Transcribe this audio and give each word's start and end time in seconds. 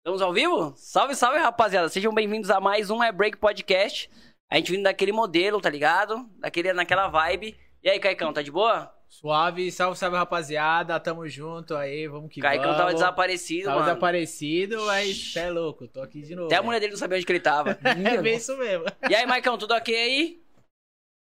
Estamos 0.00 0.22
ao 0.22 0.32
vivo? 0.32 0.72
Salve, 0.76 1.14
salve, 1.14 1.38
rapaziada. 1.38 1.88
Sejam 1.88 2.14
bem-vindos 2.14 2.50
a 2.50 2.58
mais 2.58 2.88
um 2.90 3.02
É 3.04 3.12
Break 3.12 3.36
Podcast. 3.36 4.10
A 4.50 4.56
gente 4.56 4.72
vindo 4.72 4.84
daquele 4.84 5.12
modelo, 5.12 5.60
tá 5.60 5.68
ligado? 5.68 6.26
Daquele, 6.38 6.72
naquela 6.72 7.08
vibe. 7.08 7.54
E 7.82 7.88
aí, 7.90 8.00
Caicão, 8.00 8.32
tá 8.32 8.40
de 8.40 8.50
boa? 8.50 8.90
Suave, 9.08 9.70
salve, 9.70 9.98
salve, 9.98 10.16
rapaziada. 10.16 10.98
Tamo 10.98 11.28
junto 11.28 11.76
aí, 11.76 12.08
vamos 12.08 12.32
que 12.32 12.40
Caicão 12.40 12.64
vamos. 12.68 12.78
tava 12.78 12.94
desaparecido, 12.94 13.64
Tava 13.64 13.76
mano. 13.80 13.88
desaparecido, 13.90 14.86
mas 14.86 15.32
cê 15.34 15.40
é 15.40 15.50
louco, 15.50 15.86
tô 15.86 16.00
aqui 16.00 16.22
de 16.22 16.34
novo. 16.34 16.46
Até 16.46 16.56
a 16.56 16.62
mulher 16.62 16.80
dele 16.80 16.92
não 16.92 16.98
sabia 16.98 17.16
onde 17.16 17.26
que 17.26 17.32
ele 17.32 17.40
tava. 17.40 17.78
É 17.84 18.22
bem 18.22 18.36
isso 18.36 18.56
mesmo. 18.56 18.86
e 19.08 19.14
aí, 19.14 19.26
Maicão, 19.26 19.58
tudo 19.58 19.74
ok 19.74 19.94
aí? 19.94 20.42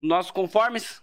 Nossos 0.04 0.31
conformes? 0.31 1.02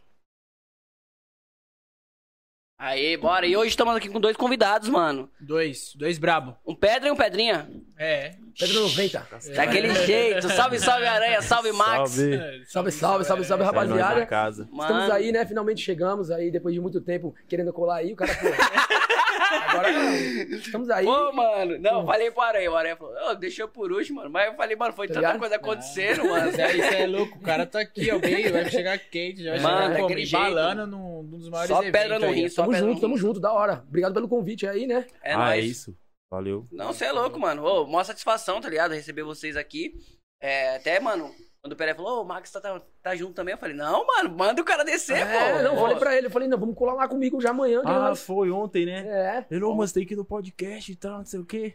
Aí, 2.85 3.17
bora. 3.17 3.47
E 3.47 3.57
hoje 3.57 3.71
estamos 3.71 3.97
aqui 3.97 4.11
com 4.11 4.21
dois 4.21 4.37
convidados, 4.37 4.91
mano. 4.91 5.31
Dois, 5.41 5.95
dois 5.97 6.19
brabo. 6.19 6.55
Um 6.67 6.75
Pedra 6.75 7.09
e 7.09 7.11
um 7.11 7.17
Pedrinha. 7.17 7.67
É. 7.97 8.35
Pedro 8.61 8.81
90. 8.83 9.27
Daquele 9.57 9.95
jeito. 10.05 10.51
Salve, 10.51 10.79
salve, 10.79 11.07
Aranha. 11.07 11.41
Salve, 11.41 11.73
Max. 11.73 12.11
Salve. 12.11 12.61
Salve, 12.67 12.93
salve, 12.93 13.25
salve, 13.25 13.45
salve, 13.47 13.63
É 13.63 13.67
nóis 13.67 14.01
rapaziada. 14.03 14.51
Estamos 14.51 15.11
aí, 15.11 15.33
né? 15.33 15.47
Finalmente 15.47 15.81
chegamos 15.81 16.31
aí, 16.31 16.51
depois 16.51 16.75
de 16.75 16.81
muito 16.81 17.01
tempo 17.01 17.35
querendo 17.49 17.73
colar 17.73 17.97
aí. 17.97 18.13
O 18.13 18.17
cara, 18.17 18.35
pô. 18.35 18.49
Agora 19.69 19.91
estamos 19.91 20.91
aí. 20.91 21.05
Pô, 21.05 21.33
mano, 21.33 21.79
não, 21.79 22.01
eu 22.01 22.07
falei 22.07 22.31
pro 22.31 22.43
Aranha, 22.43 22.71
o 22.71 22.77
Aranha 22.77 22.97
falou, 22.97 23.15
"Ô, 23.31 23.35
deixou 23.35 23.69
por 23.69 23.93
último, 23.93 24.17
mano. 24.19 24.31
Mas 24.31 24.47
eu 24.49 24.55
falei, 24.55 24.77
mano, 24.77 24.93
foi 24.93 25.07
Tá 25.09 25.15
tanta 25.15 25.27
ligado? 25.27 25.39
coisa 25.41 25.57
acontecendo, 25.57 26.25
mano. 26.29 26.49
Isso 26.51 26.61
é 26.61 27.07
louco, 27.07 27.39
o 27.39 27.41
cara 27.41 27.67
tá 27.67 27.81
aqui, 27.81 28.11
ó, 28.11 28.19
bem, 28.19 28.51
vai 28.51 28.69
chegar 28.71 28.99
quente, 28.99 29.43
já 29.43 29.53
vai 29.53 29.61
Mano, 29.61 29.95
chegar 29.95 30.09
jeito. 30.17 30.29
embalando 30.37 30.87
num, 30.87 31.23
num 31.23 31.39
dos 31.39 31.49
maiores 31.49 31.71
Só 31.71 31.83
eventos 31.83 32.01
pedra 32.01 32.19
no 32.19 32.27
aí. 32.27 32.35
rim, 32.35 32.49
só 32.49 32.63
Tamo 32.63 32.73
pedra 32.73 32.87
junto, 32.89 32.95
no 32.97 33.01
tamo 33.01 33.15
rim. 33.15 33.21
junto, 33.21 33.41
da 33.41 33.53
hora. 33.53 33.85
Obrigado 33.89 34.15
pelo 34.15 34.29
convite 34.29 34.67
aí, 34.67 34.87
né? 34.87 35.07
É 35.23 35.33
ah, 35.35 35.39
nóis. 35.39 35.65
é 35.65 35.67
isso. 35.67 35.97
Valeu. 36.31 36.67
Não, 36.73 36.93
você 36.93 37.05
é 37.05 37.13
louco, 37.13 37.39
mano. 37.39 37.65
Ô, 37.65 37.87
maior 37.87 38.05
satisfação, 38.05 38.61
tá 38.61 38.69
ligado? 38.69 38.93
Receber 38.93 39.23
vocês 39.23 39.57
aqui. 39.57 39.95
É, 40.43 40.77
até, 40.77 40.99
mano, 40.99 41.33
quando 41.65 41.73
o 41.73 41.77
Pelé 41.77 41.95
falou, 41.95 42.19
ô, 42.19 42.23
o 42.23 42.25
Max 42.27 42.51
tá, 42.51 42.61
tá, 42.61 42.79
tá 43.03 43.17
junto 43.17 43.33
também, 43.33 43.53
eu 43.53 43.59
falei, 43.59 43.75
não, 43.75 44.07
mano, 44.07 44.37
manda 44.37 44.61
o 44.61 44.65
cara 44.65 44.85
descer, 44.85 45.17
É, 45.17 45.57
pô. 45.57 45.63
não, 45.63 45.77
falei 45.79 45.97
pra 45.97 46.15
ele, 46.15 46.27
eu 46.27 46.31
falei, 46.31 46.47
não, 46.47 46.59
vamos 46.59 46.75
colar 46.77 46.93
lá 46.93 47.09
comigo 47.09 47.41
já 47.41 47.51
amanhã. 47.51 47.81
Ah, 47.87 48.01
nós- 48.11 48.23
foi 48.23 48.51
ontem, 48.51 48.85
né? 48.85 48.99
É, 49.09 49.47
Ele, 49.51 49.65
ô, 49.65 49.75
mas 49.75 49.91
tem 49.91 50.05
que 50.05 50.13
ir 50.13 50.17
no 50.19 50.27
podcast 50.27 50.93
e 50.93 50.95
tal, 50.95 51.19
não 51.19 51.25
sei 51.25 51.41
o 51.41 51.45
quê. 51.47 51.75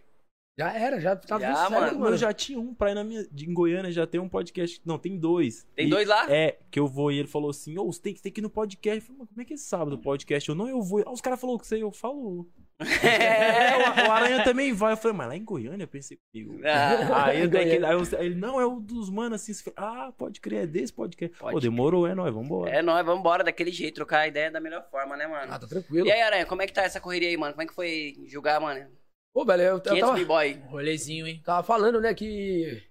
já 0.59 0.71
era, 0.71 0.99
já 1.01 1.15
tava 1.15 1.41
Já, 1.41 1.55
certo, 1.55 1.71
mano, 1.71 1.99
mano. 2.01 2.13
Eu 2.13 2.17
já 2.19 2.31
tinha 2.31 2.59
um 2.59 2.71
pra 2.71 2.91
ir 2.91 2.93
na 2.93 3.03
minha. 3.03 3.25
Em 3.35 3.51
Goiânia 3.53 3.91
já 3.91 4.05
tem 4.05 4.19
um 4.21 4.29
podcast. 4.29 4.79
Não, 4.85 4.99
tem 4.99 5.17
dois. 5.17 5.65
Tem 5.75 5.87
E- 5.87 5.89
dois 5.89 6.07
lá? 6.07 6.29
É, 6.31 6.59
que 6.69 6.79
eu 6.79 6.85
vou 6.85 7.11
e 7.11 7.17
ele 7.17 7.27
falou 7.29 7.49
assim: 7.49 7.75
Ô, 7.79 7.85
você 7.91 7.99
tem, 8.01 8.13
que- 8.13 8.21
tem 8.21 8.31
que 8.31 8.41
ir 8.41 8.43
no 8.43 8.49
podcast. 8.49 8.99
Eu 8.99 9.05
falei, 9.07 9.19
mas 9.21 9.29
como 9.29 9.41
é 9.41 9.45
que 9.45 9.53
é 9.53 9.57
sábado 9.57 9.93
o 9.93 9.97
podcast? 10.01 10.47
Eu 10.49 10.55
não, 10.55 10.67
eu 10.67 10.81
vou. 10.83 11.01
Ah, 11.07 11.11
os 11.11 11.21
caras 11.21 11.39
falaram 11.39 11.57
que 11.57 11.65
você, 11.65 11.81
eu 11.81 11.91
falo. 11.91 12.45
É, 12.79 13.77
o, 14.07 14.11
Aranha 14.11 14.43
também 14.43 14.71
vai. 14.73 14.93
Eu 14.93 14.97
falei, 14.97 15.17
mas 15.17 15.27
lá 15.27 15.35
em 15.35 15.43
Goiânia, 15.43 15.83
eu 15.83 15.87
pensei 15.87 16.17
comigo. 16.17 16.61
Ah, 16.65 17.25
Aí, 17.27 17.47
daquele, 17.47 17.85
aí 17.85 17.93
eu- 17.93 18.19
aí 18.19 18.25
ele, 18.27 18.35
não, 18.35 18.59
é 18.59 18.65
o 18.65 18.79
dos 18.79 19.09
manos 19.09 19.41
assim. 19.41 19.53
você 19.53 19.63
fala, 19.71 20.07
Ah, 20.07 20.11
pode 20.11 20.39
crer, 20.39 20.63
é 20.63 20.67
desse 20.67 20.93
podcast. 20.93 21.37
Pode 21.37 21.53
Pô, 21.53 21.59
demorou, 21.59 22.07
é 22.07 22.15
nóis, 22.15 22.33
vambora. 22.33 22.71
é 22.71 22.81
nóis, 22.81 23.05
vambora 23.05 23.43
daquele 23.43 23.71
jeito, 23.71 23.95
trocar 23.95 24.19
a 24.21 24.27
ideia 24.27 24.49
da 24.49 24.59
melhor 24.59 24.87
forma, 24.89 25.17
né, 25.17 25.27
mano? 25.27 25.51
Ah, 25.51 25.59
tá 25.59 25.67
tranquilo. 25.67 26.07
E 26.07 26.11
aí, 26.11 26.21
Aranha, 26.21 26.45
como 26.45 26.61
é 26.61 26.67
que 26.67 26.73
tá 26.73 26.83
essa 26.83 27.01
correria 27.01 27.29
aí, 27.29 27.37
mano? 27.37 27.53
Como 27.53 27.63
é 27.63 27.67
que 27.67 27.73
foi 27.75 28.15
julgar, 28.27 28.59
mano? 28.61 28.87
Pô, 29.33 29.45
velho, 29.45 29.61
eu, 29.61 29.73
eu 29.75 29.81
500 29.81 29.99
tava, 30.01 30.17
b-boy. 30.17 30.53
Rolezinho, 30.67 31.27
hein? 31.27 31.41
tava 31.45 31.61
falando, 31.63 32.01
né, 32.01 32.13
que 32.13 32.81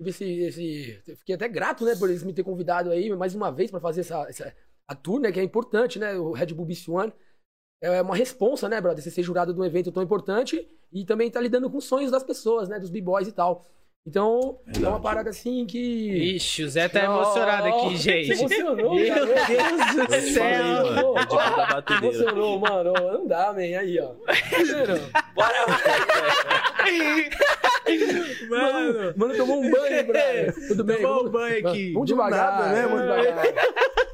esse, 0.00 0.24
esse... 0.24 1.02
eu 1.06 1.16
Fiquei 1.16 1.34
até 1.34 1.48
grato, 1.48 1.84
né, 1.84 1.94
por 1.96 2.08
eles 2.08 2.22
me 2.22 2.32
ter 2.32 2.42
convidado 2.44 2.90
aí 2.90 3.10
mais 3.16 3.34
uma 3.34 3.50
vez 3.50 3.70
pra 3.70 3.80
fazer 3.80 4.02
essa, 4.02 4.24
essa 4.28 4.54
a 4.88 4.94
tour, 4.94 5.20
né, 5.20 5.32
que 5.32 5.40
é 5.40 5.42
importante, 5.42 5.98
né, 5.98 6.14
o 6.14 6.32
Red 6.32 6.46
Bull 6.54 6.66
Beast 6.66 6.88
One. 6.88 7.12
É 7.80 8.02
uma 8.02 8.14
responsa, 8.14 8.68
né, 8.68 8.78
brother, 8.80 9.02
você 9.02 9.10
ser 9.10 9.22
jurado 9.22 9.54
de 9.54 9.60
um 9.60 9.64
evento 9.64 9.90
tão 9.90 10.02
importante 10.02 10.68
e 10.92 11.04
também 11.04 11.30
tá 11.30 11.40
lidando 11.40 11.70
com 11.70 11.78
os 11.78 11.84
sonhos 11.84 12.10
das 12.10 12.22
pessoas, 12.22 12.68
né, 12.68 12.78
dos 12.78 12.90
b-boys 12.90 13.26
e 13.26 13.32
tal. 13.32 13.64
Então, 14.06 14.58
é 14.82 14.88
uma 14.88 14.98
parada 14.98 15.28
assim 15.28 15.66
que... 15.66 15.78
Ixi, 16.36 16.64
o 16.64 16.70
Zé 16.70 16.88
tá 16.88 17.00
Ó, 17.00 17.20
emocionado 17.22 17.68
aqui, 17.68 17.96
gente. 17.98 18.32
Emocionou, 18.32 18.94
Meu 18.94 19.14
cara. 19.14 19.26
Deus 19.26 19.94
do 19.94 20.04
falei, 20.06 20.20
céu. 20.32 20.64
mano. 20.64 21.14
É. 21.18 21.94
Emocionou, 21.96 22.58
mano. 22.58 22.92
Não 22.94 23.26
dá, 23.26 23.52
man. 23.52 23.60
Aí, 23.60 24.00
ó. 24.00 24.12
Mano, 24.14 25.10
Bora, 25.34 25.66
Mano, 28.48 29.12
mano 29.16 29.36
tomou 29.36 29.60
um 29.62 29.70
banho, 29.70 30.06
brother. 30.06 30.54
Tudo 30.68 30.84
bem? 30.84 31.02
Tomou 31.02 31.26
um 31.26 31.30
banho 31.30 31.68
aqui. 31.68 31.92
Vamos 31.92 32.08
devagar, 32.08 32.52
nada, 32.52 32.68
né? 32.68 32.74
né, 32.74 32.82
Vamos 32.88 33.06
mano? 33.06 33.22
devagar. 33.22 33.54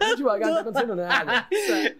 Vamos 0.00 0.16
devagar, 0.16 0.48
não 0.48 0.54
tá 0.56 0.60
acontecendo 0.62 0.96
nada. 0.96 1.48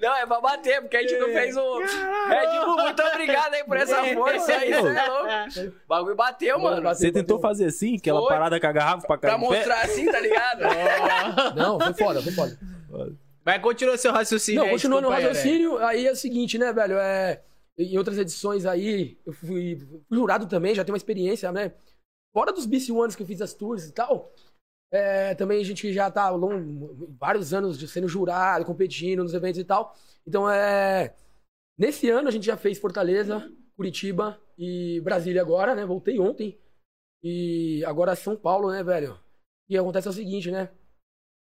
Não, 0.00 0.16
é 0.16 0.26
pra 0.26 0.40
bater, 0.40 0.80
porque 0.80 0.96
a 0.96 1.02
gente 1.02 1.18
não 1.18 1.28
fez 1.28 1.56
o. 1.56 1.78
Red 1.78 2.64
Bull, 2.64 2.76
muito 2.76 3.02
obrigado 3.02 3.54
aí 3.54 3.64
por 3.64 3.76
essa 3.76 4.04
força 4.14 4.52
aí, 4.52 4.72
você 4.72 4.88
é 4.88 5.06
louco. 5.06 5.74
O 5.84 5.88
bagulho 5.88 6.16
bateu, 6.16 6.58
mano. 6.58 6.82
Bateu, 6.82 6.98
Você 6.98 7.12
tentou 7.12 7.40
fazer 7.40 7.70
assim, 7.76 7.96
aquela 7.96 8.20
Foi. 8.20 8.28
parada 8.28 8.60
com 8.60 8.66
a 8.66 8.72
garrafa 8.72 9.06
pra 9.06 9.18
Pra 9.18 9.38
no 9.38 9.48
pé? 9.48 9.56
mostrar 9.56 9.82
assim, 9.82 10.10
tá 10.10 10.20
ligado? 10.20 10.62
Não, 11.56 11.78
foi 11.78 11.94
foda, 11.94 12.22
foi 12.22 12.32
foda. 12.32 12.58
Mas 13.44 13.62
continua 13.62 13.96
seu 13.96 14.12
raciocínio 14.12 14.60
Não, 14.60 14.66
aí, 14.66 14.72
continuando 14.72 15.08
no 15.08 15.14
raciocínio, 15.14 15.78
aí 15.78 16.06
é 16.06 16.12
o 16.12 16.16
seguinte, 16.16 16.58
né, 16.58 16.72
velho? 16.72 16.98
É, 16.98 17.42
em 17.78 17.96
outras 17.96 18.18
edições 18.18 18.66
aí, 18.66 19.18
eu 19.24 19.32
fui, 19.32 19.78
fui 19.78 20.00
jurado 20.18 20.46
também, 20.46 20.74
já 20.74 20.84
tenho 20.84 20.94
uma 20.94 20.98
experiência, 20.98 21.52
né? 21.52 21.72
Fora 22.34 22.52
dos 22.52 22.66
BC 22.66 22.90
Ones 22.92 23.14
que 23.14 23.22
eu 23.22 23.26
fiz 23.26 23.40
as 23.40 23.54
tours 23.54 23.86
e 23.86 23.92
tal, 23.92 24.32
é, 24.92 25.34
também 25.34 25.60
a 25.60 25.64
gente 25.64 25.92
já 25.92 26.10
tá 26.10 26.28
longo, 26.30 27.14
vários 27.18 27.52
anos 27.52 27.78
de 27.78 27.86
sendo 27.86 28.08
jurado, 28.08 28.64
competindo 28.64 29.22
nos 29.22 29.34
eventos 29.34 29.60
e 29.60 29.64
tal. 29.64 29.94
Então, 30.26 30.50
é. 30.50 31.14
Nesse 31.78 32.08
ano 32.08 32.28
a 32.28 32.30
gente 32.30 32.46
já 32.46 32.56
fez 32.56 32.78
Fortaleza, 32.78 33.50
Curitiba 33.76 34.40
e 34.58 35.00
Brasília 35.02 35.42
agora, 35.42 35.74
né? 35.74 35.84
Voltei 35.84 36.18
ontem. 36.18 36.58
E 37.28 37.84
agora 37.84 38.14
São 38.14 38.36
Paulo, 38.36 38.70
né, 38.70 38.84
velho? 38.84 39.18
E 39.68 39.76
acontece 39.76 40.06
é 40.06 40.10
o 40.10 40.14
seguinte, 40.14 40.48
né? 40.50 40.70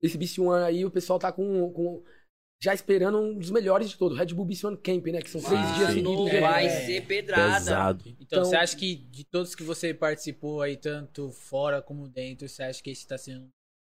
Esse 0.02 0.18
BC 0.18 0.40
One 0.40 0.64
aí, 0.64 0.86
o 0.86 0.92
pessoal 0.92 1.20
tá 1.20 1.30
com, 1.30 1.70
com 1.74 2.04
já 2.64 2.74
esperando 2.74 3.20
um 3.20 3.38
dos 3.38 3.52
melhores 3.52 3.90
de 3.90 3.98
todos, 3.98 4.18
Red 4.18 4.28
Bull 4.28 4.46
BC 4.46 4.66
One 4.68 4.78
Camp, 4.78 5.06
né? 5.08 5.22
Que 5.22 5.30
são 5.30 5.42
três 5.42 5.76
dias 5.76 5.90
seguidos. 5.90 6.32
de 6.32 6.40
Vai 6.40 6.66
evento. 6.68 6.86
ser 6.86 7.06
pedrada. 7.06 7.54
Pesado. 7.56 8.04
Então, 8.08 8.18
Então- 8.22 8.46
você 8.46 8.56
acha 8.56 8.78
que 8.78 8.96
de 8.96 9.26
todos 9.26 9.54
que 9.56 9.64
você 9.64 9.94
participou 9.94 10.62
aí, 10.62 10.78
tanto 10.78 11.32
fora 11.32 11.82
como 11.82 12.08
dentro, 12.08 12.48
você 12.48 12.64
acha 12.64 12.82
que 12.82 12.90
esse 12.92 13.06
tá 13.06 13.18
sendo 13.18 13.50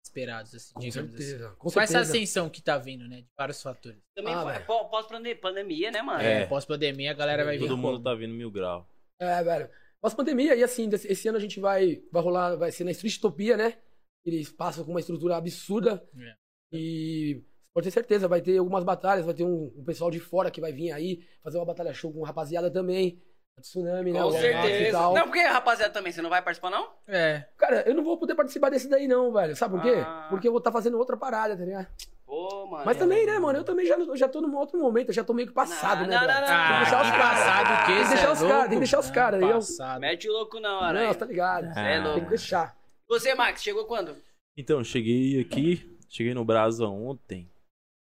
esperado, 0.03 0.49
assim, 0.55 0.73
Com 0.73 0.81
digamos 0.81 1.15
assim? 1.15 1.23
certeza. 1.23 1.51
Com 1.59 1.71
Com 1.71 1.81
essa 1.81 1.93
certeza. 1.93 2.13
ascensão 2.13 2.49
que 2.49 2.63
tá 2.63 2.79
vindo, 2.79 3.07
né? 3.07 3.19
De 3.21 3.29
vários 3.37 3.61
fatores. 3.63 3.99
Também 4.17 4.33
Ah, 4.33 4.65
pós-pandemia, 4.91 5.91
né, 5.91 6.01
mano? 6.01 6.23
É. 6.23 6.47
Pós-pandemia, 6.47 7.11
a 7.11 7.15
galera 7.15 7.45
vai 7.45 7.59
vir. 7.59 7.67
Todo 7.69 7.77
mundo 7.77 7.93
como? 7.99 8.05
tá 8.05 8.15
vindo 8.15 8.33
mil 8.33 8.51
grau. 8.51 8.89
É, 9.21 9.43
velho. 9.43 9.69
Pós-pandemia, 10.01 10.55
e 10.55 10.63
assim, 10.63 10.89
esse 10.93 11.29
ano 11.29 11.39
a 11.39 11.41
gente 11.41 11.59
vai, 11.59 12.03
vai 12.13 12.23
rolar, 12.23 12.57
vai 12.57 12.71
ser 12.71 12.85
na 12.85 12.93
Streetopia, 12.93 13.57
né? 13.57 13.79
Eles 14.25 14.51
passam 14.51 14.85
com 14.85 14.91
uma 14.91 15.01
estrutura 15.01 15.37
absurda. 15.37 16.07
É. 16.17 16.35
E 16.73 17.43
pode 17.75 17.87
ter 17.87 17.91
certeza, 17.91 18.29
vai 18.29 18.41
ter 18.41 18.59
algumas 18.59 18.85
batalhas, 18.85 19.25
vai 19.25 19.35
ter 19.35 19.45
um, 19.45 19.73
um 19.77 19.85
pessoal 19.85 20.11
de 20.11 20.21
fora 20.21 20.51
que 20.51 20.61
vai 20.61 20.73
vir 20.73 20.93
aí 20.93 21.25
fazer 21.43 21.59
uma 21.59 21.67
batalha 21.67 21.93
show 21.93 22.13
com 22.13 22.23
rapaziada 22.23 22.71
também. 22.71 23.21
Tsunami, 23.61 24.13
né? 24.13 24.23
Com 24.23 24.29
e 24.31 24.39
certeza. 24.41 24.99
tal. 24.99 25.15
Não, 25.15 25.25
porque, 25.25 25.41
rapaziada, 25.43 25.93
também, 25.93 26.13
você 26.13 26.23
não 26.23 26.31
vai 26.31 26.43
participar, 26.43 26.71
não? 26.71 26.89
É. 27.07 27.45
Cara, 27.57 27.83
eu 27.89 27.95
não 27.95 28.05
vou 28.05 28.17
poder 28.19 28.35
participar 28.35 28.71
desse 28.71 28.89
daí, 28.89 29.07
não, 29.09 29.33
velho. 29.33 29.55
Sabe 29.57 29.75
por 29.75 29.83
quê? 29.83 29.95
Ah. 30.05 30.27
Porque 30.31 30.47
eu 30.49 30.53
vou 30.53 30.59
estar 30.59 30.73
fazendo 30.73 30.99
outra 30.99 31.17
parada, 31.17 31.57
tá 31.57 31.65
ligado? 31.65 31.87
Pô, 32.27 32.67
mano. 32.67 32.85
Mas 32.85 32.97
também, 32.99 33.25
né, 33.25 33.39
mano? 33.39 33.59
Eu 33.59 33.65
também 33.65 33.87
já, 33.87 33.95
eu 33.97 34.17
já 34.17 34.29
tô 34.29 34.41
num 34.41 34.55
outro 34.57 34.79
momento, 34.79 35.09
eu 35.09 35.15
já 35.15 35.25
tô 35.25 35.33
meio 35.33 35.49
que 35.49 35.55
passado, 35.55 36.01
Não, 36.03 36.09
né, 36.09 36.17
não, 36.17 36.27
não, 36.27 36.29
não. 36.29 36.35
Tem 36.37 36.47
que 36.47 36.53
Ah, 36.53 36.79
deixar 36.83 37.03
os 37.03 37.11
caras. 37.11 37.39
passado 37.39 37.67
o 37.67 37.87
quê? 37.87 37.93
Tem 37.95 38.03
que 38.03 38.09
deixar 38.11 38.29
é 38.29 38.33
os 38.33 38.39
caras, 38.43 38.61
tem 38.63 38.71
que 38.71 38.79
deixar 38.79 38.99
os 39.01 39.11
caras, 39.11 39.39
entendeu? 39.41 39.57
Passado. 39.57 40.01
Mete 40.01 40.29
louco 40.29 40.61
não, 40.61 40.81
Aranha. 40.81 41.07
Não, 41.09 41.15
tá 41.15 41.25
ligado. 41.27 41.73
Cê 41.73 41.81
é 41.81 41.97
Ah. 41.97 42.03
louco. 42.03 42.15
Tem 42.17 42.25
que 42.25 42.31
deixar. 42.31 42.77
Você, 43.09 43.35
Max, 43.35 43.63
chegou 43.63 43.87
quando? 43.87 44.15
Então, 44.59 44.85
cheguei 44.85 45.41
aqui, 45.41 45.99
cheguei 46.11 46.35
no 46.35 46.45
Brasa 46.45 46.87
ontem. 46.87 47.51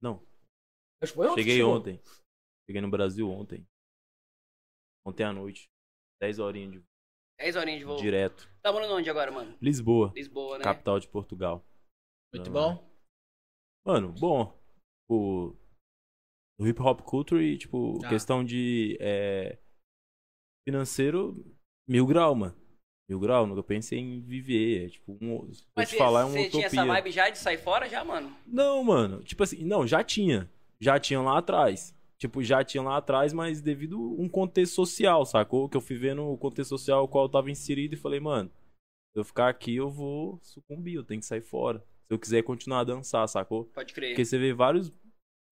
Não, 0.01 0.21
Acho 1.01 1.11
que 1.13 1.17
foi 1.17 1.27
ontem. 1.27 1.43
cheguei 1.43 1.61
ontem. 1.63 2.01
Cheguei 2.65 2.81
no 2.81 2.89
Brasil 2.89 3.29
ontem. 3.29 3.63
Ontem 5.07 5.23
à 5.23 5.31
noite. 5.31 5.69
10 6.21 6.39
horinhas 6.39 6.71
de 6.73 6.83
10 7.39 7.55
horinhas 7.55 7.79
de 7.79 7.85
voo. 7.85 7.97
direto. 7.97 8.49
Tá 8.61 8.71
morando 8.73 8.93
onde 8.95 9.09
agora, 9.09 9.31
mano? 9.31 9.55
Lisboa, 9.61 10.11
Lisboa, 10.15 10.57
né? 10.57 10.63
capital 10.63 10.99
de 10.99 11.07
Portugal. 11.07 11.63
Muito 12.33 12.51
Não, 12.51 12.53
bom. 12.75 12.91
Mano, 13.85 14.11
bom. 14.19 14.59
O, 15.09 15.55
o 16.59 16.67
hip 16.67 16.81
hop 16.81 17.01
culture 17.01 17.41
e, 17.41 17.57
tipo, 17.57 18.03
Ah. 18.03 18.09
questão 18.09 18.43
de 18.43 18.97
é, 18.99 19.57
financeiro, 20.67 21.33
mil 21.87 22.05
grau, 22.05 22.35
mano. 22.35 22.55
Mil 23.09 23.19
grau, 23.21 23.47
nunca 23.47 23.63
pensei 23.63 23.99
em 23.99 24.19
viver. 24.21 24.85
É, 24.87 24.89
tipo, 24.89 25.17
um, 25.21 25.49
Mas 25.73 25.87
te 25.89 25.91
você 25.93 25.97
falar, 25.97 26.21
é 26.21 26.25
uma 26.25 26.31
você 26.33 26.49
tinha 26.49 26.67
utopia. 26.67 26.81
essa 26.81 26.85
vibe 26.85 27.11
já 27.11 27.29
de 27.29 27.37
sair 27.37 27.57
fora, 27.57 27.87
já, 27.87 28.03
mano? 28.03 28.35
Não, 28.45 28.83
mano. 28.83 29.23
Tipo 29.23 29.43
assim, 29.43 29.63
não, 29.63 29.87
já 29.87 30.03
tinha. 30.03 30.51
Já 30.81 30.99
tinham 30.99 31.23
lá 31.23 31.37
atrás. 31.37 31.95
Tipo, 32.19 32.43
já 32.43 32.63
tinham 32.63 32.85
lá 32.85 32.97
atrás, 32.97 33.31
mas 33.31 33.61
devido 33.61 33.95
a 33.95 34.21
um 34.21 34.27
contexto 34.27 34.73
social, 34.73 35.23
sacou? 35.25 35.69
Que 35.69 35.77
eu 35.77 35.81
fui 35.81 35.97
vendo 35.97 36.23
o 36.23 36.37
contexto 36.37 36.69
social 36.69 37.01
ao 37.01 37.07
qual 37.07 37.25
eu 37.25 37.29
tava 37.29 37.51
inserido 37.51 37.93
e 37.93 37.97
falei, 37.97 38.19
mano, 38.19 38.49
se 39.13 39.19
eu 39.19 39.23
ficar 39.23 39.49
aqui, 39.49 39.75
eu 39.75 39.89
vou 39.89 40.39
sucumbir, 40.41 40.95
eu 40.95 41.03
tenho 41.03 41.19
que 41.19 41.27
sair 41.27 41.41
fora. 41.41 41.79
Se 42.07 42.13
eu 42.13 42.19
quiser 42.19 42.41
continuar 42.41 42.79
a 42.79 42.83
dançar, 42.85 43.27
sacou? 43.27 43.65
Pode 43.65 43.93
crer. 43.93 44.11
Porque 44.11 44.25
você 44.25 44.37
vê 44.37 44.51
vários, 44.53 44.91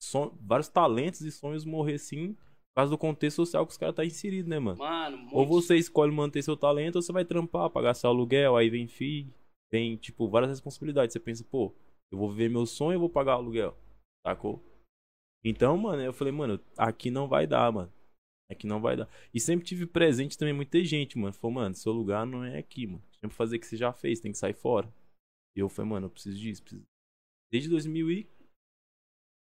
son... 0.02 0.36
vários 0.42 0.68
talentos 0.68 1.22
e 1.22 1.32
sonhos 1.32 1.66
morrer 1.66 1.96
assim, 1.96 2.34
Por 2.76 2.82
causa 2.82 2.92
do 2.92 2.98
contexto 2.98 3.38
social 3.38 3.66
que 3.66 3.72
os 3.72 3.78
caras 3.78 3.96
tá 3.96 4.04
inserido, 4.04 4.50
né, 4.50 4.60
mano? 4.60 4.80
Mano, 4.80 5.18
muito... 5.18 5.36
Ou 5.36 5.46
você 5.46 5.78
escolhe 5.78 6.12
manter 6.12 6.42
seu 6.42 6.58
talento, 6.58 6.98
ou 6.98 7.02
você 7.02 7.14
vai 7.14 7.24
trampar, 7.24 7.70
pagar 7.70 7.94
seu 7.94 8.10
aluguel, 8.10 8.58
aí 8.58 8.70
vem 8.70 8.88
FII, 8.88 9.32
vem, 9.72 9.96
tipo, 9.98 10.28
várias 10.28 10.50
responsabilidades. 10.50 11.14
Você 11.14 11.20
pensa, 11.20 11.46
pô, 11.50 11.74
eu 12.12 12.18
vou 12.18 12.30
viver 12.30 12.50
meu 12.50 12.66
sonho, 12.66 12.96
eu 12.96 13.00
vou 13.00 13.10
pagar 13.10 13.34
aluguel, 13.34 13.78
sacou? 14.26 14.62
Então, 15.46 15.78
mano, 15.78 16.02
eu 16.02 16.12
falei, 16.12 16.34
mano, 16.34 16.60
aqui 16.76 17.12
não 17.12 17.28
vai 17.28 17.46
dar, 17.46 17.72
mano. 17.72 17.94
Aqui 18.50 18.66
não 18.66 18.82
vai 18.82 18.98
dar. 18.98 19.08
E 19.32 19.40
sempre 19.40 19.64
tive 19.64 19.86
presente 19.86 20.38
também 20.38 20.54
muita 20.54 20.84
gente, 20.84 21.20
mano. 21.20 21.34
Falou, 21.34 21.54
mano, 21.54 21.76
seu 21.76 21.92
lugar 21.92 22.26
não 22.26 22.44
é 22.44 22.58
aqui, 22.58 22.88
mano. 22.88 23.04
Tem 23.22 23.30
que 23.30 23.36
fazer 23.36 23.58
o 23.58 23.60
que 23.60 23.68
você 23.68 23.78
já 23.78 23.94
fez, 23.94 24.20
tem 24.20 24.32
que 24.32 24.40
sair 24.40 24.54
fora. 24.54 24.92
E 25.56 25.60
eu 25.60 25.70
falei, 25.70 25.92
mano, 25.92 26.08
eu 26.08 26.10
preciso 26.10 26.38
disso. 26.38 26.64
Preciso... 26.64 26.84
Desde 27.52 27.70
2000 27.70 28.12
e... 28.12 28.30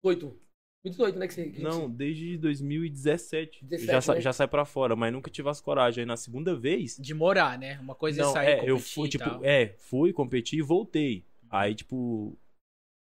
8. 0.04 0.40
Muito 0.84 0.98
doido, 0.98 1.20
né? 1.20 1.28
Que 1.28 1.34
você, 1.34 1.50
que 1.50 1.62
Não, 1.62 1.90
desde 1.90 2.38
2017. 2.38 3.66
17, 3.66 4.06
já, 4.06 4.14
né? 4.14 4.22
já 4.22 4.34
sai 4.34 4.48
pra 4.48 4.66
fora, 4.66 4.96
mas 4.96 5.14
nunca 5.14 5.32
tive 5.32 5.50
as 5.50 5.62
coragem. 5.62 6.02
Aí 6.02 6.06
na 6.06 6.18
segunda 6.18 6.56
vez, 6.56 6.98
De 6.98 7.14
morar, 7.14 7.58
né? 7.58 7.80
Uma 7.80 7.96
coisa 7.96 8.22
é 8.22 8.24
Não, 8.24 8.34
sair 8.34 8.48
é, 8.48 8.70
eu 8.70 8.78
fui, 8.80 9.10
tipo, 9.10 9.44
é, 9.44 9.76
fui, 9.78 10.14
competi 10.14 10.58
e 10.58 10.62
voltei. 10.62 11.26
Aí, 11.50 11.74
tipo, 11.74 12.38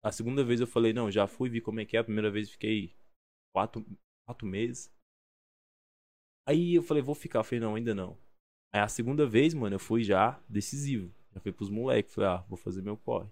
a 0.03 0.11
segunda 0.11 0.43
vez 0.43 0.59
eu 0.59 0.67
falei, 0.67 0.91
não, 0.91 1.09
já 1.09 1.25
fui, 1.25 1.49
vi 1.49 1.61
como 1.61 1.79
é 1.79 1.85
que 1.85 1.95
é. 1.95 2.01
A 2.01 2.03
primeira 2.03 2.29
vez 2.29 2.49
fiquei 2.49 2.93
quatro, 3.55 3.85
quatro 4.27 4.45
meses. 4.45 4.93
Aí 6.47 6.75
eu 6.75 6.83
falei, 6.83 7.01
vou 7.01 7.15
ficar. 7.15 7.39
Eu 7.39 7.43
falei, 7.43 7.61
não, 7.61 7.75
ainda 7.75 7.95
não. 7.95 8.17
Aí 8.73 8.81
a 8.81 8.87
segunda 8.89 9.25
vez, 9.25 9.53
mano, 9.53 9.75
eu 9.75 9.79
fui 9.79 10.03
já 10.03 10.41
decisivo. 10.49 11.13
Já 11.33 11.39
fui 11.39 11.53
pros 11.53 11.69
moleques. 11.69 12.13
Falei, 12.13 12.31
ah, 12.31 12.45
vou 12.49 12.57
fazer 12.57 12.81
meu 12.81 12.97
corre. 12.97 13.29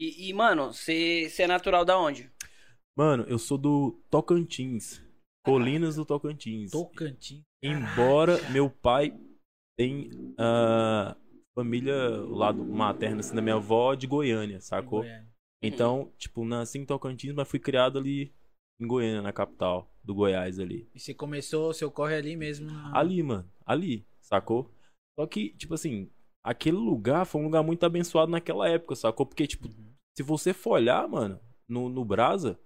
E, 0.00 0.28
e, 0.28 0.32
mano, 0.32 0.72
você 0.72 1.28
você 1.28 1.42
é 1.42 1.46
natural 1.48 1.84
da 1.84 1.98
onde? 1.98 2.30
Mano, 2.96 3.24
eu 3.24 3.38
sou 3.38 3.58
do 3.58 4.00
Tocantins. 4.08 5.02
Colinas 5.44 5.96
do 5.96 6.04
Tocantins. 6.04 6.70
Tocantins. 6.70 7.42
Embora 7.62 8.36
meu 8.52 8.70
pai 8.70 9.18
tem 9.76 10.10
ah, 10.38 11.16
família, 11.56 11.94
o 12.22 12.34
lado 12.34 12.64
materno 12.64 13.18
assim, 13.18 13.34
da 13.34 13.42
minha 13.42 13.56
avó 13.56 13.94
de 13.94 14.06
Goiânia, 14.06 14.60
sacou? 14.60 15.00
Goiânia. 15.00 15.27
Então, 15.62 16.12
tipo, 16.18 16.44
nasci 16.44 16.78
em 16.78 16.86
Tocantins, 16.86 17.34
mas 17.34 17.48
fui 17.48 17.58
criado 17.58 17.98
ali 17.98 18.32
em 18.80 18.86
Goiânia, 18.86 19.22
na 19.22 19.32
capital 19.32 19.92
do 20.04 20.14
Goiás 20.14 20.58
ali. 20.60 20.88
E 20.94 21.00
você 21.00 21.12
começou 21.12 21.70
o 21.70 21.74
seu 21.74 21.90
corre 21.90 22.14
ali 22.14 22.36
mesmo? 22.36 22.66
na- 22.70 22.96
Ali, 22.96 23.22
mano, 23.22 23.50
ali, 23.66 24.06
sacou? 24.20 24.72
Só 25.18 25.26
que, 25.26 25.50
tipo 25.56 25.74
assim, 25.74 26.10
aquele 26.44 26.76
lugar 26.76 27.26
foi 27.26 27.40
um 27.40 27.44
lugar 27.44 27.62
muito 27.64 27.84
abençoado 27.84 28.30
naquela 28.30 28.68
época, 28.68 28.94
sacou? 28.94 29.26
Porque, 29.26 29.46
tipo, 29.48 29.66
Uhum. 29.66 29.92
se 30.16 30.22
você 30.22 30.52
for 30.54 30.72
olhar, 30.72 31.08
mano, 31.08 31.40
no, 31.68 31.88
no 31.88 32.04
Brasa, 32.04 32.58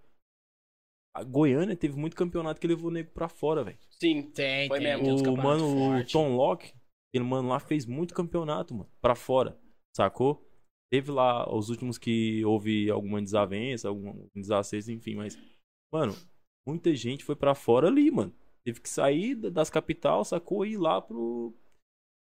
a 1.14 1.22
Goiânia 1.24 1.76
teve 1.76 1.96
muito 1.98 2.16
campeonato 2.16 2.60
que 2.60 2.66
levou 2.66 2.88
o 2.90 2.92
nego 2.92 3.10
pra 3.10 3.28
fora, 3.28 3.64
velho. 3.64 3.78
Sim. 3.98 4.30
Tem, 4.32 4.68
Foi 4.68 4.78
tem. 4.80 4.98
mesmo. 5.02 5.32
O 5.32 5.36
mano, 5.36 5.64
o 5.66 5.88
fortes. 5.90 6.12
Tom 6.12 6.36
Locke, 6.36 6.72
aquele 7.10 7.24
mano 7.24 7.48
lá 7.48 7.58
fez 7.60 7.86
muito 7.86 8.12
campeonato, 8.14 8.74
mano, 8.74 8.90
pra 9.00 9.14
fora, 9.14 9.58
sacou? 9.96 10.46
Teve 10.92 11.10
lá 11.10 11.48
os 11.50 11.70
últimos 11.70 11.96
que 11.96 12.44
houve 12.44 12.90
alguma 12.90 13.22
desavença, 13.22 13.88
algum 13.88 14.28
desacesso, 14.36 14.92
enfim, 14.92 15.14
mas, 15.14 15.38
mano, 15.90 16.12
muita 16.68 16.94
gente 16.94 17.24
foi 17.24 17.34
pra 17.34 17.54
fora 17.54 17.88
ali, 17.88 18.10
mano. 18.10 18.32
Teve 18.62 18.80
que 18.80 18.88
sair 18.90 19.34
da- 19.34 19.48
das 19.48 19.70
capital, 19.70 20.22
sacou? 20.24 20.66
E 20.66 20.72
ir 20.72 20.76
lá 20.76 21.00
pro. 21.00 21.54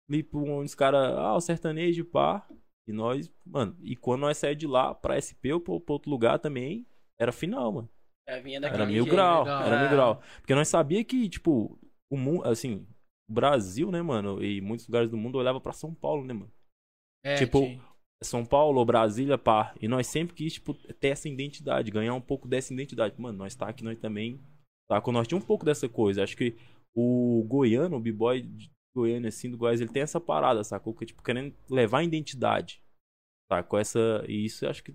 Ali 0.09 0.21
pro 0.23 0.43
onde 0.43 0.65
os 0.65 0.75
caras. 0.75 1.17
Ah, 1.17 1.35
o 1.35 1.41
sertanejo, 1.41 2.05
pá. 2.05 2.47
E 2.87 2.93
nós, 2.93 3.31
mano, 3.45 3.75
e 3.81 3.95
quando 3.95 4.21
nós 4.21 4.37
saímos 4.37 4.59
de 4.59 4.67
lá 4.67 4.93
pra 4.93 5.15
SP 5.19 5.53
ou 5.53 5.59
pra 5.59 5.79
pra 5.79 5.93
outro 5.93 6.11
lugar 6.11 6.37
também, 6.39 6.85
era 7.19 7.31
final, 7.31 7.71
mano. 7.71 7.89
É, 8.27 8.37
Era 8.37 8.85
mil 8.85 9.05
grau, 9.05 9.43
legal. 9.43 9.63
era 9.63 9.77
mil 9.77 9.87
É. 9.87 9.91
grau. 9.91 10.21
Porque 10.39 10.53
nós 10.55 10.67
sabia 10.67 11.03
que, 11.03 11.27
tipo, 11.27 11.79
o 12.11 12.17
mundo, 12.17 12.45
assim, 12.45 12.87
o 13.29 13.33
Brasil, 13.33 13.91
né, 13.91 14.01
mano, 14.01 14.43
e 14.43 14.61
muitos 14.61 14.87
lugares 14.87 15.09
do 15.09 15.17
mundo 15.17 15.37
olhava 15.37 15.59
pra 15.59 15.73
São 15.73 15.93
Paulo, 15.93 16.23
né, 16.23 16.33
mano? 16.33 16.51
É, 17.23 17.35
tipo. 17.35 17.59
São 18.23 18.45
Paulo 18.45 18.85
Brasília, 18.85 19.37
pá. 19.37 19.73
E 19.81 19.87
nós 19.87 20.07
sempre 20.07 20.35
quis, 20.35 20.53
tipo, 20.53 20.73
ter 20.73 21.09
essa 21.09 21.27
identidade, 21.27 21.91
ganhar 21.91 22.13
um 22.13 22.21
pouco 22.21 22.47
dessa 22.47 22.73
identidade. 22.73 23.19
Mano, 23.19 23.39
nós 23.39 23.55
tá 23.55 23.67
aqui, 23.67 23.83
nós 23.83 23.97
também. 23.97 24.39
Tá? 24.87 25.01
Quando 25.01 25.15
nós 25.15 25.27
tínhamos 25.27 25.43
um 25.43 25.47
pouco 25.47 25.65
dessa 25.65 25.89
coisa. 25.89 26.23
Acho 26.23 26.37
que 26.37 26.55
o 26.95 27.43
goiano, 27.47 27.97
o 27.97 27.99
b-boy 27.99 28.41
de 28.41 28.71
Goiânia, 28.95 29.29
assim, 29.29 29.49
do 29.49 29.57
Goiás, 29.57 29.79
ele 29.79 29.91
tem 29.91 30.03
essa 30.03 30.19
parada, 30.19 30.63
sacou? 30.63 30.93
Que, 30.93 31.05
tipo, 31.05 31.23
querendo 31.23 31.55
levar 31.69 31.99
a 31.99 32.03
identidade. 32.03 32.83
Tá? 33.49 33.63
Com 33.63 33.77
essa. 33.77 34.23
E 34.27 34.45
isso 34.45 34.65
eu 34.65 34.69
acho 34.69 34.83
que 34.83 34.93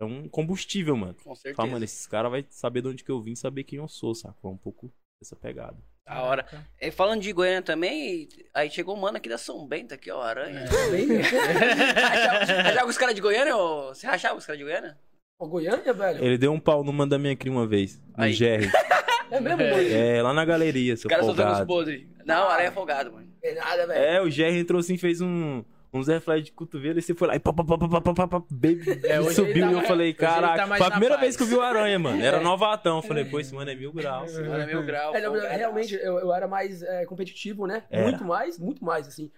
é 0.00 0.04
um 0.04 0.28
combustível, 0.28 0.96
mano. 0.96 1.14
Com 1.24 1.34
certeza. 1.34 1.56
Fala, 1.56 1.70
mano, 1.70 1.84
esses 1.84 2.06
caras 2.06 2.30
vão 2.30 2.44
saber 2.50 2.82
de 2.82 2.88
onde 2.88 3.04
que 3.04 3.10
eu 3.10 3.20
vim, 3.20 3.34
saber 3.34 3.64
quem 3.64 3.78
eu 3.78 3.88
sou, 3.88 4.14
sacou? 4.14 4.50
É 4.50 4.54
um 4.54 4.58
pouco 4.58 4.92
dessa 5.20 5.36
pegada. 5.36 5.76
Da 6.10 6.22
hora. 6.22 6.44
E 6.80 6.90
falando 6.90 7.22
de 7.22 7.32
Goiânia 7.32 7.62
também, 7.62 8.28
aí 8.52 8.68
chegou 8.68 8.96
um 8.96 9.00
mano 9.00 9.16
aqui 9.16 9.28
da 9.28 9.38
São 9.38 9.64
Bento, 9.64 9.94
aqui, 9.94 10.10
ó, 10.10 10.20
Aranha. 10.20 10.64
Bem, 10.90 11.06
Rachava 11.20 12.86
os 12.90 12.98
caras 12.98 13.14
de 13.14 13.20
Goiânia? 13.20 13.56
Ou... 13.56 13.94
Você 13.94 14.08
rachava 14.08 14.36
os 14.36 14.44
caras 14.44 14.58
de 14.58 14.64
Goiânia? 14.64 14.98
Ó, 15.38 15.46
Goiânia, 15.46 15.92
velho. 15.92 16.24
Ele 16.24 16.36
deu 16.36 16.52
um 16.52 16.58
pau 16.58 16.82
numa 16.82 17.06
da 17.06 17.16
minha 17.16 17.36
cria 17.36 17.52
uma 17.52 17.64
vez, 17.66 18.02
no 18.18 18.24
Aí. 18.24 18.32
Jerry. 18.32 18.68
É 19.32 19.38
mesmo, 19.38 19.58
mano? 19.58 19.76
É, 19.76 20.20
lá 20.20 20.34
na 20.34 20.44
galeria, 20.44 20.96
seu 20.96 21.06
Os 21.06 21.10
caras 21.10 21.24
soltando 21.24 21.52
os 21.52 21.58
folgado. 21.58 21.66
podres. 21.68 22.04
Não, 22.26 22.48
Aranha 22.48 22.66
é 22.66 22.72
folgado, 22.72 23.12
mano. 23.12 23.28
É 23.40 23.54
nada, 23.54 23.86
velho. 23.86 24.04
É, 24.04 24.20
o 24.20 24.28
Jerry 24.28 24.58
entrou 24.58 24.80
assim, 24.80 24.98
fez 24.98 25.20
um, 25.20 25.64
um 25.92 26.02
Zé 26.02 26.20
Fly 26.20 26.42
de 26.42 26.52
cotovelo 26.52 26.98
e 26.98 27.02
você 27.02 27.14
foi 27.14 27.28
lá 27.28 27.36
e 27.36 27.40
pá, 27.40 27.52
pá, 27.52 27.64
pá, 27.64 27.76
pá, 27.76 28.00
pá, 28.00 28.14
pá, 28.14 28.28
pá, 28.28 28.44
baby, 28.48 28.82
é, 29.04 29.22
subiu. 29.32 29.52
tá 29.52 29.58
e 29.58 29.72
eu 29.72 29.72
mais, 29.72 29.88
falei, 29.88 30.14
tá 30.14 30.26
caraca, 30.26 30.68
tá 30.68 30.76
foi 30.76 30.86
a 30.86 30.90
primeira 30.90 31.16
vez 31.16 31.36
que 31.36 31.42
eu 31.42 31.46
vi 31.46 31.54
o 31.54 31.60
Aranha, 31.60 31.98
mano, 31.98 32.22
era 32.22 32.36
é. 32.36 32.42
novatão, 32.42 33.02
falei, 33.02 33.24
pô, 33.24 33.40
esse 33.40 33.52
mano 33.54 33.70
é 33.70 33.74
mil 33.74 33.92
graus. 33.92 34.30
Esse 34.30 34.42
mano 34.42 34.62
é 34.62 34.66
mil 34.66 34.84
graus 34.84 35.14
É, 35.16 35.20
não, 35.20 35.32
realmente, 35.32 35.94
eu, 35.94 36.18
eu, 36.18 36.32
era 36.32 36.46
mais 36.46 36.82
é, 36.82 37.04
competitivo, 37.06 37.66
né, 37.66 37.84
era. 37.90 38.04
muito 38.04 38.24
mais, 38.24 38.58
muito 38.58 38.84
mais, 38.84 39.08
assim, 39.08 39.30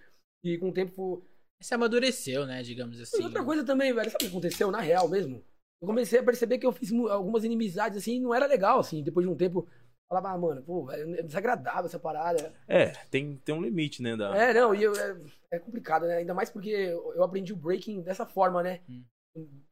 e 0.43 0.57
com 0.57 0.69
o 0.69 0.73
tempo... 0.73 1.25
Você 1.61 1.73
amadureceu, 1.73 2.45
né, 2.45 2.61
digamos 2.61 2.99
assim. 2.99 3.21
E 3.21 3.23
outra 3.23 3.39
né? 3.39 3.45
coisa 3.45 3.63
também, 3.63 3.93
velho, 3.93 4.11
sabe 4.11 4.25
o 4.25 4.27
que 4.27 4.31
aconteceu 4.31 4.69
na 4.69 4.81
real 4.81 5.07
mesmo? 5.07 5.43
Eu 5.81 5.87
comecei 5.87 6.19
a 6.19 6.23
perceber 6.23 6.57
que 6.57 6.65
eu 6.65 6.71
fiz 6.71 6.91
algumas 6.91 7.43
inimizades, 7.43 7.97
assim, 7.97 8.19
não 8.19 8.33
era 8.33 8.45
legal, 8.45 8.79
assim, 8.79 9.01
depois 9.01 9.25
de 9.25 9.31
um 9.31 9.35
tempo 9.35 9.67
falava, 10.13 10.35
ah, 10.35 10.37
mano, 10.37 10.61
pô, 10.63 10.85
velho, 10.85 11.15
é 11.15 11.23
desagradável 11.23 11.85
essa 11.85 11.99
parada. 11.99 12.53
É, 12.67 12.87
tem, 13.09 13.37
tem 13.37 13.55
um 13.55 13.61
limite, 13.61 14.01
né, 14.01 14.15
da... 14.15 14.35
É, 14.35 14.53
não, 14.53 14.73
e 14.73 14.83
eu, 14.83 14.93
é, 14.95 15.17
é 15.51 15.59
complicado, 15.59 16.05
né? 16.05 16.17
Ainda 16.17 16.33
mais 16.33 16.49
porque 16.49 16.69
eu 16.69 17.23
aprendi 17.23 17.53
o 17.53 17.57
breaking 17.57 18.01
dessa 18.01 18.25
forma, 18.25 18.61
né? 18.61 18.81
Hum. 18.89 19.03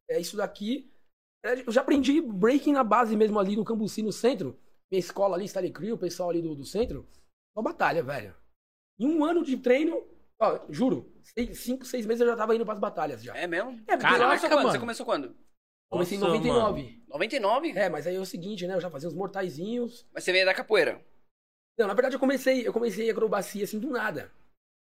É 0.09 0.19
isso 0.19 0.35
daqui. 0.37 0.91
é, 1.45 1.61
Eu 1.61 1.71
já 1.71 1.81
aprendi 1.81 2.21
breaking 2.21 2.73
na 2.73 2.83
base 2.83 3.15
mesmo 3.15 3.39
ali 3.39 3.55
no 3.55 3.63
Cambuci, 3.63 4.01
no 4.01 4.11
centro. 4.11 4.57
Minha 4.91 4.99
escola 4.99 5.35
ali, 5.35 5.47
Style 5.47 5.71
Crew, 5.71 5.95
o 5.95 5.99
pessoal 5.99 6.29
ali 6.29 6.41
do, 6.41 6.55
do 6.55 6.65
centro. 6.65 7.07
Só 7.55 7.61
batalha, 7.61 8.03
velho. 8.03 8.35
Em 8.99 9.07
um 9.07 9.23
ano 9.23 9.43
de 9.43 9.57
treino, 9.57 10.03
ó, 10.39 10.59
juro, 10.69 11.11
seis, 11.23 11.59
cinco, 11.59 11.85
seis 11.85 12.05
meses 12.05 12.21
eu 12.21 12.27
já 12.27 12.35
tava 12.35 12.55
indo 12.55 12.65
pras 12.65 12.79
batalhas 12.79 13.23
já. 13.23 13.35
É 13.35 13.47
mesmo? 13.47 13.81
É, 13.87 13.97
Caraca, 13.97 14.37
Você 14.37 14.55
mano. 14.55 14.71
Você 14.71 14.79
começou 14.79 15.05
quando? 15.05 15.35
Comecei 15.91 16.17
em 16.17 16.21
Nossa, 16.21 16.37
99. 16.37 17.01
99? 17.07 17.69
É, 17.71 17.89
mas 17.89 18.07
aí 18.07 18.15
é 18.15 18.19
o 18.19 18.25
seguinte, 18.25 18.65
né? 18.65 18.73
Eu 18.75 18.81
já 18.81 18.89
fazia 18.89 19.09
os 19.09 19.13
mortaizinhos. 19.15 20.05
Mas 20.13 20.23
você 20.23 20.31
veio 20.31 20.45
da 20.45 20.53
capoeira. 20.53 21.03
Não, 21.77 21.87
na 21.87 21.93
verdade 21.93 22.15
eu 22.15 22.19
comecei, 22.19 22.67
eu 22.67 22.73
comecei 22.73 23.09
acrobacia 23.09 23.63
assim 23.63 23.79
do 23.79 23.89
nada. 23.89 24.31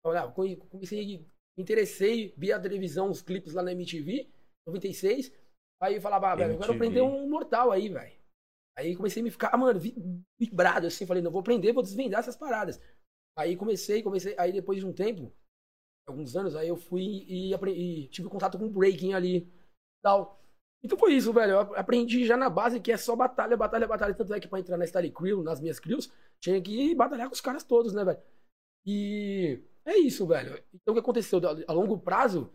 Olha, 0.05 0.21
eu 0.21 0.33
come- 0.33 0.57
comecei, 0.57 1.19
me 1.19 1.27
interessei, 1.63 2.35
vi 2.37 2.53
a 2.53 2.61
televisão, 2.61 3.11
os 3.11 3.23
clipes 3.23 3.55
lá 3.55 3.63
na 3.63 3.73
MTV, 3.73 4.29
96. 4.67 5.33
Aí 5.81 5.97
eu 5.97 6.01
falava, 6.01 6.33
ah, 6.33 6.37
velho, 6.37 6.55
eu 6.55 6.59
quero 6.59 6.73
aprender 6.73 7.03
um 7.03 7.29
mortal 7.29 7.71
aí, 7.73 7.89
velho. 7.89 8.13
Aí 8.77 8.97
comecei 8.97 9.23
a 9.23 9.25
me 9.25 9.31
ficar, 9.31 9.57
mano, 9.57 9.79
vi- 9.81 9.97
vibrado 10.39 10.87
assim, 10.87 11.07
falei, 11.07 11.23
não 11.23 11.31
vou 11.33 11.41
aprender, 11.41 11.73
vou 11.73 11.83
desvendar 11.83 12.21
essas 12.21 12.37
paradas. 12.37 12.81
Aí 13.37 13.57
comecei, 13.57 14.03
comecei, 14.03 14.35
aí 14.39 14.53
depois 14.53 14.79
de 14.81 14.87
um 14.87 14.93
tempo, 14.93 15.33
alguns 16.07 16.37
anos, 16.37 16.57
aí 16.57 16.69
eu 16.69 16.77
fui 16.77 17.03
e, 17.29 17.55
e 17.55 18.09
tive 18.09 18.29
contato 18.29 18.59
com 18.59 18.67
o 18.67 18.71
breaking 18.71 19.15
ali, 19.15 19.51
tal. 20.03 20.41
Então 20.85 20.97
foi 20.99 21.15
isso, 21.15 21.33
velho. 21.33 21.53
Eu 21.53 21.61
aprendi 21.77 22.25
já 22.25 22.37
na 22.37 22.49
base 22.49 22.81
que 22.81 22.93
é 22.93 22.97
só 22.97 23.17
batalha, 23.17 23.57
batalha, 23.57 23.87
batalha. 23.87 24.15
Tanto 24.15 24.33
é 24.33 24.41
que 24.41 24.49
pra 24.49 24.61
entrar 24.61 24.77
na 24.77 24.87
Style 24.87 25.11
Crew, 25.11 25.43
nas 25.43 25.61
minhas 25.61 25.81
crews, 25.81 26.11
tinha 26.41 26.61
que 26.61 26.95
batalhar 26.95 27.29
com 27.29 27.35
os 27.35 27.41
caras 27.41 27.65
todos, 27.65 27.93
né, 27.93 28.05
velho? 28.05 28.19
E 28.87 29.61
é 29.85 29.99
isso, 29.99 30.27
velho. 30.27 30.63
Então 30.75 30.93
o 30.93 30.95
que 30.95 31.01
aconteceu? 31.01 31.41
A 31.67 31.73
longo 31.73 31.99
prazo, 31.99 32.53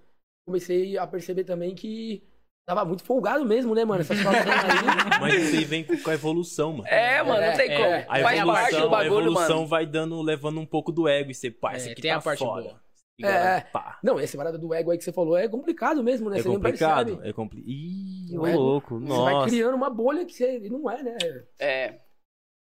comecei 0.47 0.97
a 0.97 1.05
perceber 1.05 1.43
também 1.43 1.75
que 1.75 2.23
tava 2.65 2.85
muito 2.85 3.03
folgado 3.03 3.45
mesmo, 3.45 3.75
né, 3.75 3.83
mano? 3.83 4.01
Essas 4.01 4.17
situações 4.17 4.47
aí. 4.47 5.19
Mas 5.19 5.43
isso 5.43 5.55
aí 5.57 5.65
vem 5.65 5.83
com 5.83 6.09
a 6.09 6.13
evolução, 6.13 6.71
mano. 6.73 6.87
É, 6.87 7.21
mano, 7.21 7.45
não 7.45 7.57
tem 7.57 7.69
é, 7.71 7.75
como. 7.77 7.89
é. 7.89 8.05
A 8.07 8.21
Faz 8.21 8.43
parte 8.45 8.71
do 8.71 8.77
evolução, 8.77 8.95
a 8.95 9.05
evolução 9.05 9.55
mano. 9.57 9.67
vai 9.67 9.85
dando, 9.85 10.21
levando 10.21 10.59
um 10.59 10.65
pouco 10.65 10.91
do 10.91 11.07
ego 11.07 11.31
e 11.31 11.51
pá, 11.51 11.75
esse 11.75 11.89
É, 11.89 11.91
aqui 11.91 12.01
tem 12.01 12.11
tá 12.11 12.17
a 12.17 12.21
parte 12.21 12.39
foda. 12.39 12.61
boa. 12.61 12.83
E 13.19 13.25
agora, 13.25 13.57
É. 13.57 13.61
pá. 13.61 13.99
Não, 14.03 14.19
essa 14.19 14.35
parada 14.37 14.57
do 14.57 14.73
ego 14.73 14.89
aí 14.91 14.97
que 14.97 15.03
você 15.03 15.13
falou 15.13 15.37
é 15.37 15.47
complicado 15.47 16.03
mesmo, 16.03 16.29
né? 16.29 16.39
É 16.39 16.41
você 16.41 16.49
complicado, 16.49 17.19
é 17.23 17.31
complicado. 17.31 17.69
Ih, 17.69 18.37
O 18.37 18.41
ô 18.41 18.47
ego, 18.47 18.57
louco, 18.59 18.99
Você 18.99 19.21
vai 19.21 19.47
criando 19.49 19.75
uma 19.75 19.89
bolha 19.89 20.25
que 20.25 20.33
você 20.33 20.59
não 20.69 20.89
é, 20.89 21.03
né? 21.03 21.17
É. 21.59 21.99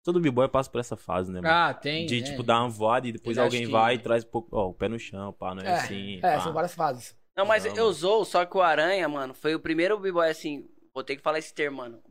Todo 0.03 0.19
b-boy 0.19 0.49
passa 0.49 0.69
por 0.69 0.79
essa 0.79 0.97
fase, 0.97 1.31
né, 1.31 1.39
mano? 1.41 1.53
Ah, 1.53 1.73
tem. 1.73 2.05
De, 2.07 2.19
né? 2.21 2.25
tipo, 2.27 2.41
dar 2.43 2.59
uma 2.61 2.69
voada 2.69 3.07
e 3.07 3.11
depois 3.11 3.37
Mas 3.37 3.45
alguém 3.45 3.65
que- 3.65 3.71
vai 3.71 3.95
e 3.95 3.99
traz 3.99 4.23
um 4.25 4.27
pouco, 4.29 4.49
ó, 4.55 4.69
o 4.69 4.73
pé 4.73 4.89
no 4.89 4.97
chão, 4.99 5.31
pá, 5.31 5.53
não 5.53 5.61
é, 5.61 5.67
É, 5.67 5.73
assim. 5.75 6.17
é, 6.17 6.21
pá. 6.21 6.39
são 6.41 6.53
várias 6.53 6.73
fases. 6.73 7.15
Não, 7.37 7.45
mas 7.45 7.63
Não, 7.63 7.71
eu 7.71 7.83
mano. 7.83 7.93
zoo, 7.93 8.25
só 8.25 8.43
que 8.45 8.57
o 8.57 8.61
Aranha, 8.61 9.07
mano, 9.07 9.33
foi 9.33 9.55
o 9.55 9.59
primeiro 9.59 9.97
b-boy, 9.99 10.29
assim, 10.29 10.67
Vou 10.93 11.05
ter 11.05 11.15
que 11.15 11.21
falar 11.21 11.39
esse 11.39 11.53
termo, 11.53 11.77
mano. 11.77 12.01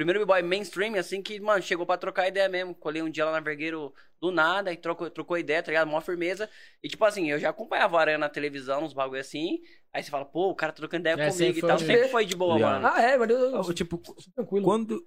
Primeiro 0.00 0.20
b-boy 0.20 0.40
mainstream, 0.40 0.94
assim, 0.94 1.20
que, 1.20 1.38
mano, 1.40 1.62
chegou 1.62 1.84
pra 1.84 1.98
trocar 1.98 2.26
ideia 2.26 2.48
mesmo. 2.48 2.74
Colei 2.74 3.02
um 3.02 3.10
dia 3.10 3.26
lá 3.26 3.32
na 3.32 3.40
Vergueiro 3.40 3.92
do 4.18 4.30
nada 4.30 4.72
e 4.72 4.76
trocou, 4.78 5.10
trocou 5.10 5.36
ideia, 5.36 5.62
tá 5.62 5.70
ligado? 5.70 5.88
Mó 5.88 6.00
firmeza. 6.00 6.48
E, 6.82 6.88
tipo 6.88 7.04
assim, 7.04 7.30
eu 7.30 7.38
já 7.38 7.50
acompanhava 7.50 7.98
a 7.98 8.00
Aranha 8.00 8.16
na 8.16 8.30
televisão, 8.30 8.82
uns 8.82 8.94
bagulho 8.94 9.20
assim. 9.20 9.60
Aí 9.92 10.02
você 10.02 10.10
fala, 10.10 10.24
pô, 10.24 10.48
o 10.48 10.54
cara 10.54 10.72
tá 10.72 10.76
trocando 10.78 11.02
ideia 11.02 11.22
É, 11.22 11.30
comigo 11.30 11.58
e 11.58 11.60
tal. 11.60 11.78
Sempre 11.78 12.08
foi 12.08 12.24
de 12.24 12.34
boa, 12.34 12.58
mano. 12.58 12.86
Ah, 12.86 13.02
é, 13.02 13.18
mas 13.18 13.28
eu, 13.28 13.56
eu, 13.56 13.74
Tipo, 13.74 13.98
tranquilo. 14.34 14.64
quando. 14.64 15.06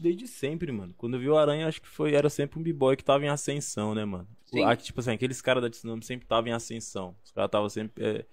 Desde 0.00 0.28
sempre, 0.28 0.70
mano. 0.70 0.94
Quando 0.96 1.14
eu 1.14 1.20
vi 1.20 1.28
o 1.28 1.36
Aranha, 1.36 1.66
acho 1.66 1.82
que 1.82 1.88
foi, 1.88 2.14
era 2.14 2.30
sempre 2.30 2.60
um 2.60 2.62
b-boy 2.62 2.96
que 2.96 3.02
tava 3.02 3.24
em 3.24 3.28
ascensão, 3.28 3.96
né, 3.96 4.04
mano? 4.04 4.28
Sim. 4.44 4.64
Tipo 4.76 5.00
assim, 5.00 5.10
aqueles 5.10 5.42
caras 5.42 5.60
da 5.60 5.68
Tsunami 5.70 6.04
sempre 6.04 6.24
estavam 6.24 6.48
em 6.48 6.52
ascensão. 6.52 7.16
Os 7.24 7.32
caras 7.32 7.48
estavam 7.48 7.68
sempre 7.68 8.04
é, 8.04 8.26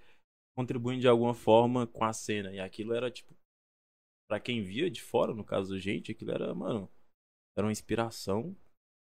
contribuindo 0.56 1.00
de 1.00 1.08
alguma 1.08 1.34
forma 1.34 1.88
com 1.88 2.04
a 2.04 2.12
cena. 2.12 2.52
E 2.52 2.60
aquilo 2.60 2.94
era, 2.94 3.10
tipo, 3.10 3.34
pra 4.32 4.40
quem 4.40 4.62
via 4.62 4.90
de 4.90 5.02
fora, 5.02 5.34
no 5.34 5.44
caso 5.44 5.74
da 5.74 5.78
gente, 5.78 6.10
aquilo 6.10 6.30
era, 6.30 6.54
mano, 6.54 6.90
era 7.54 7.66
uma 7.66 7.72
inspiração. 7.72 8.56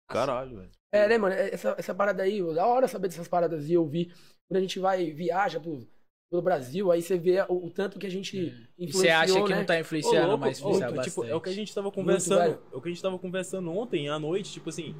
Caralho, 0.08 0.56
velho. 0.56 0.70
É, 0.90 1.06
né, 1.06 1.18
mano? 1.18 1.34
Essa, 1.34 1.74
essa 1.78 1.94
parada 1.94 2.22
aí, 2.22 2.40
da 2.54 2.66
hora 2.66 2.88
saber 2.88 3.08
dessas 3.08 3.28
paradas 3.28 3.68
e 3.68 3.76
ouvir. 3.76 4.06
Quando 4.48 4.56
a 4.56 4.60
gente 4.60 4.78
vai, 4.78 5.10
viaja 5.10 5.60
pro, 5.60 5.86
pelo 6.30 6.40
Brasil, 6.40 6.90
aí 6.90 7.02
você 7.02 7.18
vê 7.18 7.42
o, 7.42 7.66
o 7.66 7.70
tanto 7.70 7.98
que 7.98 8.06
a 8.06 8.10
gente 8.10 8.38
influenciou, 8.78 9.02
você 9.02 9.08
acha 9.10 9.42
que 9.42 9.50
né? 9.50 9.56
não 9.56 9.66
tá 9.66 9.78
influenciando, 9.78 10.24
Ô, 10.24 10.28
louco, 10.30 10.40
mas 10.40 10.62
ô, 10.62 10.70
influencia 10.70 11.02
tipo, 11.02 11.24
é 11.24 11.34
o 11.34 11.40
que 11.42 11.50
a 11.50 11.54
gente 11.54 11.74
tava 11.74 11.92
conversando. 11.92 12.38
velho. 12.38 12.62
É 12.72 12.76
o 12.76 12.80
que 12.80 12.88
a 12.88 12.92
gente 12.92 13.02
tava 13.02 13.18
conversando 13.18 13.70
ontem 13.70 14.08
à 14.08 14.18
noite, 14.18 14.50
tipo 14.50 14.70
assim, 14.70 14.94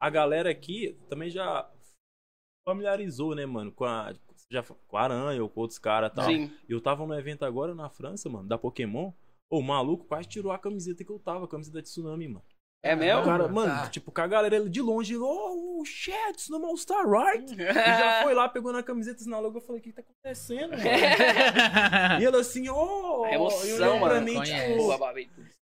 a 0.00 0.08
galera 0.08 0.50
aqui 0.50 0.96
também 1.08 1.30
já 1.30 1.68
familiarizou, 2.64 3.34
né, 3.34 3.44
mano, 3.44 3.72
com 3.72 3.84
a, 3.84 4.14
já, 4.48 4.62
com 4.62 4.96
a 4.96 5.02
Aranha 5.02 5.42
ou 5.42 5.48
com 5.48 5.62
outros 5.62 5.80
caras 5.80 6.12
e 6.12 6.14
tal. 6.14 6.26
Sim. 6.26 6.56
Eu 6.68 6.80
tava 6.80 7.04
no 7.04 7.14
evento 7.18 7.44
agora 7.44 7.74
na 7.74 7.90
França, 7.90 8.28
mano, 8.28 8.48
da 8.48 8.56
Pokémon. 8.56 9.12
Ô, 9.52 9.58
o 9.58 9.62
maluco 9.62 10.06
quase 10.06 10.26
tirou 10.26 10.50
a 10.50 10.58
camiseta 10.58 11.04
que 11.04 11.12
eu 11.12 11.18
tava, 11.18 11.44
a 11.44 11.48
camiseta 11.48 11.76
da 11.76 11.82
Tsunami, 11.82 12.26
mano. 12.26 12.44
É 12.82 12.96
mesmo? 12.96 13.20
O 13.20 13.24
cara, 13.24 13.48
mano, 13.48 13.90
tipo, 13.90 14.10
com 14.10 14.20
a 14.22 14.26
galera 14.26 14.66
de 14.66 14.80
longe, 14.80 15.12
ele, 15.12 15.22
oh, 15.22 15.78
oh 15.78 15.84
shit, 15.84 16.32
Tsunami 16.36 16.64
All 16.64 16.76
Star, 16.78 17.06
right? 17.06 17.52
E 17.60 17.74
já 17.74 18.22
foi 18.22 18.32
lá, 18.32 18.48
pegou 18.48 18.72
na 18.72 18.82
camiseta, 18.82 19.22
na 19.26 19.38
logo, 19.38 19.58
eu 19.58 19.60
falei, 19.60 19.80
o 19.80 19.84
que 19.84 19.92
que 19.92 19.96
tá 19.96 20.02
acontecendo, 20.02 20.70
mano? 20.70 20.80
e 22.18 22.24
ele 22.24 22.36
assim, 22.38 22.66
oh, 22.70 23.26
e 23.26 23.34
emoção, 23.34 24.00
mano. 24.00 24.24
mim, 24.24 24.40
tipo. 24.40 24.88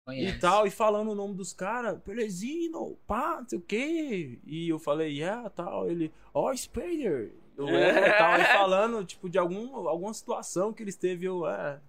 Conhece. 0.05 0.37
e 0.37 0.39
tal, 0.39 0.67
e 0.67 0.71
falando 0.71 1.11
o 1.11 1.15
nome 1.15 1.35
dos 1.35 1.55
caras, 1.55 1.99
Pelezino, 2.03 2.99
pá, 3.07 3.39
não 3.41 3.49
sei 3.49 3.59
o 3.59 3.63
quê. 3.63 4.39
E 4.47 4.69
eu 4.69 4.79
falei, 4.79 5.17
yeah, 5.17 5.49
tal, 5.49 5.89
ele, 5.89 6.13
ó, 6.35 6.51
oh, 6.51 6.57
Spider. 6.57 7.33
Eu, 7.57 7.69
é, 7.69 8.17
tal, 8.19 8.39
e 8.39 8.45
falando, 8.45 9.05
tipo, 9.05 9.29
de 9.31 9.39
algum, 9.39 9.89
alguma 9.89 10.13
situação 10.13 10.73
que 10.73 10.83
eles 10.83 10.95
teve, 10.95 11.27
eu, 11.27 11.47
é, 11.47 11.81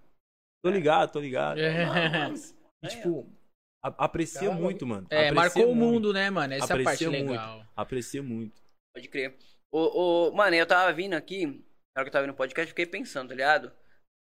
tô 0.62 0.70
ligado, 0.70 1.12
tô 1.12 1.20
ligado. 1.20 1.58
É. 1.60 1.86
Mas- 2.28 2.56
e, 2.82 2.88
tipo, 2.88 3.26
a- 3.84 4.04
aprecia 4.04 4.40
Caramba. 4.48 4.60
muito, 4.60 4.86
mano. 4.86 5.06
É, 5.10 5.28
Aprecia 5.28 5.34
marcou 5.34 5.64
o 5.72 5.74
muito, 5.74 5.92
mundo, 5.92 6.12
né, 6.12 6.30
mano? 6.30 6.52
Essa 6.54 6.64
é 6.74 6.80
a 6.80 6.84
parte 6.84 7.04
Aprecia 7.04 7.10
muito. 7.10 7.30
legal. 7.30 7.66
Aprecia 7.76 8.22
muito. 8.22 8.62
Pode 8.94 9.08
crer. 9.08 9.36
Ô, 9.72 10.28
ô, 10.28 10.32
mano, 10.32 10.54
eu 10.56 10.66
tava 10.66 10.92
vindo 10.92 11.14
aqui, 11.14 11.46
na 11.46 11.52
hora 12.00 12.04
que 12.04 12.08
eu 12.08 12.12
tava 12.12 12.24
vindo 12.24 12.32
no 12.32 12.36
podcast, 12.36 12.66
eu 12.66 12.70
fiquei 12.76 12.86
pensando, 12.86 13.28
tá 13.28 13.34
ligado? 13.34 13.72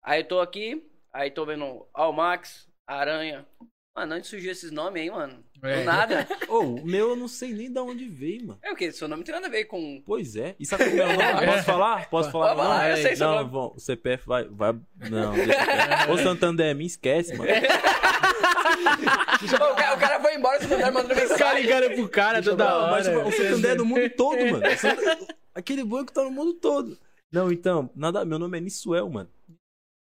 Aí 0.03 0.21
eu 0.21 0.27
tô 0.27 0.39
aqui, 0.41 0.89
aí 1.13 1.31
tô 1.31 1.45
vendo 1.45 1.87
Almax, 1.93 2.67
Aranha. 2.87 3.47
Mano, 3.95 4.15
onde 4.15 4.25
surgiu 4.27 4.51
esses 4.53 4.71
nomes 4.71 5.01
aí, 5.01 5.11
mano? 5.11 5.43
É. 5.61 5.79
Do 5.79 5.83
nada. 5.83 6.27
Ô, 6.47 6.59
o 6.59 6.85
meu 6.85 7.09
eu 7.09 7.15
não 7.15 7.27
sei 7.27 7.53
nem 7.53 7.71
de 7.71 7.77
onde 7.79 8.07
veio, 8.07 8.47
mano. 8.47 8.59
É 8.63 8.71
o 8.71 8.75
quê? 8.75 8.89
Seu 8.91 9.07
nome 9.07 9.19
não 9.19 9.25
tem 9.25 9.35
nada 9.35 9.47
a 9.47 9.49
ver 9.49 9.65
com. 9.65 10.01
Pois 10.05 10.35
é. 10.37 10.55
E 10.57 10.65
sabe 10.65 10.85
qual 10.85 11.09
é 11.09 11.13
o 11.13 11.17
meu 11.17 11.33
nome? 11.33 11.45
Posso 11.47 11.63
falar? 11.63 12.09
Posso 12.09 12.31
falar? 12.31 12.47
Pode 12.55 12.61
falar, 12.61 12.89
eu 12.91 12.97
sei 12.97 13.15
seu 13.17 13.27
Não, 13.27 13.35
nome. 13.35 13.49
bom, 13.49 13.73
o 13.75 13.79
CPF 13.79 14.25
vai. 14.25 14.45
vai... 14.45 14.73
Não, 15.09 15.33
deixa 15.33 15.65
quieto. 15.65 16.09
Ô, 16.11 16.17
Santander, 16.17 16.73
me 16.75 16.85
esquece, 16.85 17.35
mano. 17.35 17.51
Ô, 19.51 19.71
o, 19.71 19.75
cara, 19.75 19.95
o 19.95 19.99
cara 19.99 20.19
foi 20.21 20.35
embora, 20.35 20.59
mandando 20.91 21.13
Os 21.13 21.17
caras 21.17 21.29
mensagem. 21.31 21.61
ligando 21.63 21.95
pro 21.95 22.09
cara 22.09 22.41
toda 22.41 22.63
Não, 22.63 22.81
hora. 22.83 22.91
mas 22.91 23.05
tipo, 23.07 23.19
o 23.27 23.31
Santander 23.31 23.71
é 23.71 23.75
do 23.75 23.85
mundo 23.85 24.09
todo, 24.15 24.37
mano. 24.39 24.65
O 24.67 24.77
Santander- 24.77 25.35
Aquele 25.53 25.83
banco 25.83 26.13
tá 26.13 26.23
no 26.23 26.31
mundo 26.31 26.53
todo. 26.53 26.97
Não, 27.31 27.51
então, 27.51 27.89
nada. 27.93 28.23
Meu 28.23 28.39
nome 28.39 28.57
é 28.57 28.61
Nissuel, 28.61 29.09
mano. 29.09 29.29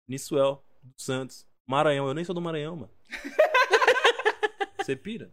Nissuel 0.07 0.63
dos 0.81 1.05
Santos. 1.05 1.45
Maranhão, 1.67 2.07
eu 2.07 2.13
nem 2.13 2.23
sou 2.23 2.33
do 2.33 2.41
Maranhão, 2.41 2.75
mano. 2.75 2.89
Você 4.83 4.95
pira? 4.95 5.31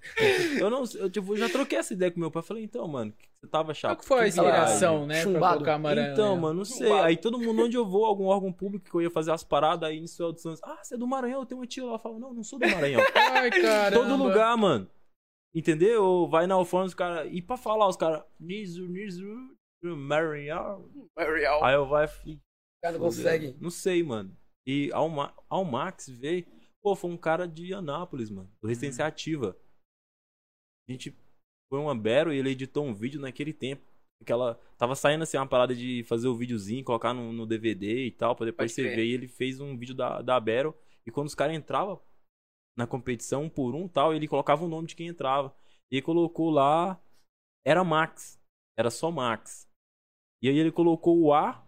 Eu 0.58 0.70
não, 0.70 0.84
eu 0.94 1.10
tipo, 1.10 1.36
já 1.36 1.48
troquei 1.48 1.78
essa 1.78 1.92
ideia 1.92 2.10
com 2.10 2.20
meu 2.20 2.30
pai. 2.30 2.42
Falei, 2.42 2.64
então, 2.64 2.86
mano, 2.86 3.12
você 3.40 3.46
tava 3.50 3.66
Qual 3.66 3.74
chato. 3.74 3.98
que 4.00 4.04
foi 4.04 4.20
a 4.24 4.28
inspiração, 4.28 5.06
né? 5.06 5.22
Pra 5.22 5.32
Chumbado. 5.32 5.54
colocar 5.54 5.78
Maranhão? 5.78 6.12
Então, 6.12 6.36
mano, 6.36 6.58
não 6.58 6.64
sei. 6.64 6.86
Chumbado. 6.86 7.06
Aí 7.06 7.16
todo 7.16 7.38
mundo, 7.38 7.62
onde 7.62 7.76
eu 7.76 7.86
vou, 7.86 8.04
algum 8.04 8.24
órgão 8.26 8.52
público 8.52 8.88
que 8.90 8.94
eu 8.94 9.02
ia 9.02 9.10
fazer 9.10 9.32
as 9.32 9.42
paradas, 9.44 9.88
aí 9.88 10.00
Nissuel 10.00 10.32
dos 10.32 10.42
Santos. 10.42 10.60
Ah, 10.62 10.78
você 10.82 10.94
é 10.94 10.98
do 10.98 11.06
Maranhão? 11.06 11.40
Eu 11.40 11.46
tenho 11.46 11.60
uma 11.60 11.66
tia 11.66 11.84
lá. 11.84 11.92
Eu 11.94 11.98
falo, 11.98 12.18
não, 12.18 12.34
não 12.34 12.42
sou 12.42 12.58
do 12.58 12.68
Maranhão. 12.68 13.00
Ai, 13.14 13.50
cara. 13.50 13.96
Todo 13.96 14.16
lugar, 14.16 14.56
mano. 14.56 14.88
Entendeu? 15.54 16.28
Vai 16.28 16.46
na 16.46 16.54
alfândega, 16.54 16.88
os 16.88 16.94
caras. 16.94 17.28
E 17.32 17.40
pra 17.40 17.56
falar, 17.56 17.88
os 17.88 17.96
caras. 17.96 18.22
Nizu, 18.38 18.86
Nizu, 18.86 19.26
Maranhão. 19.82 20.88
Ariel. 21.16 21.64
Aí 21.64 21.74
eu 21.74 21.86
vai. 21.86 22.06
O 22.06 22.38
cara 22.82 22.98
não 22.98 23.06
consegue. 23.06 23.56
Não 23.60 23.70
sei, 23.70 24.02
mano. 24.02 24.36
E 24.66 24.90
Alma, 24.92 25.32
Almax 25.48 26.08
veio. 26.08 26.46
Pô, 26.82 26.94
foi 26.94 27.10
um 27.10 27.16
cara 27.16 27.46
de 27.46 27.74
Anápolis, 27.74 28.30
mano. 28.30 28.50
Do 28.60 28.68
Resistência 28.68 29.04
Ativa. 29.04 29.56
A 30.88 30.92
gente 30.92 31.10
foi 31.68 31.78
uma 31.78 31.94
Battle 31.94 32.32
e 32.32 32.38
ele 32.38 32.50
editou 32.50 32.84
um 32.84 32.94
vídeo 32.94 33.20
naquele 33.20 33.52
tempo. 33.52 33.86
Aquela. 34.20 34.54
Tava 34.76 34.94
saindo 34.94 35.22
assim 35.22 35.36
uma 35.36 35.46
parada 35.46 35.74
de 35.74 36.02
fazer 36.04 36.28
o 36.28 36.36
videozinho, 36.36 36.84
colocar 36.84 37.12
no, 37.12 37.32
no 37.32 37.46
DVD 37.46 38.06
e 38.06 38.10
tal, 38.10 38.34
pra 38.34 38.46
depois 38.46 38.72
Pode 38.72 38.88
você 38.88 38.96
ver. 38.96 39.04
E 39.04 39.12
ele 39.12 39.28
fez 39.28 39.60
um 39.60 39.76
vídeo 39.76 39.94
da, 39.94 40.22
da 40.22 40.40
Battle. 40.40 40.74
E 41.06 41.10
quando 41.10 41.26
os 41.26 41.34
caras 41.34 41.56
entravam 41.56 42.02
na 42.76 42.86
competição, 42.86 43.44
um 43.44 43.50
por 43.50 43.74
um 43.74 43.88
tal, 43.88 44.14
ele 44.14 44.28
colocava 44.28 44.64
o 44.64 44.68
nome 44.68 44.88
de 44.88 44.96
quem 44.96 45.08
entrava. 45.08 45.54
E 45.90 45.96
ele 45.96 46.02
colocou 46.02 46.50
lá. 46.50 47.00
Era 47.66 47.84
Max. 47.84 48.40
Era 48.76 48.90
só 48.90 49.10
Max. 49.10 49.68
E 50.42 50.48
aí 50.48 50.56
ele 50.56 50.72
colocou 50.72 51.20
o 51.20 51.34
A 51.34 51.66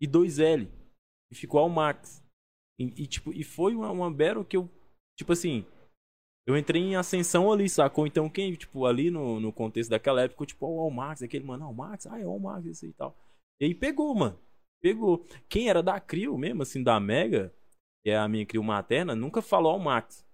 e 0.00 0.06
dois 0.06 0.38
L. 0.38 0.70
E 1.30 1.34
ficou 1.34 1.60
ao 1.60 1.68
Max. 1.68 2.23
E, 2.78 2.84
e, 3.02 3.06
tipo, 3.06 3.32
e 3.32 3.42
foi 3.44 3.74
uma, 3.74 3.90
uma 3.90 4.10
battle 4.10 4.44
que 4.44 4.56
eu. 4.56 4.68
Tipo 5.16 5.32
assim. 5.32 5.64
Eu 6.46 6.58
entrei 6.58 6.82
em 6.82 6.96
ascensão 6.96 7.50
ali, 7.50 7.68
sacou? 7.70 8.06
Então 8.06 8.28
quem, 8.28 8.52
tipo, 8.54 8.84
ali 8.84 9.10
no, 9.10 9.40
no 9.40 9.50
contexto 9.50 9.88
daquela 9.88 10.22
época, 10.22 10.44
tipo, 10.44 10.66
o 10.66 10.90
Max, 10.90 11.22
aquele, 11.22 11.42
mano, 11.42 11.70
o 11.70 11.74
Max, 11.74 12.06
ah, 12.06 12.20
é 12.20 12.26
o 12.26 12.38
Max, 12.38 12.66
esse 12.66 12.84
aí 12.84 12.90
e 12.90 12.94
tal. 12.94 13.16
E 13.60 13.64
aí 13.64 13.74
pegou, 13.74 14.14
mano. 14.14 14.38
Pegou. 14.82 15.24
Quem 15.48 15.70
era 15.70 15.82
da 15.82 15.98
Crio 15.98 16.36
mesmo, 16.36 16.62
assim, 16.62 16.82
da 16.82 17.00
Mega, 17.00 17.50
que 18.04 18.10
é 18.10 18.18
a 18.18 18.28
minha 18.28 18.44
Crio 18.44 18.62
materna, 18.62 19.14
nunca 19.14 19.40
falou 19.40 19.72
ao 19.72 19.78
Max. 19.78 20.26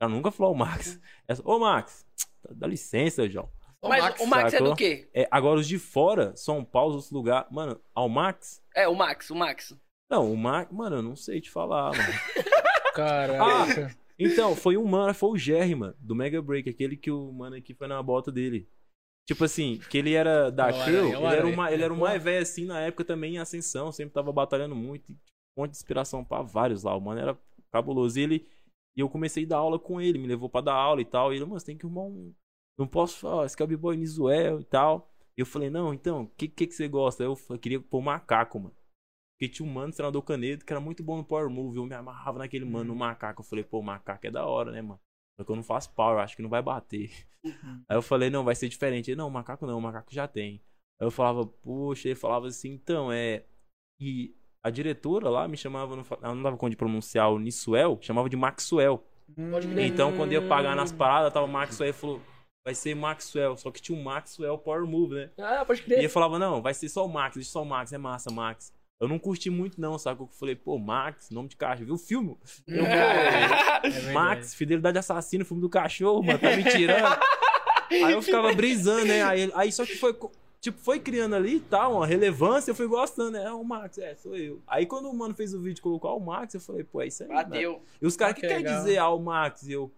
Ela 0.00 0.10
nunca 0.10 0.30
falou 0.30 0.52
ao 0.52 0.58
Max. 0.58 0.98
Essa, 1.28 1.42
Ô, 1.46 1.58
Max, 1.58 2.06
dá 2.50 2.66
licença, 2.66 3.28
João. 3.28 3.50
Mas 3.82 4.20
o 4.20 4.26
Max 4.26 4.54
é 4.54 4.58
do 4.58 4.64
sacou? 4.64 4.76
quê? 4.76 5.08
É, 5.12 5.28
agora 5.30 5.60
os 5.60 5.68
de 5.68 5.78
fora, 5.78 6.34
São 6.36 6.64
Paulo, 6.64 6.94
outros 6.94 7.10
lugares. 7.10 7.50
Mano, 7.50 7.80
ao 7.94 8.08
Max. 8.08 8.62
É, 8.74 8.88
o 8.88 8.94
Max, 8.94 9.30
o 9.30 9.36
Max. 9.36 9.76
Não, 10.10 10.32
o 10.32 10.36
Max. 10.36 10.72
Mano, 10.72 10.96
eu 10.96 11.02
não 11.02 11.16
sei 11.16 11.40
te 11.40 11.50
falar, 11.50 11.92
mano. 11.96 12.12
Caraca. 12.94 13.96
Então, 14.18 14.56
foi 14.56 14.76
um 14.76 14.84
mano, 14.84 15.14
foi 15.14 15.30
o 15.30 15.36
Jerry, 15.36 15.74
mano, 15.74 15.94
do 16.00 16.14
Mega 16.14 16.42
Break, 16.42 16.68
aquele 16.68 16.96
que 16.96 17.10
o 17.10 17.30
mano 17.32 17.54
aqui 17.54 17.72
foi 17.72 17.86
na 17.86 18.02
bota 18.02 18.32
dele. 18.32 18.68
Tipo 19.26 19.44
assim, 19.44 19.78
que 19.90 19.98
ele 19.98 20.14
era 20.14 20.50
da 20.50 20.70
É 20.70 20.72
o 20.72 20.84
Crew, 20.84 21.06
ele 21.14 21.26
era, 21.26 21.46
uma, 21.46 21.70
ele 21.70 21.82
era 21.82 21.92
um 21.92 21.98
mais 21.98 22.22
velho 22.22 22.42
assim 22.42 22.64
na 22.64 22.80
época 22.80 23.04
também 23.04 23.34
em 23.34 23.38
ascensão, 23.38 23.92
sempre 23.92 24.14
tava 24.14 24.32
batalhando 24.32 24.74
muito, 24.74 25.12
e, 25.12 25.14
tipo, 25.14 25.30
um 25.56 25.62
monte 25.62 25.72
de 25.72 25.76
inspiração 25.76 26.24
pra 26.24 26.40
vários 26.40 26.82
lá, 26.82 26.96
o 26.96 27.00
mano 27.00 27.20
era 27.20 27.38
cabuloso. 27.70 28.18
E 28.18 28.22
ele, 28.22 28.48
e 28.96 29.00
eu 29.00 29.08
comecei 29.08 29.44
a 29.44 29.48
dar 29.48 29.58
aula 29.58 29.78
com 29.78 30.00
ele, 30.00 30.18
me 30.18 30.26
levou 30.26 30.48
pra 30.48 30.62
dar 30.62 30.74
aula 30.74 31.00
e 31.00 31.04
tal, 31.04 31.32
e 31.32 31.36
ele, 31.36 31.44
mano, 31.44 31.60
você 31.60 31.66
tem 31.66 31.76
que 31.76 31.84
arrumar 31.84 32.04
um, 32.04 32.34
não 32.78 32.86
posso 32.86 33.18
falar, 33.18 33.44
esse 33.44 33.60
é 33.60 33.64
o 33.64 33.68
B-Boy 33.68 33.96
Nizuel 33.96 34.60
e 34.60 34.64
tal. 34.64 35.12
E 35.36 35.40
eu 35.40 35.46
falei, 35.46 35.68
não, 35.68 35.92
então, 35.92 36.22
o 36.22 36.28
que, 36.28 36.48
que 36.48 36.66
que 36.66 36.74
você 36.74 36.88
gosta? 36.88 37.22
Eu, 37.22 37.36
falei, 37.36 37.60
queria 37.60 37.80
pôr 37.80 38.00
macaco, 38.00 38.58
mano. 38.58 38.74
Porque 39.38 39.48
tinha 39.48 39.68
um 39.68 39.72
mano, 39.72 39.92
treinador 39.92 40.20
Canedo, 40.22 40.64
que 40.64 40.72
era 40.72 40.80
muito 40.80 41.02
bom 41.02 41.16
no 41.16 41.24
Power 41.24 41.48
Move. 41.48 41.76
Eu 41.78 41.86
me 41.86 41.94
amarrava 41.94 42.40
naquele 42.40 42.64
mano, 42.64 42.86
no 42.86 42.96
macaco. 42.96 43.40
Eu 43.40 43.44
falei, 43.44 43.62
pô, 43.64 43.80
macaco 43.80 44.26
é 44.26 44.30
da 44.32 44.44
hora, 44.44 44.72
né, 44.72 44.82
mano? 44.82 45.00
Só 45.38 45.44
que 45.44 45.52
eu 45.52 45.54
não 45.56 45.62
faço 45.62 45.94
power, 45.94 46.18
acho 46.18 46.34
que 46.34 46.42
não 46.42 46.50
vai 46.50 46.60
bater. 46.60 47.12
Aí 47.88 47.96
eu 47.96 48.02
falei, 48.02 48.30
não, 48.30 48.42
vai 48.42 48.56
ser 48.56 48.68
diferente. 48.68 49.12
Ele, 49.12 49.16
não, 49.18 49.30
macaco 49.30 49.64
não, 49.64 49.80
macaco 49.80 50.12
já 50.12 50.26
tem. 50.26 50.60
Aí 51.00 51.06
eu 51.06 51.10
falava, 51.12 51.46
puxa, 51.46 52.08
ele 52.08 52.16
falava 52.16 52.48
assim, 52.48 52.70
então, 52.70 53.12
é. 53.12 53.44
E 54.00 54.34
a 54.64 54.70
diretora 54.70 55.30
lá 55.30 55.46
me 55.46 55.56
chamava, 55.56 55.94
não 55.94 56.04
ela 56.20 56.34
não 56.34 56.42
dava 56.42 56.56
conta 56.56 56.70
de 56.70 56.76
pronunciar 56.76 57.30
o 57.30 57.38
Nissuel, 57.38 57.96
chamava 58.00 58.28
de 58.28 58.36
Maxwell. 58.36 59.04
Pode 59.52 59.68
crer. 59.68 59.86
Então, 59.86 60.16
quando 60.16 60.32
ia 60.32 60.42
pagar 60.48 60.74
nas 60.74 60.90
paradas, 60.90 61.32
tava 61.32 61.46
o 61.46 61.48
Maxwell 61.48 61.90
e 61.90 61.92
falou, 61.92 62.20
vai 62.64 62.74
ser 62.74 62.96
Maxwell. 62.96 63.56
Só 63.56 63.70
que 63.70 63.80
tinha 63.80 63.96
um 63.96 64.02
Maxwell 64.02 64.58
Power 64.58 64.84
Move, 64.84 65.14
né? 65.14 65.30
Ah, 65.38 65.64
pode 65.64 65.82
E 65.82 65.84
crer. 65.84 65.98
ele 66.00 66.08
falava, 66.08 66.38
não, 66.40 66.60
vai 66.60 66.74
ser 66.74 66.88
só 66.88 67.06
o 67.06 67.08
Max, 67.08 67.36
deixa 67.36 67.50
só 67.50 67.62
o 67.62 67.66
Max, 67.66 67.92
é 67.92 67.98
massa, 67.98 68.32
Max. 68.32 68.76
Eu 69.00 69.06
não 69.06 69.18
curti 69.18 69.48
muito, 69.48 69.80
não, 69.80 69.96
sabe? 69.96 70.22
Eu 70.22 70.26
falei, 70.28 70.56
pô, 70.56 70.76
Max, 70.78 71.30
nome 71.30 71.48
de 71.48 71.56
caixa, 71.56 71.84
viu 71.84 71.94
o 71.94 71.98
filme? 71.98 72.36
Eu, 72.66 72.84
pô, 72.84 72.90
É 72.90 73.90
verdade. 73.90 74.12
Max, 74.12 74.54
Fidelidade 74.54 74.98
Assassino, 74.98 75.44
filme 75.44 75.60
do 75.60 75.68
cachorro, 75.68 76.22
mano, 76.22 76.38
tá 76.38 76.56
me 76.56 76.64
tirando. 76.64 77.04
aí 77.90 78.12
eu 78.12 78.20
ficava 78.20 78.52
brisando, 78.52 79.04
né? 79.06 79.22
Aí, 79.22 79.50
aí 79.54 79.70
só 79.72 79.86
que 79.86 79.96
foi. 79.96 80.16
tipo, 80.60 80.78
foi 80.80 80.98
criando 80.98 81.36
ali 81.36 81.56
e 81.56 81.60
tal, 81.60 81.94
uma 81.96 82.06
relevância, 82.06 82.72
eu 82.72 82.74
fui 82.74 82.88
gostando, 82.88 83.30
né? 83.32 83.44
É 83.44 83.52
o 83.52 83.62
Max, 83.62 83.98
é, 83.98 84.16
sou 84.16 84.34
eu. 84.36 84.60
Aí 84.66 84.84
quando 84.84 85.08
o 85.08 85.14
mano 85.16 85.32
fez 85.34 85.54
o 85.54 85.60
vídeo 85.60 85.78
e 85.78 85.82
colocou 85.82 86.10
ah, 86.10 86.14
o 86.16 86.20
Max, 86.20 86.54
eu 86.54 86.60
falei, 86.60 86.82
pô, 86.82 87.00
é 87.00 87.06
isso 87.06 87.22
aí. 87.22 87.28
mano. 87.28 87.48
Bateu. 87.48 87.82
E 88.02 88.06
os 88.06 88.16
caras, 88.16 88.32
Ah, 88.32 88.34
que, 88.34 88.40
que 88.40 88.48
quer 88.48 88.62
dizer 88.62 88.98
ah, 88.98 89.10
o 89.10 89.20
Max? 89.20 89.62
E 89.62 89.72
eu, 89.72 89.92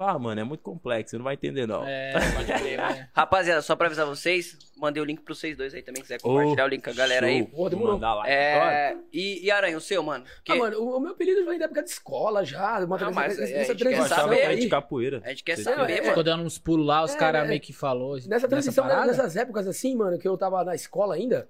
ah, 0.00 0.16
mano, 0.18 0.40
é 0.40 0.44
muito 0.44 0.62
complexo, 0.62 1.10
você 1.10 1.16
não 1.18 1.24
vai 1.24 1.34
entender, 1.34 1.66
não. 1.66 1.84
É, 1.86 2.12
pode 2.36 2.52
crer, 2.60 2.78
né? 2.78 3.08
Rapaziada, 3.12 3.60
só 3.62 3.74
pra 3.74 3.86
avisar 3.86 4.06
vocês, 4.06 4.56
mandei 4.76 5.02
o 5.02 5.04
link 5.04 5.20
pros 5.22 5.38
vocês 5.40 5.56
dois 5.56 5.74
aí 5.74 5.82
também, 5.82 6.00
quiser 6.02 6.20
compartilhar 6.20 6.64
o 6.64 6.68
link 6.68 6.84
com 6.84 6.90
a 6.90 6.92
galera 6.94 7.26
aí. 7.26 7.40
Show. 7.40 7.48
Pô, 7.48 7.68
demorou. 7.68 7.94
Mandar 7.94 8.14
lá. 8.14 8.22
Olha, 8.22 8.30
É, 8.30 8.96
e, 9.12 9.44
e 9.44 9.50
Aranha, 9.50 9.76
o 9.76 9.80
seu, 9.80 10.02
mano? 10.02 10.24
Que 10.44 10.52
Ah, 10.52 10.56
mano, 10.56 10.78
o, 10.80 10.96
o 10.96 11.00
meu 11.00 11.12
apelido 11.12 11.44
vem 11.44 11.58
da 11.58 11.64
época 11.64 11.82
de 11.82 11.90
escola 11.90 12.44
já. 12.44 12.78
Uma, 12.84 12.96
Não, 12.96 13.10
mas, 13.12 13.36
nessa, 13.38 13.50
é, 13.52 13.54
a 13.54 13.58
nessa 13.58 13.72
gente 13.72 13.82
quer 13.82 13.88
eu 13.88 13.94
transição 13.96 14.16
achava 14.18 14.34
que 14.34 14.40
era 14.40 14.52
aí. 14.52 14.60
de 14.60 14.68
capoeira. 14.68 15.20
a 15.24 15.28
gente 15.30 15.42
quer 15.44 15.56
saber, 15.58 15.86
tem- 15.86 15.96
mano. 15.96 16.08
Ficou 16.08 16.22
dando 16.22 16.42
uns 16.44 16.58
pulos 16.58 16.86
lá, 16.86 17.02
os 17.02 17.14
É, 17.14 17.18
caras 17.18 17.44
é. 17.44 17.48
meio 17.48 17.60
que 17.60 17.72
falou. 17.72 18.16
Nessa 18.28 18.46
transição, 18.48 18.84
né, 18.84 18.90
parada? 18.90 19.08
nessas 19.12 19.34
épocas 19.36 19.66
assim, 19.66 19.96
mano, 19.96 20.18
que 20.18 20.28
eu 20.28 20.38
tava 20.38 20.62
na 20.62 20.74
escola 20.76 21.14
ainda, 21.16 21.48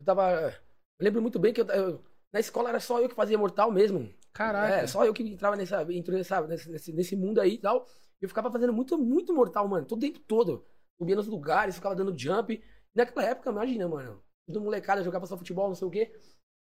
eu 0.00 0.06
tava. 0.06 0.54
Eu 0.98 1.04
lembro 1.04 1.20
muito 1.20 1.38
bem 1.38 1.52
que 1.52 1.60
eu, 1.60 1.66
eu- 1.66 2.02
na 2.32 2.40
escola 2.40 2.68
era 2.70 2.80
só 2.80 2.98
eu 3.00 3.08
que 3.08 3.14
fazia 3.14 3.36
mortal 3.36 3.70
mesmo. 3.70 4.08
Caraca. 4.32 4.74
É, 4.74 4.86
só 4.86 5.04
eu 5.04 5.12
que 5.12 5.22
entrava 5.22 5.56
nessa, 5.56 5.82
entrou 5.92 6.16
nessa, 6.16 6.40
nesse, 6.46 6.92
nesse, 6.92 7.16
mundo 7.16 7.40
aí 7.40 7.54
e 7.54 7.58
tal. 7.58 7.86
Eu 8.20 8.28
ficava 8.28 8.50
fazendo 8.50 8.72
muito, 8.72 8.96
muito 8.98 9.34
mortal, 9.34 9.66
mano, 9.68 9.86
todo 9.86 10.00
tempo 10.00 10.18
todo. 10.20 10.64
Subia 10.98 11.16
nos 11.16 11.26
lugares, 11.26 11.74
ficava 11.74 11.94
dando 11.96 12.16
jump. 12.18 12.52
E 12.54 12.62
naquela 12.94 13.24
época, 13.26 13.50
imagina, 13.50 13.88
mano, 13.88 14.22
tudo 14.46 14.60
molecada, 14.60 15.02
jogava 15.02 15.26
só 15.26 15.36
futebol, 15.36 15.68
não 15.68 15.74
sei 15.74 15.88
o 15.88 15.90
quê. 15.90 16.12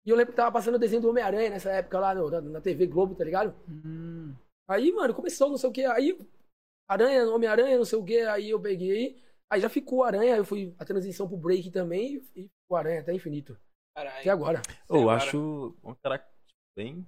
E 0.05 0.11
eu 0.11 0.17
lembro 0.17 0.33
que 0.33 0.37
tava 0.37 0.53
passando 0.53 0.75
o 0.77 0.79
desenho 0.79 1.03
do 1.03 1.09
Homem-Aranha 1.11 1.51
nessa 1.51 1.71
época 1.71 1.99
lá 1.99 2.15
no- 2.15 2.31
na, 2.31 2.41
na 2.41 2.61
TV 2.61 2.87
Globo, 2.87 3.15
tá 3.15 3.25
ligado? 3.25 3.55
Hum, 3.69 4.35
Aí, 4.69 4.93
mano, 4.93 5.15
começou, 5.15 5.49
não 5.49 5.57
sei 5.57 5.69
o 5.71 5.73
que. 5.73 5.85
Aí, 5.85 6.19
Aranha, 6.89 7.27
Homem-Aranha, 7.29 7.77
não 7.79 7.85
sei 7.85 7.99
o 7.99 8.05
que. 8.05 8.19
Aí 8.21 8.51
eu 8.51 8.61
peguei. 8.61 9.21
Aí 9.51 9.61
já 9.61 9.69
ficou 9.69 10.03
Aranha. 10.05 10.35
Aí 10.35 10.39
eu 10.41 10.45
fui 10.45 10.75
a 10.79 10.85
transição 10.85 11.29
pro 11.29 11.37
break 11.37 11.71
também. 11.71 12.17
E 12.35 12.49
ficou 12.49 12.77
Aranha 12.77 13.01
até 13.01 13.13
infinito. 13.13 13.57
Até 13.97 14.09
Caralho. 14.11 14.33
agora. 14.33 14.63
Eu 14.89 14.97
Agora- 15.03 15.17
acho 15.17 15.77
uma 15.83 15.95
característica 15.97 16.57
bem 16.77 17.07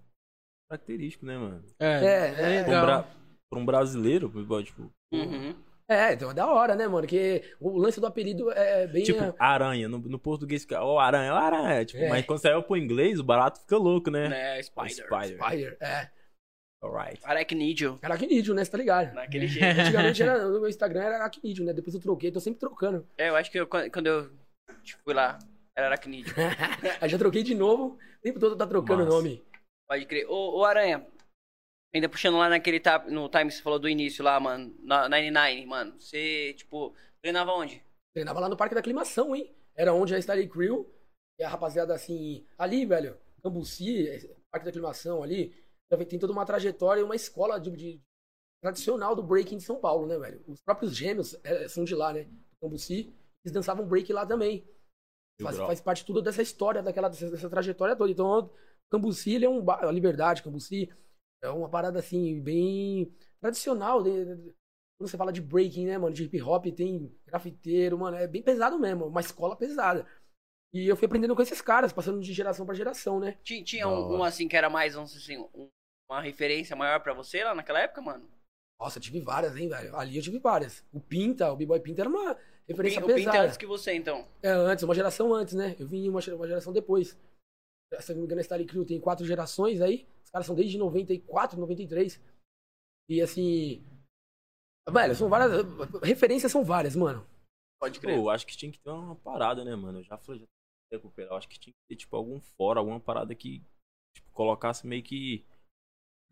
característico, 0.68 1.24
né, 1.26 1.36
mano? 1.38 1.64
é, 1.78 1.86
É, 1.86 2.56
é. 2.56 2.64
Pra 2.64 2.78
um, 2.78 2.82
bra... 2.84 3.08
pra 3.50 3.58
um 3.60 3.66
brasileiro, 3.66 4.32
tipo, 4.64 4.90
Uhum. 5.12 5.54
É, 5.90 6.12
então 6.12 6.30
é 6.30 6.34
da 6.34 6.46
hora, 6.46 6.76
né, 6.76 6.86
mano? 6.86 7.06
Que 7.06 7.42
o 7.58 7.78
lance 7.78 7.98
do 7.98 8.06
apelido 8.06 8.50
é 8.52 8.86
bem. 8.86 9.04
tipo 9.04 9.22
é, 9.24 9.34
aranha. 9.38 9.88
No, 9.88 9.98
no 9.98 10.18
português 10.18 10.60
fica, 10.62 10.82
ó, 10.84 10.98
aranha, 10.98 11.32
ó, 11.32 11.38
aranha. 11.38 11.82
Tipo, 11.86 12.02
É. 12.02 12.08
mas 12.10 12.26
quando 12.26 12.40
saiu 12.40 12.62
pro 12.62 12.76
inglês, 12.76 13.18
o 13.18 13.24
barato 13.24 13.60
fica 13.60 13.78
louco, 13.78 14.10
né? 14.10 14.28
Né, 14.28 14.62
Spider. 14.62 15.06
Spider. 15.06 15.38
Spider. 15.42 15.76
É. 15.80 16.10
Alright. 16.84 17.20
Aracnídeo. 17.24 17.98
Aracnídeo, 18.02 18.54
né? 18.54 18.64
Você 18.64 18.70
tá 18.70 18.76
ligado? 18.78 19.14
Naquele 19.14 19.46
jeito. 19.48 19.80
Antigamente 19.80 20.22
era, 20.22 20.44
no 20.46 20.60
meu 20.60 20.68
Instagram 20.68 21.00
era 21.02 21.16
Aracnídeo, 21.16 21.64
né? 21.64 21.72
Depois 21.72 21.94
eu 21.94 22.00
troquei, 22.02 22.30
tô 22.30 22.38
sempre 22.38 22.60
trocando. 22.60 23.06
É, 23.16 23.30
eu 23.30 23.36
acho 23.36 23.50
que 23.50 23.58
eu- 23.58 23.66
quando 23.66 24.06
eu 24.06 24.30
tipo, 24.84 25.02
fui 25.02 25.14
lá, 25.14 25.38
era 25.74 25.86
aracnídeo. 25.86 26.34
Aí 27.00 27.08
já 27.08 27.16
troquei 27.16 27.42
de 27.42 27.54
novo. 27.54 27.96
O 28.18 28.22
tempo 28.22 28.38
todo 28.38 28.54
tá 28.56 28.66
trocando 28.66 29.04
o 29.04 29.06
nome. 29.06 29.42
Pode 29.88 30.06
crer. 30.06 30.26
Ô, 30.28 30.58
ô 30.58 30.64
Aranha, 30.64 31.06
ainda 31.94 32.08
puxando 32.08 32.36
lá 32.38 32.48
naquele 32.48 32.80
ta- 32.80 33.04
no 33.08 33.28
time 33.28 33.46
que 33.46 33.52
você 33.52 33.62
falou 33.62 33.78
do 33.78 33.88
início 33.88 34.22
lá, 34.22 34.38
mano, 34.38 34.74
na 34.80 35.08
99, 35.08 35.66
mano, 35.66 36.00
você, 36.00 36.54
tipo, 36.54 36.94
treinava 37.22 37.52
onde? 37.52 37.82
Treinava 38.14 38.40
lá 38.40 38.48
no 38.48 38.56
Parque 38.56 38.74
da 38.74 38.80
Aclimação, 38.80 39.34
hein? 39.34 39.54
Era 39.74 39.94
onde 39.94 40.14
a 40.14 40.18
Starry 40.18 40.48
Crew 40.48 40.92
e 41.38 41.44
a 41.44 41.48
rapaziada 41.48 41.94
assim. 41.94 42.46
Ali, 42.58 42.84
velho, 42.84 43.16
Cambuci, 43.42 44.28
Parque 44.50 44.64
da 44.64 44.70
Aclimação 44.70 45.22
ali. 45.22 45.54
já 45.90 46.04
Tem 46.04 46.18
toda 46.18 46.32
uma 46.32 46.44
trajetória 46.44 47.00
e 47.00 47.04
uma 47.04 47.16
escola 47.16 47.58
de, 47.58 47.70
de- 47.70 48.02
tradicional 48.60 49.14
do 49.14 49.22
breaking 49.22 49.58
de 49.58 49.62
São 49.62 49.76
Paulo, 49.80 50.06
né, 50.06 50.18
velho? 50.18 50.42
Os 50.48 50.60
próprios 50.60 50.94
gêmeos 50.96 51.38
é, 51.44 51.68
são 51.68 51.84
de 51.84 51.94
lá, 51.94 52.12
né? 52.12 52.28
Cambuci. 52.60 53.14
Eles 53.44 53.52
dançavam 53.52 53.86
break 53.86 54.12
lá 54.12 54.26
também. 54.26 54.66
Faz, 55.40 55.56
faz 55.56 55.80
parte 55.80 56.04
tudo 56.04 56.20
dessa 56.20 56.42
história, 56.42 56.82
daquela, 56.82 57.08
dessa, 57.08 57.30
dessa 57.30 57.48
trajetória 57.48 57.94
toda. 57.94 58.10
Então, 58.10 58.50
Cambuci, 58.90 59.34
ele 59.34 59.44
é 59.44 59.48
um. 59.48 59.60
ba- 59.62 59.80
A 59.86 59.92
Liberdade, 59.92 60.42
Cambuci, 60.42 60.88
é 61.42 61.48
uma 61.50 61.68
parada 61.68 61.98
assim, 61.98 62.40
bem 62.40 63.12
tradicional. 63.40 64.02
de- 64.02 64.24
de- 64.34 64.54
quando 64.98 65.10
você 65.10 65.16
fala 65.16 65.32
de 65.32 65.40
breaking, 65.40 65.86
né, 65.86 65.96
mano? 65.98 66.12
De 66.14 66.24
hip 66.24 66.42
hop, 66.42 66.66
tem 66.74 67.14
grafiteiro, 67.26 67.96
mano. 67.98 68.16
É 68.16 68.26
bem 68.26 68.42
pesado 68.42 68.78
mesmo. 68.78 69.06
Uma 69.06 69.20
escola 69.20 69.54
pesada. 69.54 70.04
E 70.74 70.86
eu 70.88 70.96
fui 70.96 71.06
aprendendo 71.06 71.34
com 71.36 71.40
esses 71.42 71.60
caras, 71.62 71.92
passando 71.92 72.20
de 72.20 72.32
geração 72.32 72.66
pra 72.66 72.74
geração, 72.74 73.20
né? 73.20 73.38
Tinha, 73.42 73.62
tinha 73.64 73.88
um, 73.88 73.92
um, 73.92 74.14
hora. 74.20 74.28
assim 74.28 74.48
que 74.48 74.56
era 74.56 74.68
mais, 74.68 74.94
vamos 74.94 75.12
dizer 75.12 75.34
assim, 75.34 75.48
um- 75.54 75.68
uma 76.10 76.20
referência 76.20 76.74
maior 76.74 77.00
pra 77.00 77.14
você 77.14 77.44
lá 77.44 77.54
naquela 77.54 77.80
época, 77.80 78.02
mano? 78.02 78.28
Nossa, 78.80 78.98
eu 78.98 79.02
tive 79.02 79.20
várias, 79.20 79.56
hein, 79.56 79.68
velho? 79.68 79.96
Ali 79.96 80.16
eu 80.16 80.22
tive 80.22 80.38
várias. 80.38 80.84
O 80.92 81.00
Pinta, 81.00 81.50
o 81.52 81.56
B-Boy 81.56 81.80
Pinta 81.80 82.02
era 82.02 82.08
uma 82.10 82.32
O 82.32 82.36
referência 82.66 82.98
o 82.98 83.06
Pinta 83.06 83.12
é 83.12 83.24
pesada. 83.24 83.40
antes 83.44 83.56
que 83.56 83.66
você, 83.66 83.92
então. 83.94 84.26
É, 84.42 84.50
antes, 84.50 84.82
uma 84.84 84.94
geração 84.94 85.32
antes, 85.32 85.54
né? 85.54 85.74
Eu 85.78 85.86
vim 85.86 86.08
uma, 86.08 86.20
uma 86.34 86.46
geração 86.48 86.72
depois. 86.72 87.16
Se 88.00 88.12
eu 88.12 88.16
não 88.16 88.20
me 88.22 88.26
engano, 88.26 88.40
a 88.40 88.42
Starry 88.42 88.66
Crew 88.66 88.84
tem 88.84 89.00
quatro 89.00 89.24
gerações 89.24 89.80
aí. 89.80 90.06
Os 90.24 90.30
caras 90.30 90.46
são 90.46 90.54
desde 90.54 90.76
94, 90.78 91.58
93. 91.58 92.20
E 93.08 93.20
assim. 93.22 93.82
Velho, 94.90 95.14
são 95.14 95.28
várias. 95.28 95.50
Referências 96.02 96.52
são 96.52 96.64
várias, 96.64 96.94
mano. 96.96 97.26
Pode 97.80 97.98
Pô, 98.00 98.06
crer. 98.06 98.16
eu 98.16 98.28
acho 98.28 98.46
que 98.46 98.56
tinha 98.56 98.70
que 98.72 98.78
ter 98.78 98.90
uma 98.90 99.16
parada, 99.16 99.64
né, 99.64 99.74
mano? 99.76 100.00
Eu 100.00 100.04
já 100.04 100.18
falei, 100.18 100.40
já 100.40 100.46
recuperar. 100.92 101.32
Eu 101.32 101.36
acho 101.36 101.48
que 101.48 101.58
tinha 101.58 101.72
que 101.72 101.78
ter, 101.88 101.96
tipo, 101.96 102.16
algum 102.16 102.40
fora, 102.56 102.80
alguma 102.80 102.98
parada 103.00 103.34
que, 103.34 103.62
tipo, 104.14 104.30
colocasse 104.32 104.86
meio 104.86 105.02
que 105.02 105.44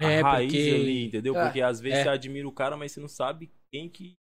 a 0.00 0.10
É, 0.10 0.20
raiz 0.20 0.52
porque- 0.52 0.70
ali, 0.74 1.04
entendeu? 1.06 1.36
É, 1.38 1.44
Porque 1.44 1.62
às 1.62 1.80
vezes 1.80 2.00
é. 2.00 2.02
você 2.02 2.08
admira 2.08 2.48
o 2.48 2.52
cara, 2.52 2.76
mas 2.76 2.92
você 2.92 3.00
não 3.00 3.08
sabe 3.08 3.50
quem 3.72 3.88
que. 3.88 4.14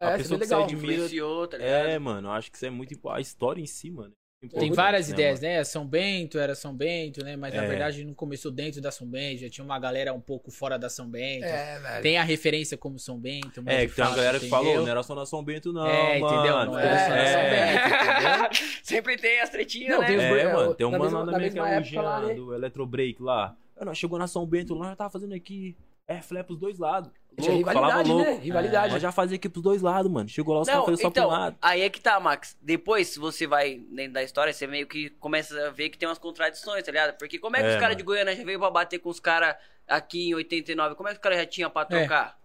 É, 0.00 0.06
A 0.06 0.10
isso 0.16 0.18
pessoa 0.30 0.36
é 0.36 0.38
que 0.38 0.44
legal. 0.44 0.60
sai 0.60 0.68
de 0.68 0.76
mira- 0.76 0.92
Influenciou, 0.94 1.48
tá? 1.48 1.56
É, 1.58 1.98
mano, 1.98 2.28
eu 2.28 2.32
acho 2.32 2.50
que 2.50 2.56
isso 2.56 2.66
é 2.66 2.70
muito 2.70 3.08
A 3.10 3.20
história 3.20 3.60
em 3.60 3.66
si, 3.66 3.90
mano. 3.90 4.14
É 4.40 4.46
Tem 4.60 4.70
várias 4.72 5.08
né, 5.08 5.14
ideias, 5.14 5.40
né? 5.40 5.64
São 5.64 5.84
Bento 5.84 6.38
era 6.38 6.54
São 6.54 6.72
Bento, 6.72 7.24
né? 7.24 7.34
Mas 7.36 7.52
na 7.52 7.64
É. 7.64 7.66
verdade 7.66 8.04
não 8.04 8.14
começou 8.14 8.52
dentro 8.52 8.80
da 8.80 8.92
São 8.92 9.04
Bento, 9.06 9.40
já 9.40 9.50
tinha 9.50 9.64
uma 9.64 9.78
galera 9.80 10.14
um 10.14 10.20
pouco 10.20 10.48
fora 10.52 10.78
da 10.78 10.88
São 10.88 11.08
Bento. 11.10 11.44
É, 11.44 11.78
velho. 11.80 12.02
Tem 12.02 12.18
a 12.18 12.22
referência 12.22 12.78
como 12.78 13.00
São 13.00 13.18
Bento, 13.18 13.60
mas 13.62 13.74
É, 13.74 13.86
que 13.88 13.94
tem 13.96 14.04
uma 14.04 14.14
galera 14.14 14.38
que 14.38 14.46
entendeu? 14.46 14.64
falou, 14.64 14.80
não 14.82 14.88
era 14.88 15.02
só 15.02 15.14
na 15.16 15.26
São 15.26 15.42
Bento, 15.42 15.72
não. 15.72 15.84
É, 15.86 16.20
mano. 16.20 16.34
entendeu? 16.36 16.64
Não 16.66 16.78
era 16.78 16.98
só 16.98 17.10
na 17.10 17.26
São 17.26 18.48
Bento, 18.52 18.58
Sempre 18.84 19.16
tem 19.16 19.40
as 19.40 19.50
tretinhas, 19.50 19.90
Não, 19.90 20.00
né? 20.00 20.14
É, 20.14 20.42
É, 20.42 20.52
mano, 20.54 20.74
tem 20.74 20.86
um 20.86 20.90
mano 20.92 21.04
lá 21.18 21.24
na 21.26 21.32
também 21.32 21.50
que 21.50 21.58
é 21.58 21.62
mesma 21.62 21.64
o 21.64 21.78
época 21.80 21.90
Jean, 21.90 22.02
lá, 22.02 22.20
né? 22.20 22.34
do 22.34 22.54
Electrobreak 22.54 23.20
lá. 23.22 23.56
Eu 23.76 23.86
não, 23.86 23.94
chegou 23.94 24.18
na 24.18 24.28
São 24.28 24.46
Bento 24.46 24.74
lá, 24.74 24.90
eu 24.90 24.96
tava 24.96 25.10
fazendo 25.10 25.34
aqui. 25.34 25.76
É, 26.06 26.22
flap 26.22 26.46
pros 26.46 26.58
dois 26.58 26.78
lados. 26.78 27.10
Tinha 27.40 27.52
Louco, 27.54 27.68
rivalidade, 27.70 28.08
louco. 28.10 28.24
né? 28.24 28.36
Rivalidade. 28.38 28.92
Mas 28.92 29.02
já 29.02 29.12
fazia 29.12 29.36
aqui 29.36 29.48
pros 29.48 29.62
dois 29.62 29.80
lados, 29.82 30.10
mano. 30.10 30.28
Chegou 30.28 30.54
lá, 30.54 30.62
os 30.62 30.68
caras 30.68 30.84
faziam 30.84 30.96
só 31.02 31.08
então, 31.08 31.28
pro 31.28 31.36
lado. 31.38 31.56
aí 31.62 31.82
é 31.82 31.88
que 31.90 32.00
tá, 32.00 32.18
Max. 32.20 32.56
Depois, 32.60 33.08
se 33.08 33.18
você 33.18 33.46
vai 33.46 33.78
dentro 33.90 34.12
da 34.14 34.22
história, 34.22 34.52
você 34.52 34.66
meio 34.66 34.86
que 34.86 35.10
começa 35.10 35.66
a 35.66 35.70
ver 35.70 35.88
que 35.90 35.98
tem 35.98 36.08
umas 36.08 36.18
contradições, 36.18 36.82
tá 36.84 36.90
ligado? 36.90 37.16
Porque 37.18 37.38
como 37.38 37.56
é 37.56 37.60
que 37.60 37.66
É, 37.66 37.74
os 37.74 37.80
caras 37.80 37.96
de 37.96 38.02
Goiânia 38.02 38.34
já 38.36 38.44
veio 38.44 38.58
pra 38.58 38.70
bater 38.70 38.98
com 38.98 39.08
os 39.08 39.20
caras 39.20 39.56
aqui 39.86 40.28
em 40.30 40.34
89? 40.34 40.94
Como 40.94 41.08
é 41.08 41.12
que 41.12 41.18
os 41.18 41.22
caras 41.22 41.38
já 41.38 41.46
tinham 41.46 41.70
pra 41.70 41.84
trocar? 41.84 42.38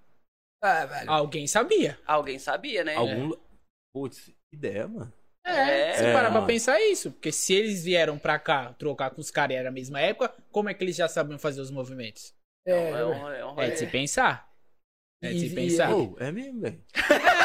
É, 0.63 0.85
velho. 0.85 1.11
Alguém 1.11 1.45
sabia. 1.47 1.99
Alguém 2.05 2.39
sabia, 2.39 2.83
né? 2.83 2.95
Algum. 2.95 3.31
Putz, 3.93 4.31
ideia, 4.53 4.87
mano. 4.87 5.11
É, 5.45 5.51
É, 5.51 5.89
é, 6.09 6.13
parar 6.13 6.27
pra 6.29 6.35
mano. 6.35 6.47
pensar 6.47 6.79
isso. 6.79 7.11
Porque 7.11 7.31
se 7.31 7.53
eles 7.53 7.83
vieram 7.83 8.17
pra 8.17 8.39
cá 8.39 8.73
trocar 8.79 9.09
com 9.11 9.19
os 9.19 9.29
caras 9.29 9.55
e 9.55 9.59
era 9.59 9.67
a 9.67 9.71
mesma 9.73 9.99
época, 9.99 10.33
como 10.51 10.69
é 10.69 10.73
que 10.73 10.81
eles 10.83 10.95
já 10.95 11.07
sabiam 11.09 11.37
fazer 11.37 11.59
os 11.59 11.69
movimentos? 11.69 12.33
É, 12.65 12.91
É 12.91 13.05
um, 13.05 13.11
é 13.29 13.45
um 13.45 13.49
É 13.49 13.53
rolê. 13.55 13.71
de 13.71 13.77
se 13.79 13.87
pensar. 13.87 14.49
É 15.23 15.29
de 15.29 15.35
E- 15.35 15.39
se 15.39 15.45
e- 15.47 15.55
pensar. 15.55 15.89
Pô, 15.91 16.15
é 16.19 16.31
mesmo, 16.31 16.61
velho. 16.61 16.79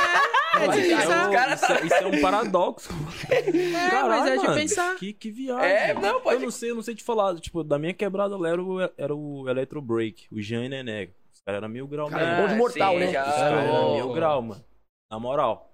É 0.61 0.67
de 0.69 0.79
Isso 0.81 0.89
pensar. 0.97 1.31
é- 1.31 1.33
cara 1.33 1.55
isso, 1.55 1.65
é, 1.73 1.85
isso 1.87 1.95
é 1.95 2.07
um 2.07 2.21
paradoxo. 2.21 2.89
É, 3.31 4.03
mas 4.03 4.27
é 4.27 4.37
de 4.39 4.43
mano. 4.43 4.55
pensar. 4.55 4.97
Que, 4.97 5.13
que 5.13 5.31
viagem. 5.31 5.71
É, 5.71 5.95
não, 5.95 6.21
pode- 6.21 6.37
Eu 6.37 6.41
não 6.47 6.51
sei, 6.51 6.71
eu 6.71 6.75
não 6.75 6.83
sei 6.83 6.95
te 6.97 7.05
falar. 7.05 7.39
Tipo, 7.39 7.63
da 7.63 7.79
minha 7.79 7.95
quebrada 7.95 8.35
era 8.49 8.61
o, 8.61 8.81
era 8.97 9.15
o 9.15 9.49
Electro 9.49 9.81
Break, 9.81 10.27
o 10.33 10.41
Jean 10.41 10.65
e 10.65 10.69
Nené. 10.69 11.11
Os 11.33 11.41
caras 11.43 11.59
eram 11.59 11.69
mil 11.69 11.87
grau 11.87 12.09
Cara, 12.09 12.27
mesmo. 12.27 12.43
bom 12.43 12.49
de 12.49 12.59
mortal, 12.59 12.93
sim, 12.95 12.99
né? 13.01 13.13
já- 13.13 13.29
Os 13.29 13.35
caras 13.37 13.65
eram 13.65 13.95
mil 13.95 14.13
grau, 14.13 14.43
mano. 14.43 14.65
Na 15.13 15.19
moral. 15.21 15.71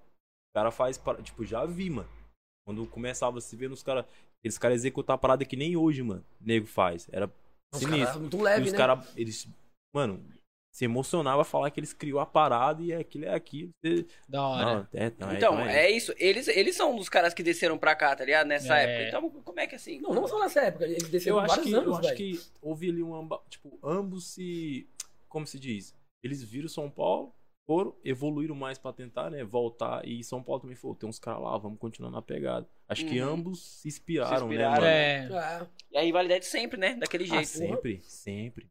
O 0.51 0.59
cara 0.59 0.71
faz. 0.71 1.01
Tipo, 1.23 1.45
já 1.47 1.65
vi, 1.65 1.89
mano. 1.89 2.09
Quando 2.67 2.87
começava 2.87 3.39
a 3.39 3.41
se 3.41 3.57
ver 3.57 3.71
nos 3.71 3.83
caras. 3.83 4.05
Eles 4.43 4.59
caras 4.59 4.77
executar 4.81 5.15
a 5.15 5.19
parada 5.19 5.45
que 5.47 5.57
nem 5.57 5.77
hoje, 5.77 6.03
mano. 6.03 6.23
Nego 6.39 6.67
faz. 6.67 7.09
Era 7.11 7.31
Os 7.73 7.79
sinistro. 7.81 8.05
caras 8.07 8.21
muito 8.21 8.37
e 8.37 8.43
leve, 8.43 8.67
os 8.67 8.73
né? 8.73 8.79
caras, 8.79 9.07
eles. 9.17 9.49
Mano, 9.95 10.23
se 10.75 10.85
emocionava 10.85 11.45
falar 11.45 11.71
que 11.71 11.79
eles 11.79 11.93
criou 11.93 12.19
a 12.19 12.27
parada 12.27 12.83
e 12.83 12.93
aquilo 12.93 13.27
é 13.27 13.33
aquilo. 13.33 13.71
Da 14.29 14.45
hora. 14.45 14.65
Não, 14.65 14.89
é, 15.01 15.13
não, 15.21 15.31
é- 15.31 15.37
Então, 15.37 15.55
não 15.55 15.65
é 15.69 15.89
isso. 15.89 16.13
Eles, 16.19 16.49
eles 16.49 16.75
são 16.75 16.93
um 16.93 16.97
dos 16.97 17.09
caras 17.09 17.33
que 17.33 17.45
desceram 17.45 17.79
pra 17.79 17.95
cá, 17.95 18.17
tá 18.17 18.25
ligado? 18.25 18.49
Nessa 18.49 18.77
É. 18.77 18.83
época. 18.83 19.09
Então, 19.31 19.43
como 19.45 19.61
é 19.61 19.69
que 19.69 19.77
assim? 19.77 20.01
Não, 20.01 20.13
não 20.13 20.27
só 20.27 20.41
nessa 20.41 20.63
época. 20.63 20.85
Eles 20.85 21.09
desceram 21.09 21.37
Eu 21.37 21.41
acho 21.45 21.49
vários 21.55 21.67
que, 21.69 21.75
anos, 21.75 21.87
eu 21.87 21.95
acho 21.97 22.15
que 22.17 22.41
houve 22.61 22.91
ali 22.91 23.05
um 23.05 23.15
amba, 23.15 23.41
tipo, 23.49 23.79
ambos 23.85 24.27
se, 24.35 24.89
como 25.29 25.47
se 25.47 25.61
diz, 25.61 25.95
eles 26.25 26.43
viram 26.43 26.69
São 26.69 26.91
Paulo, 26.91 27.33
foram, 27.69 27.95
evoluíram 28.05 28.57
mais 28.57 28.77
pra 28.77 28.93
tentar, 28.93 29.31
né, 29.31 29.45
voltar 29.45 30.05
e 30.07 30.25
São 30.25 30.43
Paulo 30.43 30.61
também 30.63 30.75
falou, 30.77 30.97
tem 30.97 31.09
uns 31.09 31.21
caras 31.21 31.41
lá, 31.41 31.57
vamos 31.57 31.79
continuar 31.79 32.11
na 32.11 32.21
pegada. 32.21 32.69
Acho 32.89 33.07
que 33.07 33.21
Uhum. 33.23 33.33
ambos 33.33 33.63
se 33.81 33.87
inspiraram, 33.89 34.39
Se 34.39 34.45
inspiraram. 34.45 34.83
né, 34.83 35.23
mano? 35.29 35.37
É. 35.37 35.63
É. 35.63 35.67
E 35.93 35.99
a 35.99 36.03
rivalidade 36.03 36.45
sempre, 36.47 36.79
né? 36.81 36.95
Daquele 36.97 37.25
Ah, 37.25 37.29
jeito. 37.37 37.47
sempre, 37.47 38.01
sempre. 38.03 38.67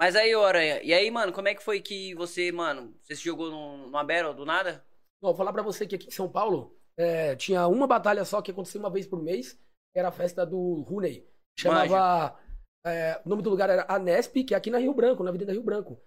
Mas 0.00 0.16
aí, 0.16 0.34
ô 0.34 0.44
Aranha, 0.44 0.82
e 0.82 0.92
aí, 0.92 1.10
mano, 1.10 1.32
como 1.32 1.48
é 1.48 1.54
que 1.54 1.62
foi 1.62 1.80
que 1.80 2.14
você, 2.14 2.50
mano, 2.50 2.94
você 3.02 3.14
se 3.14 3.22
jogou 3.24 3.50
num- 3.50 3.86
numa 3.86 4.04
battle 4.04 4.34
do 4.34 4.44
nada? 4.44 4.84
Bom, 5.22 5.28
vou 5.28 5.34
falar 5.36 5.52
pra 5.52 5.62
você 5.62 5.86
que 5.86 5.94
aqui 5.94 6.08
em 6.08 6.10
São 6.10 6.28
Paulo, 6.30 6.76
é, 6.98 7.34
tinha 7.36 7.66
uma 7.68 7.86
batalha 7.86 8.24
só 8.24 8.42
que 8.42 8.50
acontecia 8.50 8.80
uma 8.80 8.90
vez 8.90 9.06
por 9.06 9.22
mês, 9.22 9.52
que 9.54 9.98
era 9.98 10.08
a 10.08 10.12
festa 10.12 10.44
do 10.44 10.82
Runei. 10.82 11.28
Chamava. 11.58 12.38
é, 12.84 13.22
o 13.24 13.28
nome 13.28 13.42
do 13.42 13.50
lugar 13.50 13.70
era 13.70 13.86
Anesp, 13.88 14.44
que 14.44 14.52
é 14.54 14.56
aqui 14.56 14.70
na 14.70 14.78
Rio 14.78 14.92
Branco, 14.92 15.22
na 15.22 15.30
Avenida 15.30 15.52
Rio 15.52 15.62
Branco. 15.62 16.00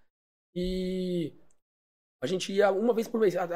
E 0.55 1.33
a 2.21 2.27
gente 2.27 2.51
ia 2.51 2.71
uma 2.71 2.93
vez 2.93 3.07
por 3.07 3.19
mês, 3.19 3.35
ah, 3.35 3.47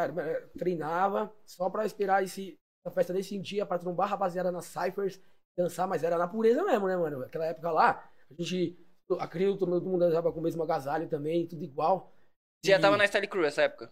treinava 0.58 1.34
só 1.46 1.70
pra 1.70 1.86
esperar 1.86 2.24
esse, 2.24 2.58
essa 2.86 2.94
festa 2.94 3.14
desse 3.14 3.38
dia, 3.38 3.66
pra 3.66 3.78
trombar 3.80 4.08
a 4.08 4.12
rapaziada 4.12 4.52
nas 4.52 4.66
Cyphers, 4.66 5.22
dançar, 5.58 5.88
mas 5.88 6.04
era 6.04 6.18
na 6.18 6.28
pureza 6.28 6.64
mesmo, 6.64 6.88
né, 6.88 6.96
mano? 6.96 7.24
Aquela 7.24 7.46
época 7.48 7.72
lá, 7.72 8.10
a 8.30 8.34
gente. 8.42 8.78
Acredito, 9.20 9.58
todo 9.60 9.86
mundo 9.90 10.04
andava 10.04 10.32
com 10.32 10.40
o 10.40 10.44
mesmo 10.44 10.62
agasalho 10.64 11.08
também, 11.10 11.48
tudo 11.48 11.64
igual. 11.64 12.14
Você 12.64 12.72
já 12.72 12.78
E- 12.78 12.82
tava 12.82 12.98
na 12.98 13.06
Style 13.08 13.28
Crew 13.28 13.44
essa 13.46 13.64
época? 13.64 13.88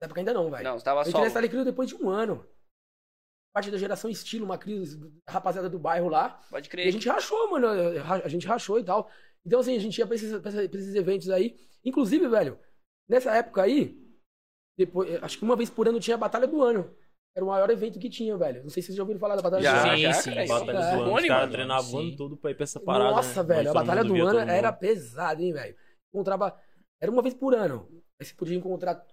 Na 0.00 0.06
época 0.06 0.20
ainda 0.20 0.34
não, 0.34 0.50
velho. 0.50 0.64
Não, 0.64 0.78
você 0.78 0.84
tava 0.84 1.00
Eu 1.00 1.04
só. 1.04 1.10
entrei 1.10 1.24
na 1.24 1.30
Style 1.30 1.48
Crew 1.48 1.64
depois 1.64 1.88
de 1.88 1.94
um 1.96 2.08
ano. 2.10 2.46
Parte 3.54 3.70
da 3.70 3.78
geração 3.78 4.10
estilo, 4.10 4.44
uma 4.44 4.58
crise, 4.58 4.98
rapaziada 5.28 5.70
do 5.70 5.78
bairro 5.78 6.08
lá. 6.08 6.40
Pode 6.50 6.66
E 6.66 6.68
a 6.68 6.70
crer. 6.70 6.90
gente 6.92 7.08
rachou, 7.08 7.50
mano. 7.50 7.68
A 7.68 8.28
gente 8.28 8.46
rachou 8.46 8.80
e 8.80 8.84
tal. 8.84 9.08
Então, 9.46 9.60
assim, 9.60 9.76
a 9.76 9.78
gente 9.78 9.96
ia 9.96 10.06
pra 10.06 10.16
esses, 10.16 10.30
pra 10.40 10.50
esses- 10.50 10.68
pra 10.70 10.78
esses 10.80 10.94
eventos 10.94 11.30
aí. 11.30 11.56
Inclusive, 11.84 12.26
velho, 12.28 12.58
nessa 13.08 13.30
época 13.36 13.62
aí, 13.62 13.96
depois, 14.76 15.22
acho 15.22 15.38
que 15.38 15.44
uma 15.44 15.54
vez 15.54 15.70
por 15.70 15.86
ano 15.86 16.00
tinha 16.00 16.16
a 16.16 16.18
Batalha 16.18 16.46
do 16.48 16.60
Ano. 16.62 16.96
Era 17.36 17.44
o 17.44 17.48
maior 17.48 17.68
evento 17.68 17.98
que 17.98 18.08
tinha, 18.08 18.36
velho. 18.36 18.62
Não 18.62 18.70
sei 18.70 18.80
se 18.80 18.86
vocês 18.88 18.96
já 18.96 19.02
ouviram 19.02 19.18
falar 19.18 19.34
da 19.34 19.42
Batalha 19.42 19.62
Já, 19.62 19.72
do 19.72 19.88
Ano. 19.88 19.96
Sim, 19.96 20.12
sim, 20.22 20.30
cara. 20.34 20.46
sim. 20.46 20.48
Batalha 20.52 20.78
É. 20.78 20.96
do 20.96 21.02
ano, 21.02 21.14
os 21.16 21.26
caras 21.26 21.50
treinavam 21.50 21.92
o 21.92 21.98
ano 21.98 22.10
Sim. 22.10 22.16
todo 22.16 22.36
pra 22.36 22.50
ir 22.52 22.54
pra 22.54 22.62
essa 22.64 22.78
parada. 22.80 23.10
Nossa, 23.10 23.42
né? 23.42 23.54
velho, 23.56 23.70
a 23.70 23.74
Batalha 23.74 24.04
do 24.04 24.14
Ano 24.24 24.38
era 24.38 24.72
pesada, 24.72 25.42
hein, 25.42 25.52
velho. 25.52 25.74
Encontrava. 26.12 26.56
Era 27.00 27.10
uma 27.10 27.22
vez 27.22 27.34
por 27.34 27.54
ano. 27.54 27.88
Aí 28.20 28.24
você 28.26 28.34
podia 28.34 28.56
encontrar 28.56 29.04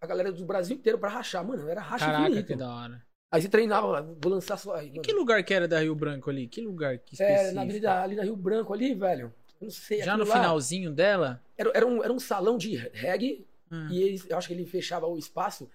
a 0.00 0.06
galera 0.06 0.32
do 0.32 0.44
Brasil 0.46 0.74
inteiro 0.76 0.98
pra 0.98 1.10
rachar. 1.10 1.46
Mano, 1.46 1.68
era 1.68 1.82
racha 1.82 2.06
Caraca, 2.06 2.24
infinito. 2.28 2.46
que 2.46 2.56
da 2.56 2.74
hora. 2.74 3.02
Aí 3.30 3.42
você 3.42 3.48
treinava, 3.48 4.00
vou 4.22 4.32
lançar 4.32 4.56
só. 4.56 4.74
Aí, 4.76 4.90
E 4.94 5.00
que 5.00 5.12
lugar 5.12 5.42
que 5.44 5.52
era 5.52 5.68
da 5.68 5.80
Rio 5.80 5.94
Branco 5.94 6.30
ali? 6.30 6.48
Que 6.48 6.62
lugar 6.62 6.96
que 6.98 7.20
É, 7.22 7.26
específico? 7.26 7.54
na 7.54 7.62
avenida, 7.62 8.02
ali 8.02 8.16
na 8.16 8.22
Rio 8.22 8.36
Branco, 8.36 8.72
ali, 8.72 8.94
velho. 8.94 9.34
Eu 9.60 9.64
não 9.66 9.70
sei. 9.70 10.02
Já 10.02 10.16
no 10.16 10.24
lá 10.24 10.36
finalzinho 10.36 10.90
dela? 10.90 11.42
Era, 11.58 11.70
era, 11.74 11.86
um, 11.86 12.02
era 12.02 12.12
um 12.12 12.18
salão 12.18 12.56
de 12.56 12.74
reggae 12.94 13.46
Ah. 13.70 13.88
e 13.90 14.02
eles, 14.02 14.26
eu 14.30 14.38
acho 14.38 14.48
que 14.48 14.54
ele 14.54 14.64
fechava 14.64 15.06
o 15.06 15.18
espaço, 15.18 15.68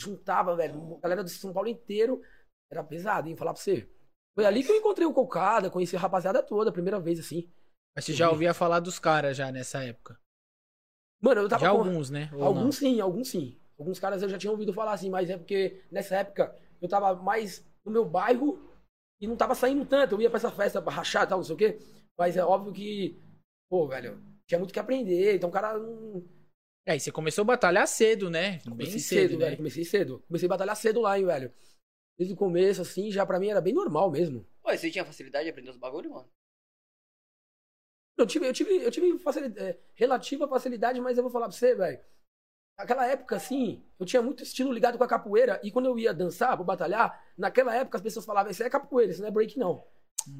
juntava, 0.00 0.54
velho, 0.56 0.96
a 0.96 1.00
galera 1.00 1.22
do 1.24 1.28
São 1.30 1.52
Paulo 1.52 1.68
inteiro. 1.68 2.20
Era 2.70 2.84
pesado, 2.84 3.28
hein? 3.28 3.36
Falar 3.36 3.52
pra 3.54 3.62
você. 3.62 3.88
Foi 4.34 4.44
ali 4.44 4.62
que 4.62 4.70
eu 4.70 4.76
encontrei 4.76 5.06
o 5.06 5.12
Cocada, 5.12 5.70
conheci 5.70 5.96
a 5.96 5.98
rapaziada 5.98 6.42
toda, 6.42 6.70
a 6.70 6.72
primeira 6.72 7.00
vez, 7.00 7.18
assim. 7.18 7.50
Mas 7.96 8.04
você 8.04 8.12
já 8.12 8.30
ouvia 8.30 8.54
falar 8.54 8.80
dos 8.80 8.98
caras 8.98 9.36
já 9.36 9.50
nessa 9.50 9.82
época? 9.82 10.18
Mano, 11.20 11.40
eu 11.40 11.48
tava 11.48 11.64
Já 11.64 11.70
com- 11.72 11.78
alguns, 11.78 12.10
né? 12.10 12.30
Ou 12.32 12.44
Alguns 12.44 12.64
não? 12.64 12.72
sim, 12.72 13.00
alguns 13.00 13.28
sim. 13.28 13.58
Alguns 13.78 13.98
caras 13.98 14.22
eu 14.22 14.28
já 14.28 14.38
tinha 14.38 14.50
ouvido 14.50 14.72
falar 14.72 14.92
assim, 14.92 15.10
mas 15.10 15.30
é 15.30 15.36
porque 15.36 15.82
nessa 15.90 16.16
época 16.16 16.54
eu 16.80 16.88
tava 16.88 17.14
mais 17.22 17.64
no 17.84 17.90
meu 17.90 18.04
bairro 18.04 18.60
e 19.20 19.26
não 19.26 19.36
tava 19.36 19.54
saindo 19.54 19.84
tanto. 19.84 20.14
Eu 20.14 20.20
ia 20.20 20.30
pra 20.30 20.36
essa 20.36 20.50
festa 20.50 20.80
pra 20.82 20.92
rachar 20.92 21.24
e 21.24 21.26
tal, 21.26 21.38
não 21.38 21.44
sei 21.44 21.54
o 21.54 21.58
quê. 21.58 21.78
Mas 22.16 22.36
é 22.36 22.44
óbvio 22.44 22.72
que, 22.72 23.18
pô, 23.68 23.88
velho, 23.88 24.22
tinha 24.46 24.58
muito 24.58 24.72
que 24.72 24.78
aprender. 24.78 25.34
Então 25.36 25.48
o 25.48 25.52
cara 25.52 25.76
não. 25.78 26.22
É, 26.88 26.96
e 26.96 27.00
você 27.00 27.12
começou 27.12 27.42
a 27.42 27.44
batalhar 27.44 27.86
cedo, 27.86 28.30
né? 28.30 28.52
Bem 28.52 28.70
Comecei 28.70 28.98
cedo, 28.98 29.28
cedo, 29.28 29.38
né? 29.38 29.44
velho. 29.44 29.56
Comecei 29.58 29.84
cedo. 29.84 30.24
Comecei 30.26 30.46
a 30.46 30.48
batalhar 30.48 30.74
cedo 30.74 31.02
lá, 31.02 31.18
hein, 31.18 31.26
velho. 31.26 31.52
Desde 32.16 32.32
o 32.32 32.36
começo, 32.36 32.80
assim, 32.80 33.10
já 33.12 33.26
pra 33.26 33.38
mim 33.38 33.48
era 33.48 33.60
bem 33.60 33.74
normal 33.74 34.10
mesmo. 34.10 34.48
Pô, 34.62 34.74
você 34.74 34.90
tinha 34.90 35.04
facilidade 35.04 35.44
de 35.44 35.50
aprender 35.50 35.68
os 35.68 35.76
bagulho, 35.76 36.10
mano? 36.10 36.26
Eu 38.16 38.26
tive, 38.26 38.46
eu 38.48 38.52
tive, 38.54 38.82
eu 38.82 38.90
tive 38.90 39.18
facilidade, 39.18 39.68
é, 39.68 39.78
relativa 39.94 40.48
facilidade, 40.48 40.98
mas 40.98 41.18
eu 41.18 41.22
vou 41.22 41.30
falar 41.30 41.48
pra 41.48 41.56
você, 41.56 41.74
velho. 41.74 42.00
Naquela 42.78 43.06
época, 43.06 43.36
assim, 43.36 43.84
eu 44.00 44.06
tinha 44.06 44.22
muito 44.22 44.42
estilo 44.42 44.72
ligado 44.72 44.96
com 44.96 45.04
a 45.04 45.08
capoeira. 45.08 45.60
E 45.62 45.70
quando 45.70 45.86
eu 45.86 45.98
ia 45.98 46.14
dançar, 46.14 46.56
pra 46.56 46.64
batalhar, 46.64 47.22
naquela 47.36 47.74
época 47.76 47.98
as 47.98 48.02
pessoas 48.02 48.24
falavam, 48.24 48.50
isso 48.50 48.62
é 48.62 48.70
capoeira, 48.70 49.12
isso 49.12 49.20
não 49.20 49.28
é 49.28 49.30
break, 49.30 49.58
não. 49.58 49.84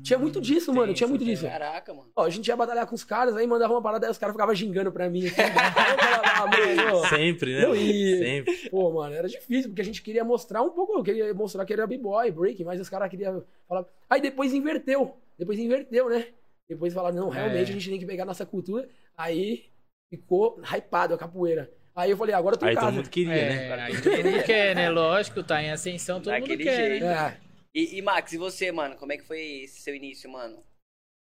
Tinha 0.02 0.18
muito 0.18 0.40
disso, 0.40 0.72
mano. 0.72 0.92
Tinha 0.92 1.08
muito 1.08 1.24
disso. 1.24 1.46
Caraca, 1.46 1.94
mano. 1.94 2.10
Ó, 2.14 2.24
a 2.24 2.30
gente 2.30 2.46
ia 2.46 2.56
batalhar 2.56 2.86
com 2.86 2.94
os 2.94 3.04
caras, 3.04 3.34
aí 3.36 3.46
mandava 3.46 3.72
uma 3.72 3.80
parada, 3.82 4.06
aí 4.06 4.10
os 4.10 4.18
caras 4.18 4.34
ficavam 4.34 4.54
gingando 4.54 4.92
pra 4.92 5.08
mim. 5.08 5.26
Assim, 5.26 5.40
eu 5.40 5.48
falava, 5.48 6.22
ah, 6.24 6.46
mano, 6.46 7.06
Sempre, 7.08 7.54
né? 7.56 7.62
Não, 7.62 7.74
e- 7.74 8.18
Sempre. 8.18 8.68
Pô, 8.70 8.92
mano, 8.92 9.14
era 9.14 9.26
difícil, 9.28 9.70
porque 9.70 9.80
a 9.80 9.84
gente 9.84 10.02
queria 10.02 10.24
mostrar 10.24 10.62
um 10.62 10.70
pouco, 10.70 10.98
eu 10.98 11.02
queria 11.02 11.32
mostrar 11.32 11.64
que 11.64 11.72
era 11.72 11.86
b-boy, 11.86 12.30
break, 12.30 12.62
mas 12.64 12.80
os 12.80 12.88
caras 12.88 13.08
queriam 13.10 13.42
falar. 13.66 13.84
Aí 14.10 14.20
depois 14.20 14.52
inverteu. 14.52 15.16
Depois 15.38 15.58
inverteu, 15.58 16.08
né? 16.10 16.26
Depois 16.68 16.92
falaram, 16.92 17.16
não, 17.16 17.28
realmente 17.30 17.68
É. 17.68 17.70
a 17.70 17.72
gente 17.72 17.88
tem 17.88 17.98
que 17.98 18.04
pegar 18.06 18.24
nossa 18.26 18.44
cultura. 18.44 18.86
Aí 19.16 19.64
ficou 20.10 20.60
hypado 20.62 21.14
a 21.14 21.18
capoeira. 21.18 21.70
Aí 21.96 22.10
eu 22.10 22.16
falei, 22.16 22.34
agora 22.34 22.54
eu 22.54 22.58
tô 22.58 22.66
em 22.66 22.70
Aí 22.70 22.76
todo 22.76 22.92
mundo 22.92 23.08
queria, 23.10 23.32
né? 23.34 23.68
É, 23.68 23.80
aí 23.82 24.00
todo 24.02 24.24
mundo 24.24 24.42
quer, 24.44 24.74
né? 24.76 24.90
Lógico, 24.90 25.42
tá 25.42 25.62
em 25.62 25.70
ascensão, 25.70 26.20
todo 26.20 26.32
Daquele 26.32 26.56
mundo 26.56 26.64
quer, 26.64 26.76
jeito. 26.90 27.04
né? 27.06 27.12
É, 27.44 27.47
E, 27.78 27.96
e, 27.96 28.02
Max, 28.02 28.32
e 28.32 28.38
você, 28.38 28.72
mano? 28.72 28.96
Como 28.96 29.12
é 29.12 29.16
que 29.16 29.22
foi 29.22 29.40
esse 29.62 29.82
seu 29.82 29.94
início, 29.94 30.28
mano? 30.28 30.66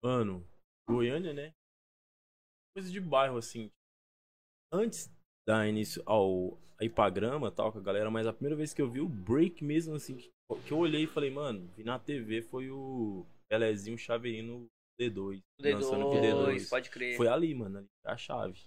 Mano, 0.03 0.47
Goiânia, 0.87 1.33
né? 1.33 1.51
Coisa 2.75 2.91
de 2.91 3.01
bairro, 3.01 3.37
assim. 3.37 3.71
Antes 4.71 5.11
da 5.47 5.67
início 5.67 6.03
ao 6.05 6.55
a 6.79 6.85
ir 6.85 6.91
pra 6.91 7.09
grama 7.09 7.47
e 7.47 7.51
tal 7.51 7.71
com 7.71 7.79
a 7.79 7.81
galera, 7.81 8.11
mas 8.11 8.27
a 8.27 8.33
primeira 8.33 8.55
vez 8.55 8.71
que 8.71 8.79
eu 8.79 8.87
vi 8.87 9.01
o 9.01 9.09
break 9.09 9.63
mesmo, 9.63 9.95
assim, 9.95 10.15
que 10.15 10.31
que 10.67 10.71
eu 10.71 10.77
olhei 10.77 11.05
e 11.05 11.07
falei, 11.07 11.31
mano, 11.31 11.67
vi 11.75 11.83
na 11.83 11.97
TV 11.97 12.43
foi 12.43 12.69
o 12.69 13.25
Pelezinho 13.49 13.97
Chaveirinho 13.97 14.67
D2. 15.01 15.41
O 15.59 15.63
dançando 15.63 16.05
com 16.05 16.19
o 16.19 16.21
D2, 16.21 16.55
D2. 16.55 16.69
pode 16.69 16.89
crer. 16.91 17.17
Foi 17.17 17.27
ali, 17.27 17.55
mano, 17.55 17.79
ali 17.79 17.87
foi 18.03 18.13
a 18.13 18.17
chave. 18.17 18.59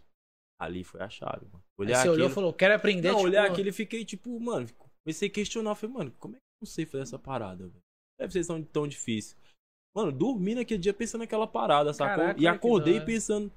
Ali 0.60 0.82
foi 0.82 1.02
a 1.02 1.08
chave, 1.08 1.46
mano. 1.46 1.62
Aí 1.62 1.86
Olhar 1.86 2.02
você 2.02 2.08
olhou 2.08 2.18
e 2.18 2.22
aquilo, 2.22 2.34
falou, 2.34 2.52
quero 2.52 2.74
aprender, 2.74 3.08
não, 3.10 3.18
tipo, 3.18 3.28
olhar 3.28 3.48
aquilo 3.48 3.68
e 3.68 3.72
fiquei 3.72 4.04
tipo, 4.04 4.40
mano, 4.40 4.66
comecei 5.04 5.28
a 5.28 5.32
questionar, 5.32 5.76
falei, 5.76 5.94
mano, 5.94 6.12
como 6.18 6.34
é 6.34 6.40
não 6.60 6.66
sei 6.66 6.86
fazer 6.86 7.02
essa 7.02 7.18
parada, 7.18 7.68
velho? 7.68 7.82
Deve 8.18 8.32
ser 8.32 8.46
tão, 8.46 8.62
tão 8.64 8.88
difícil. 8.88 9.36
Mano, 9.94 10.12
dormi 10.12 10.54
naquele 10.54 10.80
dia 10.80 10.92
pensando 10.92 11.20
naquela 11.20 11.46
parada, 11.46 11.92
sacou? 11.92 12.16
Caraca, 12.16 12.40
e 12.40 12.46
acordei 12.46 13.00
pensando. 13.00 13.48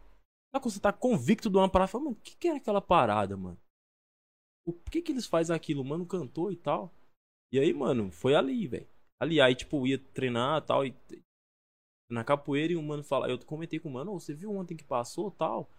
Sabe 0.51 0.63
quando 0.63 0.73
você 0.73 0.79
tá 0.79 0.93
convicto 0.93 1.49
de 1.49 1.57
uma 1.57 1.69
parada? 1.69 1.91
Falei, 1.91 2.05
mano, 2.05 2.17
o 2.17 2.21
que, 2.21 2.35
que 2.35 2.47
era 2.47 2.57
aquela 2.57 2.81
parada, 2.81 3.35
mano? 3.35 3.59
O 4.65 4.73
que 4.73 5.01
que 5.01 5.11
eles 5.11 5.25
fazem 5.25 5.55
aquilo? 5.55 5.83
Mano, 5.83 6.05
cantou 6.05 6.51
e 6.51 6.55
tal. 6.55 6.93
E 7.51 7.59
aí, 7.59 7.73
mano, 7.73 8.11
foi 8.11 8.35
ali, 8.35 8.67
velho. 8.67 8.87
Ali, 9.21 9.41
aí, 9.41 9.53
tipo, 9.55 9.85
ia 9.85 9.99
treinar 9.99 10.61
e 10.61 10.65
tal. 10.65 10.85
E, 10.85 10.95
na 12.09 12.23
capoeira 12.23 12.73
e 12.73 12.75
o 12.75 12.81
mano 12.83 13.03
fala. 13.03 13.29
Eu 13.29 13.37
comentei 13.45 13.79
com 13.79 13.89
o 13.89 13.91
mano, 13.93 14.13
"Ô, 14.13 14.19
você 14.19 14.33
viu 14.33 14.51
ontem 14.51 14.75
que 14.75 14.83
passou 14.83 15.29
tal? 15.31 15.69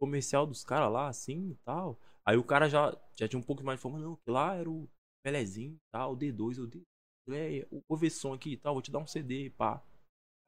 Comercial 0.00 0.46
dos 0.46 0.64
caras 0.64 0.92
lá, 0.92 1.08
assim 1.08 1.50
e 1.50 1.54
tal. 1.64 1.98
Aí 2.26 2.36
o 2.36 2.44
cara 2.44 2.68
já, 2.68 2.90
já 3.18 3.28
tinha 3.28 3.38
um 3.40 3.42
pouco 3.42 3.62
mais 3.64 3.78
de 3.78 3.82
forma, 3.82 3.98
não, 3.98 4.16
que 4.16 4.30
lá 4.30 4.54
era 4.54 4.68
o 4.68 4.88
Pelezinho 5.24 5.74
e 5.74 5.78
tal, 5.92 6.12
o 6.12 6.16
D2, 6.16 6.58
o 6.58 6.66
D. 6.66 6.82
É, 7.30 7.66
o 7.70 7.82
ouve 7.88 8.10
som 8.10 8.32
aqui 8.32 8.52
e 8.52 8.56
tal, 8.56 8.74
vou 8.74 8.82
te 8.82 8.90
dar 8.90 8.98
um 8.98 9.06
CD, 9.06 9.50
pá. 9.50 9.82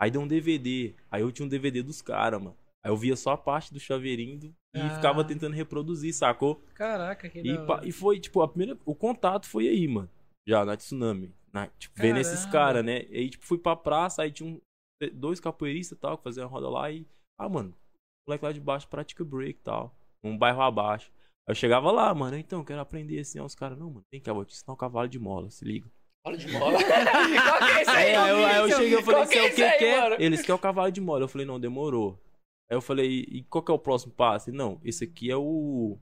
Aí 0.00 0.10
deu 0.10 0.20
um 0.20 0.26
DVD. 0.26 0.94
Aí 1.10 1.22
eu 1.22 1.30
tinha 1.30 1.46
um 1.46 1.48
DVD 1.48 1.82
dos 1.82 2.02
caras, 2.02 2.40
mano. 2.42 2.56
Aí 2.84 2.90
eu 2.90 2.96
via 2.96 3.14
só 3.14 3.32
a 3.32 3.36
parte 3.38 3.72
do 3.72 3.78
chaveirinho 3.78 4.52
e 4.74 4.80
Ah. 4.80 4.96
ficava 4.96 5.24
tentando 5.24 5.54
reproduzir, 5.54 6.12
sacou? 6.12 6.60
Caraca, 6.74 7.28
que 7.28 7.38
E, 7.38 7.66
pá- 7.66 7.82
e 7.84 7.92
foi, 7.92 8.18
tipo, 8.18 8.42
a 8.42 8.48
primeira. 8.48 8.76
O 8.84 8.94
contato 8.94 9.46
foi 9.46 9.68
aí, 9.68 9.86
mano. 9.86 10.10
Já, 10.48 10.64
na 10.64 10.76
Tsunami. 10.76 11.32
Na, 11.52 11.68
tipo, 11.68 11.94
vendo 12.00 12.18
esses 12.18 12.44
caras, 12.46 12.84
né? 12.84 13.02
E 13.10 13.18
aí, 13.18 13.30
tipo, 13.30 13.44
fui 13.44 13.58
pra 13.58 13.76
praça, 13.76 14.22
aí 14.22 14.32
tinha 14.32 14.48
um, 14.48 14.60
dois 15.12 15.38
capoeiristas 15.38 15.96
e 15.96 16.00
tal, 16.00 16.16
que 16.18 16.24
faziam 16.24 16.46
a 16.46 16.50
roda 16.50 16.68
lá 16.68 16.90
e. 16.90 17.06
Ah, 17.38 17.48
mano, 17.48 17.70
o 18.26 18.30
moleque 18.30 18.44
lá 18.44 18.50
de 18.52 18.60
baixo 18.60 18.88
pratica 18.88 19.22
break 19.24 19.60
e 19.60 19.62
tal. 19.62 19.94
Um 20.24 20.36
bairro 20.36 20.62
abaixo. 20.62 21.12
Eu 21.48 21.54
chegava 21.54 21.90
lá, 21.90 22.14
mano, 22.14 22.36
então, 22.36 22.64
quero 22.64 22.80
aprender 22.80 23.18
assim. 23.18 23.38
Aí 23.38 23.44
os 23.44 23.54
caras, 23.54 23.78
não, 23.78 23.90
mano, 23.90 24.06
vem 24.10 24.20
cá, 24.20 24.32
vou 24.32 24.44
te 24.44 24.54
ensinar 24.54 24.74
o 24.74 24.76
cavalo 24.76 25.08
de 25.08 25.18
mola, 25.18 25.50
se 25.50 25.64
liga. 25.64 25.90
Fala 26.24 26.36
de 26.36 26.52
bola. 26.52 26.78
Qual 26.78 27.58
que 27.58 27.64
é 27.64 27.82
esse 27.82 27.90
aí? 27.90 28.14
Aí, 28.14 28.30
eu, 28.30 28.46
aí 28.46 28.56
eu 28.56 28.68
cheguei 28.68 28.98
e 28.98 29.02
falei, 29.02 29.20
Qual 29.20 29.26
você 29.26 29.38
é 29.38 29.50
o 29.50 29.54
que 29.54 29.62
aí, 29.62 29.78
que 29.78 29.84
é? 29.84 30.22
Eles 30.22 30.40
querem 30.40 30.54
o 30.54 30.58
cavalo 30.58 30.92
de 30.92 31.00
mola. 31.00 31.24
Eu 31.24 31.28
falei, 31.28 31.46
não, 31.46 31.58
demorou. 31.58 32.22
Aí 32.70 32.76
eu 32.76 32.80
falei, 32.80 33.26
e 33.28 33.42
qual 33.44 33.62
que 33.62 33.72
é 33.72 33.74
o 33.74 33.78
próximo 33.78 34.12
passo? 34.14 34.50
Ele, 34.50 34.56
Não, 34.56 34.80
esse 34.84 35.04
aqui 35.04 35.30
é 35.30 35.36
o. 35.36 35.98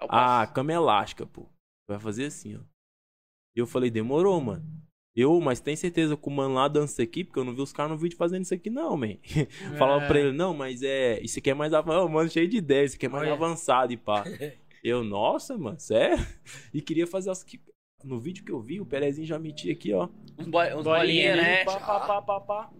É 0.00 0.04
o 0.04 0.08
A 0.10 0.46
cama 0.46 0.72
elástica, 0.72 1.26
pô. 1.26 1.48
Vai 1.88 1.98
fazer 1.98 2.26
assim, 2.26 2.56
ó. 2.56 2.60
E 3.56 3.60
eu 3.60 3.66
falei, 3.66 3.90
demorou, 3.90 4.38
mano. 4.40 4.64
Eu, 5.20 5.40
mas 5.40 5.58
tem 5.58 5.74
certeza 5.74 6.16
que 6.16 6.28
o 6.28 6.30
mano 6.30 6.54
lá 6.54 6.68
dança 6.68 6.92
isso 6.92 7.02
aqui? 7.02 7.24
Porque 7.24 7.40
eu 7.40 7.44
não 7.44 7.52
vi 7.54 7.60
os 7.60 7.72
caras 7.72 7.90
no 7.92 7.98
vídeo 7.98 8.16
fazendo 8.16 8.42
isso 8.42 8.54
aqui, 8.54 8.70
não, 8.70 8.96
man. 8.96 9.16
Falava 9.76 10.04
É. 10.04 10.06
pra 10.06 10.20
ele, 10.20 10.32
não, 10.32 10.54
mas 10.54 10.82
é. 10.82 11.18
Isso 11.20 11.38
aqui 11.40 11.50
é 11.50 11.54
mais 11.54 11.72
avançado. 11.74 12.06
Ô, 12.06 12.08
mano, 12.08 12.30
cheio 12.30 12.46
de 12.46 12.56
ideia, 12.58 12.84
isso 12.84 12.94
aqui 12.96 13.06
é 13.06 13.08
mais 13.08 13.24
Olha. 13.24 13.32
avançado 13.32 13.92
e 13.92 13.96
pá. 13.96 14.22
Eu, 14.84 15.02
nossa, 15.02 15.58
mano, 15.58 15.80
sério? 15.80 16.16
E 16.72 16.80
queria 16.80 17.06
fazer 17.06 17.30
as 17.30 17.42
que. 17.42 17.60
No 18.04 18.16
vídeo 18.20 18.44
que 18.44 18.52
eu 18.52 18.60
vi, 18.60 18.80
o 18.80 18.86
Pelezinho 18.86 19.26
já 19.26 19.40
metia 19.40 19.72
aqui, 19.72 19.92
ó. 19.92 20.08
Uns, 20.38 20.46
bo... 20.46 20.60
uns 20.62 20.84
Bolinha, 20.84 21.00
bolinha, 21.00 21.36
né? 21.36 21.42
né? 21.42 21.64
Pá, 21.64 21.80
pá, 21.80 22.00
pá, 22.06 22.22
pá, 22.22 22.40
pá. 22.40 22.70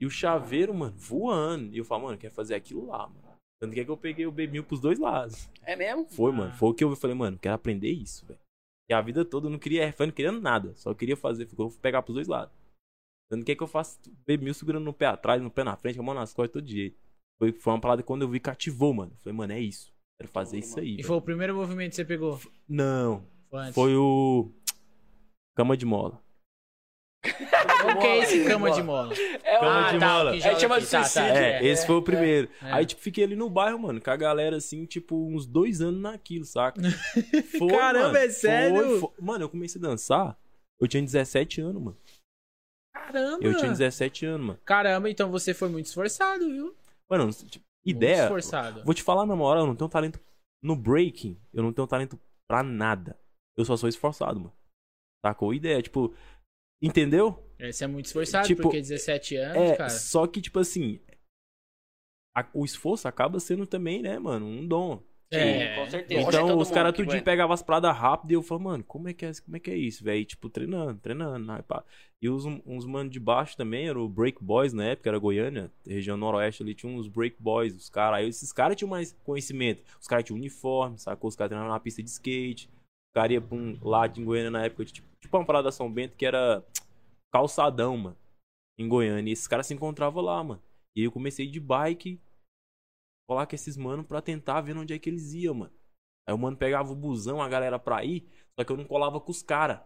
E 0.00 0.06
o 0.06 0.10
chaveiro, 0.10 0.74
mano, 0.74 0.96
voando. 0.98 1.72
E 1.72 1.78
eu 1.78 1.84
falo, 1.84 2.02
mano, 2.06 2.18
quer 2.18 2.30
fazer 2.30 2.56
aquilo 2.56 2.86
lá, 2.86 3.06
mano. 3.06 3.36
Tanto 3.62 3.74
que 3.74 3.80
é 3.80 3.84
que 3.84 3.90
eu 3.90 3.96
peguei 3.96 4.26
o 4.26 4.32
bebinho 4.32 4.64
pros 4.64 4.80
dois 4.80 4.98
lados. 4.98 5.48
É 5.62 5.76
mesmo? 5.76 6.04
Foi, 6.10 6.32
Ah. 6.32 6.34
mano. 6.34 6.52
Foi 6.54 6.70
o 6.70 6.74
que 6.74 6.82
eu 6.82 6.96
falei, 6.96 7.14
mano, 7.14 7.38
quero 7.38 7.54
aprender 7.54 7.90
isso, 7.92 8.26
velho. 8.26 8.40
E 8.90 8.92
a 8.92 9.00
vida 9.00 9.24
toda 9.24 9.46
eu 9.46 9.50
não 9.50 9.58
queria 9.58 9.86
RF, 9.86 10.06
não 10.06 10.12
queria 10.12 10.32
nada. 10.32 10.74
Só 10.74 10.92
queria 10.92 11.16
fazer, 11.16 11.46
ficou 11.46 11.70
pegar 11.70 12.02
pros 12.02 12.16
dois 12.16 12.26
lados. 12.26 12.52
Tanto 13.30 13.44
que 13.44 13.52
é 13.52 13.54
que 13.54 13.62
eu 13.62 13.68
faço 13.68 14.00
bebinho 14.26 14.52
segurando 14.52 14.84
no 14.84 14.92
pé 14.92 15.06
atrás, 15.06 15.40
no 15.40 15.48
pé 15.48 15.62
na 15.62 15.76
frente, 15.76 15.94
com 15.94 16.02
a 16.02 16.06
mão 16.06 16.14
nas 16.14 16.34
costas, 16.34 16.52
todo 16.52 16.68
jeito. 16.68 16.98
Foi, 17.38 17.52
foi 17.52 17.72
uma 17.72 17.80
parada 17.80 18.02
que 18.02 18.08
quando 18.08 18.22
eu 18.22 18.28
vi 18.28 18.40
cativou, 18.40 18.92
mano. 18.92 19.12
Falei, 19.22 19.36
mano, 19.36 19.52
é 19.52 19.60
isso. 19.60 19.94
Quero 20.18 20.32
fazer 20.32 20.58
isso 20.58 20.74
mano. 20.74 20.82
aí. 20.82 20.92
E 20.94 20.96
velho. 20.96 21.06
foi 21.06 21.16
o 21.16 21.22
primeiro 21.22 21.54
movimento 21.54 21.90
que 21.90 21.96
você 21.96 22.04
pegou? 22.04 22.40
Não. 22.68 23.24
Foi? 23.48 23.72
Foi 23.72 23.96
o. 23.96 24.50
Cama 25.56 25.76
de 25.76 25.86
mola. 25.86 26.20
O 27.84 27.98
que 28.00 28.06
é 28.06 28.18
esse 28.18 28.44
cama 28.44 28.70
de 28.70 28.82
mola? 28.82 29.14
É 29.44 29.56
o- 29.56 29.60
Cama 29.60 29.92
de 29.92 29.98
tá, 29.98 30.08
mola. 30.08 30.36
É, 30.36 30.40
joga 30.40 30.58
chama 30.60 30.80
de 30.80 30.86
tá, 30.86 30.98
tá, 31.00 31.04
suicídio. 31.04 31.36
É, 31.36 31.64
esse 31.66 31.86
foi 31.86 31.96
o 31.96 32.02
primeiro. 32.02 32.48
é. 32.62 32.72
Aí, 32.72 32.86
tipo, 32.86 33.00
fiquei 33.00 33.24
ali 33.24 33.36
no 33.36 33.48
bairro, 33.50 33.78
mano, 33.78 34.00
com 34.00 34.10
a 34.10 34.16
galera, 34.16 34.56
assim, 34.56 34.84
tipo, 34.86 35.16
uns 35.34 35.46
dois 35.46 35.80
anos 35.80 36.00
naquilo, 36.00 36.44
saca? 36.44 36.80
Foi, 37.58 37.68
Caramba, 37.68 38.06
mano, 38.08 38.16
é 38.16 38.20
foi, 38.22 38.30
sério? 38.30 39.00
foi. 39.00 39.10
Mano, 39.20 39.44
eu 39.44 39.48
comecei 39.48 39.80
a 39.80 39.82
dançar, 39.82 40.38
eu 40.80 40.86
tinha 40.88 41.02
17 41.02 41.60
anos, 41.60 41.82
mano. 41.82 41.96
Caramba! 42.94 43.38
Eu 43.44 43.56
tinha 43.56 43.70
17 43.70 44.26
anos, 44.26 44.46
mano. 44.46 44.58
Caramba, 44.64 45.10
então 45.10 45.30
você 45.30 45.54
foi 45.54 45.68
muito 45.68 45.86
esforçado, 45.86 46.48
viu? 46.50 46.74
Mano, 47.08 47.30
tipo, 47.32 47.64
Muito 47.84 47.96
ideia. 47.96 48.22
esforçado. 48.24 48.84
Vou 48.84 48.94
te 48.94 49.02
falar 49.02 49.26
na 49.26 49.34
moral, 49.36 49.62
eu 49.62 49.66
não 49.66 49.76
tenho 49.76 49.88
talento 49.90 50.20
no 50.62 50.76
breaking, 50.76 51.40
eu 51.52 51.62
não 51.62 51.72
tenho 51.72 51.86
talento 51.86 52.18
pra 52.48 52.62
nada. 52.62 53.18
Eu 53.56 53.64
só 53.64 53.76
sou 53.76 53.88
esforçado, 53.88 54.38
mano. 54.38 54.52
Sacou? 55.24 55.52
Ideia, 55.52 55.82
tipo, 55.82 56.14
entendeu? 56.82 57.42
Você 57.70 57.84
é 57.84 57.86
muito 57.86 58.06
esforçado, 58.06 58.46
Tipo, 58.46 58.62
porque 58.62 58.80
17 58.80 59.36
anos, 59.36 59.56
É, 59.56 59.76
cara. 59.76 59.90
só 59.90 60.26
que, 60.26 60.40
tipo 60.40 60.58
assim, 60.58 60.98
a- 62.34 62.48
o 62.54 62.64
esforço 62.64 63.06
acaba 63.08 63.38
sendo 63.40 63.66
também, 63.66 64.02
né, 64.02 64.18
mano, 64.18 64.46
um 64.46 64.66
dom. 64.66 65.02
É. 65.32 65.76
com 65.76 65.88
certeza. 65.88 66.20
É 66.20 66.24
Então 66.24 66.48
todo 66.48 66.60
os 66.60 66.70
caras 66.72 66.90
tudinho 66.92 67.12
aguenta. 67.12 67.24
pegavam 67.24 67.54
as 67.54 67.62
paradas 67.62 67.96
rápido 67.96 68.32
e 68.32 68.34
eu 68.34 68.42
falava, 68.42 68.64
mano, 68.70 68.82
como 68.82 69.08
é 69.08 69.12
que 69.14 69.24
é, 69.24 69.30
como 69.44 69.56
é, 69.56 69.60
que 69.60 69.70
é 69.70 69.76
isso, 69.76 70.02
velho? 70.02 70.24
Tipo, 70.24 70.48
treinando, 70.50 70.98
treinando. 70.98 71.46
né, 71.46 71.62
pá. 71.62 71.84
E 72.20 72.28
os, 72.28 72.44
uns 72.66 72.84
manos 72.84 73.12
de 73.12 73.20
baixo 73.20 73.56
também, 73.56 73.86
era 73.88 73.96
o 74.00 74.08
Break 74.08 74.42
Boys 74.42 74.72
na 74.72 74.86
época, 74.86 75.08
era 75.08 75.18
Goiânia, 75.20 75.70
região 75.86 76.16
noroeste 76.16 76.64
ali, 76.64 76.74
tinha 76.74 76.92
uns 76.92 77.06
Break 77.06 77.36
Boys, 77.38 77.76
os 77.76 77.88
caras. 77.88 78.18
Aí 78.18 78.28
esses 78.28 78.52
caras 78.52 78.76
tinham 78.76 78.90
mais 78.90 79.12
conhecimento. 79.22 79.84
Os 80.00 80.08
caras 80.08 80.24
tinham 80.24 80.36
uniforme, 80.36 80.98
sacou? 80.98 81.28
Os 81.28 81.36
caras 81.36 81.50
treinavam 81.50 81.72
na 81.72 81.78
pista 81.78 82.02
de 82.02 82.10
skate. 82.10 82.68
O 83.10 83.14
cara 83.14 83.32
ia 83.32 83.40
pra 83.40 83.56
um 83.56 83.78
lado 83.82 84.20
em 84.20 84.24
Goiânia 84.24 84.50
na 84.50 84.64
época, 84.64 84.84
tipo, 84.84 85.08
tipo 85.20 85.36
uma 85.36 85.44
parada 85.44 85.72
São 85.72 85.92
Bento 85.92 86.16
que 86.16 86.24
era 86.24 86.64
calçadão, 87.32 87.96
mano, 87.96 88.16
em 88.78 88.88
Goiânia. 88.88 89.30
E 89.30 89.32
esses 89.32 89.48
caras 89.48 89.66
se 89.66 89.74
encontravam 89.74 90.22
lá, 90.22 90.42
mano. 90.42 90.62
E 90.96 91.04
eu 91.04 91.12
comecei 91.12 91.46
de 91.46 91.58
bike, 91.60 92.20
falar 93.28 93.46
com 93.46 93.54
esses 93.54 93.76
manos 93.76 94.06
pra 94.06 94.20
tentar 94.22 94.60
ver 94.60 94.76
onde 94.76 94.92
é 94.94 94.98
que 94.98 95.08
eles 95.10 95.32
iam, 95.32 95.54
mano. 95.54 95.72
Aí 96.28 96.34
o 96.34 96.38
mano 96.38 96.56
pegava 96.56 96.92
o 96.92 96.96
busão, 96.96 97.42
a 97.42 97.48
galera 97.48 97.78
pra 97.78 98.04
ir, 98.04 98.28
só 98.58 98.64
que 98.64 98.72
eu 98.72 98.76
não 98.76 98.84
colava 98.84 99.20
com 99.20 99.30
os 99.30 99.42
caras. 99.42 99.80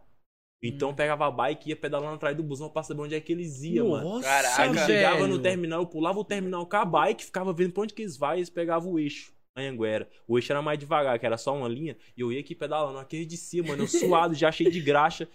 Então 0.63 0.91
eu 0.91 0.95
pegava 0.95 1.27
a 1.27 1.31
bike 1.31 1.69
e 1.69 1.71
ia 1.71 1.77
pedalando 1.77 2.15
atrás 2.15 2.35
do 2.35 2.43
busão 2.43 2.71
pra 2.71 2.83
saber 2.83 3.03
onde 3.03 3.15
é 3.15 3.21
que 3.21 3.33
eles 3.33 3.63
iam, 3.63 3.91
mano. 3.91 4.09
Nossa, 4.09 4.27
Caraca, 4.27 4.63
Aí 4.63 4.69
eu 4.69 4.75
chegava 4.87 5.17
velho. 5.17 5.29
no 5.29 5.43
terminal, 5.43 5.83
eu 5.83 5.87
pulava 5.87 6.19
o 6.19 6.25
terminal 6.25 6.67
com 6.67 6.77
a 6.77 6.85
bike, 6.87 7.25
ficava 7.25 7.53
vendo 7.53 7.73
pra 7.73 7.83
onde 7.83 7.93
que 7.93 8.01
eles 8.01 8.17
vão 8.17 8.33
e 8.35 8.39
eles 8.39 8.49
pegavam 8.49 8.93
o 8.93 8.99
eixo. 8.99 9.34
Anhanguera. 9.57 10.09
O 10.27 10.39
eixo 10.39 10.53
era 10.53 10.61
mais 10.63 10.79
devagar, 10.79 11.19
que 11.19 11.27
era 11.27 11.37
só 11.37 11.55
uma 11.57 11.69
linha, 11.69 11.97
e 12.17 12.21
eu 12.21 12.33
ia 12.33 12.41
aqui 12.41 12.55
pedalando, 12.55 12.99
aquele 12.99 13.25
de 13.25 13.37
cima, 13.37 13.69
mano, 13.69 13.85
eu 13.85 13.89
suado, 13.89 14.35
já 14.35 14.51
cheio 14.51 14.71
de 14.71 14.81
graxa. 14.81 15.29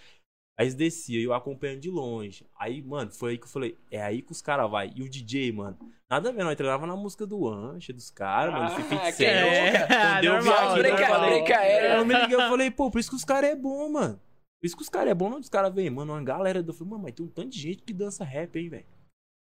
Aí 0.58 0.65
eles 0.65 0.75
desciam, 0.75 1.21
eu 1.21 1.34
acompanhando 1.34 1.79
de 1.79 1.89
longe. 1.89 2.45
Aí, 2.60 2.82
mano, 2.82 3.10
foi 3.12 3.32
aí 3.32 3.38
que 3.38 3.45
eu 3.45 3.49
falei, 3.49 3.77
é 3.89 4.01
aí 4.01 4.21
que 4.21 4.34
os 4.34 4.41
caras 4.41 4.69
vai. 4.69 4.91
E 4.93 5.01
o 5.01 5.10
DJ, 5.10 5.53
mano, 5.53 5.77
nada 6.10 6.27
a 6.27 6.32
ver, 6.34 6.43
nós 6.43 6.58
treinava 6.58 6.86
na 6.86 6.97
música 6.97 7.25
do 7.25 7.47
Ancha, 7.47 7.93
dos 7.93 8.12
caras, 8.12 8.53
mano, 8.53 8.65
Ah, 8.65 8.69
Fifi 9.12 9.23
é, 9.23 9.88
Quando 9.88 10.23
eu 10.25 10.41
vi 10.41 10.47
normal, 10.49 10.69
aquilo, 10.71 10.86
eu 10.88 10.95
Breca- 10.95 11.08
falei, 11.08 11.29
breca 11.43 11.58
aérea. 11.60 11.97
eu 11.97 12.05
me 12.05 12.13
liguei, 12.13 12.36
eu 12.36 12.39
falei, 12.41 12.69
pô, 12.71 12.91
por 12.91 12.99
isso 12.99 13.10
que 13.10 13.15
os 13.15 13.23
caras 13.23 13.51
é 13.51 13.55
bom, 13.55 13.89
mano. 13.89 14.19
Por 14.60 14.65
isso 14.67 14.75
que 14.75 14.82
os 14.84 14.89
caras 14.89 15.12
é 15.12 15.13
bom, 15.15 15.27
onde 15.27 15.39
os 15.41 15.49
caras 15.49 15.73
vêm, 15.73 15.89
mano, 15.89 16.12
uma 16.12 16.21
galera. 16.21 16.60
Eu 16.60 16.73
falei, 16.73 16.91
mano, 16.91 17.03
mas 17.03 17.13
tem 17.13 17.25
um 17.25 17.29
tanto 17.29 17.47
de 17.51 17.58
gente 17.60 17.82
que 17.84 17.93
dança 17.93 18.25
rap, 18.25 18.53
hein, 18.60 18.67
velho. 18.67 18.86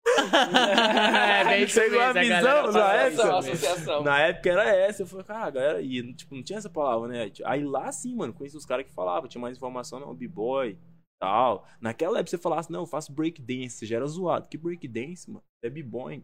É 0.05 1.45
bem 1.45 1.67
Chegou 1.67 2.01
a 2.01 2.13
visão, 2.13 2.81
é, 2.81 3.09
mesmo. 3.09 3.21
associação. 3.23 4.03
Na 4.03 4.19
época 4.19 4.49
era 4.49 4.69
essa, 4.69 5.03
eu 5.03 5.07
falei, 5.07 5.25
cara, 5.25 5.45
a 5.45 5.49
galera, 5.51 5.81
e 5.81 6.13
tipo, 6.13 6.35
não 6.35 6.43
tinha 6.43 6.57
essa 6.57 6.69
palavra, 6.69 7.07
né? 7.07 7.31
Aí 7.45 7.63
lá 7.63 7.91
sim, 7.91 8.15
mano, 8.15 8.33
conheci 8.33 8.57
os 8.57 8.65
caras 8.65 8.85
que 8.85 8.93
falavam, 8.93 9.29
tinha 9.29 9.41
mais 9.41 9.57
informação, 9.57 9.99
não, 9.99 10.13
b-boy, 10.15 10.77
tal. 11.19 11.67
Naquela 11.81 12.19
época 12.19 12.31
você 12.31 12.37
falasse, 12.37 12.71
não, 12.71 12.81
eu 12.81 12.87
faço 12.87 13.11
breakdance, 13.11 13.85
já 13.85 13.97
era 13.97 14.07
zoado. 14.07 14.47
Que 14.47 14.57
breakdance, 14.57 15.29
mano? 15.29 15.43
É 15.63 15.69
b-boy 15.69 16.23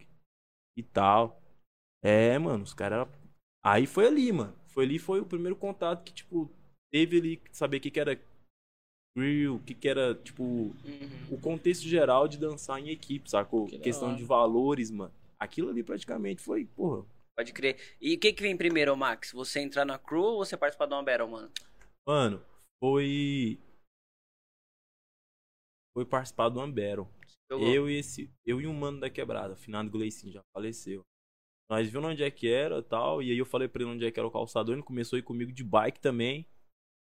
e 0.78 0.84
tal. 0.84 1.42
É, 2.04 2.38
mano, 2.40 2.64
os 2.64 2.74
caras. 2.74 3.08
Aí 3.64 3.86
foi 3.86 4.08
ali, 4.08 4.32
mano. 4.32 4.56
Foi 4.68 4.86
ali, 4.86 5.00
foi 5.00 5.20
o 5.20 5.26
primeiro 5.26 5.56
contato 5.56 6.04
que, 6.04 6.14
tipo, 6.14 6.50
teve 6.92 7.18
ali, 7.18 7.42
saber 7.52 7.78
o 7.78 7.82
que, 7.82 7.92
que 7.92 8.00
era 8.00 8.20
grill, 9.16 9.56
o 9.56 9.60
que, 9.60 9.74
que 9.74 9.88
era, 9.88 10.14
tipo, 10.16 10.44
Uhum. 10.44 10.74
o 11.32 11.40
contexto 11.40 11.84
geral 11.84 12.28
de 12.28 12.38
dançar 12.38 12.80
em 12.80 12.90
equipe, 12.90 13.30
sacou? 13.30 13.66
Que 13.68 13.80
Questão 13.80 14.10
hora. 14.10 14.18
de 14.18 14.24
valores, 14.24 14.92
mano. 14.92 15.14
Aquilo 15.40 15.70
ali 15.70 15.84
praticamente 15.84 16.42
foi, 16.42 16.66
porra. 16.66 17.06
Pode 17.38 17.52
crer. 17.54 17.78
E 18.00 18.16
o 18.16 18.20
que 18.20 18.32
que 18.34 18.42
vem 18.42 18.56
primeiro, 18.58 18.96
Max? 18.96 19.32
Você 19.34 19.60
entrar 19.60 19.86
na 19.86 19.98
crew 20.00 20.22
ou 20.24 20.38
você 20.38 20.56
participar 20.56 20.86
de 20.86 20.94
uma 20.94 21.04
battle, 21.04 21.28
mano? 21.30 21.52
Mano, 22.08 22.42
foi. 22.82 23.60
Foi 25.94 26.06
participar 26.06 26.50
do 26.50 26.60
Ambero. 26.62 27.08
Eu 27.52 27.90
e 27.90 27.98
esse. 28.00 28.30
Eu 28.46 28.60
e 28.62 28.68
um 28.68 28.74
mano 28.74 29.00
da 29.00 29.10
quebrada, 29.10 29.54
o 29.54 29.58
finado 29.58 29.90
Gleicinho, 29.90 30.32
já 30.34 30.42
faleceu. 30.54 31.02
Nós 31.70 31.90
vimos 31.90 32.10
onde 32.10 32.24
é 32.24 32.32
que 32.32 32.48
era 32.48 32.80
e 32.80 32.84
tal. 32.84 33.22
E 33.22 33.32
aí 33.32 33.38
eu 33.38 33.46
falei 33.46 33.68
pra 33.68 33.82
ele 33.82 33.92
onde 33.92 34.06
é 34.06 34.12
que 34.12 34.20
era 34.20 34.28
o 34.28 34.32
calçador. 34.32 34.74
Ele 34.74 34.84
começou 34.84 35.18
a 35.18 35.20
ir 35.20 35.24
comigo 35.24 35.52
de 35.52 35.64
bike 35.64 36.00
também. 36.00 36.46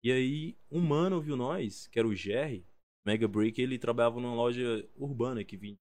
E 0.03 0.11
aí, 0.11 0.57
um 0.71 0.81
mano 0.81 1.21
viu 1.21 1.37
nós, 1.37 1.87
que 1.87 1.99
era 1.99 2.07
o 2.07 2.15
Jerry, 2.15 2.65
Mega 3.05 3.27
Break, 3.27 3.61
ele 3.61 3.79
trabalhava 3.79 4.19
numa 4.19 4.35
loja 4.35 4.89
urbana 4.95 5.43
que 5.43 5.57
vendia 5.57 5.77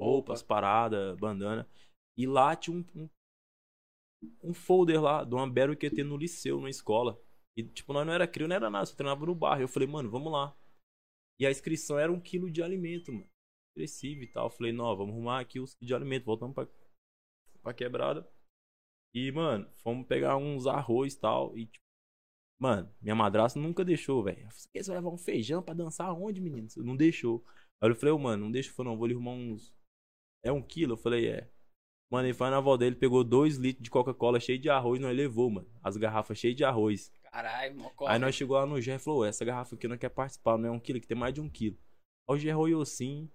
roupas, 0.00 0.42
parada, 0.42 1.16
bandana. 1.16 1.68
E 2.16 2.26
lá 2.26 2.54
tinha 2.54 2.76
um, 2.76 2.84
um, 2.94 3.08
um 4.42 4.54
folder 4.54 5.00
lá 5.00 5.22
Ambero 5.22 5.76
que 5.76 5.86
ia 5.86 5.94
ter 5.94 6.04
no 6.04 6.16
liceu, 6.16 6.60
na 6.60 6.70
escola. 6.70 7.20
E 7.56 7.62
tipo, 7.62 7.92
nós 7.92 8.06
não 8.06 8.12
era 8.12 8.26
crio, 8.26 8.48
não 8.48 8.56
era 8.56 8.70
nada, 8.70 8.86
só 8.86 8.94
treinava 8.94 9.26
no 9.26 9.34
bairro. 9.34 9.62
Eu 9.62 9.68
falei, 9.68 9.88
mano, 9.88 10.10
vamos 10.10 10.32
lá. 10.32 10.56
E 11.40 11.46
a 11.46 11.50
inscrição 11.50 11.98
era 11.98 12.12
um 12.12 12.20
quilo 12.20 12.50
de 12.50 12.62
alimento, 12.62 13.12
mano. 13.12 13.28
Agressivo 13.76 14.22
e 14.22 14.26
tal. 14.28 14.46
Eu 14.46 14.50
falei, 14.50 14.72
não, 14.72 14.96
vamos 14.96 15.14
arrumar 15.14 15.40
aqui 15.40 15.58
os 15.58 15.74
quilos 15.74 15.88
de 15.88 15.94
alimento. 15.94 16.24
Voltamos 16.24 16.54
pra, 16.54 16.68
pra 17.62 17.74
quebrada. 17.74 18.28
E, 19.12 19.30
mano, 19.32 19.68
fomos 19.76 20.06
pegar 20.06 20.36
uns 20.36 20.66
arroz 20.66 21.14
e 21.14 21.20
tal. 21.20 21.56
E, 21.58 21.66
tipo, 21.66 21.83
mano, 22.60 22.92
minha 23.00 23.14
madrasta 23.14 23.58
nunca 23.58 23.84
deixou, 23.84 24.22
velho. 24.22 24.48
Você 24.50 24.82
vai 24.86 24.96
levar 24.96 25.10
um 25.10 25.18
feijão 25.18 25.62
pra 25.62 25.74
dançar 25.74 26.08
aonde, 26.08 26.40
menino? 26.40 26.68
Você 26.68 26.82
Não 26.82 26.96
deixou. 26.96 27.44
Aí 27.80 27.90
eu 27.90 27.94
falei, 27.94 28.12
ô, 28.12 28.18
mano, 28.18 28.44
não 28.44 28.50
deixa. 28.52 28.70
Eu 28.70 28.74
falei, 28.74 28.92
não, 28.92 28.98
vou 28.98 29.06
lhe 29.06 29.14
arrumar 29.14 29.32
uns. 29.32 29.74
É 30.42 30.52
um 30.52 30.62
quilo? 30.62 30.94
Eu 30.94 30.96
falei, 30.96 31.28
é. 31.28 31.50
Mano, 32.10 32.28
ele 32.28 32.34
foi 32.34 32.50
na 32.50 32.58
avó 32.58 32.76
dele, 32.76 32.94
pegou 32.94 33.24
dois 33.24 33.56
litros 33.56 33.82
de 33.82 33.90
Coca-Cola 33.90 34.38
cheio 34.38 34.58
de 34.58 34.70
arroz, 34.70 35.00
nós 35.00 35.16
levou, 35.16 35.50
mano. 35.50 35.68
As 35.82 35.96
garrafas 35.96 36.38
cheias 36.38 36.56
de 36.56 36.64
arroz. 36.64 37.10
Caralho, 37.24 37.76
mocó. 37.76 38.06
Aí 38.06 38.18
nós 38.18 38.34
chegou 38.34 38.56
lá 38.56 38.64
no 38.64 38.80
Gé 38.80 38.94
e 38.94 38.98
falou, 38.98 39.24
essa 39.24 39.44
garrafa 39.44 39.74
aqui 39.74 39.88
não 39.88 39.98
quer 39.98 40.10
participar, 40.10 40.56
não 40.56 40.68
é 40.68 40.70
um 40.70 40.78
quilo, 40.78 41.00
que 41.00 41.06
tem 41.06 41.16
mais 41.16 41.34
de 41.34 41.40
um 41.40 41.48
quilo. 41.48 41.76
Aí 42.28 42.36
o 42.36 42.38
Gé 42.38 42.54
olhou 42.54 42.82
assim, 42.82 43.28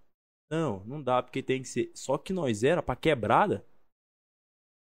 não, 0.50 0.86
não 0.86 1.04
dá, 1.04 1.22
porque 1.22 1.44
tem 1.44 1.62
que 1.62 1.68
ser. 1.68 1.92
Só 1.94 2.18
que 2.18 2.32
nós 2.32 2.64
era 2.64 2.82
pra 2.82 2.96
quebrada, 2.96 3.66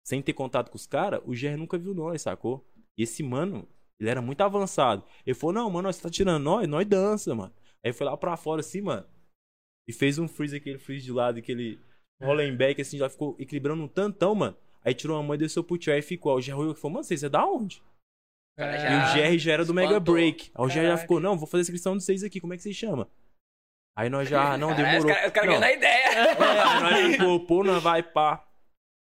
sem 0.06 0.22
ter 0.22 0.34
contato 0.34 0.70
com 0.70 0.78
os 0.78 0.88
caras, 0.88 1.22
o 1.26 1.36
Gé 1.36 1.58
nunca 1.58 1.78
viu 1.78 1.94
nós, 1.94 2.22
sacou? 2.22 2.66
E 2.98 3.04
esse 3.04 3.22
mano, 3.22 3.68
ele 4.00 4.10
era 4.10 4.22
muito 4.22 4.42
avançado. 4.42 5.04
Ele 5.26 5.34
falou, 5.36 5.54
não, 5.54 5.70
mano, 5.70 5.92
você 5.92 6.02
tá 6.02 6.10
tirando 6.10 6.42
nós, 6.44 6.68
nós 6.68 6.86
dança, 6.86 7.34
mano. 7.34 7.54
Aí 7.86 7.92
foi 7.94 8.06
lá 8.06 8.16
pra 8.18 8.36
fora 8.38 8.60
assim, 8.62 8.82
mano, 8.82 9.06
e 9.88 9.94
fez 9.94 10.18
um 10.20 10.28
freeze, 10.28 10.56
aquele 10.56 10.78
freeze 10.80 11.06
de 11.06 11.12
lado, 11.12 11.40
aquele 11.40 11.80
rolling 12.22 12.56
back, 12.56 12.82
assim, 12.82 12.98
já 12.98 13.10
ficou 13.10 13.36
equilibrando 13.40 13.84
um 13.84 13.88
tantão, 13.88 14.34
mano. 14.36 14.56
Aí 14.86 14.94
tirou 14.94 15.18
a 15.18 15.24
mãe, 15.24 15.38
desceu 15.38 15.64
pro 15.64 15.78
tio 15.78 15.94
e 15.94 16.02
ficou. 16.02 16.38
Aí 16.38 16.38
o 16.54 16.72
e 16.72 16.76
falou, 16.76 16.94
mano, 16.96 17.04
você 17.04 17.26
é 17.26 17.30
da 17.30 17.46
onde? 17.46 17.82
Cara, 18.58 18.76
E 18.76 18.80
já- 18.80 18.90
o 18.90 19.14
GR 19.32 19.38
já 19.40 19.54
era 19.54 19.66
do 19.66 19.74
Mega. 19.74 20.00
Break. 20.00 20.52
Aí 20.54 20.66
o 20.66 20.68
GR 20.68 20.74
já 20.74 20.98
ficou, 20.98 21.20
não, 21.20 21.38
vou 21.38 21.48
fazer 21.48 21.62
a 21.62 21.64
inscrição 21.64 21.98
de 21.98 22.04
vocês 22.04 22.24
aqui, 22.24 22.40
como 22.40 22.54
é 22.54 22.58
que 22.58 22.64
vocês 22.64 22.76
chamam? 22.76 23.08
Aí 23.98 24.10
nós 24.10 24.28
já, 24.30 24.58
não, 24.58 24.76
demorou. 24.76 25.00
Os 25.00 25.06
caras 25.06 25.32
cara 25.32 25.48
ganhando 25.48 25.64
a 25.64 25.72
ideia. 25.72 26.06
é, 26.08 26.62
aí 26.62 27.04
nós 27.04 27.12
ficou, 27.16 27.46
pô, 27.46 27.64
nós 27.64 27.82
vai 27.82 28.04
pá. 28.04 28.46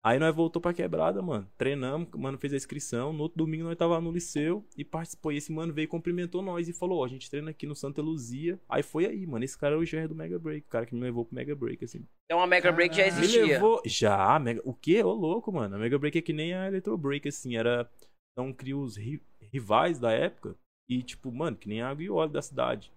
Aí 0.07 0.19
nós 0.19 0.33
voltou 0.33 0.61
pra 0.61 0.73
quebrada, 0.73 1.21
mano. 1.21 1.45
Treinamos, 1.57 2.07
o 2.13 2.17
mano 2.17 2.37
fez 2.37 2.53
a 2.53 2.55
inscrição. 2.55 3.11
No 3.11 3.23
outro 3.23 3.37
domingo 3.37 3.65
nós 3.65 3.75
tava 3.75 3.99
no 3.99 4.11
liceu 4.11 4.65
e 4.77 4.85
participou. 4.85 5.31
E 5.33 5.37
esse 5.37 5.51
mano 5.51 5.73
veio 5.73 5.83
e 5.85 5.87
cumprimentou 5.87 6.41
nós 6.41 6.69
e 6.69 6.73
falou: 6.73 6.99
Ó, 6.99 7.05
a 7.05 7.07
gente 7.07 7.29
treina 7.29 7.51
aqui 7.51 7.67
no 7.67 7.75
Santa 7.75 8.01
Luzia. 8.01 8.59
Aí 8.69 8.81
foi 8.83 9.05
aí, 9.05 9.25
mano. 9.27 9.43
Esse 9.43 9.57
cara 9.57 9.75
é 9.75 9.77
o 9.77 9.81
GR 9.81 10.07
do 10.07 10.15
Mega 10.15 10.39
Break, 10.39 10.65
o 10.65 10.69
cara 10.69 10.85
que 10.85 10.95
me 10.95 11.01
levou 11.01 11.25
pro 11.25 11.35
Mega 11.35 11.55
Break, 11.55 11.83
assim. 11.83 12.05
Então 12.25 12.41
a 12.41 12.47
Mega 12.47 12.71
Break 12.71 12.95
já 12.95 13.03
Caralho. 13.03 13.19
Me 13.19 13.25
existia. 13.25 13.45
levou. 13.53 13.81
Já, 13.85 14.39
Mega... 14.39 14.61
o 14.63 14.73
quê? 14.73 15.03
Ô, 15.03 15.11
louco, 15.13 15.51
mano. 15.51 15.75
A 15.75 15.79
Mega 15.79 15.97
Break 15.99 16.17
é 16.17 16.21
que 16.21 16.31
nem 16.33 16.53
a 16.53 16.67
Electro 16.67 16.97
Break, 16.97 17.27
assim. 17.27 17.57
Era. 17.57 17.89
São 18.37 18.53
crios 18.53 18.95
ri- 18.97 19.21
rivais 19.51 19.99
da 19.99 20.11
época. 20.11 20.55
E, 20.89 21.01
tipo, 21.03 21.31
mano, 21.31 21.57
que 21.57 21.67
nem 21.67 21.81
a 21.81 21.89
água 21.89 22.03
e 22.03 22.09
óleo 22.09 22.31
da 22.31 22.41
cidade. 22.41 22.91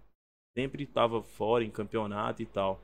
Sempre 0.56 0.84
tava 0.86 1.22
fora 1.22 1.64
em 1.64 1.70
campeonato 1.70 2.42
e 2.42 2.46
tal. 2.46 2.80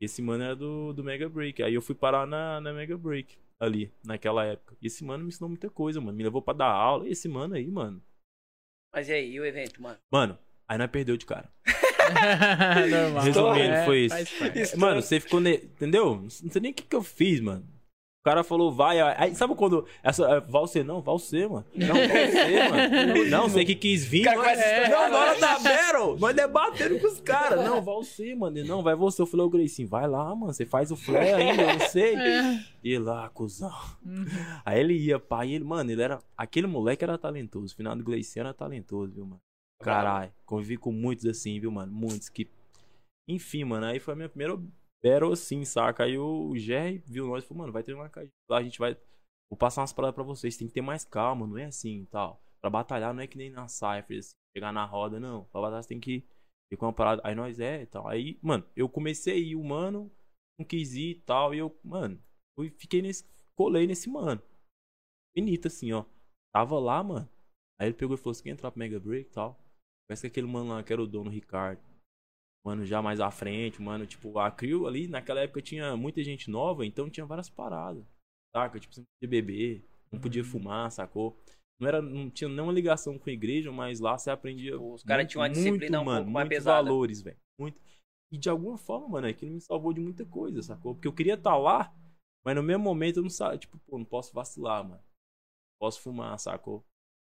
Esse 0.00 0.20
mano 0.20 0.44
era 0.44 0.54
do, 0.56 0.92
do 0.92 1.02
Mega 1.02 1.28
Break. 1.28 1.62
Aí 1.62 1.74
eu 1.74 1.82
fui 1.82 1.94
parar 1.94 2.26
na, 2.26 2.60
na 2.60 2.72
Mega 2.72 2.96
Break 2.96 3.36
ali, 3.58 3.90
naquela 4.04 4.44
época. 4.44 4.76
E 4.80 4.86
esse 4.86 5.04
mano 5.04 5.24
me 5.24 5.28
ensinou 5.28 5.48
muita 5.48 5.70
coisa, 5.70 6.00
mano. 6.00 6.16
Me 6.16 6.22
levou 6.22 6.42
pra 6.42 6.54
dar 6.54 6.70
aula. 6.70 7.06
E 7.08 7.12
esse 7.12 7.28
mano 7.28 7.54
aí, 7.54 7.70
mano. 7.70 8.02
Mas 8.94 9.08
e 9.08 9.12
aí, 9.12 9.32
e 9.32 9.40
o 9.40 9.44
evento, 9.44 9.80
mano? 9.80 9.98
Mano, 10.10 10.38
aí 10.68 10.78
nós 10.78 10.90
perdeu 10.90 11.16
de 11.16 11.26
cara. 11.26 11.50
Normal. 12.90 13.24
Resumindo, 13.24 13.58
É, 13.58 13.84
foi 13.84 14.06
isso. 14.54 14.78
Mano, 14.78 15.02
você 15.02 15.18
ficou. 15.18 15.40
Ne... 15.40 15.54
Entendeu? 15.54 16.16
Não 16.16 16.30
sei 16.30 16.60
nem 16.60 16.70
o 16.70 16.74
que, 16.74 16.84
que 16.84 16.96
eu 16.96 17.02
fiz, 17.02 17.40
mano. 17.40 17.66
Cara 18.26 18.42
falou, 18.42 18.72
vai. 18.72 19.00
Aí, 19.00 19.36
sabe 19.36 19.54
quando. 19.54 19.86
Essa, 20.02 20.24
é, 20.24 20.40
Valser, 20.40 20.84
não, 20.84 21.00
Valser, 21.00 21.48
mano. 21.48 21.64
Não, 21.72 21.94
Valser, 21.94 22.70
mano. 22.70 23.30
Não, 23.30 23.48
você 23.48 23.64
que 23.64 23.74
quis 23.76 24.04
vir. 24.04 24.24
Cara, 24.24 24.36
quase 24.36 24.60
estragado, 24.60 25.02
não, 25.02 25.10
na 25.10 25.18
hora 25.18 25.40
da 25.40 25.58
Battle, 25.58 26.18
nós 26.18 26.34
debatendo 26.34 26.98
com 26.98 27.06
os 27.06 27.20
caras. 27.20 27.64
Não, 27.64 27.80
Valser, 27.80 28.36
mano. 28.36 28.64
Não, 28.64 28.82
vai 28.82 28.96
você. 28.96 29.22
Eu 29.22 29.26
falei, 29.26 29.46
ô 29.46 29.48
Gracinho, 29.48 29.86
vai 29.86 30.08
lá, 30.08 30.34
mano. 30.34 30.52
Você 30.52 30.66
faz 30.66 30.90
o 30.90 30.96
flare 30.96 31.34
ainda, 31.34 31.62
eu 31.62 31.78
não 31.78 31.88
sei. 31.88 32.16
E 32.84 32.90
ele 32.90 33.02
lá, 33.02 33.28
cuzão. 33.30 33.72
Aí 34.64 34.78
ele 34.78 34.94
ia, 34.94 35.18
pai, 35.18 35.50
ele, 35.50 35.64
mano, 35.64 35.90
ele 35.90 36.00
era. 36.00 36.20
Aquele 36.36 36.68
moleque 36.68 37.02
era 37.02 37.18
talentoso. 37.18 37.72
O 37.72 37.76
final 37.76 37.96
do 37.96 38.04
Gleicinho 38.04 38.42
era 38.42 38.54
talentoso, 38.54 39.12
viu, 39.12 39.24
mano? 39.24 39.40
Caralho, 39.82 40.32
convivi 40.44 40.76
com 40.76 40.92
muitos 40.92 41.26
assim, 41.26 41.58
viu, 41.58 41.72
mano? 41.72 41.92
Muitos 41.92 42.28
que. 42.28 42.48
Enfim, 43.26 43.64
mano, 43.64 43.86
aí 43.86 43.98
foi 43.98 44.14
a 44.14 44.16
minha 44.16 44.28
primeira 44.28 44.56
battle 45.02 45.32
assim, 45.32 45.64
saca? 45.64 46.04
Aí 46.04 46.18
o 46.18 46.56
Jerry 46.56 46.98
viu 47.06 47.26
nós 47.26 47.44
e 47.44 47.46
falou, 47.46 47.62
mano, 47.62 47.72
vai 47.72 47.82
treinar 47.82 48.10
com 48.10 48.20
a 48.20 48.24
gente. 48.24 48.34
Lá 48.48 48.58
a 48.58 48.62
gente 48.62 48.78
vai. 48.78 48.94
Vou 49.50 49.56
passar 49.56 49.82
umas 49.82 49.92
paradas 49.92 50.14
pra 50.14 50.24
vocês, 50.24 50.56
tem 50.56 50.66
que 50.66 50.74
ter 50.74 50.80
mais 50.80 51.04
calma, 51.04 51.46
não 51.46 51.56
é 51.56 51.66
assim 51.66 52.02
e 52.02 52.06
tal. 52.06 52.42
Pra 52.60 52.70
batalhar 52.70 53.14
não 53.14 53.22
é 53.22 53.26
que 53.26 53.38
nem 53.38 53.50
na 53.50 53.68
Cypher, 53.68 54.18
assim, 54.18 54.34
chegar 54.56 54.72
na 54.72 54.84
roda, 54.84 55.20
não. 55.20 55.44
Pra 55.46 55.60
batalhar 55.60 55.82
você 55.82 55.88
tem 55.88 56.00
que 56.00 56.24
ir 56.70 56.76
com 56.76 56.86
uma 56.86 56.92
parada. 56.92 57.22
Aí 57.24 57.34
nós 57.34 57.60
é 57.60 57.82
e 57.82 57.86
tal. 57.86 58.08
Aí, 58.08 58.38
mano, 58.42 58.64
eu 58.74 58.88
comecei 58.88 59.34
a 59.34 59.36
ir, 59.36 59.56
o 59.56 59.64
mano 59.64 60.10
não 60.58 60.66
quis 60.66 60.94
ir 60.94 61.10
e 61.10 61.20
tal. 61.20 61.54
E 61.54 61.58
eu, 61.58 61.78
mano, 61.84 62.20
fiquei 62.76 63.02
nesse. 63.02 63.24
Colei 63.54 63.86
nesse 63.86 64.08
mano. 64.10 64.42
Finito, 65.34 65.68
assim, 65.68 65.92
ó. 65.92 66.04
Tava 66.52 66.78
lá, 66.78 67.02
mano. 67.02 67.28
Aí 67.78 67.88
ele 67.88 67.94
pegou 67.94 68.14
e 68.14 68.18
falou: 68.18 68.34
você 68.34 68.42
quer 68.42 68.50
entrar 68.50 68.70
pro 68.70 68.78
Mega 68.78 68.98
Break 68.98 69.28
e 69.28 69.32
tal? 69.32 69.60
Parece 70.08 70.22
que 70.22 70.26
aquele 70.28 70.46
mano 70.46 70.70
lá 70.70 70.82
que 70.82 70.92
era 70.92 71.02
o 71.02 71.06
dono, 71.06 71.30
Ricardo. 71.30 71.80
Mano, 72.66 72.84
já 72.84 73.00
mais 73.00 73.20
à 73.20 73.30
frente, 73.30 73.80
mano, 73.80 74.04
tipo, 74.08 74.40
a 74.40 74.50
Crew 74.50 74.88
ali, 74.88 75.06
naquela 75.06 75.40
época 75.40 75.62
tinha 75.62 75.96
muita 75.96 76.20
gente 76.24 76.50
nova, 76.50 76.84
então 76.84 77.08
tinha 77.08 77.24
várias 77.24 77.48
paradas. 77.48 78.04
Saca? 78.52 78.80
Tipo, 78.80 78.92
você 78.92 79.00
não 79.02 79.06
podia 79.20 79.30
beber, 79.30 79.84
não 80.10 80.20
podia 80.20 80.42
fumar, 80.42 80.90
sacou? 80.90 81.38
Não, 81.78 81.86
era, 81.86 82.02
não 82.02 82.28
tinha 82.28 82.48
nenhuma 82.48 82.72
ligação 82.72 83.16
com 83.20 83.30
a 83.30 83.32
igreja, 83.32 83.70
mas 83.70 84.00
lá 84.00 84.18
você 84.18 84.30
aprendia. 84.30 84.80
Os 84.80 85.04
caras 85.04 85.22
muito, 85.22 85.30
tinham 85.30 85.42
uma 85.42 85.48
muito, 85.48 85.62
disciplina 85.62 86.00
um 86.00 86.04
mano, 86.04 86.18
pouco 86.18 86.32
mais 86.32 86.44
muitos 86.48 86.58
pesada. 86.58 86.82
valores, 86.82 87.22
velho. 87.22 87.36
Muito. 87.56 87.80
E 88.32 88.36
de 88.36 88.50
alguma 88.50 88.76
forma, 88.76 89.08
mano, 89.10 89.28
aquilo 89.28 89.52
me 89.52 89.60
salvou 89.60 89.92
de 89.92 90.00
muita 90.00 90.26
coisa, 90.26 90.60
sacou? 90.60 90.92
Porque 90.92 91.06
eu 91.06 91.14
queria 91.14 91.34
estar 91.34 91.56
lá, 91.56 91.94
mas 92.44 92.56
no 92.56 92.64
mesmo 92.64 92.82
momento 92.82 93.18
eu 93.18 93.22
não 93.22 93.30
sabia, 93.30 93.58
tipo, 93.58 93.78
pô, 93.86 93.96
não 93.96 94.04
posso 94.04 94.34
vacilar, 94.34 94.82
mano. 94.82 95.04
Posso 95.80 96.00
fumar, 96.00 96.36
sacou? 96.40 96.84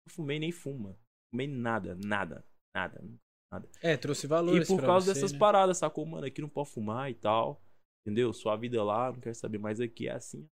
Não 0.06 0.14
fumei 0.14 0.38
nem 0.38 0.52
fumo, 0.52 0.84
mano. 0.84 0.98
Fumei 1.32 1.48
nada, 1.48 1.96
nada, 1.96 2.44
nada. 2.76 3.02
É, 3.82 3.96
trouxe 3.96 4.26
valores 4.26 4.68
E 4.68 4.72
por 4.72 4.80
causa 4.80 5.06
você, 5.06 5.14
dessas 5.14 5.32
né? 5.32 5.38
paradas, 5.38 5.78
sacou, 5.78 6.04
mano? 6.04 6.26
Aqui 6.26 6.40
não 6.42 6.48
pode 6.48 6.70
fumar 6.70 7.10
e 7.10 7.14
tal. 7.14 7.62
Entendeu? 8.04 8.32
Sua 8.32 8.56
vida 8.56 8.82
lá, 8.82 9.12
não 9.12 9.20
quero 9.20 9.34
saber. 9.34 9.58
Mas 9.58 9.80
aqui 9.80 10.08
é 10.08 10.12
assim. 10.12 10.48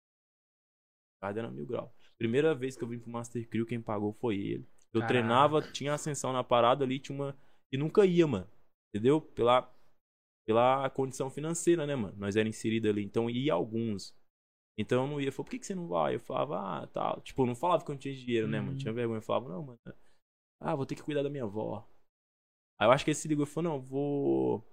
Cada 1.22 1.40
era 1.40 1.50
mil 1.50 1.66
grau. 1.66 1.94
Primeira 2.18 2.54
vez 2.54 2.76
que 2.76 2.84
eu 2.84 2.88
vim 2.88 2.98
pro 2.98 3.10
Master 3.10 3.48
Crew, 3.48 3.66
quem 3.66 3.80
pagou 3.80 4.12
foi 4.12 4.36
ele. 4.38 4.68
Eu 4.92 5.00
Caraca. 5.00 5.08
treinava, 5.08 5.62
tinha 5.62 5.94
ascensão 5.94 6.32
na 6.32 6.44
parada 6.44 6.84
ali, 6.84 6.98
tinha 6.98 7.16
uma. 7.16 7.36
E 7.72 7.76
nunca 7.76 8.04
ia, 8.04 8.26
mano. 8.26 8.48
Entendeu? 8.94 9.20
Pela, 9.20 9.72
pela 10.46 10.88
condição 10.90 11.30
financeira, 11.30 11.86
né, 11.86 11.96
mano? 11.96 12.14
Nós 12.18 12.36
era 12.36 12.48
inserido 12.48 12.88
ali. 12.88 13.02
Então 13.02 13.30
ia 13.30 13.54
alguns. 13.54 14.14
Então 14.78 15.02
eu 15.02 15.08
não 15.08 15.20
ia. 15.20 15.28
Eu 15.28 15.32
falei, 15.32 15.44
por 15.44 15.50
que, 15.50 15.58
que 15.58 15.66
você 15.66 15.74
não 15.74 15.88
vai? 15.88 16.16
Eu 16.16 16.20
falava, 16.20 16.58
ah, 16.58 16.86
tal. 16.88 17.20
Tipo, 17.20 17.42
eu 17.42 17.46
não 17.46 17.54
falava 17.54 17.84
que 17.84 17.90
eu 17.90 17.94
não 17.94 18.00
tinha 18.00 18.14
dinheiro, 18.14 18.48
né, 18.48 18.60
mano? 18.60 18.72
Uhum. 18.72 18.78
Tinha 18.78 18.92
vergonha. 18.92 19.18
Eu 19.18 19.22
falava, 19.22 19.48
não, 19.48 19.62
mano. 19.62 19.78
Ah, 20.60 20.74
vou 20.74 20.86
ter 20.86 20.94
que 20.94 21.02
cuidar 21.02 21.22
da 21.22 21.30
minha 21.30 21.44
avó. 21.44 21.86
Aí 22.82 22.88
eu 22.88 22.90
acho 22.90 23.04
que 23.04 23.10
ele 23.12 23.16
se 23.16 23.28
ligou 23.28 23.44
e 23.44 23.48
falou, 23.48 23.74
não, 23.74 23.80
vou. 23.80 24.64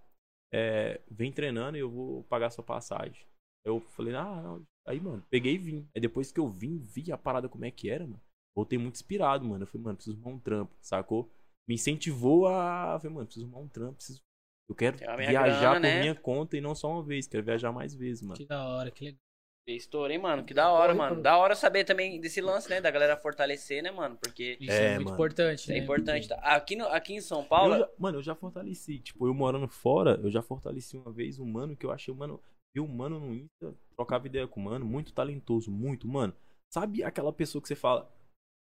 É, 0.52 1.00
vem 1.12 1.32
treinando 1.32 1.78
e 1.78 1.80
eu 1.80 1.92
vou 1.92 2.24
pagar 2.24 2.50
sua 2.50 2.64
passagem. 2.64 3.24
Eu 3.64 3.80
falei, 3.92 4.16
ah, 4.16 4.42
não. 4.42 4.66
Aí, 4.88 5.00
mano, 5.00 5.24
peguei 5.30 5.54
e 5.54 5.58
vim. 5.60 5.88
Aí 5.96 6.02
depois 6.02 6.32
que 6.32 6.40
eu 6.40 6.48
vim, 6.48 6.80
vi 6.80 7.12
a 7.12 7.18
parada 7.18 7.48
como 7.48 7.66
é 7.66 7.72
que 7.72 7.88
era, 7.88 8.08
mano. 8.08 8.20
Voltei 8.56 8.80
muito 8.80 8.96
inspirado, 8.96 9.46
mano. 9.46 9.64
Eu 9.64 9.68
falei, 9.68 9.84
mano, 9.84 9.96
preciso 9.98 10.18
arrumar 10.18 10.36
um 10.36 10.40
trampo, 10.40 10.76
sacou? 10.82 11.32
Me 11.68 11.76
incentivou 11.76 12.48
a. 12.48 12.94
Eu 12.96 13.00
falei, 13.00 13.14
mano, 13.14 13.28
preciso 13.28 13.46
arrumar 13.46 13.62
um 13.62 13.68
trampo, 13.68 13.94
preciso. 13.98 14.20
Eu 14.68 14.76
quero 14.76 14.98
viajar 14.98 15.60
grana, 15.60 15.76
por 15.76 15.82
né? 15.82 16.00
minha 16.02 16.16
conta 16.16 16.58
e 16.58 16.62
não 16.62 16.74
só 16.74 16.92
uma 16.92 17.04
vez, 17.04 17.28
quero 17.28 17.44
viajar 17.44 17.72
mais 17.72 17.94
vezes, 17.94 18.24
mano. 18.24 18.36
Que 18.36 18.46
da 18.46 18.68
hora, 18.68 18.90
que 18.90 19.06
legal. 19.06 19.29
Estourei, 19.68 20.18
mano. 20.18 20.44
Que 20.44 20.54
da 20.54 20.72
hora, 20.72 20.96
Corre, 20.96 21.10
mano. 21.10 21.22
Da 21.22 21.38
hora 21.38 21.56
saber 21.56 21.84
também 21.86 22.20
desse 22.20 22.42
lance, 22.42 22.68
né? 22.70 22.82
Da 22.82 22.90
galera 22.90 23.16
fortalecer, 23.16 23.84
né, 23.84 23.92
mano? 23.92 24.18
Porque 24.18 24.58
Isso 24.60 24.72
É, 24.72 24.86
é, 24.86 24.96
muito 24.96 25.06
mano. 25.06 25.16
importante, 25.16 25.72
é 25.72 25.76
né? 25.76 25.80
importante. 25.84 26.28
tá? 26.28 26.36
Aqui, 26.38 26.76
no, 26.76 26.88
aqui 26.88 27.14
em 27.14 27.22
São 27.22 27.46
Paulo. 27.46 27.76
Eu 27.76 27.80
já- 27.82 27.90
mano, 28.00 28.18
eu 28.18 28.24
já 28.24 28.36
fortaleci. 28.36 29.00
Tipo, 29.00 29.28
eu 29.28 29.34
morando 29.34 29.68
fora, 29.68 30.20
eu 30.24 30.32
já 30.32 30.42
fortaleci 30.42 30.98
uma 30.98 31.12
vez 31.12 31.40
um 31.40 31.46
mano 31.46 31.76
que 31.78 31.86
eu 31.86 31.92
achei, 31.92 32.14
mano, 32.14 32.42
vi 32.76 32.82
um 32.82 32.88
mano 32.88 33.20
no 33.20 33.34
Insta, 33.36 33.76
trocava 33.96 34.26
ideia 34.26 34.48
com 34.48 34.60
o 34.60 34.64
mano, 34.64 34.86
muito 34.86 35.14
talentoso, 35.14 35.72
muito, 35.72 36.08
mano. 36.08 36.36
Sabe 36.74 37.04
aquela 37.04 37.32
pessoa 37.34 37.62
que 37.62 37.68
você 37.68 37.76
fala, 37.76 38.12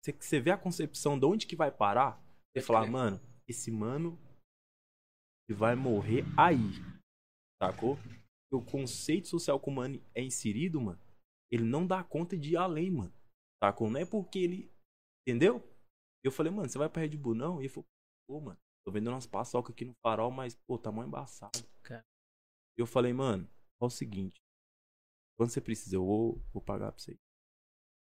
você, 0.05 0.13
que 0.13 0.25
você 0.25 0.41
vê 0.41 0.51
a 0.51 0.59
concepção 0.59 1.19
de 1.19 1.27
onde 1.27 1.47
que 1.47 1.55
vai 1.57 1.71
parar? 1.71 2.21
Você 2.57 2.65
fala, 2.65 2.81
crer. 2.81 2.91
mano, 2.93 3.21
esse 3.49 3.71
mano 3.71 4.19
vai 5.51 5.75
morrer 5.77 6.25
aí. 6.37 6.59
Sacou? 7.63 7.97
O 8.51 8.63
conceito 8.63 9.29
social 9.29 9.61
que 9.61 9.69
o 9.69 9.73
mano 9.73 10.03
é 10.15 10.23
inserido, 10.23 10.81
mano, 10.81 11.01
ele 11.51 11.65
não 11.65 11.87
dá 11.87 12.03
conta 12.03 12.37
de 12.37 12.53
ir 12.53 12.57
além, 12.57 12.91
mano. 12.91 13.13
Sacou? 13.63 13.91
Não 13.91 14.01
é 14.01 14.07
porque 14.07 14.39
ele. 14.39 14.73
Entendeu? 15.27 15.63
Eu 16.25 16.33
falei, 16.33 16.53
mano, 16.53 16.69
você 16.69 16.79
vai 16.79 16.89
pra 16.89 17.03
Red 17.03 17.17
Bull 17.17 17.35
não? 17.35 17.61
E 17.61 17.65
ele 17.65 17.69
falou, 17.69 17.87
pô, 18.27 18.41
mano, 18.41 18.59
tô 18.85 18.93
vendendo 18.93 19.13
umas 19.13 19.27
paçoca 19.27 19.73
aqui 19.73 19.85
no 19.85 19.95
farol, 20.03 20.31
mas, 20.31 20.57
pô, 20.67 20.79
tá 20.79 20.91
mó 20.91 21.05
embaçado. 21.05 21.63
Cara. 21.83 22.05
E 22.77 22.81
eu 22.81 22.87
falei, 22.87 23.13
mano, 23.13 23.49
é 23.81 23.85
o 23.85 23.91
seguinte. 23.91 24.41
Quando 25.37 25.51
você 25.51 25.61
precisa, 25.61 25.97
eu 25.97 26.05
vou, 26.05 26.43
vou 26.53 26.63
pagar 26.63 26.93
pra 26.93 27.01
você. 27.01 27.17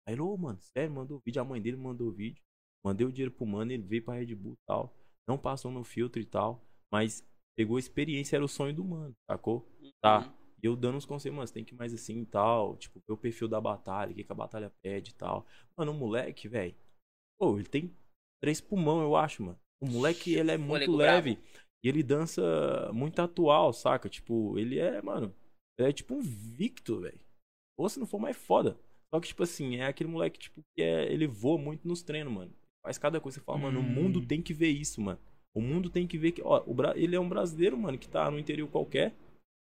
Aí 0.06 0.14
ele, 0.14 0.20
ô, 0.20 0.36
mano, 0.36 0.60
sério, 0.60 0.94
mandou 0.94 1.20
vídeo. 1.24 1.40
A 1.40 1.44
mãe 1.44 1.60
dele 1.60 1.76
mandou 1.76 2.12
vídeo. 2.12 2.42
Mandei 2.84 3.06
o 3.06 3.12
dinheiro 3.12 3.34
pro 3.34 3.46
mano, 3.46 3.72
ele 3.72 3.82
veio 3.82 4.04
pra 4.04 4.14
Red 4.14 4.34
Bull 4.34 4.52
e 4.52 4.66
tal. 4.66 4.94
Não 5.26 5.38
passou 5.38 5.70
no 5.70 5.82
filtro 5.82 6.20
e 6.20 6.26
tal. 6.26 6.62
Mas 6.92 7.26
pegou 7.56 7.76
a 7.76 7.80
experiência, 7.80 8.36
era 8.36 8.44
o 8.44 8.48
sonho 8.48 8.74
do 8.74 8.84
mano, 8.84 9.14
sacou? 9.28 9.66
Tá. 10.04 10.20
Uhum. 10.20 10.32
E 10.62 10.66
eu 10.66 10.76
dando 10.76 10.96
uns 10.96 11.06
conselhos, 11.06 11.36
mano, 11.36 11.46
você 11.46 11.54
tem 11.54 11.64
que 11.64 11.74
ir 11.74 11.78
mais 11.78 11.92
assim 11.94 12.20
e 12.22 12.26
tal. 12.26 12.76
Tipo, 12.76 13.00
ver 13.06 13.12
o 13.14 13.16
perfil 13.16 13.48
da 13.48 13.60
batalha, 13.60 14.12
o 14.12 14.14
que, 14.14 14.24
que 14.24 14.32
a 14.32 14.34
batalha 14.34 14.72
pede 14.82 15.10
e 15.10 15.14
tal. 15.14 15.46
Mano, 15.76 15.92
o 15.92 15.94
moleque, 15.94 16.48
velho. 16.48 16.74
Pô, 17.38 17.56
ele 17.58 17.68
tem 17.68 17.92
três 18.42 18.60
pulmão, 18.60 19.02
eu 19.02 19.16
acho, 19.16 19.42
mano. 19.42 19.58
O 19.80 19.86
moleque, 19.86 20.34
ele 20.34 20.50
é 20.52 20.58
muito 20.58 20.92
leve. 20.94 21.38
E 21.82 21.88
ele 21.88 22.02
dança 22.02 22.90
muito 22.94 23.20
atual, 23.20 23.72
saca? 23.72 24.08
Tipo, 24.08 24.58
ele 24.58 24.78
é, 24.78 25.02
mano. 25.02 25.34
Ele 25.78 25.88
é 25.90 25.92
tipo 25.92 26.14
um 26.14 26.20
Victor, 26.20 27.02
velho. 27.02 27.20
Ou 27.76 27.88
se 27.88 27.98
não 27.98 28.06
for 28.06 28.18
mais 28.20 28.36
foda. 28.36 28.78
Só 29.12 29.20
que, 29.20 29.28
tipo 29.28 29.42
assim, 29.42 29.76
é 29.76 29.86
aquele 29.86 30.10
moleque, 30.10 30.38
tipo, 30.38 30.62
que 30.76 30.82
é, 30.82 31.12
ele 31.12 31.26
voa 31.26 31.58
muito 31.58 31.86
nos 31.86 32.02
treinos, 32.02 32.32
mano. 32.32 32.52
Faz 32.82 32.98
cada 32.98 33.20
coisa. 33.20 33.38
Você 33.38 33.44
fala, 33.44 33.58
mano, 33.58 33.80
o 33.80 33.82
Hum. 33.82 33.94
mundo 33.94 34.20
tem 34.20 34.42
que 34.42 34.54
ver 34.54 34.68
isso, 34.68 35.00
mano. 35.00 35.18
O 35.54 35.60
mundo 35.60 35.88
tem 35.90 36.06
que 36.06 36.18
ver 36.18 36.32
que. 36.32 36.42
Ó, 36.42 36.62
o 36.66 36.74
Bra- 36.74 36.96
ele 36.96 37.16
é 37.16 37.20
um 37.20 37.28
brasileiro, 37.28 37.76
mano, 37.78 37.98
que 37.98 38.08
tá 38.08 38.30
no 38.30 38.38
interior 38.38 38.68
qualquer. 38.68 39.14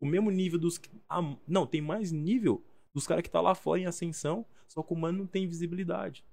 O 0.01 0.07
mesmo 0.07 0.31
nível 0.31 0.59
dos. 0.59 0.79
que- 0.79 0.91
ah, 1.09 1.21
não, 1.47 1.67
tem 1.67 1.81
mais 1.81 2.13
nível 2.13 2.65
dos 2.95 3.07
caras 3.07 3.23
que 3.23 3.31
tá 3.31 3.41
lá 3.41 3.55
fora 3.55 3.81
em 3.81 3.87
ascensão. 3.87 4.45
Só 4.69 4.83
que 4.83 4.93
o 4.93 4.97
mano 4.97 5.19
não 5.19 5.27
tem 5.27 5.47
visibilidade. 5.47 6.25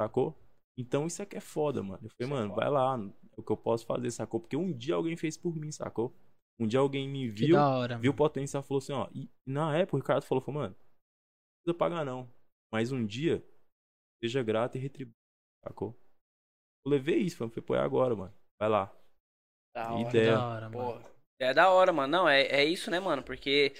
Sacou? 0.00 0.36
Então 0.76 1.06
isso 1.06 1.22
é 1.22 1.26
que 1.26 1.36
é 1.36 1.40
foda, 1.40 1.82
mano. 1.82 2.04
Eu 2.04 2.10
falei, 2.10 2.14
Isso 2.20 2.22
é 2.24 2.26
mano, 2.26 2.48
foda. 2.54 2.60
vai 2.60 2.70
lá. 2.70 2.96
É 3.36 3.40
o 3.40 3.42
que 3.42 3.52
eu 3.52 3.56
posso 3.56 3.86
fazer, 3.86 4.10
sacou? 4.10 4.40
Porque 4.40 4.56
um 4.56 4.72
dia 4.72 4.94
alguém 4.94 5.16
fez 5.16 5.36
por 5.36 5.54
mim, 5.56 5.72
sacou? 5.72 6.14
Um 6.60 6.66
dia 6.66 6.80
alguém 6.80 7.08
me 7.08 7.28
viu, 7.28 7.54
da 7.56 7.68
hora. 7.68 7.98
viu 7.98 8.10
o 8.10 8.14
mano. 8.14 8.18
potencial 8.18 8.62
e 8.62 8.66
falou 8.66 8.78
assim, 8.78 8.92
ó. 8.92 9.08
E 9.14 9.30
na 9.46 9.76
época 9.76 9.96
o 9.96 10.00
Ricardo 10.00 10.24
falou, 10.24 10.42
falou, 10.42 10.60
mano, 10.62 10.74
não 10.76 11.62
precisa 11.64 11.78
pagar 11.78 12.04
não. 12.04 12.28
Mas 12.72 12.90
um 12.92 13.04
dia, 13.06 13.44
seja 14.22 14.42
grato 14.42 14.76
e 14.76 14.80
retribua, 14.80 15.14
sacou? 15.64 15.96
Eu 16.84 16.90
levei 16.90 17.18
isso, 17.20 17.36
falei, 17.36 17.52
pô, 17.62 17.74
é 17.74 17.80
agora, 17.80 18.14
mano. 18.16 18.34
Vai 18.60 18.68
lá. 18.68 18.86
Da 19.74 19.86
Que 19.86 19.92
hora. 19.92 20.00
Ideia. 20.08 20.32
da 20.36 20.48
hora, 20.48 20.70
mano. 20.70 20.92
Porra. 21.00 21.17
É 21.40 21.54
da 21.54 21.70
hora, 21.70 21.92
mano. 21.92 22.10
Não, 22.10 22.28
é, 22.28 22.42
é 22.42 22.64
isso, 22.64 22.90
né, 22.90 22.98
mano? 23.00 23.22
Porque 23.22 23.72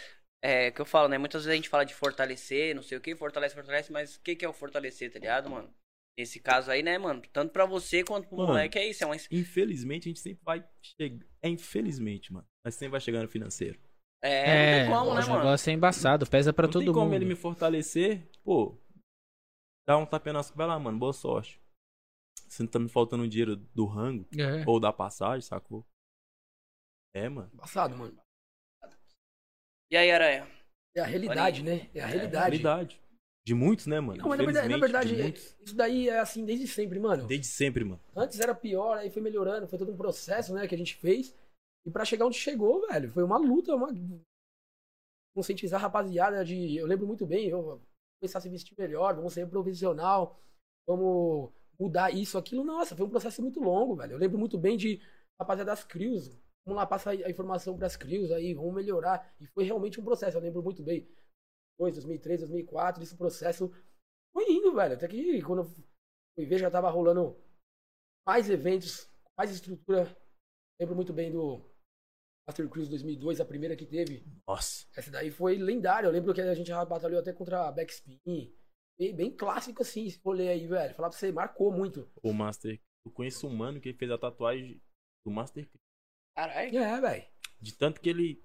é 0.43 0.71
que 0.71 0.81
eu 0.81 0.85
falo, 0.87 1.09
né? 1.09 1.19
Muitas 1.19 1.43
vezes 1.43 1.53
a 1.53 1.57
gente 1.57 1.69
fala 1.69 1.85
de 1.85 1.95
fortalecer, 1.95 2.75
não 2.75 2.83
sei 2.83 2.99
o 2.99 3.01
que, 3.01 3.17
fortalece, 3.17 3.55
fortalece, 3.55 3.93
mas 3.93 4.17
o 4.17 4.21
que, 4.23 4.37
que 4.37 4.45
é 4.45 4.49
o 4.49 4.53
fortalecer, 4.53 5.13
tá 5.13 5.19
ligado, 5.19 5.51
mano? 5.51 5.73
Nesse 6.19 6.41
caso 6.41 6.71
aí, 6.71 6.83
né, 6.83 6.99
mano? 6.99 7.23
Tanto 7.33 7.53
pra 7.53 7.65
você 7.65 8.03
quanto 8.03 8.27
pro 8.27 8.37
Mano. 8.39 8.49
moleque 8.49 8.77
é 8.79 8.89
isso. 8.89 9.05
É 9.05 9.07
uma... 9.07 9.15
Infelizmente, 9.31 10.09
a 10.09 10.11
gente 10.11 10.19
sempre 10.21 10.43
vai 10.45 10.65
chegar. 10.83 11.25
É 11.41 11.49
infelizmente, 11.49 12.33
mano. 12.33 12.45
Mas 12.65 12.75
sempre 12.75 12.91
vai 12.93 13.01
chegar 13.01 13.23
no 13.23 13.29
financeiro. 13.29 13.79
É, 14.21 14.31
É, 14.31 14.81
não 14.81 14.87
tem 14.89 14.97
como, 14.99 15.11
o 15.11 15.15
né, 15.15 15.21
mano? 15.21 15.37
negócio 15.37 15.71
é 15.71 15.73
embaçado, 15.73 16.27
pesa 16.29 16.53
pra 16.53 16.67
não 16.67 16.73
todo 16.73 16.85
tem 16.87 16.93
como 16.93 17.05
mundo. 17.07 17.15
ele 17.15 17.25
me 17.25 17.37
fortalecer, 17.37 18.29
pô. 18.43 18.77
Dá 19.87 19.97
um 19.97 20.05
tapinha 20.05 20.33
nas 20.33 20.51
Vai 20.51 20.67
lá, 20.67 20.77
mano, 20.79 20.99
boa 20.99 21.13
sorte. 21.13 21.61
Se 22.49 22.63
não 22.65 22.69
tá 22.69 22.81
me 22.81 22.89
faltando 22.89 23.29
dinheiro 23.29 23.55
do 23.55 23.87
rango 23.87 24.27
É. 24.37 24.65
ou 24.67 24.81
da 24.81 24.93
passagem, 24.93 25.41
sacou? 25.43 25.87
É, 27.15 27.29
mano. 27.29 27.51
Embaçado, 27.53 27.97
mano. 27.97 28.17
E 29.91 29.97
aí, 29.97 30.11
Aranha? 30.11 30.47
É 30.95 31.01
a 31.01 31.07
realidade, 31.07 31.63
né? 31.63 31.89
É 31.95 32.01
a 32.01 32.03
É 32.03 32.05
a 32.05 32.07
realidade. 32.07 32.51
realidade. 32.51 33.01
De 33.47 33.55
muitos, 33.55 33.87
né, 33.87 33.99
mano? 33.99 34.21
Não, 34.21 34.29
mas 34.29 34.39
na 34.39 34.45
verdade, 34.45 34.69
na 34.69 34.79
verdade, 34.79 35.15
isso 35.65 35.75
daí 35.75 36.09
é 36.09 36.19
assim 36.19 36.45
desde 36.45 36.67
sempre, 36.69 37.01
mano. 37.01 37.27
Desde 37.27 37.47
sempre, 37.47 37.83
mano. 37.83 38.01
Antes 38.15 38.39
era 38.41 38.55
pior, 38.55 38.99
aí 38.99 39.11
foi 39.11 39.23
melhorando, 39.23 39.67
foi 39.67 39.79
todo 39.79 39.91
um 39.91 39.97
processo, 39.97 40.53
né, 40.53 40.69
que 40.69 40.75
a 40.75 40.79
gente 40.79 40.97
fez. 40.97 41.35
E 41.87 41.91
pra 41.91 42.05
chegar 42.05 42.27
onde 42.27 42.37
chegou, 42.37 42.87
velho, 42.89 43.11
foi 43.11 43.23
uma 43.23 43.39
luta, 43.39 43.75
uma 43.75 43.89
conscientizar 45.35 45.81
a 45.81 45.83
rapaziada 45.85 46.45
de, 46.45 46.77
eu 46.77 46.87
lembro 46.87 47.07
muito 47.07 47.25
bem, 47.25 47.49
eu 47.49 47.81
começar 48.21 48.39
a 48.39 48.43
se 48.43 48.51
vestir 48.51 48.75
melhor, 48.77 49.15
vamos 49.15 49.33
ser 49.33 49.49
profissional, 49.49 50.39
vamos 50.87 51.51
mudar 51.81 52.13
isso, 52.13 52.37
aquilo. 52.37 52.65
Nossa, 52.65 52.95
foi 52.95 53.07
um 53.07 53.11
processo 53.11 53.41
muito 53.41 53.61
longo, 53.61 53.97
velho. 53.97 54.13
Eu 54.13 54.19
lembro 54.19 54.37
muito 54.37 54.59
bem 54.59 54.77
de 54.77 55.01
rapaziada 55.41 55.71
das 55.71 55.85
crios. 55.85 56.37
Vamos 56.69 56.83
lá, 56.83 56.87
passa 56.87 57.13
a 57.13 57.31
informação 57.31 57.79
pras 57.79 57.97
crios 57.97 58.31
aí, 58.31 58.53
vamos 58.53 58.75
melhorar. 58.75 59.35
E 59.41 59.47
foi 59.47 59.65
realmente 59.65 59.99
um 59.99 60.05
processo, 60.05 60.37
eu 60.37 60.43
lembro 60.43 60.63
muito 60.63 60.83
bem. 60.83 61.11
2003, 61.81 62.41
2004, 62.41 63.03
esse 63.03 63.17
processo 63.17 63.73
foi 64.35 64.53
indo, 64.53 64.75
velho. 64.75 64.93
Até 64.93 65.09
que 65.09 65.41
quando 65.41 65.61
eu 65.61 65.65
fui 65.65 66.45
ver, 66.45 66.59
já 66.59 66.71
tava 66.71 66.91
rolando 66.91 67.43
mais 68.27 68.51
eventos, 68.51 69.09
mais 69.35 69.51
estrutura. 69.51 70.15
Lembro 70.79 70.95
muito 70.95 71.15
bem 71.15 71.33
do 71.33 71.65
Master 72.47 72.69
Cruise 72.69 72.91
2002, 72.91 73.41
a 73.41 73.47
primeira 73.47 73.75
que 73.75 73.87
teve. 73.87 74.23
Nossa. 74.47 74.87
Essa 74.95 75.11
daí 75.11 75.31
foi 75.31 75.57
lendária. 75.57 76.07
Eu 76.07 76.13
lembro 76.13 76.35
que 76.35 76.43
a 76.43 76.53
gente 76.53 76.69
já 76.69 76.85
batalhou 76.85 77.19
até 77.19 77.33
contra 77.33 77.67
a 77.67 77.73
Backspin. 77.73 78.55
Bem, 78.99 79.17
bem 79.17 79.35
clássico 79.35 79.81
assim, 79.81 80.05
esse 80.05 80.21
rolê 80.23 80.51
aí, 80.51 80.67
velho. 80.67 80.95
Falar 80.95 81.09
pra 81.09 81.19
você, 81.19 81.33
marcou 81.33 81.73
muito. 81.73 82.07
O 82.23 82.35
Master. 82.35 82.79
Eu 83.07 83.13
conheço 83.13 83.47
um 83.47 83.57
mano 83.57 83.81
que 83.81 83.95
fez 83.95 84.11
a 84.11 84.19
tatuagem 84.19 84.83
do 85.25 85.33
Master 85.33 85.67
Caralho. 86.39 86.79
É, 86.79 87.01
velho. 87.01 87.25
De 87.61 87.75
tanto 87.77 88.01
que 88.01 88.09
ele 88.09 88.41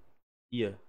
ia. 0.52 0.80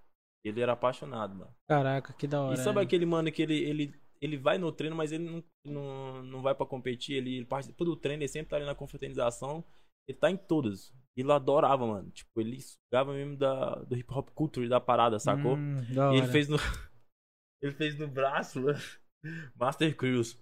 Ele 0.43 0.60
era 0.60 0.74
apaixonado, 0.74 1.36
mano. 1.36 1.56
Caraca, 1.68 2.14
que 2.14 2.26
da 2.26 2.41
hora. 2.41 2.56
E 2.56 2.58
sabe 2.58 2.78
né? 2.78 2.84
aquele 2.84 3.06
mano 3.06 3.32
que 3.32 3.43
ele, 3.43 3.58
ele, 3.64 4.01
ele 4.20 4.38
vai 4.38 4.58
no 4.58 4.72
treino, 4.72 4.95
mas 4.95 5.12
ele 5.12 5.24
não, 5.24 5.43
não, 5.64 6.24
não 6.24 6.41
vai 6.41 6.56
pra 6.56 6.66
competir. 6.66 7.18
Ele, 7.18 7.38
ele 7.38 7.45
participa 7.45 7.86
do 7.86 7.95
treino, 7.95 8.24
ele 8.24 8.28
sempre 8.28 8.49
tá 8.49 8.56
ali 8.56 8.66
na 8.66 8.74
confraternização. 8.74 9.64
Ele 10.08 10.18
tá 10.18 10.32
em 10.32 10.38
todas. 10.38 10.91
E 11.16 11.22
ele 11.22 11.32
adorava, 11.32 11.86
mano. 11.86 12.10
Tipo, 12.10 12.41
ele 12.41 12.60
sugava 12.60 13.14
mesmo 13.14 13.38
da, 13.38 13.76
do 13.84 13.95
hip 13.95 14.12
hop 14.12 14.30
culture 14.32 14.68
da 14.68 14.82
parada, 14.82 15.20
sacou? 15.20 15.56
Hum, 15.56 15.84
da 15.93 16.12
e 16.12 16.18
ele 16.18 16.22
hora. 16.24 16.32
fez 16.32 16.47
no. 16.47 16.58
ele 17.62 17.74
fez 17.74 17.97
no 17.99 18.08
braço, 18.08 18.62
mano. 18.62 18.80
Master 19.56 19.95
Cruise. 19.95 20.39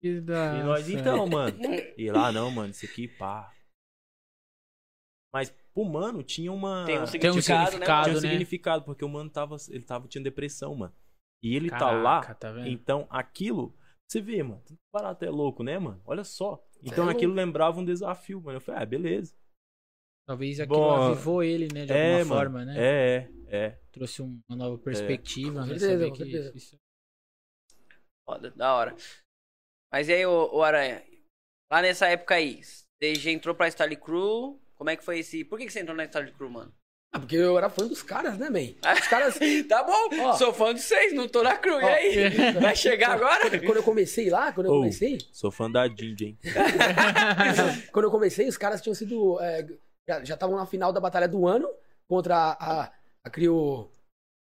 Que 0.00 0.20
da 0.20 0.58
E 0.58 0.62
nós, 0.64 0.84
hora. 0.88 1.00
então, 1.00 1.26
mano. 1.28 1.56
E 1.96 2.10
lá, 2.10 2.32
não, 2.32 2.50
mano, 2.50 2.70
isso 2.70 2.84
aqui, 2.84 3.06
pá. 3.06 3.52
Mas 5.32 5.50
pro 5.84 5.90
mano 5.92 6.22
tinha 6.22 6.52
uma. 6.52 6.84
Tem 6.86 6.94
um 6.96 6.98
Tem 6.98 7.02
um 7.02 7.06
significado, 7.06 7.70
significado, 7.70 7.78
né? 7.78 8.04
tinha 8.04 8.18
um 8.18 8.22
né? 8.22 8.28
significado, 8.28 8.84
porque 8.84 9.04
o 9.04 9.08
mano 9.08 9.30
tava. 9.30 9.56
Ele 9.68 9.84
tava, 9.84 10.08
tinha 10.08 10.22
depressão, 10.22 10.74
mano. 10.74 10.94
E 11.42 11.54
ele 11.54 11.70
tá 11.70 11.78
Caraca, 11.78 12.28
lá. 12.28 12.34
tá 12.34 12.52
vendo? 12.52 12.68
Então, 12.68 13.06
aquilo. 13.10 13.76
Você 14.10 14.20
vê, 14.20 14.42
mano. 14.42 14.62
Barato 14.92 15.24
é 15.24 15.30
louco, 15.30 15.62
né, 15.62 15.78
mano? 15.78 16.00
Olha 16.04 16.24
só. 16.24 16.64
Então 16.82 17.08
É 17.08 17.12
aquilo 17.12 17.34
lembrava 17.34 17.78
um 17.78 17.84
desafio, 17.84 18.40
mano. 18.40 18.56
Eu 18.56 18.60
falei, 18.60 18.82
ah, 18.82 18.86
beleza. 18.86 19.34
Talvez 20.26 20.58
aquilo 20.60 20.78
Bom, 20.78 20.90
avivou 21.02 21.42
ele, 21.42 21.68
né? 21.72 21.84
De 21.86 21.92
é, 21.92 22.20
alguma 22.20 22.24
mano. 22.24 22.40
forma, 22.40 22.64
né? 22.64 22.74
É, 22.78 23.30
é, 23.48 23.66
é. 23.66 23.70
Trouxe 23.92 24.22
um- 24.22 24.40
uma 24.48 24.56
nova 24.56 24.78
perspectiva, 24.78 25.60
Com 25.60 25.66
né? 25.66 25.78
certeza, 25.78 26.10
que 26.52 26.58
isso- 26.58 26.76
Foda, 28.28 28.50
da 28.50 28.74
hora. 28.74 28.94
Mas 29.92 30.08
e 30.08 30.12
aí, 30.12 30.26
ô, 30.26 30.54
ô 30.54 30.62
Aranha? 30.62 31.02
Lá 31.70 31.82
nessa 31.82 32.06
época 32.08 32.34
aí, 32.34 32.62
você 32.62 33.14
já 33.14 33.30
entrou 33.30 33.54
pra 33.54 33.68
Starly 33.68 33.96
Crew? 33.96 34.60
Como 34.78 34.90
é 34.90 34.96
que 34.96 35.04
foi 35.04 35.18
esse. 35.18 35.44
Por 35.44 35.58
que, 35.58 35.66
que 35.66 35.72
você 35.72 35.80
entrou 35.80 35.96
na 35.96 36.04
Starly 36.04 36.32
Crew, 36.32 36.48
mano? 36.48 36.72
Ah, 37.12 37.18
porque 37.18 37.36
eu 37.36 37.56
era 37.56 37.70
fã 37.70 37.86
dos 37.86 38.02
caras, 38.02 38.36
né, 38.38 38.48
man? 38.50 38.92
Os 38.92 39.06
caras. 39.08 39.38
tá 39.66 39.82
bom, 39.82 40.08
Ó. 40.20 40.32
sou 40.34 40.52
fã 40.52 40.74
de 40.74 40.80
vocês, 40.82 41.12
não 41.14 41.26
tô 41.26 41.42
na 41.42 41.56
Crew. 41.56 41.80
E 41.80 41.84
Ó. 41.84 41.88
aí? 41.88 42.28
Vai 42.60 42.76
chegar 42.76 43.12
agora? 43.12 43.50
Quando 43.60 43.76
eu 43.78 43.82
comecei 43.82 44.28
lá, 44.30 44.52
quando 44.52 44.66
eu 44.66 44.72
Ô. 44.74 44.76
comecei, 44.80 45.18
Sou 45.32 45.50
fã 45.50 45.70
da 45.70 45.88
Ginger, 45.88 46.28
hein? 46.28 46.38
quando 47.92 48.04
eu 48.04 48.10
comecei, 48.10 48.46
os 48.48 48.56
caras 48.58 48.80
tinham 48.80 48.94
sido. 48.94 49.40
é, 49.40 49.66
já- 50.06 50.22
estavam 50.22 50.56
na 50.56 50.66
final 50.66 50.92
da 50.92 51.00
batalha 51.00 51.28
do 51.28 51.46
ano 51.46 51.68
contra 52.06 52.34
a, 52.36 52.82
a, 52.84 52.92
a 53.24 53.30
Crio 53.30 53.90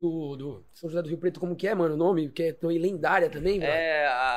do, 0.02 0.36
do 0.36 0.66
São 0.74 0.90
José 0.90 1.02
do 1.02 1.10
Rio 1.10 1.18
Preto, 1.18 1.40
como 1.40 1.56
que 1.56 1.68
é, 1.68 1.74
mano, 1.76 1.96
o 1.96 1.98
nome? 1.98 2.30
Que 2.30 2.44
é 2.44 2.54
tão 2.54 2.70
lendária 2.70 3.30
também, 3.30 3.60
velho. 3.60 3.72
É 3.72 4.08
a. 4.08 4.37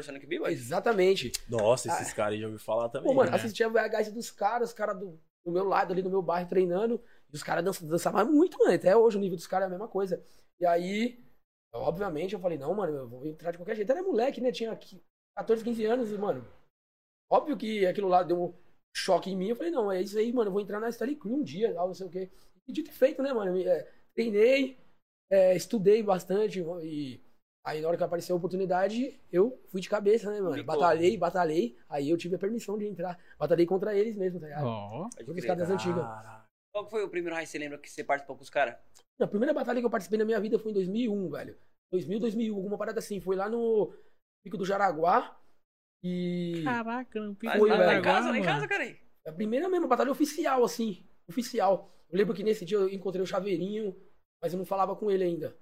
Personic 0.00 0.26
B-Boy? 0.26 0.52
Exatamente. 0.52 1.32
Nossa, 1.48 1.88
esses 1.88 2.12
caras 2.12 2.34
aí 2.34 2.40
já 2.40 2.46
ouvi 2.46 2.58
falar 2.58 2.88
também. 2.88 3.08
Pô, 3.08 3.14
mano, 3.14 3.30
né? 3.30 3.36
assistia 3.36 3.66
a 3.66 3.68
VHS 3.68 4.12
dos 4.12 4.30
caras, 4.30 4.70
os 4.70 4.74
caras 4.74 4.98
do, 4.98 5.20
do 5.44 5.52
meu 5.52 5.64
lado 5.64 5.92
ali 5.92 6.02
no 6.02 6.10
meu 6.10 6.22
bairro 6.22 6.48
treinando. 6.48 7.00
E 7.32 7.36
os 7.36 7.42
caras 7.42 7.78
dançavam, 7.80 8.32
muito, 8.32 8.58
mano. 8.58 8.74
Até 8.74 8.96
hoje 8.96 9.18
o 9.18 9.20
nível 9.20 9.36
dos 9.36 9.46
caras 9.46 9.64
é 9.64 9.66
a 9.66 9.70
mesma 9.70 9.88
coisa. 9.88 10.24
E 10.58 10.66
aí, 10.66 11.22
obviamente, 11.74 12.34
eu 12.34 12.40
falei, 12.40 12.58
não, 12.58 12.74
mano, 12.74 12.96
eu 12.96 13.08
vou 13.08 13.26
entrar 13.26 13.50
de 13.50 13.58
qualquer 13.58 13.76
jeito. 13.76 13.92
Era 13.92 14.02
moleque, 14.02 14.40
né? 14.40 14.50
Tinha 14.50 14.72
aqui 14.72 15.02
14, 15.36 15.62
15 15.62 15.84
anos 15.84 16.10
e, 16.10 16.18
mano, 16.18 16.46
óbvio 17.30 17.56
que 17.56 17.86
aquilo 17.86 18.08
lá 18.08 18.22
deu 18.22 18.42
um 18.42 18.54
choque 18.96 19.30
em 19.30 19.36
mim. 19.36 19.48
Eu 19.48 19.56
falei, 19.56 19.70
não, 19.70 19.92
é 19.92 20.00
isso 20.00 20.18
aí, 20.18 20.32
mano. 20.32 20.48
Eu 20.48 20.52
vou 20.52 20.62
entrar 20.62 20.80
na 20.80 20.88
Starry 20.88 21.14
Crew 21.14 21.34
um 21.34 21.42
dia, 21.42 21.74
tal, 21.74 21.88
não 21.88 21.94
sei 21.94 22.06
o 22.06 22.10
quê. 22.10 22.30
E 22.66 22.72
dito 22.72 22.90
e 22.90 22.94
feito, 22.94 23.22
né, 23.22 23.32
mano? 23.32 23.56
É, 23.58 23.88
treinei, 24.14 24.78
é, 25.30 25.54
estudei 25.54 26.02
bastante. 26.02 26.60
E 26.82 27.22
aí, 27.64 27.80
na 27.80 27.88
hora 27.88 27.96
que 27.96 28.04
apareceu 28.04 28.34
a 28.34 28.38
oportunidade, 28.38 29.20
eu 29.32 29.60
fui 29.68 29.80
de 29.80 29.88
cabeça, 29.88 30.30
né, 30.30 30.40
mano? 30.40 30.54
Ficou. 30.54 30.74
Batalhei, 30.74 31.16
batalhei. 31.16 31.76
Aí 31.88 32.10
eu 32.10 32.16
tive 32.16 32.36
a 32.36 32.38
permissão 32.38 32.78
de 32.78 32.86
entrar. 32.86 33.18
Batalhei 33.38 33.66
contra 33.66 33.94
eles 33.94 34.16
mesmo, 34.16 34.40
tá 34.40 34.46
ligado? 34.46 34.64
Todos 35.24 35.36
os 35.36 35.44
caras 35.44 35.68
das 35.68 35.70
antigas. 35.70 36.04
Qual 36.72 36.88
foi 36.88 37.02
o 37.02 37.08
primeiro 37.08 37.34
raio 37.34 37.46
que 37.46 37.52
você 37.52 37.58
lembra 37.58 37.78
que 37.78 37.90
você 37.90 38.04
participou 38.04 38.36
com 38.36 38.42
os 38.42 38.50
caras? 38.50 38.76
A 39.20 39.26
primeira 39.26 39.52
batalha 39.52 39.80
que 39.80 39.86
eu 39.86 39.90
participei 39.90 40.18
na 40.18 40.24
minha 40.24 40.40
vida 40.40 40.58
foi 40.58 40.70
em 40.70 40.74
2001, 40.74 41.30
velho. 41.30 41.58
2000, 41.92 42.20
2001, 42.20 42.54
alguma 42.54 42.78
parada 42.78 43.00
assim. 43.00 43.20
Foi 43.20 43.36
lá 43.36 43.48
no 43.48 43.92
Pico 44.44 44.56
do 44.56 44.64
Jaraguá. 44.64 45.36
E 46.02 46.62
Caraca, 46.64 47.20
não 47.20 47.34
Foi, 47.34 47.68
lá, 47.68 47.94
em 47.94 48.02
casa, 48.02 48.30
lá 48.30 48.38
em 48.38 48.42
casa, 48.42 48.66
cara. 48.66 48.96
a 49.26 49.32
primeira 49.32 49.68
mesmo 49.68 49.86
batalha 49.86 50.10
oficial, 50.10 50.64
assim. 50.64 51.04
Oficial. 51.28 51.92
Eu 52.08 52.16
lembro 52.16 52.34
que 52.34 52.42
nesse 52.42 52.64
dia 52.64 52.78
eu 52.78 52.88
encontrei 52.88 53.22
o 53.22 53.26
Chaveirinho, 53.26 53.94
mas 54.42 54.52
eu 54.52 54.58
não 54.58 54.64
falava 54.64 54.96
com 54.96 55.10
ele 55.10 55.24
ainda. 55.24 55.56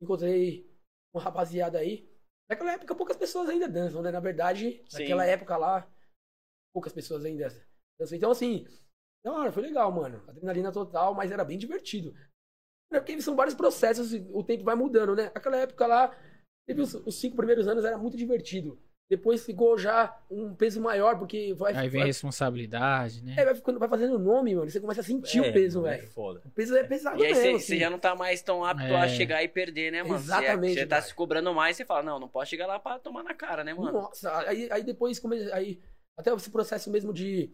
Encontrei 0.00 0.71
uma 1.14 1.22
rapaziada 1.22 1.78
aí. 1.78 2.08
Naquela 2.48 2.72
época 2.72 2.94
poucas 2.94 3.16
pessoas 3.16 3.48
ainda 3.48 3.68
dançam, 3.68 4.02
né? 4.02 4.10
Na 4.10 4.20
verdade, 4.20 4.82
Sim. 4.88 5.02
naquela 5.02 5.24
época 5.24 5.56
lá, 5.56 5.90
poucas 6.74 6.92
pessoas 6.92 7.24
ainda 7.24 7.48
dançam. 7.98 8.16
Então, 8.16 8.30
assim, 8.30 8.66
da 9.24 9.32
hora, 9.32 9.52
foi 9.52 9.62
legal, 9.62 9.90
mano. 9.92 10.22
Adrenalina 10.28 10.72
total, 10.72 11.14
mas 11.14 11.30
era 11.30 11.44
bem 11.44 11.58
divertido. 11.58 12.14
É 12.92 13.00
porque 13.00 13.20
são 13.22 13.36
vários 13.36 13.54
processos, 13.54 14.12
e 14.12 14.18
o 14.32 14.42
tempo 14.42 14.64
vai 14.64 14.74
mudando, 14.74 15.14
né? 15.14 15.30
Aquela 15.34 15.56
época 15.56 15.86
lá, 15.86 16.14
teve 16.66 16.82
os, 16.82 16.94
os 16.94 17.18
cinco 17.18 17.36
primeiros 17.36 17.66
anos, 17.66 17.84
era 17.84 17.96
muito 17.96 18.16
divertido. 18.16 18.78
Depois 19.12 19.44
ficou 19.44 19.76
já 19.76 20.18
um 20.30 20.54
peso 20.54 20.80
maior, 20.80 21.18
porque 21.18 21.52
vai, 21.52 21.74
Aí 21.76 21.86
vem 21.86 22.00
vai, 22.00 22.06
responsabilidade, 22.06 23.22
né? 23.22 23.34
é, 23.36 23.44
vai, 23.44 23.54
vai 23.78 23.86
fazendo 23.86 24.18
nome, 24.18 24.54
mano. 24.54 24.70
Você 24.70 24.80
começa 24.80 25.02
a 25.02 25.04
sentir 25.04 25.44
É, 25.44 25.50
o 25.50 25.52
peso, 25.52 25.86
é 25.86 25.98
velho. 25.98 26.08
foda. 26.08 26.40
O 26.46 26.50
peso 26.50 26.74
é 26.74 26.82
pesado 26.82 27.20
E 27.22 27.26
aí 27.26 27.32
mesmo. 27.34 27.42
você, 27.44 27.48
assim. 27.50 27.58
você 27.66 27.78
já 27.78 27.90
não 27.90 27.98
tá 27.98 28.14
mais 28.16 28.40
tão 28.40 28.64
apto 28.64 28.82
É. 28.84 28.96
a 28.96 29.06
chegar 29.08 29.42
e 29.42 29.48
perder, 29.48 29.92
né, 29.92 30.02
mano? 30.02 30.18
Você- 30.18 30.24
Exatamente, 30.24 30.74
Você, 30.80 30.86
tá 30.86 30.96
velho. 30.96 31.08
se 31.08 31.14
cobrando 31.14 31.52
mais, 31.52 31.76
você 31.76 31.84
fala, 31.84 32.02
não, 32.02 32.18
não 32.18 32.26
posso 32.26 32.48
chegar 32.48 32.66
lá 32.66 32.78
pra 32.78 32.98
tomar 32.98 33.22
na 33.22 33.34
cara, 33.34 33.62
né, 33.62 33.74
mano? 33.74 33.92
Nossa, 33.92 34.34
aí, 34.48 34.66
aí 34.72 34.82
depois, 34.82 35.20
aí, 35.52 35.78
até 36.16 36.32
esse 36.32 36.50
processo 36.50 36.90
mesmo 36.90 37.12
de 37.12 37.50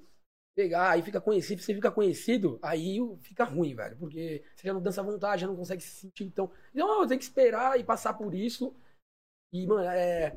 pegar, 0.56 0.90
aí 0.90 1.02
fica 1.02 1.20
conhecido, 1.20 1.61
você 1.61 1.74
fica 1.74 1.90
conhecido, 1.90 2.61
aí 2.62 2.98
fica 3.22 3.42
ruim, 3.42 3.74
velho. 3.74 3.96
Porque 3.96 4.44
você 4.54 4.68
já 4.68 4.72
não 4.72 4.80
dança 4.80 5.00
à 5.00 5.04
vontade, 5.04 5.40
já 5.42 5.48
não 5.48 5.56
consegue 5.56 5.82
se 5.82 5.90
sentir 6.02 6.22
então. 6.24 6.50
Então 6.72 7.00
eu 7.02 7.06
tenho 7.09 7.18
que 7.18 7.24
esperar 7.24 7.78
e 7.80 7.82
passar 7.82 8.14
por 8.14 8.32
isso. 8.32 8.72
E, 9.52 9.66
mano, 9.66 9.88
é. 9.88 10.36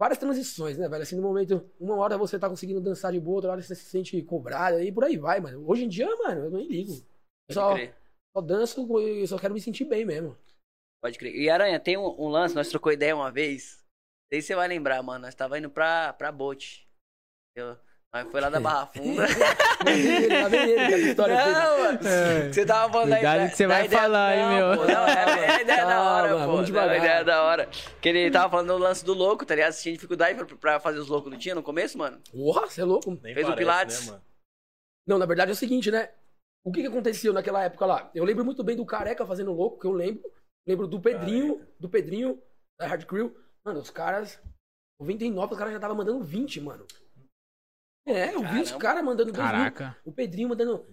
Várias 0.00 0.16
transições, 0.16 0.78
né, 0.78 0.88
velho? 0.88 1.02
Assim, 1.02 1.14
no 1.14 1.20
momento, 1.20 1.70
uma 1.78 1.94
hora 1.96 2.16
você 2.16 2.38
tá 2.38 2.48
conseguindo 2.48 2.80
dançar 2.80 3.12
de 3.12 3.20
boa, 3.20 3.34
outra 3.34 3.50
hora 3.50 3.60
você 3.60 3.74
se 3.74 3.84
sente 3.84 4.22
cobrado, 4.22 4.80
e 4.80 4.90
por 4.90 5.04
aí 5.04 5.18
vai, 5.18 5.40
mano. 5.40 5.62
Hoje 5.68 5.84
em 5.84 5.88
dia, 5.90 6.08
mano, 6.16 6.46
eu 6.46 6.50
nem 6.50 6.66
ligo. 6.66 6.94
Eu 7.46 7.54
só, 7.54 7.74
só 8.34 8.40
danço, 8.40 8.98
eu 8.98 9.26
só 9.26 9.38
quero 9.38 9.52
me 9.52 9.60
sentir 9.60 9.84
bem 9.84 10.06
mesmo. 10.06 10.34
Pode 11.02 11.18
crer. 11.18 11.34
E 11.34 11.50
Aranha, 11.50 11.78
tem 11.78 11.98
um, 11.98 12.18
um 12.18 12.28
lance, 12.28 12.54
nós 12.54 12.70
trocou 12.70 12.90
ideia 12.90 13.14
uma 13.14 13.30
vez. 13.30 13.76
Não 13.82 14.36
sei 14.36 14.40
se 14.40 14.46
você 14.46 14.54
vai 14.54 14.68
lembrar, 14.68 15.02
mano. 15.02 15.26
Nós 15.26 15.34
tava 15.34 15.58
indo 15.58 15.68
pra, 15.68 16.14
pra 16.14 16.32
bote. 16.32 16.88
Eu, 17.54 17.76
nós 18.12 18.28
foi 18.30 18.40
lá 18.40 18.50
da 18.50 18.58
Barra 18.60 18.86
Funda. 18.86 19.24
Ele, 19.86 20.28
vendo 20.28 20.54
ele, 20.54 20.74
essa 20.74 20.98
história 20.98 21.36
dele? 21.36 21.52
Não, 21.52 21.78
mano. 21.78 21.98
É. 22.06 22.52
Você 22.52 22.66
tava 22.66 22.92
falando 22.92 23.12
Cuidado 23.12 23.38
da, 23.38 23.48
que 23.48 23.56
você 23.56 23.66
vai 23.66 23.84
ideia- 23.86 24.02
falar, 24.02 24.36
hein, 24.36 24.42
não, 24.42 24.50
meu. 24.70 24.78
Pô, 24.78 24.92
não, 24.92 25.06
é, 25.06 25.12
é 25.12 25.50
a 25.56 25.62
ideia 25.62 25.86
da 25.86 26.02
hora, 26.02 26.28
Calma, 26.28 26.44
pô. 26.44 26.50
vamos 26.52 26.66
devagar. 26.66 26.90
A 26.94 26.98
ideia 26.98 27.24
da 27.24 27.42
hora. 27.44 27.68
Que 28.00 28.08
ele 28.08 28.30
tava 28.30 28.50
falando 28.50 28.66
do 28.68 28.78
lance 28.78 29.04
do 29.04 29.14
louco, 29.14 29.46
tá 29.46 29.54
ligado? 29.54 29.72
Você 29.72 29.82
tinha 29.84 29.94
dificuldade 29.94 30.34
pra, 30.44 30.56
pra 30.56 30.80
fazer 30.80 30.98
os 30.98 31.08
loucos, 31.08 31.30
não 31.32 31.38
tinha 31.38 31.54
no 31.54 31.62
começo, 31.62 31.96
mano? 31.96 32.20
Porra, 32.30 32.66
você 32.66 32.80
é 32.80 32.84
louco? 32.84 33.10
Nem 33.22 33.32
Fez 33.34 33.46
o 33.46 33.50
parece, 33.50 33.56
Pilates. 33.58 34.06
Né, 34.06 34.12
mano? 34.12 34.24
Não, 35.06 35.18
na 35.18 35.26
verdade 35.26 35.50
é 35.50 35.54
o 35.54 35.56
seguinte, 35.56 35.90
né? 35.90 36.10
O 36.64 36.70
que, 36.72 36.82
que 36.82 36.88
aconteceu 36.88 37.32
naquela 37.32 37.62
época 37.64 37.86
lá? 37.86 38.10
Eu 38.14 38.24
lembro 38.24 38.44
muito 38.44 38.62
bem 38.62 38.76
do 38.76 38.84
Careca 38.84 39.24
fazendo 39.24 39.52
louco, 39.52 39.78
que 39.80 39.86
eu 39.86 39.92
lembro. 39.92 40.22
Lembro 40.68 40.86
do 40.86 41.00
Pedrinho, 41.00 41.54
Careca. 41.54 41.72
do 41.80 41.88
Pedrinho, 41.88 42.42
da 42.78 42.86
Hard 42.86 43.04
Crew. 43.06 43.34
Mano, 43.64 43.80
os 43.80 43.88
caras. 43.90 44.38
99, 45.00 45.52
os 45.54 45.58
caras 45.58 45.72
já 45.72 45.78
estavam 45.78 45.96
mandando 45.96 46.22
20, 46.22 46.60
mano. 46.60 46.84
É, 48.06 48.34
eu 48.34 48.42
vi 48.42 48.60
os 48.60 48.72
caras 48.72 49.04
mandando 49.04 49.32
2 49.32 49.36
mil. 49.44 49.52
Caraca. 49.52 49.96
O 50.04 50.12
Pedrinho 50.12 50.48
mandando. 50.48 50.86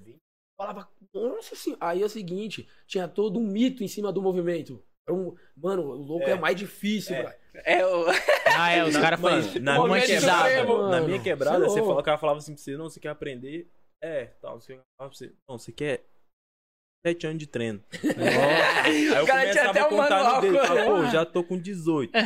Falava, 0.58 0.90
nossa 1.14 1.56
senhora. 1.56 1.86
Aí 1.86 2.02
é 2.02 2.06
o 2.06 2.10
seguinte, 2.10 2.68
tinha 2.88 3.08
todo 3.08 3.40
um 3.40 3.44
mito 3.44 3.84
em 3.84 3.88
cima 3.88 4.12
do 4.12 4.22
movimento. 4.22 4.84
Era 5.08 5.16
um- 5.16 5.36
mano, 5.56 5.84
o 5.84 5.94
louco 5.96 6.26
é, 6.28 6.32
É. 6.32 6.36
mais 6.40 6.56
difícil, 6.58 7.16
É. 7.16 7.38
É 7.64 7.86
o. 7.86 8.06
Ah, 8.60 8.72
é, 8.72 8.84
os 8.84 8.98
caras 8.98 9.20
Mano, 9.20 9.44
fazem 9.44 9.62
na 9.62 9.84
minha, 9.88 10.02
quebrada, 10.06 10.64
mano. 10.66 10.90
na 10.90 11.02
minha 11.02 11.22
quebrada, 11.22 11.60
Você 11.66 11.80
é 11.80 11.84
fala, 11.84 12.00
o 12.00 12.04
cara 12.04 12.18
falava 12.18 12.40
assim 12.40 12.54
pra 12.54 12.62
você, 12.64 12.76
não, 12.78 12.90
você 12.90 13.00
quer 13.00 13.10
aprender? 13.10 13.70
É, 14.02 14.26
tal, 14.42 14.60
você, 14.60 14.76
fala 14.98 15.10
pra 15.10 15.18
você, 15.18 15.34
não, 15.48 15.58
você 15.58 15.72
quer 15.72 16.06
sete 17.06 17.28
anos 17.28 17.40
de 17.40 17.48
treino. 17.48 17.84
Aí 18.84 19.06
eu 19.06 19.24
O 19.24 19.28
cara 19.28 19.52
tinha 19.52 19.64
começava 19.66 19.70
até 19.70 19.80
a 19.80 19.86
o 19.86 19.90
contar 19.90 20.42
com- 20.42 20.68
Falava, 20.68 20.86
Pô, 20.86 21.06
já 21.12 21.26
tô 21.26 21.44
com 21.44 21.58
18. 21.60 22.12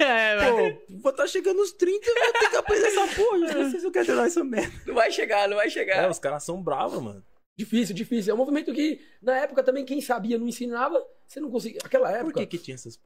É, 0.00 0.50
Pô, 0.50 0.96
vou 0.98 1.10
estar 1.10 1.26
chegando 1.26 1.56
nos 1.58 1.72
30 1.72 2.06
eu 2.08 2.14
vou 2.14 2.32
ter 2.32 2.50
que 2.50 2.56
aprender 2.56 2.86
essa 2.86 3.06
porra. 3.14 3.38
Não 3.54 3.70
sei 3.70 3.80
se 3.80 3.86
eu 3.86 3.92
quero 3.92 4.04
treinar 4.06 4.26
essa 4.26 4.44
merda. 4.44 4.72
Não 4.86 4.94
vai 4.94 5.10
chegar, 5.10 5.48
não 5.48 5.56
vai 5.56 5.66
É, 5.66 5.70
chegar. 5.70 6.10
os 6.10 6.18
caras 6.18 6.42
são 6.44 6.62
bravos, 6.62 7.00
mano. 7.02 7.24
Difícil, 7.56 7.94
difícil. 7.94 8.32
É 8.32 8.34
um 8.34 8.38
movimento 8.38 8.72
que, 8.72 9.00
na 9.22 9.36
época 9.38 9.62
também, 9.62 9.84
quem 9.84 10.00
sabia 10.00 10.36
não 10.38 10.48
ensinava, 10.48 11.00
você 11.26 11.38
não 11.40 11.50
conseguia. 11.50 11.78
Aquela 11.84 12.10
época. 12.10 12.32
Por 12.32 12.40
que 12.40 12.58
que 12.58 12.58
tinha 12.58 12.74
essas? 12.74 12.98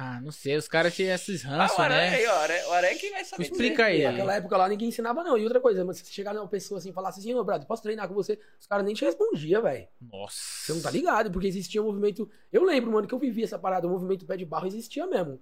Ah, 0.00 0.20
não 0.20 0.30
sei, 0.30 0.56
os 0.56 0.68
caras 0.68 0.94
tinham 0.94 1.12
esses 1.14 1.44
Ah, 1.44 1.48
ranços, 1.48 1.76
o 1.78 1.80
Aranha 1.82 2.10
né? 2.12 2.16
aí, 2.18 2.26
ó. 2.26 2.30
O 2.30 2.38
Aranha- 2.38 2.68
O 2.68 2.72
Aranha 2.72 2.96
que 2.98 3.10
vai 3.10 3.24
saber. 3.24 3.42
Explica 3.42 3.90
dizer. 3.90 4.06
aí. 4.06 4.12
Naquela 4.12 4.34
época 4.36 4.56
lá 4.56 4.68
ninguém 4.68 4.88
ensinava, 4.88 5.24
não. 5.24 5.36
E 5.36 5.42
outra 5.42 5.60
coisa, 5.60 5.84
mas 5.84 5.96
se 5.98 6.04
você 6.04 6.12
chegar 6.12 6.32
numa 6.34 6.46
pessoa 6.46 6.78
assim 6.78 6.90
e 6.90 6.92
falasse 6.92 7.18
assim, 7.20 7.34
ô, 7.34 7.42
brother, 7.42 7.66
posso 7.66 7.82
treinar 7.82 8.06
com 8.06 8.14
você? 8.14 8.38
Os 8.60 8.66
caras 8.66 8.84
nem 8.84 8.94
te 8.94 9.04
respondiam, 9.04 9.60
velho. 9.62 9.88
Nossa. 10.00 10.36
Você 10.40 10.72
não 10.74 10.82
tá 10.82 10.90
ligado, 10.90 11.30
porque 11.32 11.48
existia 11.48 11.82
um 11.82 11.86
movimento. 11.86 12.30
Eu 12.52 12.62
lembro, 12.64 12.92
mano, 12.92 13.08
que 13.08 13.14
eu 13.14 13.18
vivi 13.18 13.42
essa 13.42 13.58
parada, 13.58 13.86
o 13.86 13.90
movimento 13.90 14.24
pé 14.24 14.36
de 14.36 14.44
barro 14.44 14.66
existia 14.68 15.06
mesmo. 15.06 15.40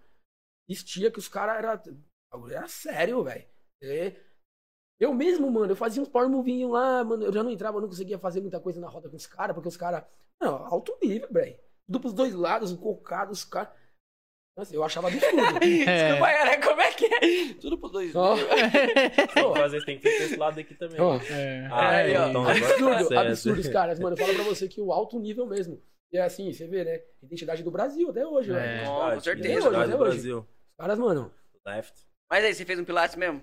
Existia 0.68 1.10
que 1.10 1.18
os 1.18 1.28
caras 1.28 1.58
era. 1.58 1.82
Era 2.50 2.66
sério, 2.68 3.22
velho. 3.22 3.44
É. 3.82 4.16
Eu 4.98 5.12
mesmo, 5.12 5.50
mano, 5.50 5.72
eu 5.72 5.76
fazia 5.76 6.02
uns 6.02 6.08
power 6.08 6.28
movinhos 6.28 6.70
lá, 6.70 7.04
mano. 7.04 7.24
Eu 7.24 7.32
já 7.32 7.42
não 7.42 7.50
entrava, 7.50 7.76
eu 7.76 7.82
não 7.82 7.88
conseguia 7.88 8.18
fazer 8.18 8.40
muita 8.40 8.58
coisa 8.58 8.80
na 8.80 8.88
roda 8.88 9.10
com 9.10 9.16
os 9.16 9.26
caras, 9.26 9.54
porque 9.54 9.68
os 9.68 9.76
caras. 9.76 10.04
Não, 10.40 10.54
alto 10.66 10.96
nível, 11.02 11.28
velho. 11.30 11.58
Tudo 11.86 12.00
pros 12.00 12.12
dois 12.14 12.34
lados, 12.34 12.72
cocados, 12.72 13.40
os 13.40 13.44
caras. 13.44 13.68
Nossa, 14.56 14.74
eu 14.74 14.82
achava 14.82 15.08
absurdo. 15.08 15.36
É. 15.62 16.08
Desculpa 16.08 16.26
aí, 16.26 16.34
Aranha, 16.36 16.60
como 16.62 16.80
é 16.80 16.92
que 16.92 17.04
é? 17.04 17.54
Tudo 17.60 17.76
pro 17.78 17.88
dois. 17.90 18.14
Ó, 18.16 18.36
Tem 19.34 19.52
que 19.52 19.58
fazer, 19.58 19.84
tem 19.84 19.96
que 19.98 20.02
ter 20.02 20.22
esse 20.22 20.36
lado 20.36 20.58
aqui 20.58 20.74
também. 20.74 20.98
ó. 21.00 21.16
É. 21.30 21.68
Ah, 21.70 21.88
Aí, 21.90 22.16
ó. 22.16 22.28
então 22.28 22.42
agora 22.42 22.60
tá 22.60 22.66
Absurdo, 22.70 23.18
absurdo, 23.18 23.60
os 23.60 23.68
caras, 23.68 23.98
mano. 24.00 24.14
Eu 24.16 24.18
falo 24.24 24.34
pra 24.34 24.44
você 24.44 24.66
que 24.68 24.80
o 24.80 24.92
alto 24.92 25.18
nível 25.18 25.46
mesmo. 25.46 25.80
E 26.12 26.16
é 26.18 26.22
assim, 26.22 26.52
você 26.52 26.66
vê, 26.66 26.84
né? 26.84 27.00
Identidade 27.22 27.62
do 27.62 27.70
Brasil 27.70 28.08
até 28.08 28.26
hoje, 28.26 28.50
É. 28.50 28.54
velho. 28.54 28.86
Com 28.86 29.20
certeza. 29.20 29.30
Até 29.30 29.48
identidade 29.50 29.66
hoje, 29.66 29.70
do 29.70 29.76
até 29.76 29.86
hoje. 29.94 29.98
Brasil. 30.12 30.38
Os 30.38 30.76
caras, 30.78 30.98
mano. 30.98 31.32
Left. 31.66 31.94
Mas 32.30 32.44
aí, 32.44 32.54
você 32.54 32.64
fez 32.64 32.78
um 32.78 32.84
Pilates 32.84 33.16
mesmo? 33.16 33.42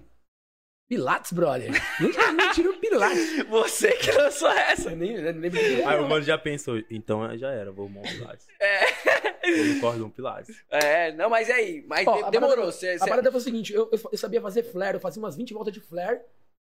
Pilates, 0.90 1.32
brother. 1.32 1.72
Nem, 2.00 2.12
nem 2.36 2.52
tira 2.52 2.70
o 2.70 2.80
Pilates. 2.80 3.44
Você 3.50 3.94
que 3.94 4.12
lançou 4.12 4.50
essa. 4.50 4.92
Eu 4.92 4.98
nem, 4.98 5.20
nem 5.34 5.50
de 5.50 5.84
Aí 5.84 6.00
o 6.00 6.08
mano 6.08 6.24
já 6.24 6.38
pensou, 6.38 6.78
então 6.90 7.36
já 7.38 7.50
era, 7.52 7.72
vou 7.72 7.86
arrumar 7.86 8.02
um 8.02 8.04
Pilates. 8.04 8.48
É. 8.60 9.50
Eu 9.50 9.66
me 9.66 9.80
cordo 9.80 10.06
um 10.06 10.10
Pilates. 10.10 10.64
É, 10.70 11.12
não, 11.14 11.30
mas 11.30 11.50
e 11.50 11.52
aí? 11.52 11.86
Mas 11.88 12.08
Ó, 12.08 12.16
de- 12.18 12.24
a 12.26 12.30
demorou. 12.30 12.56
parada- 12.56 12.72
Você, 12.72 12.90
A 13.02 13.08
parada 13.08 13.32
foi 13.32 13.40
o 13.40 13.44
seguinte, 13.44 13.74
eu, 13.74 13.90
eu, 13.92 14.00
eu 14.12 14.18
sabia 14.18 14.42
fazer 14.42 14.64
flare, 14.64 14.96
eu 14.98 15.02
fazia 15.02 15.22
umas 15.22 15.36
20 15.36 15.54
voltas 15.54 15.74
de 15.74 15.80
flare, 15.80 16.22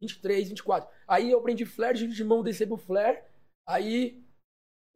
23, 0.02 0.48
24. 0.48 0.88
Aí 1.06 1.30
eu 1.30 1.38
aprendi 1.38 1.64
flare, 1.64 2.06
de 2.06 2.24
mão, 2.24 2.42
descer 2.42 2.66
pro 2.66 2.76
flare. 2.76 3.22
Aí 3.68 4.22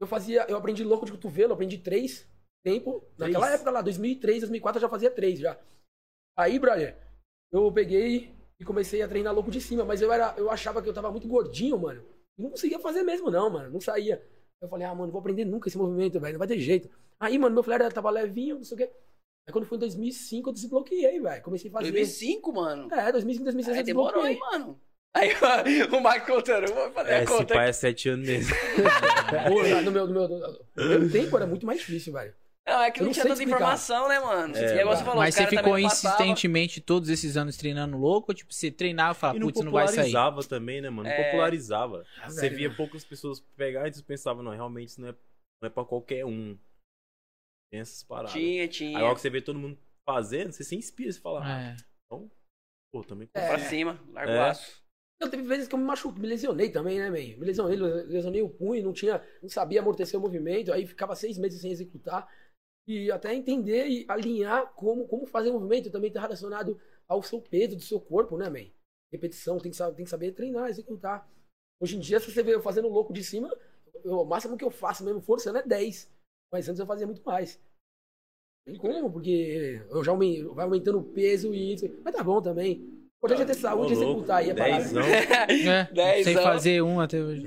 eu 0.01 0.07
fazia, 0.07 0.47
eu 0.49 0.57
aprendi 0.57 0.83
louco 0.83 1.07
de 1.07 1.13
cotovelo, 1.13 1.51
eu 1.51 1.55
aprendi 1.55 1.79
três 1.79 2.27
tempo. 2.65 3.05
Naquela 3.19 3.53
época 3.53 3.71
lá, 3.71 3.83
2003, 3.83 4.41
2004 4.41 4.79
eu 4.79 4.83
já 4.83 4.89
fazia 4.89 5.11
três 5.11 5.39
já. 5.39 5.59
Aí, 6.37 6.59
brother, 6.59 6.97
eu 7.53 7.71
peguei 7.73 8.33
e 8.63 8.65
comecei 8.65 9.03
a 9.03 9.09
treinar 9.09 9.35
louco 9.35 9.51
de 9.51 9.61
cima, 9.61 9.85
mas 9.85 10.01
eu 10.01 10.13
era, 10.13 10.35
eu 10.39 10.51
achava 10.51 10.81
que 10.81 10.89
eu 10.89 10.95
tava 10.95 11.11
muito 11.11 11.27
gordinho, 11.29 11.79
mano. 11.79 12.03
E 12.39 12.43
não 12.43 12.51
conseguia 12.51 12.79
fazer 12.79 13.03
mesmo 13.03 13.31
não, 13.31 13.51
mano, 13.51 13.71
não 13.71 13.81
saía. 13.81 14.23
Eu 14.61 14.69
falei, 14.69 14.87
ah, 14.87 14.91
mano, 14.95 15.07
não 15.07 15.13
vou 15.13 15.21
aprender 15.21 15.45
nunca 15.45 15.69
esse 15.69 15.77
movimento, 15.77 16.21
velho, 16.21 16.35
não 16.35 16.39
vai 16.39 16.49
ter 16.49 16.59
jeito. 16.59 16.89
Aí, 17.21 17.37
mano, 17.39 17.55
meu 17.55 17.63
flare 17.63 17.89
tava 17.93 18.11
levinho, 18.11 18.57
não 18.57 18.65
sei 18.65 18.75
o 18.75 18.79
quê. 18.79 18.91
Aí 19.47 19.53
quando 19.53 19.67
foi 19.67 19.77
em 19.77 19.81
2005 19.81 20.49
eu 20.49 20.53
desbloqueei, 20.55 21.21
velho. 21.21 21.43
Comecei 21.43 21.69
a 21.69 21.73
fazer. 21.73 21.91
2005, 21.91 22.53
mano. 22.53 22.95
É, 22.95 23.11
2005, 23.11 23.45
2006 23.45 23.75
Aí 23.77 23.83
eu 23.83 23.87
demorou, 23.87 24.23
desbloqueei. 24.23 24.35
hein, 24.35 24.41
mano. 24.61 24.81
Aí 25.15 25.31
o 25.93 26.01
Marco 26.01 26.27
contando, 26.33 26.69
eu 26.69 26.75
vou 26.75 26.91
fazer 26.93 27.11
É, 27.11 27.15
a 27.17 27.23
esse 27.25 27.33
conta 27.33 27.55
pai 27.55 27.59
aqui. 27.65 27.71
é 27.71 27.73
sete 27.73 28.09
anos 28.09 28.27
mesmo. 28.27 28.55
Pô, 29.49 29.63
no 29.83 29.91
meu, 29.91 30.07
no 30.07 30.13
meu, 30.13 30.29
no 30.29 30.85
meu 31.01 31.11
tempo 31.11 31.37
era 31.37 31.47
muito 31.47 31.67
mais 31.67 31.81
difícil, 31.81 32.13
velho. 32.13 32.33
Não, 32.67 32.81
é 32.81 32.91
que 32.93 33.01
Eu 33.01 33.03
não 33.03 33.07
não 33.09 33.13
tinha 33.13 33.25
tanta 33.25 33.35
explicar. 33.35 33.57
informação, 33.57 34.09
né, 34.09 34.21
mano? 34.21 34.57
É, 34.57 34.77
e 34.77 34.79
aí 34.79 34.85
você 34.85 35.03
falou, 35.05 35.17
Mas 35.21 35.35
você 35.35 35.47
ficou 35.49 35.79
insistentemente 35.79 36.81
todos 36.81 37.09
esses 37.09 37.37
anos 37.37 37.57
treinando 37.57 37.97
louco? 37.97 38.31
Ou, 38.31 38.35
tipo, 38.37 38.53
você 38.55 38.71
treinava 38.71 39.17
e 39.17 39.21
falava, 39.21 39.39
não 39.39 39.49
putz, 39.49 39.65
não 39.65 39.73
vai 39.73 39.87
sair? 39.89 39.97
popularizava 39.97 40.45
também, 40.45 40.81
né, 40.81 40.89
mano? 40.89 41.09
Não 41.09 41.15
É. 41.17 41.25
popularizava. 41.25 42.05
Ah, 42.21 42.31
Você 42.31 42.43
velho. 42.43 42.57
via 42.57 42.75
poucas 42.77 43.05
pessoas 43.05 43.41
pegar 43.57 43.89
e 43.89 43.93
você 43.93 44.03
pensava, 44.03 44.43
não, 44.45 44.53
realmente 44.53 44.91
isso 44.91 45.01
não 45.01 45.09
é, 45.09 45.13
não 45.61 45.67
é 45.67 45.71
pra 45.71 45.85
qualquer 45.85 46.25
um. 46.25 46.57
Tem 47.73 47.81
essas 47.81 48.05
paradas. 48.05 48.33
Tinha, 48.33 48.63
Aí 48.63 48.69
tinha. 48.69 48.99
logo 49.01 49.17
que 49.17 49.21
você 49.23 49.31
vê 49.31 49.41
todo 49.43 49.59
mundo 49.59 49.77
fazendo, 50.09 50.53
você 50.53 50.63
se 50.63 50.77
inspira, 50.77 51.11
você 51.13 51.19
fala, 51.21 51.45
ah, 51.45 51.61
É. 51.63 51.77
pô, 52.09 53.03
também 53.05 53.29
É. 53.35 53.49
Pra 53.49 53.59
cima, 53.59 53.99
larga 54.13 54.33
o 54.33 54.37
É. 54.37 54.51
aço. 54.51 54.83
Eu 55.21 55.31
teve 55.31 55.45
vezes 55.45 55.69
que 55.69 55.75
eu 55.75 55.79
me 55.79 55.85
machuquei, 55.85 56.21
me 56.21 56.27
lesionei 56.29 56.69
também, 56.69 56.99
né, 56.99 57.09
meio? 57.09 57.39
Me 57.39 57.47
lesionei, 57.47 57.77
lesionei 57.77 58.43
o 58.43 58.49
punho, 58.49 58.83
não 58.83 58.93
tinha, 58.93 59.25
não 59.41 59.49
sabia 59.49 59.81
amortecer 59.81 60.19
o 60.19 60.23
movimento, 60.23 60.73
aí 60.73 60.85
ficava 60.85 61.15
seis 61.15 61.39
meses 61.39 61.61
sem 61.61 61.71
executar. 61.71 62.29
E 62.87 63.11
até 63.11 63.33
entender 63.35 63.87
e 63.87 64.05
alinhar 64.09 64.73
como, 64.75 65.07
como 65.07 65.27
fazer 65.27 65.51
o 65.51 65.55
movimento 65.55 65.91
também 65.91 66.09
está 66.09 66.21
relacionado 66.21 66.79
ao 67.09 67.23
seu 67.23 67.41
peso 67.41 67.77
do 67.77 67.83
seu 67.83 68.01
corpo, 68.01 68.37
né, 68.37 68.49
man? 68.51 68.67
Repetição, 69.13 69.59
tem 69.59 69.71
que, 69.71 69.77
saber, 69.77 69.95
tem 69.97 70.05
que 70.05 70.11
saber 70.11 70.33
treinar, 70.33 70.69
executar. 70.69 71.29
Hoje 71.81 71.97
em 71.97 72.01
dia, 72.01 72.19
se 72.19 72.31
você 72.33 72.43
vê 72.43 72.55
eu 72.55 72.63
fazendo 72.63 72.89
louco 72.89 73.13
de 73.13 73.23
cima, 73.23 73.49
eu- 74.05 74.21
o 74.21 74.25
máximo 74.25 74.57
que 74.57 74.65
eu 74.65 74.71
faço 74.71 75.05
mesmo 75.05 75.21
forçando 75.21 75.59
é 75.59 75.63
10. 75.63 76.11
Mas 76.53 76.69
antes 76.69 76.81
eu 76.81 76.87
fazia 76.87 77.07
muito 77.07 77.23
mais. 77.25 77.61
Tem 78.67 78.77
como, 78.77 79.11
porque 79.13 79.81
eu 79.91 80.03
já 80.05 80.13
aumen- 80.13 80.45
vai 80.55 80.65
aumentando 80.65 80.99
o 80.99 81.05
peso 81.05 81.53
e 81.55 81.75
isso. 81.75 81.89
Mas 82.05 82.15
tá 82.15 82.23
bom 82.23 82.41
também. 82.41 82.81
O 82.81 83.27
importante 83.27 83.43
é 83.43 83.45
ter 83.47 83.55
saúde 83.55 83.93
e 83.93 83.97
executar 83.97 84.39
aí 84.39 84.51
a 84.51 84.55
parada. 84.55 84.85
É, 85.01 85.85
Dez 85.95 86.25
sem 86.25 86.35
fazer 86.35 86.83
um 86.83 87.01
até 87.01 87.21
hoje. 87.21 87.45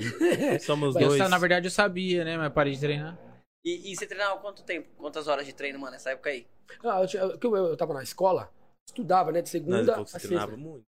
Somos 0.61 0.95
Eu, 0.95 1.07
dois. 1.09 1.29
na 1.29 1.37
verdade, 1.37 1.67
eu 1.67 1.71
sabia, 1.71 2.23
né? 2.23 2.37
Mas 2.37 2.53
parei 2.53 2.73
de 2.73 2.79
treinar. 2.79 3.17
E, 3.65 3.91
e 3.91 3.95
você 3.95 4.05
treinava 4.05 4.39
quanto 4.39 4.63
tempo? 4.63 4.87
Quantas 4.95 5.27
horas 5.27 5.45
de 5.45 5.53
treino, 5.53 5.79
mano, 5.79 5.93
nessa 5.93 6.11
época 6.11 6.29
aí? 6.29 6.47
Ah, 6.83 7.01
eu, 7.01 7.07
tinha- 7.07 7.23
eu, 7.23 7.39
eu, 7.41 7.55
eu 7.67 7.77
tava 7.77 7.93
na 7.93 8.03
escola, 8.03 8.51
estudava, 8.87 9.31
né? 9.31 9.41
De 9.41 9.49
segunda 9.49 9.95
a 9.95 10.03
que 10.03 10.11
sexta. 10.11 10.27
treinava 10.27 10.55
muito. 10.55 10.83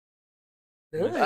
Não, 0.92 1.08
é 1.08 1.22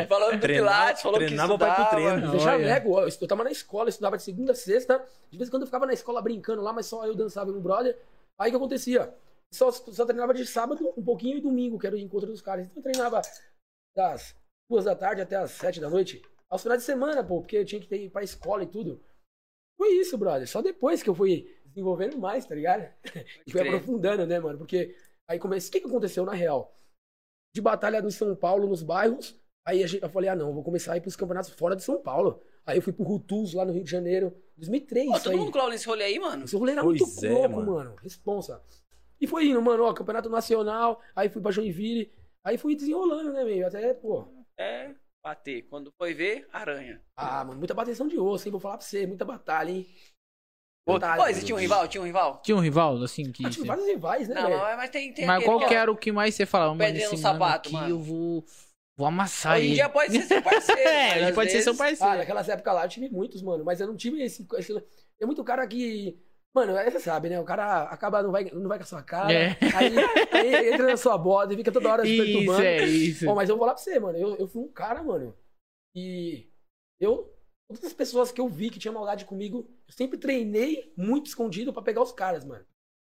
é, 0.00 0.06
Falando 0.06 0.32
do 0.34 0.40
Treinava- 0.40 0.46
Pilates, 0.80 1.02
falou 1.02 1.18
que 1.20 1.26
treinava 1.26 1.56
pra 1.58 1.68
ir 1.68 1.74
pro 1.74 1.84
estudava. 1.84 1.90
treino. 2.20 2.34
Eu 2.34 2.38
já 2.40 2.52
Olha. 2.54 2.66
nego, 2.74 3.00
eu 3.00 3.08
eu 3.08 3.28
tava 3.28 3.44
na 3.44 3.50
escola, 3.52 3.84
eu 3.84 3.88
estudava 3.90 4.16
de 4.16 4.22
segunda 4.24 4.52
a 4.52 4.54
sexta. 4.56 4.98
De 5.30 5.38
vez 5.38 5.48
em 5.48 5.50
quando 5.50 5.62
eu 5.62 5.66
ficava 5.66 5.86
na 5.86 5.92
escola 5.92 6.20
brincando 6.20 6.62
lá, 6.62 6.72
mas 6.72 6.86
só 6.86 7.06
eu 7.06 7.14
dançava 7.14 7.50
e 7.50 7.52
meu 7.52 7.62
brother. 7.62 7.96
Aí 8.40 8.48
o 8.48 8.52
que 8.52 8.56
acontecia? 8.56 9.14
Só, 9.54 9.70
só 9.70 10.04
treinava 10.04 10.34
de 10.34 10.44
sábado, 10.46 10.92
um 10.96 11.04
pouquinho, 11.04 11.38
e 11.38 11.40
domingo, 11.40 11.78
que 11.78 11.86
era 11.86 11.94
o 11.94 11.98
encontro 11.98 12.28
dos 12.28 12.40
caras. 12.42 12.64
Então 12.66 12.78
eu 12.78 12.82
treinava 12.82 13.20
das 13.96 14.34
duas 14.68 14.84
da 14.84 14.96
tarde 14.96 15.20
até 15.20 15.36
as 15.36 15.50
sete 15.52 15.80
da 15.80 15.88
noite. 15.90 16.22
Aos 16.52 16.62
finais 16.62 16.80
de 16.80 16.86
semana, 16.86 17.24
pô, 17.24 17.40
porque 17.40 17.56
eu 17.56 17.64
tinha 17.64 17.80
que 17.80 17.94
ir 17.94 18.10
pra 18.10 18.22
escola 18.22 18.62
e 18.62 18.66
tudo. 18.66 19.02
Foi 19.78 19.88
isso, 19.94 20.18
brother. 20.18 20.46
Só 20.46 20.60
depois 20.60 21.02
que 21.02 21.08
eu 21.08 21.14
fui 21.14 21.50
desenvolvendo 21.64 22.18
mais, 22.18 22.44
tá 22.44 22.54
ligado? 22.54 22.92
E 23.46 23.50
fui 23.50 23.60
aprofundando, 23.62 24.26
né, 24.26 24.38
mano? 24.38 24.58
Porque 24.58 24.94
aí 25.26 25.38
comecei. 25.38 25.68
O 25.70 25.72
que, 25.72 25.80
que 25.80 25.86
aconteceu 25.86 26.24
na 26.26 26.34
real? 26.34 26.76
De 27.54 27.60
batalha 27.62 28.02
no 28.02 28.10
São 28.10 28.36
Paulo, 28.36 28.66
nos 28.68 28.82
bairros. 28.82 29.40
Aí 29.66 29.82
a 29.82 29.86
gente- 29.86 30.02
eu 30.02 30.10
falei, 30.10 30.28
ah, 30.28 30.36
não, 30.36 30.52
vou 30.52 30.62
começar 30.62 30.92
a 30.92 30.96
ir 30.96 31.00
pros 31.00 31.16
campeonatos 31.16 31.50
fora 31.50 31.74
de 31.74 31.82
São 31.82 32.00
Paulo. 32.02 32.42
Aí 32.66 32.76
eu 32.78 32.82
fui 32.82 32.92
pro 32.92 33.04
Rutus, 33.04 33.54
lá 33.54 33.64
no 33.64 33.72
Rio 33.72 33.84
de 33.84 33.90
Janeiro. 33.90 34.36
2003, 34.56 35.06
Pô, 35.08 35.14
isso 35.14 35.24
todo 35.24 35.32
aí. 35.32 35.38
mundo 35.38 35.52
colou 35.52 35.70
nesse 35.70 35.86
rolê 35.86 36.04
aí, 36.04 36.18
mano. 36.18 36.44
Esse 36.44 36.54
rolê 36.56 36.72
era 36.72 36.82
Pois 36.82 37.00
muito 37.00 37.24
é, 37.26 37.30
louco, 37.30 37.48
mano. 37.56 37.72
mano. 37.72 37.96
Responsa. 38.02 38.62
E 39.20 39.26
foi 39.26 39.46
indo, 39.46 39.62
mano, 39.62 39.84
ó, 39.84 39.92
campeonato 39.94 40.28
nacional. 40.28 41.00
Aí 41.16 41.28
fui 41.28 41.40
pra 41.40 41.50
Joinville. 41.50 42.12
Aí 42.44 42.58
fui 42.58 42.74
desenrolando, 42.76 43.32
né, 43.32 43.44
meio? 43.44 43.66
Até, 43.66 43.94
pô. 43.94 44.26
É, 44.58 44.94
bater. 45.22 45.62
Quando 45.68 45.92
foi 45.96 46.12
ver, 46.14 46.48
aranha. 46.52 47.00
Ah, 47.16 47.44
mano, 47.44 47.58
muita 47.58 47.74
bateção 47.74 48.08
de 48.08 48.18
osso, 48.18 48.46
hein? 48.48 48.52
Vou 48.52 48.60
falar 48.60 48.78
pra 48.78 48.86
você. 48.86 49.06
Muita 49.06 49.24
batalha, 49.24 49.70
hein? 49.70 49.86
Batalha. 50.86 51.22
Pô, 51.22 51.28
existia 51.28 51.54
um 51.54 51.58
rival? 51.58 51.86
Tinha 51.86 52.00
um 52.02 52.04
rival? 52.06 52.42
Tinha 52.42 52.56
um 52.56 52.60
rival, 52.60 53.00
assim, 53.02 53.30
que. 53.30 53.46
Ah, 53.46 53.50
tive 53.50 53.66
vários 53.68 53.86
rivais, 53.86 54.28
né, 54.28 54.34
Não, 54.34 54.50
mas, 54.50 54.90
tem, 54.90 55.14
tem 55.14 55.24
Mas 55.26 55.44
qual 55.44 55.60
que 55.66 55.74
era 55.74 55.90
o 55.92 55.96
que 55.96 56.10
mais 56.10 56.34
você 56.34 56.44
falava? 56.44 56.70
Mano, 56.74 56.80
Pedrinha 56.84 57.06
esse 57.06 57.14
no 57.16 57.22
mano 57.22 57.38
sapato, 57.38 57.72
mano. 57.72 57.88
eu 57.88 58.00
vou, 58.00 58.44
vou 58.96 59.06
amassar 59.06 59.56
Hoje 59.56 59.66
ele. 59.66 59.74
dia 59.74 59.88
pode 59.88 60.12
ser 60.12 60.22
seu 60.22 60.42
parceiro. 60.42 60.80
É, 60.82 61.22
ele 61.22 61.32
pode 61.32 61.52
ser 61.52 61.62
seu 61.62 61.72
vezes- 61.72 61.80
Ah, 61.80 62.06
parceiro. 62.06 62.18
naquelas 62.18 62.48
épocas 62.48 62.74
lá 62.74 62.84
eu 62.84 62.88
tive 62.88 63.08
muitos, 63.10 63.42
mano. 63.42 63.64
Mas 63.64 63.80
eu 63.80 63.86
não 63.86 63.96
tive 63.96 64.20
esse. 64.22 64.44
esse... 64.58 64.74
Tem 65.18 65.26
muito 65.26 65.44
cara 65.44 65.64
que. 65.68 66.18
Mano, 66.54 66.76
aí 66.76 66.90
você 66.90 67.00
sabe, 67.00 67.30
né? 67.30 67.40
O 67.40 67.44
cara 67.44 67.84
acaba, 67.84 68.22
não 68.22 68.30
vai, 68.30 68.44
não 68.50 68.68
vai 68.68 68.78
com 68.78 68.84
a 68.84 68.86
sua 68.86 69.02
cara. 69.02 69.32
É. 69.32 69.56
Aí, 69.74 69.96
aí 70.32 70.68
entra 70.72 70.86
na 70.86 70.96
sua 70.98 71.16
bota 71.16 71.54
e 71.54 71.56
fica 71.56 71.72
toda 71.72 71.90
hora 71.90 72.02
se 72.04 72.10
Isso, 72.14 72.22
perturbando. 72.24 72.62
é 72.62 72.84
isso. 72.86 73.24
Bom, 73.24 73.34
mas 73.34 73.48
eu 73.48 73.56
vou 73.56 73.64
falar 73.64 73.74
pra 73.74 73.82
você, 73.82 73.98
mano. 73.98 74.18
Eu, 74.18 74.36
eu 74.36 74.46
fui 74.46 74.62
um 74.62 74.68
cara, 74.72 75.02
mano. 75.02 75.34
E 75.94 76.50
eu. 77.00 77.32
Todas 77.68 77.84
as 77.86 77.92
pessoas 77.94 78.30
que 78.30 78.38
eu 78.40 78.48
vi 78.48 78.68
que 78.68 78.78
tinha 78.78 78.92
maldade 78.92 79.24
comigo, 79.24 79.66
eu 79.88 79.94
sempre 79.94 80.18
treinei 80.18 80.92
muito 80.94 81.26
escondido 81.26 81.72
pra 81.72 81.80
pegar 81.80 82.02
os 82.02 82.12
caras, 82.12 82.44
mano. 82.44 82.66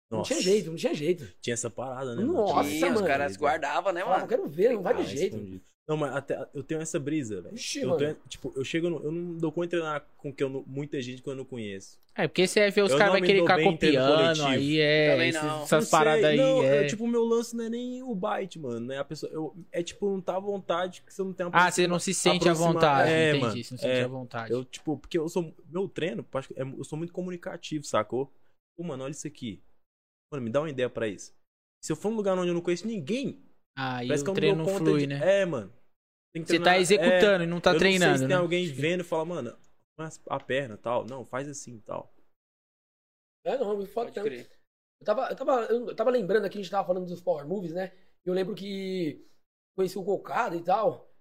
Não 0.08 0.18
Nossa, 0.18 0.28
tinha 0.34 0.42
jeito, 0.42 0.70
não 0.70 0.76
tinha 0.76 0.94
jeito. 0.94 1.26
Tinha 1.40 1.54
essa 1.54 1.68
parada, 1.68 2.14
né? 2.14 2.22
Nossa, 2.22 2.68
Tinha, 2.68 2.86
os 2.88 2.94
mano. 2.94 3.06
caras 3.06 3.36
guardavam, 3.36 3.92
né, 3.92 4.02
Ah, 4.02 4.04
não 4.04 4.12
mano? 4.12 4.28
quero 4.28 4.48
ver, 4.48 4.74
não 4.74 4.82
vai 4.82 4.94
de 4.94 5.06
jeito. 5.06 5.34
escondido. 5.36 5.64
Não, 5.86 5.98
mas 5.98 6.16
até 6.16 6.48
eu 6.54 6.62
tenho 6.62 6.80
essa 6.80 6.98
brisa, 6.98 7.42
velho. 7.42 7.54
Eu, 7.82 7.96
tenho- 7.98 8.16
tipo, 8.26 8.52
eu 8.56 8.64
chego 8.64 8.88
no, 8.88 9.04
eu 9.04 9.12
não 9.12 9.36
dou 9.36 9.52
conta 9.52 9.66
de 9.66 9.70
treinar 9.72 10.06
com 10.16 10.32
que 10.32 10.42
eu 10.42 10.48
não- 10.48 10.64
muita 10.66 11.00
gente 11.02 11.20
que 11.20 11.28
eu 11.28 11.34
não 11.34 11.44
conheço. 11.44 12.00
É, 12.14 12.26
porque 12.26 12.46
você 12.46 12.70
vê 12.70 12.80
os 12.80 12.92
Eu 12.92 12.96
caras 12.96 13.12
vai 13.12 13.20
querer 13.20 13.40
ficar 13.42 13.62
copiando, 13.62 14.46
aí 14.46 14.80
é. 14.80 15.28
Esses- 15.28 15.42
não. 15.42 15.62
essas 15.64 15.84
Não 15.84 15.90
paradas 15.90 16.24
aí. 16.24 16.36
não, 16.38 16.62
é... 16.62 16.86
tipo, 16.86 17.04
o 17.04 17.08
meu 17.08 17.22
lance 17.24 17.54
não 17.54 17.64
é 17.66 17.68
nem 17.68 18.02
o 18.02 18.14
bite, 18.14 18.58
mano. 18.58 18.86
Né? 18.86 18.96
A 18.98 19.04
pessoa, 19.04 19.30
eu, 19.30 19.54
é 19.70 19.82
tipo, 19.82 20.08
não 20.08 20.22
tá 20.22 20.36
à 20.36 20.40
vontade 20.40 21.02
que 21.02 21.12
você 21.12 21.22
não 21.22 21.34
tem 21.34 21.44
uma 21.44 21.52
Ah, 21.54 21.70
você 21.70 21.86
não 21.86 21.98
se 21.98 22.14
sente 22.14 22.48
à 22.48 22.54
vontade. 22.54 23.10
É, 23.10 23.30
entendi, 23.30 23.40
mano. 23.42 23.52
você 23.52 23.58
não 23.58 23.78
se 23.78 23.84
sente 23.84 23.86
é, 23.86 24.02
à 24.04 24.08
vontade. 24.08 24.52
Eu, 24.52 24.64
tipo, 24.64 24.96
porque 24.96 25.18
eu 25.18 25.28
sou. 25.28 25.54
Meu 25.68 25.86
treino, 25.86 26.24
é- 26.56 26.62
eu 26.62 26.84
sou 26.84 26.96
muito 26.96 27.12
comunicativo, 27.12 27.84
sacou? 27.84 28.32
Pô, 28.76 28.84
mano, 28.84 29.04
olha 29.04 29.10
isso 29.10 29.26
aqui. 29.26 29.60
Mano, 30.32 30.44
me 30.44 30.50
dá 30.50 30.60
uma 30.62 30.70
ideia 30.70 30.88
pra 30.88 31.06
isso. 31.08 31.34
Se 31.84 31.92
eu 31.92 31.96
for 31.96 32.08
num 32.10 32.16
lugar 32.16 32.38
onde 32.38 32.48
eu 32.48 32.54
não 32.54 32.62
conheço 32.62 32.86
ninguém, 32.86 33.42
Aí 33.76 34.06
parece 34.06 34.24
que 34.24 34.30
o 34.30 34.32
eu 34.32 34.34
não 34.34 34.34
treino 34.34 34.64
conta 34.64 34.78
flui, 34.78 35.00
de... 35.00 35.06
né? 35.08 35.40
É, 35.40 35.44
mano. 35.44 35.72
Tem 36.32 36.42
que 36.42 36.48
Você 36.48 36.60
tá 36.60 36.78
executando 36.78 37.42
é, 37.42 37.46
e 37.46 37.46
não 37.46 37.60
tá 37.60 37.72
eu 37.72 37.78
treinando, 37.78 38.10
Não 38.10 38.18
sei 38.18 38.24
se 38.24 38.28
tem 38.28 38.36
né? 38.36 38.42
alguém 38.42 38.66
vendo 38.66 39.00
e 39.00 39.04
fala, 39.04 39.24
mano, 39.24 39.58
mas 39.96 40.20
a 40.28 40.40
perna 40.40 40.74
e 40.74 40.78
tal. 40.78 41.04
Não, 41.06 41.24
faz 41.24 41.48
assim 41.48 41.76
e 41.76 41.80
tal. 41.80 42.12
É, 43.44 43.56
não, 43.58 43.76
me 43.76 43.86
foda 43.86 44.10
Pode 44.10 44.36
tanto. 44.36 44.54
Eu 45.00 45.04
tava, 45.04 45.28
eu, 45.28 45.36
tava, 45.36 45.52
eu 45.66 45.96
tava 45.96 46.10
lembrando 46.10 46.44
aqui, 46.44 46.58
a 46.58 46.62
gente 46.62 46.70
tava 46.70 46.86
falando 46.86 47.06
dos 47.06 47.20
Power 47.20 47.46
Movies, 47.46 47.72
né? 47.72 47.92
Eu 48.24 48.32
lembro 48.32 48.54
que 48.54 49.24
conheci 49.76 49.98
o 49.98 50.04
Cocada 50.04 50.56
e 50.56 50.62
tal. 50.62 51.12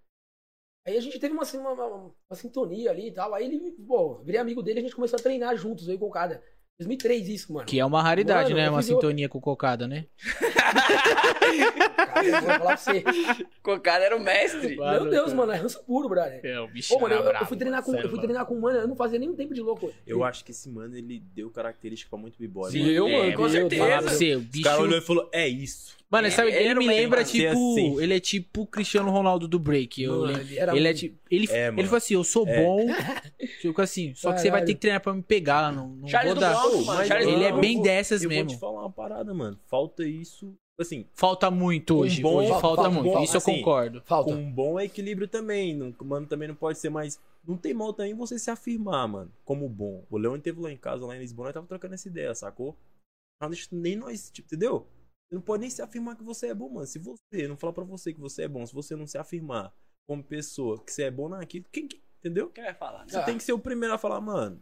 Aí 0.85 0.97
a 0.97 1.01
gente 1.01 1.19
teve 1.19 1.33
uma, 1.33 1.43
assim, 1.43 1.57
uma, 1.57 1.73
uma, 1.73 2.15
uma 2.29 2.35
sintonia 2.35 2.91
ali 2.91 3.07
e 3.07 3.13
tal. 3.13 3.33
Aí 3.33 3.45
ele, 3.45 3.71
pô, 3.85 4.19
virei 4.23 4.39
amigo 4.39 4.61
dele 4.61 4.79
e 4.79 4.81
a 4.81 4.83
gente 4.83 4.95
começou 4.95 5.17
a 5.19 5.21
treinar 5.21 5.55
juntos, 5.57 5.87
eu 5.87 5.93
e 5.93 5.97
o 5.97 5.99
Cocada. 5.99 6.43
2003 6.83 7.29
isso, 7.29 7.53
mano. 7.53 7.65
Que 7.67 7.79
é 7.79 7.85
uma 7.85 8.01
raridade, 8.01 8.49
Mano, 8.49 8.55
né? 8.61 8.67
eu 8.67 8.71
Uma 8.71 8.79
o- 8.79 8.83
sintonia 8.83 9.29
com 9.29 9.39
cocada, 9.39 9.87
né? 9.87 10.05
Cara, 11.95 12.25
eu 12.25 12.31
vou 12.31 12.41
falar 12.41 12.59
pra 12.59 12.77
você. 12.77 13.03
Cocada 13.61 14.03
era 14.05 14.17
o 14.17 14.19
mestre. 14.19 14.75
Meu 14.75 15.09
Deus, 15.09 15.33
mano, 15.33 15.51
é 15.51 15.57
ranço 15.57 15.83
puro, 15.83 16.09
brother. 16.09 16.39
É, 16.43 16.59
o 16.59 16.67
bicho 16.67 16.93
Pô, 16.93 17.01
mano, 17.01 17.13
eu, 17.13 17.19
eu 17.19 17.25
bravo, 17.29 17.45
fui 17.45 17.57
treinar 17.57 17.83
com, 17.83 17.91
mano, 17.91 18.03
eu 18.03 18.09
fui 18.09 18.19
treinar 18.19 18.45
com 18.45 18.55
um 18.55 18.59
mano, 18.59 18.79
eu 18.79 18.87
não 18.87 18.95
fazia 18.95 19.19
nem 19.19 19.33
tempo 19.35 19.53
de 19.53 19.61
louco. 19.61 19.93
Eu 20.05 20.23
acho 20.23 20.43
que 20.43 20.51
esse 20.51 20.67
mano, 20.67 20.97
ele 20.97 21.19
deu 21.35 21.49
característica 21.51 22.09
pra 22.09 22.17
muito 22.17 22.37
b-boy. 22.39 22.71
Sim, 22.71 22.79
mano. 22.79 22.91
eu, 22.91 23.07
É, 23.07 23.17
mano, 23.19 23.33
com 23.33 23.41
meu 23.43 23.51
certeza. 23.51 23.83
Falar 23.83 24.01
pra 24.01 24.11
você, 24.11 24.35
o 24.35 24.41
bicho. 24.41 24.63
caras 24.63 24.79
olhou 24.79 24.97
e 24.97 25.01
falou, 25.01 25.29
é 25.31 25.47
isso. 25.47 25.95
Mano, 26.13 26.27
Ele 26.27 26.35
sabe, 26.35 26.51
ele 26.51 26.67
era 26.67 26.79
me 26.79 26.85
lembra, 26.85 27.23
tipo. 27.23 27.49
Assim. 27.49 27.99
Ele 27.99 28.13
é 28.13 28.19
tipo 28.19 28.61
o 28.61 28.67
Cristiano 28.67 29.09
Ronaldo 29.09 29.47
do 29.47 29.57
break. 29.57 30.03
Eu 30.03 30.19
Mano, 30.21 30.39
ele 30.39 30.59
era 30.59 30.75
Ele 30.75 30.87
é 30.87 30.91
muito- 30.91 30.99
tipo. 30.99 31.19
Ele, 31.31 31.47
É, 31.51 31.67
ele 31.69 31.83
falou 31.85 31.97
assim: 31.97 32.13
eu 32.13 32.23
sou 32.23 32.47
É. 32.47 32.63
bom. 32.63 32.85
Tipo 33.61 33.81
assim, 33.81 34.13
só 34.13 34.31
que 34.31 34.39
você 34.39 34.43
vai 34.51 34.59
Caralho. 34.59 34.65
ter 34.67 34.73
que 34.75 34.79
treinar 34.81 35.01
pra 35.01 35.13
me 35.13 35.23
pegar. 35.23 35.71
Não, 35.73 35.87
não 35.89 36.07
Charles 36.07 36.33
vou 36.33 36.35
do 36.35 36.39
dar. 36.41 36.53
Mano. 36.85 37.05
Charles 37.07 37.27
Ele 37.27 37.43
é 37.45 37.51
eu 37.51 37.59
bem 37.59 37.75
vou- 37.75 37.83
dessas 37.83 38.21
eu 38.23 38.29
mesmo. 38.29 38.45
vou 38.49 38.55
te 38.55 38.59
falar 38.59 38.81
uma 38.81 38.91
parada, 38.91 39.33
mano. 39.33 39.57
Falta 39.67 40.05
isso. 40.05 40.53
Assim, 40.79 41.05
Falta 41.13 41.49
muito 41.51 41.97
hoje. 41.97 42.21
bom- 42.21 42.35
hoje 42.35 42.49
falta, 42.49 42.61
falta 42.61 42.89
muito. 42.89 43.03
bom, 43.13 43.23
Isso 43.23 43.35
eu 43.35 43.37
assim, 43.39 43.57
concordo. 43.59 44.01
Falta. 44.05 44.31
com 44.31 44.37
um 44.39 44.51
bom 44.51 44.79
equilíbrio 44.79 45.27
também. 45.27 45.75
Não, 45.75 45.93
mano, 46.03 46.25
também 46.27 46.47
não 46.47 46.55
pode 46.55 46.77
ser 46.79 46.89
mais. 46.89 47.19
Não 47.47 47.57
tem 47.57 47.73
mal 47.73 47.91
também 47.93 48.13
você 48.13 48.37
se 48.39 48.49
afirmar, 48.51 49.07
mano, 49.07 49.31
como 49.45 49.67
bom. 49.69 50.03
O 50.09 50.17
Leão 50.17 50.39
teve 50.39 50.59
lá 50.61 50.71
em 50.71 50.77
casa, 50.77 51.05
lá 51.05 51.15
em 51.15 51.19
Lisboa, 51.19 51.47
nós 51.47 51.53
tava 51.53 51.67
trocando 51.67 51.93
essa 51.95 52.07
ideia, 52.07 52.33
sacou? 52.35 52.75
Não 53.41 53.49
deixa 53.49 53.67
nem 53.71 53.95
nós, 53.95 54.29
tipo, 54.31 54.47
entendeu? 54.47 54.85
Você 55.33 55.37
não 55.37 55.41
pode 55.41 55.61
nem 55.61 55.69
se 55.71 55.81
afirmar 55.81 56.15
que 56.15 56.23
você 56.23 56.47
é 56.49 56.53
bom, 56.53 56.69
mano. 56.69 56.85
Se 56.85 56.99
você 56.99 57.47
não 57.47 57.57
falar 57.57 57.73
pra 57.73 57.83
você 57.83 58.13
que 58.13 58.19
você 58.19 58.43
é 58.43 58.47
bom, 58.47 58.63
se 58.67 58.73
você 58.73 58.95
não 58.95 59.07
se 59.07 59.17
afirmar 59.17 59.73
como 60.07 60.23
pessoa 60.23 60.83
que 60.83 60.91
você 60.93 61.03
é 61.05 61.11
bom 61.11 61.27
naquilo, 61.27 61.65
quem, 61.71 61.87
que- 61.87 62.03
entendeu? 62.19 62.51
Quem 62.51 62.63
vai 62.63 62.73
falar? 62.75 62.99
né? 62.99 63.05
Você 63.09 63.17
Ah. 63.17 63.23
tem 63.23 63.37
que 63.37 63.43
ser 63.43 63.53
o 63.53 63.57
primeiro 63.59 63.95
a 63.95 63.97
falar, 63.97 64.21
mano, 64.21 64.61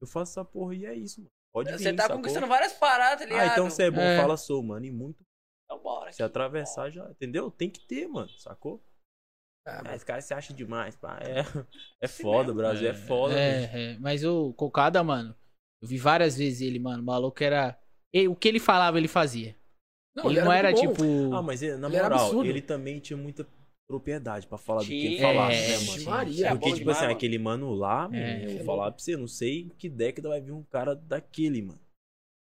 eu 0.00 0.06
faço 0.06 0.30
essa 0.32 0.44
porra 0.44 0.72
e 0.76 0.86
é 0.86 0.94
isso, 0.94 1.20
mano. 1.20 1.30
Pode 1.52 1.72
vir, 1.72 1.78
Você 1.78 1.92
tá 1.94 2.02
sacou? 2.04 2.16
conquistando 2.18 2.46
várias 2.46 2.72
paradas, 2.74 3.18
tá 3.20 3.24
ligado? 3.24 3.48
Ah, 3.48 3.52
então 3.52 3.68
você 3.70 3.84
é 3.84 3.90
bom, 3.90 4.00
É. 4.00 4.16
fala 4.20 4.36
sou, 4.36 4.62
mano. 4.62 4.84
E 4.86 4.90
muito 4.92 5.24
Então 5.64 5.82
bora. 5.82 6.12
se 6.12 6.22
atravessar 6.22 6.90
já, 6.90 7.10
entendeu? 7.10 7.50
Tem 7.50 7.68
que 7.68 7.80
ter, 7.84 8.06
mano, 8.06 8.28
sacou? 8.38 8.84
Ah, 9.66 9.82
Ah, 9.86 9.96
esse 9.96 10.04
cara 10.06 10.20
se 10.20 10.32
acha 10.32 10.52
demais, 10.54 10.94
pá. 10.94 11.18
É, 11.22 11.38
é 12.02 12.06
foda, 12.06 12.48
mesmo. 12.48 12.54
Brasil, 12.58 12.88
é, 12.88 12.94
foda. 12.94 13.34
É, 13.34 13.60
bicho. 13.62 13.76
é, 13.76 13.98
mas 13.98 14.24
o 14.24 14.52
Cocada, 14.54 15.02
mano, 15.02 15.34
eu 15.82 15.88
vi 15.88 15.96
várias 15.98 16.36
vezes 16.36 16.60
ele, 16.60 16.78
mano. 16.78 17.02
O 17.02 17.06
maluco 17.06 17.42
era. 17.42 17.76
e 18.12 18.28
o 18.28 18.36
que 18.36 18.46
ele 18.46 18.60
falava, 18.60 18.96
ele 18.98 19.08
fazia. 19.08 19.56
Ele 20.16 20.40
não 20.42 20.52
era 20.52 20.70
bom. 20.72 20.80
tipo. 20.80 21.02
Ah, 21.34 21.42
mas 21.42 21.62
ele- 21.62 21.76
na 21.76 21.88
Ele 21.88 21.96
era 21.96 22.08
moral, 22.16 22.44
ele 22.44 22.62
também 22.62 22.98
tinha 23.00 23.16
muita 23.16 23.46
propriedade 23.86 24.46
pra 24.46 24.56
falar 24.56 24.80
do 24.80 24.86
que 24.86 24.94
ele 25.06 25.20
falava, 25.20 25.52
É, 25.52 25.68
né, 25.68 25.78
mano? 25.86 26.04
Maria. 26.04 26.46
É 26.46 26.50
Porque, 26.50 26.60
bom 26.60 26.66
tipo 26.74 26.78
demais, 26.78 26.96
assim, 26.96 27.06
mano. 27.06 27.16
aquele 27.16 27.38
mano 27.38 27.74
lá, 27.74 28.08
mano, 28.08 28.16
É, 28.16 28.44
eu 28.46 28.50
é 28.50 28.54
vou 28.56 28.64
falar 28.64 28.90
pra 28.92 29.00
você, 29.02 29.16
não 29.16 29.28
sei 29.28 29.70
que 29.78 29.88
década 29.88 30.28
vai 30.28 30.40
vir 30.40 30.52
um 30.52 30.62
cara 30.62 30.94
daquele, 30.94 31.62
mano. 31.62 31.78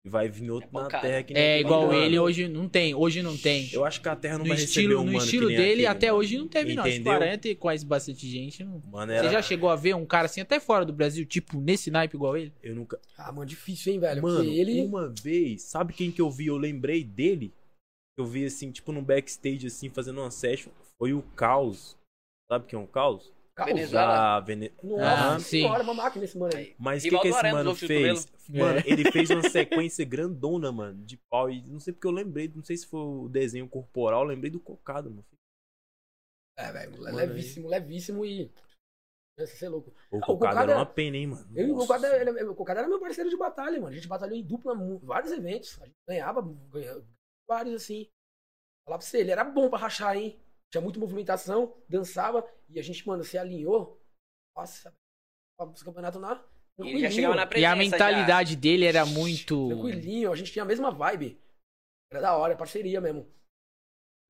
E 0.05 0.11
vai 0.11 0.28
vir 0.28 0.50
outro 0.50 0.68
É 0.70 0.82
na 0.82 0.88
terra 0.88 1.22
que 1.22 1.32
nem 1.32 1.42
É 1.42 1.61
igual 1.61 1.90
ele, 1.94 2.18
hoje 2.18 2.46
não 2.46 2.68
tem. 2.68 2.94
Hoje 2.94 3.22
não 3.22 3.38
tem. 3.38 3.70
Eu 3.72 3.86
acho 3.86 4.02
que 4.02 4.09
a 4.09 4.14
terra 4.14 4.36
não 4.36 4.44
No 4.44 4.55
vai 4.55 4.62
estilo, 4.62 4.88
receber 4.88 5.00
um 5.00 5.05
no 5.07 5.12
mano 5.12 5.24
estilo 5.24 5.48
que 5.48 5.55
nem 5.55 5.57
dele, 5.57 5.72
aquele, 5.72 5.86
até 5.86 6.07
mano. 6.09 6.18
hoje 6.18 6.38
não 6.38 6.48
teve, 6.48 6.74
não. 6.74 6.86
Entendeu? 6.86 7.05
40 7.16 7.48
e 7.48 7.55
quase 7.55 7.86
bastante 7.86 8.28
gente. 8.28 8.62
Não... 8.62 8.82
Mano, 8.92 9.12
Você 9.12 9.18
era... 9.18 9.30
já 9.30 9.40
chegou 9.40 9.70
a 9.70 9.76
ver 9.76 9.94
um 9.94 10.05
cara 10.05 10.26
assim, 10.26 10.42
até 10.42 10.61
fora 10.61 10.84
do 10.84 10.92
Brasil, 10.92 11.24
tipo, 11.24 11.59
nesse 11.59 11.90
naipe 11.90 12.16
igual 12.16 12.36
ele? 12.36 12.52
Eu 12.62 12.74
nunca... 12.74 13.00
Ah, 13.16 13.32
mano, 13.32 13.46
difícil, 13.46 13.94
hein, 13.94 13.98
velho? 13.98 14.20
Mano, 14.20 14.44
Porque 14.44 14.50
ele. 14.59 14.82
uma 14.82 15.09
vez, 15.09 15.62
sabe 15.62 15.94
quem 15.94 16.12
que 16.12 16.20
eu 16.20 16.30
vi? 16.30 16.48
Eu 16.48 16.59
lembrei 16.59 17.02
dele. 17.02 17.50
Eu 18.18 18.26
vi 18.26 18.44
assim, 18.44 18.70
tipo, 18.70 18.92
num 18.92 19.02
backstage, 19.02 19.66
assim, 19.66 19.88
fazendo 19.88 20.20
uma 20.20 20.30
session. 20.30 20.70
Foi 20.98 21.14
o 21.14 21.22
Caos. 21.34 21.96
Sabe 22.50 22.66
quem 22.66 22.78
é 22.78 22.82
o 22.82 22.86
Caos? 22.86 23.32
Venezuela. 23.57 24.07
Da 24.14 24.40
Vene... 24.40 24.72
Nossa 24.82 25.34
Ah, 25.36 25.38
senhora, 25.40 25.78
sim. 25.84 25.90
uma 25.90 25.94
máquina 25.94 26.24
esse 26.24 26.36
mano 26.36 26.57
aí. 26.57 26.64
Aí. 26.64 26.76
Mas 26.78 27.05
o 27.05 27.09
que, 27.09 27.18
que 27.20 27.28
esse 27.28 27.38
Arana, 27.38 27.55
mano 27.59 27.74
fez? 27.76 28.26
Mano, 28.48 28.78
É. 28.80 28.82
ele 28.86 29.05
fez 29.12 29.30
uma 29.30 29.48
sequência 29.48 30.05
grandona, 30.05 30.72
mano, 30.72 31.05
de 31.05 31.16
pau. 31.30 31.48
E 31.50 31.62
não 31.62 31.78
sei 31.78 31.92
porque 31.92 32.07
eu 32.07 32.11
lembrei, 32.11 32.50
não 32.55 32.64
sei 32.64 32.76
se 32.76 32.86
foi 32.86 33.00
o 33.00 33.28
desenho 33.28 33.68
corporal, 33.68 34.22
eu 34.22 34.28
lembrei 34.28 34.50
do 34.50 34.59
cocado, 34.59 35.09
mano. 35.11 35.24
É, 36.59 36.72
velho, 36.72 37.00
levíssimo, 37.00 37.68
levíssimo 37.68 38.24
e. 38.24 38.50
Você 39.36 39.66
é 39.66 39.68
louco. 39.68 39.92
O 40.12 40.18
o 40.18 40.20
cocado 40.20 40.38
Cocada- 40.38 40.72
era 40.72 40.78
uma 40.78 40.86
pena, 40.86 41.16
hein, 41.16 41.26
mano. 41.26 41.50
Eu 41.59 41.74
o 41.74 41.78
Cocada, 41.78 42.09
Senhora. 42.09 42.30
ele- 42.40 42.44
o 42.48 42.55
Cocada 42.55 42.80
era 42.80 42.88
meu 42.88 43.00
parceiro 43.00 43.28
de 43.28 43.36
batalha, 43.36 43.80
mano. 43.80 43.88
A 43.88 43.92
gente 43.96 44.07
batalhou 44.07 44.36
em 44.36 44.44
dupla 44.44 44.74
vários 45.02 45.32
eventos. 45.32 45.76
A 45.82 45.86
gente 45.86 45.96
ganhava, 46.09 46.40
ganhava 46.70 47.05
vários 47.48 47.74
assim. 47.82 48.09
Falar 48.86 48.98
pra 48.98 49.07
você, 49.07 49.18
ele 49.18 49.32
era 49.32 49.42
bom 49.42 49.68
pra 49.68 49.78
rachar, 49.80 50.16
hein? 50.16 50.38
Tinha 50.74 50.82
muita 50.82 50.98
movimentação, 50.98 51.72
dançava 51.88 52.44
e 52.68 52.80
a 52.80 52.82
gente, 52.82 53.06
mano, 53.06 53.22
se 53.22 53.38
alinhou. 53.38 54.02
Nossa, 54.56 54.92
pra 55.56 55.70
esse 55.72 55.84
campeonato 55.84 56.18
na. 56.18 56.44
E 56.80 56.88
ele 56.88 57.00
já 57.02 57.10
chegava 57.12 57.36
na 57.36 57.48
E 57.56 57.64
a 57.64 57.76
mentalidade 57.76 58.56
dele 58.56 58.84
era 58.84 59.06
muito. 59.06 59.68
Tranquilinho, 59.68 60.32
a 60.32 60.34
gente 60.34 60.50
tinha 60.50 60.64
a 60.64 60.66
mesma 60.66 60.90
vibe. 60.90 61.40
Era 62.10 62.20
da 62.22 62.36
hora, 62.36 62.54
é 62.54 62.56
parceria 62.56 63.00
mesmo. 63.00 63.32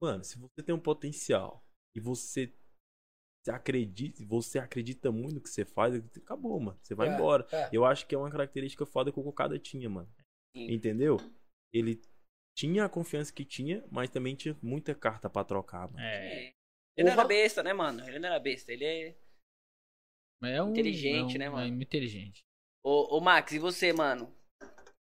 Mano, 0.02 0.22
se 0.22 0.38
você 0.38 0.62
tem 0.62 0.74
um 0.74 0.78
potencial 0.78 1.66
e 1.96 2.00
você 2.00 2.54
se 3.42 3.50
acredita, 3.50 4.22
você 4.26 4.58
acredita 4.58 5.10
muito 5.10 5.36
no 5.36 5.40
que 5.40 5.48
você 5.48 5.64
faz, 5.64 5.94
acabou, 5.94 6.60
mano. 6.60 6.78
Você 6.82 6.94
vai 6.94 7.08
É, 7.08 7.14
embora. 7.14 7.46
é. 7.52 7.70
Eu 7.72 7.86
acho 7.86 8.06
que 8.06 8.14
é 8.14 8.18
uma 8.18 8.30
característica 8.30 8.84
foda 8.84 9.10
que 9.10 9.18
o 9.18 9.24
Cocada 9.24 9.58
tinha, 9.58 9.88
mano. 9.88 10.12
Sim. 10.54 10.70
Entendeu? 10.70 11.16
Ele 11.72 12.02
tinha 12.56 12.84
a 12.84 12.88
confiança 12.88 13.32
que 13.32 13.44
tinha, 13.44 13.84
mas 13.90 14.10
também 14.10 14.34
tinha 14.34 14.56
muita 14.62 14.94
carta 14.94 15.28
pra 15.28 15.44
trocar, 15.44 15.88
mano. 15.90 15.98
É. 16.04 16.52
Ele 16.96 17.06
não 17.08 17.12
era 17.12 17.24
besta, 17.24 17.62
né, 17.62 17.72
mano? 17.72 18.06
Ele 18.08 18.18
não 18.18 18.28
era 18.28 18.38
besta. 18.38 18.72
Ele 18.72 18.84
é. 18.84 19.16
é 20.44 20.62
um, 20.62 20.70
Inteligente, 20.70 21.32
é 21.32 21.36
um- 21.36 21.38
né, 21.38 21.48
mano? 21.50 21.66
É 21.66 21.70
muito 21.70 21.82
inteligente. 21.88 22.44
Ô, 22.84 23.16
ô, 23.16 23.20
Max, 23.20 23.52
e 23.52 23.58
você, 23.58 23.92
mano? 23.92 24.32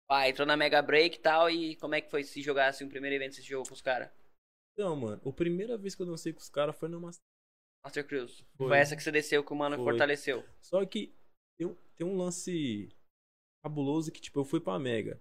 Pai, 0.09 0.31
entrou 0.31 0.47
na 0.47 0.57
Mega 0.57 0.81
Break 0.83 1.17
e 1.17 1.21
tal. 1.21 1.51
E 1.51 1.77
como 1.77 1.95
é 1.95 2.01
que 2.01 2.11
foi 2.11 2.23
se 2.25 2.43
jogar 2.43 2.69
assim, 2.69 2.85
o 2.85 2.89
primeiro 2.89 3.17
evento 3.17 3.31
que 3.37 3.43
você 3.43 3.49
jogou 3.49 3.67
com 3.67 3.75
os 3.75 3.83
caras? 3.83 4.11
Então, 4.75 4.95
mano, 4.97 5.21
a 5.29 5.33
primeira 5.33 5.77
vez 5.77 5.95
que 5.95 6.03
eu 6.03 6.07
dancei 6.07 6.33
com 6.33 6.41
os 6.41 6.49
caras 6.49 6.77
foi 6.77 6.89
no 6.89 7.01
Master. 7.01 7.23
Master 7.85 8.07
Cruise. 8.07 8.45
Foi. 8.57 8.69
Foi. 8.69 8.79
essa 8.79 8.95
que 8.95 9.03
você 9.03 9.11
desceu 9.11 9.43
que 9.43 9.53
o 9.53 9.57
mano 9.57 9.77
Foi. 9.77 9.85
fortaleceu. 9.85 10.45
Só 10.61 10.85
que 10.87 11.15
tem, 11.59 11.67
um- 11.67 11.77
tem 11.97 12.07
um 12.07 12.17
lance 12.17 12.89
cabuloso 13.65 14.13
que, 14.13 14.21
tipo, 14.21 14.39
eu 14.39 14.45
fui 14.45 14.61
pra 14.61 14.79
Mega. 14.79 15.21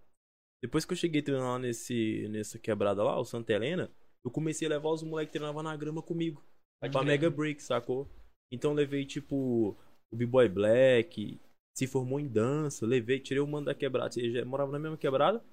Depois 0.62 0.86
que 0.86 0.94
eu 0.94 0.98
cheguei 0.98 1.22
treinando 1.22 1.50
lá 1.50 1.60
nesse, 1.60 2.28
nessa 2.30 2.60
quebrada 2.60 3.04
lá, 3.04 3.18
o 3.20 3.26
Santa 3.26 3.54
Helena, 3.54 3.92
eu 4.24 4.32
comecei 4.32 4.68
a 4.68 4.72
levar 4.72 4.90
os 4.90 5.04
moleques 5.04 5.32
que 5.32 5.40
treinavam 5.40 5.64
na 5.64 5.76
grama 5.76 6.02
comigo. 6.02 6.44
Pode 6.82 6.92
pra. 6.92 7.04
Mega 7.04 7.30
Break, 7.30 7.62
sacou? 7.64 8.10
Então 8.52 8.74
levei, 8.74 9.06
tipo, 9.06 9.78
o 10.12 10.16
B-Boy 10.16 10.50
Black, 10.50 11.40
se 11.78 11.88
formou 11.88 12.20
em 12.20 12.28
dança, 12.28 12.86
levei, 12.86 13.20
tirei 13.20 13.42
o 13.42 13.48
mano 13.48 13.68
da 13.68 13.76
quebrada, 13.76 14.20
ele 14.20 14.34
já 14.34 14.44
morava 14.44 14.72
na 14.72 14.80
mesma 14.80 14.98
quebrada, 14.98 15.44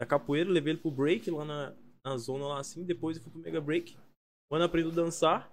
na 0.00 0.06
capoeira, 0.06 0.50
levei 0.50 0.72
ele 0.72 0.80
pro 0.80 0.90
break 0.90 1.30
lá 1.30 1.44
na, 1.44 1.76
na 2.04 2.16
zona 2.16 2.46
lá 2.46 2.60
assim, 2.60 2.84
depois 2.84 3.16
eu 3.16 3.22
fui 3.22 3.30
pro 3.30 3.40
Mega 3.40 3.60
Break. 3.60 3.96
Mano, 4.50 4.64
aprendeu 4.64 4.90
a 4.90 4.94
dançar. 4.94 5.52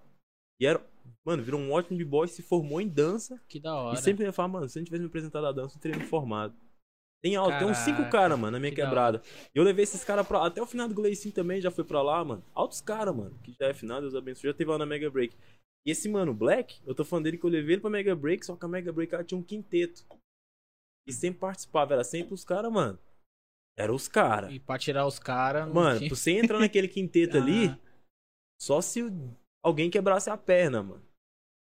E 0.60 0.66
era, 0.66 0.82
mano, 1.26 1.44
virou 1.44 1.60
um 1.60 1.72
ótimo 1.72 1.98
B-Boy, 1.98 2.28
se 2.28 2.42
formou 2.42 2.80
em 2.80 2.88
dança. 2.88 3.42
Que 3.48 3.60
da 3.60 3.76
hora. 3.76 4.00
E 4.00 4.02
sempre 4.02 4.24
ia 4.24 4.32
falar, 4.32 4.48
mano, 4.48 4.70
se 4.70 4.78
a 4.78 4.80
gente 4.80 4.88
tivesse 4.88 5.04
me 5.04 5.10
apresentado 5.10 5.46
a 5.46 5.52
dança, 5.52 5.78
eu 5.78 5.82
teria 5.82 5.98
me 5.98 6.06
formado. 6.06 6.56
Tem 7.26 7.36
alto, 7.36 7.58
tem 7.58 7.68
uns 7.68 7.80
cinco 7.80 8.08
caras, 8.08 8.38
mano, 8.38 8.52
na 8.52 8.60
minha 8.60 8.70
que 8.72 8.78
da 8.80 8.84
quebrada. 8.86 9.20
E 9.52 9.58
eu 9.58 9.64
levei 9.64 9.82
esses 9.82 10.04
caras 10.04 10.28
pra. 10.28 10.46
Até 10.46 10.62
o 10.62 10.66
final 10.68 10.88
do 10.88 10.94
Gleicinho 10.94 11.34
também 11.34 11.60
já 11.60 11.72
foi 11.72 11.84
pra 11.84 12.00
lá, 12.04 12.24
mano. 12.24 12.46
Altos 12.54 12.82
caras, 12.82 13.16
mano. 13.16 13.36
Que 13.44 13.52
já 13.52 13.66
é 13.66 13.74
final, 13.74 14.00
Deus 14.00 14.14
abençoe. 14.14 14.52
Já 14.52 14.54
teve 14.54 14.70
lá 14.70 14.78
na 14.78 14.86
Mega 14.86 15.10
Break. 15.10 15.36
E 15.88 15.90
esse, 15.90 16.08
mano, 16.08 16.36
Black, 16.36 16.80
eu 16.86 16.94
tô 16.94 17.04
falando 17.04 17.24
dele 17.24 17.40
que 17.40 17.44
eu 17.44 17.50
levei 17.50 17.74
ele 17.74 17.82
pra 17.82 17.90
Mega 17.90 18.16
Break, 18.16 18.46
só 18.46 18.56
que 18.56 18.64
a 18.64 18.68
Mega 18.68 18.94
Break 18.94 19.12
ela 19.12 19.24
tinha 19.24 19.40
um 19.40 19.44
quinteto. 19.44 20.06
E 21.08 21.12
sempre 21.12 21.40
participava, 21.40 21.94
era 21.96 22.04
sempre 22.04 22.36
os 22.36 22.46
caras, 22.46 22.72
mano. 22.72 23.00
Era 23.76 23.92
os 23.92 24.08
caras. 24.08 24.54
E 24.54 24.60
pra 24.60 24.78
tirar 24.78 25.08
os 25.08 25.18
caras. 25.18 25.68
Mano, 25.74 26.02
pra 26.02 26.10
você 26.10 26.30
entrar 26.30 26.60
naquele 26.60 26.88
quinteto 26.88 27.38
ali, 27.42 27.70
Ah. 27.70 27.80
só 28.62 28.82
se 28.82 29.02
alguém 29.64 29.90
quebrasse 29.90 30.30
a 30.30 30.38
perna, 30.38 30.84
mano. 30.84 31.04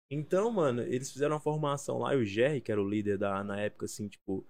Então, 0.08 0.52
mano, 0.52 0.82
eles 0.82 1.10
fizeram 1.10 1.34
uma 1.34 1.40
formação 1.40 1.98
lá, 1.98 2.14
e 2.14 2.18
o 2.18 2.24
Jerry, 2.24 2.60
que 2.60 2.70
era 2.70 2.80
o 2.80 2.88
líder 2.88 3.18
da, 3.18 3.42
na 3.42 3.60
época, 3.60 3.86
assim, 3.86 4.06
tipo, 4.08 4.46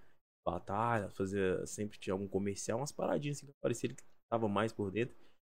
batalha, 0.50 1.10
fazia, 1.10 1.64
sempre 1.66 1.98
tinha 1.98 2.12
algum 2.14 2.28
comercial, 2.28 2.78
umas 2.78 2.92
paradinhas 2.92 3.38
assim, 3.38 3.46
que 3.46 3.52
parecia 3.62 3.88
que 3.90 4.02
tava 4.30 4.48
mais 4.48 4.72
por 4.72 4.90
dentro. 4.90 5.14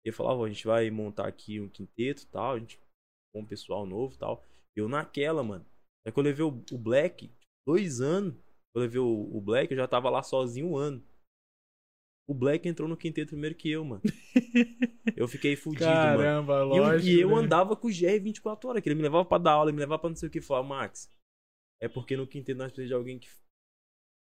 Ele 0.04 0.14
falava, 0.14 0.44
a 0.44 0.48
gente 0.48 0.66
vai 0.66 0.90
montar 0.90 1.26
aqui 1.26 1.60
um 1.60 1.68
quinteto 1.68 2.26
tal, 2.28 2.54
a 2.54 2.58
gente 2.58 2.78
com 3.34 3.40
um 3.40 3.46
pessoal 3.46 3.84
novo 3.86 4.16
tal. 4.16 4.44
Eu 4.76 4.88
naquela, 4.88 5.42
mano. 5.42 5.66
É 6.06 6.12
que 6.12 6.18
eu 6.18 6.22
levei 6.22 6.44
o, 6.44 6.64
o 6.72 6.78
Black, 6.78 7.30
dois 7.66 8.00
anos, 8.00 8.34
eu 8.74 8.80
levei 8.82 9.00
o, 9.00 9.36
o 9.36 9.40
Black, 9.40 9.70
eu 9.72 9.76
já 9.76 9.86
tava 9.88 10.08
lá 10.08 10.22
sozinho 10.22 10.68
um 10.70 10.76
ano. 10.76 11.02
O 12.28 12.34
Black 12.34 12.68
entrou 12.68 12.86
no 12.88 12.96
quinteto 12.96 13.30
primeiro 13.30 13.54
que 13.54 13.70
eu, 13.70 13.82
mano. 13.84 14.02
Eu 15.16 15.26
fiquei 15.26 15.56
fudido, 15.56 15.86
mano. 15.86 16.18
Caramba, 16.18 16.52
E 16.58 16.58
eu, 16.60 16.66
lógico. 16.66 17.08
e 17.08 17.20
eu 17.20 17.28
né? 17.30 17.34
andava 17.36 17.74
com 17.74 17.88
o 17.88 17.90
GR 17.90 18.22
24 18.22 18.68
horas, 18.68 18.82
que 18.82 18.88
ele 18.88 18.94
me 18.94 19.02
levava 19.02 19.24
pra 19.24 19.38
dar 19.38 19.52
aula, 19.52 19.70
ele 19.70 19.76
me 19.76 19.80
levava 19.80 19.98
pra 19.98 20.10
não 20.10 20.16
sei 20.16 20.28
o 20.28 20.30
que. 20.30 20.40
Falava, 20.40 20.68
Max, 20.68 21.10
é 21.82 21.88
porque 21.88 22.16
no 22.16 22.26
quinteto 22.26 22.58
nós 22.58 22.70
precisamos 22.70 22.88
de 22.88 22.94
alguém 22.94 23.18
que. 23.18 23.28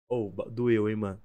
Ô, 0.09 0.29
ba- 0.29 0.49
doeu, 0.49 0.89
hein, 0.89 0.95
mano. 0.95 1.21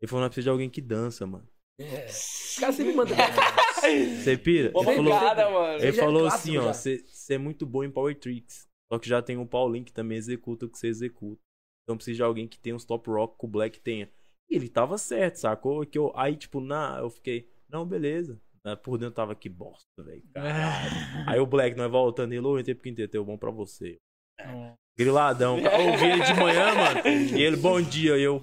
Ele 0.00 0.08
falou, 0.08 0.24
nós 0.24 0.30
precisamos 0.30 0.44
de 0.44 0.50
alguém 0.50 0.70
que 0.70 0.80
dança, 0.80 1.26
mano. 1.26 1.46
É. 1.78 2.06
Os 2.06 2.56
caras 2.58 2.74
sempre 2.76 2.94
mandam. 2.94 3.16
Você 3.80 4.36
pira? 4.36 4.68
Ele 4.74 4.84
falou, 4.84 5.04
mano. 5.04 5.74
ele 5.78 5.86
é 5.86 5.92
falou 5.92 6.20
clássico 6.22 6.38
assim, 6.38 6.58
ó, 6.58 6.64
já. 6.64 6.74
você 6.74 7.34
é 7.34 7.38
muito 7.38 7.64
bom 7.64 7.82
em 7.82 7.90
Power 7.90 8.14
Tricks. 8.18 8.68
Só 8.92 8.98
que 8.98 9.08
já 9.08 9.22
tem 9.22 9.38
o 9.38 9.46
Paulinho 9.46 9.84
que 9.84 9.92
também 9.92 10.18
executa 10.18 10.66
o 10.66 10.68
que 10.68 10.78
você 10.78 10.88
executa. 10.88 11.40
Então 11.84 11.96
precisa 11.96 12.16
de 12.16 12.22
alguém 12.22 12.46
que 12.46 12.58
tenha 12.58 12.76
uns 12.76 12.84
top 12.84 13.08
rock 13.08 13.38
que 13.38 13.44
o 13.46 13.48
Black 13.48 13.80
tenha. 13.80 14.10
E 14.50 14.56
ele 14.56 14.68
tava 14.68 14.98
certo, 14.98 15.36
sacou? 15.36 15.86
Que 15.86 15.96
eu, 15.96 16.12
aí, 16.14 16.36
tipo, 16.36 16.60
na, 16.60 16.98
eu 16.98 17.08
fiquei, 17.08 17.48
não, 17.68 17.86
beleza. 17.86 18.38
Por 18.82 18.98
dentro 18.98 19.14
tava 19.14 19.34
que 19.34 19.48
bosta, 19.48 19.86
velho. 20.02 20.22
Aí 21.26 21.40
o 21.40 21.46
Black, 21.46 21.74
nós 21.78 21.90
voltando, 21.90 22.34
ele, 22.34 22.46
ô, 22.46 22.58
entrei 22.58 22.74
pro 22.74 22.82
quinteto, 22.84 23.16
eu, 23.16 23.24
bom 23.24 23.38
pra 23.38 23.50
você. 23.50 23.96
Ó, 24.38 24.74
Griladão. 25.04 25.58
Eu 25.64 25.90
ouvi 25.92 26.04
ele 26.06 26.22
de 26.24 26.34
manhã, 26.34 26.74
mano. 26.74 27.08
E 27.38 27.42
ele, 27.42 27.56
bom 27.56 27.80
dia, 27.80 28.18
eu. 28.18 28.40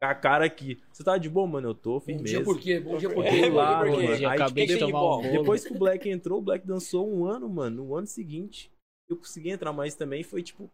Com 0.00 0.06
a 0.08 0.14
cara 0.14 0.44
aqui. 0.44 0.80
Você 0.92 1.02
tá 1.02 1.18
de 1.18 1.28
boa, 1.28 1.46
mano? 1.46 1.68
Eu 1.70 1.74
tô, 1.74 1.94
Bom 1.94 2.00
firmeza. 2.00 2.24
dia 2.36 2.42
por 2.44 2.58
quê? 2.60 2.78
Bom 2.80 2.96
dia 2.96 3.10
por 3.10 3.24
É, 3.26 3.30
quê? 3.30 3.50
lá, 3.50 3.80
por 3.80 3.86
quê? 3.90 3.96
mano. 3.96 4.14
Aí, 4.14 4.24
acabei 4.24 4.66
de 4.66 4.78
tomar 4.78 4.86
de 4.86 4.94
um 4.96 4.98
bom? 5.00 5.22
bolo. 5.22 5.32
Depois 5.32 5.64
que 5.64 5.72
o 5.74 5.78
Black 5.78 6.08
entrou, 6.08 6.38
o 6.38 6.42
Black 6.42 6.66
dançou 6.66 7.12
um 7.12 7.26
ano, 7.26 7.48
mano. 7.48 7.84
No 7.84 7.94
ano 7.96 8.06
seguinte, 8.06 8.70
eu 9.10 9.16
consegui 9.16 9.50
entrar, 9.50 9.72
mas 9.72 9.94
também 9.96 10.22
foi 10.22 10.42
tipo. 10.42 10.70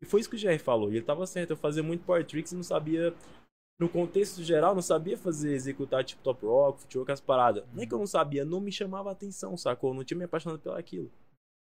E 0.00 0.06
foi 0.06 0.20
isso 0.20 0.30
que 0.30 0.36
o 0.36 0.40
GR 0.40 0.58
falou. 0.60 0.90
E 0.92 0.96
ele 0.96 1.04
tava 1.04 1.26
certo. 1.26 1.50
Eu 1.50 1.56
fazia 1.56 1.82
muito 1.82 2.04
Power 2.04 2.24
Tricks 2.24 2.52
e 2.52 2.56
não 2.56 2.62
sabia. 2.62 3.12
No 3.80 3.88
contexto 3.88 4.42
geral, 4.42 4.74
não 4.74 4.82
sabia 4.82 5.16
fazer, 5.18 5.52
executar 5.52 6.04
tipo 6.04 6.22
top 6.22 6.46
rock, 6.46 6.80
footwork, 6.80 7.12
as 7.12 7.20
paradas. 7.20 7.64
Não 7.74 7.82
é 7.82 7.86
que 7.86 7.92
eu 7.94 7.98
não 7.98 8.06
sabia, 8.06 8.44
não 8.44 8.60
me 8.60 8.72
chamava 8.72 9.10
atenção, 9.10 9.56
sacou? 9.56 9.90
Eu 9.90 9.94
não 9.94 10.04
tinha 10.04 10.16
me 10.18 10.24
apaixonado 10.24 10.58
pelo 10.60 10.74
aquilo. 10.74 11.10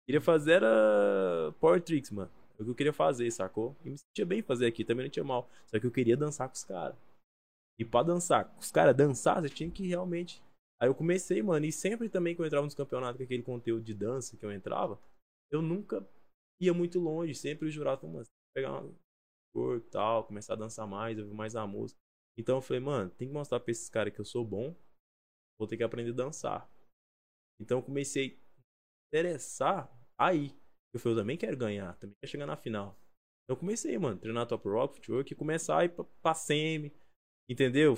Queria 0.07 0.21
fazer 0.21 0.53
era 0.53 1.53
Power 1.59 1.81
Tricks, 1.81 2.11
mano. 2.11 2.29
O 2.59 2.65
que 2.65 2.71
eu 2.71 2.75
queria 2.75 2.93
fazer, 2.93 3.29
sacou? 3.31 3.75
E 3.85 3.89
me 3.89 3.97
sentia 3.97 4.25
bem 4.25 4.39
em 4.39 4.43
fazer 4.43 4.65
aqui, 4.67 4.83
também 4.83 5.05
não 5.05 5.11
tinha 5.11 5.23
mal. 5.23 5.49
Só 5.67 5.79
que 5.79 5.85
eu 5.85 5.91
queria 5.91 6.17
dançar 6.17 6.47
com 6.47 6.55
os 6.55 6.63
caras. 6.63 6.97
E 7.79 7.85
pra 7.85 8.03
dançar 8.03 8.45
com 8.45 8.59
os 8.59 8.71
caras, 8.71 8.95
dançar, 8.95 9.41
você 9.41 9.49
tinha 9.49 9.71
que 9.71 9.87
realmente 9.87 10.41
Aí 10.81 10.87
eu 10.87 10.95
comecei, 10.95 11.43
mano, 11.43 11.65
e 11.65 11.71
sempre 11.73 12.07
também 12.07 12.33
que 12.33 12.41
eu 12.41 12.45
entrava 12.45 12.63
nos 12.63 12.73
campeonatos 12.73 13.17
com 13.17 13.23
aquele 13.23 13.43
conteúdo 13.43 13.83
de 13.83 13.93
dança 13.93 14.37
que 14.37 14.45
eu 14.45 14.51
entrava, 14.51 14.97
eu 15.51 15.61
nunca 15.61 16.07
ia 16.61 16.73
muito 16.73 16.99
longe, 16.99 17.35
sempre 17.35 17.67
o 17.67 17.71
jurado 17.71 17.99
falou, 17.99 18.15
mano, 18.15 18.25
pegar 18.55 18.71
uma 18.71 18.95
cor 19.53 19.77
e 19.77 19.81
tal, 19.81 20.23
começar 20.23 20.53
a 20.53 20.57
dançar 20.57 20.87
mais, 20.87 21.19
ouvir 21.19 21.33
mais 21.33 21.55
a 21.55 21.67
música. 21.67 21.99
Então 22.37 22.57
eu 22.57 22.61
falei, 22.61 22.79
mano, 22.79 23.09
tem 23.11 23.27
que 23.27 23.33
mostrar 23.33 23.59
pra 23.59 23.71
esses 23.71 23.89
caras 23.89 24.13
que 24.13 24.21
eu 24.21 24.25
sou 24.25 24.45
bom, 24.45 24.73
vou 25.59 25.67
ter 25.67 25.75
que 25.75 25.83
aprender 25.83 26.11
a 26.11 26.15
dançar. 26.15 26.69
Então 27.59 27.79
eu 27.79 27.83
comecei 27.83 28.39
a 28.39 29.07
interessar 29.09 29.91
aí. 30.17 30.55
Eu 30.93 30.99
falei, 30.99 31.15
eu 31.17 31.21
também 31.21 31.37
quero 31.37 31.55
ganhar, 31.57 31.95
também 31.97 32.15
quero 32.19 32.31
chegar 32.31 32.45
na 32.45 32.57
final. 32.57 32.99
Então 33.43 33.55
eu 33.55 33.57
comecei, 33.57 33.97
mano, 33.97 34.19
treinar 34.19 34.47
top 34.47 34.67
rock, 34.67 34.95
footwork 34.95 35.31
e 35.31 35.35
começar 35.35 35.79
a 35.79 35.85
ir 35.85 35.89
pra, 35.89 36.03
pra 36.21 36.33
semi, 36.33 36.93
entendeu? 37.49 37.95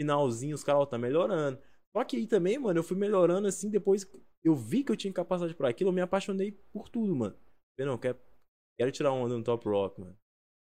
Finalzinho, 0.00 0.54
os 0.54 0.64
caras, 0.64 0.82
ó, 0.82 0.86
tá 0.86 0.98
melhorando. 0.98 1.60
Só 1.96 2.04
que 2.04 2.16
aí 2.16 2.26
também, 2.26 2.58
mano, 2.58 2.78
eu 2.78 2.84
fui 2.84 2.96
melhorando 2.96 3.46
assim, 3.46 3.70
depois 3.70 4.10
eu 4.44 4.54
vi 4.56 4.82
que 4.82 4.90
eu 4.90 4.96
tinha 4.96 5.12
capacidade 5.12 5.54
pra 5.54 5.68
aquilo, 5.68 5.90
eu 5.90 5.94
me 5.94 6.00
apaixonei 6.00 6.52
por 6.72 6.88
tudo, 6.88 7.14
mano. 7.14 7.36
Falei, 7.78 7.90
não, 7.90 7.98
quero, 7.98 8.18
quero 8.78 8.90
tirar 8.92 9.12
onda 9.12 9.36
no 9.36 9.44
top 9.44 9.68
rock, 9.68 10.00
mano. 10.00 10.16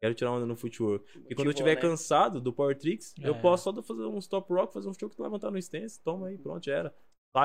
Quero 0.01 0.13
tirar 0.13 0.31
onda 0.31 0.45
no 0.45 0.55
footwork. 0.55 1.11
Porque 1.11 1.35
quando 1.35 1.47
eu 1.47 1.51
estiver 1.51 1.75
né? 1.75 1.81
cansado 1.81 2.39
do 2.39 2.53
Power 2.53 2.77
Tricks, 2.77 3.15
eu 3.19 3.33
É. 3.33 3.41
posso 3.41 3.63
só 3.63 3.81
fazer 3.83 4.03
uns 4.05 4.27
top 4.27 4.53
rock, 4.53 4.71
fazer 4.73 4.87
um 4.87 4.93
show 4.93 5.09
que 5.09 5.19
levantar 5.21 5.49
no 5.49 5.57
stance, 5.57 5.99
toma 6.03 6.27
aí, 6.27 6.37
pronto, 6.37 6.63
já 6.63 6.75
era. 6.75 6.95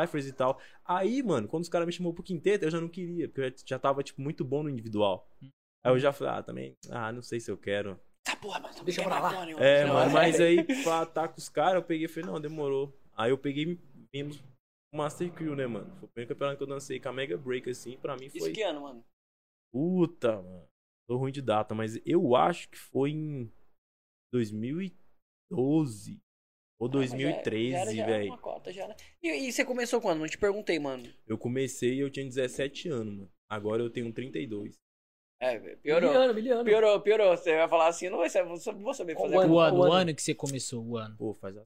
Cyphers 0.00 0.26
e 0.26 0.32
tal. 0.32 0.58
Aí, 0.84 1.22
mano, 1.22 1.48
quando 1.48 1.62
os 1.62 1.68
caras 1.68 1.86
me 1.86 1.92
chamou 1.92 2.12
pro 2.14 2.22
quinteto, 2.22 2.64
eu 2.64 2.70
já 2.70 2.80
não 2.80 2.88
queria, 2.88 3.28
porque 3.28 3.40
eu 3.40 3.52
já- 3.66 3.78
tava, 3.78 4.02
tipo, 4.02 4.20
muito 4.22 4.44
bom 4.44 4.62
no 4.62 4.70
individual. 4.70 5.28
Aí 5.84 5.92
eu 5.92 5.98
já 5.98 6.12
falei, 6.12 6.34
ah, 6.34 6.42
também, 6.42 6.76
ah, 6.90 7.10
não 7.12 7.22
sei 7.22 7.40
se 7.40 7.50
eu 7.50 7.58
quero. 7.58 7.98
Tá, 8.24 8.36
porra, 8.36 8.60
mas 8.60 8.76
tu 8.76 8.84
Deixa 8.84 9.02
pra 9.02 9.18
lá. 9.20 9.46
É, 9.58 9.84
Não, 9.84 9.94
mano, 9.94 10.12
mas 10.12 10.40
aí, 10.40 10.56
pra 10.84 11.02
estar 11.02 11.28
com 11.28 11.38
os 11.38 11.48
caras, 11.48 11.74
eu 11.74 11.82
peguei 11.82 12.04
e 12.06 12.08
falei, 12.08 12.30
não, 12.30 12.40
demorou. 12.40 12.96
Aí 13.16 13.30
eu 13.30 13.38
peguei 13.38 13.64
e 13.64 13.78
vimos 14.12 14.38
o 14.92 14.96
Master 14.96 15.30
Crew, 15.32 15.56
né, 15.56 15.66
mano? 15.66 15.90
Foi 15.96 16.04
o 16.08 16.12
primeiro 16.12 16.34
campeonato 16.34 16.56
que 16.58 16.62
eu 16.62 16.68
dancei 16.68 17.00
com 17.00 17.08
a 17.08 17.12
Mega 17.12 17.36
Break, 17.36 17.68
assim, 17.68 17.96
pra 17.98 18.16
mim 18.16 18.26
Isso 18.26 18.38
foi. 18.38 18.52
que 18.52 18.62
ano, 18.62 18.82
mano? 18.82 19.04
Puta, 19.72 20.40
mano. 20.40 20.68
Tô 21.08 21.16
ruim 21.16 21.32
de 21.32 21.42
data, 21.42 21.74
mas 21.74 22.00
eu 22.06 22.36
acho 22.36 22.68
que 22.68 22.78
foi 22.78 23.10
em 23.10 23.52
2012 24.32 26.20
ou 26.82 26.88
Ah, 26.88 26.90
mas 26.94 27.10
já- 27.10 27.16
2013, 27.16 27.70
já 27.72 27.78
era- 27.78 27.94
já 27.94 28.02
era 28.02 28.12
velho. 28.12 28.96
E, 29.22 29.28
e 29.48 29.52
você 29.52 29.64
começou 29.64 30.00
quando? 30.00 30.18
Não 30.20 30.26
te 30.26 30.36
perguntei, 30.38 30.78
mano. 30.78 31.08
Eu 31.26 31.38
comecei 31.38 31.94
e 31.94 32.00
eu 32.00 32.10
tinha 32.10 32.26
17 32.26 32.88
anos, 32.88 33.14
mano. 33.14 33.30
Agora 33.48 33.82
eu 33.82 33.90
tenho 33.90 34.12
32. 34.12 34.74
É, 35.40 35.58
piorou. 35.76 36.10
Miliano, 36.10 36.34
miliano. 36.34 36.64
Piorou, 36.64 37.00
piorou. 37.00 37.36
Você 37.36 37.56
vai 37.56 37.68
falar 37.68 37.88
assim, 37.88 38.08
não 38.08 38.18
vai 38.18 38.30
saber, 38.30 38.48
vou 38.48 38.58
vou 38.80 38.94
saber 38.94 39.14
Qual 39.14 39.28
fazer. 39.30 39.44
ano? 39.44 39.54
O 39.54 39.58
ano, 39.60 39.78
o 39.78 39.92
ano? 39.92 40.14
que 40.14 40.22
você 40.22 40.34
começou, 40.34 40.84
o 40.84 40.96
ano. 40.96 41.16
Pô, 41.16 41.34
faz 41.34 41.56
a. 41.56 41.64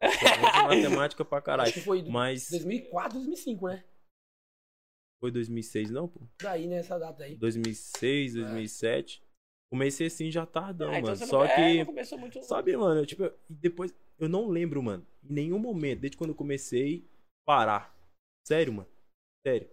matemática 0.68 1.24
pra 1.24 1.40
caralho. 1.42 1.68
Acho 1.68 1.74
que 1.78 1.84
foi 1.84 2.02
Mas 2.02 2.48
2004, 2.50 3.18
2005, 3.18 3.68
né? 3.68 3.84
foi 5.22 5.30
2006, 5.30 5.90
não, 5.90 6.08
pô? 6.08 6.20
Daí, 6.42 6.66
né? 6.66 6.76
Essa 6.78 6.98
data 6.98 7.24
aí. 7.24 7.36
2006, 7.36 8.32
2007. 8.34 9.22
Comecei 9.70 10.06
assim 10.06 10.30
já 10.30 10.44
tardão, 10.46 10.90
Ah, 10.90 10.98
então 10.98 11.10
mano. 11.10 11.20
não- 11.20 11.26
Só 11.28 11.44
é, 11.44 11.54
que. 11.54 11.78
não 11.78 11.86
começou 11.86 12.18
muito. 12.18 12.42
Sabe, 12.42 12.76
mano, 12.76 13.02
eu, 13.02 13.06
tipo, 13.06 13.24
e 13.24 13.54
depois. 13.54 13.94
Eu 14.20 14.28
não 14.28 14.48
lembro, 14.48 14.82
mano. 14.82 15.06
Em 15.24 15.32
nenhum 15.32 15.58
momento, 15.58 16.00
desde 16.00 16.16
quando 16.16 16.30
eu 16.30 16.36
comecei, 16.36 17.08
parar. 17.46 17.96
Sério, 18.46 18.72
mano. 18.72 18.90
Sério. 19.46 19.70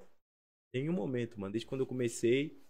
Em 0.73 0.81
nenhum 0.81 0.93
momento, 0.93 1.39
mano. 1.39 1.51
Desde 1.51 1.67
quando 1.67 1.81
eu 1.81 1.87
comecei, 1.87 2.63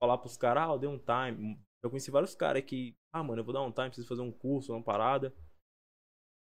falar 0.00 0.18
pros 0.18 0.36
caras, 0.36 0.68
ah, 0.68 0.72
eu 0.72 0.78
dei 0.78 0.88
um 0.88 0.98
time. 0.98 1.60
Eu 1.82 1.90
conheci 1.90 2.10
vários 2.10 2.34
caras 2.34 2.62
que, 2.64 2.94
ah, 3.12 3.22
mano, 3.22 3.40
eu 3.40 3.44
vou 3.44 3.52
dar 3.52 3.62
um 3.62 3.72
time, 3.72 3.88
preciso 3.88 4.06
fazer 4.06 4.22
um 4.22 4.30
curso, 4.30 4.72
uma 4.72 4.82
parada. 4.82 5.30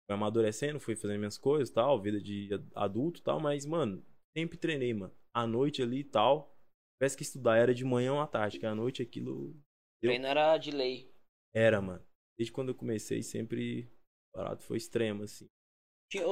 Fui 0.07 0.15
amadurecendo, 0.15 0.79
fui 0.79 0.95
fazendo 0.95 1.19
minhas 1.19 1.37
coisas 1.37 1.69
e 1.69 1.73
tal, 1.73 2.01
vida 2.01 2.19
de 2.19 2.49
adulto 2.75 3.19
e 3.19 3.23
tal, 3.23 3.39
mas, 3.39 3.65
mano, 3.65 4.03
sempre 4.35 4.57
treinei, 4.57 4.93
mano. 4.93 5.15
À 5.33 5.45
noite 5.45 5.81
ali 5.83 5.99
e 5.99 6.03
tal. 6.03 6.57
Tivesse 6.97 7.17
que 7.17 7.23
estudar, 7.23 7.57
era 7.57 7.73
de 7.73 7.85
manhã 7.85 8.13
ou 8.13 8.19
à 8.19 8.27
tarde, 8.27 8.59
que 8.59 8.65
à 8.65 8.75
noite 8.75 9.01
aquilo 9.01 9.55
Treino 10.01 10.25
era 10.25 10.57
de 10.57 10.71
lei. 10.71 11.13
era, 11.53 11.79
mano. 11.81 12.03
Desde 12.37 12.51
quando 12.51 12.69
eu 12.69 12.75
comecei, 12.75 13.21
sempre 13.21 13.91
barato 14.35 14.63
foi 14.63 14.77
extremo, 14.77 15.23
assim. 15.23 15.47
Tinha, 16.11 16.27
ô, 16.27 16.31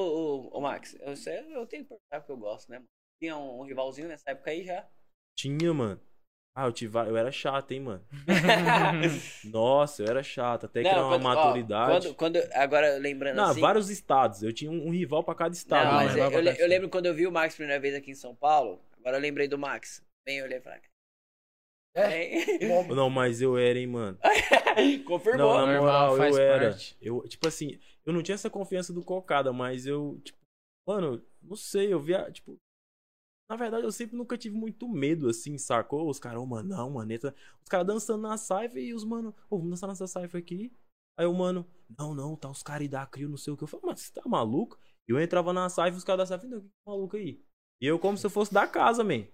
ô, 0.52 0.58
ô, 0.58 0.62
Max, 0.62 0.94
eu, 0.96 1.14
eu 1.52 1.66
tenho 1.66 1.84
que 1.84 1.90
perguntar 1.90 2.20
porque 2.20 2.32
eu 2.32 2.38
gosto, 2.38 2.70
né, 2.70 2.78
mano? 2.80 2.88
Tinha 3.22 3.38
um, 3.38 3.60
um 3.62 3.64
rivalzinho 3.64 4.08
nessa 4.08 4.30
época 4.32 4.52
aí 4.52 4.64
já. 4.64 4.88
Tinha, 5.38 5.74
mano. 5.74 6.02
Ah, 6.58 6.66
eu, 6.66 6.74
tive, 6.74 6.98
eu 6.98 7.16
era 7.16 7.32
chato, 7.32 7.72
hein, 7.72 7.80
mano. 7.80 8.06
Nossa, 9.46 10.04
eu 10.04 10.08
era 10.08 10.22
chato. 10.24 10.66
Até 10.66 10.82
que 10.82 10.88
era 10.88 11.00
uma 11.02 11.12
quando- 11.18 11.26
ó, 11.26 11.36
maturidade. 11.36 12.14
quando, 12.14 12.16
quando, 12.16 12.54
agora 12.54 12.98
lembrando 12.98 13.38
Não, 13.38 13.52
assim. 13.52 13.62
vários 13.62 13.90
estados. 13.90 14.44
Eu 14.44 14.52
tinha 14.52 14.70
um, 14.70 14.88
um 14.88 14.92
rival 14.92 15.24
pra 15.24 15.36
cada 15.36 15.54
estado. 15.54 15.86
Não, 15.86 15.92
Ah, 16.00 16.04
mas 16.06 16.18
eu, 16.18 16.32
pra 16.32 16.42
eu, 16.42 16.56
eu 16.56 16.68
lembro 16.68 16.90
quando 16.90 17.06
eu 17.06 17.14
vi 17.14 17.28
o 17.28 17.32
Max 17.32 17.54
a 17.54 17.58
primeira 17.58 17.80
vez 17.80 17.96
aqui 17.96 18.12
em 18.12 18.16
São 18.16 18.36
Paulo. 18.36 18.82
Agora 18.98 19.18
eu 19.18 19.22
lembrei 19.22 19.48
do 19.48 19.58
Max. 19.58 20.04
Bem, 20.26 20.40
eu 20.40 20.46
olhei 20.46 20.58
e 20.58 20.62
falei. 20.62 20.82
É. 21.96 22.66
É. 22.66 22.88
Não, 22.88 23.10
mas 23.10 23.42
eu 23.42 23.58
era, 23.58 23.80
hein, 23.80 23.88
mano. 23.88 24.18
Confirmou. 25.06 25.38
Não, 25.40 25.66
na 25.66 25.74
Normal, 25.74 25.82
moral, 25.82 26.18
faz 26.18 26.36
eu 26.36 26.42
era. 26.42 26.70
parte. 26.70 26.98
Eu, 27.02 27.22
tipo 27.28 27.48
assim, 27.48 27.80
eu 28.06 28.14
não 28.14 28.24
tinha 28.24 28.36
essa 28.36 28.50
confiança 28.50 28.94
do 28.94 29.04
Cocada, 29.04 29.52
mas 29.54 29.86
eu, 29.86 30.20
tipo, 30.24 30.38
mano, 30.88 31.24
não 31.42 31.56
sei, 31.56 31.94
eu 31.94 32.00
via, 32.00 32.32
tipo. 32.32 32.58
Na 33.50 33.56
verdade, 33.56 33.84
eu 33.84 33.92
sempre 33.92 34.16
nunca 34.16 34.38
tive 34.38 34.56
muito 34.56 34.88
medo, 34.88 35.28
assim, 35.28 35.58
sacou? 35.58 36.08
Os 36.08 36.20
caras, 36.20 36.40
ô, 36.40 36.46
mano, 36.46 36.70
não, 36.70 36.92
maneta. 36.92 37.36
Os 37.64 37.68
caras 37.68 37.88
dançando 37.88 38.22
na 38.22 38.38
saifa 38.38 38.80
e 38.80 38.94
os 38.94 39.04
mano, 39.04 39.36
ô, 39.50 39.58
vamos 39.58 39.72
dançar 39.72 39.90
nessa 39.90 40.06
saifa 40.06 40.38
aqui. 40.38 40.72
Aí 41.18 41.26
o 41.26 41.34
mano, 41.34 41.66
não, 41.98 42.14
não, 42.14 42.36
tá 42.36 42.50
os 42.50 42.62
caras 42.62 42.82
aí 42.84 42.88
da 42.88 43.06
Crio, 43.06 43.28
não 43.28 43.38
sei 43.38 43.52
o 43.52 43.58
que. 43.58 43.64
Eu 43.64 43.68
falei, 43.68 43.88
mas 43.88 44.02
você 44.02 44.14
tá 44.14 44.22
maluco? 44.28 44.80
E 45.08 45.12
eu 45.12 45.20
entrava 45.20 45.52
na 45.52 45.68
saifa 45.68 45.96
e 45.96 45.98
os 45.98 46.04
caras 46.04 46.30
da 46.30 46.38
saifa, 46.38 46.48
não, 46.48 46.62
que 46.62 46.70
maluco 46.86 47.18
aí? 47.18 47.44
E 47.82 47.88
eu 47.88 47.98
como 47.98 48.18
se 48.18 48.26
eu 48.26 48.30
fosse 48.30 48.54
da 48.54 48.68
casa, 48.68 49.04
man. 49.04 49.26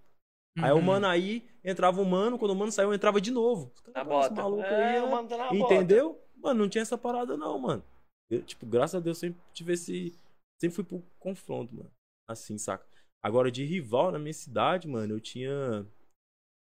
Aí 0.57 0.71
o 0.71 0.75
Uhum. 0.75 0.81
mano 0.81 1.07
aí, 1.07 1.43
entrava 1.63 2.01
o 2.01 2.05
mano, 2.05 2.37
quando 2.39 2.51
o 2.51 2.55
mano 2.55 2.71
saiu, 2.71 2.89
eu 2.89 2.93
entrava 2.93 3.19
de 3.19 3.31
novo. 3.31 3.71
Os 3.75 3.81
caras, 3.81 3.95
Na 3.95 4.05
"Pô, 4.05 4.19
esse 4.21 4.29
bota. 4.29 4.41
maluco 4.41 4.63
é, 4.63 4.97
aí, 4.97 5.03
o 5.03 5.11
mano 5.11 5.27
tá 5.27 5.37
na 5.37 5.53
bota. 5.53 5.73
Entendeu? 5.73 6.21
Mano, 6.37 6.61
não 6.61 6.69
tinha 6.69 6.81
essa 6.81 6.97
parada 6.97 7.35
não, 7.35 7.59
mano. 7.59 7.83
Eu, 8.29 8.41
tipo, 8.41 8.65
graças 8.65 8.95
a 8.95 8.99
Deus 8.99 9.17
sempre 9.17 9.41
tive 9.53 9.73
esse. 9.73 10.17
Sempre 10.61 10.75
fui 10.75 10.83
pro 10.83 11.03
confronto, 11.19 11.75
mano. 11.75 11.91
Assim, 12.29 12.57
saca? 12.57 12.85
Agora, 13.23 13.51
de 13.51 13.63
rival 13.65 14.11
na 14.11 14.19
minha 14.19 14.33
cidade, 14.33 14.87
mano, 14.87 15.13
eu 15.13 15.19
tinha 15.19 15.85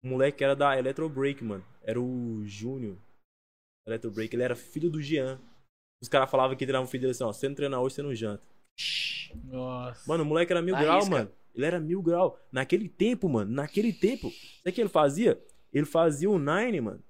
um 0.04 0.08
moleque 0.10 0.38
que 0.38 0.44
era 0.44 0.56
da 0.56 0.76
Electro 0.78 1.08
Break, 1.08 1.44
mano. 1.44 1.64
Era 1.82 2.00
o 2.00 2.42
Júnior. 2.44 2.96
Electro 3.86 4.10
Break, 4.10 4.34
ele 4.34 4.42
era 4.42 4.56
filho 4.56 4.90
do 4.90 5.00
Jean. 5.00 5.38
Os 6.02 6.08
caras 6.08 6.30
falavam 6.30 6.56
que 6.56 6.64
treinavam 6.66 6.86
o 6.86 6.90
filho 6.90 7.02
dele 7.02 7.12
assim, 7.12 7.24
ó, 7.24 7.32
você 7.32 7.48
não 7.48 7.54
treina 7.54 7.80
hoje, 7.80 7.94
você 7.94 8.02
não 8.02 8.14
janta. 8.14 8.42
Nossa. 9.44 10.08
Mano, 10.08 10.24
o 10.24 10.26
moleque 10.26 10.52
era 10.52 10.60
mil 10.62 10.74
Arrisca. 10.74 10.92
grau, 10.98 11.06
mano. 11.10 11.32
Ele 11.56 11.66
era 11.66 11.80
mil 11.80 12.02
grau. 12.02 12.38
Naquele 12.52 12.88
tempo, 12.88 13.28
mano, 13.28 13.50
naquele 13.50 13.92
tempo, 13.92 14.30
sabe 14.30 14.70
o 14.70 14.72
que 14.72 14.80
ele 14.82 14.88
fazia? 14.90 15.42
Ele 15.72 15.86
fazia 15.86 16.30
o 16.30 16.38
nine, 16.38 16.80
mano. 16.80 17.02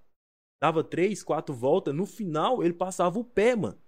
Dava 0.62 0.82
três, 0.82 1.22
quatro 1.22 1.54
voltas. 1.54 1.94
No 1.94 2.06
final, 2.06 2.62
ele 2.62 2.72
passava 2.72 3.18
o 3.18 3.24
pé, 3.24 3.54
mano. 3.56 3.78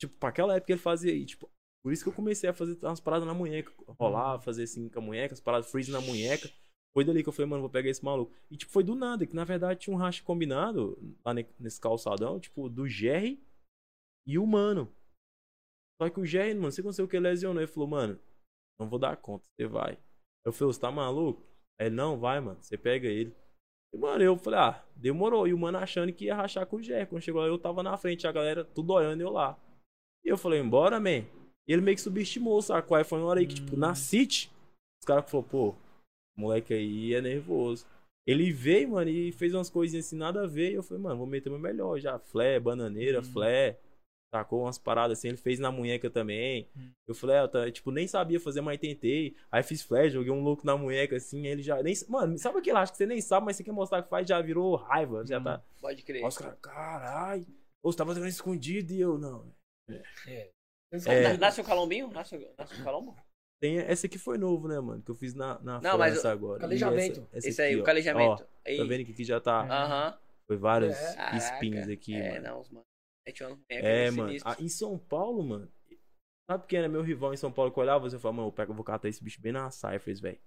Tipo, 0.00 0.14
pra 0.18 0.30
aquela 0.30 0.56
época 0.56 0.72
ele 0.72 0.80
fazia 0.80 1.12
aí, 1.12 1.24
tipo. 1.24 1.48
Por 1.82 1.92
isso 1.92 2.02
que 2.02 2.10
eu 2.10 2.14
comecei 2.14 2.50
a 2.50 2.52
fazer 2.52 2.78
umas 2.84 3.00
paradas 3.00 3.26
na 3.26 3.32
munheca. 3.32 3.72
Rolar, 3.98 4.40
fazer 4.40 4.64
assim 4.64 4.88
com 4.88 4.98
a 4.98 5.02
munheca, 5.02 5.32
as 5.32 5.40
paradas 5.40 5.70
freeze 5.70 5.90
na 5.90 6.00
munheca. 6.00 6.50
Foi 6.92 7.04
dali 7.04 7.22
que 7.22 7.28
eu 7.28 7.32
falei, 7.32 7.48
mano, 7.48 7.62
vou 7.62 7.70
pegar 7.70 7.88
esse 7.88 8.04
maluco. 8.04 8.34
E, 8.50 8.56
tipo, 8.56 8.72
foi 8.72 8.82
do 8.82 8.94
nada, 8.94 9.26
que 9.26 9.34
na 9.34 9.44
verdade 9.44 9.80
tinha 9.80 9.94
um 9.94 9.98
racha 9.98 10.22
combinado 10.24 10.98
lá 11.24 11.32
ne- 11.32 11.46
nesse 11.58 11.80
calçadão, 11.80 12.38
tipo, 12.40 12.68
do 12.68 12.86
Jerry 12.88 13.42
e 14.26 14.38
o 14.38 14.46
Mano. 14.46 14.92
Só 16.02 16.10
que 16.10 16.18
o 16.20 16.26
Jerry, 16.26 16.54
mano, 16.54 16.72
você 16.72 16.82
conseguiu 16.82 17.08
que 17.08 17.16
ele 17.16 17.28
lesionou. 17.28 17.62
Ele 17.62 17.70
falou, 17.70 17.88
mano, 17.88 18.18
não 18.80 18.88
vou 18.88 18.98
dar 18.98 19.16
conta, 19.16 19.44
você 19.54 19.66
vai. 19.66 19.98
Eu 20.44 20.52
falei, 20.52 20.72
você 20.72 20.80
tá 20.80 20.90
maluco? 20.90 21.42
Aí 21.78 21.86
ele, 21.86 21.94
não, 21.94 22.18
vai, 22.18 22.40
mano, 22.40 22.58
você 22.60 22.76
pega 22.76 23.06
ele. 23.06 23.32
E, 23.92 23.98
mano, 23.98 24.22
eu 24.22 24.36
falei, 24.36 24.58
ah, 24.58 24.84
demorou. 24.96 25.46
E 25.46 25.52
o 25.54 25.58
mano 25.58 25.78
achando 25.78 26.12
que 26.12 26.24
ia 26.26 26.34
rachar 26.34 26.66
com 26.66 26.76
o 26.76 26.82
Jerry. 26.82 27.06
Quando 27.06 27.22
chegou 27.22 27.40
lá, 27.42 27.46
eu 27.48 27.58
tava 27.58 27.82
na 27.82 27.96
frente, 27.96 28.26
a 28.26 28.32
galera 28.32 28.64
tudo 28.64 28.92
olhando 28.92 29.20
eu 29.20 29.30
lá. 29.30 29.58
E 30.24 30.28
eu 30.28 30.38
falei, 30.38 30.60
embora, 30.60 30.98
man. 30.98 31.24
E 31.68 31.72
ele 31.72 31.82
meio 31.82 31.96
que 31.96 32.02
subestimou, 32.02 32.60
sacou? 32.62 32.96
Aí 32.96 33.04
foi 33.04 33.18
uma 33.18 33.28
hora 33.28 33.40
aí 33.40 33.46
que, 33.46 33.54
tipo, 33.54 33.76
na 33.76 33.94
City, 33.94 34.50
os 35.00 35.06
caras 35.06 35.30
falaram, 35.30 35.48
pô, 35.48 35.68
o 36.36 36.40
moleque 36.40 36.72
aí 36.74 37.14
é 37.14 37.20
nervoso. 37.20 37.86
Ele 38.26 38.52
veio, 38.52 38.90
mano, 38.90 39.10
e 39.10 39.32
fez 39.32 39.54
umas 39.54 39.70
coisinhas 39.70 40.06
assim, 40.06 40.16
nada 40.16 40.44
a 40.44 40.46
ver. 40.46 40.70
E 40.70 40.74
eu 40.74 40.82
falei, 40.82 41.02
mano, 41.02 41.18
vou 41.18 41.26
meter 41.26 41.50
meu 41.50 41.58
melhor 41.58 41.98
já. 41.98 42.18
Flare, 42.18 42.60
bananeira, 42.60 43.20
Hum. 43.20 43.24
flare. 43.24 43.76
Sacou 44.32 44.62
umas 44.62 44.78
paradas 44.78 45.18
assim, 45.18 45.26
ele 45.28 45.36
fez 45.36 45.58
na 45.58 45.72
munheca 45.72 46.08
também. 46.08 46.68
Hum. 46.76 46.90
Eu 47.08 47.14
falei, 47.16 47.36
ah, 47.36 47.40
eu 47.42 47.48
tá, 47.48 47.70
tipo, 47.70 47.90
nem 47.90 48.06
sabia 48.06 48.38
fazer, 48.38 48.60
mas 48.60 48.78
tentei. 48.78 49.34
Aí 49.50 49.60
fiz 49.62 49.82
flash, 49.82 50.12
joguei 50.12 50.30
um 50.30 50.40
louco 50.40 50.64
na 50.64 50.76
munheca 50.76 51.16
assim, 51.16 51.46
ele 51.48 51.62
já. 51.62 51.82
Nem, 51.82 51.94
mano, 52.08 52.38
sabe 52.38 52.58
aquilo? 52.60 52.78
Acho 52.78 52.92
que 52.92 52.98
você 52.98 53.06
nem 53.06 53.20
sabe, 53.20 53.46
mas 53.46 53.56
você 53.56 53.64
quer 53.64 53.72
mostrar 53.72 54.02
que 54.04 54.08
faz, 54.08 54.28
já 54.28 54.40
virou 54.40 54.76
raiva. 54.76 55.26
Já 55.26 55.38
Hum. 55.40 55.44
tá. 55.44 55.62
Pode 55.80 56.02
crer. 56.04 56.22
Aí 56.22 56.28
os 56.28 56.38
caras, 56.38 56.56
caralho. 56.62 57.46
Ô, 57.82 57.90
Você 57.90 57.98
tava 57.98 58.14
jogando 58.14 58.28
escondido 58.28 58.92
e 58.92 59.00
eu, 59.00 59.18
não. 59.18 59.52
É. 59.88 60.02
É. 60.28 61.36
Nasce 61.36 61.60
o 61.60 61.64
calombinho? 61.64 62.08
Nasce, 62.08 62.36
o- 62.36 62.54
nasce 62.56 62.80
o 62.80 62.84
calombo? 62.84 63.16
Tem, 63.60 63.78
essa 63.78 64.06
aqui 64.06 64.16
foi 64.18 64.38
novo, 64.38 64.68
né, 64.68 64.78
mano? 64.80 65.02
Que 65.02 65.10
eu 65.10 65.14
fiz 65.14 65.34
na, 65.34 65.58
na 65.60 65.80
Não, 65.80 65.98
mas 65.98 66.24
agora. 66.24 66.60
Calejamento. 66.60 67.20
essa- 67.32 67.36
essa 67.38 67.48
Esse 67.48 67.62
aí, 67.62 67.68
aqui, 67.72 67.78
o 67.78 67.82
ó. 67.82 67.84
calejamento. 67.84 68.42
Ó, 68.42 68.46
Aí. 68.66 68.76
tá 68.76 68.84
vendo 68.84 69.04
que 69.04 69.12
aqui 69.12 69.24
já 69.24 69.40
tá. 69.40 69.60
Aham. 69.62 70.18
Foi 70.46 70.56
vários 70.56 70.96
É. 70.96 71.14
Caraca. 71.16 71.36
espinhos 71.36 71.88
aqui, 71.88 72.14
É, 72.14 72.32
mano. 72.40 72.42
não, 72.48 72.60
os 72.60 72.70
mano. 72.70 72.84
É, 73.68 74.10
mano. 74.10 74.32
Ah, 74.44 74.56
em 74.58 74.68
São 74.68 74.98
Paulo, 74.98 75.42
mano. 75.42 75.68
Sabe 76.50 76.66
quem 76.66 76.78
era 76.80 76.88
meu 76.88 77.02
rival 77.02 77.32
em 77.32 77.36
São 77.36 77.52
Paulo 77.52 77.70
que 77.70 77.78
eu 77.78 77.82
olhava? 77.82 78.08
Você 78.08 78.18
falava, 78.18 78.36
mano, 78.38 78.48
eu 78.48 78.52
pego, 78.52 78.72
eu 78.72 78.76
vou 78.76 78.84
catar 78.84 79.08
esse 79.08 79.22
bicho 79.22 79.40
bem 79.40 79.52
na 79.52 79.70
Cyphers, 79.70 80.18
velho. 80.20 80.38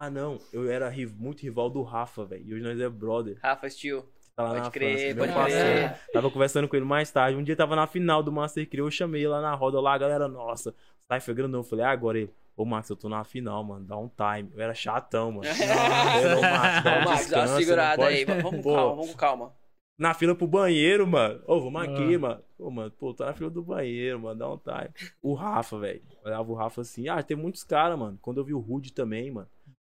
Ah, 0.00 0.10
não. 0.10 0.38
Eu 0.52 0.70
era 0.70 0.88
ri- 0.88 1.06
muito 1.06 1.40
rival 1.42 1.68
do 1.70 1.82
Rafa, 1.82 2.24
velho. 2.24 2.44
E 2.46 2.54
hoje 2.54 2.62
nós 2.62 2.78
é 2.80 2.88
brother. 2.88 3.38
Rafa 3.42 3.68
Steel. 3.68 4.02
Tá 4.36 4.42
lá 4.42 4.48
Pode 4.50 4.60
na 4.64 4.70
crer, 4.70 4.98
França. 4.98 5.16
pode 5.16 5.26
Meu 5.32 5.34
parceiro. 5.34 5.88
crer. 5.88 6.12
Tava 6.12 6.30
conversando 6.30 6.68
com 6.68 6.76
ele 6.76 6.84
mais 6.84 7.10
tarde. 7.10 7.38
Um 7.38 7.42
dia 7.42 7.56
tava 7.56 7.74
na 7.74 7.86
final 7.86 8.22
do 8.22 8.30
Master 8.30 8.68
Crio, 8.68 8.84
eu 8.86 8.90
chamei 8.90 9.26
lá 9.26 9.40
na 9.40 9.54
roda 9.54 9.80
lá, 9.80 9.94
a 9.94 9.98
galera, 9.98 10.28
nossa, 10.28 10.74
Cypher 11.10 11.34
grandão. 11.34 11.60
Eu 11.60 11.64
falei, 11.64 11.84
ah, 11.86 11.90
agora 11.90 12.18
ele. 12.18 12.30
Ô, 12.54 12.64
Max, 12.64 12.88
eu 12.90 12.96
tô 12.96 13.08
na 13.08 13.24
final, 13.24 13.62
mano. 13.64 13.84
Dá 13.86 13.96
um 13.98 14.08
time. 14.08 14.50
Eu 14.54 14.60
era 14.62 14.74
chatão, 14.74 15.32
mano. 15.32 15.48
Ô, 16.38 16.40
Max, 16.42 16.84
dá 16.84 16.98
um 16.98 17.04
Max, 17.04 17.04
dá 17.06 17.06
uma 17.06 17.16
descanso, 17.16 17.52
não 17.52 17.58
segurada 17.60 17.96
pode- 17.96 18.14
aí. 18.16 18.24
Vamos 18.24 18.42
com 18.62 18.62
calma, 18.62 18.90
vamos 18.96 19.10
com 19.10 19.16
calma. 19.16 19.54
Na 19.98 20.12
fila 20.14 20.34
pro 20.34 20.46
banheiro, 20.46 21.06
mano. 21.06 21.42
Ô, 21.46 21.60
vamos 21.60 21.82
aqui, 21.82 22.14
Ah. 22.14 22.18
mano. 22.18 22.44
Pô, 22.56 22.70
mano, 22.70 22.90
pô, 22.92 23.14
tô 23.14 23.24
na 23.24 23.34
fila 23.34 23.50
do 23.50 23.62
banheiro, 23.62 24.20
mano. 24.20 24.38
Dá 24.38 24.50
um 24.52 24.58
time. 24.58 25.14
O 25.22 25.34
Rafa, 25.34 25.78
velho. 25.78 26.02
Olhava 26.24 26.50
o 26.50 26.54
Rafa 26.54 26.80
assim. 26.82 27.08
Ah, 27.08 27.22
tem 27.22 27.36
muitos 27.36 27.64
caras, 27.64 27.98
mano. 27.98 28.18
Quando 28.20 28.38
eu 28.38 28.44
vi 28.44 28.54
o 28.54 28.58
Rude 28.58 28.92
também, 28.92 29.30
mano. 29.30 29.48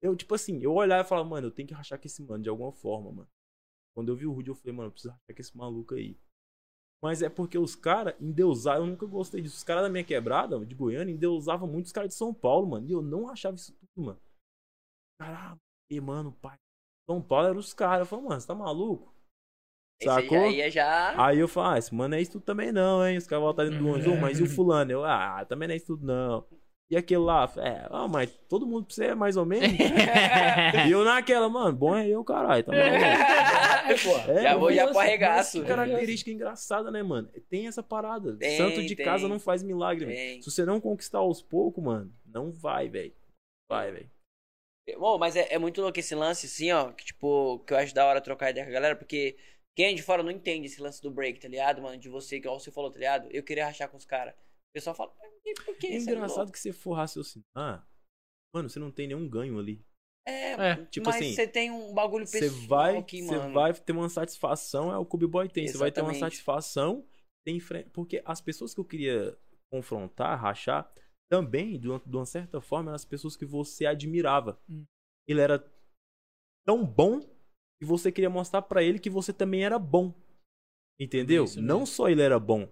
Eu, 0.01 0.15
tipo 0.15 0.35
assim, 0.35 0.63
eu 0.63 0.73
olhava 0.75 1.05
e 1.05 1.09
falava, 1.09 1.29
mano, 1.29 1.47
eu 1.49 1.51
tenho 1.51 1.67
que 1.67 1.75
rachar 1.75 1.99
com 2.01 2.07
esse 2.07 2.23
mano 2.23 2.43
de 2.43 2.49
alguma 2.49 2.73
forma, 2.73 3.11
mano. 3.11 3.29
Quando 3.97 4.11
eu 4.11 4.17
vi 4.17 4.27
o 4.27 4.33
Rude, 4.33 4.51
eu 4.51 4.55
falei, 4.55 4.73
mano, 4.73 4.89
eu 4.89 4.93
preciso 4.93 5.13
rachar 5.13 5.35
com 5.35 5.41
esse 5.43 5.57
maluco 5.57 5.95
aí. 5.95 6.17
Mas 7.03 7.23
é 7.23 7.29
porque 7.29 7.59
os 7.59 7.75
caras 7.75 8.15
endeusaram, 8.21 8.85
eu 8.85 8.91
nunca 8.91 9.07
gostei 9.07 9.41
disso. 9.41 9.57
Os 9.57 9.65
caras 9.65 9.83
da 9.85 9.89
minha 9.89 10.05
quebrada, 10.05 10.65
de 10.65 10.75
Goiânia, 10.75 11.13
endeusavam 11.13 11.69
muito 11.69 11.87
os 11.87 11.93
caras 11.93 12.11
de 12.11 12.15
São 12.15 12.33
Paulo, 12.33 12.69
mano. 12.69 12.87
E 12.89 12.93
eu 12.93 13.03
não 13.03 13.29
achava 13.29 13.57
isso 13.57 13.73
tudo, 13.73 14.07
mano. 14.07 14.21
Caralho, 15.21 15.59
e, 15.91 16.01
mano, 16.01 16.33
pai. 16.33 16.57
São 17.09 17.21
Paulo 17.23 17.49
era 17.49 17.59
os 17.59 17.73
caras. 17.73 18.01
Eu 18.01 18.07
falei, 18.07 18.25
mano, 18.27 18.41
você 18.41 18.47
tá 18.47 18.55
maluco? 18.55 19.13
Esse 20.01 20.09
aí 20.09 20.23
Sacou? 20.29 20.71
já. 20.71 21.15
Aí 21.27 21.39
eu 21.39 21.49
falo, 21.49 21.75
ah, 21.75 21.79
esse 21.79 21.93
mano 21.95 22.15
é 22.15 22.21
isso 22.21 22.33
tudo 22.33 22.43
também 22.45 22.71
não, 22.71 23.07
hein? 23.07 23.17
Os 23.17 23.27
caras 23.27 23.43
voltaram 23.43 23.71
dentro 23.71 23.85
do 23.85 23.91
ônibus, 23.93 24.13
"Ô, 24.13 24.17
mas 24.17 24.39
e 24.39 24.43
o 24.43 24.47
fulano? 24.49 24.93
Eu, 24.93 25.05
ah, 25.05 25.45
também 25.49 25.67
não 25.67 25.73
é 25.75 25.77
isso 25.77 25.87
tudo 25.87 26.07
não. 26.07 26.47
E 26.91 26.97
aquele 26.97 27.21
lá, 27.21 27.51
é, 27.59 27.87
ah, 27.91 28.09
mas 28.09 28.31
todo 28.49 28.67
mundo 28.67 28.87
pra 28.87 28.95
você 28.95 29.05
é 29.07 29.15
mais 29.15 29.37
ou 29.37 29.45
menos. 29.45 29.69
e 30.89 30.91
eu 30.91 31.05
naquela, 31.05 31.47
mano, 31.49 31.77
bom 31.77 31.95
é 31.95 32.09
eu, 32.09 32.25
caralho, 32.25 32.65
tá? 32.65 32.75
É, 32.75 33.97
Já 34.43 34.57
vou 34.57 34.73
já 34.73 34.87
pro 34.89 34.99
arregaço. 34.99 35.63
Característica 35.65 36.31
engraçada, 36.31 36.91
né, 36.91 37.03
mano? 37.03 37.29
Tem 37.51 37.67
essa 37.67 37.83
parada. 37.83 38.37
Tem, 38.37 38.57
Santo 38.57 38.83
de 38.83 38.97
tem. 38.97 39.05
casa 39.05 39.29
não 39.29 39.39
faz 39.39 39.63
milagre, 39.63 40.07
velho. 40.07 40.43
Se 40.43 40.51
você 40.51 40.65
não 40.65 40.81
conquistar 40.81 41.19
aos 41.19 41.43
poucos, 41.43 41.83
mano, 41.85 42.11
não 42.25 42.51
vai, 42.53 42.89
velho. 42.89 43.13
Vai, 43.69 43.93
velho. 43.93 44.11
Bom, 44.99 45.19
mas 45.19 45.37
é, 45.37 45.47
é 45.51 45.59
muito 45.59 45.83
louco 45.83 45.99
esse 45.99 46.15
lance, 46.15 46.47
assim, 46.47 46.73
ó. 46.73 46.91
Que, 46.93 47.05
tipo, 47.05 47.59
que 47.67 47.75
eu 47.75 47.79
acho 47.79 47.95
da 47.95 48.07
hora 48.07 48.21
trocar 48.23 48.51
ideia 48.51 48.65
com 48.65 48.71
a 48.71 48.75
galera, 48.75 48.97
porque 48.97 49.37
quem 49.79 49.87
é 49.87 49.95
de 49.95 50.03
fora 50.03 50.25
não 50.25 50.31
entende 50.33 50.67
esse 50.67 50.83
lance 50.83 51.01
do 51.01 51.09
break, 51.09 51.39
tá 51.39 51.47
ligado, 51.47 51.81
mano? 51.81 51.97
De 51.97 52.09
você, 52.09 52.35
igual 52.35 52.59
você 52.59 52.69
falou, 52.73 52.91
tá 52.91 52.99
ligado? 52.99 53.29
Eu 53.31 53.45
queria 53.45 53.65
rachar 53.65 53.89
com 53.89 53.97
os 53.97 54.05
caras. 54.05 54.35
O 54.35 54.73
pessoal 54.75 54.97
fala, 54.97 55.15
"Mas 55.47 55.65
por 55.65 55.77
que? 55.79 55.87
É 55.87 56.01
Você 56.01 56.11
engraçado 56.11 56.39
louco?" 56.39 56.53
que 56.53 56.59
você 56.59 56.73
for 56.73 56.95
raciocinar, 56.95 57.89
mano, 58.53 58.69
você 58.69 58.81
não 58.81 58.91
tem 58.91 59.07
nenhum 59.07 59.29
ganho 59.29 59.57
ali. 59.57 59.81
É, 60.27 60.51
É, 60.55 60.85
tipo 60.87 61.07
mas 61.07 61.15
assim, 61.15 61.33
você 61.33 61.47
tem 61.47 61.71
um 61.71 61.95
bagulho 61.95 62.27
Você 62.27 62.41
pessoal 62.41 62.67
vai, 62.67 62.97
aqui, 62.99 63.23
você 63.23 63.39
mano. 63.39 63.55
vai 63.55 63.73
ter 63.73 63.93
uma 63.93 64.09
satisfação, 64.09 64.93
é 64.93 64.99
o 64.99 65.07
que 65.07 65.15
o 65.15 65.19
B-Boy 65.19 65.49
tem. 65.49 65.69
Você 65.69 65.79
vai 65.79 65.93
ter 65.93 66.01
uma 66.03 66.11
Exatamente. 66.11 66.35
satisfação, 66.35 67.07
tem 67.47 67.61
fre- 67.61 67.89
porque 67.93 68.21
as 68.25 68.41
pessoas 68.41 68.75
que 68.75 68.81
eu 68.81 68.85
queria 68.85 69.39
confrontar, 69.73 70.37
rachar, 70.41 70.93
também, 71.31 71.79
de 71.79 71.89
uma, 71.89 72.01
de 72.05 72.17
uma 72.17 72.27
certa 72.27 72.61
forma, 72.61 72.91
eram 72.91 72.97
as 72.97 73.05
pessoas 73.05 73.37
que 73.37 73.47
você 73.47 73.87
admirava. 73.87 74.61
Hum. 74.69 74.85
Ele 75.29 75.41
era 75.41 75.65
tão 76.67 76.85
bom 76.85 77.21
que 77.81 77.87
você 77.87 78.11
queria 78.13 78.31
mostrar 78.31 78.63
pra 78.63 78.83
ele 78.83 78.99
que 78.99 79.11
você 79.11 79.33
também 79.33 79.65
era 79.65 79.79
bom. 79.79 80.13
Entendeu? 81.01 81.45
Isso 81.45 81.63
Não 81.63 81.87
só 81.87 82.09
ele 82.09 82.23
era 82.23 82.39
bom. 82.39 82.67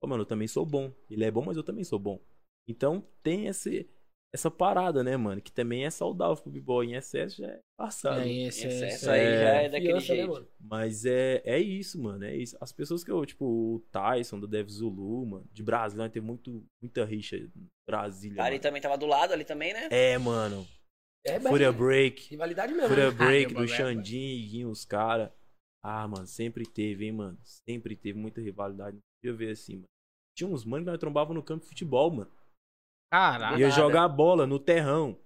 Pô, 0.00 0.06
mano, 0.08 0.22
eu 0.22 0.26
também 0.26 0.46
sou 0.48 0.64
bom. 0.64 0.92
Ele 1.10 1.24
é 1.24 1.30
bom, 1.30 1.44
mas 1.44 1.56
eu 1.56 1.64
também 1.64 1.84
sou 1.84 1.98
bom. 1.98 2.20
Então 2.68 3.04
tem 3.22 3.46
esse, 3.48 3.90
essa 4.32 4.50
parada, 4.50 5.02
né, 5.02 5.16
mano? 5.16 5.42
Que 5.42 5.50
também 5.50 5.84
é 5.84 5.90
saudável 5.90 6.40
pro 6.40 6.52
B-Boy. 6.52 6.86
Em 6.88 6.94
excesso 6.94 7.38
já 7.38 7.48
é 7.48 7.58
passado. 7.76 8.20
É, 8.20 8.28
esse, 8.30 8.66
Esse, 8.66 8.66
esse, 8.68 8.84
essa 8.84 9.12
aí 9.12 9.20
é- 9.20 9.38
já 9.40 9.48
é 9.62 9.68
daquele 9.68 10.00
Fiança, 10.00 10.12
né, 10.14 10.18
jeito. 10.18 10.32
mano? 10.32 10.48
Mas 10.60 11.04
é, 11.04 11.42
é 11.44 11.58
isso, 11.58 12.00
mano. 12.00 12.24
É 12.24 12.36
isso. 12.36 12.56
As 12.60 12.72
pessoas 12.72 13.02
que 13.02 13.10
eu, 13.10 13.26
tipo, 13.26 13.44
o 13.44 13.80
Tyson, 13.90 14.38
do 14.38 14.46
Dev 14.46 14.68
Zulu, 14.68 15.26
mano, 15.26 15.48
de 15.52 15.62
Brasília, 15.62 16.08
teve 16.08 16.24
muito, 16.24 16.64
muita 16.80 17.04
rixa 17.04 17.36
em 17.36 17.50
Brasília. 17.88 18.42
Ali 18.44 18.60
também 18.60 18.80
tava 18.80 18.96
do 18.96 19.06
lado, 19.06 19.32
ali 19.32 19.44
também, 19.44 19.72
né? 19.72 19.88
É, 19.90 20.16
mano. 20.18 20.64
É, 21.24 21.38
Fúria 21.38 21.70
velho. 21.70 21.84
Break. 21.84 22.30
Rivalidade 22.30 22.72
mesmo. 22.72 22.88
Fúria 22.88 23.10
né? 23.10 23.16
Break 23.16 23.54
do 23.54 23.60
velho. 23.60 23.68
Xandinho, 23.68 24.70
os 24.70 24.84
caras. 24.84 25.30
Ah, 25.84 26.06
mano, 26.08 26.26
sempre 26.26 26.64
teve, 26.66 27.04
hein, 27.06 27.12
mano. 27.12 27.38
Sempre 27.42 27.94
teve 27.96 28.18
muita 28.18 28.40
rivalidade. 28.40 28.96
Não 28.96 29.02
podia 29.22 29.36
ver 29.36 29.52
assim, 29.52 29.74
mano. 29.76 29.84
Tinha 30.36 30.48
uns 30.48 30.64
manos 30.64 30.84
que 30.86 30.90
nós 30.90 30.98
trombava 31.00 31.32
no 31.34 31.42
campo 31.42 31.62
de 31.62 31.68
futebol, 31.68 32.10
mano. 32.10 32.30
Caraca. 33.12 33.58
Ia 33.58 33.70
jogar 33.70 34.08
bola 34.08 34.46
no 34.46 34.58
terrão. 34.58 35.16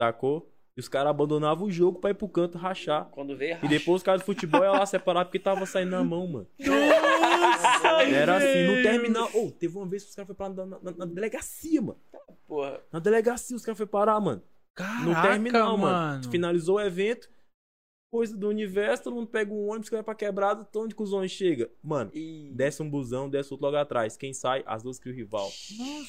Sacou? 0.00 0.52
E 0.76 0.80
os 0.80 0.88
caras 0.88 1.10
abandonavam 1.10 1.66
o 1.66 1.70
jogo 1.70 1.98
pra 1.98 2.10
ir 2.10 2.14
pro 2.14 2.28
canto 2.28 2.56
rachar. 2.58 3.06
Quando 3.06 3.36
vê, 3.36 3.58
E 3.64 3.68
depois 3.68 3.96
os 3.96 4.02
caras 4.04 4.20
do 4.20 4.26
futebol 4.26 4.62
iam 4.62 4.74
lá 4.74 4.86
separar 4.86 5.24
porque 5.24 5.38
tava 5.40 5.66
saindo 5.66 5.90
na 5.90 6.04
mão, 6.04 6.26
mano. 6.28 6.46
Era 8.14 8.36
assim, 8.36 8.66
no 8.66 8.82
terminal. 8.82 9.28
Ô, 9.34 9.50
teve 9.50 9.76
uma 9.76 9.86
vez 9.86 10.04
que 10.04 10.10
os 10.10 10.14
caras 10.14 10.26
foram 10.36 10.54
parar 10.54 10.66
na, 10.66 10.78
na- 10.80 10.96
na 10.98 11.04
delegacia, 11.06 11.80
mano. 11.82 11.98
porra. 12.46 12.80
Na 12.92 12.98
delegacia 13.00 13.56
os 13.56 13.64
caras 13.64 13.76
foram 13.78 13.90
parar, 13.90 14.20
mano. 14.20 14.42
No 15.04 15.12
Caraca, 15.12 15.28
terminal, 15.28 15.76
mano. 15.76 15.92
mano. 16.20 16.30
Finalizou 16.30 16.76
o 16.76 16.80
evento. 16.80 17.28
Coisa 18.10 18.34
do 18.34 18.48
universo, 18.48 19.04
todo 19.04 19.16
mundo 19.16 19.26
pega 19.28 19.52
um 19.52 19.68
ônibus 19.68 19.90
que 19.90 19.94
vai 19.94 20.02
pra 20.02 20.14
quebrada, 20.14 20.64
tão 20.64 20.84
onde 20.84 20.94
que 20.94 21.02
os 21.02 21.12
ônibus 21.12 21.32
chega. 21.32 21.70
Mano, 21.82 22.10
E... 22.14 22.50
desce 22.54 22.82
um 22.82 22.88
busão, 22.88 23.28
desce 23.28 23.52
outro 23.52 23.66
logo 23.66 23.76
atrás. 23.76 24.16
Quem 24.16 24.32
sai? 24.32 24.62
As 24.66 24.82
duas 24.82 24.98
criam 24.98 25.14
rival. 25.14 25.46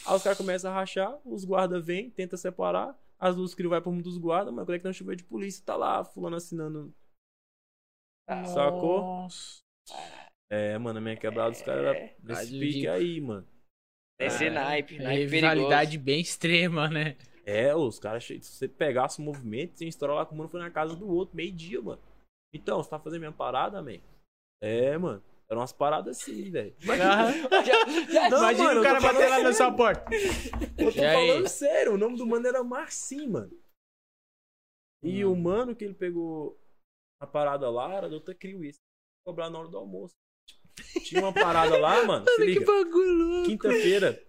Aí 0.07 0.15
os 0.15 0.23
caras 0.23 0.37
começam 0.37 0.71
a 0.71 0.73
rachar, 0.73 1.19
os 1.25 1.43
guardas 1.43 1.83
vêm, 1.85 2.09
tenta 2.09 2.37
separar. 2.37 2.97
As 3.19 3.35
duas 3.35 3.53
criam 3.53 3.69
vai 3.69 3.81
pro 3.81 3.91
mundo 3.91 4.03
dos 4.05 4.17
guardas, 4.17 4.53
mas 4.53 4.63
quando 4.63 4.75
é 4.75 4.79
que 4.79 4.85
não 4.85 4.93
choveu 4.93 5.13
de 5.13 5.25
polícia? 5.25 5.61
Tá 5.65 5.75
lá, 5.75 6.05
fulano 6.05 6.37
assinando. 6.37 6.93
Sacou? 8.53 9.01
Nossa. 9.01 9.59
É, 10.51 10.77
mano, 10.77 10.99
a 10.99 11.01
minha 11.01 11.17
quebrada, 11.17 11.51
os 11.51 11.61
caras 11.61 11.95
É, 11.97 12.07
tá 12.25 12.41
pique 12.45 12.87
aí, 12.87 13.19
mano. 13.19 13.45
Esse 14.19 14.45
É, 14.45 14.49
naipe, 14.49 14.97
É 14.97 15.03
naipe 15.03 15.35
rivalidade 15.35 15.91
perigoso. 15.91 16.05
bem 16.05 16.21
extrema, 16.21 16.87
né? 16.89 17.17
É, 17.49 17.75
os 17.75 17.97
caras, 17.99 18.23
se 18.25 18.39
você 18.41 18.67
pegasse 18.67 19.19
o 19.19 19.23
movimento, 19.23 19.77
você 19.77 19.85
estoura 19.85 20.13
lá 20.13 20.25
com 20.25 20.35
o 20.35 20.37
mano, 20.37 20.49
foi 20.49 20.59
na 20.59 20.69
casa 20.69 20.95
do 20.95 21.09
outro, 21.09 21.35
meio-dia, 21.35 21.81
mano. 21.81 22.01
Então, 22.53 22.81
você 22.83 22.89
tá 22.89 22.99
fazendo 22.99 23.19
minha 23.21 23.31
parada, 23.31 23.81
man? 23.81 23.99
É, 24.61 24.97
mano. 24.97 25.23
Eram 25.49 25.61
umas 25.61 25.71
paradas 25.73 26.17
assim, 26.19 26.51
velho. 26.51 26.75
Imagina 26.81 28.63
mano, 28.67 28.81
o 28.81 28.83
cara 28.83 29.01
bater 29.01 29.19
lá 29.19 29.29
falando 29.29 29.43
na 29.45 29.53
sua 29.53 29.71
porta. 29.75 30.05
Eu 30.77 30.93
tô 30.93 30.99
E 30.99 31.03
aí? 31.05 31.27
falando 31.27 31.47
sério, 31.47 31.93
o 31.93 31.97
nome 31.97 32.17
do 32.17 32.25
mano 32.27 32.47
era 32.47 32.63
Marcinho, 32.63 33.31
mano. 33.31 33.59
E 35.03 35.25
Hum. 35.25 35.31
o 35.31 35.35
mano 35.35 35.75
que 35.75 35.85
ele 35.85 35.95
pegou 35.95 36.59
a 37.19 37.25
parada 37.25 37.69
lá 37.69 37.93
era 37.93 38.07
do 38.09 38.15
outra 38.15 38.35
Crio 38.35 38.63
isso. 38.63 38.77
Cobrar 39.25 39.49
na 39.49 39.57
hora 39.59 39.67
do 39.69 39.77
almoço. 39.77 40.13
Tinha 41.03 41.21
uma 41.21 41.33
parada 41.33 41.77
lá, 41.79 42.05
mano. 42.05 42.25
Se 42.37 42.45
Que 42.53 42.59
bagulho 42.63 43.13
louco. 43.13 43.49
Quinta-feira. 43.49 44.23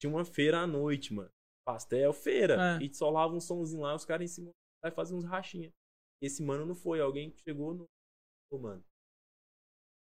Tinha 0.00 0.10
uma 0.12 0.24
feira 0.24 0.60
à 0.60 0.66
noite, 0.66 1.14
mano. 1.14 1.30
Pastel, 1.66 2.12
feira. 2.12 2.78
É. 2.78 2.84
E 2.84 2.94
solava 2.94 3.34
um 3.34 3.40
somzinho 3.40 3.82
lá, 3.82 3.94
os 3.94 4.04
caras 4.04 4.30
em 4.30 4.32
cima 4.32 4.52
vai 4.82 4.92
fazer 4.92 5.14
uns 5.14 5.24
rachinha. 5.24 5.72
Esse 6.22 6.42
mano 6.42 6.64
não 6.64 6.74
foi, 6.74 7.00
alguém 7.00 7.34
chegou 7.38 7.74
no. 7.74 7.84
Ô, 8.50 8.58
mano. 8.58 8.84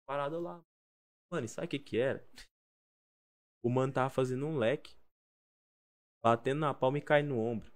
Parada 0.08 0.40
lá. 0.40 0.64
Mano, 1.32 1.46
e 1.46 1.50
sabe 1.50 1.66
o 1.66 1.70
que 1.70 1.80
que 1.80 1.98
era? 1.98 2.26
O 3.64 3.70
mano 3.70 3.92
tava 3.92 4.10
fazendo 4.10 4.46
um 4.46 4.58
leque. 4.58 4.96
Batendo 6.24 6.60
na 6.60 6.74
palma 6.74 7.00
e 7.00 7.02
caindo 7.02 7.30
no 7.30 7.40
ombro. 7.40 7.72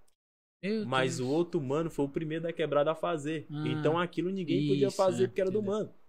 Meu 0.64 0.86
Mas 0.86 1.18
Deus. 1.18 1.28
o 1.28 1.34
outro 1.34 1.60
mano 1.60 1.90
foi 1.90 2.06
o 2.06 2.10
primeiro 2.10 2.44
da 2.44 2.54
quebrada 2.54 2.92
a 2.92 2.96
fazer. 2.96 3.48
Ah, 3.50 3.68
então 3.68 3.98
aquilo 3.98 4.30
ninguém 4.30 4.68
podia 4.68 4.88
isso, 4.88 4.98
fazer 4.98 5.24
é, 5.24 5.28
porque 5.28 5.42
era 5.42 5.50
do 5.50 5.60
entendeu. 5.60 5.74
mano. 5.74 6.02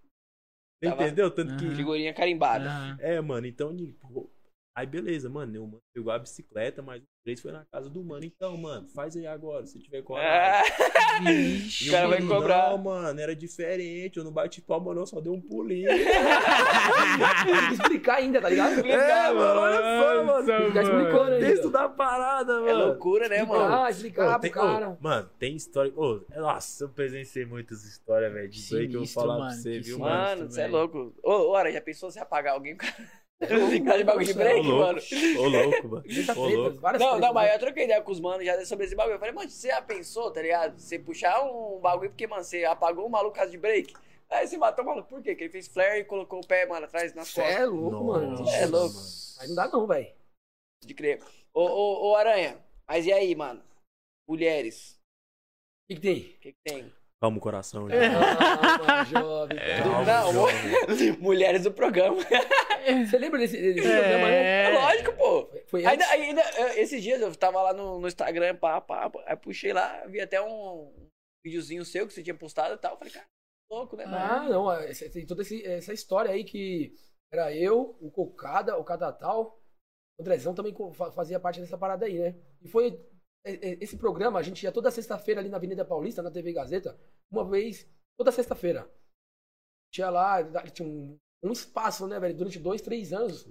Entendeu? 0.83 1.33
Tanto 1.33 1.57
que. 1.57 1.75
Figurinha 1.75 2.13
carimbada. 2.13 2.69
É, 2.99 3.19
mano, 3.21 3.47
então. 3.47 3.75
tipo, 3.75 4.32
Aí 4.75 4.87
beleza, 4.87 5.29
mano. 5.29 5.63
O 5.63 5.67
mano 5.67 5.81
pegou 5.93 6.11
a 6.11 6.17
bicicleta, 6.17 6.81
mas 6.81 6.99
o 6.99 7.05
três 7.23 7.39
foi 7.39 7.51
na 7.51 7.63
casa 7.65 7.89
do 7.89 8.03
mano. 8.03 8.25
Então, 8.25 8.57
mano, 8.57 8.87
faz 8.89 9.15
aí 9.15 9.27
agora, 9.27 9.67
se 9.67 9.79
tiver 9.79 10.01
coragem. 10.01 10.33
Ah. 10.33 10.63
O 11.87 11.91
cara 11.91 12.07
vai 12.07 12.19
mano, 12.21 12.35
cobrar. 12.35 12.71
Não, 12.71 12.77
mano, 12.79 13.19
era 13.19 13.35
diferente. 13.35 14.17
Eu 14.17 14.23
não 14.23 14.31
bati 14.31 14.61
palma, 14.61 14.95
não, 14.95 15.05
só 15.05 15.21
dei 15.21 15.31
um 15.31 15.39
pulinho. 15.39 15.89
Tem 15.93 17.67
que 17.67 17.73
explicar 17.73 18.15
ainda, 18.15 18.41
tá 18.41 18.49
ligado? 18.49 18.79
é, 18.83 19.31
mano, 19.31 19.59
olha 19.59 19.77
só, 19.77 20.23
mano. 20.23 20.73
Já 20.73 20.81
explicou, 20.81 21.25
né? 21.25 21.39
Texto 21.39 21.69
da 21.69 21.87
parada, 21.87 22.53
mano. 22.53 22.67
é 22.67 22.73
loucura, 22.73 23.29
né, 23.29 23.43
mano? 23.43 23.75
Ah, 23.75 23.91
explicar 23.91 24.39
pro 24.39 24.49
cara. 24.49 24.89
ô, 24.89 24.97
mano, 24.99 25.29
tem 25.37 25.55
história. 25.55 25.93
Ô, 25.95 26.21
nossa, 26.35 26.85
eu 26.85 26.89
presenciei 26.89 27.45
muitas 27.45 27.83
histórias, 27.85 28.33
velho. 28.33 28.49
De 28.49 28.69
break 28.69 28.87
que 28.89 28.95
eu 28.95 28.99
vou 29.01 29.07
falar 29.07 29.35
pra 29.35 29.45
mano, 29.45 29.55
você, 29.55 29.71
que 29.71 29.79
viu, 29.81 29.99
mano? 29.99 30.15
Mano, 30.15 30.49
você 30.49 30.61
é 30.61 30.67
louco. 30.67 31.13
Ô, 31.21 31.49
ora, 31.51 31.71
já 31.71 31.79
pensou 31.79 32.09
se 32.09 32.17
apagar 32.17 32.55
alguém? 32.55 32.75
Causa 33.47 33.97
de 33.97 34.03
bagulho 34.03 34.25
de 34.25 34.31
Ô, 34.31 34.35
break, 34.35 34.59
Ô, 34.59 34.63
louco, 34.63 34.79
mano? 34.85 35.01
Ô, 35.39 35.47
louco, 35.49 35.87
mano. 35.87 36.03
Muita 36.09 36.39
Ô, 36.39 36.47
louco. 36.47 36.81
Não, 36.99 37.19
não, 37.19 37.33
mas 37.33 37.49
né? 37.49 37.55
eu 37.55 37.59
troquei 37.59 37.83
ideia 37.85 38.01
com 38.01 38.11
os 38.11 38.19
manos 38.19 38.45
já 38.45 38.65
sobre 38.65 38.85
esse 38.85 38.95
bagulho. 38.95 39.15
Eu 39.15 39.19
falei, 39.19 39.33
mano, 39.33 39.49
você 39.49 39.67
já 39.69 39.81
pensou, 39.81 40.31
tá 40.31 40.41
ligado? 40.41 40.79
Você 40.79 40.97
puxar 40.99 41.43
um 41.43 41.79
bagulho 41.79 42.09
porque, 42.09 42.27
mano, 42.27 42.43
você 42.43 42.63
apagou 42.65 43.05
um 43.05 43.09
maluco 43.09 43.31
por 43.33 43.37
causa 43.37 43.51
de 43.51 43.57
break. 43.57 43.93
Aí 44.29 44.47
você 44.47 44.57
matou 44.57 44.83
o 44.83 44.87
maluco 44.87 45.09
por 45.09 45.21
quê? 45.21 45.31
Porque 45.31 45.43
ele 45.43 45.51
fez 45.51 45.67
flare 45.67 45.99
e 45.99 46.05
colocou 46.05 46.39
o 46.39 46.47
pé, 46.47 46.65
mano, 46.65 46.85
atrás 46.85 47.13
nas 47.13 47.27
Cê 47.27 47.41
costas. 47.41 47.61
é 47.61 47.65
louco, 47.65 48.03
mano. 48.05 48.31
Nossa, 48.39 48.51
Cê 48.51 48.57
é 48.63 48.65
louco. 48.65 48.95
mano. 48.95 49.07
Aí 49.39 49.47
não 49.49 49.55
dá 49.55 49.67
não, 49.67 49.87
velho. 49.87 50.13
De 50.83 50.93
crer. 50.93 51.21
Ô, 51.53 51.61
ô, 51.61 52.09
ô, 52.09 52.15
Aranha, 52.15 52.57
mas 52.87 53.05
e 53.05 53.13
aí, 53.13 53.35
mano? 53.35 53.63
Mulheres, 54.27 54.99
O 55.83 55.87
que, 55.89 55.95
que 55.95 56.01
tem? 56.01 56.17
o 56.19 56.39
que, 56.39 56.51
que 56.53 56.59
tem? 56.63 56.93
Calma 57.23 57.37
o 57.37 57.39
coração, 57.39 57.89
É. 57.89 58.11
já. 58.11 58.19
Ah, 58.99 59.03
jovem. 59.05 59.57
Calma, 59.81 60.03
Não, 60.03 60.33
jovem. 60.33 61.11
Mulheres 61.21 61.63
do 61.63 61.71
programa. 61.71 62.17
Você 63.09 63.17
lembra 63.17 63.39
desse, 63.39 63.55
desse 63.55 63.79
programa, 63.87 64.27
né? 64.27 64.63
É 64.65 64.77
lógico, 64.77 65.13
pô. 65.13 65.49
Foi? 65.67 65.85
Ainda, 65.85 66.05
ainda, 66.07 66.41
eh, 66.41 66.81
esses 66.81 67.01
dias 67.01 67.21
eu 67.21 67.33
tava 67.33 67.61
lá 67.61 67.71
no, 67.73 67.97
no 68.01 68.07
Instagram, 68.09 68.57
pá, 68.57 68.81
pá, 68.81 69.09
pá, 69.09 69.23
aí 69.25 69.37
puxei 69.37 69.71
lá, 69.71 70.05
vi 70.07 70.19
até 70.19 70.41
um 70.41 70.91
videozinho 71.45 71.85
seu 71.85 72.05
que 72.05 72.13
você 72.13 72.21
tinha 72.21 72.35
postado 72.35 72.73
e 72.73 72.77
tal. 72.77 72.97
Falei, 72.97 73.13
cara, 73.13 73.25
louco, 73.71 73.95
né, 73.95 74.03
Ah, 74.05 74.09
mano? 74.43 74.49
não. 74.49 74.73
é, 74.73 74.91
Tem 74.91 75.25
toda 75.25 75.43
esse- 75.43 75.65
essa 75.65 75.93
história 75.93 76.29
aí 76.29 76.43
que 76.43 76.93
era 77.31 77.55
eu, 77.55 77.95
o 78.01 78.11
Cocada, 78.11 78.77
o 78.77 78.83
Catatal. 78.83 79.57
O 80.19 80.21
Andrezão 80.21 80.53
também 80.53 80.75
fazia 81.15 81.39
parte 81.39 81.61
dessa 81.61 81.77
parada 81.77 82.05
aí, 82.05 82.19
né? 82.19 82.35
E 82.61 82.67
foi. 82.67 82.99
É, 83.45 83.53
é, 83.53 83.83
Esse 83.83 83.97
programa, 83.97 84.39
a 84.39 84.43
gente 84.43 84.63
ia 84.63 84.71
toda 84.71 84.91
sexta-feira 84.91 85.41
ali 85.41 85.49
na 85.49 85.57
Avenida 85.57 85.85
Paulista, 85.85 86.21
na 86.21 86.31
TV 86.31 86.53
Gazeta, 86.53 86.97
uma 87.31 87.43
vez, 87.43 87.87
toda 88.17 88.31
sexta-feira. 88.31 88.89
Tinha 89.91 90.09
lá, 90.09 90.43
tinha 90.71 90.87
um, 90.87 91.17
um 91.43 91.51
espaço, 91.51 92.07
né, 92.07 92.19
velho? 92.19 92.35
Durante 92.35 92.59
dois, 92.59 92.81
três 92.81 93.13
anos. 93.13 93.47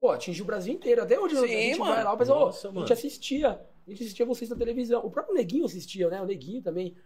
Pô, 0.00 0.10
atingiu 0.10 0.44
o 0.44 0.46
Brasil 0.46 0.72
inteiro. 0.72 1.02
Até 1.02 1.18
hoje 1.18 1.36
a 1.36 1.40
Sim, 1.40 1.48
gente 1.48 1.78
mano. 1.78 1.94
vai 1.94 2.04
lá, 2.04 2.12
o 2.12 2.18
pessoal, 2.18 2.46
Nossa, 2.46 2.68
a 2.68 2.72
mano. 2.72 2.86
gente 2.86 2.92
assistia. 2.92 3.50
A 3.50 3.90
gente 3.90 4.02
assistia 4.02 4.26
vocês 4.26 4.48
na 4.50 4.56
televisão. 4.56 5.04
O 5.04 5.10
próprio 5.10 5.34
Neguinho 5.34 5.64
assistia, 5.64 6.08
né? 6.08 6.20
O 6.20 6.26
Neguinho 6.26 6.62
também 6.62 6.96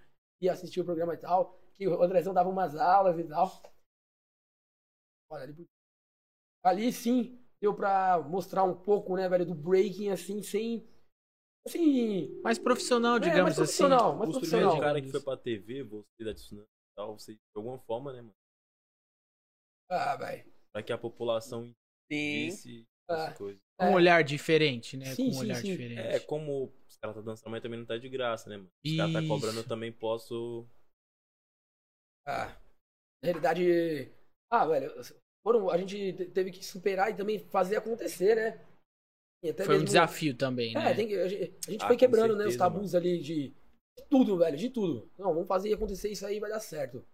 ia 0.40 0.52
assistir 0.52 0.80
o 0.80 0.84
programa 0.84 1.14
e 1.14 1.18
tal. 1.18 1.58
Que 1.76 1.88
o 1.88 2.02
Andrezão 2.02 2.32
dava 2.32 2.48
umas 2.48 2.76
aulas 2.76 3.18
e 3.18 3.24
tal. 3.24 3.62
Olha, 5.30 5.44
ali, 5.44 5.68
ali 6.64 6.92
sim 6.92 7.38
deu 7.60 7.74
pra 7.74 8.20
mostrar 8.26 8.64
um 8.64 8.74
pouco, 8.74 9.16
né, 9.16 9.28
velho, 9.28 9.44
do 9.46 9.54
breaking, 9.54 10.10
assim, 10.10 10.42
sem. 10.42 10.88
Assim. 11.66 12.40
Mais 12.42 12.58
profissional, 12.58 13.16
é, 13.16 13.20
digamos 13.20 13.42
mais 13.44 13.56
profissional, 13.56 14.16
mais 14.16 14.30
Os 14.30 14.38
primeiros 14.38 14.50
profissional. 14.72 14.80
caras 14.80 15.02
que 15.02 15.10
foi 15.10 15.20
pra 15.22 15.36
TV, 15.36 15.82
você 15.82 16.24
da 16.24 16.34
Tsunami 16.34 16.66
e 16.66 16.94
tal, 16.96 17.18
você, 17.18 17.34
de 17.34 17.40
alguma 17.54 17.78
forma, 17.80 18.12
né, 18.12 18.22
mano? 18.22 18.34
Ah, 19.90 20.16
velho. 20.16 20.50
Pra 20.72 20.82
que 20.82 20.92
a 20.92 20.98
população 20.98 21.72
entendesse 22.10 22.86
Ah. 23.08 23.26
as 23.28 23.36
coisas. 23.36 23.60
Com 23.78 23.86
um 23.86 23.94
olhar 23.94 24.22
diferente, 24.22 24.96
né? 24.96 25.06
Sim, 25.14 25.24
Com 25.24 25.30
um 25.30 25.32
sim, 25.34 25.40
olhar 25.40 25.54
sim. 25.56 25.70
diferente. 25.72 25.98
É, 26.00 26.20
como 26.20 26.72
os 26.88 26.96
caras 26.98 27.16
tá 27.16 27.22
dançando, 27.22 27.50
mas 27.50 27.62
também 27.62 27.78
não 27.78 27.86
tá 27.86 27.96
de 27.98 28.08
graça, 28.08 28.48
né, 28.48 28.56
mano? 28.56 28.70
Os 28.86 28.96
caras 28.96 29.12
tá 29.12 29.26
cobrando, 29.26 29.58
eu 29.60 29.66
também 29.68 29.92
posso. 29.92 30.66
Ah, 32.26 32.46
na 33.22 33.26
realidade. 33.26 34.12
Ah, 34.50 34.66
velho. 34.66 34.92
Foram, 35.42 35.70
a 35.70 35.78
gente 35.78 36.12
te- 36.12 36.26
teve 36.26 36.50
que 36.52 36.64
superar 36.64 37.10
e 37.10 37.16
também 37.16 37.38
fazer 37.48 37.76
acontecer, 37.76 38.34
né? 38.36 38.66
Até 39.42 39.64
Foi 39.64 39.78
um 39.78 39.84
desafio 39.84 40.36
também, 40.36 40.74
né? 40.74 40.90
É, 40.90 40.94
tem 40.94 41.08
que- 41.08 41.14
a 41.14 41.26
gente, 41.28 41.54
a 41.66 41.70
gente 41.70 41.82
Ah, 41.84 41.86
foi 41.86 41.96
quebrando, 41.96 42.36
né, 42.36 42.44
os 42.44 42.52
certeza, 42.52 42.58
tabus 42.58 42.94
ali 42.94 43.18
de, 43.20 43.48
de 43.48 44.04
tudo, 44.10 44.36
velho, 44.36 44.56
de 44.56 44.68
tudo. 44.68 45.10
Não, 45.18 45.32
vamos 45.32 45.48
fazer 45.48 45.72
acontecer 45.72 46.10
isso 46.10 46.26
aí 46.26 46.38
vai 46.38 46.50
dar 46.50 46.60
certo. 46.60 47.06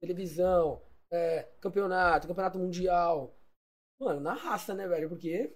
Televisão, 0.00 0.82
é, 1.12 1.42
campeonato, 1.60 2.26
campeonato 2.26 2.58
mundial. 2.58 3.36
Mano, 4.00 4.20
na 4.20 4.32
raça, 4.32 4.74
né, 4.74 4.88
velho? 4.88 5.08
Porque. 5.08 5.54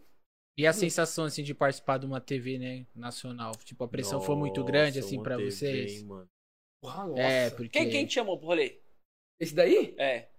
E 0.59 0.66
a 0.66 0.72
sensação, 0.72 1.24
assim, 1.24 1.42
de 1.42 1.55
participar 1.55 1.99
de 1.99 2.07
uma 2.07 2.20
TV, 2.20 2.59
né? 2.59 2.86
Nacional. 2.94 3.53
Tipo, 3.64 3.84
a 3.84 3.88
pressão 3.88 4.20
foi 4.20 4.36
muito 4.36 4.62
grande, 4.64 5.01
Nossa, 5.01 5.09
assim, 5.09 5.22
TV, 5.22 5.51
vocês. 5.51 6.03
mano. 6.03 6.28
Porra, 6.82 7.07
nossa. 7.07 7.20
É, 7.22 7.51
porque... 7.51 7.68
Quem, 7.70 7.90
quem 7.90 8.07
te 8.07 8.14
chamou 8.14 8.38
pro 8.38 8.49
rolê? 8.49 8.80
Esse 9.40 9.55
daí? 9.55 9.94
É. 9.99 10.30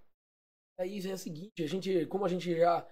Aí 0.79 0.99
é 1.07 1.13
o 1.13 1.17
seguinte, 1.17 1.63
a 1.63 1.67
gente, 1.67 2.05
como 2.05 2.23
a 2.25 2.29
gente 2.29 2.55
já 2.55 2.87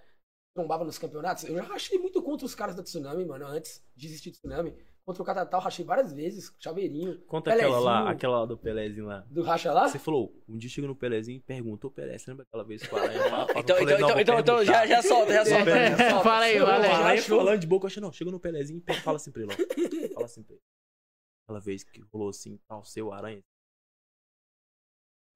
trombava 0.56 0.84
nos 0.84 0.98
campeonatos, 0.98 1.44
eu 1.44 1.54
já 1.54 1.62
rachei 1.62 1.98
muito 1.98 2.22
contra 2.22 2.46
os 2.46 2.54
caras 2.54 2.74
da 2.74 2.82
Tsunami, 2.82 3.24
mano, 3.26 3.46
antes 3.46 3.84
de 3.94 4.06
existir 4.06 4.30
Tsunami. 4.32 4.74
Contra 5.04 5.22
o 5.22 5.26
Catatal, 5.26 5.60
rachei 5.60 5.84
várias 5.84 6.12
vezes, 6.12 6.52
chaveirinho. 6.58 7.20
Conta 7.26 7.52
aquela 7.54 7.78
lá, 7.78 7.92
Pelezinho. 7.92 8.16
aquela 8.16 8.40
lá 8.40 8.46
do 8.46 8.58
Pelezinho 8.58 9.06
lá. 9.06 9.20
Do 9.30 9.42
racha 9.44 9.72
lá? 9.72 9.86
Você 9.88 10.00
falou, 10.00 10.34
um 10.48 10.56
dia 10.56 10.68
chega 10.68 10.88
no 10.88 10.96
Pelezinho 10.96 11.36
e 11.36 11.40
perguntou, 11.40 11.88
Pelé, 11.92 12.18
você 12.18 12.28
lembra 12.30 12.44
aquela 12.48 12.64
vez 12.64 12.82
que 12.82 12.92
o 12.92 12.98
Aranha 12.98 13.22
fala- 13.30 13.46
Então, 13.56 13.76
falei, 13.76 13.94
então, 13.94 14.08
"Não, 14.08 14.20
então, 14.20 14.20
então, 14.20 14.38
então 14.40 14.64
já, 14.64 14.80
perguntar." 14.80 14.86
já 15.02 15.02
solta, 15.08 15.32
já 15.32 15.44
solta. 15.44 15.70
É. 15.70 15.90
já 15.96 16.10
solta. 16.10 16.24
Fala 16.24 16.44
aí, 16.46 16.58
fala 16.58 16.74
aí. 16.74 16.90
O 16.90 16.94
Aranha 16.94 17.22
falando 17.22 17.60
de 17.60 17.66
boca, 17.68 17.84
eu 17.84 17.86
achei, 17.86 18.02
não, 18.02 18.10
chega 18.12 18.30
no 18.32 18.40
Pelezinho 18.40 18.82
e 18.88 18.94
fala 18.94 19.16
assim 19.16 19.30
pra 19.30 19.42
ele, 19.42 19.52
ó. 19.52 20.14
Fala 20.14 20.26
assim 20.26 20.42
pra 20.42 20.54
ele. 20.54 20.62
Aquela 21.44 21.60
vez 21.60 21.84
que 21.84 22.00
rolou 22.12 22.30
assim, 22.30 22.58
tal, 22.66 22.82
seu 22.84 23.12
Aranha. 23.12 23.44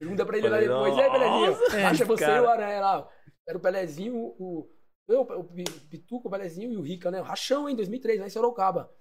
Pergunta 0.01 0.27
pra 0.27 0.39
ele 0.39 0.49
lá 0.49 0.57
Falei, 0.57 0.69
depois, 0.69 0.97
e 0.97 1.01
aí, 1.01 1.11
Pelezinho? 1.11 1.51
"Nossa, 1.61 1.87
Acha 1.89 2.05
você 2.07 2.25
cara." 2.25 2.39
e 2.39 2.41
o 2.41 2.49
Aranha 2.49 2.81
lá. 2.81 3.09
Era 3.47 3.59
o 3.59 3.61
Pelezinho, 3.61 4.17
o. 4.17 4.69
Eu, 5.11 5.23
o 5.23 5.45
Pi- 5.45 5.65
Pituco, 5.91 6.29
o 6.29 6.31
Pelezinho 6.31 6.73
e 6.73 6.77
o 6.77 6.81
Rica, 6.83 7.11
né? 7.11 7.21
Rachão, 7.21 7.69
hein, 7.69 7.77
2003, 7.77 8.21
lá 8.21 8.27
em 8.27 8.31
Sorocaba. 8.31 8.93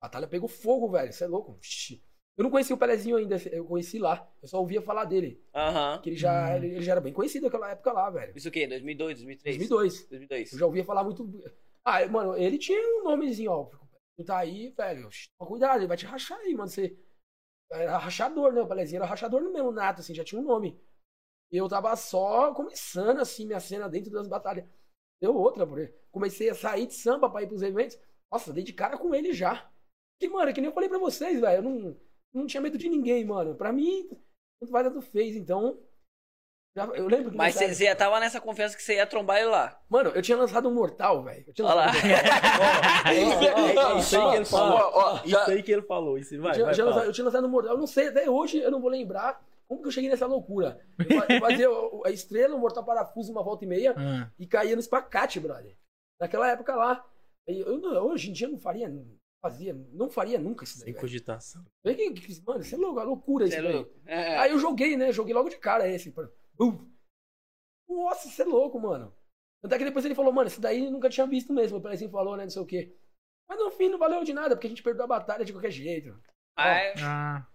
A 0.00 0.06
batalha 0.06 0.26
pegou 0.28 0.48
fogo, 0.48 0.90
velho. 0.90 1.12
Você 1.12 1.24
é 1.24 1.26
louco. 1.28 1.58
Eu 2.36 2.44
não 2.44 2.50
conheci 2.50 2.72
o 2.72 2.78
Pelezinho 2.78 3.16
ainda, 3.16 3.36
eu 3.50 3.64
conheci 3.64 3.98
lá. 3.98 4.28
Eu 4.42 4.48
só 4.48 4.58
ouvia 4.58 4.80
falar 4.82 5.04
dele. 5.04 5.44
Aham. 5.54 6.00
Que 6.02 6.10
ele 6.10 6.16
já, 6.16 6.50
Hum. 6.50 6.56
ele, 6.56 6.66
ele 6.68 6.82
já 6.82 6.92
era 6.92 7.00
bem 7.00 7.12
conhecido 7.12 7.44
naquela 7.44 7.70
época 7.70 7.92
lá, 7.92 8.10
velho. 8.10 8.32
Isso 8.36 8.48
o 8.48 8.50
quê? 8.52 8.66
2002, 8.66 9.18
2003? 9.18 9.56
2002. 9.58 10.08
2002. 10.08 10.52
Eu 10.52 10.58
já 10.58 10.66
ouvia 10.66 10.84
falar 10.84 11.04
muito. 11.04 11.28
Ah, 11.84 12.06
mano, 12.06 12.36
ele 12.36 12.58
tinha 12.58 12.80
um 13.00 13.04
nomezinho, 13.04 13.50
ó. 13.52 13.70
Tu 14.16 14.24
tá 14.24 14.38
aí, 14.38 14.70
velho. 14.70 15.08
Toma 15.38 15.48
cuidado, 15.50 15.78
ele 15.80 15.86
vai 15.86 15.96
te 15.96 16.06
rachar 16.06 16.38
aí, 16.38 16.54
mano. 16.54 16.68
Você. 16.68 16.96
Era 17.70 17.96
rachador, 17.98 18.52
né? 18.52 18.60
O 18.62 18.66
Pelezinho 18.66 18.98
era 18.98 19.06
rachador 19.06 19.40
no 19.42 19.52
mesmo 19.52 19.70
nato, 19.70 20.00
assim, 20.00 20.14
já 20.14 20.24
tinha 20.24 20.40
um 20.40 20.44
nome. 20.44 20.78
E 21.50 21.56
eu 21.56 21.68
tava 21.68 21.94
só 21.96 22.52
começando, 22.54 23.18
assim, 23.20 23.46
minha 23.46 23.60
cena 23.60 23.88
dentro 23.88 24.10
das 24.10 24.26
batalhas. 24.28 24.64
Deu 25.22 25.34
outra, 25.36 25.64
porque 25.64 25.94
comecei 26.10 26.50
a 26.50 26.54
sair 26.54 26.86
de 26.86 26.94
samba 26.94 27.30
pra 27.30 27.42
ir 27.42 27.46
pros 27.46 27.62
eventos. 27.62 27.96
Nossa, 28.30 28.52
dei 28.52 28.64
de 28.64 28.72
cara 28.72 28.98
com 28.98 29.14
ele 29.14 29.32
já. 29.32 29.70
Que, 30.20 30.28
mano, 30.28 30.50
é 30.50 30.52
que 30.52 30.60
nem 30.60 30.68
eu 30.68 30.74
falei 30.74 30.88
pra 30.88 30.98
vocês, 30.98 31.40
velho. 31.40 31.58
Eu 31.58 31.62
não, 31.62 31.96
não 32.34 32.46
tinha 32.46 32.60
medo 32.60 32.76
de 32.76 32.88
ninguém, 32.88 33.24
mano. 33.24 33.54
Pra 33.54 33.72
mim, 33.72 34.08
tanto 34.60 34.72
vai 34.72 34.82
tanto 34.82 35.00
fez. 35.00 35.36
Então, 35.36 35.78
Já- 36.74 36.86
Eu 36.86 37.06
lembro 37.06 37.30
que 37.30 37.36
Mas 37.36 37.54
você 37.54 37.72
já 37.74 37.94
tava 37.94 38.18
nessa 38.18 38.40
confiança 38.40 38.74
que 38.74 38.82
você 38.82 38.94
ia 38.96 39.06
trombar 39.06 39.36
ele 39.36 39.48
lá. 39.50 39.78
Mano, 39.90 40.08
eu 40.10 40.22
tinha 40.22 40.38
lançado 40.38 40.68
um 40.70 40.74
mortal, 40.74 41.22
velho. 41.22 41.44
Eu 41.46 41.52
tinha 41.52 41.66
Olha 41.68 41.74
lá. 41.76 41.86
isso, 43.98 44.16
aí 44.18 44.30
que 44.30 44.36
ele 44.36 44.44
falou. 44.46 45.20
Isso 45.24 45.50
aí 45.50 45.62
que 45.62 45.72
ele 45.72 45.82
falou. 45.82 46.18
Isso 46.18 46.40
vai, 46.40 46.50
Eu 46.50 46.54
tinha, 46.54 46.64
vai, 46.64 46.70
eu 46.70 46.74
tinha 46.74 46.84
fala. 46.84 46.90
lançado, 46.96 47.06
eu 47.08 47.12
tinha 47.12 47.24
lançado 47.26 47.46
um 47.46 47.50
mortal. 47.50 47.72
Eu 47.74 47.78
não 47.78 47.86
sei, 47.86 48.08
até 48.08 48.28
hoje 48.28 48.58
eu 48.58 48.70
não 48.70 48.80
vou 48.80 48.90
lembrar 48.90 49.40
como 49.72 49.82
que 49.82 49.88
eu 49.88 49.92
cheguei 49.92 50.08
nessa 50.10 50.26
loucura. 50.26 50.80
Eu 50.98 51.18
fa- 51.18 51.26
eu 51.34 51.40
fazia 51.40 51.68
a 52.06 52.10
estrela, 52.10 52.54
o 52.54 52.58
mortal 52.60 52.84
parafuso, 52.84 53.32
uma 53.32 53.42
volta 53.42 53.64
e 53.64 53.68
meia 53.68 53.94
Ah, 53.96 54.30
e 54.38 54.46
caía 54.46 54.74
no 54.76 54.80
espacate, 54.80 55.38
brother. 55.40 55.76
Naquela 56.20 56.50
época 56.50 56.74
lá. 56.74 57.04
Eu, 57.46 57.78
não- 57.78 58.06
hoje 58.06 58.30
em 58.30 58.32
dia 58.32 58.46
eu 58.46 58.52
não 58.52 58.58
faria, 58.60 58.88
não 58.88 59.04
fazia, 59.44 59.74
não 59.92 60.08
faria 60.08 60.38
nunca 60.38 60.64
isso 60.64 60.74
daí. 60.78 60.84
Sem 60.84 60.92
velho. 60.92 61.00
cogitação. 61.00 61.64
Vê 61.84 61.94
que- 61.94 62.12
que- 62.12 62.42
Mano, 62.46 62.60
isso 62.60 62.74
é 62.74 62.78
louco, 62.78 63.00
é 63.00 63.04
loucura 63.04 63.44
isso 63.46 63.56
é 63.56 63.62
daí. 63.62 63.72
louco. 63.72 63.90
É. 64.06 64.38
Aí 64.38 64.50
eu 64.52 64.58
joguei, 64.58 64.96
né? 64.96 65.10
Joguei 65.12 65.34
logo 65.34 65.48
de 65.48 65.56
cara 65.58 65.88
esse. 65.88 66.14
Bum. 66.54 66.88
Nossa, 67.88 68.28
você 68.28 68.42
é 68.42 68.44
louco, 68.44 68.78
mano. 68.80 69.12
Até 69.64 69.78
que 69.78 69.84
depois 69.84 70.04
ele 70.04 70.14
falou, 70.14 70.32
mano, 70.32 70.48
isso 70.48 70.60
daí 70.60 70.84
eu 70.84 70.90
nunca 70.90 71.08
tinha 71.08 71.26
visto 71.26 71.52
mesmo. 71.52 71.78
O 71.78 71.80
Pelezinho 71.82 72.10
falou, 72.10 72.36
né? 72.36 72.44
Não 72.44 72.50
sei 72.50 72.62
o 72.62 72.66
quê. 72.66 72.96
Mas 73.48 73.58
no 73.58 73.70
fim 73.70 73.88
não 73.88 73.98
valeu 73.98 74.24
de 74.24 74.32
nada, 74.32 74.54
porque 74.56 74.66
a 74.66 74.70
gente 74.70 74.82
perdeu 74.82 75.04
a 75.04 75.08
batalha 75.08 75.44
de 75.44 75.52
qualquer 75.52 75.70
jeito. 75.70 76.16
Mas, 76.56 77.00
ah, 77.02 77.46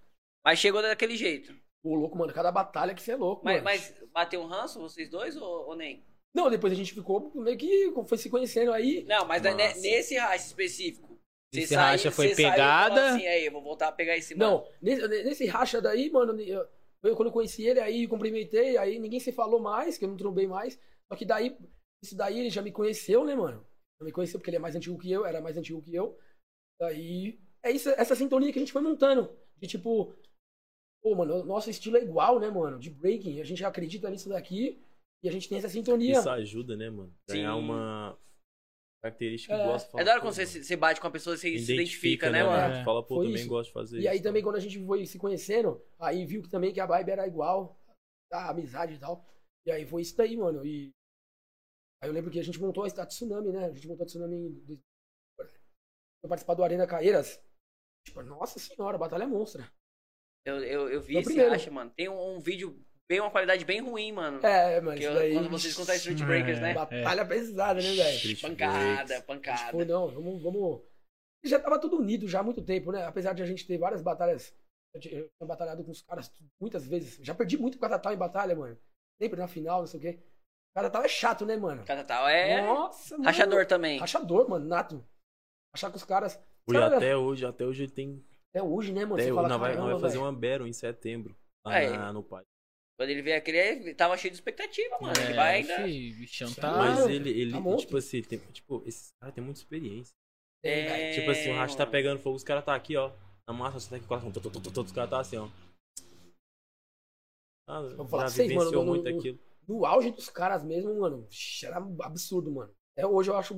mas 0.46 0.60
chegou 0.60 0.82
daquele 0.82 1.16
jeito. 1.16 1.54
Pô, 1.88 1.96
louco, 1.96 2.18
mano. 2.18 2.34
Cada 2.34 2.52
batalha 2.52 2.94
que 2.94 3.02
você 3.02 3.14
é 3.14 3.16
louco, 3.16 3.46
Mas, 3.46 3.64
mano. 3.64 3.64
mas 3.64 3.96
bateu 4.14 4.42
um 4.42 4.46
ranço 4.46 4.78
vocês 4.82 5.10
dois 5.10 5.38
ou, 5.38 5.70
ou 5.70 5.76
nem? 5.76 6.04
Não, 6.36 6.50
depois 6.50 6.74
a 6.74 6.76
gente 6.76 6.94
ficou 6.94 7.32
meio 7.34 7.58
que 7.58 7.94
foi 8.06 8.18
se 8.18 8.30
conhecendo 8.30 8.74
aí. 8.74 9.06
Não, 9.06 9.26
mas 9.26 9.42
Nossa. 9.42 9.56
nesse 9.80 10.18
racha 10.18 10.48
específico. 10.48 11.18
você 11.50 11.62
Esse 11.62 11.76
racha 11.76 12.12
foi 12.12 12.28
você 12.28 12.36
saiu 12.36 12.52
pegada? 12.52 12.96
falou 12.96 13.10
assim, 13.16 13.26
aí, 13.26 13.46
eu 13.46 13.52
vou 13.54 13.64
voltar 13.64 13.88
a 13.88 13.92
pegar 13.94 14.18
esse 14.18 14.36
mano. 14.36 14.52
Não, 14.52 14.68
nesse, 14.82 15.08
nesse 15.08 15.46
racha 15.46 15.82
daí, 15.82 16.12
mano, 16.12 16.38
eu, 16.42 16.68
eu 17.04 17.16
quando 17.16 17.30
eu 17.30 17.34
conheci 17.34 17.66
ele, 17.66 17.80
aí 17.80 18.06
cumprimentei, 18.06 18.78
aí 18.78 19.00
ninguém 19.00 19.22
se 19.22 19.32
falou 19.32 19.62
mais, 19.62 19.98
que 19.98 20.04
eu 20.04 20.10
não 20.10 20.18
trombei 20.18 20.46
mais. 20.46 20.78
Só 21.08 21.18
que 21.18 21.24
daí, 21.24 21.58
isso 22.04 22.18
daí 22.18 22.38
ele 22.38 22.50
já 22.50 22.62
me 22.62 22.74
conheceu, 22.74 23.24
né, 23.24 23.34
mano? 23.34 23.66
Já 24.02 24.06
me 24.06 24.12
conheceu 24.12 24.40
porque 24.40 24.50
ele 24.50 24.58
é 24.58 24.60
mais 24.60 24.76
antigo 24.76 24.98
que 25.00 25.10
eu, 25.10 25.26
era 25.26 25.40
mais 25.40 25.56
antigo 25.56 25.82
que 25.82 25.96
eu. 25.96 26.20
Daí, 26.82 27.40
é 27.64 27.72
isso, 27.72 27.90
essa 27.92 28.14
sintonia 28.14 28.52
que 28.52 28.60
a 28.60 28.62
gente 28.62 28.74
foi 28.74 28.82
montando. 28.82 29.34
De 29.56 29.68
tipo, 29.68 30.14
pô, 31.02 31.16
mano, 31.16 31.44
nosso 31.46 31.70
estilo 31.70 31.98
é 31.98 32.04
igual, 32.04 32.40
né, 32.40 32.50
mano? 32.50 32.80
De 32.80 32.90
breaking, 32.90 33.40
a 33.40 33.44
gente 33.44 33.64
acredita 33.64 34.10
nisso 34.10 34.30
daqui 34.30 34.82
e 35.24 35.30
a 35.30 35.32
gente 35.32 35.48
tem 35.50 35.58
essa 35.58 35.70
sintonia. 35.70 36.20
Isso 36.20 36.30
ajuda, 36.30 36.76
né, 36.76 36.90
mano? 36.90 37.14
Ganhar 37.30 37.54
Sim. 37.54 37.60
uma 37.60 38.20
característica 39.02 39.54
É. 39.54 39.58
que 39.58 39.64
gosta 39.66 39.86
de 39.88 39.92
falar. 39.92 40.02
É 40.02 40.06
da 40.06 40.12
hora 40.14 40.22
quando 40.22 40.34
você, 40.34 40.76
bate 40.76 41.00
com 41.00 41.08
a 41.08 41.12
pessoa 41.12 41.36
e 41.36 41.38
você 41.38 41.58
se 41.60 41.74
identifica, 41.74 42.30
né, 42.30 42.44
né, 42.44 42.50
mano? 42.50 42.74
É. 42.76 42.84
Fala, 42.84 43.02
pô, 43.04 43.16
Foi 43.16 43.26
também 43.28 43.42
isso. 43.42 43.50
gosto 43.50 43.68
de 43.70 43.74
fazer 43.74 43.98
E 43.98 44.00
isso. 44.02 44.10
aí 44.10 44.22
também 44.22 44.44
quando 44.44 44.56
a 44.56 44.60
gente 44.60 44.84
foi 44.86 45.06
se 45.06 45.18
conhecendo, 45.18 45.82
aí 46.00 46.26
viu 46.26 46.42
que 46.42 46.50
também 46.50 46.74
que 46.74 46.80
a 46.80 46.86
vibe 46.86 47.12
era 47.12 47.28
igual, 47.28 47.80
a 48.32 48.50
amizade 48.50 48.94
e 48.96 49.00
tal. 49.00 49.26
E 49.66 49.72
aí 49.72 49.86
foi 49.86 50.02
isso 50.02 50.16
daí, 50.18 50.36
mano. 50.36 50.66
E 50.66 50.92
aí 52.02 52.10
eu 52.10 52.14
lembro 52.14 52.32
que 52.32 52.40
a 52.40 52.44
gente 52.44 52.60
montou 52.60 52.84
a 52.84 53.06
Tsunami, 53.06 53.52
né? 53.52 53.66
A 53.66 53.74
gente 53.74 53.88
montou 53.88 54.04
a 54.04 54.08
Tsunami 54.08 54.36
em 54.36 54.52
2000. 54.66 54.80
Eu 56.24 56.30
participar 56.30 56.56
do 56.56 56.64
Arena 56.64 56.88
Caeiras. 56.88 57.42
Tipo, 58.06 58.24
nossa 58.24 58.60
senhora, 58.60 58.98
batalha 58.98 59.28
monstra. 59.28 59.70
Eu, 60.48 60.64
eu, 60.64 60.90
eu 60.90 61.02
vi 61.02 61.18
o 61.18 61.20
esse 61.20 61.38
racha, 61.44 61.70
mano. 61.70 61.92
Tem 61.96 62.08
um, 62.08 62.36
um 62.36 62.40
vídeo 62.40 62.80
bem, 63.10 63.20
uma 63.20 63.30
qualidade 63.30 63.66
bem 63.66 63.82
ruim, 63.82 64.14
mano. 64.14 64.40
É, 64.46 64.80
isso 64.80 65.04
eu- 65.04 65.14
daí. 65.14 65.34
quando 65.34 65.50
vocês 65.50 65.74
contam 65.76 65.94
Street 65.96 66.22
Breakers, 66.24 66.60
né? 66.62 66.74
Batalha 66.74 67.26
pesada, 67.26 67.82
né, 67.82 67.92
velho? 67.94 68.38
Pancada, 68.42 69.06
Breaks. 69.06 69.26
pancada. 69.26 69.66
Tipo, 69.66 69.84
não, 69.86 70.08
vamos, 70.10 70.42
vamos. 70.42 70.82
Já 71.46 71.60
tava 71.60 71.80
tudo 71.80 71.98
unido 71.98 72.28
já 72.28 72.40
há 72.40 72.44
muito 72.44 72.62
tempo, 72.62 72.92
né? 72.92 73.06
Apesar 73.06 73.34
de 73.34 73.44
a 73.44 73.46
gente 73.46 73.66
ter 73.68 73.78
várias 73.78 74.02
batalhas. 74.02 74.54
Eu 74.94 75.02
tinha 75.02 75.26
batalhado 75.46 75.84
com 75.84 75.92
os 75.92 76.02
caras 76.02 76.32
muitas 76.60 76.88
vezes. 76.88 77.20
Já 77.22 77.36
perdi 77.36 77.58
muito 77.58 77.78
com 77.78 77.86
a 77.86 77.90
Tatal 77.90 78.14
em 78.14 78.18
batalha, 78.18 78.56
mano. 78.56 78.78
Sempre 79.22 79.40
na 79.40 79.48
final, 79.48 79.82
não 79.82 79.88
sei 79.88 80.00
o 80.00 80.02
quê. 80.02 80.20
O 80.76 80.82
Tatal 80.82 81.04
é 81.04 81.08
chato, 81.08 81.46
né, 81.46 81.58
mano? 81.58 81.84
Cada 81.86 82.04
tal 82.04 82.28
é 82.28 82.62
Nossa, 82.62 83.16
mano. 83.16 83.26
rachador 83.26 83.66
também. 83.66 84.00
Rachador, 84.00 84.50
mano, 84.50 84.66
nato. 84.66 85.04
Achar 85.74 85.90
com 85.90 85.98
os 85.98 86.04
caras. 86.04 86.40
E 86.70 86.72
caras- 86.74 86.94
até 86.94 87.16
hoje, 87.16 87.46
até 87.46 87.66
hoje 87.66 87.84
ele 87.84 87.92
tem. 87.92 88.26
Até 88.50 88.64
hoje, 88.64 88.92
né, 88.94 89.02
mano? 89.02 89.16
Até, 89.16 89.24
Você 89.26 89.34
fala, 89.34 89.48
nós 89.50 89.60
vai, 89.60 89.72
caramba, 89.74 89.92
vai 89.92 90.00
fazer 90.02 90.18
uma 90.18 90.32
Battle 90.34 90.68
em 90.68 90.74
setembro. 90.74 91.36
Lá 91.66 91.80
É. 91.80 91.90
na- 91.90 92.14
no 92.14 92.24
pai. 92.24 92.44
Quando 93.00 93.10
ele 93.12 93.22
veio 93.22 93.38
aquele, 93.38 93.58
ele 93.60 93.94
tava 93.94 94.18
cheio 94.18 94.32
de 94.32 94.38
expectativa, 94.38 94.98
mano. 95.00 95.14
ele 95.20 95.34
é, 95.34 95.36
vai 95.36 95.56
ainda. 95.58 95.84
bichão 95.84 96.52
tá. 96.54 96.72
Mas 96.78 97.06
Ah, 97.06 97.12
ele, 97.12 97.30
ele 97.30 97.52
tá 97.52 97.78
tipo 97.78 97.98
assim, 97.98 98.22
tem, 98.24 98.40
tipo, 98.52 98.82
esse 98.88 99.10
cara 99.22 99.32
tem 99.32 99.44
muita 99.44 99.60
experiência. 99.60 100.16
É, 100.64 101.12
Tipo 101.14 101.30
assim, 101.30 101.52
o 101.52 101.56
Racha 101.56 101.78
tá 101.78 101.86
pegando 101.86 102.20
fogo, 102.20 102.36
os 102.36 102.44
caras 102.44 102.66
tá 102.66 102.74
aqui, 102.74 102.96
ó. 102.98 103.12
Na 103.48 103.54
massa, 103.54 103.80
você 103.80 103.90
tá 103.92 103.96
aqui 103.98 104.08
com 104.08 104.16
o 104.16 104.20
coração. 104.20 104.84
Os 104.84 104.92
caras 104.92 105.10
tá 105.10 105.20
assim, 105.20 105.38
ó. 105.38 105.48
Ah, 107.70 107.82
Vou 107.96 108.08
falar 108.08 108.30
vocês, 108.30 108.52
mano, 108.52 108.72
no- 108.72 108.86
muito 108.86 109.10
no- 109.10 109.18
aquilo. 109.20 109.40
No 109.68 109.86
auge 109.86 110.10
dos 110.12 110.30
caras 110.30 110.64
mesmo, 110.64 110.98
mano, 111.00 111.28
era 111.64 111.78
absurdo, 112.02 112.50
mano. 112.52 112.74
Até 112.98 113.06
hoje 113.06 113.30
eu 113.30 113.36
acho. 113.38 113.54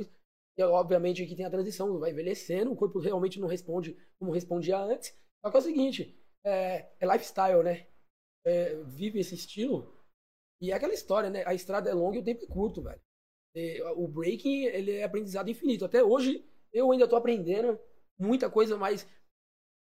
E, 0.59 0.63
obviamente 0.63 1.25
que 1.25 1.37
tem 1.37 1.45
a 1.45 1.49
transição, 1.49 1.97
vai 1.99 2.11
envelhecendo, 2.11 2.69
o 2.69 2.75
corpo 2.75 2.99
realmente 2.99 3.39
não 3.39 3.47
responde 3.47 3.95
como 4.19 4.33
respondia 4.33 4.77
antes. 4.77 5.17
Só 5.41 5.49
que 5.49 5.55
é 5.55 5.59
o 5.59 5.63
seguinte, 5.63 6.21
é, 6.45 6.91
é 6.99 7.07
lifestyle, 7.07 7.63
né? 7.63 7.87
É, 8.45 8.75
vive 8.83 9.19
esse 9.19 9.35
estilo. 9.35 9.97
E 10.61 10.71
é 10.71 10.73
aquela 10.73 10.93
história, 10.93 11.29
né? 11.29 11.43
A 11.45 11.53
estrada 11.53 11.89
é 11.89 11.93
longa 11.93 12.17
e 12.17 12.19
o 12.19 12.23
tempo 12.25 12.43
é 12.43 12.47
curto, 12.47 12.81
velho. 12.81 12.99
E, 13.55 13.81
o 13.95 14.05
breaking, 14.05 14.65
ele 14.65 14.91
é 14.91 15.05
aprendizado 15.05 15.49
infinito. 15.49 15.85
Até 15.85 16.03
hoje, 16.03 16.45
eu 16.73 16.91
ainda 16.91 17.07
tô 17.07 17.15
aprendendo 17.15 17.79
muita 18.19 18.49
coisa, 18.49 18.75
mas 18.75 19.07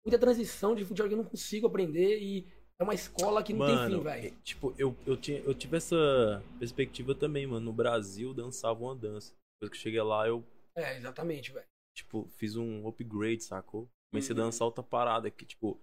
muita 0.05 0.19
transição 0.19 0.75
de 0.75 0.83
futebol 0.83 1.07
que 1.07 1.13
eu 1.13 1.19
não 1.19 1.29
consigo 1.29 1.67
aprender 1.67 2.19
e 2.19 2.45
é 2.77 2.83
uma 2.83 2.93
escola 2.93 3.41
que 3.41 3.53
não 3.53 3.65
tem 3.65 3.75
fim, 3.75 3.91
Mano, 3.91 4.01
velho. 4.01 4.35
tipo, 4.43 4.75
eu, 4.77 4.93
eu, 5.07 5.15
tinha, 5.15 5.39
eu 5.39 5.53
tive 5.53 5.77
essa 5.77 6.43
perspectiva 6.59 7.15
também, 7.15 7.47
mano. 7.47 7.65
No 7.65 7.71
Brasil, 7.71 8.33
dançava 8.33 8.83
uma 8.83 8.93
dança. 8.93 9.33
Depois 9.55 9.71
que 9.71 9.77
eu 9.77 9.81
cheguei 9.81 10.01
lá, 10.01 10.27
eu, 10.27 10.43
É, 10.77 10.97
exatamente, 10.97 11.51
velho. 11.51 11.65
tipo, 11.95 12.27
fiz 12.27 12.55
um 12.57 12.85
upgrade, 12.87 13.41
sacou? 13.43 13.89
Comecei 14.11 14.35
Uhum. 14.35 14.41
a 14.41 14.45
dançar 14.45 14.65
outra 14.65 14.83
parada 14.83 15.31
que, 15.31 15.45
tipo, 15.45 15.79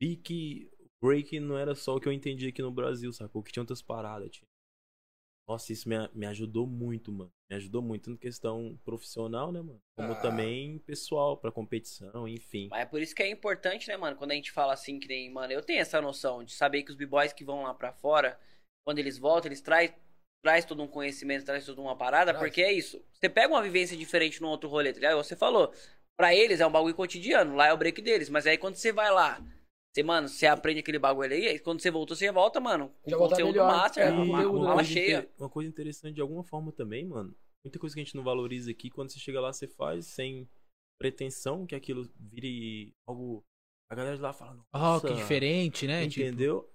vi 0.00 0.16
que 0.16 0.70
break 1.02 1.40
não 1.40 1.56
era 1.56 1.74
só 1.74 1.96
o 1.96 2.00
que 2.00 2.06
eu 2.06 2.12
entendi 2.12 2.48
aqui 2.48 2.60
no 2.60 2.70
Brasil, 2.70 3.10
sacou? 3.12 3.42
Que 3.42 3.50
tinha 3.52 3.62
outras 3.62 3.80
paradas. 3.80 4.30
Tinha... 4.30 4.46
Nossa, 5.48 5.72
isso 5.72 5.88
me, 5.88 5.94
me 6.12 6.26
ajudou 6.26 6.66
muito, 6.66 7.10
mano. 7.12 7.30
Me 7.48 7.56
ajudou 7.56 7.80
muito, 7.80 8.04
tanto 8.10 8.18
questão 8.18 8.78
profissional, 8.84 9.50
né, 9.52 9.62
mano? 9.62 9.80
Como 9.96 10.12
Ah. 10.12 10.20
também 10.20 10.78
pessoal, 10.80 11.36
pra 11.38 11.52
competição, 11.52 12.26
enfim. 12.28 12.68
Mas 12.70 12.80
é 12.82 12.86
por 12.86 13.00
isso 13.00 13.14
que 13.14 13.22
é 13.22 13.30
importante, 13.30 13.88
né, 13.88 13.96
mano? 13.96 14.16
Quando 14.16 14.32
a 14.32 14.34
gente 14.34 14.50
fala 14.52 14.72
assim, 14.74 14.98
que 14.98 15.08
nem, 15.08 15.30
mano, 15.30 15.52
eu 15.52 15.62
tenho 15.62 15.80
essa 15.80 16.00
noção 16.02 16.44
de 16.44 16.52
saber 16.52 16.82
que 16.82 16.90
os 16.90 16.96
b-boys 16.96 17.32
que 17.32 17.44
vão 17.44 17.62
lá 17.62 17.72
pra 17.72 17.92
fora, 17.92 18.38
quando 18.84 18.98
eles 18.98 19.16
voltam, 19.18 19.48
eles 19.48 19.60
traz, 19.62 19.94
traz 20.46 20.64
todo 20.64 20.80
um 20.80 20.86
conhecimento, 20.86 21.44
traz 21.44 21.66
toda 21.66 21.80
uma 21.80 21.96
parada, 21.96 22.32
Traz. 22.32 22.38
porque 22.46 22.62
é 22.62 22.72
isso. 22.72 23.04
Você 23.12 23.28
pega 23.28 23.52
uma 23.52 23.60
vivência 23.64 23.96
diferente 23.96 24.40
no 24.40 24.46
outro 24.48 24.68
rolê, 24.68 24.92
tá 24.92 25.00
ligado? 25.00 25.16
Você 25.16 25.34
falou, 25.34 25.72
pra 26.16 26.32
eles 26.32 26.60
é 26.60 26.66
um 26.66 26.70
bagulho 26.70 26.94
cotidiano, 26.94 27.56
lá 27.56 27.66
é 27.66 27.72
o 27.72 27.76
break 27.76 28.00
deles, 28.00 28.28
mas 28.28 28.46
aí 28.46 28.56
quando 28.56 28.76
você 28.76 28.92
vai 28.92 29.10
lá, 29.10 29.40
você, 29.92 30.04
mano, 30.04 30.28
você 30.28 30.46
aprende 30.46 30.78
aquele 30.78 31.00
bagulho 31.00 31.26
ali, 31.26 31.48
aí 31.48 31.58
quando 31.58 31.80
você 31.82 31.90
voltou, 31.90 32.16
você 32.16 32.30
volta, 32.30 32.60
mano, 32.60 32.94
com 33.02 33.10
Já 33.10 33.16
volta 33.16 33.34
conteúdo 33.34 33.54
melhor. 33.54 33.66
master, 33.76 34.06
É, 34.06 34.10
uma, 34.12 34.46
uma 34.46 34.74
coisa 34.74 34.84
cheia. 34.88 35.18
inter- 35.18 35.30
uma 35.36 35.50
coisa 35.50 35.68
interessante 35.68 36.14
de 36.14 36.20
alguma 36.20 36.44
forma 36.44 36.70
também, 36.70 37.04
mano. 37.04 37.34
Muita 37.64 37.80
coisa 37.80 37.92
que 37.96 38.00
a 38.00 38.04
gente 38.04 38.14
não 38.14 38.22
valoriza 38.22 38.70
aqui, 38.70 38.88
quando 38.88 39.10
você 39.10 39.18
chega 39.18 39.40
lá, 39.40 39.52
você 39.52 39.66
faz 39.66 40.06
sem 40.06 40.48
pretensão 41.00 41.66
que 41.66 41.74
aquilo 41.74 42.08
vire 42.16 42.92
algo. 43.08 43.42
A 43.90 43.96
galera 43.96 44.14
de 44.16 44.22
lá 44.22 44.32
fala, 44.32 44.64
Ó, 44.72 44.78
nossa, 44.78 45.08
que 45.08 45.14
diferente, 45.14 45.88
né? 45.88 46.08
Tipo, 46.08 46.24
Entendeu? 46.24 46.70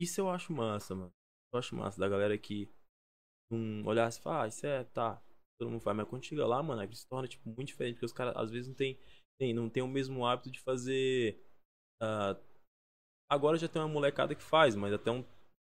Isso 0.00 0.18
eu 0.18 0.30
acho 0.30 0.50
massa, 0.52 0.94
mano. 0.94 1.12
Eu 1.52 1.58
acho 1.58 1.76
massa 1.76 2.00
da 2.00 2.08
galera 2.08 2.36
que 2.38 2.66
olhasse 3.86 4.18
e 4.20 4.22
fala, 4.22 4.44
ah, 4.44 4.48
isso 4.48 4.66
é, 4.66 4.84
tá. 4.84 5.22
Todo 5.58 5.70
mundo 5.70 5.80
faz, 5.82 5.96
mas 5.96 6.08
quando 6.08 6.24
chega 6.24 6.46
lá, 6.46 6.62
mano, 6.62 6.80
aquilo 6.82 6.96
se 6.96 7.08
torna, 7.08 7.28
tipo, 7.28 7.48
muito 7.48 7.68
diferente, 7.68 7.94
porque 7.94 8.06
os 8.06 8.12
caras 8.12 8.36
às 8.36 8.50
vezes 8.50 8.68
não 8.68 8.74
tem, 8.74 8.98
tem, 9.38 9.54
não 9.54 9.68
tem 9.70 9.82
o 9.82 9.88
mesmo 9.88 10.26
hábito 10.26 10.50
de 10.50 10.60
fazer. 10.60 11.40
ah, 12.02 12.36
agora 13.30 13.56
já 13.58 13.68
tem 13.68 13.80
uma 13.82 13.88
molecada 13.88 14.34
que 14.34 14.42
faz, 14.42 14.74
mas 14.74 14.92
até 14.92 15.10
um 15.10 15.24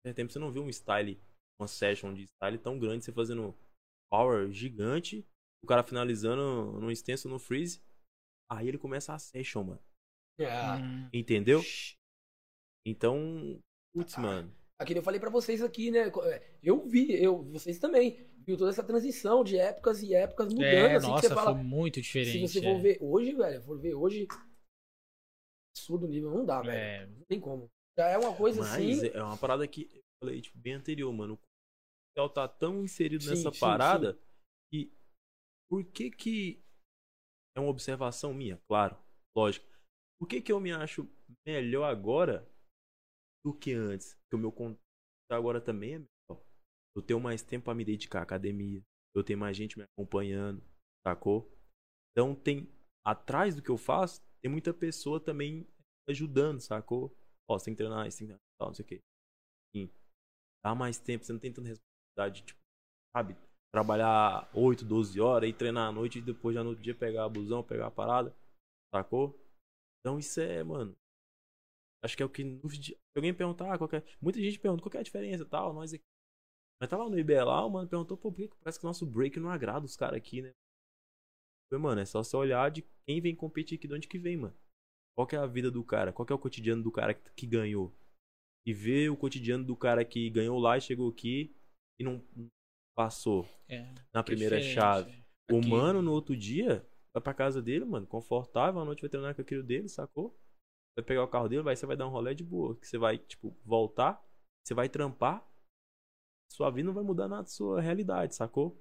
certo 0.05 0.17
tempo 0.17 0.33
você 0.33 0.39
não 0.39 0.53
viu 0.53 0.63
um 0.63 0.69
style, 0.71 1.21
uma 1.61 1.69
session 1.69 2.13
de 2.15 2.25
style 2.27 2.59
tão 2.59 2.79
grande, 2.79 3.05
você 3.05 3.13
fazendo 3.13 3.55
power 4.11 4.51
gigante, 4.53 5.27
o 5.63 5.67
cara 5.67 5.83
finalizando 5.85 6.81
no 6.81 6.91
extenso 6.91 7.29
no 7.29 7.39
freeze. 7.39 7.83
Aí 8.51 8.69
ele 8.69 8.79
começa 8.79 9.15
a 9.15 9.19
session, 9.19 9.65
mano. 9.65 9.81
É. 10.39 10.77
hum, 10.77 11.11
Entendeu? 11.13 11.63
Então, 12.85 13.61
putz, 13.93 14.17
Ah, 14.17 14.21
mano. 14.21 14.53
Aqui 14.81 14.97
eu 14.97 15.03
falei 15.03 15.21
pra 15.21 15.29
vocês 15.29 15.63
aqui, 15.63 15.91
né? 15.91 16.11
Eu 16.63 16.89
vi, 16.89 17.13
eu, 17.23 17.43
vocês 17.43 17.79
também, 17.79 18.27
viu 18.47 18.57
toda 18.57 18.71
essa 18.71 18.83
transição 18.83 19.45
de 19.45 19.59
épocas 19.59 20.03
e 20.03 20.15
épocas 20.15 20.49
mudando, 20.49 20.65
é, 20.65 20.97
assim, 20.97 21.07
nossa, 21.07 21.21
que 21.21 21.29
você 21.29 21.35
fala. 21.35 21.55
foi 21.55 21.63
muito 21.63 21.97
Se 21.97 22.01
diferente. 22.01 22.49
você 22.49 22.59
é. 22.61 22.63
for 22.63 22.81
ver 22.81 22.99
hoje, 22.99 23.35
velho, 23.35 23.63
for 23.63 23.79
ver 23.79 23.95
hoje, 23.95 24.27
absurdo 25.77 26.09
nível, 26.09 26.31
não 26.31 26.47
dá, 26.47 26.63
velho. 26.63 26.73
É, 26.73 27.07
Não 27.07 27.25
tem 27.27 27.39
como. 27.39 27.71
Já 27.99 28.07
é 28.07 28.17
uma 28.17 28.35
coisa 28.35 28.63
Mas 28.63 28.73
assim. 28.73 29.09
é 29.09 29.23
uma 29.23 29.37
parada 29.37 29.69
que 29.69 29.83
eu 29.93 30.01
falei, 30.25 30.41
tipo, 30.41 30.57
bem 30.57 30.73
anterior, 30.73 31.13
mano. 31.13 31.39
O 32.19 32.29
tá 32.31 32.49
tão 32.49 32.83
inserido 32.83 33.23
Sim, 33.23 33.31
nessa 33.31 33.53
sim, 33.53 33.61
parada 33.61 34.19
que 34.73 34.91
por 35.71 35.85
que 35.85 36.11
que 36.11 36.63
é 37.55 37.61
uma 37.61 37.69
observação 37.69 38.33
minha, 38.33 38.59
claro, 38.67 38.97
lógico. 39.37 39.67
Por 40.19 40.27
que 40.27 40.41
que 40.41 40.53
eu 40.53 40.59
me 40.61 40.73
acho 40.73 41.07
melhor 41.47 41.85
agora 41.85 42.50
do 43.45 43.53
que 43.55 43.73
antes? 43.73 44.15
Que 44.31 44.37
o 44.37 44.39
meu 44.39 44.53
con- 44.53 44.77
agora 45.31 45.61
também 45.61 45.95
é 45.95 45.99
melhor. 45.99 46.43
Eu 46.97 47.03
tenho 47.03 47.21
mais 47.21 47.43
tempo 47.43 47.67
pra 47.67 47.75
me 47.75 47.85
dedicar 47.85 48.21
à 48.21 48.23
academia. 48.23 48.83
Eu 49.15 49.25
tenho 49.25 49.39
mais 49.39 49.57
gente 49.57 49.79
me 49.79 49.85
acompanhando, 49.85 50.63
sacou? 51.07 51.51
Então 52.13 52.35
tem. 52.35 52.69
Atrás 53.05 53.57
do 53.57 53.63
que 53.63 53.71
eu 53.71 53.79
faço, 53.79 54.23
tem 54.43 54.51
muita 54.51 54.75
pessoa 54.75 55.21
também 55.21 55.67
ajudando, 56.09 56.61
sacou? 56.61 57.17
Ó, 57.49 57.59
você 57.59 57.67
tem 57.67 57.75
que 57.75 57.79
treinar 57.79 58.07
isso, 58.07 58.19
tem 58.19 58.29
que 58.29 58.35
treinar 58.35 58.41
não 58.69 58.75
sei 58.75 58.85
o 58.85 58.89
quê. 58.89 59.01
Enfim, 59.75 59.93
dá 60.65 60.75
mais 60.75 60.99
tempo, 60.99 61.25
você 61.25 61.33
não 61.33 61.41
tem 61.41 61.53
tanta 61.53 61.69
responsabilidade, 61.69 62.43
tipo, 62.47 62.61
sabe? 63.17 63.37
Trabalhar 63.73 64.51
8, 64.55 64.85
12 64.85 65.21
horas 65.21 65.51
e 65.51 65.53
treinar 65.53 65.89
à 65.89 65.93
noite 65.93 66.19
e 66.19 66.23
depois 66.23 66.55
já 66.55 66.63
no 66.65 66.71
outro 66.71 66.85
dia 66.85 66.95
pegar 66.95 67.25
a 67.25 67.29
busão, 67.29 67.63
pegar 67.63 67.89
a 67.89 67.91
parada, 67.91 68.35
sacou? 68.95 69.39
Então 70.01 70.19
isso 70.19 70.41
é, 70.41 70.63
mano. 70.65 70.97
Acho 72.03 72.17
que 72.17 72.23
é 72.23 72.27
o 72.27 72.31
que 72.31 72.45
nos. 72.45 72.93
alguém 73.17 73.35
perguntar, 73.35 73.75
ah, 73.75 73.79
qual 73.79 73.89
que 73.89 73.97
é... 73.97 74.05
muita 74.21 74.41
gente 74.41 74.59
pergunta 74.59 74.83
qual 74.83 74.93
é 74.95 74.99
a 74.99 75.03
diferença 75.03 75.43
e 75.43 75.47
tal, 75.47 75.73
nós 75.73 75.93
aqui. 75.93 76.05
Mas 76.81 76.89
tava 76.89 77.05
lá 77.05 77.11
no 77.11 77.19
IBE 77.19 77.35
lá, 77.45 77.65
o 77.65 77.71
mano 77.71 77.89
perguntou, 77.89 78.17
pô, 78.17 78.33
por 78.33 78.49
que 78.49 78.57
parece 78.63 78.79
que 78.79 78.87
o 78.87 78.89
nosso 78.89 79.05
break 79.05 79.39
não 79.39 79.51
agrada 79.51 79.85
os 79.85 79.97
caras 79.97 80.17
aqui, 80.17 80.41
né? 80.41 80.51
Falei, 81.71 81.83
mano, 81.83 82.01
é 82.01 82.07
só 82.07 82.23
você 82.23 82.35
olhar 82.37 82.71
de 82.71 82.83
quem 83.07 83.21
vem 83.21 83.37
competir 83.37 83.77
aqui, 83.77 83.87
de 83.87 83.95
onde 83.95 84.09
que 84.09 84.19
vem, 84.19 84.37
mano. 84.37 84.57
Qual 85.15 85.27
que 85.27 85.37
é 85.37 85.39
a 85.39 85.47
vida 85.47 85.71
do 85.71 85.85
cara? 85.85 86.13
Qual 86.13 86.25
que 86.25 86.33
é 86.33 86.37
o 86.37 86.39
cotidiano 86.39 86.83
do 86.83 86.91
cara 86.91 87.13
que, 87.13 87.31
que 87.33 87.47
ganhou? 87.47 87.95
E 88.67 88.73
ver 88.73 89.11
o 89.11 89.17
cotidiano 89.17 89.65
do 89.65 89.77
cara 89.77 90.05
que 90.05 90.31
ganhou 90.31 90.59
lá 90.59 90.79
e 90.79 90.81
chegou 90.81 91.11
aqui 91.11 91.55
e 92.01 92.05
não 92.05 92.25
passou 92.97 93.47
É, 93.69 93.95
na 94.13 94.23
primeira 94.23 94.61
chave. 94.63 95.23
O 95.51 95.61
mano, 95.67 96.01
no 96.01 96.13
outro 96.13 96.37
dia, 96.37 96.87
vai 97.13 97.23
pra 97.23 97.35
casa 97.35 97.61
dele, 97.61 97.85
mano, 97.85 98.07
confortável, 98.07 98.81
à 98.81 98.85
noite 98.85 99.03
vai 99.03 99.11
treinar 99.11 99.35
com 99.35 99.43
aquilo 99.43 99.63
dele, 99.63 99.89
sacou? 99.89 100.39
Vai 100.97 101.05
pegar 101.05 101.25
o 101.25 101.29
carro 101.29 101.49
dele, 101.49 101.63
vai, 101.63 101.77
você 101.77 101.87
vai 101.87 101.97
dar 101.97 102.07
um 102.07 102.11
rolê 102.11 102.35
de 102.35 102.45
boa. 102.45 102.77
Que 102.77 102.87
você 102.87 102.99
vai, 102.99 103.19
tipo, 103.19 103.57
voltar, 103.65 104.23
você 104.65 104.75
vai 104.75 104.89
trampar, 104.89 105.49
sua 106.53 106.71
vida 106.71 106.87
não 106.87 106.95
vai 106.95 107.05
mudar 107.05 107.29
nada 107.29 107.43
da 107.43 107.49
sua 107.49 107.81
realidade, 107.81 108.35
sacou? 108.35 108.79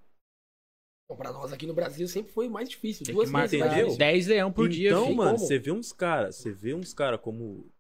Então, 1.06 1.18
pra 1.18 1.32
nós 1.32 1.52
aqui 1.52 1.66
no 1.66 1.74
Brasil 1.74 2.08
sempre 2.08 2.32
foi 2.32 2.48
mais 2.48 2.70
difícil. 2.70 3.06
Tem 3.06 3.16
Duas 3.16 3.32
vezes 3.32 3.54
entendeu? 3.54 3.78
difícil. 3.78 3.98
10 3.98 4.28
leão 4.28 4.54
por 4.54 4.70
dia, 4.70 4.90
então, 4.90 5.14
mano, 5.14 5.36
como? 5.36 5.48
você 5.48 5.58
vê 5.58 5.72
uns 5.72 5.92
caras, 5.92 6.36
você 6.36 6.52
vê 6.52 6.74
uns 6.74 6.94
caras 6.94 7.20
como 7.20 7.62
o 7.62 7.72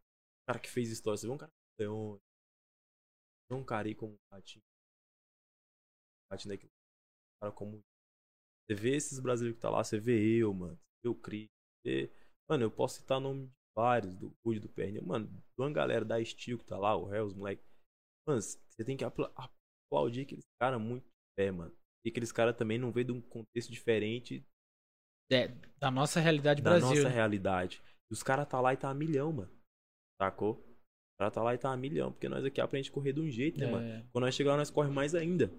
cara 0.47 0.59
que 0.59 0.69
fez 0.69 0.89
história, 0.89 1.17
você 1.17 1.27
vê 1.27 1.33
um 1.33 1.37
cara 1.37 1.51
como 1.51 1.67
o 1.67 2.11
Leon, 2.11 2.17
vê 3.49 3.55
um 3.55 3.63
cara 3.63 3.87
aí 3.87 3.95
como 3.95 4.13
o 4.13 4.33
Ratinho, 4.33 4.63
Ratinho 6.31 6.55
daqui, 6.55 6.65
um 6.65 7.39
cara 7.41 7.53
como 7.53 7.79
você 8.65 8.75
vê 8.75 8.95
esses 8.95 9.19
brasileiros 9.19 9.57
que 9.57 9.61
tá 9.61 9.69
lá, 9.69 9.83
você 9.83 9.99
vê 9.99 10.19
eu, 10.37 10.53
mano, 10.53 10.75
você 10.75 10.99
vê 11.03 11.09
o 11.09 11.15
Cris, 11.15 11.47
você 11.83 12.07
vê... 12.07 12.13
mano, 12.49 12.63
eu 12.63 12.71
posso 12.71 12.95
citar 12.95 13.19
nome 13.19 13.45
de 13.45 13.53
vários, 13.79 14.13
do 14.15 14.31
Rude, 14.45 14.59
do 14.59 14.67
Pernil, 14.69 15.03
mano, 15.05 15.27
de 15.27 15.41
uma 15.57 15.71
galera 15.71 16.03
da 16.03 16.23
Steel 16.23 16.57
que 16.59 16.65
tá 16.65 16.77
lá, 16.77 16.95
o 16.97 17.13
Hell, 17.13 17.25
os 17.25 17.33
moleque, 17.33 17.63
mano, 18.27 18.41
você 18.41 18.83
tem 18.83 18.97
que 18.97 19.05
apla- 19.05 19.31
aplaudir 19.35 20.23
aqueles 20.23 20.43
caras 20.61 20.81
muito 20.81 21.05
pé, 21.37 21.49
mano, 21.51 21.73
e 22.05 22.09
aqueles 22.09 22.31
caras 22.31 22.55
também 22.57 22.77
não 22.77 22.91
veio 22.91 23.05
de 23.07 23.11
um 23.13 23.21
contexto 23.21 23.71
diferente 23.71 24.43
É, 25.31 25.47
da 25.79 25.89
nossa 25.89 26.19
realidade 26.19 26.61
da 26.61 26.71
Brasil. 26.71 26.89
nossa 26.89 27.03
né? 27.09 27.15
realidade. 27.15 27.81
E 28.11 28.13
os 28.13 28.21
caras 28.23 28.47
tá 28.47 28.59
lá 28.59 28.73
e 28.73 28.77
tá 28.77 28.89
a 28.89 28.93
milhão, 28.93 29.31
mano. 29.31 29.51
Sacou? 30.21 30.55
Os 30.57 31.17
caras 31.19 31.33
tá 31.33 31.43
lá 31.43 31.53
e 31.53 31.57
tá 31.57 31.71
a 31.71 31.77
milhão. 31.77 32.11
Porque 32.11 32.27
nós 32.27 32.43
aqui 32.43 32.59
aprendemos 32.59 32.89
a 32.89 32.93
correr 32.93 33.13
de 33.13 33.21
um 33.21 33.29
jeito, 33.29 33.59
né, 33.59 33.69
mano? 33.71 33.85
É, 33.87 34.01
Quando 34.11 34.25
nós 34.25 34.33
chegar 34.35 34.51
lá, 34.51 34.57
nós 34.57 34.71
corre 34.71 34.89
mais 34.89 35.13
ainda. 35.13 35.49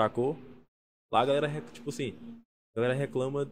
Sacou? 0.00 0.36
Lá 1.12 1.20
a 1.20 1.26
galera, 1.26 1.48
tipo 1.72 1.90
assim, 1.90 2.12
a 2.74 2.80
galera 2.80 2.94
reclama. 2.94 3.44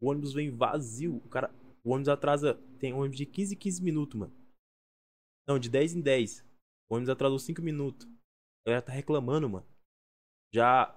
O 0.00 0.08
ônibus 0.10 0.32
vem 0.32 0.50
vazio. 0.50 1.16
O 1.16 1.28
cara. 1.28 1.50
O 1.84 1.92
ônibus 1.92 2.08
atrasa. 2.08 2.54
Tem 2.78 2.92
ônibus 2.92 3.18
de 3.18 3.26
15 3.26 3.54
em 3.54 3.58
15 3.58 3.82
minutos, 3.82 4.18
mano. 4.18 4.34
Não, 5.46 5.58
de 5.58 5.68
10 5.68 5.94
em 5.94 6.00
10. 6.00 6.40
O 6.90 6.94
ônibus 6.94 7.10
atrasou 7.10 7.38
5 7.38 7.60
minutos. 7.60 8.06
A 8.06 8.70
galera 8.70 8.86
tá 8.86 8.92
reclamando, 8.92 9.48
mano. 9.48 9.66
Já. 10.52 10.96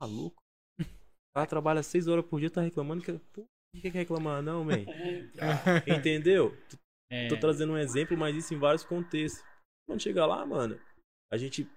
Maluco. 0.00 0.40
O 0.80 1.32
cara 1.34 1.46
trabalha 1.46 1.82
6 1.82 2.08
horas 2.08 2.26
por 2.26 2.40
dia, 2.40 2.50
tá 2.50 2.60
reclamando 2.60 3.02
que. 3.02 3.12
Pô, 3.12 3.42
por 3.44 3.80
que 3.80 3.90
quer 3.90 3.98
reclamar, 3.98 4.42
não, 4.42 4.64
man? 4.64 4.84
Entendeu? 5.86 6.52
é. 7.10 7.28
Tô 7.28 7.38
trazendo 7.38 7.72
um 7.72 7.78
exemplo, 7.78 8.16
mas 8.16 8.34
isso 8.34 8.52
em 8.52 8.58
vários 8.58 8.84
contextos. 8.84 9.42
Quando 9.86 10.02
chega 10.02 10.26
lá, 10.26 10.44
mano, 10.44 10.78
a 11.32 11.36
gente 11.36 11.68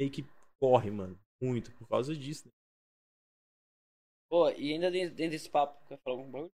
meio 0.00 0.10
que 0.10 0.24
corre, 0.60 0.90
mano. 0.90 1.18
Muito 1.42 1.72
por 1.72 1.88
causa 1.88 2.14
disso. 2.14 2.46
Né? 2.46 2.52
Pô, 4.30 4.48
e 4.50 4.72
ainda 4.72 4.90
dentro, 4.90 5.14
dentro 5.16 5.32
desse 5.32 5.50
papo, 5.50 5.84
quer 5.86 5.98
falar 5.98 6.16
algum 6.16 6.30
bagulho? 6.30 6.52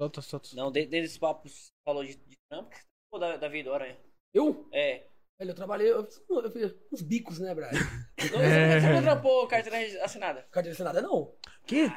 Solta, 0.00 0.22
solta. 0.22 0.48
Não, 0.54 0.70
dentro, 0.70 0.90
dentro 0.90 1.06
desse 1.06 1.18
papo, 1.18 1.48
você 1.48 1.68
falou 1.84 2.04
de, 2.04 2.14
de 2.16 2.36
trampo, 2.50 2.70
que 2.70 2.76
você 2.76 2.84
falou 3.10 3.28
da, 3.28 3.36
da 3.36 3.48
vida, 3.48 3.70
olha. 3.72 3.98
Eu? 4.32 4.68
É. 4.72 5.08
Velho, 5.40 5.50
eu 5.50 5.54
trabalhei. 5.54 5.90
Eu 5.90 6.04
fiz, 6.04 6.20
eu 6.28 6.50
fiz 6.52 6.74
uns 6.92 7.02
bicos, 7.02 7.38
né, 7.38 7.54
Brian? 7.54 7.70
Não, 8.18 8.38
você, 8.38 8.80
você 8.80 8.92
não 8.92 9.02
trampou 9.02 9.46
carteira 9.46 10.04
assinada? 10.04 10.42
Carteira 10.50 10.74
assinada 10.74 11.00
não. 11.00 11.32
Que? 11.64 11.88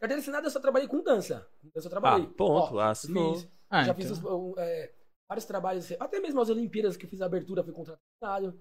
Carteira 0.00 0.20
assinada 0.20 0.46
eu 0.46 0.50
só 0.50 0.58
trabalhei 0.60 0.88
com 0.88 1.02
dança. 1.02 1.48
Dança 1.72 1.86
eu 1.86 1.90
trabalhei. 1.90 2.26
Ah, 2.26 2.34
ponto, 2.36 2.74
Ó, 2.74 2.80
assinou. 2.80 3.34
fiz- 3.36 3.48
Ah, 3.70 3.84
já 3.84 3.92
então. 3.92 3.94
fiz 3.94 4.10
os- 4.10 4.24
um, 4.24 4.54
é, 4.58 4.92
vários 5.30 5.44
trabalhos, 5.44 5.92
até 6.00 6.18
mesmo 6.18 6.40
as 6.40 6.48
Olimpíadas 6.50 6.96
que 6.96 7.06
eu 7.06 7.10
fiz 7.10 7.20
a 7.22 7.26
abertura, 7.26 7.62
fui 7.62 7.72
contratado. 7.72 8.60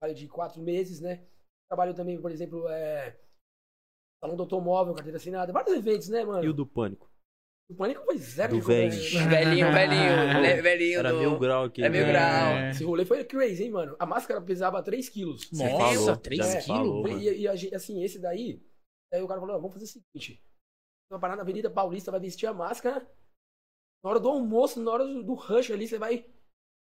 Trabalho 0.00 0.18
de 0.18 0.28
quatro 0.28 0.60
meses, 0.60 1.00
né? 1.00 1.24
Trabalho 1.70 1.94
também, 1.94 2.20
por 2.20 2.32
exemplo, 2.32 2.68
é, 2.68 3.16
salão 4.20 4.36
do 4.36 4.42
automóvel, 4.42 4.94
carteira 4.94 5.18
assinada, 5.18 5.52
vários 5.52 5.76
eventos, 5.76 6.08
né, 6.08 6.24
mano? 6.24 6.44
E 6.44 6.48
o 6.48 6.52
do 6.52 6.66
pânico? 6.66 7.08
O 7.72 7.74
Pânico 7.74 8.04
foi 8.04 8.18
zero 8.18 8.50
Do 8.52 8.56
de 8.56 8.62
conversa. 8.62 9.28
Velhinho, 9.28 9.72
velhinho, 9.72 10.16
né, 10.42 10.60
velhinho 10.60 10.98
Era 10.98 11.10
do... 11.12 11.18
mil 11.20 11.38
grau 11.38 11.64
aqui. 11.64 11.82
É 11.82 11.88
mil 11.88 12.02
né? 12.04 12.12
grau. 12.12 12.52
É. 12.52 12.70
Esse 12.70 12.84
rolê 12.84 13.04
foi 13.06 13.24
crazy, 13.24 13.64
hein, 13.64 13.70
mano? 13.70 13.96
A 13.98 14.04
máscara 14.04 14.40
pesava 14.42 14.82
3 14.82 15.08
quilos. 15.08 15.50
Nossa, 15.52 15.70
falou, 15.96 16.16
3 16.18 16.38
já 16.46 16.54
me 16.58 16.62
quilos? 16.62 17.02
mano. 17.02 17.18
E, 17.22 17.40
e 17.40 17.48
a 17.48 17.56
gente- 17.56 17.74
assim, 17.74 18.04
esse 18.04 18.18
daí, 18.18 18.62
aí 19.12 19.22
o 19.22 19.26
cara 19.28 19.40
falou, 19.40 19.56
vamos 19.56 19.72
fazer 19.72 19.84
o 19.84 19.88
seguinte. 19.88 20.34
Você 20.42 21.10
vai 21.12 21.20
parar 21.20 21.36
na 21.36 21.42
Avenida 21.42 21.70
Paulista, 21.70 22.10
vai 22.10 22.20
vestir 22.20 22.46
a 22.46 22.52
máscara. 22.52 23.00
Na 24.04 24.10
hora 24.10 24.20
do 24.20 24.28
almoço, 24.28 24.82
na 24.82 24.90
hora 24.90 25.04
do, 25.06 25.22
do 25.22 25.34
rush 25.34 25.70
ali, 25.70 25.88
você 25.88 25.98
vai 25.98 26.26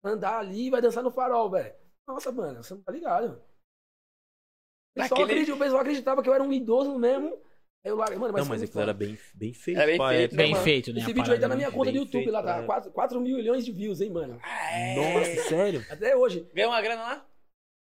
andar 0.04 0.40
ali 0.40 0.68
e 0.68 0.70
vai 0.72 0.82
dançar 0.82 1.04
no 1.04 1.12
farol, 1.12 1.52
velho. 1.52 1.76
Nossa, 2.08 2.32
mano, 2.32 2.64
você 2.64 2.74
não 2.74 2.82
tá 2.82 2.92
ligado. 2.92 3.34
O 3.36 5.02
pessoal, 5.02 5.10
Daquele- 5.20 5.32
acredita- 5.42 5.56
o 5.56 5.60
pessoal 5.60 5.82
acreditava 5.82 6.24
que 6.24 6.30
eu 6.30 6.34
era 6.34 6.44
um 6.44 6.52
idoso 6.52 6.98
mesmo. 6.98 7.40
Aí 7.84 7.92
eu 7.92 7.96
larguei, 7.96 8.18
mano, 8.18 8.34
mas 8.34 8.44
Não, 8.44 8.50
mas 8.50 8.64
aquilo 8.64 8.82
era 8.82 8.94
bem, 8.94 9.18
bem 9.34 9.54
feito. 9.54 9.78
Era 9.78 9.88
bem 9.88 9.98
pra 9.98 10.10
feito. 10.10 10.36
Bem 10.36 10.52
mano. 10.52 10.64
feito, 10.64 10.94
né? 10.94 11.00
Esse 11.00 11.12
a 11.12 11.14
vídeo 11.14 11.34
aí 11.34 11.40
tá 11.40 11.48
na 11.48 11.56
minha 11.56 11.70
né? 11.70 11.76
conta 11.76 11.92
do 11.92 11.98
YouTube, 11.98 12.24
feito 12.24 12.32
lá 12.32 12.44
tá. 12.44 12.58
época. 12.58 12.66
4, 12.66 12.92
4 12.92 13.22
milhões 13.22 13.64
de 13.64 13.72
views, 13.72 14.02
hein, 14.02 14.10
mano. 14.12 14.38
Ah, 14.44 14.78
é. 14.78 14.96
Nossa, 14.96 15.44
sério? 15.48 15.86
Até 15.90 16.16
hoje. 16.16 16.46
Ganhou 16.54 16.72
uma 16.72 16.82
grana 16.82 17.02
lá? 17.02 17.26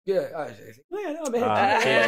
É, 0.07 0.19
ah, 0.35 0.45
não 0.89 0.99
é, 0.99 1.13
não, 1.13 1.31
merda. 1.31 1.53
Ah, 1.53 1.81
É. 1.83 2.07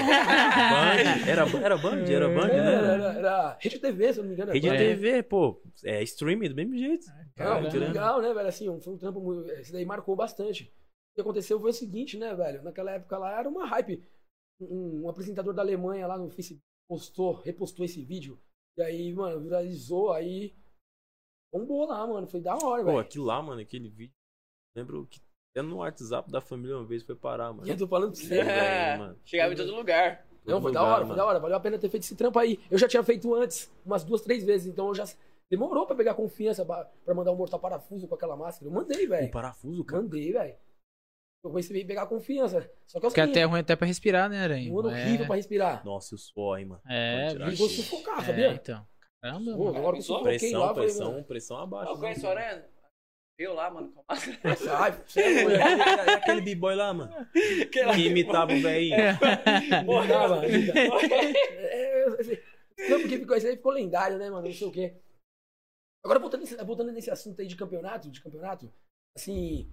Band? 0.70 1.28
Era, 1.28 1.66
era 1.66 1.78
Band? 1.78 2.04
Era 2.06 2.30
Band, 2.30 2.50
Era, 2.50 2.82
né? 2.82 2.94
era, 2.94 3.14
era 3.14 3.58
Rede 3.60 3.80
TV, 3.80 4.14
se 4.14 4.20
eu 4.20 4.24
não 4.24 4.30
me 4.30 4.36
engano. 4.36 4.54
Rede 4.54 4.70
era. 4.70 4.78
TV, 4.78 5.24
pô. 5.24 5.62
É 5.84 6.04
streaming 6.04 6.50
do 6.50 6.56
mesmo 6.56 6.78
jeito. 6.78 7.08
Não, 7.08 7.34
Caramba. 7.36 7.62
muito 7.62 7.78
legal, 7.78 8.22
né, 8.22 8.34
velho? 8.34 8.48
Assim, 8.48 8.82
foi 8.82 8.94
um 8.94 8.98
trampo 8.98 9.20
muito. 9.20 9.50
Esse 9.52 9.72
daí 9.72 9.86
marcou 9.86 10.16
bastante. 10.16 10.64
O 11.12 11.16
que 11.16 11.22
aconteceu 11.22 11.60
foi 11.60 11.72
o 11.72 11.74
seguinte, 11.74 12.18
né, 12.18 12.36
velho? 12.36 12.62
Naquela 12.62 12.92
época 12.92 13.18
lá 13.18 13.40
era 13.40 13.50
uma 13.50 13.66
hype. 13.68 14.04
Um, 14.60 15.04
um 15.06 15.10
apresentador 15.10 15.54
da 15.54 15.64
Alemanha 15.64 16.06
lá 16.06 16.18
no 16.18 16.30
Facebook 16.30 16.62
postou, 16.88 17.34
repostou 17.42 17.86
esse 17.86 18.04
vídeo. 18.04 18.40
E 18.78 18.82
aí, 18.82 19.14
mano, 19.14 19.42
viralizou, 19.42 20.12
aí. 20.12 20.54
Bombou 21.54 21.86
lá, 21.88 22.06
mano. 22.06 22.28
Foi 22.28 22.42
da 22.42 22.54
hora, 22.56 22.82
Pô, 22.84 22.88
velho. 22.90 23.00
aquilo 23.00 23.26
lá, 23.26 23.42
mano, 23.42 23.62
aquele 23.62 23.90
vídeo. 23.90 24.14
Lembro 24.76 25.06
que 25.08 25.20
até 25.52 25.62
no 25.62 25.78
WhatsApp 25.78 26.30
da 26.32 26.40
família 26.42 26.78
uma 26.78 26.86
vez 26.86 27.04
foi 27.04 27.16
parar, 27.16 27.52
mano. 27.52 27.68
E 27.68 27.72
eu 27.72 27.78
tô 27.78 27.88
falando 27.88 28.12
pra 28.14 28.22
você. 28.22 28.40
É, 28.40 28.98
mano. 28.98 29.20
Chegava 29.26 29.54
em 29.54 29.58
todo 29.58 29.76
lugar. 29.76 30.26
Não, 30.46 30.62
foi 30.62 30.72
da 30.72 30.80
lugar, 30.82 30.92
hora, 30.94 31.00
foi 31.02 31.08
mano. 31.10 31.18
da 31.18 31.26
hora. 31.26 31.40
Valeu 31.40 31.58
a 31.58 31.60
pena 31.60 31.78
ter 31.80 31.90
feito 31.90 32.04
esse 32.04 32.16
trampo 32.16 32.38
aí. 32.40 32.60
Eu 32.70 32.78
já 32.78 32.88
tinha 32.88 33.04
feito 33.04 33.34
antes, 33.34 33.72
umas 33.86 34.04
duas, 34.04 34.22
três 34.22 34.44
vezes, 34.44 34.68
então 34.68 34.88
eu 34.88 34.96
já. 34.96 35.06
Demorou 35.50 35.86
pra 35.88 35.96
pegar 35.96 36.14
confiança 36.14 36.66
pra, 36.66 36.84
pra 37.06 37.14
mandar 37.14 37.32
um 37.32 37.36
mortal 37.38 37.60
parafuso 37.60 38.06
com 38.08 38.16
aquela 38.16 38.36
máscara. 38.36 38.70
Eu 38.70 38.74
mandei, 38.74 39.08
velho. 39.08 39.32
parafuso, 39.32 39.84
cara. 39.84 40.04
Mandei, 40.04 40.32
velho. 40.34 40.56
Eu 41.44 41.52
comecei 41.52 41.82
a 41.84 41.86
pegar 41.86 42.08
confiança. 42.08 42.62
Só 42.88 43.00
que 43.00 43.06
é 43.06 43.08
o 43.08 43.12
Porque 43.12 43.22
seguinte, 43.22 43.32
até 43.38 43.40
é 43.42 43.46
ruim 43.46 43.60
até 43.60 43.76
pra 43.76 43.88
respirar, 43.88 44.30
né, 44.30 44.40
Aranha? 44.40 44.72
um 44.74 44.80
ano 44.80 44.90
horrível 44.90 45.26
pra 45.28 45.36
respirar. 45.36 45.86
Nossa, 45.86 46.16
o 46.16 46.18
suor, 46.18 46.60
hein, 46.60 46.66
mano. 46.66 46.82
É, 46.90 47.34
vou 47.56 47.70
sufocar, 47.70 48.20
É, 48.22 48.26
sabia? 48.26 48.54
então. 48.54 48.86
Caramba, 49.22 49.52
Pô, 49.56 49.66
mano. 49.66 49.78
agora 49.78 49.94
que 49.94 50.00
eu 50.00 50.04
sufoquei 50.04 50.38
Pressão, 50.40 50.60
lá, 50.62 50.68
falei, 50.74 50.84
pressão, 50.90 51.12
mano, 51.12 51.24
pressão 51.24 51.58
abaixo. 51.58 51.92
Eu 51.92 51.98
conheço 51.98 52.26
o 52.26 52.30
Aranha. 52.30 52.66
Eu 53.40 53.54
lá, 53.54 53.70
mano, 53.70 53.92
com. 53.94 54.04
Ai, 54.08 54.18
você 55.06 55.22
é 55.22 55.44
doido. 55.44 55.60
E 55.60 56.10
aquele 56.12 56.42
b-boy 56.42 56.76
lá, 56.76 56.92
mano. 56.94 57.14
Que 57.72 58.02
imitava 58.08 58.52
o 58.52 58.60
velhinho. 58.62 58.98
Não 59.86 60.08
dava, 60.08 60.36
não. 60.38 60.44
É, 60.44 62.06
Não, 62.90 63.00
porque 63.02 63.18
ficou, 63.20 63.36
esse 63.36 63.48
aí 63.48 63.56
ficou 63.56 63.72
lendário, 63.72 64.18
né, 64.18 64.30
mano? 64.30 64.48
Não 64.48 64.54
sei 64.54 64.68
o 64.68 64.72
quê. 64.72 64.96
Agora, 66.04 66.20
voltando 66.20 66.42
nesse, 66.42 66.56
voltando 66.64 66.92
nesse 66.92 67.12
assunto 67.12 67.42
aí 67.42 67.48
de 67.48 67.56
campeonato, 67.56 68.10
de 68.10 68.22
campeonato, 68.22 68.72
assim. 69.16 69.72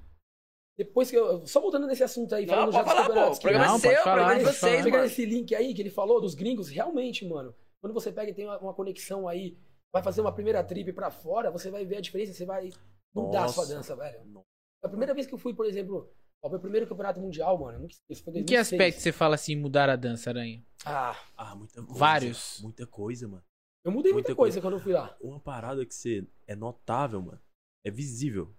Depois 0.76 1.10
que 1.10 1.16
eu. 1.16 1.46
Só 1.46 1.60
voltando 1.60 1.86
nesse 1.86 2.02
assunto 2.02 2.34
aí, 2.34 2.46
Não, 2.46 2.54
falando 2.54 2.72
já 2.72 2.84
pode 2.84 2.84
dos 2.84 2.94
falar, 2.94 3.06
pô. 3.06 3.08
campeonatos. 3.14 3.38
O 3.38 3.40
programa 3.42 3.66
Não, 3.66 3.74
é 3.76 3.78
seu, 3.78 3.90
o 3.90 3.94
programa 4.02 4.20
falar, 4.20 4.34
é 4.34 4.38
de 4.38 4.44
vocês, 4.44 4.58
falar. 4.58 4.82
Pegando 4.84 5.04
esse 5.04 5.24
link 5.24 5.54
aí 5.54 5.74
que 5.74 5.82
ele 5.82 5.90
falou 5.90 6.20
dos 6.20 6.34
gringos, 6.34 6.68
realmente, 6.68 7.26
mano, 7.26 7.54
quando 7.80 7.92
você 7.94 8.10
pega 8.12 8.30
e 8.30 8.34
tem 8.34 8.44
uma, 8.46 8.58
uma 8.58 8.74
conexão 8.74 9.28
aí, 9.28 9.56
vai 9.92 10.02
fazer 10.02 10.20
uma 10.20 10.32
primeira 10.32 10.62
trip 10.64 10.92
pra 10.92 11.10
fora, 11.10 11.50
você 11.50 11.70
vai 11.70 11.84
ver 11.84 11.98
a 11.98 12.00
diferença, 12.00 12.32
você 12.32 12.44
vai 12.44 12.70
mudar 13.14 13.44
a 13.44 13.48
sua 13.48 13.66
dança, 13.66 13.94
velho. 13.94 14.24
Não. 14.26 14.42
A 14.82 14.88
primeira 14.88 15.14
vez 15.14 15.26
que 15.26 15.34
eu 15.34 15.38
fui, 15.38 15.54
por 15.54 15.64
exemplo, 15.66 16.10
Ó, 16.42 16.48
meu 16.50 16.60
primeiro 16.60 16.86
campeonato 16.86 17.18
mundial, 17.20 17.56
mano, 17.58 17.78
eu 17.78 17.80
nunca 17.80 17.94
esqueço. 17.94 18.22
Foi 18.22 18.32
Em 18.32 18.44
2006. 18.44 18.48
que 18.48 18.56
aspecto 18.56 19.00
você 19.00 19.12
fala 19.12 19.34
assim, 19.34 19.56
mudar 19.56 19.88
a 19.88 19.96
dança, 19.96 20.28
Aranha? 20.28 20.62
Ah, 20.84 21.16
Ah, 21.38 21.54
muita 21.56 21.80
coisa. 21.82 21.98
Vários. 21.98 22.60
Muita 22.60 22.86
coisa, 22.86 23.26
mano. 23.26 23.42
eu 23.82 23.90
mudei 23.90 24.12
muita, 24.12 24.28
Muita 24.28 24.36
coisa, 24.36 24.60
quando 24.60 24.74
eu 24.74 24.80
fui 24.80 24.92
lá. 24.92 25.16
Uma 25.22 25.40
parada 25.40 25.86
que 25.86 25.94
você 25.94 26.26
é 26.46 26.54
notável, 26.54 27.22
mano. 27.22 27.40
É 27.82 27.90
visível. 27.90 28.54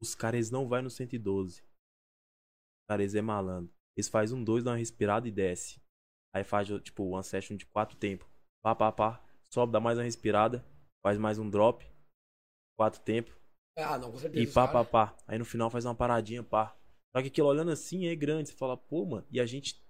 Os 0.00 0.14
caras 0.14 0.50
não 0.50 0.68
vai 0.68 0.82
no 0.82 0.90
112. 0.90 1.60
Os 1.62 2.86
caras 2.88 3.14
é 3.14 3.20
malandro. 3.20 3.72
Eles 3.96 4.08
fazem 4.08 4.36
um 4.36 4.44
dois, 4.44 4.62
dá 4.62 4.70
uma 4.72 4.76
respirada 4.76 5.26
e 5.26 5.30
desce. 5.30 5.80
Aí 6.34 6.44
faz, 6.44 6.68
tipo, 6.82 7.04
uma 7.04 7.22
session 7.22 7.56
de 7.56 7.66
quatro 7.66 7.96
tempos. 7.96 8.28
Pá, 8.62 8.74
pá, 8.74 8.92
pá. 8.92 9.24
Sobe, 9.50 9.72
dá 9.72 9.80
mais 9.80 9.98
uma 9.98 10.04
respirada. 10.04 10.64
Faz 11.04 11.18
mais 11.18 11.38
um 11.38 11.48
drop. 11.48 11.84
Quatro 12.78 13.00
tempos. 13.00 13.34
Ah, 13.76 13.98
não, 13.98 14.12
com 14.12 14.18
certeza. 14.18 14.42
E 14.42 14.52
pá, 14.52 14.68
pá, 14.68 14.84
pá. 14.84 15.16
Aí 15.26 15.38
no 15.38 15.44
final 15.44 15.70
faz 15.70 15.84
uma 15.84 15.94
paradinha, 15.94 16.42
pá. 16.42 16.76
Só 17.14 17.22
que 17.22 17.28
aquilo 17.28 17.48
olhando 17.48 17.70
assim 17.70 18.06
é 18.06 18.14
grande. 18.14 18.50
Você 18.50 18.54
fala, 18.56 18.76
pô, 18.76 19.04
mano. 19.04 19.26
E 19.30 19.40
a 19.40 19.46
gente 19.46 19.82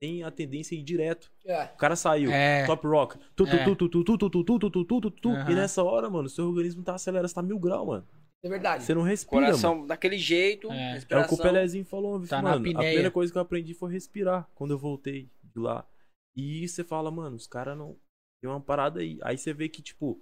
tem 0.00 0.22
a 0.22 0.30
tendência 0.30 0.76
a 0.76 0.80
ir 0.80 0.82
direto. 0.84 1.32
É. 1.44 1.64
O 1.64 1.76
cara 1.76 1.96
saiu. 1.96 2.30
É. 2.30 2.66
Top 2.66 2.86
rock. 2.86 3.18
Tu, 3.34 3.44
tu, 3.44 3.50
É. 3.56 3.64
tu, 3.64 3.74
tu, 3.76 3.88
tu, 3.88 4.04
tu, 4.04 4.18
tu, 4.18 4.30
tu, 4.30 4.44
tu, 4.44 4.58
tu, 4.58 4.70
tu, 4.70 4.84
tu, 4.84 5.00
tu, 5.00 5.10
tu. 5.10 5.28
E 5.50 5.54
nessa 5.54 5.82
hora, 5.82 6.10
mano, 6.10 6.28
seu 6.28 6.46
organismo 6.46 6.84
tá 6.84 6.94
acelerando, 6.94 7.28
você 7.28 7.34
tá 7.34 7.42
mil 7.42 7.58
graus, 7.58 7.86
mano. 7.86 8.08
É 8.44 8.48
verdade. 8.48 8.84
Você 8.84 8.94
não 8.94 9.00
respira, 9.02 9.46
Coração 9.46 9.74
mano. 9.76 9.86
daquele 9.86 10.18
jeito, 10.18 10.70
É. 10.70 10.98
É 11.08 11.18
o 11.18 11.26
que 11.26 11.34
o 11.34 11.38
Pelezinho 11.38 11.84
falou, 11.84 12.20
Tá 12.26 12.42
na 12.42 12.50
mano. 12.50 12.56
A 12.56 12.60
primeira 12.60 13.10
coisa 13.10 13.32
que 13.32 13.38
eu 13.38 13.42
aprendi 13.42 13.72
foi 13.72 13.90
respirar 13.90 14.46
quando 14.54 14.72
eu 14.72 14.78
voltei 14.78 15.30
de 15.42 15.58
lá. 15.58 15.88
E 16.36 16.68
você 16.68 16.84
fala, 16.84 17.10
mano, 17.10 17.36
os 17.36 17.46
caras 17.46 17.76
não. 17.78 17.96
Tem 18.42 18.50
uma 18.50 18.60
parada 18.60 19.00
aí. 19.00 19.18
Aí 19.22 19.38
você 19.38 19.54
vê 19.54 19.68
que, 19.68 19.80
tipo, 19.80 20.20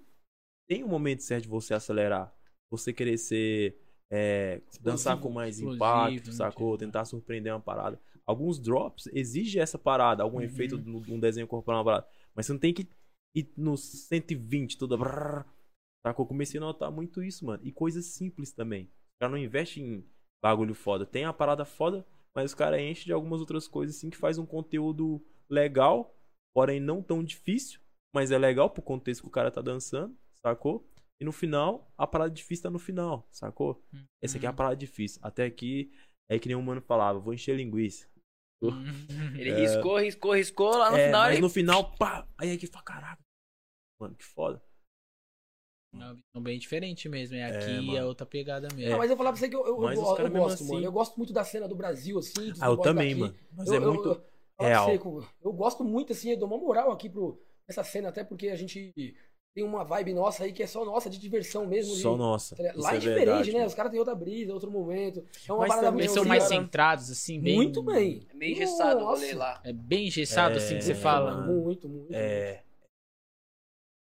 tem 0.69 0.83
um 0.83 0.87
momento 0.87 1.21
certo 1.21 1.43
de 1.43 1.49
você 1.49 1.73
acelerar. 1.73 2.33
Você 2.71 2.93
querer 2.93 3.17
ser. 3.17 3.77
é, 4.15 4.61
dançar 4.79 5.19
com 5.19 5.29
mais 5.31 5.59
impacto, 5.59 6.27
né, 6.27 6.33
sacou? 6.33 6.73
tipo. 6.77 6.85
Tentar 6.85 7.03
surpreender 7.05 7.51
uma 7.51 7.59
parada. 7.59 7.99
Alguns 8.27 8.59
drops 8.59 9.07
exigem 9.11 9.59
essa 9.61 9.77
parada, 9.79 10.21
algum 10.21 10.37
Uhum. 10.37 10.43
efeito 10.43 10.77
no- 10.77 10.99
num 11.01 11.19
desenho 11.19 11.47
corporal, 11.47 11.79
uma 11.79 11.85
parada. 11.85 12.07
Mas 12.35 12.45
você 12.45 12.53
não 12.53 12.59
tem 12.59 12.73
que 12.73 12.87
ir 13.35 13.51
no 13.57 13.75
120, 13.75 14.77
toda. 14.77 14.95
brrr, 14.95 15.43
Sacou? 16.05 16.23
Eu 16.23 16.27
comecei 16.27 16.59
a 16.59 16.61
notar 16.61 16.91
muito 16.91 17.23
isso, 17.23 17.45
mano. 17.45 17.61
E 17.63 17.71
coisas 17.71 18.05
simples 18.05 18.51
também. 18.51 18.85
O 18.85 19.19
cara 19.21 19.31
não 19.31 19.37
investe 19.37 19.81
em 19.81 20.05
bagulho 20.43 20.75
foda. 20.75 21.05
Tem 21.05 21.23
a 21.25 21.33
parada 21.33 21.63
foda, 21.63 22.05
mas 22.35 22.51
os 22.51 22.55
caras 22.55 22.81
enchem 22.81 23.05
de 23.05 23.13
algumas 23.13 23.39
outras 23.39 23.67
coisas 23.67 23.95
assim 23.95 24.09
que 24.09 24.17
faz 24.17 24.37
um 24.37 24.45
conteúdo 24.45 25.25
legal, 25.49 26.15
porém 26.53 26.79
não 26.79 27.01
tão 27.01 27.23
difícil, 27.23 27.79
mas 28.13 28.31
é 28.31 28.37
legal 28.37 28.69
pro 28.69 28.81
contexto 28.81 29.21
que 29.21 29.27
o 29.27 29.31
cara 29.31 29.49
tá 29.49 29.61
dançando, 29.61 30.15
sacou? 30.41 30.87
E 31.21 31.25
no 31.25 31.31
final, 31.31 31.91
a 31.97 32.05
parada 32.05 32.31
difícil 32.31 32.63
tá 32.63 32.69
no 32.69 32.79
final, 32.79 33.25
sacou? 33.31 33.81
Essa 34.21 34.37
aqui 34.37 34.45
é 34.45 34.49
a 34.49 34.53
parada 34.53 34.75
difícil. 34.75 35.21
Até 35.23 35.45
aqui, 35.45 35.93
é 36.29 36.37
que 36.37 36.47
nem 36.47 36.57
o 36.57 36.61
mano 36.61 36.81
falava, 36.81 37.19
vou 37.19 37.33
encher 37.33 37.55
linguiça. 37.55 38.09
Ele 39.37 39.53
riscou, 39.53 39.97
riscou, 39.97 40.33
riscou, 40.33 40.77
lá 40.77 40.89
no 40.89 40.97
é, 40.97 41.05
final 41.07 41.21
mas 41.21 41.33
ele... 41.33 41.41
no 41.41 41.49
final, 41.49 41.95
pá! 41.95 42.27
Aí 42.37 42.51
aqui 42.51 42.67
fala, 42.67 42.83
caraca. 42.83 43.21
Mano, 43.99 44.15
que 44.15 44.23
foda. 44.23 44.61
É 45.93 45.97
uma 45.97 46.13
visão 46.15 46.41
bem 46.41 46.57
diferente 46.57 47.07
mesmo. 47.07 47.35
É 47.35 47.41
É, 47.41 47.45
aqui 47.57 47.95
é 47.97 48.03
outra 48.03 48.25
pegada 48.25 48.67
mesmo. 48.73 48.97
mas 48.97 49.09
eu 49.09 49.15
vou 49.15 49.17
falar 49.17 49.31
pra 49.31 49.39
você 49.39 49.47
que 49.49 49.55
eu, 49.55 49.65
eu, 49.65 49.81
eu, 49.83 49.89
eu 49.89 49.95
gosto, 50.31 50.63
assim- 50.63 50.73
mano. 50.73 50.85
Eu 50.85 50.91
gosto 50.91 51.17
muito 51.17 51.31
da 51.33 51.43
cena 51.43 51.67
do 51.67 51.75
Brasil, 51.75 52.17
assim. 52.17 52.51
Ah, 52.59 52.67
eu 52.67 52.77
também, 52.77 53.09
daqui. 53.09 53.19
mano. 53.21 53.35
Mas 53.55 53.67
eu, 53.67 53.73
é 53.75 53.77
eu- 53.77 53.93
muito 53.93 54.21
real. 54.59 54.85
você, 54.85 55.23
eu, 55.43 55.53
gosto 55.53 55.83
muito, 55.83 56.13
assim, 56.13 56.31
eu 56.31 56.37
dou 56.37 56.47
uma 56.47 56.57
moral 56.57 56.91
aqui 56.91 57.09
pro, 57.09 57.39
essa 57.67 57.83
cena, 57.83 58.09
até 58.09 58.23
porque 58.23 58.49
a 58.49 58.55
gente 58.55 58.91
tem 59.55 59.63
uma 59.63 59.83
vibe 59.83 60.15
nossa 60.15 60.45
aí 60.45 60.51
que 60.51 60.63
é 60.63 60.67
só 60.67 60.83
nossa, 60.83 61.07
de 61.11 61.19
diversão 61.19 61.67
mesmo. 61.67 61.93
de- 61.95 62.01
Só 62.01 62.17
nossa. 62.17 62.55
tá 62.55 62.63
Lá 62.75 62.93
é, 62.93 62.95
é 62.95 62.99
diferente, 62.99 63.25
verdade, 63.25 63.51
né? 63.51 63.57
mano. 63.59 63.67
Os 63.67 63.75
caras 63.75 63.91
têm 63.91 63.99
outra 63.99 64.15
brisa, 64.15 64.51
outro 64.51 64.71
momento. 64.71 65.23
É 65.47 65.51
uma 65.53 65.59
Mas 65.59 65.67
parada 65.69 65.87
também 65.91 66.07
são 66.07 66.25
mais 66.25 66.43
assim, 66.45 66.55
centrados, 66.55 67.11
assim, 67.11 67.39
bem. 67.39 67.55
Muito 67.55 67.83
bem. 67.83 68.25
É 68.31 68.33
meio 68.33 68.53
engessado 68.53 69.01
o 69.01 69.05
rolê 69.05 69.33
lá. 69.35 69.61
É 69.63 69.71
bem 69.71 70.07
engessado, 70.07 70.57
assim, 70.57 70.75
que 70.77 70.83
você 70.83 70.93
É, 70.93 70.95
fala. 70.95 71.35
mano. 71.35 71.61
Muito, 71.61 71.87
muito. 71.87 72.11
É. 72.15 72.63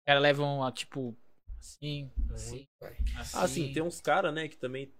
Os 0.01 0.05
caras 0.07 0.23
levam 0.23 0.65
a, 0.65 0.73
tipo, 0.73 1.17
assim, 1.77 2.11
assim, 2.33 2.67
assim. 3.17 3.39
Assim, 3.39 3.73
tem 3.73 3.83
uns 3.83 4.01
caras, 4.01 4.33
né, 4.35 4.49
que 4.49 4.57
também 4.57 4.93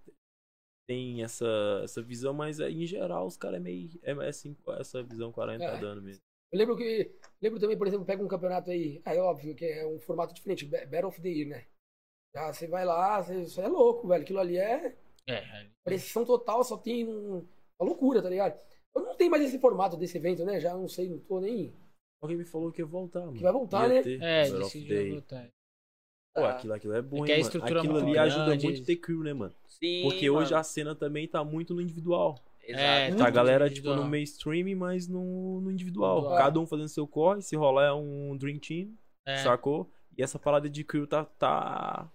tem 0.87 1.23
essa, 1.23 1.45
essa 1.83 2.01
visão, 2.01 2.33
mas 2.33 2.59
é, 2.59 2.69
em 2.69 2.85
geral 2.85 3.25
os 3.27 3.37
caras 3.37 3.57
é 3.57 3.59
meio. 3.59 3.89
É, 4.03 4.11
é 4.11 4.27
assim, 4.29 4.55
essa 4.79 5.03
visão 5.03 5.31
que 5.31 5.39
o 5.39 5.41
Aranha 5.43 5.59
tá 5.59 5.77
É. 5.77 5.79
dando 5.79 6.01
mesmo. 6.01 6.21
Eu 6.51 6.57
lembro 6.57 6.75
que. 6.75 7.11
Lembro 7.39 7.59
também, 7.59 7.77
por 7.77 7.85
exemplo, 7.87 8.05
pega 8.05 8.23
um 8.23 8.27
campeonato 8.27 8.71
aí. 8.71 9.01
É 9.05 9.19
óbvio 9.21 9.53
que 9.55 9.65
é 9.65 9.85
um 9.85 9.99
formato 9.99 10.33
diferente, 10.33 10.65
Ba- 10.65 10.83
Battle 10.85 11.09
of 11.09 11.21
the 11.21 11.29
Year, 11.29 11.47
né? 11.47 11.67
Já 12.35 12.51
você 12.51 12.67
vai 12.67 12.85
lá, 12.85 13.21
você, 13.21 13.43
você 13.43 13.61
é 13.61 13.67
louco, 13.67 14.07
velho. 14.07 14.23
Aquilo 14.23 14.39
ali 14.39 14.57
é 14.57 14.97
É, 15.27 15.69
pressão 15.83 16.25
total, 16.25 16.63
só 16.63 16.75
tem 16.75 17.07
um, 17.07 17.47
uma 17.79 17.87
loucura, 17.87 18.21
tá 18.21 18.29
ligado? 18.29 18.59
Eu 18.95 19.03
não 19.03 19.15
tenho 19.15 19.29
mais 19.29 19.43
esse 19.43 19.59
formato 19.59 19.95
desse 19.95 20.17
evento, 20.17 20.43
né? 20.43 20.59
Já 20.59 20.73
não 20.75 20.87
sei, 20.87 21.07
não 21.07 21.19
tô 21.19 21.39
nem. 21.39 21.71
Alguém 22.21 22.37
me 22.37 22.45
falou 22.45 22.71
que 22.71 22.81
ia 22.81 22.85
voltar, 22.85 23.21
mano. 23.21 23.33
Que 23.33 23.43
vai 23.43 23.53
voltar, 23.53 23.83
Ia 23.87 23.93
né? 23.93 24.01
ter 24.01 24.21
é, 24.21 24.43
disse 24.49 24.81
que 24.83 25.09
voltar. 25.11 25.47
Pô, 26.33 26.41
Tá. 26.41 26.49
aquilo, 26.51 26.73
aquilo 26.73 26.93
é 26.93 27.01
bom, 27.01 27.17
É 27.17 27.19
hein, 27.19 27.23
a 27.25 27.37
mano? 27.37 27.41
estrutura 27.41 27.79
Aquilo 27.79 27.97
ali 27.97 28.17
ajuda 28.17 28.45
grande. 28.45 28.65
muito 28.67 28.85
ter 28.85 28.95
crew, 28.97 29.23
né, 29.23 29.33
mano? 29.33 29.53
Sim, 29.67 30.01
Porque 30.03 30.29
hoje 30.29 30.51
mano. 30.51 30.59
a 30.59 30.63
cena 30.63 30.95
também 30.95 31.27
tá 31.27 31.43
muito 31.43 31.73
no 31.73 31.81
individual. 31.81 32.37
Exato. 32.61 32.83
É, 32.83 33.15
Tá 33.15 33.27
a 33.27 33.29
galera, 33.31 33.69
tipo, 33.69 33.93
no 33.95 34.05
mainstream, 34.05 34.75
mas 34.77 35.07
no, 35.07 35.59
no 35.61 35.71
individual. 35.71 36.17
Individual. 36.17 36.37
Cada 36.37 36.59
um 36.59 36.67
fazendo 36.67 36.89
seu 36.89 37.07
corre, 37.07 37.41
se 37.41 37.55
rolar 37.55 37.85
é 37.85 37.93
um 37.93 38.37
Dream 38.37 38.59
Team, 38.59 38.93
É, 39.25 39.37
sacou? 39.37 39.89
E 40.17 40.21
essa 40.21 40.37
parada 40.37 40.69
de 40.69 40.83
crew 40.83 41.07
tá. 41.07 41.25
tá... 41.25 42.07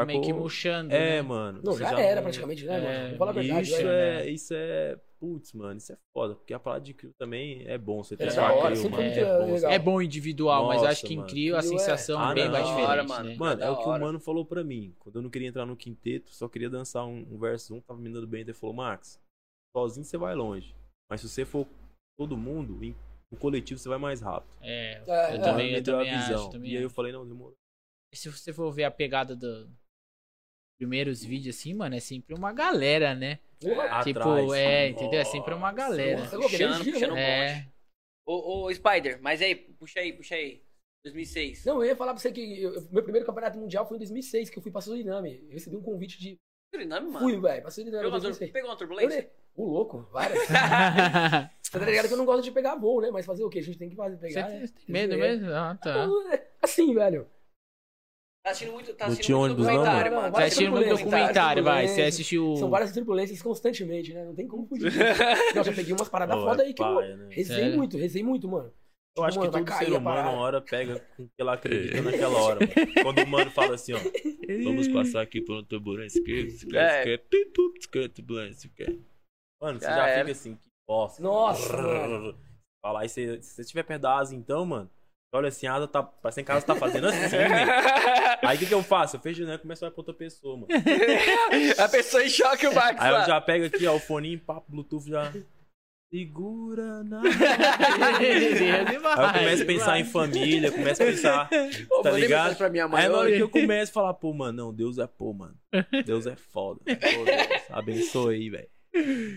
tá 0.00 0.04
meio 0.06 0.20
que 0.22 0.32
murchando. 0.32 0.92
É, 0.92 1.16
né? 1.16 1.22
mano. 1.22 1.60
Não, 1.64 1.72
você 1.72 1.82
já 1.84 2.00
era 2.00 2.16
não- 2.16 2.22
praticamente, 2.24 2.64
né, 2.64 2.76
É, 2.76 2.80
mano? 2.80 3.08
Vou 3.10 3.18
falar 3.18 3.30
a 3.30 3.34
verdade, 3.34 3.68
Isso 3.70 3.80
é, 3.86 4.30
isso 4.30 4.54
é. 4.54 5.00
Putz, 5.20 5.52
mano, 5.54 5.78
isso 5.78 5.90
é 5.90 5.96
foda. 6.12 6.34
Porque 6.34 6.52
a 6.52 6.58
parada 6.58 6.84
de 6.84 6.92
crew 6.92 7.10
também 7.18 7.64
é 7.66 7.78
bom. 7.78 8.02
Você 8.04 8.14
ter 8.14 8.24
É 8.26 8.30
sua 8.30 8.52
hora, 8.52 8.76
sempre 8.76 8.98
mano. 8.98 9.08
É 9.16 9.60
bom. 9.60 9.68
É 9.70 9.78
bom 9.78 10.02
individual, 10.02 10.66
mas 10.66 10.78
Nossa, 10.82 10.90
acho 10.92 11.06
que 11.06 11.14
em. 11.14 11.24
Crio 11.24 11.56
a 11.56 11.60
Crio 11.60 11.74
é- 11.74 11.78
sensação 11.78 12.20
Ah, 12.20 12.32
é 12.32 12.34
bem 12.34 12.44
não. 12.44 12.52
mais 12.52 12.66
diferente, 12.66 12.90
hora, 12.90 13.04
mano. 13.04 13.28
né? 13.30 13.36
Mano, 13.38 13.62
é 13.62 13.70
o 13.70 13.76
que 13.78 13.88
o 13.88 13.98
mano 13.98 14.20
falou 14.20 14.44
pra 14.44 14.62
mim. 14.62 14.94
Quando 14.98 15.16
eu 15.16 15.22
não 15.22 15.30
queria 15.30 15.48
entrar 15.48 15.64
no 15.64 15.76
quinteto, 15.76 16.30
só 16.34 16.46
queria 16.46 16.68
dançar 16.68 17.06
um, 17.06 17.26
um 17.32 17.38
verso 17.38 17.74
1, 17.74 17.80
tava 17.80 17.98
me 18.00 18.10
dando 18.12 18.26
bem. 18.26 18.42
Ele 18.42 18.52
falou, 18.52 18.74
Max, 18.76 19.18
sozinho 19.74 20.04
você 20.04 20.18
vai 20.18 20.34
longe. 20.34 20.74
Mas 21.10 21.22
se 21.22 21.28
você 21.30 21.46
for 21.46 21.66
todo 22.18 22.36
mundo, 22.36 22.84
em- 22.84 22.94
no 23.32 23.38
coletivo 23.38 23.78
você 23.80 23.88
vai 23.88 23.98
mais 23.98 24.20
rápido. 24.20 24.50
É, 24.60 25.00
É, 25.06 25.30
eu 25.32 25.36
é. 25.36 25.38
também, 25.38 25.72
eu 25.74 25.80
deu 25.82 25.94
a 25.96 25.98
também 26.04 26.18
visão. 26.18 26.40
acho. 26.42 26.50
Também 26.50 26.70
e 26.72 26.76
aí 26.76 26.82
eu 26.82 26.90
falei, 26.90 27.12
não, 27.12 27.26
demorou. 27.26 27.54
E 28.12 28.16
se 28.16 28.30
você 28.30 28.52
for 28.52 28.70
ver 28.70 28.84
a 28.84 28.90
pegada 28.90 29.34
dos 29.34 29.68
primeiros 30.78 31.24
vídeos 31.24 31.56
assim, 31.56 31.74
mano, 31.74 31.94
é 31.94 32.00
sempre 32.00 32.34
uma 32.34 32.52
galera, 32.52 33.14
né? 33.14 33.38
Porra, 33.60 34.02
tipo, 34.02 34.18
Atrás. 34.20 34.52
é, 34.52 34.88
entendeu? 34.88 35.20
É 35.20 35.24
sempre 35.24 35.54
uma 35.54 35.72
galera. 35.72 36.20
Nossa, 36.20 36.36
Puxando, 36.38 36.84
puxando 36.84 37.14
né? 37.14 37.48
É, 37.50 37.66
Ô, 38.26 38.64
ô, 38.66 38.74
Spider, 38.74 39.18
mas 39.22 39.40
aí, 39.42 39.54
puxa 39.54 40.00
aí, 40.00 40.12
puxa 40.12 40.34
aí. 40.34 40.62
2006. 41.04 41.66
Não, 41.66 41.82
eu 41.82 41.88
ia 41.90 41.96
falar 41.96 42.14
pra 42.14 42.20
você 42.22 42.32
que 42.32 42.62
eu- 42.62 42.72
meu 42.90 43.02
primeiro 43.02 43.26
campeonato 43.26 43.58
mundial 43.58 43.86
foi 43.86 43.96
em 43.98 44.00
2006, 44.00 44.48
que 44.48 44.58
eu 44.58 44.62
fui 44.62 44.72
pra 44.72 44.80
Suriname. 44.80 45.42
Eu 45.46 45.52
recebi 45.52 45.76
um 45.76 45.82
convite 45.82 46.18
de. 46.18 46.38
Suriname, 46.74 47.06
mano. 47.08 47.18
Fui, 47.20 47.38
velho, 47.38 47.60
pra 47.62 47.70
Suriname. 47.70 47.98
Pegou 47.98 48.10
uma, 48.12 48.20
tur- 48.20 48.30
2006. 48.30 48.50
pegou 48.52 48.70
uma 48.70 48.76
turbulência? 48.76 49.30
O 49.54 49.66
louco, 49.66 50.08
várias. 50.10 50.38
Você 51.62 51.78
tá 51.78 51.84
ligado 51.84 52.08
que 52.08 52.14
eu 52.14 52.16
não 52.16 52.24
gosto 52.24 52.42
de 52.42 52.50
pegar 52.50 52.74
voo, 52.76 53.00
né? 53.02 53.10
Mas 53.10 53.26
fazer 53.26 53.44
o 53.44 53.50
quê? 53.50 53.58
A 53.58 53.62
gente 53.62 53.76
tem 53.78 53.90
que 53.90 53.96
fazer, 53.96 54.16
Você 54.16 54.28
pegar. 54.28 54.48
né? 54.48 54.60
tem 54.66 54.84
medo 54.88 55.14
É. 55.14 55.16
mesmo? 55.18 55.50
Ah, 55.52 55.78
tá. 55.80 56.08
É 56.32 56.42
Assim, 56.62 56.94
velho. 56.94 57.28
Tá 58.44 58.50
assistindo 58.50 58.72
muito, 58.74 58.92
tá 58.94 59.06
Não 59.06 59.12
assistindo 59.14 59.38
muito 59.38 59.44
ônibus, 59.52 59.66
não, 59.66 59.72
documentário, 59.74 60.10
mano? 60.12 60.22
mano. 60.22 60.34
Tá 60.34 60.44
assistindo 60.44 60.70
muito 60.70 60.88
documentário, 60.90 61.64
vai. 61.64 61.88
Você 61.88 62.02
assistiu. 62.02 62.56
São 62.56 62.68
várias 62.68 62.92
turbulências 62.92 63.40
constantemente, 63.40 64.12
né? 64.12 64.22
Não 64.22 64.34
tem 64.34 64.46
como 64.46 64.66
fugir. 64.66 64.92
Nossa, 65.56 65.70
eu 65.70 65.74
peguei 65.74 65.94
umas 65.94 66.08
paradas 66.10 66.36
Ô, 66.36 66.44
foda 66.44 66.62
é 66.62 66.66
aí 66.66 66.74
que 66.74 66.82
eu 66.82 67.00
né? 67.16 67.28
rezei 67.30 67.56
Sério? 67.56 67.76
muito, 67.78 67.96
rezei 67.96 68.22
muito, 68.22 68.46
mano. 68.46 68.70
Eu 69.16 69.24
acho 69.24 69.38
que 69.38 69.46
Mano, 69.46 69.52
vai 69.52 69.64
todo 69.64 69.78
ser 69.78 69.92
humano, 69.92 70.28
uma 70.28 70.40
hora, 70.40 70.60
pega 70.60 71.00
com 71.16 71.24
que 71.26 71.32
ela 71.38 71.54
acredita 71.54 72.02
naquela 72.02 72.36
hora. 72.38 72.60
Mano. 72.60 72.92
Quando 73.02 73.18
o 73.22 73.26
mano 73.26 73.50
fala 73.50 73.76
assim, 73.76 73.92
ó. 73.94 73.98
Vamos 74.62 74.88
passar 74.88 75.22
aqui 75.22 75.40
por 75.40 75.56
um 75.60 75.64
turbulência. 75.64 76.22
que- 76.22 76.48
É. 76.74 77.02
que- 77.02 77.18
que- 77.18 77.44
que- 77.46 77.88
que- 77.90 78.08
turbulência, 78.10 78.70
que- 78.76 79.00
Mano, 79.62 79.78
você 79.80 79.86
Já 79.86 79.96
já 79.96 80.18
fica 80.18 80.32
assim, 80.32 80.56
que 80.56 80.68
bosta. 80.86 81.22
Nossa. 81.22 81.72
Falar 82.84 83.08
se 83.08 83.40
se 83.40 83.54
você 83.54 83.62
estiver 83.62 83.84
perto 83.84 84.02
da 84.02 84.18
asa, 84.18 84.34
então, 84.34 84.66
mano. 84.66 84.90
Olha 85.34 85.48
assim, 85.48 85.66
a 85.66 85.74
asa 85.74 85.88
tá. 85.88 86.00
Parece 86.00 86.36
que 86.36 86.42
em 86.42 86.44
casa 86.44 86.64
tá 86.64 86.76
fazendo 86.76 87.08
assim, 87.08 87.26
velho. 87.26 87.50
Aí 88.40 88.56
o 88.56 88.58
que, 88.60 88.66
que 88.66 88.74
eu 88.74 88.84
faço? 88.84 89.16
Eu 89.16 89.20
fecho 89.20 89.40
a 89.40 89.42
janela 89.42 89.58
e 89.58 89.62
começo 89.62 89.84
a 89.84 89.88
ir 89.88 89.90
pra 89.90 90.00
outra 90.00 90.14
pessoa, 90.14 90.56
mano. 90.56 90.68
A 91.76 91.88
pessoa 91.88 92.22
em 92.22 92.28
choque, 92.28 92.68
o 92.68 92.72
Max. 92.72 93.00
Aí 93.00 93.08
eu 93.10 93.14
lá. 93.14 93.24
já 93.24 93.40
pego 93.40 93.64
aqui, 93.64 93.84
ó, 93.84 93.96
o 93.96 93.98
foninho, 93.98 94.38
papo, 94.38 94.70
Bluetooth 94.70 95.08
já. 95.08 95.32
Segura 96.08 97.02
na. 97.02 97.20
Aí 98.20 98.94
eu 98.94 99.02
começo 99.02 99.62
a 99.64 99.66
pensar 99.66 99.98
em 99.98 100.04
família, 100.04 100.70
começo 100.70 101.02
a 101.02 101.06
pensar. 101.06 101.50
Ô, 101.90 102.02
tá 102.02 102.12
ligado? 102.12 102.56
pra 102.56 102.70
minha 102.70 102.86
mãe 102.86 103.02
Aí 103.02 103.08
na 103.08 103.18
hora 103.18 103.32
que 103.32 103.40
eu 103.40 103.48
começo 103.48 103.90
a 103.90 103.94
falar, 103.94 104.14
pô, 104.14 104.32
mano, 104.32 104.66
não, 104.66 104.72
Deus 104.72 104.98
é 104.98 105.08
pô, 105.08 105.32
mano. 105.32 105.56
Deus 106.06 106.28
é 106.28 106.36
foda. 106.36 106.80
Pô, 106.84 107.24
Deus, 107.24 107.70
abençoe 107.70 108.36
aí, 108.36 108.50
velho. 108.50 108.68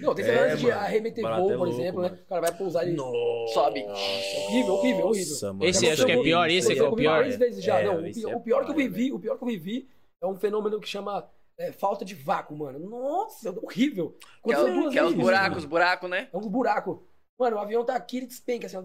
Não, 0.01 0.13
tem 0.13 0.23
esse 0.23 0.31
É, 0.33 0.55
de 0.55 0.63
mano. 0.67 0.77
arremeter 0.79 1.23
Barato 1.23 1.41
voo, 1.41 1.51
é 1.51 1.57
por 1.57 1.67
louco, 1.67 1.81
exemplo, 1.81 2.01
mano. 2.01 2.15
né? 2.15 2.21
O 2.23 2.29
cara 2.29 2.41
vai 2.41 2.57
pousar 2.57 2.87
e. 2.87 2.91
Nossa. 2.93 3.53
Sobe. 3.53 3.83
Horrível, 3.83 4.73
horrível, 4.75 5.05
horrível. 5.07 5.33
Nossa. 5.53 5.55
Esse 5.61 5.89
acho 5.89 6.05
que 6.05 6.11
é 6.11 6.21
pior, 6.21 6.49
esse 6.49 6.71
é 6.71 6.75
que 6.75 6.81
é 6.81 6.87
o 6.87 6.95
pior. 6.95 7.23
vezes 7.27 7.63
já. 7.63 7.79
É, 7.79 7.85
não, 7.85 7.99
o 7.99 8.13
pior, 8.13 8.31
é 8.31 8.35
o 8.35 8.39
pior 8.41 8.65
que 8.65 8.71
eu 8.71 8.75
vivi, 8.75 9.11
o 9.11 9.19
pior 9.19 9.37
que 9.37 9.43
eu 9.43 9.47
vivi 9.47 9.87
é 10.21 10.27
um 10.27 10.35
fenômeno 10.35 10.79
que 10.79 10.87
chama 10.87 11.27
é, 11.59 11.71
falta 11.71 12.05
de 12.05 12.13
vácuo, 12.13 12.55
mano. 12.55 12.79
Nossa, 12.79 13.49
horrível. 13.61 14.15
Que 14.43 14.53
é, 14.53 14.59
o- 14.59 14.73
duas 14.73 14.93
que 14.93 14.99
é 14.99 15.03
os 15.03 15.13
buracos, 15.13 15.47
mano. 15.49 15.57
os 15.57 15.65
buracos, 15.65 16.09
né? 16.09 16.27
É 16.31 16.37
um 16.37 16.41
buraco. 16.41 17.03
Mano, 17.39 17.57
o 17.57 17.59
avião 17.59 17.83
tá 17.83 17.95
aqui, 17.95 18.17
ele 18.17 18.27
despenca 18.27 18.67
assim, 18.67 18.77
ó. 18.77 18.83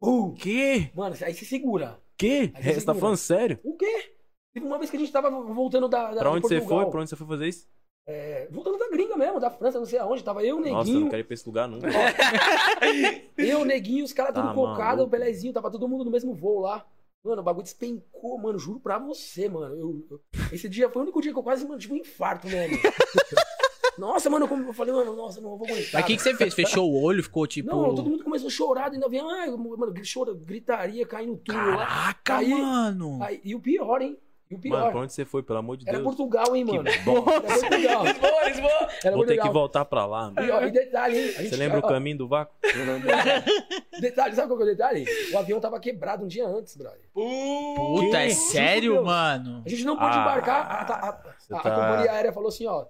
Bum. 0.00 0.34
Que? 0.34 0.90
Mano, 0.94 1.14
aí 1.22 1.34
se 1.34 1.44
segura. 1.44 1.98
Que? 2.18 2.52
Aí 2.54 2.62
você 2.62 2.74
Você 2.80 2.86
tá 2.86 2.94
falando 2.94 3.16
sério? 3.16 3.58
O 3.64 3.76
quê? 3.76 4.12
Teve 4.52 4.66
uma 4.66 4.78
vez 4.78 4.90
que 4.90 4.96
a 4.96 5.00
gente 5.00 5.10
tava 5.12 5.30
voltando 5.30 5.88
da. 5.88 6.12
da 6.12 6.20
Pra 6.20 6.30
de 6.30 6.36
onde 6.36 6.48
você 6.48 6.60
foi? 6.60 6.86
Pra 6.90 7.00
onde 7.00 7.10
você 7.10 7.16
foi 7.16 7.26
fazer 7.26 7.48
isso? 7.48 7.66
É, 8.06 8.48
voltando 8.50 8.78
da 8.78 8.88
gringa 8.90 9.16
mesmo, 9.16 9.40
da 9.40 9.50
França, 9.50 9.78
não 9.78 9.86
sei 9.86 9.98
aonde. 9.98 10.22
Tava 10.22 10.44
eu, 10.44 10.56
o 10.56 10.60
Nossa, 10.60 10.70
eu 10.70 10.76
Neguinho. 10.78 11.00
não 11.00 11.08
quero 11.08 11.20
ir 11.20 11.24
pra 11.24 11.34
esse 11.34 11.46
lugar 11.46 11.66
nunca. 11.68 11.88
Eu, 13.36 13.60
o 13.60 13.64
Neguinho, 13.64 14.04
os 14.04 14.12
caras 14.12 14.34
Tá 14.34 14.42
tudo 14.42 14.54
cocado, 14.54 14.78
maluco. 14.98 15.04
o 15.04 15.06
Belezinho, 15.06 15.52
tava 15.52 15.70
todo 15.70 15.88
mundo 15.88 16.04
no 16.04 16.10
mesmo 16.10 16.34
voo 16.34 16.60
lá. 16.60 16.84
Mano, 17.24 17.40
o 17.40 17.44
bagulho 17.44 17.64
despencou, 17.64 18.38
mano, 18.38 18.58
juro 18.58 18.78
pra 18.78 18.98
você, 18.98 19.48
mano. 19.48 19.74
Eu- 19.74 20.06
eu- 20.10 20.20
esse 20.52 20.68
dia 20.68 20.90
foi 20.90 21.00
o 21.00 21.04
único 21.04 21.22
dia 21.22 21.32
que 21.32 21.38
eu 21.38 21.42
quase 21.42 21.66
mano, 21.66 21.80
tive 21.80 21.94
um 21.94 21.96
infarto, 21.96 22.46
né, 22.46 22.68
mano? 22.68 22.82
Nossa, 23.98 24.28
mano, 24.28 24.46
como 24.48 24.68
eu 24.68 24.72
falei, 24.72 24.92
mano, 24.92 25.14
nossa, 25.14 25.40
não 25.40 25.56
vou 25.56 25.66
aguentar. 25.68 25.92
Mas 25.94 26.02
o 26.02 26.06
que, 26.08 26.16
que 26.16 26.22
você 26.22 26.34
fez? 26.34 26.52
Fechou 26.52 26.90
o 26.90 27.00
olho, 27.00 27.22
ficou 27.22 27.46
tipo. 27.46 27.68
Não, 27.70 27.94
todo 27.94 28.10
mundo 28.10 28.24
começou 28.24 28.48
a 28.48 28.50
chorar, 28.50 28.90
ainda 28.92 29.08
vem, 29.08 29.20
ai, 29.20 29.48
mano, 29.50 29.94
chora, 30.12 30.34
gritaria, 30.34 31.06
caindo 31.06 31.40
lá. 31.48 31.86
Caraca, 32.16 32.36
Aí- 32.38 32.50
mano. 32.50 33.22
Aí, 33.22 33.40
e 33.44 33.54
o 33.54 33.60
pior, 33.60 34.02
hein? 34.02 34.18
E 34.50 34.54
o 34.54 34.58
pior. 34.58 34.78
Mano, 34.78 34.90
pra 34.92 35.00
onde 35.00 35.12
você 35.12 35.24
foi, 35.24 35.42
pelo 35.42 35.58
amor 35.58 35.76
de 35.76 35.88
Era 35.88 35.98
Deus? 35.98 36.04
Portugal, 36.14 36.54
hein, 36.54 36.66
Que 36.66 36.72
mano? 36.76 36.90
bom. 37.04 37.24
Era 37.30 37.40
Portugal. 37.58 38.04
Lisboa, 38.04 38.44
Lisboa! 38.48 38.88
Era 39.04 39.16
Vou 39.16 39.24
ter 39.26 39.40
que 39.40 39.48
voltar 39.48 39.84
pra 39.86 40.04
lá, 40.06 40.30
mano. 40.30 40.46
E, 40.46 40.50
ó, 40.50 40.62
e 40.62 40.70
detalhe, 40.70 41.18
hein? 41.18 41.28
gente- 41.32 41.48
Você 41.48 41.56
lembra 41.56 41.78
o 41.78 41.82
caminho 41.82 42.18
do 42.18 42.28
vácuo? 42.28 42.54
Detalhe, 44.00 44.34
sabe 44.34 44.48
qual 44.48 44.58
que 44.58 44.64
é 44.64 44.66
o 44.66 44.70
detalhe? 44.70 45.04
O 45.32 45.38
avião 45.38 45.60
tava 45.60 45.80
quebrado 45.80 46.24
um 46.24 46.28
dia 46.28 46.46
antes, 46.46 46.76
brother. 46.76 47.00
Puta, 47.12 48.18
é 48.18 48.26
Que? 48.28 48.34
sério, 48.34 48.92
Deus. 48.94 49.04
mano? 49.06 49.62
A 49.64 49.68
gente 49.68 49.84
não 49.84 49.96
pôde 49.96 50.16
Ah, 50.16 50.20
embarcar. 50.20 50.66
A, 50.66 50.74
a- 50.74 51.08
a- 51.08 51.08
a 51.08 51.62
tá- 51.62 51.70
companhia 51.70 52.12
aérea 52.12 52.32
falou 52.32 52.48
assim, 52.48 52.66
ó. 52.66 52.86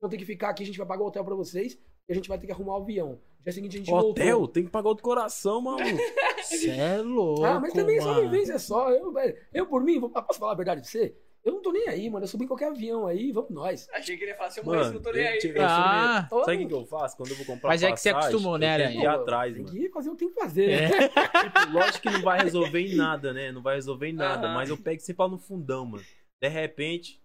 Vão 0.00 0.10
ter 0.10 0.16
que 0.16 0.24
ficar 0.24 0.50
aqui, 0.50 0.62
a 0.62 0.66
gente 0.66 0.78
vai 0.78 0.86
pagar 0.86 1.02
o 1.02 1.06
hotel 1.06 1.24
pra 1.24 1.34
vocês 1.34 1.78
e 2.08 2.12
a 2.12 2.14
gente 2.14 2.28
vai 2.28 2.38
ter 2.38 2.46
que 2.46 2.52
arrumar 2.52 2.76
o 2.78 2.82
avião. 2.82 3.20
Dia 3.42 3.52
seguinte 3.52 3.76
a 3.76 3.78
gente 3.80 3.92
Hotel? 3.92 4.36
voltou. 4.38 4.48
Tem 4.48 4.64
que 4.64 4.70
pagar 4.70 4.88
outro 4.88 5.02
coração, 5.04 5.60
maluco. 5.60 5.84
Cê 6.44 6.70
é 6.70 6.98
louco. 6.98 7.44
Ah, 7.44 7.58
mas 7.60 7.72
também 7.72 7.96
é 7.98 8.00
só 8.00 8.08
uma 8.08 8.14
mano. 8.16 8.30
vivência 8.30 8.58
só. 8.58 8.90
Eu, 8.90 9.12
velho, 9.12 9.36
eu 9.52 9.66
por 9.66 9.82
mim, 9.82 9.98
vou- 9.98 10.10
posso 10.10 10.38
falar 10.38 10.52
a 10.52 10.56
verdade 10.56 10.80
pra 10.80 10.88
você? 10.90 11.14
Eu 11.44 11.54
não 11.54 11.60
tô 11.60 11.72
nem 11.72 11.88
aí, 11.88 12.08
mano. 12.08 12.22
Eu 12.24 12.28
subi 12.28 12.44
em 12.44 12.46
qualquer 12.46 12.68
avião 12.68 13.04
aí, 13.04 13.32
vamos 13.32 13.50
nós. 13.50 13.88
Achei 13.92 14.16
que 14.16 14.22
ele 14.22 14.30
ia 14.30 14.36
falar 14.36 14.48
assim, 14.50 14.60
eu 14.60 14.64
morri, 14.64 14.78
Mano, 14.78 14.92
não 14.94 15.02
tô 15.02 15.10
nem 15.10 15.26
aí. 15.26 15.40
eu, 15.42 15.52
eu 15.56 15.62
Ah. 15.66 16.28
meio- 16.30 16.44
Sabe 16.44 16.64
o 16.64 16.68
que, 16.68 16.74
eu 16.74 16.86
faço? 16.86 17.16
Quando 17.16 17.30
eu 17.30 17.36
vou 17.36 17.46
comprar 17.46 17.68
Mas 17.70 17.82
é 17.82 17.90
que 17.90 18.00
você 18.00 18.10
acostumou, 18.10 18.56
né, 18.58 18.74
eu 18.74 18.78
tenho 18.78 18.90
que 18.92 18.96
ir 18.98 19.06
Aranha? 19.08 19.20
atrás, 19.22 19.54
Tem 19.54 19.62
mano. 19.64 19.76
que 19.76 19.88
fazer 19.90 20.08
o 20.08 20.12
que 20.12 20.18
tem 20.18 20.28
que 20.28 20.40
fazer. 20.40 20.70
É. 20.70 20.88
né? 20.88 21.08
Tipo, 21.42 21.72
lógico 21.72 22.00
que 22.02 22.10
não 22.10 22.22
vai 22.22 22.40
resolver 22.42 22.80
em 22.80 22.94
nada, 22.94 23.32
né? 23.32 23.50
Não 23.50 23.60
vai 23.60 23.74
resolver 23.74 24.06
em 24.08 24.12
nada. 24.12 24.46
Aham. 24.46 24.54
Mas 24.54 24.70
eu 24.70 24.76
pego 24.76 25.00
sempre 25.00 25.20
lá 25.20 25.28
no 25.28 25.38
fundão, 25.38 25.84
mano. 25.84 26.04
De 26.40 26.48
repente, 26.48 27.20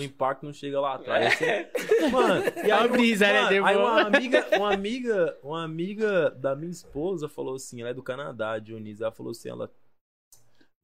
o 0.00 0.02
impacto 0.02 0.44
não 0.44 0.52
chega 0.52 0.80
lá 0.80 0.94
atrás. 0.94 1.40
É. 1.42 1.70
Você- 1.72 2.08
Mano, 2.10 2.42
e 2.44 2.66
Uma 2.66 2.82
aí, 2.82 2.88
brisa, 2.88 3.26
né, 3.26 3.32
mano, 3.34 3.48
de 3.48 3.54
aí 3.58 3.76
uma 3.76 4.00
amiga, 4.02 4.56
uma 4.58 4.72
amiga, 4.74 5.38
uma 5.42 5.64
amiga 5.64 6.30
da 6.30 6.56
minha 6.56 6.70
esposa 6.70 7.28
falou 7.28 7.54
assim, 7.54 7.80
ela 7.80 7.90
é 7.90 7.94
do 7.94 8.02
Canadá, 8.02 8.58
Dionísio, 8.58 9.04
ela 9.04 9.12
falou 9.12 9.30
assim, 9.30 9.48
ela 9.48 9.70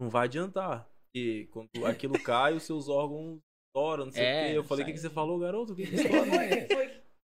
não 0.01 0.09
vai 0.09 0.24
adiantar. 0.26 0.89
E 1.16 1.48
quando 1.51 1.68
aquilo 1.86 2.22
cai, 2.22 2.55
os 2.55 2.62
seus 2.62 2.89
órgãos 2.89 3.40
estouram, 3.70 4.05
não 4.06 4.12
sei 4.12 4.24
É, 4.24 4.43
o 4.44 4.47
quê. 4.52 4.59
Eu 4.59 4.64
falei, 4.64 4.82
o 4.85 4.86
que, 4.86 4.93
que 4.93 4.98
você 5.01 5.10
falou, 5.10 5.39
garoto? 5.39 5.72
O 5.72 5.76
que, 5.76 5.86
que 5.86 5.94
estoura? 5.97 6.26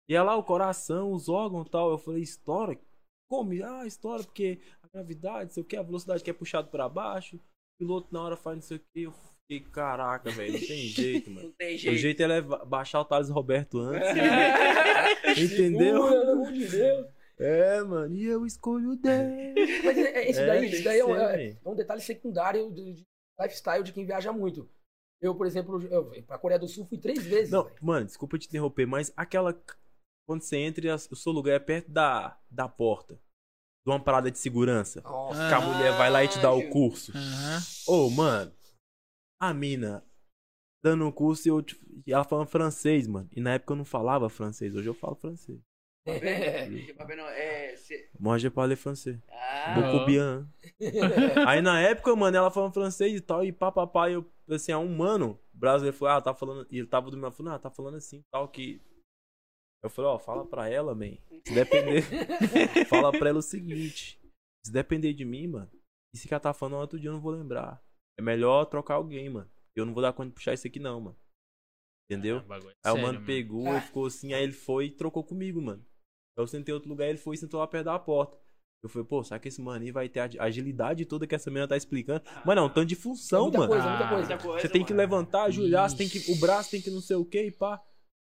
E 0.10 0.16
ela 0.16 0.32
lá, 0.32 0.38
o 0.38 0.44
coração, 0.44 1.12
os 1.14 1.30
órgãos 1.30 1.68
e 1.68 1.70
tal. 1.70 1.92
Eu 1.92 1.98
falei, 2.00 2.24
estoura? 2.24 2.78
Como? 3.30 3.52
Ah, 3.64 3.86
estoura 3.86 4.24
porque 4.24 4.60
a 4.82 4.88
gravidade, 4.92 5.44
não 5.46 5.50
sei 5.52 5.62
o 5.64 5.66
que, 5.66 5.78
a 5.78 5.84
velocidade 5.84 6.24
que 6.24 6.32
é 6.32 6.34
puxado 6.34 6.70
pra 6.70 6.90
baixo. 6.90 7.36
O 7.38 7.40
piloto 7.80 8.12
na 8.12 8.24
hora 8.24 8.36
faz 8.36 8.58
não 8.58 8.62
sei 8.64 8.78
o 8.78 8.80
que. 8.80 9.04
Eu 9.04 9.14
fiquei, 9.50 9.60
caraca, 9.72 10.30
velho, 10.30 10.54
não 10.54 10.60
tem 10.60 10.78
jeito, 10.88 11.32
mano. 11.32 11.48
Não 11.50 11.54
tem 11.54 11.76
O 11.76 11.78
jeito. 11.80 11.98
jeito 11.98 12.22
é 12.24 12.28
levar- 12.28 12.66
baixar 12.66 13.02
o 13.02 13.06
Thales 13.06 13.30
Roberto 13.30 13.80
antes. 13.80 14.08
Entendeu? 15.38 16.04
Segura, 16.04 16.20
Pelo 16.22 16.32
amor 16.34 16.52
de 16.54 16.68
Deus. 16.68 17.08
É, 17.40 17.82
mano, 17.84 18.14
e 18.16 18.26
eu 18.26 18.46
escolho 18.46 18.96
Deus. 18.96 19.54
Mas 19.84 19.98
é, 19.98 20.02
é, 20.18 20.30
esse 20.30 20.40
É, 20.42 20.46
daí, 20.46 20.66
esse 20.66 20.84
daí 20.84 21.00
é, 21.00 21.06
um, 21.06 21.16
ser, 21.16 21.40
é- 21.40 21.58
é 21.66 21.70
um 21.70 21.76
detalhe 21.76 22.02
secundário 22.02 22.72
de, 22.72 22.94
de 22.96 23.04
lifestyle 23.40 23.84
de 23.84 23.94
quem 23.94 24.06
viaja 24.06 24.32
muito. 24.32 24.70
Eu, 25.22 25.34
por 25.36 25.46
exemplo, 25.48 25.82
eu, 25.84 26.06
pra 26.24 26.38
Coreia 26.38 26.60
do 26.60 26.68
Sul 26.68 26.86
fui 26.86 26.98
três 26.98 27.24
vezes. 27.26 27.50
Não, 27.52 27.64
velho. 27.64 27.76
mano, 27.82 28.06
desculpa 28.06 28.38
te 28.38 28.48
interromper, 28.48 28.86
mas 28.86 29.12
aquela. 29.18 29.58
Quando 30.28 30.42
você 30.44 30.58
entra 30.58 30.86
e 30.86 30.92
o 30.92 31.16
seu 31.16 31.32
lugar 31.32 31.56
é 31.56 31.60
perto 31.60 31.90
da, 31.90 32.38
da 32.52 32.68
porta. 32.70 33.16
De 33.86 33.92
uma 33.92 34.00
parada 34.00 34.30
de 34.30 34.38
segurança. 34.38 35.02
Nossa. 35.02 35.48
Que 35.48 35.54
a 35.54 35.62
mulher 35.62 35.94
vai 35.94 36.10
lá 36.12 36.24
e 36.24 36.28
te 36.28 36.38
dá 36.40 36.54
o 36.54 36.60
Ah, 36.60 36.70
curso. 36.70 37.12
Ô, 37.88 38.10
mano, 38.10 38.52
a 39.40 39.54
mina 39.54 40.04
dando 40.84 41.06
um 41.06 41.12
curso 41.12 41.48
e 41.48 41.50
eu, 41.50 41.62
tipo, 41.62 41.86
e 42.06 42.14
ela 42.14 42.24
falando 42.24 42.48
francês, 42.48 43.08
mano. 43.08 43.30
E 43.36 43.42
na 43.42 43.54
época 43.54 43.74
eu 43.74 43.78
não 43.78 43.86
falava 43.86 44.30
francês, 44.30 44.76
hoje 44.76 44.88
eu 44.88 44.94
falo 44.94 45.16
francês. 45.16 45.60
É. 46.06 46.70
Tipo, 46.70 47.04
é, 47.12 47.76
Moi, 48.20 48.40
je 48.40 48.50
parle 48.50 48.76
français. 48.76 49.20
Ah, 49.30 49.76
Beaucoup 49.76 50.06
bien. 50.06 50.48
Aí 51.48 51.62
na 51.62 51.80
época, 51.82 52.16
mano, 52.16 52.36
ela 52.36 52.52
falando 52.52 52.74
francês 52.74 53.14
e 53.16 53.22
tal, 53.22 53.44
e 53.44 53.52
papapá, 53.52 54.10
eu, 54.10 54.26
assim, 54.50 54.72
há 54.72 54.80
um 54.80 54.96
mano, 54.96 55.40
o 55.54 55.58
brasileiro 55.58 55.96
falou, 55.96 56.16
ah, 56.16 56.22
tá 56.22 56.34
falando, 56.34 56.68
e 56.72 56.80
ele 56.80 56.88
tava 56.88 57.12
do 57.12 57.18
meu 57.18 57.32
falou, 57.32 57.54
ah, 57.54 57.60
tá 57.60 57.70
falando 57.70 57.96
assim, 57.96 58.24
tal, 58.32 58.48
que... 58.48 58.82
Eu 59.82 59.90
falei, 59.90 60.12
ó, 60.12 60.20
fala 60.20 60.46
pra 60.46 60.68
ela, 60.68 60.94
man, 60.94 61.18
se 61.46 61.54
depender, 61.54 62.04
fala 62.90 63.12
pra 63.12 63.30
ela 63.30 63.40
o 63.40 63.42
seguinte, 63.42 64.20
se 64.66 64.72
depender 64.72 65.14
de 65.14 65.24
mim, 65.24 65.48
mano, 65.48 65.72
e 66.14 66.18
se 66.18 66.28
que 66.28 66.34
ela 66.34 66.42
tá 66.42 66.54
falando 66.54 66.82
outro 66.82 67.00
dia 67.00 67.10
eu 67.10 67.14
não 67.14 67.22
vou 67.22 67.32
lembrar. 67.32 67.82
É 68.20 68.22
melhor 68.22 68.66
trocar 68.66 68.96
alguém, 68.96 69.30
mano, 69.30 69.50
eu 69.76 69.86
não 69.86 69.94
vou 69.94 70.02
dar 70.04 70.12
conta 70.12 70.28
de 70.30 70.36
puxar 70.36 70.54
isso 70.54 70.68
aqui 70.68 70.78
não, 70.80 71.00
mano. 71.00 71.18
Entendeu? 72.12 72.38
Ah, 72.40 72.42
bagulho 72.42 72.76
Aí 72.84 72.92
o 72.92 72.96
sério, 72.96 73.02
mano 73.14 73.26
pegou 73.26 73.68
Ah. 73.68 73.78
e 73.78 73.82
ficou 73.82 74.06
assim, 74.08 74.34
aí 74.34 74.44
ele 74.44 74.52
foi 74.52 74.86
e 74.88 74.92
trocou 74.92 75.24
comigo, 75.24 75.62
mano. 75.62 75.86
Eu 76.38 76.46
sentei 76.48 76.74
em 76.74 76.76
outro 76.76 76.90
lugar, 76.90 77.08
ele 77.08 77.18
foi 77.18 77.36
e 77.36 77.38
sentou 77.38 77.60
lá 77.60 77.68
perto 77.68 77.86
da 77.86 77.98
porta. 78.00 78.38
Eu 78.84 78.90
falei, 78.90 79.06
pô, 79.08 79.24
será 79.24 79.40
que 79.40 79.48
esse 79.48 79.62
mano 79.62 79.84
aí 79.86 79.92
vai 79.92 80.08
ter 80.10 80.20
a 80.20 80.44
agilidade 80.44 81.06
toda 81.06 81.28
que 81.28 81.36
essa 81.36 81.50
menina 81.50 81.68
tá 81.68 81.76
explicando? 81.78 82.24
Mano, 82.46 82.62
é 82.62 82.64
um 82.64 82.70
tanto 82.70 82.88
de 82.88 82.96
É 82.96 82.98
função, 82.98 83.44
muita 83.44 83.58
mano. 83.60 83.70
coisa, 83.72 83.90
muita 83.90 84.06
Ah, 84.06 84.10
coisa. 84.10 84.28
muita 84.30 84.44
coisa, 84.44 84.62
Você 84.62 84.70
tem 84.70 84.84
que 84.86 84.92
mano. 84.94 85.02
levantar, 85.02 85.44
ajoelhar, 85.44 85.90
você 85.90 85.98
tem 85.98 86.10
que. 86.10 86.32
O 86.32 86.36
braço 86.40 86.72
tem 86.72 86.82
que 86.82 86.90
não 86.90 87.02
sei 87.02 87.16
o 87.18 87.26
que 87.26 87.42
e 87.44 87.52
pá. 87.52 87.82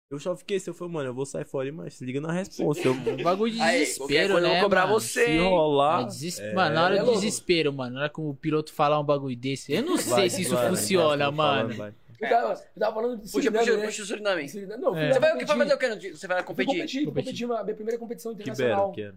Eu 0.08 0.20
só 0.20 0.36
fiquei 0.36 0.56
assim, 0.58 0.70
eu 0.70 0.74
falei, 0.74 0.94
mano, 0.94 1.08
eu 1.08 1.14
vou 1.14 1.26
sair 1.26 1.44
fora, 1.44 1.70
mas 1.72 1.94
se 1.94 2.04
liga 2.04 2.20
na 2.20 2.30
resposta. 2.30 2.86
Eu 2.86 2.92
Um 2.92 3.22
bagulho 3.24 3.52
de 3.52 3.60
Aí, 3.60 3.80
desespero, 3.80 4.34
eu 4.34 4.40
né, 4.40 4.52
vou 4.54 4.60
cobrar 4.62 4.82
mano? 4.86 5.00
você. 5.00 5.24
se 5.24 5.38
rolar. 5.38 6.02
É 6.02 6.04
deses- 6.04 6.38
Mano, 6.54 6.74
na 6.76 6.84
hora 6.84 6.96
é 6.98 7.02
do 7.02 7.12
desespero, 7.12 7.72
mano, 7.72 7.94
na 7.94 8.00
hora 8.02 8.08
que 8.08 8.20
o 8.20 8.32
piloto 8.34 8.72
falar 8.72 9.00
um 9.00 9.04
bagulho 9.04 9.36
desse, 9.36 9.72
eu 9.72 9.82
não 9.82 9.96
sei 9.96 10.10
vai, 10.12 10.30
se 10.30 10.42
isso 10.42 10.54
vai, 10.54 10.68
funciona, 10.70 11.24
vai, 11.26 11.34
mano. 11.34 11.74
falando, 11.74 11.76
vai. 11.76 11.94
Eu 12.18 12.28
tava, 12.30 12.52
eu 12.76 12.80
tava 12.80 12.94
falando 12.94 13.16
de 13.16 13.22
Puxa, 13.22 13.32
Suriname, 13.32 13.58
puxa, 13.66 13.76
né? 13.76 13.84
puxa 13.86 14.02
o 14.02 14.06
Suriname. 14.06 14.48
Suriname- 14.48 14.82
Não, 14.82 14.96
É. 14.96 15.12
Você 15.12 15.18
vai, 15.20 15.30
competir. 15.32 15.46
vai 15.56 15.68
fazer 15.68 15.74
o 15.74 15.94
no- 16.10 16.16
Você 16.16 16.26
vai 16.28 16.42
competir? 16.44 16.66
competir, 16.74 16.96
fui 16.98 17.06
Competir. 17.06 17.24
competir 17.32 17.46
uma, 17.46 17.62
minha 17.64 17.74
primeira 17.74 17.98
competição 17.98 18.32
Que 18.34 18.42
internacional. 18.42 18.80
belo 18.84 18.92
que 18.92 19.02
era. 19.02 19.14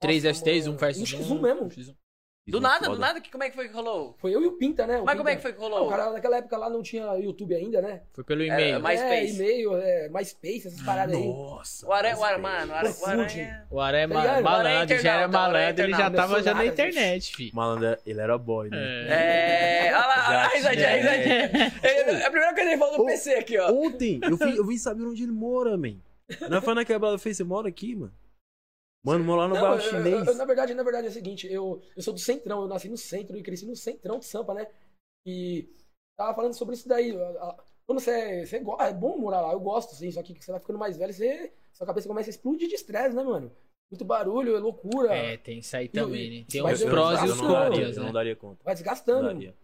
3 0.00 0.24
Nossa, 0.24 0.32
vs 0.34 0.42
3, 0.42 0.64
mano. 0.66 0.74
um 0.74 0.78
versus 0.80 1.12
Um 1.12 1.16
um. 1.16 1.38
X1 1.38 1.42
mesmo. 1.42 1.94
X1. 2.46 2.50
Do 2.50 2.58
Isso 2.58 2.66
é 2.66 2.70
nada, 2.70 2.88
do 2.88 2.98
nada, 2.98 3.20
que, 3.20 3.30
como 3.30 3.44
é 3.44 3.50
que 3.50 3.54
foi 3.54 3.68
que 3.68 3.74
rolou? 3.74 4.16
Foi 4.18 4.34
eu 4.34 4.42
e 4.42 4.46
o 4.46 4.52
Pinta, 4.52 4.84
né? 4.84 4.98
O 4.98 5.04
Mas 5.04 5.12
Pinta. 5.12 5.16
como 5.18 5.28
é 5.28 5.36
que 5.36 5.42
foi 5.42 5.52
que 5.52 5.58
Ah, 5.58 5.62
rolou? 5.62 5.86
O 5.86 5.90
cara, 5.90 6.10
naquela 6.12 6.36
época 6.38 6.56
lá 6.56 6.68
não 6.68 6.82
tinha 6.82 7.04
YouTube 7.16 7.54
ainda, 7.54 7.80
né? 7.80 8.02
Foi 8.12 8.24
pelo 8.24 8.42
É, 8.42 8.46
e-mail. 8.46 8.80
mas- 8.80 9.00
É, 9.00 9.08
MySpace. 9.20 9.36
e-mail, 9.36 9.76
é, 9.76 10.08
MySpace, 10.08 10.66
essas 10.66 10.82
paradas 10.82 11.14
aí. 11.14 11.24
Nossa. 11.24 11.86
O 11.86 11.92
Aranha, 11.92 12.16
o 12.18 12.24
Aranha, 12.24 12.42
bem. 12.42 12.50
mano, 12.50 12.72
o 12.72 12.74
Aranha, 12.74 12.94
o 12.94 13.00
Orkut. 13.00 13.40
Aranha... 13.40 13.66
O 13.70 13.80
Aranha 13.80 14.04
é 14.04 14.08
Tá? 14.08 14.14
O 14.14 14.18
Aranha 14.18 14.38
é 14.38 14.42
malandro, 14.42 14.98
já 14.98 15.12
era 15.12 15.22
é 15.22 15.26
malandro, 15.28 15.84
ele 15.84 15.92
já 15.94 16.10
tava 16.10 16.42
já 16.42 16.54
na 16.54 16.66
internet, 16.66 17.36
fi. 17.36 17.50
Malandro, 17.54 17.96
ele 18.04 18.20
era 18.20 18.36
boy, 18.38 18.68
né? 18.70 18.76
É. 19.08 19.86
É, 19.86 19.94
olha 19.96 20.06
lá, 20.06 20.26
olha 20.28 20.36
lá, 20.38 20.44
a 20.44 20.48
risadinha, 20.48 20.88
a 20.88 20.94
risadinha. 20.96 21.72
Ele- 21.82 22.22
A 22.24 22.30
primeira 22.30 22.54
coisa 22.54 22.54
que 22.54 22.60
ele 22.60 22.76
falou 22.78 22.96
do 22.96 23.02
Ô, 23.04 23.06
PC 23.06 23.34
aqui, 23.34 23.58
ó. 23.58 23.70
Ontem, 23.72 24.20
eu 24.22 24.36
vim, 24.36 24.56
eu 24.56 24.78
saber 24.78 25.04
onde 25.04 25.22
ele 25.22 25.32
mora, 25.32 25.76
man. 25.76 25.94
Não 26.50 26.60
foi 26.60 26.74
na 26.74 26.84
quebrada, 26.84 27.18
fez, 27.18 27.36
você 27.36 27.44
mora 27.44 27.68
aqui, 27.68 27.94
mano? 27.94 28.12
Mano, 29.04 29.24
mora 29.24 29.42
lá 29.42 29.48
no 29.48 29.54
Não, 29.54 29.60
bairro 29.62 29.76
eu- 29.80 29.84
eu- 29.84 29.90
chinês. 30.04 30.26
eu- 30.28 30.34
na 30.36 30.44
verdade, 30.44 30.74
na 30.74 30.82
verdade 30.82 31.06
é 31.08 31.10
o 31.10 31.12
seguinte, 31.12 31.50
eu, 31.52 31.82
eu 31.96 32.02
sou 32.02 32.14
do 32.14 32.20
Centrão, 32.20 32.62
eu 32.62 32.68
nasci 32.68 32.88
no 32.88 32.96
centro 32.96 33.36
e 33.36 33.42
cresci 33.42 33.66
no 33.66 33.74
Centrão 33.74 34.18
de 34.18 34.26
Sampa, 34.26 34.54
né? 34.54 34.66
E 35.26 35.68
tava 36.16 36.34
falando 36.34 36.54
sobre 36.54 36.74
isso 36.74 36.88
daí. 36.88 37.16
a- 37.16 37.28
a- 37.48 37.64
Quando 37.84 37.98
você, 38.00 38.46
você 38.46 38.60
go- 38.60 38.80
é 38.80 38.92
bom 38.92 39.18
morar 39.18 39.40
lá, 39.40 39.52
eu 39.52 39.60
gosto, 39.60 39.94
sim, 39.96 40.10
só 40.12 40.22
que 40.22 40.40
você 40.40 40.52
vai 40.52 40.60
ficando 40.60 40.78
mais 40.78 40.96
velho, 40.96 41.12
você, 41.12 41.52
sua 41.72 41.86
cabeça 41.86 42.06
começa 42.06 42.28
a 42.28 42.32
explodir 42.32 42.68
de 42.68 42.74
estresse, 42.76 43.14
né, 43.14 43.22
mano? 43.24 43.50
Muito 43.90 44.04
barulho, 44.04 44.56
é 44.56 44.60
loucura. 44.60 45.12
É, 45.12 45.36
tem 45.36 45.58
isso 45.58 45.76
aí 45.76 45.88
também, 45.88 46.30
né? 46.40 46.46
Tem 46.48 46.60
eu- 46.60 46.88
prós 46.88 47.20
e 47.20 47.24
os 47.24 47.38
não 47.38 47.48
contras, 47.48 47.96
Eu 47.96 48.00
não 48.02 48.06
né? 48.06 48.12
daria 48.12 48.36
conta. 48.36 48.62
Vai 48.64 48.72
Não 48.72 48.78
desgastando. 48.80 49.22
daria. 49.24 49.54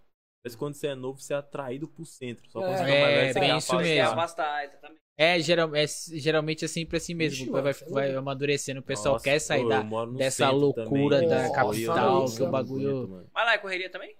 Mas 0.44 0.54
quando 0.54 0.74
você 0.74 0.88
é 0.88 0.94
novo, 0.94 1.20
você 1.20 1.34
é 1.34 1.36
atraído 1.36 1.88
pro 1.88 2.04
centro. 2.04 2.48
Só 2.50 2.60
quando 2.60 2.74
É. 2.74 2.76
você 2.78 2.84
fica 2.84 2.98
mais 3.00 3.14
velho, 3.14 3.28
É, 3.28 3.32
você 3.32 3.40
bem 3.40 3.50
quer 3.50 3.56
isso 3.58 3.72
afastar. 3.72 3.82
Mesmo. 3.82 4.12
afastar, 4.12 4.64
exatamente. 4.64 4.98
É, 5.20 5.40
geral, 5.40 5.74
é 5.74 5.84
geralmente 5.86 6.64
é 6.64 6.68
sempre 6.68 6.96
assim 6.96 7.12
mesmo. 7.12 7.42
Ixi, 7.42 7.50
vai, 7.50 7.60
é 7.70 7.90
vai 7.90 8.06
louco. 8.06 8.18
amadurecendo. 8.20 8.78
O 8.80 8.82
pessoal 8.84 9.14
Nossa, 9.14 9.24
quer 9.24 9.40
sair 9.40 9.62
pô, 9.62 9.68
da, 9.68 9.82
dessa 10.16 10.50
loucura 10.50 10.84
também. 11.16 11.28
da 11.28 11.36
Nossa, 11.42 11.52
capital, 11.52 12.24
isso 12.24 12.36
que 12.36 12.42
o 12.42 12.46
é 12.46 12.50
bagulho. 12.50 13.08
Mano. 13.08 13.30
Mas 13.34 13.44
lá 13.46 13.54
é 13.54 13.58
correria 13.58 13.90
também? 13.90 14.16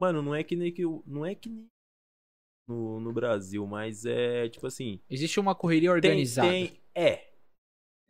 Mano, 0.00 0.20
não 0.20 0.34
é 0.34 0.42
que 0.42 0.56
nem 0.56 0.72
que 0.72 0.84
o- 0.84 1.02
não 1.06 1.24
é 1.24 1.32
que 1.36 1.48
nem 1.48 1.68
no, 2.68 2.98
no 2.98 3.12
Brasil, 3.12 3.64
mas 3.66 4.04
é 4.04 4.48
tipo 4.48 4.66
assim, 4.66 5.00
Existe 5.08 5.38
uma 5.38 5.54
correria 5.54 5.90
tem, 5.90 5.94
organizada. 5.94 6.48
tem 6.48 6.80
é. 6.94 7.28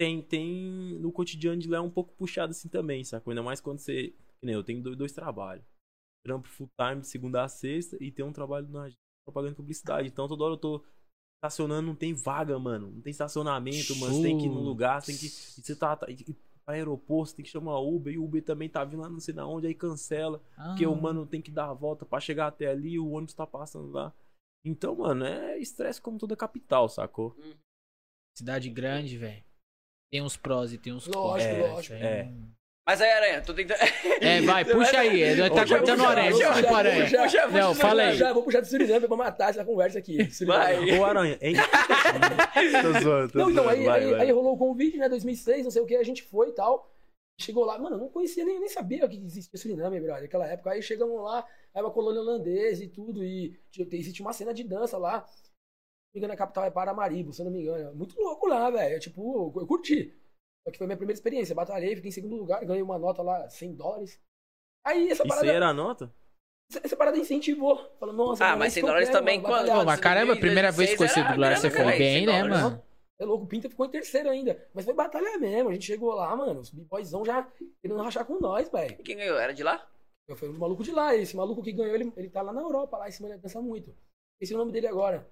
Tem 0.00 0.22
tem 0.22 0.98
no 1.00 1.12
cotidiano 1.12 1.60
de 1.60 1.68
lá 1.68 1.76
é 1.78 1.80
um 1.80 1.90
pouco 1.90 2.14
puxado 2.14 2.50
assim 2.52 2.68
também, 2.68 3.04
sacou? 3.04 3.30
Ainda 3.30 3.42
mais 3.42 3.60
quando 3.60 3.78
você, 3.78 4.08
que 4.40 4.46
nem 4.46 4.54
eu 4.54 4.64
tenho 4.64 4.82
dois, 4.82 4.96
dois 4.96 5.12
trabalhos. 5.12 5.64
Trampo 6.24 6.48
full 6.48 6.68
time 6.78 7.00
de 7.00 7.08
segunda 7.08 7.42
a 7.42 7.48
sexta 7.48 7.96
e 8.00 8.10
tem 8.10 8.24
um 8.24 8.32
trabalho 8.32 8.68
na 8.68 8.88
propaganda 9.26 9.52
e 9.52 9.56
publicidade. 9.56 10.08
Então 10.08 10.28
toda 10.28 10.44
hora 10.44 10.54
eu 10.54 10.58
tô 10.58 10.84
estacionando, 11.44 11.86
não 11.88 11.96
tem 11.96 12.14
vaga, 12.14 12.58
mano. 12.58 12.90
Não 12.90 13.00
tem 13.00 13.10
estacionamento, 13.10 13.96
mano. 13.96 14.14
Você 14.14 14.22
tem 14.22 14.38
que 14.38 14.46
ir 14.46 14.48
no 14.48 14.60
lugar, 14.60 15.02
você 15.02 15.12
tem 15.12 15.18
que. 15.18 15.26
E 15.26 15.62
você 15.62 15.74
tá. 15.76 15.96
tá 15.96 16.06
e, 16.08 16.16
pra 16.64 16.74
aeroporto, 16.74 17.30
você 17.30 17.36
tem 17.36 17.44
que 17.44 17.50
chamar 17.50 17.80
Uber, 17.80 18.14
e 18.14 18.18
o 18.18 18.24
Uber 18.24 18.40
também 18.40 18.68
tá 18.68 18.84
vindo 18.84 19.00
lá 19.00 19.08
não 19.08 19.18
sei 19.18 19.34
da 19.34 19.44
onde, 19.44 19.66
aí 19.66 19.74
cancela. 19.74 20.40
Porque 20.54 20.84
Ah. 20.84 20.90
o 20.90 20.94
mano 20.94 21.26
tem 21.26 21.42
que 21.42 21.50
dar 21.50 21.68
a 21.70 21.74
volta 21.74 22.06
pra 22.06 22.20
chegar 22.20 22.46
até 22.46 22.68
ali, 22.68 23.00
o 23.00 23.10
ônibus 23.10 23.34
tá 23.34 23.44
passando 23.44 23.90
lá. 23.90 24.14
Então, 24.64 24.94
mano, 24.94 25.24
é 25.24 25.58
estresse 25.58 26.00
como 26.00 26.20
toda 26.20 26.36
capital, 26.36 26.88
sacou? 26.88 27.36
Cidade 28.38 28.70
grande, 28.70 29.18
velho. 29.18 29.42
Tem 30.12 30.22
uns 30.22 30.36
prós 30.36 30.72
e 30.72 30.78
tem 30.78 30.92
uns 30.92 31.08
Lógico, 31.08 31.50
contras. 31.50 31.64
É, 31.64 31.72
lógico. 31.72 31.94
Aí 31.94 32.02
é. 32.02 32.32
Mas 32.84 33.00
aí, 33.00 33.10
Aranha, 33.12 33.42
tô 33.42 33.54
tentando. 33.54 33.78
É, 34.20 34.40
vai, 34.42 34.64
puxa 34.64 34.98
aí. 34.98 35.36
Nós 35.36 35.50
tá 35.50 35.62
Puxa, 35.62 35.76
cortando 35.78 35.96
puxa, 35.98 36.09
o 36.09 36.10
aranha. 36.10 36.30
puxa, 36.32 36.52
Desculpa, 36.52 36.76
aranha. 36.78 37.04
puxa, 37.04 37.22
puxa, 37.22 37.46
Não, 37.48 37.68
puxa, 37.68 37.80
fala 37.80 38.02
aí. 38.02 38.16
Já 38.16 38.32
vou 38.32 38.42
puxar 38.42 38.60
do 38.60 38.66
Suriname 38.66 39.06
pra 39.06 39.16
matar 39.16 39.50
essa 39.50 39.64
conversa 39.64 39.98
aqui. 40.00 40.18
Vai. 40.44 40.98
Ô, 40.98 41.04
Aranha, 41.04 41.38
hein? 41.40 41.54
tô 42.82 43.00
zoando, 43.00 43.32
tô 43.32 43.38
Não, 43.38 43.50
então, 43.50 43.64
zoando. 43.64 43.68
aí, 43.78 43.84
vai, 43.84 44.00
aí, 44.04 44.10
vai. 44.10 44.20
aí 44.22 44.30
rolou 44.32 44.54
o 44.54 44.59
convite, 44.59 44.96
né? 44.98 45.09
2006, 45.09 45.64
não 45.64 45.70
sei 45.70 45.80
o 45.82 45.86
que, 45.86 45.94
a 45.94 46.02
gente 46.02 46.24
foi 46.24 46.48
e 46.48 46.52
tal. 46.52 46.90
Chegou 47.40 47.64
lá, 47.64 47.78
mano, 47.78 47.96
eu 47.96 48.00
não 48.00 48.09
conhecia 48.09 48.44
nem, 48.44 48.59
nem 48.59 48.68
sabia 48.68 49.09
que 49.09 49.16
existia 49.16 49.59
Suriname, 49.59 50.00
brother, 50.00 50.22
naquela 50.22 50.46
época. 50.48 50.70
Aí 50.72 50.82
chegamos 50.82 51.22
lá, 51.22 51.46
aí 51.74 51.82
uma 51.82 51.90
colônia 51.92 52.20
holandesa 52.20 52.82
e 52.84 52.88
tudo, 52.88 53.22
e 53.24 53.56
existia 53.92 54.24
uma 54.24 54.32
cena 54.32 54.52
de 54.52 54.64
dança 54.64 54.98
lá. 54.98 55.24
Se 55.24 55.38
não 55.38 56.14
me 56.14 56.18
engano, 56.18 56.32
a 56.34 56.36
capital 56.36 56.64
é 56.64 56.70
Paramaribo, 56.70 57.32
se 57.32 57.40
eu 57.40 57.44
não 57.44 57.52
me 57.52 57.60
engano. 57.62 57.94
Muito 57.94 58.20
louco 58.20 58.46
lá, 58.48 58.68
velho. 58.70 58.98
Tipo, 59.00 59.52
eu 59.56 59.66
curti. 59.66 60.14
Só 60.64 60.70
que 60.70 60.78
foi 60.78 60.84
a 60.84 60.89
minha 60.89 60.97
primeira 60.97 61.16
experiência. 61.16 61.55
Batalhei, 61.55 61.97
fiquei 61.97 62.09
em 62.09 62.12
segundo 62.12 62.36
lugar, 62.36 62.64
ganhei 62.64 62.82
uma 62.82 62.98
nota 62.98 63.22
lá, 63.22 63.48
100 63.48 63.74
dólares. 63.74 64.20
Aí 64.86 65.05
essa 65.10 65.22
Isso 65.22 65.28
parada, 65.28 65.48
aí 65.51 65.56
era 65.56 65.68
a 65.68 65.72
nota? 65.74 66.12
essa, 66.82 66.97
parada 66.97 67.18
incentivou. 67.18 67.76
Falou, 68.01 68.14
nossa, 68.14 68.44
Ah, 68.44 68.48
mano, 68.48 68.59
mas 68.60 68.66
é 68.66 68.68
isso 68.68 68.74
100 68.74 68.80
que 68.82 68.84
eu 68.84 68.89
dólares 68.89 69.09
quero, 69.09 69.18
também, 69.20 69.36
mano, 69.39 69.48
quando- 69.48 69.59
batalhar. 69.66 69.78
Pô, 69.78 69.84
mas 69.84 70.01
caramba, 70.01 70.32
a 70.32 70.36
primeira 70.36 70.72
vez 70.72 70.90
que 70.90 70.97
você 70.97 71.22
dublar, 71.22 71.56
você 71.59 71.70
foi 71.70 71.84
bem, 71.98 72.18
100 72.18 72.26
né, 72.26 72.43
mano? 72.44 72.82
É 73.20 73.24
louco, 73.24 73.44
o 73.44 73.47
Pinta 73.47 73.68
ficou 73.68 73.86
em 73.86 73.90
terceiro 73.90 74.28
ainda. 74.30 74.68
Mas 74.74 74.84
foi 74.84 74.94
batalha 74.94 75.39
mesmo. 75.39 75.68
A 75.68 75.72
gente 75.72 75.86
chegou 75.86 76.12
lá, 76.14 76.34
mano. 76.34 76.60
Os 76.60 76.70
b-boyzão 76.70 77.24
já 77.24 77.47
querendo 77.80 78.02
rachar 78.02 78.24
com 78.24 78.40
nós, 78.40 78.68
velho. 78.68 78.97
E 78.98 79.02
Quem 79.02 79.16
ganhou? 79.16 79.39
Era 79.39 79.52
de 79.55 79.62
lá? 79.62 79.86
Eu 80.26 80.34
fui 80.34 80.48
um 80.48 80.59
maluco 80.59 80.82
de 80.82 80.90
lá. 80.90 81.14
Esse 81.14 81.36
maluco 81.36 81.62
que 81.62 81.70
ganhou, 81.70 81.94
ele, 81.94 82.12
ele 82.16 82.28
tá 82.30 82.43
lá 82.43 82.52
na 82.52 82.60
Europa, 82.62 82.97
lá 82.98 83.09
em 83.09 83.12
cima, 83.12 83.28
ele 83.28 83.39
dança 83.39 83.60
muito. 83.60 83.94
Esse 84.40 84.52
é 84.52 84.56
o 84.56 84.59
nome 84.59 84.72
dele 84.72 84.89
agora. 84.89 85.28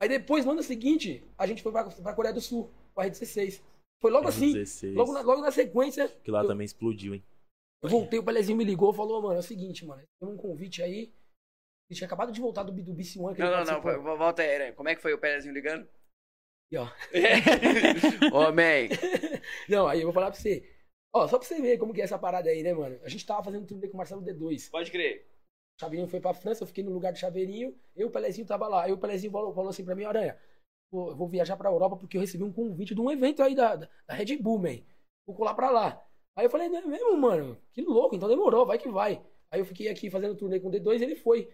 Aí 0.00 0.08
depois, 0.08 0.44
no 0.46 0.52
ano 0.52 0.62
seguinte, 0.62 1.22
a 1.36 1.46
gente 1.46 1.62
foi 1.62 1.70
pra, 1.70 1.84
pra 1.84 2.14
Coreia 2.14 2.32
do 2.32 2.40
Sul, 2.40 2.70
pra 2.94 3.04
Rede 3.04 3.18
16. 3.18 3.62
Foi 4.02 4.10
logo 4.10 4.28
assim, 4.28 4.52
16. 4.52 4.94
logo 4.94 5.12
na, 5.12 5.20
logo 5.22 5.40
na 5.40 5.50
sequência, 5.50 6.08
Que 6.22 6.30
lá 6.30 6.42
eu- 6.42 6.48
também 6.48 6.64
explodiu, 6.66 7.14
hein? 7.14 7.24
eu 7.82 7.88
voltei, 7.88 8.18
o 8.18 8.22
Pelezinho 8.24 8.58
me 8.58 8.64
ligou 8.64 8.92
falou, 8.92 9.22
mano, 9.22 9.36
é 9.36 9.38
o 9.38 9.42
seguinte, 9.42 9.86
mano, 9.86 10.02
tem 10.20 10.28
um 10.28 10.36
convite 10.36 10.82
aí. 10.82 11.10
Ele 11.90 11.96
tinha 11.96 12.06
acabado 12.06 12.32
de 12.32 12.40
voltar 12.40 12.62
do, 12.64 12.72
do 12.72 12.92
BC1. 12.94 13.34
que 13.34 13.42
ele 13.42 13.50
Não, 13.50 13.64
não, 13.64 13.72
não. 13.74 13.80
vo- 13.80 14.16
Volta 14.16 14.42
aí, 14.42 14.54
Aranha. 14.54 14.72
Como 14.72 14.88
é 14.88 14.94
que 14.94 15.00
foi 15.02 15.12
o 15.14 15.18
Perezinho 15.18 15.54
ligando? 15.54 15.86
E, 16.72 16.76
ó. 16.76 16.86
Ô, 18.32 18.50
man. 18.52 18.88
Não, 19.68 19.86
aí 19.86 20.00
eu 20.00 20.04
vou 20.04 20.12
falar 20.12 20.30
pra 20.30 20.40
você. 20.40 20.66
Ó, 21.14 21.28
só 21.28 21.38
pra 21.38 21.46
você 21.46 21.60
ver 21.60 21.76
como 21.78 21.92
que 21.92 22.00
é 22.00 22.04
essa 22.04 22.18
parada 22.18 22.48
aí, 22.48 22.62
né, 22.62 22.72
mano? 22.72 22.98
A 23.04 23.08
gente 23.08 23.26
tava 23.26 23.42
fazendo 23.44 23.66
turnê 23.66 23.88
com 23.88 23.94
o 23.94 23.98
Marcelo 23.98 24.22
D2. 24.22 24.70
Pode 24.70 24.90
crer. 24.90 25.26
O 25.78 25.80
Chaveirinho 25.84 26.08
foi 26.08 26.20
pra 26.20 26.32
França, 26.32 26.62
eu 26.62 26.66
fiquei 26.66 26.82
no 26.82 26.92
lugar 26.92 27.12
do 27.12 27.18
Chaveirinho, 27.18 27.76
eu 27.94 28.06
e 28.06 28.08
o 28.08 28.10
Pelezinho 28.10 28.46
tava 28.46 28.66
lá. 28.68 28.84
Aí 28.84 28.92
o 28.92 28.96
Pelezinho 28.98 29.30
falou, 29.32 29.52
falou 29.52 29.68
assim 29.70 29.84
pra 29.84 29.94
mim, 29.94 30.04
Aranha, 30.04 30.38
eu 30.92 31.16
vou 31.16 31.28
viajar 31.28 31.56
pra 31.56 31.70
Europa 31.70 31.96
porque 31.96 32.16
eu 32.16 32.20
recebi 32.20 32.44
um 32.44 32.52
convite 32.52 32.94
de 32.94 33.00
um 33.00 33.10
evento 33.10 33.42
aí 33.42 33.54
da, 33.54 33.76
da, 33.76 33.88
da 34.06 34.14
Red 34.14 34.36
Bull, 34.36 34.58
man. 34.58 34.78
Vou 35.26 35.34
colar 35.36 35.54
pra 35.54 35.70
lá. 35.70 36.04
Aí 36.36 36.46
eu 36.46 36.50
falei, 36.50 36.68
não 36.68 36.78
é 36.78 36.86
mesmo, 36.86 37.16
mano? 37.16 37.58
Que 37.72 37.82
louco, 37.82 38.14
então 38.14 38.28
demorou, 38.28 38.66
vai 38.66 38.78
que 38.78 38.88
vai. 38.88 39.22
Aí 39.50 39.60
eu 39.60 39.66
fiquei 39.66 39.88
aqui 39.88 40.10
fazendo 40.10 40.36
turnê 40.36 40.58
com 40.60 40.68
o 40.68 40.70
D2 40.70 41.00
e 41.00 41.04
ele 41.04 41.16
foi. 41.16 41.48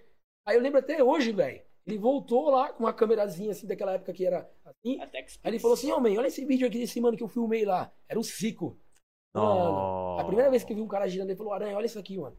Aí 0.47 0.57
eu 0.57 0.63
lembro 0.63 0.79
até 0.79 1.03
hoje, 1.03 1.33
velho. 1.33 1.63
Ele 1.87 1.99
voltou 1.99 2.51
lá 2.51 2.73
com 2.73 2.85
uma 2.85 2.93
câmerazinha 2.93 3.51
assim, 3.51 3.67
daquela 3.67 3.95
época 3.95 4.13
que 4.13 4.27
era 4.27 4.49
assim. 4.65 4.99
Que 4.99 5.03
Aí 5.03 5.51
ele 5.51 5.59
falou 5.59 5.75
assim, 5.75 5.91
ó, 5.91 5.99
man, 5.99 6.11
olha 6.11 6.27
esse 6.27 6.45
vídeo 6.45 6.67
aqui 6.67 6.79
desse 6.79 7.01
mano 7.01 7.17
que 7.17 7.23
eu 7.23 7.29
filmei 7.29 7.65
lá. 7.65 7.93
Era 8.09 8.21
o 8.21 8.23
Zico. 8.23 8.79
Mano, 9.35 9.73
Nossa. 9.73 10.23
a 10.23 10.25
primeira 10.25 10.51
vez 10.51 10.65
que 10.65 10.73
eu 10.73 10.77
vi 10.77 10.83
um 10.83 10.89
cara 10.89 11.09
girando, 11.09 11.31
ele 11.31 11.37
falou, 11.37 11.53
Aranha, 11.53 11.77
olha 11.77 11.87
isso 11.87 11.99
aqui, 11.99 12.19
mano. 12.19 12.37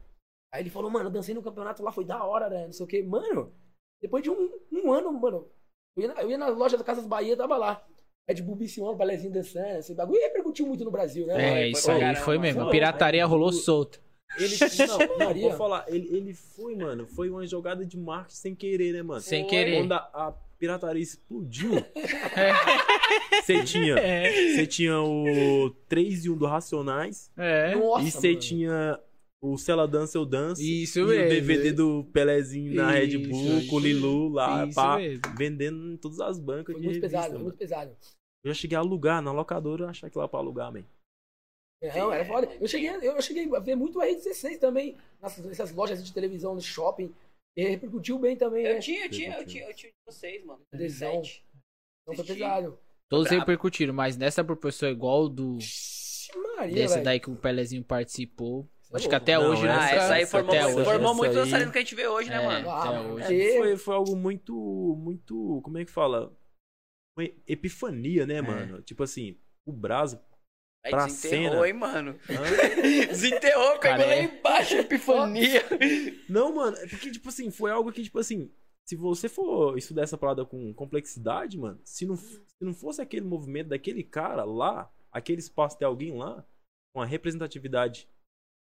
Aí 0.52 0.62
ele 0.62 0.70
falou, 0.70 0.90
mano, 0.90 1.06
eu 1.06 1.12
dancei 1.12 1.34
no 1.34 1.42
campeonato 1.42 1.82
lá, 1.82 1.92
foi 1.92 2.04
da 2.04 2.24
hora, 2.24 2.46
Aranha, 2.46 2.66
não 2.66 2.72
sei 2.72 2.84
o 2.84 2.88
quê. 2.88 3.02
Mano, 3.02 3.52
depois 4.00 4.22
de 4.22 4.30
um, 4.30 4.50
um 4.72 4.92
ano, 4.92 5.12
mano, 5.12 5.50
eu 5.96 6.02
ia, 6.02 6.08
na, 6.14 6.22
eu 6.22 6.30
ia 6.30 6.38
na 6.38 6.48
loja 6.48 6.76
da 6.76 6.84
Casas 6.84 7.06
Bahia, 7.06 7.36
tava 7.36 7.56
lá. 7.56 7.84
Red 8.28 8.42
Bull 8.42 8.56
BC1, 8.56 8.96
balezinho 8.96 9.32
dançando, 9.32 9.78
esse 9.78 9.92
bagulho 9.94 10.18
e 10.20 10.22
repercutiu 10.22 10.64
muito 10.66 10.84
no 10.84 10.90
Brasil, 10.90 11.26
né? 11.26 11.34
É, 11.34 11.50
mano? 11.54 11.66
isso 11.72 11.84
pra 11.86 11.94
aí 11.94 12.00
caramba, 12.00 12.20
foi 12.20 12.38
mesmo. 12.38 12.58
mano. 12.58 12.68
A 12.68 12.72
pirataria 12.72 13.26
rolou 13.26 13.52
solta. 13.52 13.98
Ele, 14.38 14.54
Não, 14.86 14.98
não, 15.18 15.18
Maria. 15.26 15.48
vou 15.48 15.56
falar, 15.58 15.84
ele, 15.88 16.16
ele 16.16 16.32
foi, 16.34 16.76
mano, 16.76 17.06
foi 17.08 17.28
uma 17.28 17.44
jogada 17.44 17.84
de 17.84 17.98
marketing 17.98 18.36
sem 18.36 18.54
querer, 18.54 18.92
né, 18.92 19.02
mano? 19.02 19.20
Sem 19.20 19.40
Foi. 19.42 19.50
querer. 19.50 19.78
Quando 19.78 19.92
a, 19.92 19.96
a 20.12 20.34
pirataria 20.56 21.02
explodiu, 21.02 21.72
você 23.42 23.64
tinha, 23.64 23.96
É. 23.98 24.54
você 24.54 24.66
tinha 24.66 25.00
o 25.00 25.70
3 25.88 26.26
e 26.26 26.30
1 26.30 26.36
do 26.36 26.46
Racionais 26.46 27.30
É. 27.36 27.74
Nossa, 27.74 28.04
e 28.06 28.10
você 28.12 28.28
mano. 28.28 28.40
tinha 28.40 29.00
o 29.42 29.56
Se 29.56 29.70
Ela 29.72 29.86
Dança 29.88 30.18
Eu 30.18 30.26
Danço 30.26 30.60
Isso 30.62 30.98
e 31.00 31.04
mesmo. 31.04 31.24
o 31.24 31.28
DVD 31.28 31.72
do 31.72 32.04
Pelezinho 32.12 32.74
na 32.74 32.90
Red 32.90 33.16
Bull 33.18 33.58
isso. 33.58 33.68
com 33.70 33.76
o 33.76 33.80
Lilu 33.80 34.28
lá, 34.28 34.66
Isso 34.66 34.74
pá, 34.74 34.96
mesmo. 34.98 35.22
vendendo 35.36 35.92
em 35.92 35.96
todas 35.96 36.20
as 36.20 36.38
bancas 36.38 36.72
Foi 36.74 36.80
de 36.80 36.86
muito 36.88 36.94
revista, 37.02 37.08
pesado, 37.16 37.32
mano. 37.34 37.44
muito 37.44 37.56
pesado. 37.58 37.96
Eu 38.44 38.52
já 38.52 38.60
cheguei 38.60 38.76
a 38.76 38.80
alugar 38.80 39.20
na 39.22 39.32
locadora, 39.32 39.88
achar 39.88 40.08
que 40.10 40.18
lá 40.18 40.28
pra 40.28 40.38
alugar, 40.40 40.72
man. 40.72 40.84
Não, 41.96 42.12
era 42.12 42.24
foda. 42.26 42.46
Eu 42.60 42.68
cheguei, 42.68 42.90
eu 42.90 43.22
cheguei 43.22 43.48
a 43.54 43.58
ver 43.58 43.74
muito 43.74 44.00
a 44.00 44.06
R16 44.06 44.58
também, 44.58 44.96
nessas, 45.22 45.44
nessas 45.46 45.72
lojas 45.72 46.04
de 46.04 46.12
televisão, 46.12 46.54
no 46.54 46.60
shopping. 46.60 47.10
E 47.56 47.64
repercutiu 47.64 48.18
bem 48.18 48.36
também, 48.36 48.64
Eu 48.66 48.74
né? 48.74 48.80
tinha, 48.80 49.06
eu 49.06 49.10
tinha, 49.10 49.38
eu 49.38 49.46
tinha, 49.46 49.64
eu 49.68 49.74
tinha 49.74 49.90
de 49.90 49.96
vocês, 50.14 50.44
mano. 50.44 50.60
Adesão. 50.72 51.22
17. 51.22 51.44
Então 52.02 52.14
foi 52.16 52.24
pesado. 52.34 52.78
Todos 53.08 53.30
repercutiram, 53.30 53.92
mas 53.94 54.16
nessa 54.16 54.44
proporção 54.44 54.88
igual 54.90 55.28
do 55.28 55.56
Ixi, 55.58 56.30
Maria, 56.56 56.74
desse 56.74 56.94
velho. 56.94 57.04
daí 57.04 57.18
que 57.20 57.30
o 57.30 57.36
Pelezinho 57.36 57.82
participou. 57.82 58.68
É 58.92 58.96
Acho 58.96 59.04
que 59.08 59.10
louco. 59.10 59.16
até 59.16 59.38
Não, 59.38 59.50
hoje 59.50 59.62
é. 59.62 59.68
não 59.68 59.80
Ah, 59.80 59.90
essa 59.90 60.14
aí 60.14 60.26
formou, 60.26 60.50
até 60.54 60.66
hoje. 60.66 60.84
formou 60.84 61.10
essa 61.10 61.14
muito 61.14 61.30
aí- 61.30 61.34
dançarino 61.44 61.72
que 61.72 61.78
a 61.78 61.80
gente 61.80 61.94
vê 61.94 62.08
hoje, 62.08 62.28
né, 62.30 62.42
É. 62.42 62.46
mano? 62.46 62.70
Ah, 62.70 62.88
até 62.88 63.00
hoje. 63.00 63.40
é. 63.40 63.58
Foi, 63.58 63.76
foi 63.76 63.94
algo 63.94 64.16
muito, 64.16 64.54
muito, 64.98 65.60
como 65.62 65.78
é 65.78 65.84
que 65.84 65.90
fala? 65.92 66.36
Uma 67.16 67.24
epifania, 67.46 68.26
né, 68.26 68.40
mano? 68.40 68.82
Tipo 68.82 69.02
assim, 69.02 69.38
o 69.66 69.72
Brasil... 69.72 70.18
Aí 70.82 70.90
Pra 70.92 71.04
desenterrou, 71.04 71.50
cena. 71.56 71.66
hein, 71.68 71.72
mano? 71.74 72.18
Hã? 72.30 72.34
Desenterrou, 73.08 73.78
pegou 73.80 73.98
lá 74.06 74.14
é. 74.14 74.22
embaixo, 74.24 74.74
epifania. 74.76 75.62
Não, 76.28 76.54
mano, 76.54 76.74
é 76.78 76.86
porque, 76.86 77.10
tipo 77.10 77.28
assim, 77.28 77.50
foi 77.50 77.70
algo 77.70 77.92
que, 77.92 78.02
tipo 78.02 78.18
assim, 78.18 78.50
se 78.88 78.96
você 78.96 79.28
for 79.28 79.76
estudar 79.76 80.02
essa 80.04 80.16
parada 80.16 80.42
com 80.46 80.72
complexidade, 80.72 81.58
mano, 81.58 81.78
se 81.84 82.06
não, 82.06 82.16
se 82.16 82.40
não 82.60 82.72
fosse 82.72 83.02
aquele 83.02 83.26
movimento 83.26 83.68
daquele 83.68 84.02
cara 84.02 84.42
lá, 84.44 84.90
aquele 85.12 85.40
espaço 85.40 85.78
de 85.78 85.84
alguém 85.84 86.16
lá, 86.16 86.42
com 86.94 87.02
a 87.02 87.04
representatividade 87.04 88.08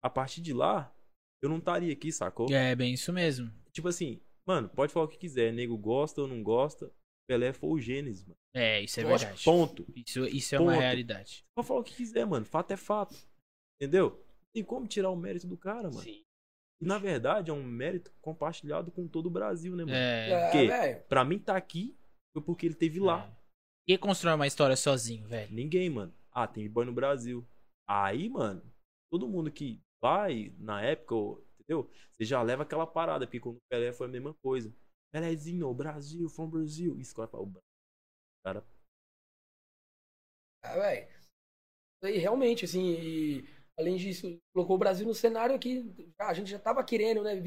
a 0.03 0.09
partir 0.09 0.41
de 0.41 0.53
lá, 0.53 0.93
eu 1.41 1.49
não 1.49 1.57
estaria 1.57 1.91
aqui, 1.93 2.11
sacou? 2.11 2.47
É, 2.51 2.75
bem 2.75 2.93
isso 2.93 3.11
mesmo. 3.13 3.51
Tipo 3.71 3.87
assim, 3.87 4.21
mano, 4.45 4.69
pode 4.69 4.91
falar 4.91 5.05
o 5.05 5.09
que 5.09 5.17
quiser, 5.17 5.53
nego 5.53 5.77
gosta 5.77 6.21
ou 6.21 6.27
não 6.27 6.43
gosta, 6.43 6.91
Pelé 7.27 7.53
foi 7.53 7.69
o 7.69 7.79
Gênesis, 7.79 8.25
mano. 8.25 8.39
É, 8.55 8.81
isso 8.81 8.99
é 8.99 9.03
Lógico, 9.03 9.19
verdade. 9.19 9.43
Ponto. 9.45 9.85
Isso, 9.95 10.25
isso 10.25 10.55
é 10.55 10.59
uma 10.59 10.71
Ponto. 10.71 10.81
realidade. 10.81 11.45
Pode 11.55 11.67
falar 11.67 11.79
o 11.81 11.83
que 11.83 11.95
quiser, 11.95 12.25
mano. 12.25 12.43
Fato 12.43 12.71
é 12.71 12.77
fato. 12.77 13.15
Entendeu? 13.79 14.09
Não 14.09 14.51
tem 14.53 14.63
como 14.63 14.87
tirar 14.87 15.11
o 15.11 15.15
mérito 15.15 15.45
do 15.45 15.55
cara, 15.55 15.89
mano. 15.89 16.01
Sim. 16.01 16.23
E 16.81 16.85
na 16.85 16.97
verdade 16.97 17.51
é 17.51 17.53
um 17.53 17.63
mérito 17.63 18.11
compartilhado 18.21 18.91
com 18.91 19.07
todo 19.07 19.27
o 19.27 19.29
Brasil, 19.29 19.75
né, 19.75 19.83
mano? 19.83 19.95
É. 19.95 20.29
É, 20.31 20.51
quê? 20.51 20.67
velho. 20.67 21.03
Pra 21.07 21.23
mim 21.23 21.37
tá 21.37 21.55
aqui 21.55 21.95
foi 22.33 22.41
porque 22.41 22.65
ele 22.65 22.75
teve 22.75 22.99
lá. 22.99 23.31
Quem 23.87 23.97
constrói 23.97 24.33
uma 24.33 24.47
história 24.47 24.75
sozinho, 24.75 25.27
velho? 25.27 25.53
Ninguém, 25.53 25.89
mano. 25.89 26.13
Ah, 26.31 26.47
tem 26.47 26.69
boy 26.69 26.85
no 26.85 26.93
Brasil. 26.93 27.45
Aí, 27.87 28.29
mano, 28.29 28.61
todo 29.11 29.27
mundo 29.27 29.51
que 29.51 29.81
vai 30.01 30.53
na 30.57 30.81
época, 30.81 31.15
entendeu? 31.59 31.89
Você 32.17 32.25
já 32.25 32.41
leva 32.41 32.63
aquela 32.63 32.87
parada, 32.87 33.25
porque 33.25 33.39
quando 33.39 33.57
o 33.57 33.61
Pelé 33.69 33.91
foi 33.93 34.07
a 34.07 34.09
mesma 34.09 34.33
coisa. 34.43 34.73
Pelézinho, 35.11 35.73
Brasil, 35.73 36.29
from 36.29 36.49
Brasil. 36.49 36.99
Isso 36.99 37.15
que 37.15 37.21
o. 37.21 37.51
Cara, 38.45 38.63
Ah, 40.63 40.75
velho. 40.75 41.07
Aí, 42.03 42.17
realmente, 42.17 42.65
assim, 42.65 42.93
e, 42.93 43.49
além 43.77 43.97
disso, 43.97 44.37
colocou 44.53 44.75
o 44.75 44.79
Brasil 44.79 45.05
no 45.05 45.13
cenário 45.13 45.59
que 45.59 45.93
a 46.19 46.33
gente 46.33 46.49
já 46.49 46.59
tava 46.59 46.83
querendo, 46.83 47.23
né, 47.23 47.41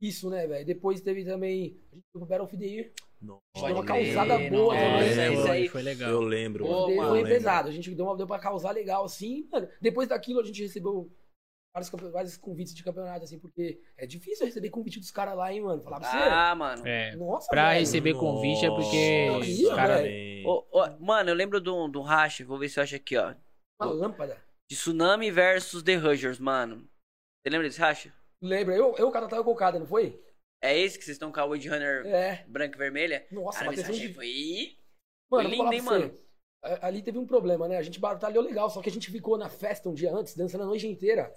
isso, 0.00 0.30
né, 0.30 0.46
velho. 0.46 0.64
Depois 0.64 1.00
teve 1.00 1.24
também, 1.24 1.78
a 1.92 1.94
gente 1.96 2.04
foi 2.12 2.20
pro 2.20 2.26
Battle 2.26 2.46
of 2.46 2.56
the 2.56 2.64
Year. 2.64 2.92
não. 3.20 3.38
Deu 3.54 3.64
uma 3.74 3.84
causada 3.84 4.36
crer, 4.36 4.50
boa 4.50 4.74
não, 4.74 4.80
também, 4.80 5.34
isso 5.34 5.50
aí. 5.50 5.68
foi 5.68 5.82
legal. 5.82 6.10
Eu 6.10 6.20
lembro. 6.20 6.64
Pô, 6.64 6.70
mano. 6.88 6.96
mano, 6.96 6.96
foi 6.96 7.08
Eu 7.08 7.12
lembro. 7.24 7.30
pesado, 7.30 7.68
a 7.68 7.72
gente 7.72 7.94
deu, 7.94 8.06
uma, 8.06 8.16
deu 8.16 8.26
pra 8.26 8.38
causar 8.38 8.70
legal, 8.72 9.04
assim, 9.04 9.48
mano. 9.50 9.68
Depois 9.80 10.08
daquilo, 10.08 10.40
a 10.40 10.44
gente 10.44 10.62
recebeu 10.62 11.10
vários, 11.74 11.90
vários 12.12 12.36
convites 12.36 12.72
de 12.74 12.84
campeonato, 12.84 13.24
assim, 13.24 13.38
porque 13.38 13.80
é 13.96 14.06
difícil 14.06 14.46
receber 14.46 14.70
convite 14.70 15.00
dos 15.00 15.10
caras 15.10 15.36
lá, 15.36 15.52
hein, 15.52 15.60
mano. 15.60 15.82
Falar 15.82 15.98
pra 16.00 16.10
você. 16.10 16.16
Ah, 16.16 16.54
mano. 16.54 16.86
É. 16.86 17.16
Nossa, 17.16 17.48
Pra 17.48 17.68
velho. 17.70 17.80
receber 17.80 18.14
convite 18.14 18.64
é 18.64 18.70
porque 18.70 19.26
Nossa, 19.26 19.50
os 19.50 19.74
cara-. 19.74 20.02
Ô, 20.46 20.64
ô, 20.70 21.04
mano, 21.04 21.30
eu 21.30 21.34
lembro 21.34 21.60
do, 21.60 21.88
do 21.88 22.00
racha, 22.00 22.44
vou 22.44 22.58
ver 22.58 22.68
se 22.68 22.78
eu 22.78 22.84
acho 22.84 22.94
aqui, 22.94 23.16
ó. 23.16 23.34
Uma 23.80 23.90
lâmpada. 23.90 24.40
De 24.70 24.76
Tsunami 24.76 25.30
versus 25.30 25.82
The 25.82 25.96
Huggers, 25.96 26.38
mano. 26.38 26.88
Você 27.42 27.50
lembra 27.50 27.66
desse 27.66 27.80
racha? 27.80 28.14
Lembra? 28.40 28.74
Eu, 28.76 28.94
eu, 28.96 29.08
o 29.08 29.12
cara 29.12 29.26
tava 29.28 29.42
cocada, 29.42 29.78
não 29.78 29.86
foi? 29.86 30.22
É 30.62 30.78
esse 30.78 30.96
que 30.98 31.04
vocês 31.04 31.16
estão 31.16 31.30
com 31.32 31.40
a 31.40 31.44
Wood 31.44 31.68
Runner 31.68 32.06
É. 32.06 32.44
branca 32.48 32.76
e 32.76 32.78
vermelha? 32.78 33.26
Nossa, 33.30 33.58
Cara, 33.58 33.70
mas 33.72 33.80
achei 33.80 34.08
de... 34.08 34.14
foi... 34.14 34.76
Mano, 35.30 35.48
Foi 35.48 35.56
lindo, 35.58 35.72
hein, 35.72 35.80
você. 35.80 36.14
A- 36.62 36.86
Ali 36.86 37.02
teve 37.02 37.18
um 37.18 37.26
problema, 37.26 37.68
né? 37.68 37.76
A 37.76 37.82
gente 37.82 37.98
batalhou 38.00 38.42
legal, 38.42 38.70
só 38.70 38.80
que 38.80 38.88
a 38.88 38.92
gente 38.92 39.10
ficou 39.10 39.36
na 39.36 39.50
festa 39.50 39.88
um 39.90 39.94
dia 39.94 40.10
antes, 40.14 40.34
dançando 40.34 40.62
a 40.64 40.66
noite 40.66 40.86
inteira. 40.86 41.32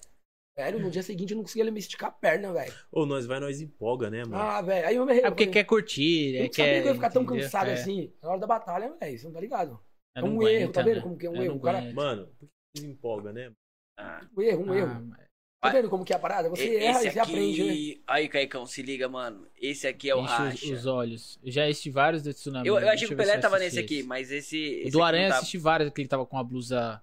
Velho, 0.58 0.80
no 0.80 0.90
dia 0.90 1.04
seguinte 1.04 1.32
eu 1.32 1.38
não 1.38 1.44
conseguia 1.44 1.70
me 1.72 1.80
esticar 1.80 2.10
a 2.10 2.12
perna, 2.12 2.52
velho. 2.52 2.74
Ô, 2.92 3.06
nós 3.06 3.28
vai, 3.28 3.40
nós 3.40 3.62
empolga, 3.62 4.10
né, 4.10 4.24
mano? 4.24 4.36
Ah, 4.36 4.60
velho. 4.62 4.88
Aí 4.88 4.96
eu 4.96 5.06
me. 5.06 5.20
É 5.20 5.30
porque 5.30 5.46
quer 5.48 5.64
curtir, 5.66 6.36
Eu 6.36 6.46
é 6.46 6.48
não 6.48 6.54
sabia 6.54 6.74
que 6.74 6.80
eu 6.80 6.88
ia 6.88 6.94
ficar 6.96 7.10
tão 7.12 7.22
entendeu? 7.22 7.44
cansado 7.44 7.70
É. 7.70 7.74
assim. 7.74 8.12
Na 8.24 8.30
hora 8.30 8.40
da 8.40 8.48
batalha, 8.48 8.92
velho, 9.00 9.20
você 9.20 9.26
não 9.26 9.34
tá 9.34 9.40
ligado? 9.40 9.80
Eu 10.16 10.22
É 10.22 10.24
um 10.24 10.42
erro, 10.42 10.48
aguento, 10.64 10.74
tá 10.74 10.82
vendo 10.82 10.96
né? 10.96 11.02
como 11.04 11.18
que 11.18 11.28
é 11.28 11.30
um 11.30 11.36
Eu 11.36 11.44
erro? 11.44 11.56
O 11.58 11.60
cara- 11.62 11.78
aguento. 11.78 11.96
Mano, 11.96 12.28
por 12.40 12.50
que 12.76 12.86
empolga, 12.88 13.32
né? 13.32 13.52
Ah. 14.00 14.22
Um 14.36 14.42
erro, 14.42 14.66
um 14.66 14.72
Ah, 14.74 14.78
erro. 14.78 15.06
mas- 15.08 15.28
Tá 15.60 15.70
vendo 15.70 15.90
como 15.90 16.06
que 16.06 16.14
é 16.14 16.16
a 16.16 16.20
parada? 16.20 16.50
Você 16.50 16.66
E- 16.68 16.76
erra 16.78 17.00
esse 17.00 17.08
e 17.08 17.12
você 17.12 17.20
aqui... 17.20 17.32
aprende, 17.32 17.64
né? 17.96 18.02
Aí, 18.08 18.30
Caicão, 18.30 18.66
se 18.66 18.82
liga, 18.82 19.08
mano. 19.10 19.48
Esse 19.60 19.88
aqui 19.88 20.10
é 20.10 20.16
o 20.16 20.20
enche 20.22 20.32
os, 20.34 20.38
racha. 20.40 20.74
os 20.74 20.86
olhos. 20.86 21.40
Eu 21.44 21.52
já 21.52 21.66
assisti 21.66 21.90
vários 21.90 22.22
do 22.24 22.32
Tsunami. 22.34 22.68
Eu, 22.68 22.80
eu 22.80 22.88
achei 22.90 23.08
que 23.08 23.14
o 23.14 23.18
Pelé 23.18 23.38
tava 23.40 23.58
nesse 23.60 23.80
aqui, 23.80 24.00
esse. 24.00 24.08
mas 24.08 24.32
esse... 24.32 24.56
O 24.56 24.82
esse 24.88 24.92
do 24.92 25.04
Aranha 25.04 25.34
assisti 25.34 25.58
vários, 25.58 25.92
que 25.92 26.02
ele 26.02 26.08
tava 26.08 26.26
com 26.28 26.38
a 26.38 26.44
blusa. 26.44 27.02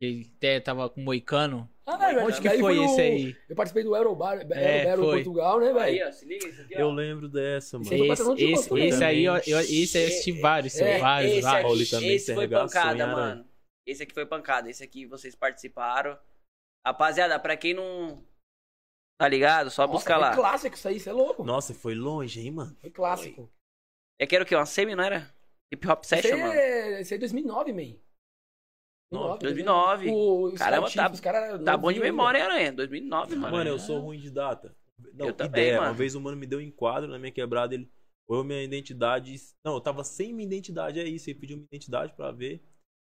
Ele 0.00 0.30
até 0.36 0.58
tava 0.60 0.88
com 0.88 1.00
moicano. 1.00 1.68
Ah, 1.84 1.96
velho, 1.96 2.24
Onde 2.24 2.40
que 2.40 2.48
foi 2.58 2.82
esse 2.84 3.00
aí? 3.00 3.36
Eu 3.48 3.56
participei 3.56 3.82
do 3.82 3.94
Aerobar, 3.94 4.40
É, 4.52 4.86
Aero 4.88 5.02
foi. 5.02 5.16
Portugal, 5.16 5.60
né, 5.60 5.66
Aí, 5.68 5.74
velho? 5.98 6.08
ó, 6.08 6.12
se 6.12 6.24
liga 6.24 6.48
isso 6.48 6.62
aqui, 6.62 6.74
ó. 6.76 6.78
Eu 6.80 6.90
lembro 6.90 7.28
dessa, 7.28 7.78
mano. 7.78 7.92
Esse 7.92 8.02
aí 8.02 8.16
foi 8.16 8.34
Esse, 8.34 8.44
esse, 8.52 8.78
esse 8.94 9.04
aí, 9.04 9.24
eu, 9.24 9.34
eu- 9.34 9.60
esse 9.60 9.98
aí 9.98 10.04
eu 10.04 10.08
assisti 10.08 10.32
vários, 10.32 10.76
É, 10.76 10.98
vários, 10.98 11.32
esse 11.32 11.42
vários. 11.42 11.80
Aqui, 11.82 11.90
também 11.90 12.14
esse 12.14 12.26
se 12.26 12.34
foi 12.34 12.48
pancada, 12.48 13.06
mano. 13.08 13.48
Esse 13.86 14.02
aqui 14.04 14.14
foi 14.14 14.24
pancada. 14.26 14.70
Esse 14.70 14.82
aqui 14.84 15.04
vocês 15.04 15.34
participaram. 15.34 16.18
Rapaziada, 16.86 17.38
pra 17.38 17.56
quem 17.56 17.74
não 17.74 18.24
tá 19.20 19.28
ligado, 19.28 19.68
só 19.70 19.82
Nossa, 19.82 19.92
buscar 19.92 20.14
foi 20.14 20.22
lá. 20.22 20.34
clássico 20.34 20.76
isso 20.76 20.88
aí, 20.88 20.98
você 20.98 21.10
é 21.10 21.12
louco. 21.12 21.44
Nossa, 21.44 21.74
foi 21.74 21.94
longe, 21.94 22.40
hein, 22.40 22.52
mano? 22.52 22.74
Foi 22.80 22.90
clássico. 22.90 23.52
É 24.18 24.26
que 24.26 24.34
era 24.34 24.44
o 24.44 24.46
quê? 24.46 24.54
Uma 24.54 24.64
semi, 24.64 24.94
não 24.94 25.04
era? 25.04 25.28
Hip 25.72 25.86
Hop 25.88 26.04
Session, 26.04 26.38
mano. 26.38 26.52
é- 26.54 27.00
esse 27.02 27.12
aí 27.14 27.18
é 27.18 27.20
2009, 27.20 27.72
man. 27.72 27.96
2009. 29.10 30.08
O, 30.10 30.44
os 30.44 30.58
Caramba, 30.58 30.88
Saltitos, 30.88 30.94
tá- 30.94 31.12
os 31.14 31.20
cara 31.20 31.58
Tá 31.58 31.76
bom 31.76 31.88
de 31.92 31.98
novinho 31.98 32.02
memória, 32.14 32.38
hein, 32.38 32.44
Aranha? 32.44 32.72
2009, 32.72 33.36
mano. 33.36 33.56
Mano, 33.56 33.70
eu 33.70 33.78
sou 33.78 33.98
ruim 34.00 34.18
de 34.20 34.30
data. 34.30 34.74
Não, 35.14 35.26
Eu 35.28 35.34
também, 35.34 35.50
ideia. 35.64 35.76
mano. 35.78 35.88
Uma 35.90 35.96
vez 35.96 36.14
o 36.14 36.20
mano 36.20 36.36
me 36.36 36.46
deu 36.46 36.58
um 36.58 36.62
enquadro 36.62 37.08
na 37.10 37.18
minha 37.18 37.32
quebrada, 37.32 37.74
ele. 37.74 37.90
Ou 38.28 38.38
eu 38.38 38.44
minha 38.44 38.62
identidade. 38.62 39.34
Não, 39.64 39.74
eu 39.74 39.80
tava 39.80 40.04
sem 40.04 40.32
minha 40.32 40.46
identidade, 40.46 41.00
é 41.00 41.04
isso. 41.04 41.28
Ele 41.28 41.38
pediu 41.38 41.56
minha 41.56 41.66
identidade 41.66 42.12
pra 42.14 42.30
ver. 42.30 42.62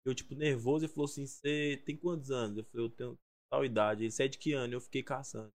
Eu, 0.04 0.14
tipo, 0.14 0.34
nervoso, 0.34 0.84
ele 0.84 0.92
falou 0.92 1.06
assim: 1.06 1.26
Você 1.26 1.82
tem 1.86 1.96
quantos 1.96 2.30
anos? 2.30 2.58
Eu 2.58 2.64
falei: 2.64 2.86
Eu 2.86 2.90
tenho 2.90 3.18
tal 3.50 3.64
idade. 3.64 4.02
Ele, 4.04 4.10
você 4.10 4.24
é 4.24 4.28
de 4.28 4.36
que 4.38 4.52
ano? 4.52 4.74
Eu 4.74 4.80
fiquei 4.80 5.02
caçando. 5.02 5.50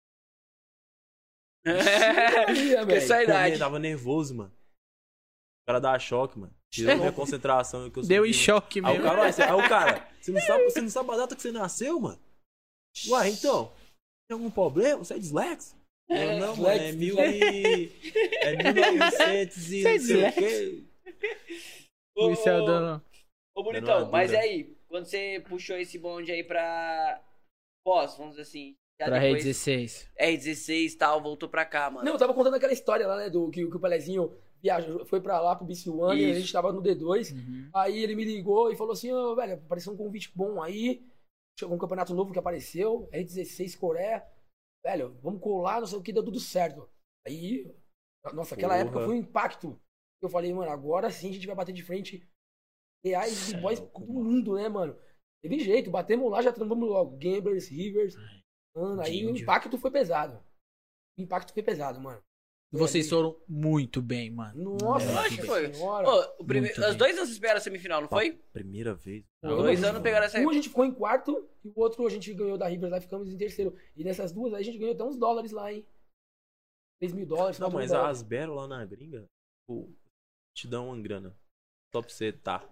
Essa 1.64 3.16
é 3.16 3.18
a 3.18 3.18
Pô, 3.18 3.24
idade. 3.24 3.54
eu 3.54 3.60
tava 3.60 3.78
nervoso, 3.78 4.34
mano. 4.36 4.52
O 5.72 5.74
cara 5.74 5.80
dá 5.94 6.00
choque, 6.00 6.38
mano. 6.38 6.54
Tirou 6.74 6.96
minha 6.98 7.12
concentração. 7.12 7.90
que 7.90 8.00
eu 8.00 8.04
sou 8.04 8.08
Deu 8.10 8.26
em 8.26 8.30
menino. 8.30 8.44
choque 8.44 8.80
Aí 8.80 8.84
o 8.86 8.88
mesmo. 8.88 9.04
cara, 9.04 9.22
"Ué, 9.22 9.32
você- 9.32 9.42
aí 9.44 9.54
o 9.54 9.70
cara, 9.70 10.08
você 10.22 10.32
não, 10.32 10.42
sabe, 10.42 10.64
você 10.66 10.82
não 10.82 10.90
sabe 10.90 11.12
a 11.12 11.18
data 11.18 11.36
que 11.36 11.42
você 11.42 11.52
nasceu, 11.52 12.00
mano? 12.00 12.20
Ué, 13.10 13.30
então, 13.30 13.72
tem 14.28 14.36
algum 14.36 14.50
problema? 14.52 14.98
Você 15.04 15.14
é 15.14 15.20
dislexo? 15.20 15.76
Eu, 16.10 16.40
não, 16.40 16.56
mano, 16.58 16.68
é 16.82 16.92
mil 16.92 17.16
e... 17.20 17.90
É 18.42 18.56
1900 18.74 19.72
e 19.72 19.82
Você 19.82 19.88
é 19.88 19.98
não 19.98 20.06
sei 20.06 20.28
o 20.28 20.34
quê. 20.34 20.84
Ô, 22.18 22.32
Isso 22.32 22.50
é 22.50 22.60
o 22.60 22.64
ô, 22.64 22.66
dono. 22.66 23.04
Ô, 23.56 23.64
Menor 23.64 23.74
bonitão, 23.82 24.12
mas 24.12 24.32
e 24.32 24.36
aí? 24.38 24.78
Quando 24.90 25.06
você 25.06 25.42
puxou 25.48 25.78
esse 25.78 25.98
bonde 25.98 26.32
aí 26.32 26.44
pra 26.44 27.22
pós, 27.86 28.18
vamos 28.18 28.32
dizer 28.32 28.42
assim. 28.44 28.76
Pra 29.06 29.20
depois- 29.20 29.34
Rede 29.44 29.46
16. 29.46 30.12
R16 30.20 30.94
e 30.94 30.98
tal, 30.98 31.22
voltou 31.22 31.50
pra 31.50 31.66
cá, 31.66 31.90
mano. 31.90 32.06
Não, 32.06 32.14
eu 32.14 32.20
tava 32.20 32.34
contando 32.34 32.56
aquela 32.56 32.74
história 32.74 33.08
lá, 33.08 33.18
né, 33.18 33.30
do 33.30 33.50
que, 33.50 33.66
que 33.66 33.76
o 33.76 33.80
Pelezinho 33.80 34.36
viajou, 34.62 35.06
foi 35.06 35.20
pra 35.20 35.40
lá 35.42 35.56
pro 35.56 35.66
BC 35.66 35.90
One, 35.90 36.22
e 36.22 36.32
a 36.32 36.34
gente 36.40 36.52
tava 36.54 36.72
no 36.72 36.82
D2. 36.82 37.32
Uhum. 37.34 37.70
Aí 37.74 38.04
ele 38.04 38.16
me 38.16 38.24
ligou 38.24 38.72
e 38.72 38.76
falou 38.76 38.94
assim, 38.94 39.12
ô, 39.12 39.36
velho, 39.36 39.54
apareceu 39.56 39.92
um 39.94 39.98
convite 39.98 40.32
bom 40.36 40.62
aí. 40.62 41.04
Chegou 41.60 41.76
um 41.76 41.80
campeonato 41.80 42.14
novo 42.14 42.32
que 42.32 42.40
apareceu, 42.40 43.10
R16 43.12 43.78
Coreia. 43.78 44.26
Velho, 44.86 45.18
vamos 45.22 45.42
colar, 45.42 45.80
não 45.80 45.88
sei 45.88 45.98
o 45.98 46.02
que, 46.02 46.14
deu 46.14 46.24
tudo 46.24 46.40
certo. 46.40 46.90
Aí, 47.28 47.72
nossa, 48.34 48.56
aquela 48.56 48.74
Porra. 48.74 48.84
época 48.84 49.06
foi 49.06 49.16
um 49.16 49.20
impacto. 49.20 49.80
Eu 50.24 50.30
falei, 50.30 50.54
mano, 50.54 50.72
agora 50.72 51.10
sim 51.10 51.30
a 51.30 51.34
gente 51.34 51.48
vai 51.48 51.56
bater 51.56 51.74
de 51.74 51.84
frente 51.84 52.28
reais 53.04 53.52
e 53.52 53.58
boys 53.58 53.80
do 53.80 53.90
mundo, 54.00 54.56
né, 54.56 54.70
mano? 54.70 54.96
Teve 55.44 55.60
jeito, 55.60 55.90
batemos 55.90 56.32
lá, 56.32 56.42
já 56.42 56.54
trampamos 56.54 56.88
logo. 56.88 57.18
Gamblers, 57.18 57.68
Rivers. 57.68 58.16
Mano, 58.76 59.02
aí 59.02 59.26
o 59.26 59.36
impacto 59.36 59.78
foi 59.78 59.92
pesado. 59.92 60.42
O 61.18 61.22
impacto 61.22 61.54
foi 61.54 61.62
pesado, 61.64 62.00
mano. 62.00 62.22
Vocês 62.74 63.10
foram 63.10 63.38
muito 63.50 64.02
bem, 64.02 64.32
mano. 64.32 64.78
Nossa, 64.82 65.06
Eu 65.12 65.20
acho 65.20 65.36
que 65.36 65.46
foi. 65.46 65.74
senhora. 65.74 66.08
Ô, 66.08 66.42
o 66.42 66.46
primeiro, 66.46 66.74
Muito 66.78 66.88
os 66.90 66.96
bem. 66.96 66.98
dois 66.98 67.18
anos 67.18 67.30
espera 67.30 67.58
a 67.58 67.62
semifinal, 67.62 68.00
não 68.00 68.08
foi? 68.08 68.32
Primeira 68.54 68.96
vez. 68.96 69.26
Não, 69.44 69.58
Dois 69.58 69.84
anos 69.84 70.02
pegaram 70.02 70.26
essa 70.26 70.40
Um 70.40 70.50
a 70.50 70.54
gente 70.54 70.70
ficou 70.70 70.86
em 70.86 70.94
quarto 70.94 71.50
e 71.66 71.68
o 71.68 71.74
outro 71.82 72.08
a 72.08 72.10
gente 72.10 72.34
ganhou 72.34 72.58
da 72.58 72.68
Rivers 72.70 72.90
lá 72.92 72.98
e 72.98 73.02
ficamos 73.02 73.28
em 73.30 73.38
terceiro. 73.38 73.78
E 73.94 74.06
nessas 74.06 74.32
duas 74.32 74.54
aí 74.54 74.62
a 74.62 74.64
gente 74.64 74.78
ganhou 74.78 74.94
até 74.94 75.04
uns 75.04 75.18
dólares 75.18 75.52
lá, 75.52 75.72
hein? 75.74 75.86
3 77.02 77.14
mil 77.14 77.26
dólares, 77.26 77.60
Não, 77.60 77.70
4 77.70 77.78
mil 77.78 77.90
mas 77.90 77.92
a. 77.92 78.08
Asbero 78.08 78.54
lá 78.54 78.68
na 78.68 78.86
gringa, 78.86 79.26
pô, 79.68 79.92
te 80.56 80.66
dá 80.66 80.80
uma 80.80 80.98
grana. 81.02 81.36
Só 81.94 82.02
pra 82.02 82.10
você 82.10 82.32
tá. 82.32 82.64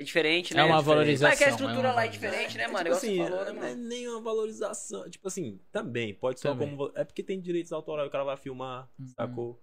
É 0.00 0.04
diferente, 0.04 0.54
né? 0.54 0.60
É 0.60 0.64
uma 0.64 0.76
diferente. 0.78 0.86
valorização. 0.86 1.28
Mas 1.30 1.38
que 1.38 1.44
a 1.44 1.46
é 1.48 1.50
estrutura 1.50 1.88
uma 1.88 1.94
lá 1.94 2.04
é 2.04 2.08
diferente, 2.08 2.56
né, 2.56 2.64
É, 2.64 2.68
mano? 2.68 2.78
tipo 2.84 2.88
Igual 2.88 3.00
você 3.00 3.06
assim, 3.06 3.16
falou, 3.18 3.44
né, 3.44 3.52
não 3.52 3.62
é 3.66 3.70
mano? 3.74 3.88
nem 3.88 4.08
uma 4.08 4.20
valorização. 4.20 5.10
Tipo 5.10 5.26
assim, 5.28 5.58
também, 5.72 6.14
pode 6.14 6.38
ser 6.40 6.48
Também. 6.48 6.70
como. 6.76 6.92
É 6.94 7.04
porque 7.04 7.22
tem 7.22 7.40
direitos 7.40 7.72
autorais, 7.72 8.08
o 8.08 8.10
cara 8.12 8.22
vai 8.24 8.36
filmar, 8.36 8.88
Uhum. 8.98 9.06
sacou? 9.08 9.50
O 9.54 9.60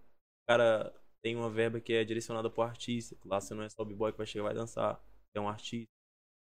cara 0.50 0.94
tem 1.24 1.36
uma 1.36 1.50
verba 1.50 1.80
que 1.80 1.94
é 1.94 2.04
direcionada 2.04 2.50
pro 2.50 2.64
artista. 2.64 3.18
Lá 3.26 3.40
você 3.40 3.54
não 3.54 3.64
é 3.64 3.70
só 3.70 3.82
o 3.82 3.86
b-boy 3.86 4.12
que 4.12 4.18
vai 4.18 4.28
chegar 4.28 4.44
e 4.44 4.48
vai 4.48 4.54
dançar. 4.54 5.02
É 5.34 5.40
um 5.40 5.48
artista. 5.48 5.88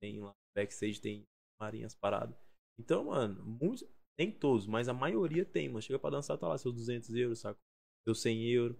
Tem 0.01 0.19
lá, 0.21 0.31
backstage 0.55 0.99
tem 1.01 1.23
marinhas 1.61 1.93
paradas. 1.95 2.35
Então, 2.79 3.03
mano, 3.05 3.43
muitos. 3.45 3.87
Nem 4.17 4.31
todos, 4.31 4.67
mas 4.67 4.87
a 4.87 4.93
maioria 4.93 5.43
tem, 5.43 5.67
mano. 5.67 5.81
Chega 5.81 5.97
pra 5.99 6.09
dançar, 6.11 6.37
tá 6.37 6.47
lá 6.47 6.57
seus 6.57 6.73
200 6.73 7.13
euros, 7.15 7.39
saco? 7.39 7.59
Seus 8.07 8.21
100 8.21 8.43
euros. 8.49 8.77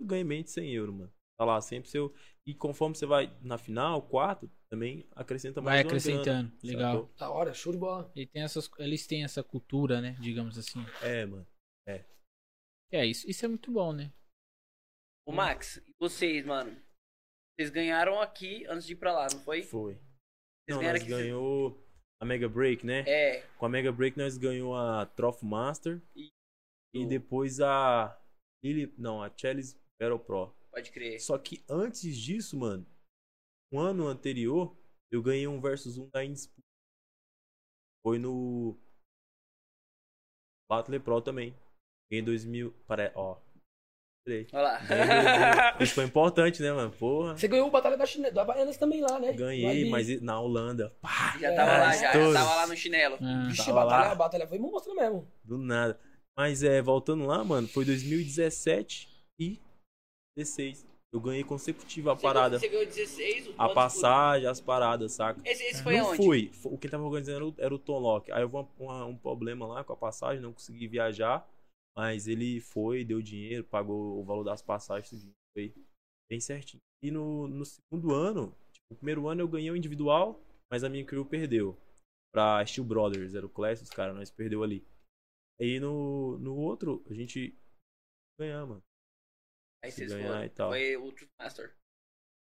Eu 0.00 0.06
ganhei 0.06 0.24
meio 0.24 0.44
de 0.44 0.50
100 0.50 0.72
euros, 0.72 0.94
mano. 0.94 1.12
Tá 1.38 1.44
lá 1.44 1.60
sempre 1.60 1.90
seu. 1.90 2.14
E 2.46 2.54
conforme 2.54 2.94
você 2.96 3.04
vai 3.06 3.30
na 3.42 3.58
final, 3.58 4.00
quarto, 4.02 4.50
também 4.70 5.06
acrescenta 5.12 5.60
mais 5.60 5.76
Vai 5.76 5.86
acrescentando. 5.86 6.48
grana, 6.48 6.58
Legal. 6.62 6.92
sacou? 6.94 7.14
Da 7.18 7.30
hora, 7.30 7.54
show 7.54 7.72
de 7.72 7.78
bola. 7.78 8.10
Ele 8.16 8.26
tem 8.26 8.42
essas, 8.42 8.70
eles 8.78 9.06
têm 9.06 9.22
essa 9.24 9.42
cultura, 9.42 10.00
né? 10.00 10.16
Digamos 10.20 10.56
assim. 10.56 10.80
É, 11.02 11.26
mano. 11.26 11.46
É 12.92 13.04
isso. 13.04 13.28
Isso 13.28 13.44
é 13.44 13.48
muito 13.48 13.70
bom, 13.72 13.92
né? 13.92 14.12
O 15.26 15.32
Max, 15.32 15.78
e 15.78 15.92
vocês, 15.98 16.46
mano? 16.46 16.70
Vocês 17.58 17.68
ganharam 17.70 18.20
aqui 18.20 18.64
antes 18.66 18.86
de 18.86 18.92
ir 18.92 18.96
pra 18.96 19.12
lá, 19.12 19.26
não 19.32 19.40
foi? 19.40 19.62
Foi. 19.62 19.94
Vocês 19.94 20.04
Não, 20.70 20.78
ganharam 20.78 20.98
nós 21.00 21.02
aqui. 21.02 21.10
ganhou 21.10 21.84
a 22.22 22.24
Mega 22.24 22.48
Break, 22.48 22.86
né? 22.86 23.00
É. 23.08 23.40
Com 23.58 23.66
a 23.66 23.68
Mega 23.68 23.90
Break 23.90 24.16
nós 24.16 24.38
ganhou 24.38 24.76
a 24.76 25.04
Trophy 25.04 25.44
Master 25.44 26.00
E- 26.14 26.30
e 26.94 27.04
depois 27.06 27.60
a 27.60 28.16
Lily, 28.64 28.94
não, 28.96 29.20
a 29.22 29.30
Chalice 29.36 29.76
Battle 30.00 30.20
Pro. 30.20 30.54
Pode 30.76 30.92
crer. 30.92 31.18
Só 31.18 31.38
que 31.38 31.64
antes 31.70 32.14
disso, 32.14 32.54
mano, 32.54 32.86
um 33.72 33.80
ano 33.80 34.06
anterior, 34.06 34.76
eu 35.10 35.22
ganhei 35.22 35.46
um 35.46 35.58
versus 35.58 35.96
um 35.96 36.06
da 36.10 36.22
Indisputa. 36.22 36.60
Foi 38.04 38.18
no 38.18 38.76
Battle 40.70 41.00
Pro 41.00 41.22
também. 41.22 41.56
Ganhei 42.10 42.22
2000, 42.22 42.72
pare... 42.86 43.10
ó. 43.14 43.40
Peraí. 44.26 44.46
Olha 44.52 44.62
lá. 44.62 44.78
Ganhei 44.80 45.06
2000. 45.06 45.80
Isso 45.80 45.94
foi 45.94 46.04
importante, 46.04 46.60
né, 46.60 46.70
mano? 46.70 46.92
Porra. 46.92 47.38
Você 47.38 47.48
ganhou 47.48 47.68
o 47.68 47.70
Batalha 47.70 47.96
da, 47.96 48.04
Chine... 48.04 48.30
da 48.30 48.44
Baianas 48.44 48.76
também 48.76 49.00
lá, 49.00 49.18
né? 49.18 49.32
Ganhei, 49.32 49.88
mas 49.88 50.20
na 50.20 50.38
Holanda. 50.38 50.94
Pá, 51.00 51.38
já 51.40 51.54
tava 51.54 51.72
lá, 51.78 51.92
já, 51.96 52.12
já 52.12 52.32
tava 52.34 52.54
lá 52.54 52.66
no 52.66 52.76
chinelo. 52.76 53.16
Ah, 53.18 53.46
Vixe, 53.48 53.64
Tava 53.64 53.82
batalha, 53.82 54.06
lá. 54.08 54.12
a 54.12 54.14
batalha 54.14 54.46
foi 54.46 54.58
monstro 54.58 54.94
mesmo. 54.94 55.26
Do 55.42 55.56
nada. 55.56 55.98
Mas 56.36 56.62
é, 56.62 56.82
voltando 56.82 57.24
lá, 57.24 57.42
mano, 57.42 57.66
foi 57.66 57.86
2017 57.86 59.08
e 59.40 59.58
16. 60.46 60.86
Eu 61.12 61.20
ganhei 61.20 61.42
consecutiva 61.42 62.12
a 62.12 62.14
Você 62.14 62.22
parada. 62.22 62.58
Você 62.58 62.68
ganhou 62.68 62.84
16, 62.84 63.48
o 63.48 63.54
A 63.56 63.72
passagem, 63.72 64.46
as 64.46 64.60
paradas, 64.60 65.12
saca? 65.12 65.40
Esse, 65.48 65.62
esse 65.64 65.82
foi 65.82 65.96
não 65.96 66.06
aonde? 66.08 66.16
fui. 66.16 66.50
O 66.64 66.76
que 66.76 66.88
tava 66.88 67.04
organizando 67.04 67.36
era 67.36 67.46
o, 67.46 67.54
era 67.58 67.74
o 67.74 67.78
Tom 67.78 67.98
Locke. 67.98 68.30
Aí 68.32 68.42
houve 68.42 68.54
uma- 68.56 68.68
uma- 68.78 69.06
um 69.06 69.16
problema 69.16 69.66
lá 69.66 69.82
com 69.82 69.92
a 69.92 69.96
passagem, 69.96 70.42
não 70.42 70.52
consegui 70.52 70.86
viajar. 70.86 71.48
Mas 71.96 72.28
ele 72.28 72.60
foi, 72.60 73.04
deu 73.04 73.22
dinheiro, 73.22 73.64
pagou 73.64 74.20
o 74.20 74.24
valor 74.24 74.44
das 74.44 74.60
passagens, 74.60 75.08
tudo. 75.08 75.32
Foi 75.56 75.72
bem 76.30 76.40
certinho. 76.40 76.82
E 77.02 77.10
no, 77.10 77.48
no 77.48 77.64
segundo 77.64 78.12
ano, 78.12 78.54
tipo, 78.72 78.92
o 78.92 78.96
primeiro 78.96 79.26
ano 79.28 79.40
eu 79.40 79.48
ganhei 79.48 79.70
o 79.70 79.76
individual, 79.76 80.38
mas 80.70 80.84
a 80.84 80.88
minha 80.90 81.04
crew 81.06 81.24
perdeu. 81.24 81.74
Pra 82.34 82.64
Steel 82.66 82.84
Brothers, 82.84 83.34
era 83.34 83.46
o 83.46 83.48
Clash, 83.48 83.80
os 83.80 83.88
caras, 83.88 84.14
nós 84.14 84.30
perdeu 84.30 84.62
ali. 84.62 84.84
Aí 85.58 85.80
no, 85.80 86.36
no 86.38 86.54
outro, 86.56 87.02
a 87.08 87.14
gente 87.14 87.56
ganhamos, 88.38 88.68
mano. 88.68 88.82
Aí 89.86 89.92
se 89.92 89.98
vocês 89.98 90.12
ganhar 90.12 90.28
foram. 90.28 90.44
e 90.44 90.48
tal. 90.50 90.70
Foi 90.70 90.96
o 90.96 91.12
Truth 91.12 91.30
Master. 91.40 91.76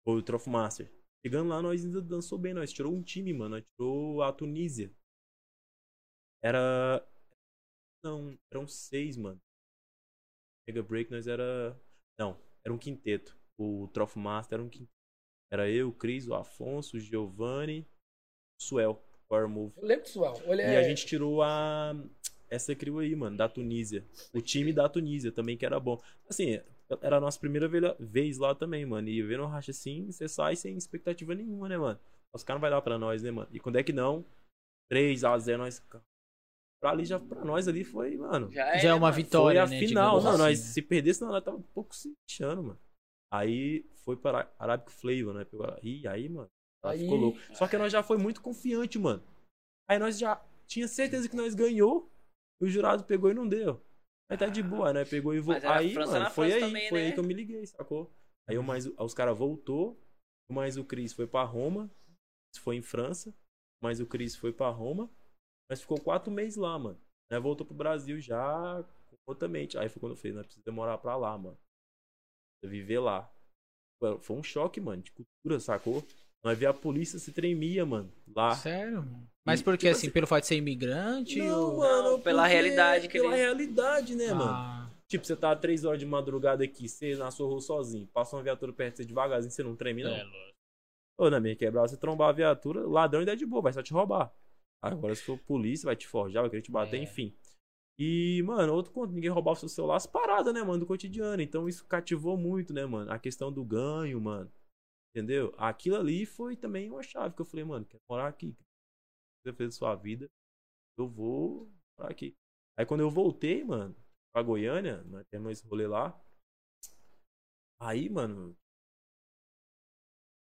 Foi 0.04 0.18
o 0.18 0.22
Trophy 0.22 0.50
Master. 0.50 0.92
Chegando 1.24 1.48
lá, 1.48 1.62
nós 1.62 1.84
ainda 1.84 2.00
dançou 2.02 2.38
bem. 2.38 2.52
Nós 2.52 2.72
tirou 2.72 2.92
um 2.92 3.02
time, 3.02 3.32
mano. 3.32 3.56
Nós 3.56 3.64
tirou 3.64 4.22
a 4.22 4.32
Tunísia. 4.32 4.90
Era. 6.42 7.06
Não, 8.04 8.38
eram 8.52 8.68
seis, 8.68 9.16
mano. 9.16 9.40
Mega 10.68 10.82
Break 10.82 11.10
nós 11.10 11.26
era. 11.26 11.78
Não, 12.18 12.38
era 12.64 12.74
um 12.74 12.78
quinteto. 12.78 13.36
O 13.58 13.88
Trophy 13.88 14.18
Master 14.18 14.56
era 14.56 14.62
um 14.62 14.68
quinteto. 14.68 14.92
Era 15.50 15.70
eu, 15.70 15.88
o 15.88 15.92
Cris, 15.94 16.26
o 16.26 16.34
Afonso, 16.34 16.96
o 16.96 17.00
Giovanni, 17.00 17.86
o 18.60 18.62
Suel, 18.62 19.02
Power 19.28 19.48
Move. 19.48 19.72
Eu 19.76 19.86
lembro 19.86 20.04
disso, 20.04 20.24
Al. 20.24 20.36
Ele 20.44 20.62
E 20.62 20.64
é... 20.66 20.78
a 20.78 20.82
gente 20.82 21.06
tirou 21.06 21.42
a. 21.42 21.92
Essa 22.50 22.74
crew 22.74 22.98
aí, 22.98 23.16
mano, 23.16 23.36
da 23.36 23.48
Tunísia. 23.48 24.06
O 24.32 24.40
time 24.40 24.72
da 24.72 24.88
Tunísia 24.88 25.32
também, 25.32 25.56
que 25.56 25.64
era 25.64 25.80
bom. 25.80 26.00
Assim, 26.28 26.60
era 27.00 27.16
a 27.16 27.20
nossa 27.20 27.38
primeira 27.38 27.68
vez 27.98 28.38
lá 28.38 28.54
também, 28.54 28.84
mano. 28.84 29.08
E 29.08 29.22
vendo 29.22 29.42
o 29.44 29.46
racha 29.46 29.70
assim, 29.70 30.06
você 30.10 30.28
sai 30.28 30.56
sem 30.56 30.76
expectativa 30.76 31.34
nenhuma, 31.34 31.68
né, 31.68 31.76
mano? 31.78 31.98
Os 32.34 32.42
caras 32.42 32.58
não 32.58 32.62
vai 32.62 32.70
dar 32.70 32.82
pra 32.82 32.98
nós, 32.98 33.22
né, 33.22 33.30
mano? 33.30 33.48
E 33.52 33.60
quando 33.60 33.76
é 33.76 33.82
que 33.82 33.92
não? 33.92 34.24
3x0, 34.92 35.56
nós. 35.56 35.82
Pra 36.80 36.90
ali, 36.90 37.04
já 37.04 37.18
pra 37.18 37.44
nós 37.44 37.66
ali 37.68 37.84
foi, 37.84 38.16
mano. 38.16 38.50
Já 38.52 38.66
é, 38.74 38.78
Já 38.80 38.88
é 38.90 38.94
uma 38.94 39.00
mano. 39.08 39.14
vitória, 39.14 39.66
Foi 39.66 39.76
a 39.76 39.80
né? 39.80 39.86
final. 39.86 40.22
Não, 40.22 40.36
nós 40.38 40.58
assim, 40.58 40.68
né? 40.68 40.72
se 40.74 40.82
perdesse, 40.82 41.20
não, 41.22 41.28
nós 41.30 41.42
tava 41.44 41.56
um 41.56 41.62
pouco 41.62 41.94
se 41.94 42.12
lixando, 42.28 42.62
mano. 42.62 42.78
Aí 43.32 43.84
foi 44.04 44.16
para 44.16 44.52
Arabic 44.58 44.92
Flavor, 44.92 45.32
né? 45.34 45.44
Pegou... 45.44 45.66
E 45.82 46.06
aí, 46.06 46.28
mano, 46.28 46.48
ela 46.84 46.92
Aí- 46.92 47.00
ficou 47.00 47.16
louco. 47.16 47.38
Só 47.54 47.66
que 47.66 47.78
nós 47.78 47.90
já 47.90 48.02
foi 48.02 48.18
muito 48.18 48.42
confiante, 48.42 48.98
mano. 48.98 49.22
Aí 49.88 49.98
nós 49.98 50.18
já 50.18 50.44
tinha 50.66 50.86
certeza 50.86 51.28
que 51.28 51.36
nós 51.36 51.54
ganhou. 51.54 52.10
E 52.60 52.66
o 52.66 52.68
jurado 52.70 53.04
pegou 53.04 53.30
e 53.30 53.34
não 53.34 53.48
deu. 53.48 53.80
Aí 54.30 54.38
tá 54.38 54.46
de 54.46 54.62
boa, 54.62 54.92
né? 54.92 55.04
Pegou 55.04 55.34
e 55.34 55.40
voltou. 55.40 55.70
Aí, 55.70 55.92
França 55.92 56.18
mano, 56.20 56.30
foi 56.30 56.52
aí. 56.52 56.60
Também, 56.60 56.88
foi 56.88 57.00
né? 57.00 57.06
aí 57.06 57.12
que 57.12 57.20
eu 57.20 57.24
me 57.24 57.34
liguei, 57.34 57.66
sacou? 57.66 58.10
Aí 58.48 58.58
o 58.58 58.62
mais, 58.62 58.86
os 58.86 59.14
caras 59.14 59.36
voltou. 59.36 60.00
Mas 60.50 60.76
o 60.76 60.84
Cris 60.84 61.12
foi 61.12 61.26
pra 61.26 61.42
Roma. 61.42 61.90
Foi 62.58 62.76
em 62.76 62.82
França. 62.82 63.34
Mas 63.82 64.00
o 64.00 64.06
Cris 64.06 64.36
foi 64.36 64.52
pra 64.52 64.68
Roma. 64.68 65.10
Mas 65.70 65.80
ficou 65.80 66.00
quatro 66.00 66.30
meses 66.30 66.56
lá, 66.56 66.78
mano. 66.78 67.00
Aí 67.32 67.40
voltou 67.40 67.66
pro 67.66 67.74
Brasil 67.74 68.20
já 68.20 68.82
com 69.06 69.16
outra 69.26 69.48
mente. 69.48 69.78
Aí 69.78 69.88
foi 69.88 70.00
quando 70.00 70.12
eu 70.12 70.16
falei, 70.16 70.32
nós 70.32 70.46
precisamos 70.46 70.76
morar 70.76 70.98
pra 70.98 71.16
lá, 71.16 71.36
mano. 71.36 71.58
Precisa 72.60 72.80
viver 72.80 72.98
lá. 73.00 73.30
Foi 74.20 74.36
um 74.36 74.42
choque, 74.42 74.80
mano, 74.80 75.02
de 75.02 75.12
cultura, 75.12 75.58
sacou? 75.58 76.02
Nós 76.44 76.58
via 76.58 76.70
a 76.70 76.74
polícia 76.74 77.18
se 77.18 77.32
tremia, 77.32 77.86
mano, 77.86 78.12
lá. 78.34 78.54
Sério? 78.54 78.96
mano? 79.02 79.26
Mas 79.46 79.60
E, 79.60 79.64
por 79.64 79.72
que 79.74 79.86
tipo 79.86 79.92
assim? 79.92 80.06
assim- 80.06 80.12
Pelo 80.12 80.26
fato 80.26 80.42
de 80.42 80.48
ser 80.48 80.56
imigrante? 80.56 81.40
ou... 81.40 81.80
Não, 81.80 82.20
pela 82.20 82.46
realidade 82.46 83.08
que 83.08 83.18
Pela 83.18 83.28
eles- 83.34 83.38
realidade, 83.38 84.14
né, 84.14 84.28
mano? 84.32 84.50
Ah, 84.50 84.90
Tipo, 85.06 85.24
você 85.26 85.36
tá 85.36 85.54
três 85.54 85.84
horas 85.84 86.00
de 86.00 86.06
madrugada 86.06 86.64
aqui, 86.64 86.88
você 86.88 87.14
na 87.14 87.30
sua 87.30 87.46
rua 87.46 87.60
sozinho, 87.60 88.06
passa 88.08 88.34
uma 88.36 88.42
viatura 88.42 88.72
perto 88.72 88.96
de 88.96 89.02
você 89.02 89.08
devagarzinho, 89.08 89.50
você 89.50 89.62
não 89.62 89.76
treme, 89.76 90.02
não? 90.02 90.10
é, 90.10 90.22
lógico. 90.24 90.54
Ou 91.18 91.30
na 91.30 91.38
minha 91.40 91.54
quebrada, 91.54 91.86
você 91.88 91.96
trombar 91.96 92.30
a 92.30 92.32
viatura, 92.32 92.86
ladrão 92.86 93.20
ainda 93.20 93.32
é 93.34 93.36
de 93.36 93.46
boa, 93.46 93.62
vai 93.62 93.72
só 93.72 93.82
te 93.82 93.92
roubar. 93.92 94.34
Agora, 94.82 95.14
se 95.14 95.22
for 95.22 95.38
polícia, 95.38 95.86
vai 95.86 95.94
te 95.94 96.08
forjar, 96.08 96.42
vai 96.42 96.50
querer 96.50 96.62
te 96.62 96.70
bater, 96.72 96.98
É. 96.98 97.02
enfim. 97.02 97.34
E, 97.98 98.42
mano, 98.44 98.72
outro 98.74 98.92
ponto, 98.92 99.12
ninguém 99.12 99.30
roubava 99.30 99.56
o 99.56 99.60
seu 99.60 99.68
celular, 99.68 99.96
as 99.96 100.06
paradas, 100.06 100.52
né, 100.52 100.62
mano, 100.62 100.80
do 100.80 100.86
cotidiano. 100.86 101.40
Então 101.40 101.68
isso 101.68 101.84
cativou 101.86 102.36
muito, 102.36 102.72
né, 102.72 102.84
mano? 102.86 103.12
A 103.12 103.18
questão 103.18 103.52
do 103.52 103.62
ganho, 103.64 104.20
mano. 104.20 104.50
Entendeu? 105.14 105.54
Aquilo 105.56 105.96
ali 105.96 106.26
foi 106.26 106.56
também 106.56 106.90
uma 106.90 107.02
chave 107.02 107.36
que 107.36 107.40
eu 107.40 107.46
falei, 107.46 107.64
mano, 107.64 107.86
quero 107.86 108.02
morar 108.10 108.26
aqui. 108.26 108.56
Você 109.46 109.52
fez 109.52 109.76
sua 109.76 109.94
vida, 109.94 110.28
eu 110.98 111.06
vou 111.06 111.70
morar 111.96 112.10
aqui. 112.10 112.34
Aí 112.76 112.84
quando 112.84 113.02
eu 113.02 113.10
voltei, 113.10 113.62
mano, 113.62 113.94
pra 114.32 114.42
Goiânia, 114.42 115.04
nós 115.04 115.24
temos 115.30 115.52
esse 115.52 115.68
rolê 115.68 115.86
lá. 115.86 116.20
Aí, 117.80 118.08
mano, 118.08 118.56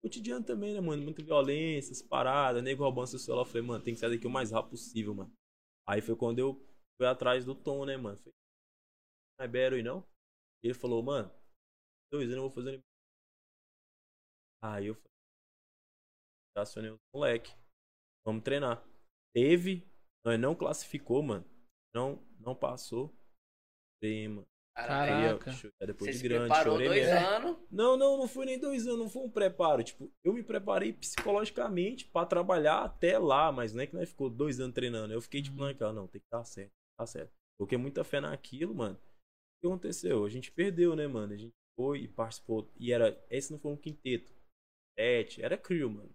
cotidiano 0.03 0.45
também, 0.45 0.75
né, 0.75 0.81
mano? 0.81 1.05
Muita 1.05 1.23
violência, 1.23 1.93
as 1.93 2.03
paradas, 2.03 2.63
nego 2.63 2.83
roubando 2.83 3.07
seu 3.07 3.19
celular. 3.21 3.43
Eu 3.43 3.47
falei, 3.47 3.63
mano, 3.63 3.85
tem 3.85 3.95
que 3.95 4.01
sair 4.01 4.11
daqui 4.11 4.27
o 4.27 4.31
mais 4.31 4.51
rápido 4.51 4.71
possível, 4.71 5.15
mano. 5.15 5.33
Aí 5.87 6.01
foi 6.01 6.17
quando 6.17 6.41
eu 6.41 6.55
fui 6.97 7.07
atrás 7.07 7.45
do 7.45 7.55
Tom, 7.55 7.85
né, 7.85 7.97
mano? 7.97 8.17
Falei, 8.19 8.35
não 9.39 9.47
é 9.47 9.69
aí 9.69 9.83
não? 9.85 10.05
E 10.65 10.67
ele 10.67 10.75
falou, 10.75 11.01
mano, 11.01 11.31
eu 12.13 12.41
vou 12.41 12.51
fazer. 12.51 12.83
Aí 14.63 14.87
eu 14.87 14.95
falei, 14.95 15.09
acionei 16.57 16.91
o 16.91 16.99
moleque. 17.15 17.55
Vamos 18.27 18.43
treinar. 18.43 18.83
Teve, 19.35 19.87
nós 20.25 20.39
não 20.39 20.55
classificou, 20.55 21.23
mano. 21.23 21.45
Não, 21.95 22.17
não 22.41 22.55
passou. 22.55 23.15
Falei, 24.01 24.29
mano. 24.29 24.47
Caraca. 24.77 25.51
Aí, 25.51 25.71
é 25.81 25.87
depois 25.87 26.11
Você 26.11 26.13
de 26.13 26.19
se 26.19 26.23
grande, 26.29 26.47
preparou 26.49 26.75
chorei 26.75 26.89
dois 26.89 27.07
mesmo. 27.07 27.27
anos. 27.27 27.57
Não, 27.71 27.97
não, 27.97 28.17
não 28.17 28.29
foi 28.29 28.47
nem 28.47 28.61
dois 28.61 28.87
anos, 28.87 28.99
não 29.01 29.09
foi 29.09 29.23
um 29.23 29.31
preparo. 29.31 29.83
Tipo, 29.83 30.13
eu 30.23 30.33
me 30.33 30.43
preparei 30.43 30.93
psicologicamente 30.93 32.07
pra 32.07 32.25
trabalhar 32.25 32.85
até 32.85 33.19
lá, 33.19 33.51
mas 33.51 33.73
não 33.73 33.83
é 33.83 33.87
que 33.89 33.95
nós 33.95 34.09
ficou 34.09 34.31
dois 34.31 34.61
anos 34.61 34.75
treinando. 34.75 35.13
Eu 35.13 35.21
fiquei 35.21 35.43
tipo, 35.43 35.61
Uhum. 35.61 35.67
não, 35.69 35.75
cara, 35.75 35.93
não, 35.93 36.07
tem 36.07 36.21
que 36.21 36.27
dar 36.31 36.45
certo, 36.45 36.73
tá 36.97 37.07
certo. 37.07 37.33
Coloquei 37.59 37.77
muita 37.77 38.05
fé 38.05 38.21
naquilo, 38.21 38.73
mano. 38.75 38.95
O 38.95 39.61
que 39.61 39.67
aconteceu? 39.67 40.25
A 40.25 40.29
gente 40.29 40.53
perdeu, 40.53 40.95
né, 40.95 41.09
mano? 41.09 41.33
A 41.33 41.37
gente 41.37 41.53
foi 41.77 42.03
e 42.03 42.09
participou. 42.09 42.71
E 42.79 42.93
era. 42.93 43.21
Esse 43.29 43.51
não 43.53 43.59
foi 43.59 43.73
um 43.73 43.77
quinteto. 43.77 44.33
Sete, 44.99 45.43
era 45.43 45.57
crew, 45.57 45.91
mano. 45.91 46.15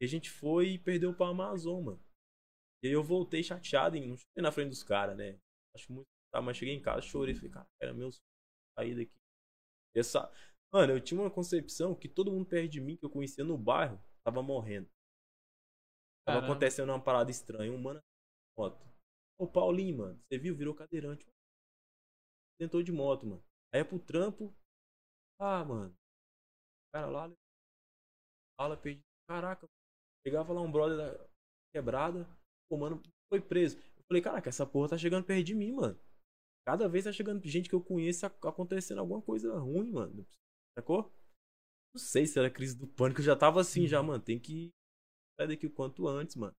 E 0.00 0.04
a 0.04 0.08
gente 0.08 0.28
foi 0.28 0.70
e 0.70 0.78
perdeu 0.78 1.14
pra 1.14 1.28
Amazon, 1.28 1.84
mano. 1.84 2.04
E 2.82 2.88
aí 2.88 2.92
eu 2.92 3.02
voltei 3.02 3.42
chateado, 3.42 3.96
e 3.96 4.06
não 4.06 4.16
chorei 4.16 4.42
na 4.42 4.52
frente 4.52 4.70
dos 4.70 4.82
caras, 4.82 5.16
né? 5.16 5.38
Acho 5.74 5.92
muito. 5.92 6.06
Tá, 6.32 6.42
mas 6.42 6.56
cheguei 6.56 6.74
em 6.74 6.82
casa, 6.82 7.00
chorei. 7.00 7.34
Falei, 7.34 7.50
cara, 7.50 7.66
era 7.80 7.94
meu 7.94 8.10
sair 8.76 8.96
daqui. 8.96 9.12
Essa... 9.96 10.30
Mano, 10.72 10.94
eu 10.94 11.00
tinha 11.00 11.20
uma 11.20 11.30
concepção 11.30 11.94
que 11.94 12.08
todo 12.08 12.32
mundo 12.32 12.48
perto 12.48 12.68
de 12.68 12.80
mim, 12.80 12.96
que 12.96 13.04
eu 13.04 13.10
conhecia 13.10 13.44
no 13.44 13.56
bairro, 13.56 14.02
tava 14.26 14.42
morrendo. 14.42 14.88
Tava 16.26 16.40
Caramba. 16.40 16.46
acontecendo 16.52 16.88
uma 16.88 17.02
parada 17.02 17.30
estranha. 17.30 17.70
Um 17.70 17.80
mano 17.80 18.00
moto. 18.58 18.84
Ô, 19.38 19.46
Paulinho, 19.46 19.98
mano, 19.98 20.20
você 20.22 20.38
viu? 20.38 20.56
Virou 20.56 20.74
cadeirante. 20.74 21.24
Tentou 22.58 22.82
de 22.82 22.90
moto, 22.90 23.26
mano. 23.26 23.44
Aí 23.72 23.80
é 23.80 23.84
pro 23.84 23.98
trampo. 23.98 24.52
Ah, 25.38 25.64
mano. 25.64 25.92
O 25.92 26.92
cara 26.92 27.06
lá. 27.06 27.32
Fala, 28.56 28.76
perdi. 28.76 29.00
Caraca. 29.28 29.66
Pegava 30.24 30.52
lá 30.52 30.62
um 30.62 30.70
brother 30.72 30.96
da 30.98 31.26
quebrada. 31.74 32.28
Pô, 32.70 32.78
mano, 32.78 33.02
foi 33.30 33.40
preso. 33.40 33.78
Eu 33.78 34.04
falei, 34.08 34.22
caraca, 34.22 34.48
essa 34.48 34.66
porra 34.66 34.90
tá 34.90 34.98
chegando 34.98 35.24
perto 35.24 35.44
de 35.44 35.54
mim, 35.54 35.72
mano. 35.72 35.98
Cada 36.66 36.88
vez 36.88 37.04
tá 37.04 37.12
chegando 37.12 37.46
gente 37.46 37.68
que 37.68 37.74
eu 37.74 37.82
conheço 37.84 38.26
ac- 38.26 38.46
acontecendo 38.46 39.00
alguma 39.00 39.22
coisa 39.22 39.58
ruim, 39.58 39.90
mano. 39.92 40.26
Sacou? 40.78 41.12
Não 41.94 42.00
sei 42.00 42.26
se 42.26 42.38
era 42.38 42.50
crise 42.50 42.76
do 42.76 42.86
pânico. 42.86 43.20
Eu 43.20 43.24
já 43.26 43.36
tava 43.36 43.60
assim, 43.60 43.86
já, 43.86 44.02
mano. 44.02 44.22
Tem 44.22 44.38
que 44.40 44.70
sair 45.38 45.48
daqui 45.48 45.66
o 45.66 45.70
quanto 45.72 46.08
antes, 46.08 46.36
mano. 46.36 46.54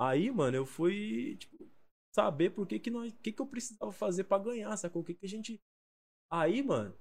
Aí, 0.00 0.30
mano, 0.30 0.56
eu 0.56 0.66
fui, 0.66 1.36
tipo, 1.38 1.70
saber 2.14 2.50
por 2.50 2.66
que 2.66 2.78
que 2.80 2.90
nós. 2.90 3.12
O 3.12 3.16
que 3.18 3.32
que 3.32 3.42
eu 3.42 3.46
precisava 3.46 3.92
fazer 3.92 4.24
pra 4.24 4.38
ganhar, 4.38 4.76
sacou? 4.76 5.02
O 5.02 5.04
que 5.04 5.14
que 5.14 5.26
a 5.26 5.28
gente. 5.28 5.60
Aí, 6.30 6.62
mano, 6.62 6.96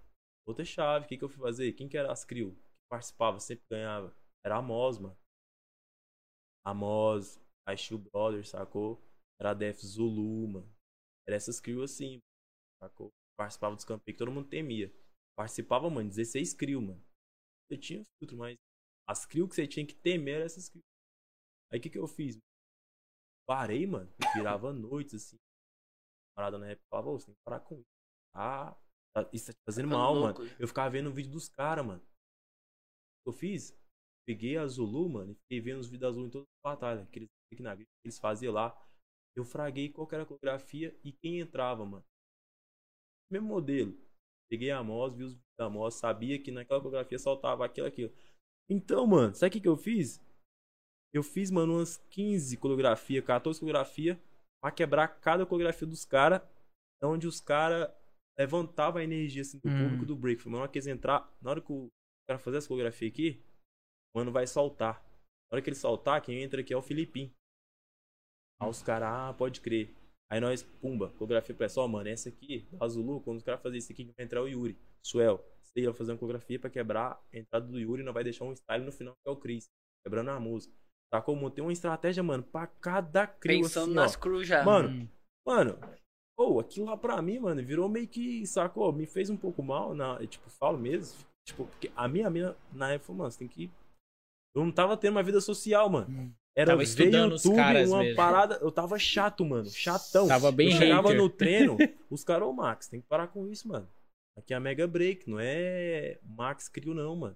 outra 0.47 0.65
chave. 0.65 1.05
O 1.05 1.09
que 1.09 1.17
que 1.17 1.23
eu 1.23 1.29
fui 1.29 1.39
fazer? 1.41 1.73
Quem 1.73 1.89
que 1.89 1.97
era 1.97 2.11
as 2.11 2.25
crew? 2.25 2.53
Que 2.55 2.89
participava, 2.89 3.39
sempre 3.39 3.65
ganhava. 3.71 4.15
Era 4.43 4.57
a 4.57 4.61
Mos, 4.61 4.99
mano. 4.99 5.17
A 6.65 6.73
Mos, 6.73 7.39
a 7.67 7.75
Steel 7.75 7.99
Brothers, 7.99 8.49
sacou? 8.49 9.01
Era 9.39 9.51
a 9.51 9.53
Def 9.53 9.79
Zulu, 9.81 10.47
mano. 10.47 10.75
Era 11.27 11.35
essas 11.35 11.59
crew 11.59 11.83
assim, 11.83 12.19
sacou? 12.81 13.11
Participava 13.37 13.75
dos 13.75 13.85
campeiros 13.85 14.17
que 14.17 14.25
todo 14.25 14.31
mundo 14.33 14.49
temia. 14.49 14.93
Participava, 15.37 15.89
mano, 15.89 16.09
16 16.09 16.53
crew, 16.53 16.81
mano. 16.81 17.03
Eu 17.69 17.79
tinha 17.79 18.03
filtro, 18.19 18.37
mas 18.37 18.57
as 19.07 19.25
crew 19.25 19.47
que 19.47 19.55
você 19.55 19.67
tinha 19.67 19.85
que 19.85 19.95
temer 19.95 20.35
eram 20.35 20.45
essas 20.45 20.69
crew. 20.69 20.83
Aí 21.71 21.79
o 21.79 21.81
que 21.81 21.89
que 21.89 21.97
eu 21.99 22.07
fiz? 22.07 22.37
Parei, 23.47 23.85
mano. 23.85 24.09
Virava 24.33 24.71
noites, 24.73 25.15
assim. 25.15 25.37
Parada 26.35 26.57
na 26.57 26.67
época, 26.69 26.87
falava, 26.89 27.09
ô, 27.09 27.19
você 27.19 27.27
tem 27.27 27.35
que 27.35 27.41
parar 27.45 27.59
com 27.61 27.75
isso. 27.75 27.87
Ah, 28.33 28.75
tá- 29.13 29.29
isso 29.33 29.47
tá 29.47 29.53
te 29.53 29.59
fazendo 29.65 29.85
Ficando 29.87 30.01
mal, 30.01 30.13
louco. 30.15 30.41
mano. 30.41 30.55
Eu 30.59 30.67
ficava 30.67 30.89
vendo 30.89 31.09
o 31.09 31.13
vídeo 31.13 31.31
dos 31.31 31.49
caras, 31.49 31.85
mano. 31.85 32.01
O 32.01 33.23
que 33.23 33.29
eu 33.29 33.33
fiz? 33.33 33.73
Peguei 34.27 34.57
a 34.57 34.67
Zulu, 34.67 35.09
mano, 35.09 35.31
e 35.31 35.35
fiquei 35.35 35.59
vendo 35.61 35.79
os 35.79 35.87
vídeos 35.89 36.01
da 36.01 36.11
Zulu 36.11 36.27
em 36.27 36.29
todas 36.29 36.47
as 36.47 36.61
batalhas. 36.71 37.09
Que 37.09 37.19
eles, 37.19 37.29
que 37.53 37.61
na- 37.61 37.75
que 37.75 37.85
eles 38.05 38.19
faziam 38.19 38.53
lá. 38.53 38.75
Eu 39.35 39.43
fraguei 39.45 39.89
qual 39.89 40.07
era 40.11 40.23
a 40.23 40.25
coreografia 40.25 40.95
e 41.03 41.11
quem 41.11 41.39
entrava, 41.39 41.85
mano. 41.85 42.05
Mesmo 43.31 43.47
modelo. 43.47 43.97
Peguei 44.49 44.71
a 44.71 44.83
Mos, 44.83 45.13
vi 45.15 45.23
os 45.23 45.31
vídeos 45.33 45.45
da 45.57 45.69
Mos, 45.69 45.95
sabia 45.95 46.37
que 46.41 46.51
naquela 46.51 46.79
coreografia 46.81 47.17
saltava 47.17 47.65
aquilo, 47.65 47.87
aquilo. 47.87 48.13
Então, 48.69 49.07
mano, 49.07 49.33
sabe 49.33 49.49
o 49.49 49.51
que, 49.53 49.61
que 49.61 49.67
eu 49.67 49.77
fiz? 49.77 50.21
Eu 51.13 51.23
fiz, 51.23 51.49
mano, 51.51 51.75
umas 51.77 51.97
15 52.09 52.57
coreografia, 52.57 53.21
14 53.21 53.59
coreografia 53.59 54.21
pra 54.61 54.71
quebrar 54.71 55.07
cada 55.19 55.45
coreografia 55.45 55.87
dos 55.87 56.05
caras, 56.05 56.41
onde 57.03 57.27
os 57.27 57.39
caras 57.41 57.89
levantavam 58.37 58.99
a 58.99 59.03
energia 59.03 59.41
assim, 59.41 59.59
do 59.59 59.69
Hum. 59.69 59.83
público 59.83 60.05
do 60.05 60.15
break. 60.15 60.43
Mano, 60.45 60.57
na 60.57 60.63
hora 60.63 60.71
que 60.71 60.77
eles 60.77 60.87
entrar, 60.87 61.33
na 61.41 61.51
hora 61.51 61.61
que 61.61 61.71
o 61.71 61.87
cara 62.27 62.39
fazer 62.39 62.57
essa 62.57 62.67
coreografia 62.67 63.07
aqui, 63.07 63.41
mano 64.15 64.31
vai 64.31 64.47
soltar. 64.47 65.03
Na 65.49 65.55
hora 65.55 65.61
que 65.61 65.69
ele 65.69 65.75
soltar, 65.75 66.21
quem 66.21 66.41
entra 66.41 66.61
aqui 66.61 66.73
é 66.73 66.77
o 66.77 66.81
Filipinho. 66.81 67.31
Aí 68.61 68.69
os 68.69 68.81
caras, 68.81 69.09
ah, 69.09 69.33
pode 69.33 69.61
crer. 69.61 69.93
Aí 70.31 70.39
nós, 70.39 70.63
pumba, 70.63 71.09
coreografia 71.11 71.53
pra 71.53 71.67
só, 71.67 71.87
mano, 71.87 72.07
essa 72.07 72.29
aqui, 72.29 72.65
da 72.71 72.87
Zulu, 72.87 73.19
quando 73.21 73.37
os 73.37 73.43
caras 73.43 73.61
fazerem 73.61 73.79
isso 73.79 73.91
aqui, 73.91 74.05
vai 74.15 74.25
entrar 74.25 74.41
o 74.41 74.47
Yuri. 74.47 74.77
Suel, 75.05 75.43
você 75.61 75.81
ia 75.81 75.93
fazer 75.93 76.13
uma 76.13 76.17
coreografia 76.17 76.59
pra 76.59 76.69
quebrar 76.69 77.21
a 77.33 77.37
entrada 77.37 77.67
do 77.67 77.79
Yuri, 77.79 78.03
não 78.03 78.13
vai 78.13 78.23
deixar 78.23 78.45
um 78.45 78.53
style 78.53 78.85
no 78.85 78.91
final, 78.91 79.13
que 79.13 79.29
é 79.29 79.31
o 79.31 79.35
Chris, 79.35 79.69
quebrando 80.05 80.29
a 80.29 80.39
música. 80.39 80.73
Tá 81.11 81.21
como 81.21 81.49
tem 81.49 81.61
uma 81.61 81.73
estratégia, 81.73 82.23
mano, 82.23 82.43
pra 82.43 82.65
cada 82.65 83.27
crew 83.27 83.61
Pensando 83.61 83.85
assim, 83.85 83.93
nas 83.93 84.15
crew 84.15 84.43
já. 84.43 84.63
Mano, 84.63 84.89
Hum. 84.89 85.07
Mano, 85.45 85.77
Pô, 86.37 86.59
aquilo 86.59 86.87
lá 86.87 86.97
pra 86.97 87.21
mim, 87.21 87.37
mano, 87.37 87.63
virou 87.63 87.87
meio 87.87 88.07
que, 88.07 88.47
sacou? 88.47 88.91
Me 88.91 89.05
fez 89.05 89.29
um 89.29 89.37
pouco 89.37 89.61
mal, 89.61 89.93
na, 89.93 90.25
tipo, 90.25 90.49
falo 90.49 90.75
mesmo. 90.75 91.23
Tipo, 91.45 91.65
porque 91.67 91.91
a 91.95 92.07
minha 92.07 92.29
mina, 92.31 92.57
na 92.73 92.93
época, 92.93 93.13
mano, 93.13 93.29
você 93.29 93.37
tem 93.37 93.47
que. 93.47 93.69
Eu 94.55 94.63
não 94.65 94.71
tava 94.71 94.97
tendo 94.97 95.13
uma 95.15 95.23
vida 95.23 95.39
social, 95.41 95.89
mano. 95.89 96.07
Hum. 96.09 96.31
Era 96.53 96.71
Tava 96.71 96.83
estudando 96.83 97.33
os 97.33 97.45
YouTube, 97.45 97.57
caras 97.57 97.89
uma 97.89 97.99
mesmo. 98.03 98.15
parada. 98.17 98.55
Eu 98.61 98.71
tava 98.71 98.99
chato, 98.99 99.45
mano. 99.45 99.69
Chatão. 99.69 100.27
Tava 100.27 100.51
bem 100.51 100.71
Eu 100.71 100.77
chegava 100.77 101.07
hater. 101.09 101.21
no 101.21 101.29
treino, 101.29 101.77
os 102.09 102.23
caras, 102.25 102.47
ô 102.47 102.51
Max, 102.51 102.89
tem 102.89 102.99
que 102.99 103.07
parar 103.07 103.27
com 103.27 103.47
isso, 103.47 103.67
mano. 103.69 103.87
Aqui 104.37 104.53
é 104.53 104.57
a 104.57 104.59
Mega 104.59 104.85
Break, 104.87 105.29
não 105.29 105.39
é 105.39 106.19
Max 106.23 106.67
Crio, 106.67 106.93
não, 106.93 107.15
mano. 107.15 107.35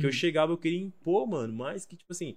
Que 0.00 0.06
eu 0.06 0.12
chegava, 0.12 0.52
eu 0.52 0.58
queria 0.58 0.80
impor, 0.80 1.26
mano, 1.26 1.52
mas 1.54 1.86
que, 1.86 1.96
tipo 1.96 2.12
assim, 2.12 2.36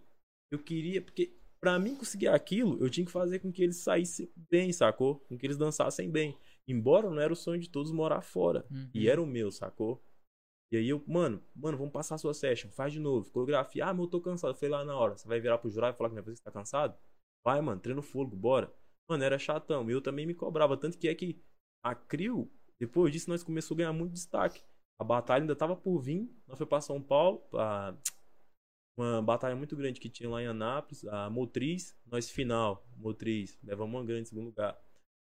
eu 0.52 0.60
queria, 0.60 1.02
porque 1.02 1.34
pra 1.60 1.78
mim 1.80 1.96
conseguir 1.96 2.28
aquilo, 2.28 2.78
eu 2.82 2.90
tinha 2.90 3.06
que 3.06 3.12
fazer 3.12 3.40
com 3.40 3.52
que 3.52 3.64
eles 3.64 3.78
saíssem 3.78 4.30
bem, 4.50 4.72
sacou? 4.72 5.16
Com 5.28 5.38
que 5.38 5.46
eles 5.46 5.58
dançassem 5.58 6.10
bem. 6.10 6.38
Embora 6.68 7.10
não 7.10 7.20
era 7.20 7.34
o 7.34 7.36
sonho 7.36 7.60
de 7.60 7.70
todos 7.70 7.92
morar 7.92 8.22
fora. 8.22 8.66
Uhum. 8.72 8.90
E 8.94 9.10
era 9.10 9.22
o 9.22 9.26
meu, 9.26 9.52
sacou? 9.52 10.02
E 10.76 10.78
aí 10.78 10.90
eu, 10.90 11.02
mano, 11.08 11.42
mano, 11.56 11.78
vamos 11.78 11.94
passar 11.94 12.16
a 12.16 12.18
sua 12.18 12.34
session, 12.34 12.70
faz 12.70 12.92
de 12.92 13.00
novo, 13.00 13.32
coreografia. 13.32 13.86
Ah, 13.86 13.94
mas 13.94 14.04
eu 14.04 14.08
tô 14.10 14.20
cansado. 14.20 14.52
Eu 14.52 14.56
falei 14.56 14.72
lá 14.72 14.84
na 14.84 14.98
hora, 14.98 15.16
você 15.16 15.26
vai 15.26 15.40
virar 15.40 15.58
pro 15.58 15.70
jurado 15.70 15.96
e 15.96 15.98
falar 15.98 16.10
que 16.10 16.16
não 16.16 16.22
é 16.22 16.26
você 16.26 16.36
que 16.36 16.44
tá 16.44 16.52
cansado? 16.52 16.98
Vai, 17.46 17.62
mano, 17.62 17.80
treina 17.80 18.02
o 18.02 18.04
fôlego, 18.04 18.36
bora. 18.36 18.74
Mano, 19.10 19.24
era 19.24 19.40
chatão. 19.40 19.90
E 19.90 19.94
eu 19.94 20.02
também 20.02 20.26
me 20.26 20.34
cobrava. 20.34 20.76
Tanto 20.76 20.98
que 20.98 21.08
é 21.08 21.16
que 21.16 21.42
a 21.82 21.96
Crio, 21.96 22.52
depois 22.78 23.14
disso, 23.14 23.30
nós 23.30 23.42
começamos 23.44 23.78
a 23.78 23.84
ganhar 23.86 23.94
muito 23.94 24.14
destaque. 24.14 24.62
A 25.00 25.04
batalha 25.04 25.44
ainda 25.44 25.56
tava 25.56 25.78
por 25.78 26.00
vir. 26.00 26.30
Nós 26.46 26.58
foi 26.58 26.68
pra 26.68 26.82
São 26.82 27.02
Paulo, 27.02 27.40
pra 27.50 27.96
uma 28.98 29.22
batalha 29.22 29.56
muito 29.56 29.78
grande 29.78 30.00
que 30.00 30.10
tinha 30.10 30.30
lá 30.30 30.42
em 30.42 30.48
Anápolis. 30.48 31.06
A 31.06 31.30
Motriz, 31.30 31.96
nós 32.06 32.30
final. 32.30 32.86
Motriz, 32.98 33.58
levamos 33.64 33.96
uma 33.96 34.04
grande 34.04 34.24
em 34.24 34.26
segundo 34.26 34.48
lugar. 34.48 34.78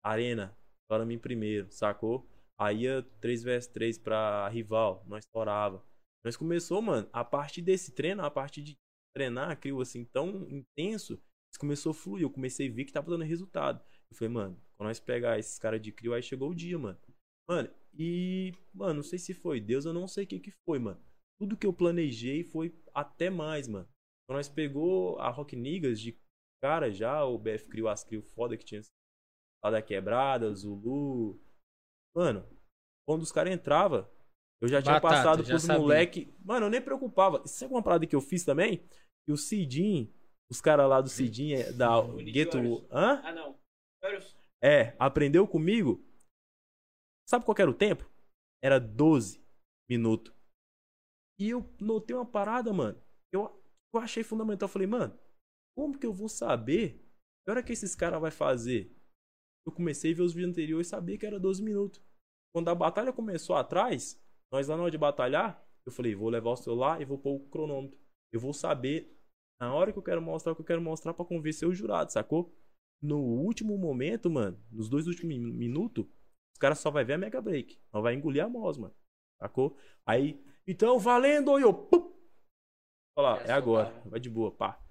Arena, 0.05 0.55
para 0.89 1.07
mim 1.07 1.19
primeiro, 1.19 1.71
sacou? 1.71 2.29
Aí 2.61 2.83
ia 2.83 3.03
3 3.21 3.43
vs 3.43 3.67
3 3.69 3.99
pra 3.99 4.49
rival, 4.49 5.03
nós 5.07 5.25
estourava. 5.25 5.83
Nós 6.23 6.37
começou, 6.37 6.83
mano, 6.83 7.09
a 7.11 7.25
partir 7.25 7.63
desse 7.63 7.93
treino, 7.93 8.23
a 8.23 8.31
partir 8.31 8.61
de 8.63 8.77
treinar, 9.17 9.59
crio 9.59 9.81
assim 9.81 10.05
tão 10.05 10.47
intenso, 10.51 11.19
começou 11.59 11.91
a 11.91 11.95
fluir. 11.95 12.23
Eu 12.23 12.31
comecei 12.31 12.69
a 12.69 12.73
ver 12.73 12.85
que 12.85 12.93
tava 12.93 13.11
dando 13.11 13.25
resultado. 13.25 13.83
Eu 14.11 14.17
falei, 14.17 14.33
mano, 14.33 14.63
quando 14.77 14.89
nós 14.89 15.01
pegar 15.01 15.39
esses 15.39 15.59
caras 15.59 15.81
de 15.81 15.91
crio, 15.91 16.13
aí 16.13 16.23
chegou 16.23 16.51
o 16.51 16.55
dia, 16.55 16.79
mano. 16.79 16.99
Mano, 17.49 17.71
e, 17.95 18.53
mano, 18.75 18.95
não 18.95 19.03
sei 19.03 19.19
se 19.19 19.33
foi 19.33 19.61
Deus, 19.61 19.85
eu 19.85 19.93
não 19.93 20.07
sei 20.07 20.25
o 20.25 20.27
que 20.27 20.39
que 20.39 20.53
foi, 20.67 20.79
mano. 20.79 21.01
Tudo 21.41 21.57
que 21.57 21.67
eu 21.67 21.73
planejei 21.73 22.45
foi 22.45 22.75
até 22.93 23.31
mais, 23.31 23.67
mano. 23.67 23.89
Quando 24.29 24.37
nós 24.37 24.49
pegou 24.49 25.19
a 25.19 25.31
Rock 25.31 25.57
Niggas 25.57 25.99
de 26.01 26.19
cara 26.63 26.93
já, 26.93 27.25
o 27.25 27.39
BF 27.39 27.69
Crio, 27.69 27.89
as 27.89 28.05
Crio 28.05 28.23
foda 28.23 28.57
que 28.57 28.65
tinha 28.65 28.83
lá 29.65 29.71
da 29.71 29.83
quebrada, 29.83 30.55
Zulu. 30.55 31.41
Mano, 32.15 32.47
quando 33.07 33.23
os 33.23 33.33
caras 33.33 33.53
entravam, 33.53 34.09
eu 34.61 34.69
já 34.69 34.83
tinha 34.83 35.01
Batata, 35.01 35.15
passado 35.15 35.43
já 35.43 35.55
pros 35.55 35.63
sabia. 35.63 35.81
moleque. 35.81 36.35
Mano, 36.45 36.67
eu 36.67 36.71
nem 36.71 36.83
preocupava. 36.83 37.47
Sabe 37.47 37.73
uma 37.73 37.83
parada 37.83 38.07
que 38.07 38.15
eu 38.15 38.21
fiz 38.21 38.45
também? 38.45 38.87
Que 39.27 39.33
o 39.33 39.37
Cidin, 39.37 40.13
os 40.51 40.61
caras 40.61 40.89
lá 40.89 41.01
do 41.01 41.09
Cidin, 41.09 41.55
é, 41.55 41.73
da 41.73 42.01
Gueto. 42.03 42.59
Hã? 42.91 43.21
Ah, 43.23 43.33
não. 43.33 43.59
É, 44.63 44.95
aprendeu 44.99 45.47
comigo. 45.47 46.05
Sabe 47.29 47.45
qual 47.45 47.57
era 47.59 47.71
o 47.71 47.75
tempo? 47.75 48.11
Era 48.63 48.79
12 48.79 49.43
minutos. 49.89 50.35
E 51.39 51.49
eu 51.49 51.65
notei 51.81 52.15
uma 52.15 52.27
parada, 52.27 52.73
mano. 52.73 53.01
Eu, 53.33 53.63
eu 53.95 54.01
achei 54.01 54.23
fundamental. 54.23 54.69
Eu 54.69 54.73
falei, 54.73 54.87
mano, 54.87 55.19
como 55.75 55.99
que 55.99 56.05
eu 56.05 56.13
vou 56.13 56.29
saber 56.29 57.03
que 57.45 57.51
hora 57.51 57.63
que 57.63 57.73
esses 57.73 57.95
caras 57.95 58.21
vai 58.21 58.31
fazer? 58.31 58.95
Eu 59.67 59.73
comecei 59.73 60.13
a 60.13 60.17
ver 60.17 60.23
os 60.23 60.33
vídeos 60.33 60.51
anteriores 60.53 60.87
e 60.87 60.91
sabia 60.91 61.19
que 61.19 61.27
era 61.27 61.39
12 61.39 61.63
minutos. 61.63 62.03
Quando 62.55 62.69
a 62.69 62.75
batalha 62.75 63.13
começou 63.13 63.57
atrás, 63.57 64.21
nós 64.53 64.69
lá 64.69 64.77
na 64.77 64.83
hora 64.83 64.91
de 64.91 64.99
batalhar, 64.99 65.65
eu 65.87 65.93
falei, 65.93 66.15
vou 66.15 66.29
levar 66.29 66.51
o 66.51 66.57
celular 66.57 67.01
e 67.01 67.05
vou 67.05 67.19
pôr 67.19 67.37
o 67.37 67.49
cronômetro. 67.49 67.99
Eu 68.33 68.41
vou 68.41 68.53
saber 68.53 69.17
na 69.61 69.73
hora 69.75 69.93
que 69.93 69.99
eu 69.99 70.03
quero 70.03 70.23
mostrar 70.23 70.53
o 70.53 70.57
que 70.57 70.63
eu 70.63 70.67
quero 70.67 70.81
mostrar 70.81 71.15
pra 71.15 71.25
convencer 71.25 71.69
o 71.69 71.75
jurado, 71.75 72.11
sacou? 72.13 72.55
No 73.03 73.19
último 73.19 73.77
momento, 73.79 74.29
mano, 74.31 74.63
nos 74.71 74.89
dois 74.89 75.07
últimos 75.07 75.37
min- 75.37 75.53
minutos, 75.53 76.05
os 76.55 76.59
caras 76.59 76.79
só 76.79 76.91
vai 76.91 77.05
ver 77.05 77.15
a 77.15 77.19
Mega 77.19 77.41
Break. 77.41 77.81
Não 77.93 78.03
vai 78.03 78.15
engolir 78.15 78.45
a 78.45 78.49
Mos, 78.49 78.77
mano. 78.79 78.95
Sacou? 79.41 79.77
Aí, 80.07 80.43
então, 80.67 80.99
valendo, 80.99 81.59
e 81.59 81.63
eu, 81.63 81.73
pum! 81.73 82.11
Olha 83.17 83.29
lá, 83.31 83.39
Já 83.45 83.55
é 83.55 83.57
agora. 83.57 84.03
Vai 84.07 84.21
de 84.21 84.29
boa, 84.31 84.51
pá. 84.53 84.83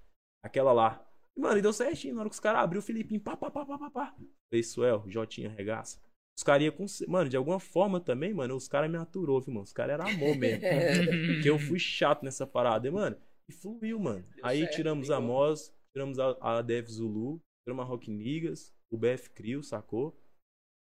Aquela 0.44 0.72
lá. 0.72 1.06
Mano, 1.40 1.58
e 1.58 1.62
deu 1.62 1.72
certinho. 1.72 2.14
Na 2.14 2.20
hora 2.20 2.30
que 2.30 2.34
os 2.34 2.40
caras 2.40 2.62
abriu 2.62 2.80
o 2.80 2.82
Filipinho, 2.82 3.20
pá, 3.20 3.36
pá, 3.36 3.50
pá, 3.50 3.64
pá, 3.64 3.78
pá, 3.78 3.90
pá. 3.90 4.16
Falei, 4.50 4.62
Suel, 4.62 5.04
Jotinha, 5.08 5.48
regaça. 5.48 6.00
Os 6.38 6.44
caras 6.44 6.62
iam 6.62 6.72
com. 6.72 6.86
Mano, 7.08 7.28
de 7.28 7.36
alguma 7.36 7.58
forma 7.58 8.00
também, 8.00 8.32
mano, 8.32 8.56
os 8.56 8.68
caras 8.68 8.90
me 8.90 8.96
aturou, 8.96 9.40
viu, 9.40 9.54
mano? 9.54 9.64
Os 9.64 9.72
caras 9.72 9.94
eram 9.94 10.08
amor 10.08 10.36
mesmo. 10.36 10.60
Porque 11.34 11.50
eu 11.50 11.58
fui 11.58 11.78
chato 11.78 12.24
nessa 12.24 12.46
parada. 12.46 12.86
E, 12.86 12.90
mano, 12.90 13.16
e 13.48 13.52
fluiu, 13.52 13.98
mano. 13.98 14.24
Deu 14.34 14.46
Aí 14.46 14.60
certo, 14.60 14.76
tiramos 14.76 15.10
a. 15.10 15.20
Mos, 15.20 15.72
tiramos 15.92 16.18
a, 16.18 16.36
a 16.40 16.62
Dev 16.62 16.86
Zulu, 16.86 17.40
tiramos 17.64 17.84
a 17.84 17.88
Rock 17.88 18.10
Niggas, 18.10 18.74
o 18.90 18.96
BF 18.96 19.30
Crio, 19.30 19.62
sacou? 19.62 20.18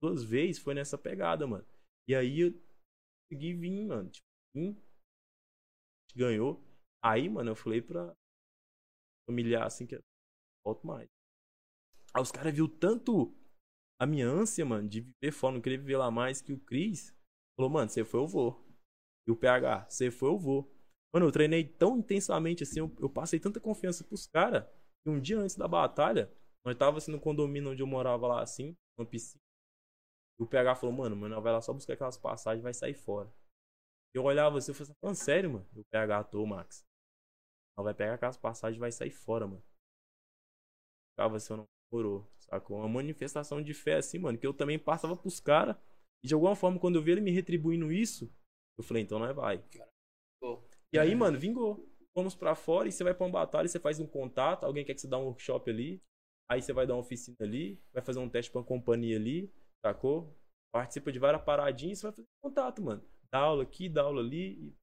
Duas 0.01 0.23
vezes 0.23 0.61
foi 0.61 0.73
nessa 0.73 0.97
pegada, 0.97 1.47
mano. 1.47 1.65
E 2.07 2.15
aí 2.15 2.41
eu 2.41 2.53
consegui 3.29 3.53
vir, 3.53 3.87
mano. 3.87 4.09
Tipo, 4.09 4.27
vim, 4.55 4.77
ganhou. 6.15 6.63
Aí, 7.03 7.29
mano, 7.29 7.51
eu 7.51 7.55
falei 7.55 7.81
pra 7.81 8.13
familiar 9.27 9.65
assim 9.65 9.85
que 9.85 9.99
volto 10.67 10.85
mais. 10.85 11.09
Aí 12.13 12.21
os 12.21 12.31
caras 12.31 12.53
viu 12.53 12.67
tanto 12.67 13.33
a 13.99 14.05
minha 14.05 14.27
ânsia, 14.27 14.65
mano, 14.65 14.87
de 14.87 15.01
viver 15.01 15.31
fora, 15.31 15.55
não 15.55 15.61
querer 15.61 15.77
viver 15.77 15.97
lá 15.97 16.11
mais 16.11 16.41
que 16.41 16.51
o 16.53 16.59
Cris. 16.59 17.15
Falou, 17.55 17.71
mano, 17.71 17.89
você 17.89 18.03
foi, 18.03 18.19
eu 18.19 18.27
vou. 18.27 18.65
E 19.27 19.31
o 19.31 19.35
PH, 19.35 19.89
você 19.89 20.11
foi, 20.11 20.29
eu 20.29 20.37
vou. 20.37 20.71
Mano, 21.13 21.27
eu 21.27 21.31
treinei 21.31 21.63
tão 21.63 21.97
intensamente 21.97 22.63
assim, 22.63 22.79
eu, 22.79 22.93
eu 22.99 23.09
passei 23.09 23.39
tanta 23.39 23.59
confiança 23.59 24.03
pros 24.03 24.27
caras, 24.27 24.65
que 25.03 25.09
um 25.09 25.19
dia 25.19 25.39
antes 25.39 25.55
da 25.55 25.67
batalha, 25.67 26.31
nós 26.65 26.77
tava 26.77 26.97
assim 26.97 27.11
no 27.11 27.19
condomínio 27.19 27.71
onde 27.71 27.81
eu 27.81 27.87
morava 27.87 28.27
lá 28.27 28.41
assim, 28.41 28.75
uma 28.99 29.07
piscina. 29.07 29.41
E 30.39 30.43
o 30.43 30.47
PH 30.47 30.75
falou, 30.75 30.95
mano, 30.95 31.15
mano, 31.15 31.41
vai 31.41 31.53
lá 31.53 31.61
só 31.61 31.73
buscar 31.73 31.93
aquelas 31.93 32.17
passagens 32.17 32.61
vai 32.61 32.73
sair 32.73 32.93
fora. 32.93 33.33
Eu 34.13 34.23
olhava 34.23 34.57
assim, 34.57 34.71
eu 34.71 34.75
falei, 34.75 34.93
falando 35.01 35.15
sério, 35.15 35.49
mano? 35.51 35.67
E 35.73 35.79
o 35.79 35.85
PH, 35.85 36.25
tô, 36.25 36.45
Max. 36.45 36.85
Ela 37.75 37.85
vai 37.85 37.93
pegar 37.93 38.15
aquelas 38.15 38.37
passagens 38.37 38.77
e 38.77 38.79
vai 38.79 38.91
sair 38.91 39.11
fora, 39.11 39.47
mano. 39.47 39.63
Ficava 41.17 41.37
assim, 41.37 41.53
eu 41.53 41.57
não 41.57 41.67
morou, 41.91 42.31
sacou? 42.37 42.77
Uma 42.77 42.87
manifestação 42.87 43.59
de 43.59 43.73
fé 43.73 43.95
assim, 43.95 44.19
mano, 44.19 44.37
que 44.37 44.45
eu 44.45 44.53
também 44.53 44.77
passava 44.77 45.17
pros 45.17 45.39
caras. 45.39 45.75
E 46.23 46.27
de 46.27 46.35
alguma 46.35 46.55
forma, 46.55 46.79
quando 46.79 46.95
eu 46.95 47.01
vi 47.01 47.11
ele 47.13 47.21
me 47.21 47.31
retribuindo 47.31 47.91
isso, 47.91 48.31
eu 48.77 48.83
falei, 48.83 49.01
então 49.01 49.17
nós 49.17 49.35
vai. 49.35 49.63
Pô. 50.39 50.61
E 50.93 50.99
aí, 50.99 51.15
mano, 51.15 51.39
vingou. 51.39 51.91
Fomos 52.13 52.35
pra 52.35 52.53
fora 52.53 52.87
e 52.87 52.91
você 52.91 53.03
vai 53.03 53.15
pra 53.15 53.25
uma 53.25 53.31
batalha, 53.31 53.67
você 53.67 53.79
faz 53.79 53.99
um 53.99 54.05
contato, 54.05 54.63
alguém 54.63 54.85
quer 54.85 54.93
que 54.93 55.01
você 55.01 55.07
dá 55.07 55.17
um 55.17 55.25
workshop 55.25 55.69
ali, 55.69 56.01
aí 56.49 56.61
você 56.61 56.71
vai 56.73 56.85
dar 56.85 56.93
uma 56.93 57.01
oficina 57.01 57.35
ali, 57.39 57.79
vai 57.91 58.03
fazer 58.03 58.19
um 58.19 58.29
teste 58.29 58.51
pra 58.51 58.59
uma 58.61 58.65
companhia 58.67 59.17
ali, 59.17 59.51
sacou? 59.83 60.35
Participa 60.71 61.11
de 61.11 61.17
várias 61.19 61.43
paradinhas 61.43 61.97
e 61.97 62.01
você 62.01 62.07
vai 62.07 62.15
fazer 62.15 62.27
contato, 62.43 62.81
mano. 62.83 63.03
Dá 63.31 63.39
aula 63.39 63.63
aqui, 63.63 63.89
dá 63.89 64.03
aula 64.03 64.21
ali, 64.21 64.53
e 64.67 64.75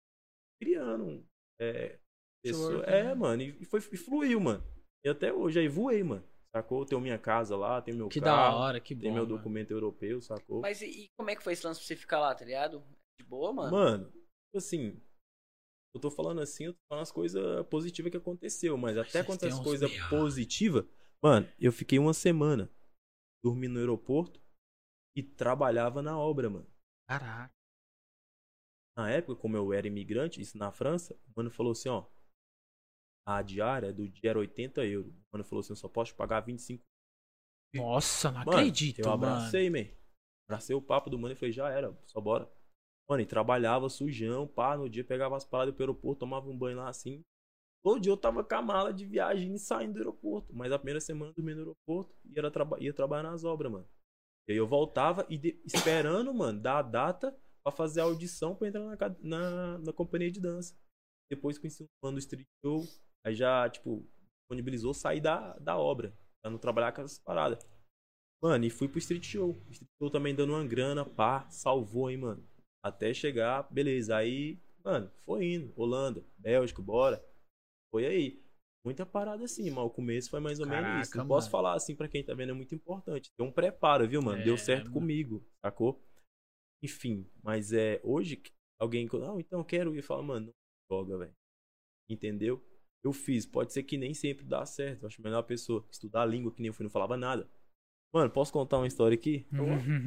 criando. 0.61 1.05
um, 1.05 1.25
É, 1.61 1.99
pessoa- 2.43 2.71
Network, 2.71 2.91
é 2.91 3.05
né? 3.05 3.15
mano, 3.15 3.43
e, 3.43 3.63
e 3.63 3.65
foi, 3.65 3.81
e 3.81 3.97
fluiu, 3.97 4.41
mano. 4.41 4.74
E 5.05 5.09
até 5.09 5.33
hoje 5.33 5.59
aí 5.61 5.69
voei, 5.69 6.03
mano. 6.03 6.25
Sacou? 6.55 6.87
Tenho 6.87 7.01
minha 7.01 7.19
casa 7.19 7.57
lá, 7.57 7.83
tenho 7.83 7.97
meu 7.97 8.09
Que 8.09 8.21
da 8.21 8.27
carro, 8.27 8.59
hora, 8.59 8.81
que 8.81 8.95
bom. 8.95 9.01
tem 9.03 9.13
meu 9.13 9.25
mano. 9.27 9.37
documento 9.37 9.71
europeu, 9.73 10.21
sacou? 10.23 10.61
Mas 10.61 10.81
e, 10.83 10.87
e 11.05 11.09
como 11.19 11.31
é 11.31 11.37
que 11.37 11.43
foi 11.43 11.53
esse 11.53 11.67
lance 11.67 11.81
pra 11.81 11.87
você 11.87 11.97
ficar 11.97 12.21
lá, 12.21 12.35
tá 12.35 12.45
ligado? 12.45 12.81
De 13.21 13.27
boa, 13.27 13.53
mano? 13.53 13.73
Mano, 13.73 14.05
tipo 14.11 14.57
assim, 14.57 15.01
eu 15.95 16.01
tô 16.01 16.11
falando 16.13 16.41
assim, 16.41 16.67
eu 16.67 16.73
tô 16.75 16.79
falando 16.89 17.03
as 17.03 17.11
coisas 17.13 17.67
positivas 17.67 18.11
que 18.11 18.17
aconteceu, 18.17 18.77
mas 18.79 18.97
até 18.97 19.11
Vocês 19.11 19.27
quando 19.27 19.43
as 19.45 19.51
têm 19.51 19.53
uns 19.61 19.65
coisas 19.65 19.91
positivas, 20.09 20.85
mano, 21.23 21.53
eu 21.59 21.73
fiquei 21.73 21.99
uma 21.99 22.15
semana 22.15 22.71
dormindo 23.45 23.75
no 23.75 23.81
aeroporto 23.81 24.41
e 25.17 25.23
trabalhava 25.25 26.03
na 26.03 26.17
obra, 26.17 26.49
mano. 26.49 26.67
Caraca. 27.09 27.53
Na 28.97 29.11
época, 29.11 29.35
como 29.41 29.57
eu 29.57 29.73
era 29.73 29.89
imigrante, 29.89 30.41
isso 30.41 30.57
na 30.57 30.71
França, 30.71 31.15
o 31.27 31.33
mano 31.37 31.51
falou 31.51 31.73
assim, 31.73 31.89
ó, 31.89 32.07
a 33.27 33.43
diária 33.43 33.93
do 33.93 34.09
dia 34.09 34.31
era 34.31 34.39
80 34.39 34.85
euros. 34.85 35.13
O 35.13 35.25
mano 35.33 35.45
falou 35.45 35.61
assim, 35.61 35.73
eu 35.73 35.77
só 35.77 35.89
posso 35.89 36.15
pagar 36.15 36.41
25 36.41 36.85
Nossa, 37.75 38.31
não 38.31 38.41
Mano, 38.45 38.51
acredito, 38.59 39.01
eu 39.01 39.07
mano. 39.07 39.13
abracei, 39.13 39.71
man. 39.71 39.87
Abracei 40.49 40.77
o 40.77 40.83
papo 40.83 41.11
do 41.11 41.19
mano 41.19 41.33
e 41.33 41.37
falei, 41.37 41.53
já 41.53 41.69
era, 41.71 41.97
só 42.07 42.21
bora. 42.21 42.49
Mano, 43.09 43.23
e 43.23 43.27
trabalhava 43.27 43.89
sujão, 43.89 44.47
pá, 44.47 44.77
no 44.77 44.89
dia 44.89 45.05
pegava 45.05 45.37
as 45.37 45.45
paradas 45.45 45.75
pro 45.75 45.83
aeroporto, 45.85 46.21
tomava 46.21 46.49
um 46.49 46.57
banho 46.57 46.77
lá 46.79 46.89
assim. 46.89 47.23
Todo 47.85 48.01
dia 48.01 48.13
eu 48.13 48.17
tava 48.17 48.45
com 48.45 48.55
a 48.55 48.63
mala 48.63 48.93
de 48.95 49.07
viagem 49.07 49.55
e 49.55 49.59
saindo 49.59 49.95
do 49.95 49.99
aeroporto. 50.01 50.55
Mas 50.55 50.73
a 50.73 50.79
primeira 50.79 51.01
semana 51.01 51.31
eu 51.31 51.35
dormia 51.35 51.55
no 51.55 51.61
aeroporto 51.63 52.15
e 52.25 52.39
era 52.39 52.51
traba 52.51 52.79
ia 52.81 52.95
trabalhar 52.95 53.25
nas 53.31 53.45
obras, 53.45 53.71
mano. 53.73 53.89
E 54.49 54.53
aí 54.53 54.59
eu 54.59 54.67
voltava 54.67 55.27
e 55.31 55.39
de- 55.39 55.61
esperando, 55.65 56.33
mano, 56.35 56.61
dar 56.61 56.79
a 56.79 56.83
data 56.83 57.37
pra 57.63 57.73
fazer 57.73 58.01
a 58.01 58.05
audição 58.05 58.55
pra 58.57 58.69
entrar 58.69 58.83
na, 58.85 58.97
na, 59.21 59.79
na 59.79 59.93
companhia 59.93 60.31
de 60.31 60.41
dança. 60.41 60.75
Depois 61.31 61.59
conheci 61.59 61.83
um 61.85 61.89
mano 62.03 62.17
do 62.17 62.21
Street 62.21 62.47
Show, 62.65 62.85
aí 63.25 63.35
já, 63.35 63.69
tipo, 63.69 64.07
disponibilizou 64.43 64.93
sair 64.95 65.21
da, 65.21 65.57
da 65.59 65.77
obra, 65.79 66.17
pra 66.43 66.51
não 66.51 66.59
trabalhar 66.59 66.93
com 66.93 67.03
essas 67.03 67.19
paradas. 67.19 67.67
Mano, 68.43 68.65
e 68.65 68.71
fui 68.71 68.89
pro 68.89 68.99
street 68.99 69.25
show. 69.25 69.51
O 69.67 69.71
street 69.71 69.91
show 69.99 70.11
também 70.11 70.35
dando 70.35 70.53
uma 70.53 70.67
grana, 70.67 71.05
pá, 71.05 71.49
salvou, 71.51 72.11
hein, 72.11 72.19
mano. 72.19 72.47
Até 72.85 73.15
chegar, 73.15 73.63
beleza. 73.73 74.15
Aí, 74.17 74.61
mano, 74.85 75.11
foi 75.25 75.47
indo. 75.55 75.73
Holanda, 75.81 76.23
Bélgica, 76.37 76.83
bora. 76.83 77.25
Foi 77.91 78.05
aí. 78.05 78.45
Muita 78.85 79.07
parada 79.07 79.43
assim, 79.45 79.71
mas 79.71 79.83
o 79.87 79.89
começo 79.89 80.29
foi 80.29 80.41
mais 80.41 80.61
ou 80.61 80.67
menos 80.67 80.83
Caraca, 80.85 81.01
isso. 81.01 81.17
Não 81.17 81.27
posso 81.27 81.49
falar 81.49 81.73
assim 81.73 81.97
pra 81.97 82.07
quem 82.07 82.23
tá 82.23 82.35
vendo, 82.35 82.51
é 82.51 82.53
muito 82.55 82.75
importante. 82.75 83.31
Tem 83.35 83.47
um 83.47 83.51
preparo, 83.51 84.07
viu, 84.07 84.21
mano? 84.21 84.45
Deu 84.45 84.55
É, 84.55 84.59
certo 84.59 84.89
mano. 84.89 84.95
comigo, 85.01 85.43
sacou? 85.65 86.05
Enfim, 86.83 87.27
mas 87.43 87.73
é. 87.73 87.99
Hoje, 88.05 88.43
alguém. 88.79 89.09
Não, 89.11 89.41
então 89.41 89.61
eu 89.61 89.65
quero 89.65 89.97
ir 89.97 90.03
falar, 90.03 90.23
mano, 90.23 90.47
não 90.49 90.99
joga, 90.99 91.17
velho. 91.17 91.35
Entendeu? 92.11 92.63
Eu 93.05 93.13
fiz. 93.13 93.45
Pode 93.45 93.73
ser 93.73 93.83
que 93.83 93.99
nem 93.99 94.15
sempre 94.15 94.45
dá 94.45 94.65
certo. 94.65 95.03
Eu 95.03 95.09
acho 95.09 95.21
melhor 95.23 95.39
a 95.41 95.43
pessoa 95.43 95.87
estudar 95.91 96.23
a 96.23 96.27
língua, 96.27 96.51
que 96.53 96.61
nem 96.63 96.69
eu 96.69 96.73
fui, 96.75 96.85
não 96.85 96.91
falava 96.91 97.17
nada. 97.17 97.49
Mano, 98.13 98.31
posso 98.31 98.53
contar 98.53 98.79
uma 98.79 98.87
história 98.87 99.15
aqui? 99.15 99.47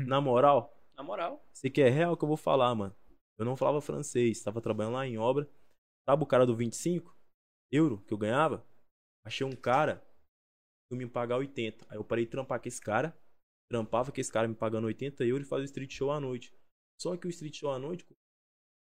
Na 0.08 0.20
moral, 0.22 0.74
Na 0.96 1.04
moral. 1.04 1.46
você 1.54 1.70
quer 1.70 1.92
real 1.92 2.16
que 2.18 2.24
eu 2.24 2.28
vou 2.28 2.38
falar, 2.38 2.74
mano. 2.74 2.96
Eu 3.38 3.46
não 3.46 3.56
falava 3.56 3.80
francês, 3.82 4.42
tava 4.42 4.62
trabalhando 4.62 4.94
lá 4.94 5.06
em 5.06 5.18
obra. 5.18 5.48
Sabe 6.10 6.24
o 6.24 6.26
cara 6.26 6.46
do 6.46 6.56
25 6.56 7.16
euro 7.72 8.02
que 8.08 8.14
eu 8.14 8.18
ganhava? 8.18 8.66
Achei 9.26 9.46
um 9.46 9.56
cara 9.56 9.98
que 10.90 10.96
ia 10.96 10.98
me 10.98 11.06
pagar 11.08 11.38
80. 11.38 11.86
Aí 11.90 11.98
eu 11.98 12.04
parei 12.04 12.26
de 12.26 12.32
trampar 12.32 12.60
com 12.62 12.68
esse 12.68 12.82
cara. 12.82 13.16
Trampava 13.70 14.12
com 14.12 14.20
esse 14.22 14.32
cara 14.32 14.48
me 14.48 14.56
pagando 14.56 14.88
80 14.88 15.24
euros 15.26 15.46
e 15.46 15.50
fazia 15.50 15.64
o 15.64 15.66
street 15.66 15.92
show 15.94 16.10
à 16.12 16.20
noite. 16.20 16.52
Só 17.00 17.16
que 17.18 17.28
o 17.28 17.30
street 17.30 17.58
show 17.60 17.70
à 17.72 17.78
noite, 17.78 18.06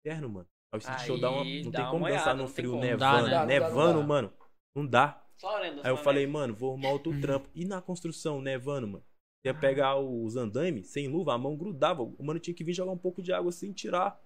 inverno, 0.06 0.30
mano. 0.30 0.48
Aí 0.74 0.80
o 0.80 1.00
show 1.00 1.20
dá 1.20 1.32
uma, 1.32 1.44
não 1.44 1.72
dá 1.72 1.78
tem 1.78 1.86
uma 1.86 1.92
como 1.92 2.08
dançar 2.08 2.36
no 2.36 2.48
frio 2.48 2.80
nevando. 2.80 3.00
Dá, 3.00 3.22
né? 3.22 3.22
Não 3.22 3.30
dá, 3.30 3.40
não 3.40 3.48
nevando, 3.48 4.00
dá. 4.00 4.06
mano. 4.06 4.34
Não 4.76 4.86
dá. 4.86 5.28
Orando. 5.42 5.82
Aí 5.84 5.90
eu 5.92 5.98
falei, 5.98 6.28
mano, 6.28 6.54
vou 6.54 6.72
arrumar 6.72 6.90
outro 6.90 7.12
trampo. 7.22 7.50
E 7.54 7.66
na 7.66 7.82
construção, 7.82 8.42
nevando, 8.42 8.88
mano? 8.88 9.06
Ia 9.46 9.54
pegar 9.54 9.98
os 9.98 10.36
andames 10.36 10.88
sem 10.88 11.08
luva, 11.08 11.34
a 11.34 11.38
mão 11.38 11.56
grudava. 11.56 12.04
O 12.04 12.24
mano 12.24 12.40
tinha 12.40 12.54
que 12.54 12.64
vir 12.64 12.74
jogar 12.74 12.92
um 12.92 12.98
pouco 12.98 13.22
de 13.22 13.32
água 13.32 13.52
sem 13.52 13.72
tirar. 13.72 14.22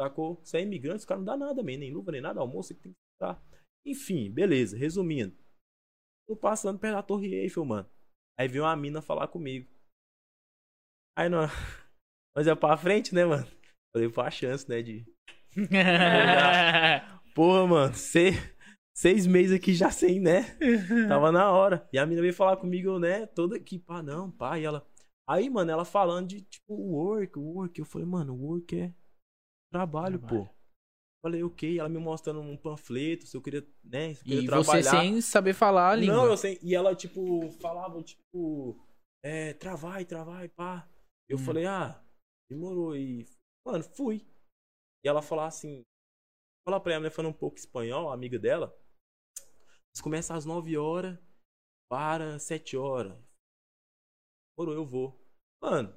Sacou? 0.00 0.40
Você 0.42 0.58
é 0.58 0.62
imigrante, 0.62 0.98
os 0.98 1.04
caras 1.04 1.24
não 1.24 1.32
dá 1.32 1.36
nada, 1.46 1.62
man. 1.62 1.76
Nem 1.76 1.92
luva, 1.92 2.10
nem 2.10 2.20
nada. 2.20 2.40
Almoço 2.40 2.74
que 2.74 2.80
tem 2.80 2.92
que 2.92 2.98
tirar. 3.20 3.40
Enfim, 3.86 4.30
beleza. 4.30 4.76
Resumindo. 4.76 5.36
Tô 6.26 6.34
passando 6.34 6.78
perto 6.78 6.94
da 6.94 7.02
Torre 7.02 7.34
Eiffel, 7.34 7.64
mano. 7.64 7.88
Aí 8.38 8.48
veio 8.48 8.64
uma 8.64 8.74
mina 8.74 9.00
falar 9.00 9.28
comigo. 9.28 9.68
Aí 11.16 11.28
nós. 11.28 11.50
Nós 12.36 12.48
é 12.48 12.54
pra 12.56 12.76
frente, 12.76 13.14
né, 13.14 13.24
mano? 13.24 13.46
Falei, 13.94 14.10
pô, 14.10 14.20
a 14.20 14.28
chance, 14.28 14.68
né, 14.68 14.82
de. 14.82 15.06
Porra, 17.34 17.66
mano, 17.66 17.94
seis, 17.94 18.36
seis 18.94 19.26
meses 19.26 19.56
aqui 19.56 19.74
já 19.74 19.90
sem, 19.90 20.20
né? 20.20 20.56
Tava 21.08 21.32
na 21.32 21.50
hora. 21.50 21.88
E 21.92 21.98
a 21.98 22.06
mina 22.06 22.20
veio 22.20 22.32
falar 22.34 22.56
comigo, 22.56 22.98
né? 22.98 23.26
Toda 23.26 23.56
aqui, 23.56 23.78
pá, 23.78 24.02
não, 24.02 24.30
pá. 24.30 24.58
E 24.58 24.64
ela. 24.64 24.86
Aí, 25.28 25.48
mano, 25.48 25.70
ela 25.70 25.84
falando 25.84 26.28
de, 26.28 26.42
tipo, 26.42 26.74
work, 26.74 27.38
work. 27.38 27.78
Eu 27.78 27.86
falei, 27.86 28.06
mano, 28.06 28.34
work 28.34 28.78
é 28.78 28.92
trabalho, 29.72 30.18
Trabalho. 30.18 30.44
pô. 30.46 30.54
Falei, 31.24 31.42
ok. 31.42 31.78
Ela 31.78 31.88
me 31.88 31.98
mostrando 31.98 32.40
um 32.40 32.56
panfleto, 32.56 33.26
se 33.26 33.36
eu 33.36 33.40
queria, 33.40 33.66
né? 33.82 34.12
Se 34.14 34.20
eu 34.20 34.24
queria 34.24 34.42
E 34.42 34.46
trabalhar. 34.46 34.82
você 34.82 34.90
sem 34.90 35.20
saber 35.22 35.54
falar 35.54 35.90
a 35.92 35.96
língua. 35.96 36.14
Não, 36.16 36.26
eu 36.26 36.36
sei. 36.36 36.58
E 36.62 36.74
ela, 36.74 36.94
tipo, 36.94 37.50
falava, 37.62 38.02
tipo, 38.02 38.78
é, 39.24 39.54
travai, 39.54 40.04
travai, 40.04 40.48
pá. 40.48 40.86
Eu 41.28 41.38
Hum. 41.38 41.40
falei, 41.40 41.64
ah, 41.64 41.98
demorou. 42.50 42.94
E, 42.94 43.26
mano, 43.66 43.82
fui. 43.82 44.22
E 45.04 45.08
ela 45.08 45.20
falava 45.22 45.48
assim, 45.48 45.82
fala 46.66 46.80
pra 46.80 46.94
ela, 46.94 47.04
né, 47.04 47.10
falando 47.10 47.30
um 47.32 47.38
pouco 47.38 47.58
espanhol, 47.58 48.10
amiga 48.10 48.38
dela. 48.38 48.74
Começa 50.02 50.34
às 50.34 50.44
9 50.44 50.76
horas, 50.76 51.18
para 51.90 52.38
7 52.38 52.76
horas. 52.76 53.16
Demorou, 54.56 54.74
eu 54.74 54.84
vou. 54.86 55.20
Mano, 55.62 55.90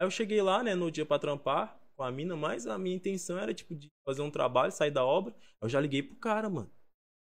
aí 0.00 0.06
eu 0.06 0.10
cheguei 0.10 0.42
lá, 0.42 0.62
né, 0.62 0.74
no 0.74 0.90
dia 0.90 1.06
pra 1.06 1.18
trampar 1.18 1.80
com 1.96 2.02
a 2.02 2.10
mina, 2.10 2.36
mas 2.36 2.66
a 2.66 2.76
minha 2.78 2.96
intenção 2.96 3.38
era, 3.38 3.54
tipo, 3.54 3.74
de 3.74 3.88
fazer 4.06 4.22
um 4.22 4.30
trabalho, 4.30 4.72
sair 4.72 4.90
da 4.90 5.04
obra. 5.04 5.34
Eu 5.62 5.68
já 5.68 5.80
liguei 5.80 6.02
pro 6.02 6.16
cara, 6.16 6.50
mano. 6.50 6.70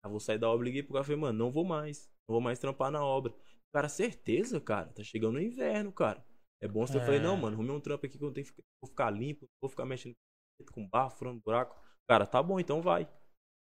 Aí 0.03 0.09
vou 0.09 0.19
sair 0.19 0.37
da 0.39 0.49
obra, 0.49 0.65
liguei 0.65 0.83
pro 0.83 0.93
cara, 0.93 1.03
falei, 1.03 1.19
mano, 1.19 1.37
não 1.37 1.51
vou 1.51 1.63
mais. 1.63 2.07
Não 2.27 2.33
vou 2.33 2.41
mais 2.41 2.59
trampar 2.59 2.91
na 2.91 3.03
obra. 3.03 3.33
Cara, 3.73 3.87
certeza, 3.87 4.59
cara. 4.59 4.91
Tá 4.93 5.03
chegando 5.03 5.35
o 5.35 5.41
inverno, 5.41 5.91
cara. 5.91 6.25
É 6.61 6.67
bom 6.67 6.81
eu 6.83 7.01
É. 7.01 7.05
falei, 7.05 7.19
não, 7.19 7.37
mano, 7.37 7.55
arrumei 7.55 7.75
um 7.75 7.79
trampo 7.79 8.05
aqui 8.05 8.17
que 8.17 8.23
eu 8.23 8.33
tenho 8.33 8.45
que 8.45 8.51
ficar, 8.51 8.63
vou 8.81 8.89
ficar 8.89 9.09
limpo, 9.11 9.41
não 9.43 9.49
vou 9.61 9.69
ficar 9.69 9.85
mexendo 9.85 10.15
com 10.65 10.87
barro, 10.87 11.11
furando 11.11 11.41
buraco. 11.41 11.75
Cara, 12.07 12.25
tá 12.25 12.41
bom, 12.41 12.59
então 12.59 12.81
vai. 12.81 13.07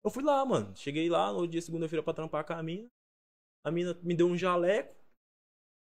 Eu 0.04 0.12
fui 0.12 0.24
lá, 0.24 0.44
mano. 0.46 0.76
Cheguei 0.76 1.10
lá 1.10 1.32
no 1.32 1.48
dia 1.48 1.62
segunda-feira 1.62 2.04
pra 2.04 2.14
trampar 2.14 2.46
com 2.46 2.54
a 2.54 2.62
mina. 2.62 2.88
A 3.66 3.72
mina 3.72 3.94
me 4.04 4.16
deu 4.16 4.28
um 4.28 4.38
jaleco. 4.38 4.94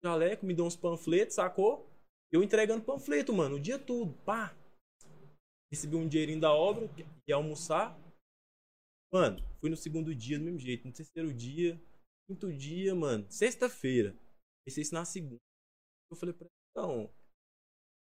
Jaleco, 0.05 0.47
me 0.47 0.55
deu 0.55 0.65
uns 0.65 0.77
panfletos, 0.77 1.35
sacou? 1.35 1.91
Eu 2.33 2.43
entregando 2.43 2.85
panfleto, 2.85 3.33
mano, 3.33 3.57
o 3.57 3.61
dia 3.61 3.79
todo. 3.79 4.15
Pá. 4.25 4.57
Recebi 5.73 5.97
um 5.97 6.09
dinheirinho 6.09 6.41
da 6.41 6.53
obra, 6.53 6.89
ia 7.29 7.35
almoçar. 7.35 7.99
Mano, 9.13 9.39
fui 9.61 9.69
no 9.69 9.77
segundo 9.77 10.15
dia 10.15 10.39
do 10.39 10.45
mesmo 10.45 10.59
jeito. 10.59 10.87
No 10.87 10.93
terceiro 10.93 11.33
dia, 11.35 11.81
quinto 12.29 12.53
dia, 12.53 12.95
mano. 12.95 13.29
Sexta-feira. 13.31 14.17
Pensei 14.65 14.83
isso 14.83 14.95
na 14.95 15.05
segunda. 15.05 15.41
Eu 16.11 16.17
falei 16.17 16.33
pra 16.33 16.47
ela, 16.47 16.53
então. 16.71 17.15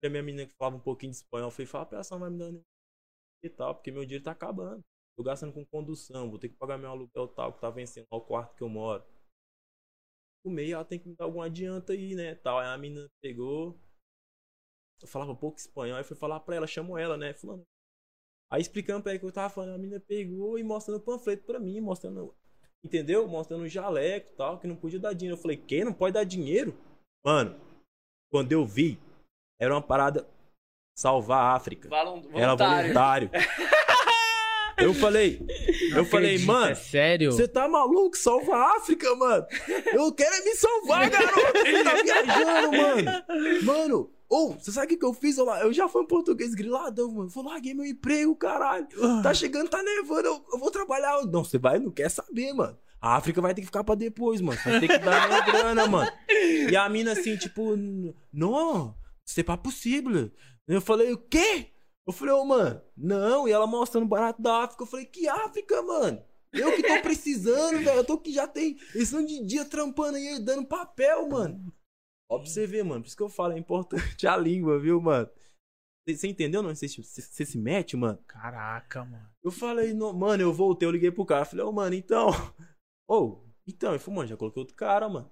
Pra 0.01 0.09
minha 0.09 0.23
menina 0.23 0.47
que 0.47 0.55
falava 0.57 0.77
um 0.77 0.81
pouquinho 0.81 1.11
de 1.11 1.17
espanhol, 1.17 1.47
eu 1.47 1.51
falei, 1.51 1.67
fala 1.67 1.85
pra 1.85 1.97
ela, 1.99 2.07
não 2.09 2.19
vai 2.19 2.29
me 2.31 2.39
dar 2.39 2.51
nenhum 2.51 2.63
e 3.43 3.49
tal, 3.49 3.75
porque 3.75 3.91
meu 3.91 4.03
dinheiro 4.03 4.23
tá 4.23 4.31
acabando. 4.31 4.81
Tô 5.17 5.23
gastando 5.23 5.53
com 5.53 5.65
condução, 5.65 6.29
vou 6.29 6.39
ter 6.39 6.49
que 6.49 6.55
pagar 6.55 6.77
meu 6.77 6.89
aluguel 6.89 7.27
tal, 7.27 7.53
que 7.53 7.61
tá 7.61 7.69
vencendo 7.69 8.07
lá 8.11 8.17
o 8.17 8.21
quarto 8.21 8.55
que 8.55 8.63
eu 8.63 8.69
moro. 8.69 9.03
O 10.43 10.49
meio 10.49 10.75
ela 10.75 10.85
tem 10.85 10.99
que 10.99 11.07
me 11.07 11.15
dar 11.15 11.25
algum 11.25 11.41
adianto 11.41 11.91
aí, 11.91 12.15
né? 12.15 12.35
Tal. 12.35 12.57
Aí 12.59 12.67
a 12.67 12.77
menina 12.77 13.07
pegou. 13.21 13.79
Eu 15.01 15.07
falava 15.07 15.35
pouco 15.35 15.57
espanhol, 15.57 15.97
aí 15.97 16.03
fui 16.03 16.15
falar 16.15 16.39
pra 16.39 16.55
ela, 16.55 16.67
chamou 16.67 16.97
ela, 16.97 17.17
né? 17.17 17.33
Falando. 17.33 17.63
Aí 18.51 18.61
explicando 18.61 19.01
pra 19.01 19.11
ela 19.11 19.19
que 19.19 19.25
eu 19.25 19.31
tava 19.31 19.53
falando, 19.53 19.75
a 19.75 19.77
menina 19.77 19.99
pegou 19.99 20.57
e 20.57 20.63
mostrando 20.63 20.97
o 20.97 21.03
panfleto 21.03 21.45
pra 21.45 21.59
mim, 21.59 21.79
mostrando. 21.79 22.35
Entendeu? 22.83 23.27
Mostrando 23.27 23.63
o 23.63 23.67
jaleco 23.67 24.35
tal, 24.35 24.59
que 24.59 24.67
não 24.67 24.75
podia 24.75 24.99
dar 24.99 25.13
dinheiro. 25.13 25.37
Eu 25.37 25.41
falei, 25.41 25.57
quem 25.57 25.85
não 25.85 25.93
pode 25.93 26.13
dar 26.13 26.23
dinheiro? 26.23 26.73
Mano, 27.23 27.59
quando 28.31 28.51
eu 28.51 28.65
vi, 28.65 28.99
era 29.59 29.73
uma 29.73 29.81
parada 29.81 30.27
salvar 31.01 31.39
a 31.43 31.55
África. 31.55 31.89
Valon- 31.89 32.21
Era 32.33 32.55
voluntário. 32.55 33.29
eu 34.77 34.93
falei, 34.93 35.39
eu 35.95 36.05
falei, 36.05 36.29
Acredita, 36.35 36.51
mano, 36.51 36.71
é 36.71 36.75
sério? 36.75 37.31
você 37.31 37.47
tá 37.47 37.67
maluco? 37.67 38.15
Salva 38.17 38.55
a 38.55 38.77
África, 38.77 39.13
mano. 39.15 39.45
Eu 39.93 40.11
quero 40.13 40.33
é 40.35 40.41
me 40.43 40.55
salvar, 40.55 41.09
garoto. 41.09 41.57
Ele 41.65 41.83
tá 41.83 41.93
viajando, 42.01 42.71
mano. 42.71 43.23
Mano, 43.63 44.11
ou, 44.29 44.53
você 44.53 44.71
sabe 44.71 44.85
o 44.85 44.89
que, 44.89 44.97
que 44.97 45.05
eu 45.05 45.13
fiz? 45.13 45.37
Eu, 45.37 45.45
lá- 45.45 45.61
eu 45.61 45.73
já 45.73 45.87
fui 45.89 46.01
um 46.03 46.07
português 46.07 46.53
griladão, 46.53 47.11
mano. 47.11 47.29
Vou 47.29 47.43
larguei 47.43 47.73
meu 47.73 47.85
emprego, 47.85 48.35
caralho. 48.35 48.87
Tá 49.23 49.33
chegando, 49.33 49.69
tá 49.69 49.81
nevando, 49.83 50.27
eu, 50.27 50.45
eu 50.53 50.59
vou 50.59 50.71
trabalhar. 50.71 51.21
Não, 51.25 51.43
você 51.43 51.57
vai, 51.57 51.79
não 51.79 51.91
quer 51.91 52.09
saber, 52.09 52.53
mano. 52.53 52.77
A 53.01 53.15
África 53.15 53.41
vai 53.41 53.53
ter 53.55 53.61
que 53.61 53.65
ficar 53.67 53.83
pra 53.83 53.95
depois, 53.95 54.39
mano. 54.41 54.59
Vai 54.63 54.79
ter 54.79 54.87
que 54.87 54.97
dar 54.99 55.27
minha 55.27 55.41
grana, 55.41 55.87
mano. 55.87 56.11
E 56.29 56.75
a 56.75 56.87
mina 56.87 57.13
assim, 57.13 57.35
tipo, 57.35 57.75
não, 58.31 58.95
isso 59.25 59.39
é 59.39 59.43
possível. 59.57 60.31
Eu 60.71 60.81
falei, 60.81 61.11
o 61.11 61.17
quê? 61.17 61.71
Eu 62.07 62.13
falei, 62.13 62.33
ô, 62.33 62.45
mano, 62.45 62.81
não. 62.95 63.47
E 63.47 63.51
ela 63.51 63.67
mostrando 63.67 64.05
o 64.05 64.07
barato 64.07 64.41
da 64.41 64.63
África. 64.63 64.83
Eu 64.83 64.87
falei, 64.87 65.05
que 65.05 65.27
África, 65.27 65.81
mano? 65.81 66.23
Eu 66.53 66.75
que 66.75 66.83
tô 66.83 67.01
precisando, 67.01 67.83
velho. 67.83 67.97
Eu 67.97 68.05
tô 68.05 68.17
que 68.17 68.31
já 68.31 68.47
tem 68.47 68.77
esse 68.95 69.15
ano 69.15 69.27
de 69.27 69.45
dia 69.45 69.65
trampando 69.65 70.17
aí, 70.17 70.39
dando 70.39 70.65
papel, 70.65 71.27
mano. 71.27 71.73
Ó, 72.29 72.39
pra 72.39 72.47
você 72.47 72.65
ver, 72.65 72.83
mano. 72.83 73.01
Por 73.01 73.07
isso 73.07 73.17
que 73.17 73.23
eu 73.23 73.29
falo, 73.29 73.53
é 73.53 73.59
importante 73.59 74.25
a 74.27 74.37
língua, 74.37 74.79
viu, 74.79 75.01
mano? 75.01 75.29
Você 76.07 76.27
entendeu, 76.27 76.63
não? 76.63 76.73
Você, 76.73 76.87
se 76.87 77.57
mete, 77.57 77.95
mano? 77.95 78.17
Caraca, 78.25 79.05
mano. 79.05 79.29
Eu 79.43 79.51
falei, 79.51 79.93
não, 79.93 80.13
mano, 80.13 80.41
eu 80.41 80.53
voltei, 80.53 80.87
eu 80.87 80.91
liguei 80.91 81.11
pro 81.11 81.25
cara. 81.25 81.45
Falei, 81.45 81.65
ô, 81.65 81.71
mano, 81.71 81.95
então. 81.95 82.29
Ô, 83.07 83.43
então, 83.67 83.91
ele 83.91 83.99
falou, 83.99 84.17
mano, 84.17 84.29
já 84.29 84.37
coloquei 84.37 84.61
outro 84.61 84.75
cara, 84.75 85.09
mano. 85.09 85.29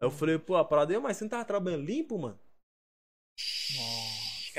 Aí 0.00 0.06
eu 0.06 0.10
falei, 0.10 0.38
pô, 0.38 0.56
a 0.56 0.64
parada 0.64 0.94
aí, 0.94 1.00
mas 1.00 1.16
você 1.16 1.24
não 1.24 1.28
tava 1.30 1.44
trabalhando 1.44 1.84
limpo, 1.84 2.16
mano? 2.16 2.38
Os 3.36 3.72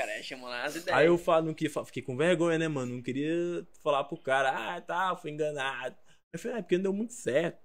caras 0.06 0.24
chamam 0.24 0.48
lá 0.48 0.64
as 0.64 0.76
ideias. 0.76 0.98
Aí 0.98 1.06
eu 1.06 1.18
falo, 1.18 1.46
não 1.46 1.54
queria, 1.54 1.84
fiquei 1.84 2.02
com 2.02 2.16
vergonha, 2.16 2.58
né, 2.58 2.68
mano? 2.68 2.94
Não 2.94 3.02
queria 3.02 3.66
falar 3.82 4.04
pro 4.04 4.16
cara, 4.16 4.76
ah, 4.76 4.80
tá, 4.80 5.16
fui 5.16 5.30
enganado. 5.30 5.96
Eu 6.32 6.38
falei, 6.38 6.58
é 6.58 6.62
porque 6.62 6.76
não 6.76 6.82
deu 6.82 6.92
muito 6.92 7.12
certo. 7.12 7.60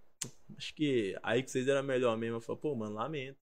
Acho 0.57 0.73
que 0.73 1.15
aí 1.22 1.43
que 1.43 1.51
vocês 1.51 1.68
eram 1.68 1.84
melhor 1.84 2.18
mesmo. 2.18 2.38
Eu 2.38 2.41
falei, 2.41 2.61
pô, 2.61 2.76
mano, 2.76 2.95
lamento. 2.95 3.38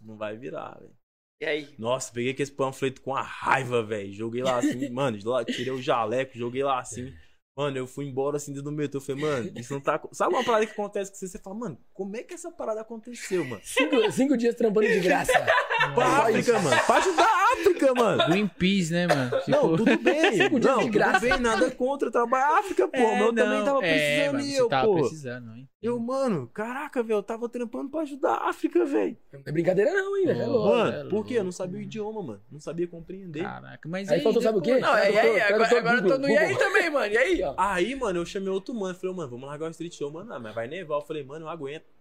Não 0.00 0.16
vai 0.16 0.36
virar, 0.36 0.78
velho. 0.78 0.96
E 1.42 1.44
aí? 1.44 1.74
Nossa, 1.78 2.12
peguei 2.12 2.32
aquele 2.32 2.50
panfleto 2.50 3.00
com 3.02 3.14
a 3.14 3.22
raiva, 3.22 3.82
velho. 3.82 4.12
Joguei 4.12 4.42
lá 4.42 4.58
assim, 4.58 4.88
mano, 4.90 5.18
tirei 5.46 5.72
o 5.72 5.82
jaleco, 5.82 6.38
joguei 6.38 6.62
lá 6.62 6.80
assim. 6.80 7.14
Mano, 7.54 7.76
eu 7.76 7.86
fui 7.86 8.06
embora 8.06 8.38
assim 8.38 8.50
dentro 8.52 8.70
do 8.70 8.72
metrô. 8.72 8.98
Eu 8.98 9.04
falei, 9.04 9.22
mano, 9.22 9.52
isso 9.56 9.74
não 9.74 9.80
tá. 9.80 10.00
Sabe 10.10 10.34
uma 10.34 10.42
parada 10.42 10.64
que 10.64 10.72
acontece 10.72 11.10
com 11.10 11.18
você? 11.18 11.28
Você 11.28 11.38
fala, 11.38 11.54
mano, 11.56 11.78
como 11.92 12.16
é 12.16 12.22
que 12.22 12.32
essa 12.32 12.50
parada 12.50 12.80
aconteceu, 12.80 13.44
mano? 13.44 13.60
Cinco, 13.62 14.10
cinco 14.10 14.36
dias 14.38 14.54
trampando 14.54 14.88
de 14.88 15.00
graça. 15.00 15.32
Pra 15.94 16.06
África, 16.06 16.58
mano. 16.60 16.82
Pra 16.86 16.96
ajudar 16.96 17.24
a 17.26 17.52
África, 17.52 17.94
mano. 17.94 18.26
Greenpeace, 18.26 18.92
né, 18.92 19.06
mano? 19.06 19.30
Não, 19.48 19.76
tudo 19.76 19.98
bem. 19.98 20.32
Cinco 20.38 20.60
dias 20.60 20.72
não, 20.72 20.78
de 20.78 20.86
tudo 20.86 20.92
graça. 20.94 21.20
bem, 21.20 21.38
nada 21.40 21.70
contra 21.72 22.10
trabalhar 22.10 22.58
África, 22.58 22.88
pô. 22.88 22.96
É, 22.96 23.12
mas 23.12 23.20
eu 23.20 23.34
também 23.34 23.58
não, 23.58 23.64
tava 23.64 23.84
é, 23.84 23.90
precisando 23.92 24.32
mano, 24.32 24.46
e 24.46 24.50
você 24.52 24.60
eu, 24.60 24.68
tava 24.68 24.86
pô. 24.86 24.94
precisando, 24.94 25.54
hein? 25.54 25.68
Eu, 25.82 25.98
mano, 25.98 26.46
caraca, 26.46 27.02
velho, 27.02 27.18
eu 27.18 27.22
tava 27.24 27.48
trampando 27.48 27.90
pra 27.90 28.02
ajudar 28.02 28.34
a 28.34 28.48
África, 28.50 28.84
velho. 28.86 29.18
Não 29.32 29.42
é 29.44 29.50
brincadeira 29.50 29.92
não, 29.92 30.16
hein, 30.16 30.26
velho. 30.26 30.50
Louco. 30.50 30.68
Mano, 30.68 31.08
é 31.08 31.10
por 31.10 31.26
quê? 31.26 31.34
Eu 31.34 31.44
não 31.44 31.50
sabia 31.50 31.72
o 31.72 31.78
mano. 31.78 31.86
idioma, 31.86 32.22
mano. 32.22 32.42
Não 32.52 32.60
sabia 32.60 32.86
compreender. 32.86 33.42
Caraca, 33.42 33.88
mas 33.88 34.08
Aí 34.08 34.20
faltou, 34.20 34.40
sabe 34.40 34.58
o 34.58 34.62
quê? 34.62 34.78
Não, 34.78 34.94
e 34.96 35.00
aí, 35.00 35.12
Tradutor, 35.12 35.52
agora, 35.52 35.78
agora 35.78 35.96
eu 35.96 36.02
tô 36.02 36.08
Google, 36.10 36.20
no 36.20 36.28
e 36.28 36.38
aí 36.38 36.56
também, 36.56 36.88
mano. 36.88 37.12
E 37.12 37.18
aí, 37.18 37.42
ó. 37.42 37.54
Aí, 37.58 37.96
mano, 37.96 38.20
eu 38.20 38.24
chamei 38.24 38.48
outro 38.48 38.72
mano. 38.72 38.94
Falei, 38.94 39.16
mano, 39.16 39.30
vamos 39.30 39.46
largar 39.48 39.66
o 39.66 39.70
street 39.70 39.94
show, 39.94 40.08
mano. 40.08 40.32
Ah, 40.32 40.38
mas 40.38 40.54
vai 40.54 40.68
nevar. 40.68 40.98
Eu 40.98 41.02
falei, 41.02 41.24
mano, 41.24 41.46
eu 41.46 41.48
aguento. 41.48 41.92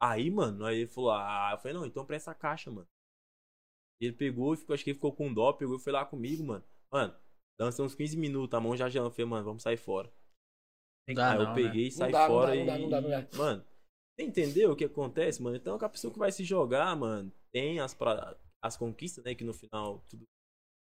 Aí, 0.00 0.30
mano, 0.30 0.64
aí 0.64 0.82
ele 0.82 0.86
falou, 0.86 1.10
ah, 1.10 1.50
eu 1.54 1.58
falei, 1.58 1.76
não, 1.76 1.84
então 1.84 2.06
presta 2.06 2.30
a 2.30 2.34
caixa, 2.34 2.70
mano. 2.70 2.86
Ele 4.00 4.12
pegou 4.12 4.54
e 4.54 4.56
ficou, 4.56 4.74
acho 4.74 4.84
que 4.84 4.90
ele 4.90 4.94
ficou 4.94 5.12
com 5.12 5.34
dó, 5.34 5.52
pegou 5.52 5.76
e 5.76 5.80
foi 5.80 5.92
lá 5.92 6.04
comigo, 6.06 6.44
mano. 6.44 6.64
Mano, 6.92 7.12
dançou 7.58 7.84
uns 7.84 7.96
15 7.96 8.16
minutos, 8.16 8.56
a 8.56 8.60
mão 8.60 8.76
já 8.76 8.88
gelando. 8.88 9.10
Eu 9.10 9.14
falei, 9.14 9.28
mano, 9.28 9.44
vamos 9.44 9.64
sair 9.64 9.76
fora. 9.76 10.08
Dá, 11.14 11.32
aí 11.32 11.38
não, 11.38 11.48
eu 11.48 11.54
peguei 11.54 11.82
e 11.86 11.90
Não 11.90 11.96
saí 11.96 12.12
dá, 12.12 12.20
não 12.20 12.26
fora 12.26 12.50
dá, 12.50 12.56
e. 12.56 12.58
não 12.58 12.66
dá, 12.66 12.78
não 12.78 12.88
dá, 12.88 13.00
não 13.00 13.10
dá. 13.30 13.38
Mano, 13.38 13.64
você 14.16 14.26
entendeu 14.26 14.72
o 14.72 14.76
que 14.76 14.84
acontece, 14.84 15.42
mano? 15.42 15.56
Então, 15.56 15.76
a 15.76 15.88
pessoa 15.88 16.12
que 16.12 16.18
vai 16.18 16.32
se 16.32 16.44
jogar, 16.44 16.94
mano, 16.96 17.32
tem 17.52 17.80
as, 17.80 17.94
pra... 17.94 18.36
as 18.62 18.76
conquistas, 18.76 19.24
né? 19.24 19.34
Que 19.34 19.44
no 19.44 19.54
final 19.54 20.04
tudo. 20.08 20.24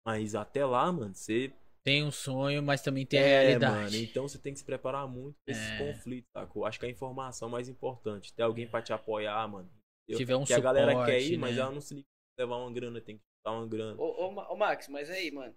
Mas 0.06 0.36
até 0.36 0.66
lá, 0.66 0.92
mano, 0.92 1.14
você 1.14 1.54
Tem 1.84 2.04
um 2.04 2.12
sonho, 2.12 2.62
mas 2.62 2.82
também 2.82 3.06
tem 3.06 3.20
a 3.20 3.24
é, 3.24 3.42
realidade. 3.44 3.76
mano, 3.76 3.96
então 3.98 4.28
você 4.28 4.38
tem 4.40 4.54
que 4.54 4.60
se 4.60 4.66
preparar 4.66 5.08
muito 5.08 5.36
pra 5.46 5.52
esses 5.54 5.70
É. 5.72 5.78
conflitos, 5.78 6.30
sacou? 6.36 6.66
Acho 6.66 6.80
que 6.80 6.86
a 6.86 6.90
informação 6.90 7.48
é 7.48 7.52
mais 7.52 7.70
importante. 7.70 8.34
Ter 8.34 8.44
alguém 8.44 8.68
pra 8.68 8.82
te 8.82 8.94
apoiar, 8.94 9.48
mano. 9.48 9.70
Se 10.10 10.18
tiver 10.18 10.36
um 10.36 10.44
que 10.44 10.54
a 10.54 10.60
galera 10.60 10.92
suporte, 10.92 11.12
quer 11.12 11.22
ir, 11.22 11.38
mas 11.38 11.56
né? 11.56 11.62
ela 11.62 11.72
não 11.72 11.82
se 11.82 11.94
liga 11.96 12.08
levar 12.40 12.58
uma 12.58 12.72
grana, 12.72 13.00
tem 13.00 13.18
que 13.18 13.24
dar 13.46 13.54
uma 13.54 13.68
grana. 13.68 14.00
Ô, 14.02 14.06
ô, 14.06 14.54
ô, 14.54 14.58
Max, 14.58 14.88
mas 14.88 15.10
aí, 15.10 15.32
mano. 15.32 15.56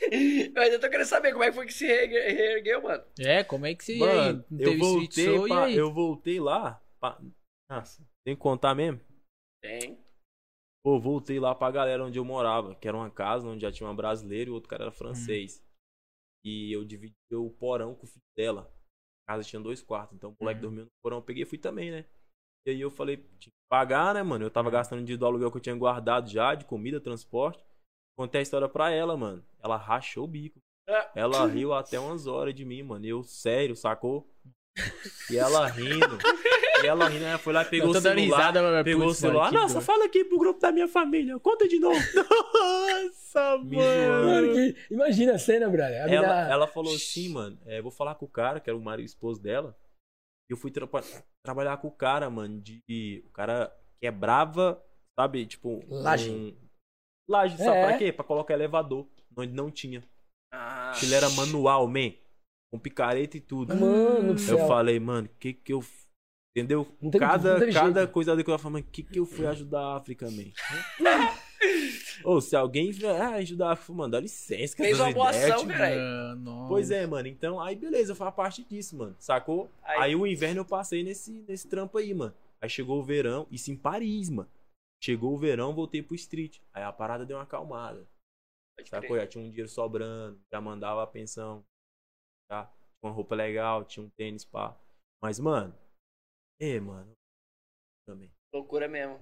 eu 0.54 0.62
ainda 0.62 0.78
tô 0.80 0.88
querendo 0.90 1.06
saber 1.06 1.32
como 1.32 1.44
é 1.44 1.48
que 1.50 1.56
foi 1.56 1.66
que 1.66 1.72
se 1.72 1.86
reergue- 1.86 2.18
reergueu, 2.18 2.82
mano. 2.82 3.04
É, 3.18 3.44
como 3.44 3.66
é 3.66 3.74
que 3.74 3.84
você 3.84 3.98
Mano, 3.98 4.44
não 4.50 4.60
eu 4.60 4.78
voltei, 4.78 5.24
show 5.24 5.46
e 5.46 5.48
pra- 5.48 5.64
aí? 5.66 5.76
eu 5.76 5.92
voltei 5.92 6.40
lá. 6.40 6.80
pra- 7.00 7.20
Nossa, 7.70 8.02
tem 8.24 8.34
que 8.34 8.40
contar 8.42 8.74
mesmo? 8.74 9.00
Tem. 9.62 9.98
Pô, 10.82 10.98
voltei 10.98 11.38
lá 11.38 11.54
pra 11.54 11.70
galera 11.70 12.04
onde 12.04 12.18
eu 12.18 12.24
morava, 12.24 12.74
que 12.74 12.88
era 12.88 12.96
uma 12.96 13.10
casa 13.10 13.46
onde 13.46 13.60
já 13.62 13.70
tinha 13.70 13.86
uma 13.88 13.94
brasileira 13.94 14.48
e 14.48 14.50
o 14.50 14.54
outro 14.54 14.68
cara 14.70 14.84
era 14.84 14.92
francês. 14.92 15.62
E 16.44 16.72
eu 16.72 16.84
dividi 16.84 17.14
o 17.32 17.50
porão 17.50 17.94
com 17.94 18.04
o 18.04 18.08
filho 18.08 18.22
dela. 18.36 18.72
A 19.28 19.32
casa 19.34 19.44
tinha 19.48 19.60
dois 19.60 19.82
quartos, 19.82 20.16
então 20.16 20.30
o 20.30 20.36
moleque 20.40 20.58
Uhum. 20.60 20.62
dormiu 20.62 20.84
no 20.86 20.90
porão, 21.02 21.18
eu 21.18 21.22
peguei 21.22 21.42
e 21.42 21.46
fui 21.46 21.58
também, 21.58 21.90
né? 21.90 22.06
E 22.66 22.70
aí 22.70 22.80
eu 22.80 22.90
falei, 22.90 23.16
tinha 23.38 23.50
que 23.52 23.68
pagar, 23.70 24.14
né, 24.14 24.22
mano? 24.22 24.44
Eu 24.44 24.50
tava 24.50 24.70
gastando 24.70 25.00
dinheiro 25.00 25.20
do 25.20 25.26
aluguel 25.26 25.50
que 25.50 25.56
eu 25.58 25.60
tinha 25.62 25.76
guardado 25.76 26.30
já, 26.30 26.54
de 26.54 26.64
comida, 26.64 27.00
transporte. 27.00 27.62
Contei 28.16 28.40
a 28.40 28.42
história 28.42 28.68
pra 28.68 28.90
ela, 28.90 29.16
mano. 29.16 29.44
Ela 29.62 29.76
rachou 29.76 30.24
o 30.24 30.28
bico. 30.28 30.58
Ah. 30.88 31.10
Ela 31.14 31.46
riu 31.46 31.72
até 31.72 31.98
umas 31.98 32.26
horas 32.26 32.54
de 32.54 32.64
mim, 32.64 32.82
mano. 32.82 33.06
Eu, 33.06 33.22
sério, 33.22 33.76
sacou? 33.76 34.28
E 35.30 35.36
ela 35.36 35.66
rindo. 35.68 36.18
e 36.82 36.86
ela 36.86 37.08
rindo, 37.08 37.24
ela 37.24 37.38
foi 37.38 37.52
lá 37.52 37.62
e 37.62 37.66
pegou 37.66 37.90
o 37.90 38.00
celular. 38.00 38.16
risada, 38.38 38.62
mas 38.62 38.84
Pegou 38.84 39.06
putz, 39.06 39.18
o 39.18 39.20
celular. 39.20 39.44
mano, 39.52 39.60
Nossa, 39.62 39.74
dor. 39.74 39.82
fala 39.82 40.04
aqui 40.06 40.24
pro 40.24 40.38
grupo 40.38 40.60
da 40.60 40.72
minha 40.72 40.88
família. 40.88 41.38
Conta 41.38 41.66
de 41.68 41.78
novo. 41.78 41.98
Nossa, 42.54 43.58
Me 43.58 43.76
mano. 43.76 44.26
Mano, 44.26 44.52
que... 44.54 44.76
imagina 44.94 45.34
a 45.34 45.38
cena, 45.38 45.68
brother. 45.68 46.04
A 46.04 46.08
Ela, 46.10 46.50
ela 46.50 46.66
falou 46.66 46.94
assim, 46.94 47.28
mano. 47.30 47.58
É, 47.66 47.80
vou 47.82 47.90
falar 47.90 48.14
com 48.14 48.26
o 48.26 48.30
cara, 48.30 48.60
que 48.60 48.68
era 48.70 48.76
o 48.76 48.82
marido 48.82 49.04
e 49.04 49.06
esposo 49.06 49.40
dela. 49.40 49.76
E 50.48 50.52
eu 50.52 50.56
fui 50.56 50.70
trapa- 50.70 51.04
trabalhar 51.44 51.76
com 51.78 51.88
o 51.88 51.92
cara, 51.92 52.28
mano. 52.30 52.60
De, 52.60 53.22
o 53.26 53.30
cara 53.30 53.72
quebrava, 54.00 54.82
sabe? 55.18 55.46
Tipo. 55.46 55.84
Laje. 55.88 56.30
Um... 56.30 56.69
Laje, 57.30 57.56
sabe 57.56 57.76
É. 57.78 57.86
pra 57.86 57.96
quê? 57.98 58.12
Pra 58.12 58.24
colocar 58.24 58.54
elevador. 58.54 59.06
Onde 59.36 59.52
não 59.52 59.70
tinha. 59.70 60.02
Ah, 60.52 60.92
Ele 61.02 61.14
era 61.14 61.30
manual, 61.30 61.86
man. 61.86 62.12
Com 62.72 62.78
picareta 62.78 63.36
e 63.36 63.40
tudo. 63.40 63.74
Mano 63.74 64.32
Eu 64.32 64.38
céu. 64.38 64.66
falei, 64.66 64.98
mano, 64.98 65.28
o 65.28 65.38
que 65.38 65.52
que 65.52 65.72
eu. 65.72 65.84
Entendeu? 66.56 66.86
Não 67.00 67.10
cada 67.12 67.58
não 67.64 67.72
cada 67.72 68.00
jeito. 68.00 68.12
coisa 68.12 68.42
que 68.42 68.50
eu 68.50 68.58
falava, 68.58 68.80
o 68.80 68.90
que 68.90 69.04
que 69.04 69.20
eu 69.20 69.24
fui 69.26 69.46
ajudar 69.46 69.80
a 69.80 69.96
África, 69.96 70.28
man? 70.30 70.50
Ou 72.24 72.40
se 72.40 72.54
alguém 72.56 72.90
vier 72.90 73.18
ah, 73.20 73.34
ajudar 73.36 73.68
a 73.68 73.72
África, 73.72 73.92
mano, 73.92 74.10
dá 74.12 74.20
licença. 74.20 74.74
que 74.76 74.82
Fez 74.82 74.94
essas 74.94 75.06
uma 75.06 75.12
boa 75.14 75.30
ideias, 75.30 75.50
ação. 75.52 75.68
Ah, 75.70 76.34
nossa. 76.36 76.68
Pois 76.68 76.90
é, 76.90 77.06
mano. 77.06 77.28
Então, 77.28 77.60
aí 77.60 77.76
beleza, 77.76 78.14
foi 78.14 78.26
a 78.26 78.32
parte 78.32 78.64
disso, 78.64 78.96
mano. 78.96 79.14
Sacou? 79.18 79.70
Aí- 79.82 79.98
Aí, 80.00 80.16
o 80.16 80.26
inverno 80.26 80.60
eu 80.60 80.64
passei 80.64 81.02
nesse, 81.04 81.44
nesse 81.48 81.68
trampo 81.68 81.96
aí, 81.98 82.12
mano. 82.12 82.34
Aí 82.60 82.68
chegou 82.68 82.98
o 82.98 83.02
verão, 83.02 83.46
isso 83.50 83.70
em 83.70 83.76
Paris, 83.76 84.28
mano. 84.28 84.48
Chegou 85.02 85.34
o 85.34 85.38
verão, 85.38 85.74
voltei 85.74 86.02
pro 86.02 86.14
street. 86.14 86.58
Aí 86.72 86.82
a 86.82 86.92
parada 86.92 87.24
deu 87.24 87.36
uma 87.36 87.44
acalmada. 87.44 88.06
Pode 88.76 88.88
Sacou? 88.90 89.08
crer. 89.10 89.20
Já 89.22 89.26
tinha 89.26 89.44
um 89.44 89.48
dinheiro 89.48 89.68
sobrando, 89.68 90.40
já 90.52 90.60
mandava 90.60 91.02
a 91.02 91.06
pensão. 91.06 91.64
Tá? 92.48 92.66
Tinha 92.66 93.08
uma 93.08 93.12
roupa 93.12 93.34
legal, 93.34 93.84
tinha 93.84 94.04
um 94.04 94.10
tênis, 94.10 94.44
pá. 94.44 94.78
Mas, 95.22 95.38
mano. 95.38 95.74
É, 96.60 96.78
mano. 96.80 97.12
Também. 98.06 98.30
Loucura 98.54 98.88
mesmo. 98.88 99.18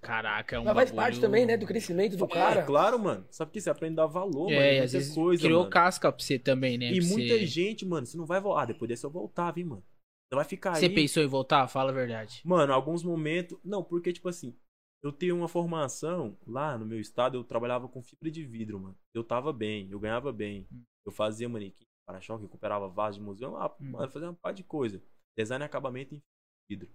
Caraca, 0.00 0.56
é 0.56 0.58
um 0.58 0.64
Mas 0.64 0.74
faz 0.74 0.90
bagulho- 0.90 1.02
parte 1.04 1.20
também, 1.20 1.46
né, 1.46 1.56
do 1.56 1.64
crescimento 1.66 2.16
do 2.16 2.26
cara. 2.26 2.62
É, 2.62 2.66
claro, 2.66 2.98
mano. 2.98 3.24
Sabe 3.30 3.52
que 3.52 3.60
você 3.60 3.70
aprende 3.70 3.92
a 3.94 4.02
dar 4.02 4.06
valor, 4.06 4.50
mano. 4.50 4.60
É, 4.60 4.64
e 4.64 4.70
muita 4.72 4.84
às 4.84 4.92
vezes 4.92 5.14
coisa, 5.14 5.42
criou 5.42 5.60
mano. 5.60 5.70
casca 5.70 6.10
pra 6.12 6.22
você 6.24 6.38
também, 6.40 6.76
né? 6.76 6.92
E 6.92 7.00
muita 7.00 7.34
você... 7.38 7.46
gente, 7.46 7.86
mano, 7.86 8.04
você 8.04 8.16
não 8.16 8.26
vai 8.26 8.40
voltar. 8.40 8.62
Ah, 8.62 8.66
depois 8.66 8.88
dessa 8.88 9.06
eu 9.06 9.10
voltava, 9.10 9.60
hein, 9.60 9.64
mano. 9.66 9.84
Você 10.28 10.34
vai 10.34 10.44
ficar 10.44 10.74
Você 10.74 10.86
aí. 10.86 10.94
pensou 10.94 11.22
em 11.22 11.26
voltar? 11.28 11.68
Fala 11.68 11.90
a 11.90 11.94
verdade. 11.94 12.40
Mano, 12.44 12.72
alguns 12.72 13.04
momentos. 13.04 13.56
Não, 13.64 13.84
porque, 13.84 14.12
tipo 14.12 14.28
assim, 14.28 14.58
eu 15.02 15.12
tenho 15.12 15.36
uma 15.36 15.48
formação 15.48 16.36
lá 16.46 16.78
no 16.78 16.86
meu 16.86 17.00
estado, 17.00 17.36
eu 17.36 17.44
trabalhava 17.44 17.88
com 17.88 18.02
fibra 18.02 18.30
de 18.30 18.44
vidro, 18.44 18.78
mano. 18.78 18.96
Eu 19.14 19.24
tava 19.24 19.52
bem, 19.52 19.90
eu 19.90 19.98
ganhava 19.98 20.32
bem. 20.32 20.66
Hum. 20.72 20.82
Eu 21.04 21.12
fazia 21.12 21.48
manequim, 21.48 21.84
para-choque, 22.06 22.44
recuperava 22.44 22.88
vaso 22.88 23.18
de 23.18 23.24
museu, 23.24 23.56
ah, 23.56 23.74
Hum. 23.80 23.90
mano, 23.90 24.10
fazia 24.10 24.28
uma 24.28 24.36
par 24.40 24.52
de 24.54 24.62
coisa. 24.62 25.02
Design 25.36 25.64
e 25.64 25.66
acabamento 25.66 26.14
em 26.14 26.22
vidro. 26.70 26.88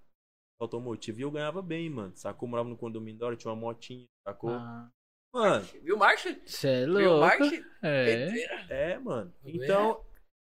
Automotivo. 0.59 1.19
E 1.19 1.21
eu 1.23 1.31
ganhava 1.31 1.61
bem, 1.61 1.89
mano. 1.89 2.15
Sacou? 2.15 2.47
Eu 2.47 2.51
morava 2.51 2.69
no 2.69 2.77
condomínio 2.77 3.19
da 3.19 3.27
hora, 3.27 3.35
tinha 3.35 3.51
uma 3.51 3.59
motinha, 3.59 4.05
sacou? 4.27 4.51
Ah, 4.51 4.89
Mano, 5.33 5.63
Viu, 5.83 5.97
Marcha? 5.97 6.39
Você 6.45 6.67
é 6.67 6.85
Viu, 6.85 6.93
louco. 6.93 7.19
Marcha? 7.19 7.65
É. 7.83 8.93
É, 8.93 8.97
mano. 8.97 9.31
É. 9.43 9.51
Então, 9.51 10.03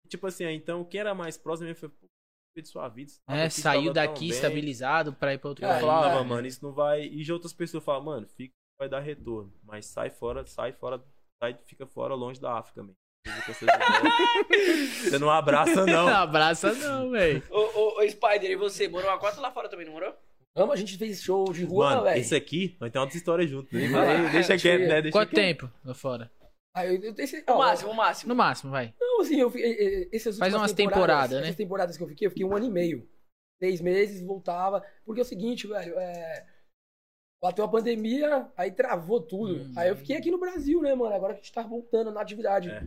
tipo 0.07 0.25
assim, 0.25 0.45
aí, 0.45 0.55
então, 0.55 0.83
quem 0.85 0.99
era 1.01 1.13
mais 1.13 1.37
próximo, 1.37 1.73
foi, 1.75 1.89
pô, 1.89 2.07
de 2.61 2.69
sua 2.69 2.87
vida. 2.87 3.11
É, 3.27 3.49
saiu 3.49 3.91
daqui 3.93 4.21
bem. 4.21 4.29
estabilizado 4.29 5.13
pra 5.13 5.33
ir 5.33 5.37
pra 5.37 5.49
outro 5.49 5.65
Eu 5.65 5.79
falava, 5.79 6.19
é. 6.19 6.23
mano, 6.23 6.47
isso 6.47 6.63
não 6.63 6.71
vai. 6.73 7.03
E 7.03 7.23
de 7.23 7.31
outras 7.33 7.53
pessoas 7.53 7.83
falam, 7.83 8.03
mano, 8.03 8.27
fica, 8.27 8.53
vai 8.79 8.87
dar 8.89 8.99
retorno. 8.99 9.51
Mas 9.63 9.85
sai 9.85 10.09
fora, 10.09 10.45
sai 10.45 10.71
fora, 10.73 11.03
sai, 11.43 11.57
fica 11.65 11.85
fora 11.85 12.13
longe 12.15 12.39
da 12.39 12.57
África, 12.57 12.83
man. 12.83 12.93
Você 15.03 15.19
não 15.19 15.29
abraça, 15.29 15.85
não. 15.85 16.05
Não 16.05 16.15
abraça 16.15 16.73
não, 16.73 17.11
velho. 17.11 17.43
Ô, 17.49 17.59
ô, 17.59 17.99
ô, 18.01 18.09
Spider, 18.09 18.49
e 18.51 18.55
você? 18.55 18.87
Morou 18.87 19.09
uma 19.09 19.17
cota 19.19 19.39
lá 19.41 19.51
fora 19.51 19.67
também, 19.69 19.85
não 19.85 19.93
morou? 19.93 20.13
Vamos, 20.55 20.73
a 20.73 20.77
gente 20.77 20.97
fez 20.97 21.21
show 21.21 21.51
de 21.53 21.63
rua, 21.63 21.89
Mano, 21.91 22.03
velho. 22.03 22.19
esse 22.19 22.35
aqui, 22.35 22.75
nós 22.79 22.91
temos 22.91 23.05
outra 23.05 23.17
história 23.17 23.47
junto. 23.47 23.73
Né? 23.75 23.87
Ah, 23.95 24.29
deixa 24.31 24.57
quieto, 24.57 24.81
que- 24.81 24.87
né? 24.87 25.01
Deixa 25.01 25.11
Quanto 25.17 25.29
quieto. 25.29 25.45
tempo 25.45 25.71
lá 25.85 25.93
fora? 25.93 26.31
Ah, 26.79 26.85
eu, 26.85 27.01
eu, 27.03 27.15
esse, 27.17 27.39
O 27.41 27.51
ó, 27.51 27.57
máximo, 27.57 27.91
o 27.91 27.95
máximo. 27.95 28.29
No 28.29 28.35
máximo, 28.35 28.71
vai. 28.71 28.93
Não, 28.99 29.21
assim, 29.21 29.39
eu, 29.39 29.51
essas 30.13 30.37
Faz 30.37 30.53
umas 30.53 30.71
temporadas, 30.73 31.37
né? 31.41 31.47
Essas 31.47 31.55
temporadas 31.57 31.97
que 31.97 32.03
eu 32.03 32.07
fiquei, 32.07 32.27
eu 32.27 32.31
fiquei 32.31 32.45
um 32.45 32.55
ano 32.55 32.65
e 32.67 32.71
meio. 32.71 33.09
Seis 33.61 33.81
meses, 33.81 34.21
voltava. 34.21 34.81
Porque 35.05 35.19
é 35.19 35.23
o 35.23 35.25
seguinte, 35.25 35.67
velho, 35.67 35.99
é... 35.99 36.47
Bateu 37.43 37.65
a 37.65 37.69
pandemia, 37.69 38.49
aí 38.55 38.71
travou 38.71 39.21
tudo. 39.21 39.61
Hum. 39.63 39.73
Aí 39.75 39.89
eu 39.89 39.95
fiquei 39.95 40.15
aqui 40.15 40.31
no 40.31 40.39
Brasil, 40.39 40.81
né, 40.81 40.95
mano? 40.95 41.13
Agora 41.13 41.33
que 41.33 41.39
a 41.39 41.43
gente 41.43 41.53
tá 41.53 41.63
voltando 41.63 42.11
na 42.11 42.21
atividade. 42.21 42.69
É. 42.69 42.83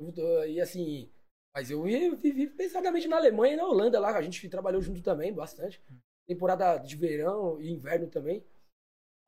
Eu 0.00 0.48
E 0.48 0.60
assim... 0.60 1.08
Mas 1.54 1.70
eu 1.70 1.82
vi- 1.82 2.14
vivi 2.16 2.46
pesadamente 2.48 3.08
na 3.08 3.16
Alemanha 3.16 3.54
e 3.54 3.56
na 3.56 3.64
Holanda 3.64 3.98
lá, 3.98 4.16
a 4.16 4.22
gente 4.22 4.48
trabalhou 4.48 4.82
junto 4.82 5.02
também, 5.02 5.32
bastante. 5.32 5.80
Temporada 6.28 6.78
de 6.78 6.96
verão 6.96 7.60
e 7.60 7.70
inverno 7.70 8.08
também. 8.08 8.44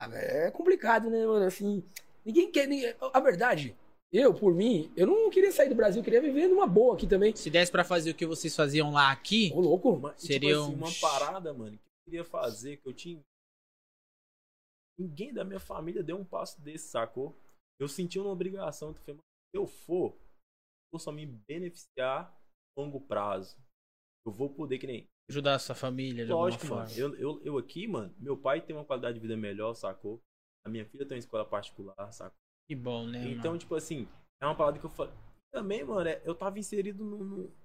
Ah, 0.01 0.09
É 0.13 0.51
complicado, 0.51 1.09
né, 1.09 1.25
mano? 1.25 1.47
Assim, 1.47 1.83
ninguém 2.25 2.51
quer... 2.51 2.67
ninguém- 2.67 2.95
A 3.01 3.21
verdade, 3.21 3.75
eu, 4.13 4.33
por 4.35 4.55
mim, 4.55 4.91
eu 4.97 5.07
não 5.07 5.29
queria 5.31 5.53
sair 5.53 5.69
do 5.69 5.75
Brasil, 5.75 6.01
eu 6.01 6.05
queria 6.05 6.21
viver 6.23 6.49
numa 6.49 6.67
boa 6.67 6.95
aqui 6.95 7.07
também. 7.07 7.35
Se 7.37 7.51
desse 7.51 7.71
pra 7.71 7.85
fazer 7.85 8.11
o 8.11 8.15
que 8.15 8.25
vocês 8.27 8.55
faziam 8.57 8.91
lá 8.91 9.11
aqui, 9.13 9.51
Ô, 9.55 9.61
louco. 9.61 9.99
Mas, 9.99 10.21
Seria 10.23 10.51
tipo 10.55 10.63
assim, 10.63 10.73
um- 10.73 10.77
uma 10.77 10.93
parada, 11.01 11.53
mano, 11.53 11.77
que 11.77 11.85
eu 11.85 12.05
queria 12.07 12.25
fazer, 12.25 12.77
que 12.79 12.89
eu 12.89 12.93
tinha. 12.95 13.21
Ninguém 14.99 15.33
da 15.33 15.45
minha 15.45 15.61
família 15.61 16.03
deu 16.03 16.17
um 16.17 16.25
passo 16.25 16.61
desse, 16.61 16.89
sacou? 16.89 17.37
Eu 17.81 17.87
senti 17.89 18.19
uma 18.19 18.31
obrigação. 18.31 18.89
Eu 18.89 18.95
falei, 18.95 19.15
mano, 19.15 19.23
se 19.23 19.57
eu 19.57 19.67
for, 19.67 20.13
eu 20.13 20.91
vou 20.93 20.99
só 20.99 21.13
me 21.13 21.25
beneficiar 21.27 22.25
a 22.77 22.81
longo 22.81 23.01
prazo. 23.01 23.57
Eu 24.27 24.33
vou 24.33 24.51
poder, 24.51 24.79
que 24.79 24.87
nem. 24.87 25.07
ajudar 25.31 25.55
a 25.55 25.59
sua 25.59 25.75
família 25.77 26.25
de 26.27 26.33
Lógico, 26.33 26.65
alguma 26.65 26.81
mano. 26.83 26.91
forma. 26.95 27.01
Eu, 27.01 27.15
eu, 27.17 27.43
eu 27.45 27.59
aqui, 27.59 27.87
mano, 27.87 28.13
meu 28.19 28.37
pai 28.37 28.61
tem 28.61 28.75
uma 28.75 28.85
qualidade 28.85 29.15
de 29.15 29.21
vida 29.21 29.37
melhor, 29.37 29.75
sacou? 29.75 30.21
A 30.67 30.69
minha 30.71 30.85
filha 30.87 31.07
tem 31.07 31.15
uma 31.17 31.21
escola 31.21 31.45
particular, 31.49 32.11
sacou? 32.13 32.37
Que 32.69 32.77
bom, 32.77 33.07
né? 33.07 33.31
Então, 33.31 33.53
mano? 33.53 33.59
tipo 33.59 33.75
assim, 33.75 34.07
é 34.41 34.47
uma 34.47 34.57
parada 34.57 34.79
que 34.79 34.85
eu 34.85 34.91
falei. 34.91 35.15
Também, 35.51 35.83
mano, 35.85 36.09
é- 36.09 36.23
eu 36.25 36.35
tava 36.35 36.59
inserido 36.59 37.03
no, 37.05 37.25
no- 37.25 37.57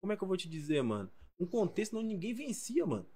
Como 0.00 0.12
é 0.12 0.16
que 0.16 0.22
eu 0.22 0.28
vou 0.28 0.36
te 0.36 0.48
dizer, 0.48 0.82
mano? 0.82 1.10
Um 1.38 1.46
contexto 1.46 1.96
onde 1.96 2.08
ninguém 2.08 2.34
vencia, 2.34 2.84
mano. 2.86 3.08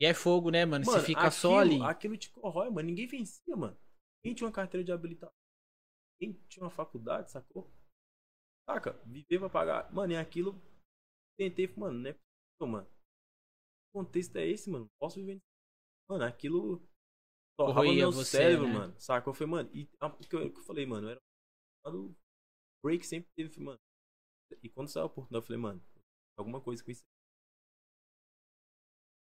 E 0.00 0.06
é 0.06 0.14
fogo, 0.14 0.50
né, 0.50 0.64
mano? 0.64 0.84
Mano, 0.84 1.00
Você 1.00 1.06
fica 1.06 1.20
aquilo, 1.20 1.32
só 1.32 1.58
ali. 1.58 1.82
Aquilo 1.82 2.16
te 2.16 2.30
corrói, 2.30 2.70
mano. 2.70 2.86
Ninguém 2.88 3.06
vencia, 3.06 3.56
mano. 3.56 3.76
Quem 4.22 4.34
tinha 4.34 4.46
uma 4.46 4.52
carteira 4.52 4.84
de 4.84 4.92
habilitação? 4.92 5.34
Quem 6.20 6.32
tinha 6.48 6.64
uma 6.64 6.70
faculdade, 6.70 7.30
sacou? 7.30 7.70
Saca? 8.68 8.92
Viver 9.06 9.38
pra 9.38 9.48
pagar. 9.48 9.92
Mano, 9.92 10.12
e 10.12 10.16
aquilo. 10.16 10.60
Tentei, 11.38 11.66
mano, 11.76 12.06
é 12.06 12.12
possível, 12.12 12.66
mano. 12.66 12.86
Que 12.86 13.92
contexto 13.92 14.36
é 14.36 14.46
esse, 14.46 14.68
mano? 14.70 14.84
Não 14.84 14.90
posso 15.00 15.16
viver. 15.16 15.40
Mano, 16.08 16.24
aquilo. 16.24 16.86
Torrava 17.58 17.92
meu 17.92 18.12
você, 18.12 18.30
cérebro, 18.36 18.66
né? 18.68 18.72
mano. 18.72 19.00
Saca? 19.00 19.28
Eu 19.28 19.34
falei, 19.34 19.50
mano, 19.50 19.70
e 19.74 19.88
o 20.00 20.10
que 20.28 20.36
eu, 20.36 20.52
que 20.52 20.60
eu 20.60 20.64
falei, 20.64 20.86
mano, 20.86 21.08
era. 21.08 21.20
O 21.86 22.14
break 22.84 23.04
sempre 23.06 23.28
teve, 23.36 23.50
falei, 23.50 23.66
mano. 23.66 23.78
E 24.62 24.68
quando 24.70 24.88
saiu 24.88 25.04
a 25.04 25.06
oportunidade, 25.06 25.42
eu 25.42 25.46
falei, 25.46 25.60
mano, 25.60 25.82
alguma 26.38 26.60
coisa 26.60 26.82
com 26.84 26.90
isso. 26.90 27.02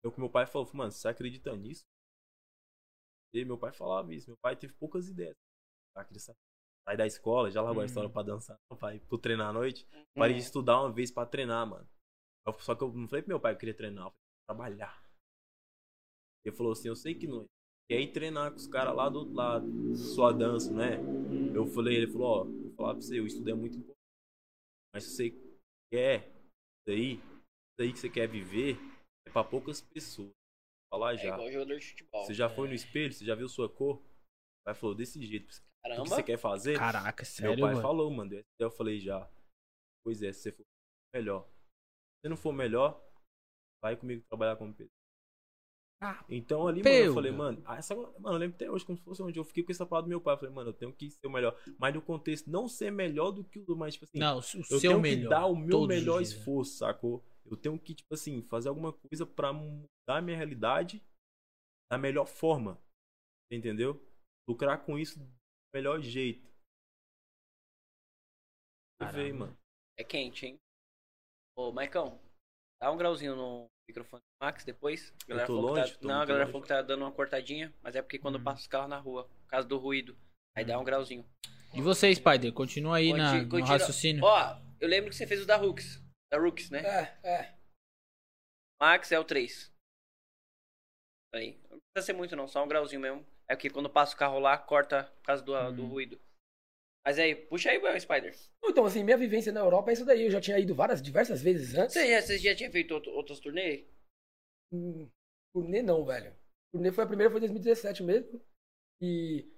Eu 0.03 0.11
que 0.11 0.19
meu 0.19 0.29
pai 0.29 0.45
falou, 0.45 0.69
mano, 0.73 0.91
você 0.91 1.07
acredita 1.07 1.55
nisso? 1.55 1.83
E 3.33 3.45
meu 3.45 3.57
pai 3.57 3.71
falava 3.71 4.13
isso. 4.13 4.29
Meu 4.29 4.37
pai 4.41 4.55
teve 4.55 4.73
poucas 4.73 5.07
ideias. 5.07 5.35
Ah, 5.95 6.03
queria 6.03 6.19
sa- 6.19 6.35
sair 6.87 6.97
da 6.97 7.05
escola, 7.07 7.51
já 7.51 7.61
largou 7.61 7.81
a 7.81 7.83
Hum. 7.83 7.87
história 7.87 8.09
pra 8.09 8.23
dançar, 8.23 8.57
pra 8.79 8.95
ir 8.95 8.99
pro 9.01 9.17
treinar 9.17 9.49
à 9.49 9.53
noite. 9.53 9.85
Parei 10.15 10.33
Uhum. 10.35 10.39
de 10.39 10.45
estudar 10.45 10.81
uma 10.81 10.91
vez 10.91 11.11
pra 11.11 11.25
treinar, 11.25 11.67
mano. 11.67 11.87
Eu- 12.47 12.59
só 12.59 12.75
que 12.75 12.83
eu 12.83 12.91
não 12.91 13.07
falei 13.07 13.21
pro 13.21 13.29
meu 13.29 13.39
pai 13.39 13.53
que 13.53 13.57
eu 13.57 13.59
queria 13.59 13.75
treinar, 13.77 14.07
eu 14.07 14.11
falei, 14.11 14.45
trabalhar. 14.47 15.03
Ele 16.45 16.55
falou 16.55 16.71
assim, 16.71 16.87
eu 16.87 16.95
sei 16.95 17.13
que 17.15 17.27
não. 17.27 17.45
Quer 17.89 18.01
ir 18.01 18.11
treinar 18.11 18.51
com 18.51 18.57
os 18.57 18.67
caras 18.67 18.95
lá 18.95 19.09
do 19.09 19.19
outro 19.19 19.33
lado, 19.33 19.95
sua 19.95 20.31
dança, 20.31 20.71
né? 20.71 20.97
Eu 21.55 21.65
falei, 21.65 21.95
ele 21.97 22.11
falou, 22.11 22.27
ó, 22.27 22.43
vou 22.43 22.71
falar 22.75 22.93
pra 22.93 23.01
você, 23.01 23.19
o 23.19 23.25
estudo 23.25 23.49
é 23.49 23.53
muito 23.55 23.77
importante. 23.77 23.97
Mas 24.93 25.03
se 25.05 25.15
você 25.15 25.29
quer 25.91 26.29
isso 26.29 26.89
aí, 26.89 27.13
isso 27.15 27.81
aí 27.81 27.91
que 27.93 27.99
você 27.99 28.09
quer 28.09 28.27
viver, 28.27 28.77
é 29.27 29.31
pra 29.31 29.43
poucas 29.43 29.81
pessoas. 29.81 30.29
Vou 30.29 30.99
falar 30.99 31.15
É 31.15 31.17
já. 31.17 31.33
igual 31.33 31.51
jogador 31.51 31.79
de 31.79 31.85
futebol. 31.87 32.25
Você 32.25 32.33
já 32.35 32.47
foi 32.49 32.67
no 32.67 32.73
espelho? 32.75 33.11
Você 33.11 33.25
já 33.25 33.33
viu 33.33 33.49
sua 33.49 33.67
cor? 33.67 33.97
O 33.97 34.03
pai 34.65 34.75
falou 34.75 34.95
desse 34.95 35.19
jeito. 35.25 35.45
O 35.49 35.51
que 35.51 35.61
Caramba. 35.89 36.05
você 36.09 36.23
quer 36.23 36.37
fazer? 36.37 36.77
Caraca, 36.77 37.25
sério, 37.25 37.55
Meu 37.55 37.65
pai 37.65 37.73
mano. 37.73 37.81
falou, 37.81 38.11
mano. 38.11 38.35
Aí 38.35 38.43
Eu 38.59 38.69
falei 38.69 38.99
já. 38.99 39.27
Pois 40.05 40.21
é, 40.21 40.31
se 40.31 40.41
você 40.43 40.51
for 40.51 40.63
melhor. 41.15 41.43
Se 41.47 42.21
você 42.23 42.29
não 42.29 42.37
for 42.37 42.53
melhor, 42.53 43.03
vai 43.83 43.95
comigo 43.97 44.23
trabalhar 44.29 44.55
como 44.57 44.71
pedreiro. 44.73 44.93
Ah, 46.01 46.23
Então 46.29 46.65
ali, 46.65 46.81
mano, 46.81 46.95
eu 46.95 47.13
falei, 47.13 47.31
mano, 47.31 47.61
essa, 47.77 47.93
mano, 47.93 48.13
eu 48.35 48.37
lembro 48.37 48.55
até 48.55 48.71
hoje 48.71 48.85
como 48.85 48.97
se 48.97 49.03
fosse 49.03 49.21
onde 49.21 49.37
eu 49.37 49.43
fiquei 49.43 49.63
com 49.63 49.71
essa 49.71 49.85
palavra 49.85 50.07
do 50.07 50.09
meu 50.09 50.21
pai. 50.21 50.33
Eu 50.33 50.37
falei, 50.39 50.53
mano, 50.55 50.69
eu 50.69 50.73
tenho 50.73 50.93
que 50.93 51.09
ser 51.11 51.27
o 51.27 51.29
melhor. 51.29 51.57
Mas 51.77 51.93
no 51.93 52.01
contexto, 52.01 52.49
não 52.49 52.67
ser 52.69 52.89
melhor 52.91 53.31
do 53.31 53.43
que 53.43 53.59
o 53.59 53.65
do 53.65 53.75
mais, 53.75 53.95
tipo 53.95 54.05
assim, 54.05 54.17
Não, 54.17 54.37
o 54.37 54.39
eu 54.39 54.43
seu 54.63 54.79
tenho 54.79 54.99
melhor. 55.01 55.23
que 55.23 55.29
dar 55.29 55.45
o 55.47 55.55
meu 55.55 55.85
melhor 55.85 56.17
né? 56.17 56.23
esforço, 56.23 56.77
sacou? 56.77 57.23
Eu 57.45 57.57
tenho 57.57 57.77
que, 57.77 57.93
tipo 57.95 58.13
assim, 58.13 58.41
fazer 58.43 58.69
alguma 58.69 58.93
coisa 58.93 59.25
pra 59.25 59.51
mudar 59.51 59.87
a 60.17 60.21
minha 60.21 60.37
realidade 60.37 61.03
da 61.91 61.97
melhor 61.97 62.25
forma. 62.27 62.79
Entendeu? 63.51 63.99
Lucrar 64.47 64.85
com 64.85 64.97
isso 64.97 65.19
do 65.19 65.27
melhor 65.73 65.99
jeito. 66.01 66.47
Eu 68.99 69.05
Caramba. 69.07 69.17
veio, 69.23 69.35
mano. 69.35 69.57
É 69.97 70.03
quente, 70.03 70.45
hein? 70.45 70.59
Ô, 71.57 71.71
Maicão, 71.71 72.19
dá 72.81 72.91
um 72.91 72.97
grauzinho 72.97 73.35
no 73.35 73.67
microfone 73.89 74.21
do 74.21 74.45
Max 74.45 74.63
depois. 74.63 75.13
A 75.23 75.27
galera 75.27 75.47
tô 75.47 75.55
falou 75.55 75.73
que 75.73 75.79
longe? 75.81 75.93
tá... 75.93 75.99
Tô 75.99 76.07
Não, 76.07 76.15
a 76.21 76.25
galera 76.25 76.43
longe. 76.45 76.51
falou 76.51 76.61
que 76.61 76.67
tá 76.69 76.81
dando 76.81 77.01
uma 77.03 77.11
cortadinha, 77.11 77.73
mas 77.81 77.95
é 77.95 78.01
porque 78.01 78.17
quando 78.19 78.37
Hum. 78.37 78.43
passa 78.43 78.61
os 78.61 78.67
carros 78.67 78.89
na 78.89 78.97
rua, 78.97 79.25
por 79.25 79.47
causa 79.49 79.67
do 79.67 79.77
ruído. 79.77 80.17
Aí 80.55 80.63
dá 80.65 80.79
um 80.79 80.83
grauzinho. 80.83 81.25
E 81.73 81.81
você, 81.81 82.13
Spider? 82.13 82.51
Continua 82.53 82.97
aí 82.97 83.13
na, 83.13 83.33
no 83.35 83.49
continua- 83.49 83.77
raciocínio. 83.77 84.23
Ó, 84.23 84.59
eu 84.79 84.87
lembro 84.87 85.09
que 85.09 85.15
você 85.15 85.27
fez 85.27 85.41
o 85.41 85.45
da 85.45 85.55
Rooks. 85.55 86.01
Da 86.31 86.39
Rooks, 86.39 86.69
né? 86.69 86.79
É, 87.23 87.27
é. 87.29 87.55
Max 88.81 89.11
é 89.11 89.19
o 89.19 89.23
3. 89.23 89.71
Aí. 91.33 91.59
Não 91.69 91.77
precisa 91.93 92.05
ser 92.07 92.13
muito 92.13 92.35
não, 92.35 92.47
só 92.47 92.63
um 92.63 92.67
grauzinho 92.67 93.01
mesmo. 93.01 93.25
É 93.47 93.55
porque 93.55 93.69
quando 93.69 93.89
passa 93.89 94.15
o 94.15 94.17
carro 94.17 94.39
lá, 94.39 94.57
corta 94.57 95.03
por 95.03 95.23
causa 95.23 95.43
do, 95.43 95.71
do 95.71 95.83
Hum. 95.83 95.87
ruído. 95.89 96.19
Mas 97.09 97.17
aí, 97.17 97.33
puxa 97.33 97.71
aí, 97.71 97.81
meu 97.81 97.99
Spider. 97.99 98.35
Então, 98.63 98.85
assim, 98.85 99.03
minha 99.03 99.17
vivência 99.17 99.51
na 99.51 99.61
Europa 99.61 99.89
é 99.89 99.93
isso 99.93 100.05
daí. 100.05 100.25
Eu 100.25 100.29
já 100.29 100.39
tinha 100.39 100.59
ido 100.59 100.75
várias, 100.75 101.01
diversas 101.01 101.41
vezes 101.41 101.73
antes. 101.73 101.93
Você 101.93 102.07
já, 102.07 102.21
você 102.21 102.37
já 102.37 102.55
tinha 102.55 102.69
feito 102.69 102.93
outro, 102.93 103.11
outros 103.13 103.39
turnê? 103.39 103.85
Hum, 104.71 105.09
Turnê 105.51 105.81
não, 105.81 106.05
velho. 106.05 106.35
Turnê 106.71 106.91
foi 106.91 107.03
a 107.03 107.07
primeira, 107.07 107.31
foi 107.31 107.39
em 107.39 107.41
2017 107.47 108.03
mesmo. 108.03 108.39
E. 109.01 109.51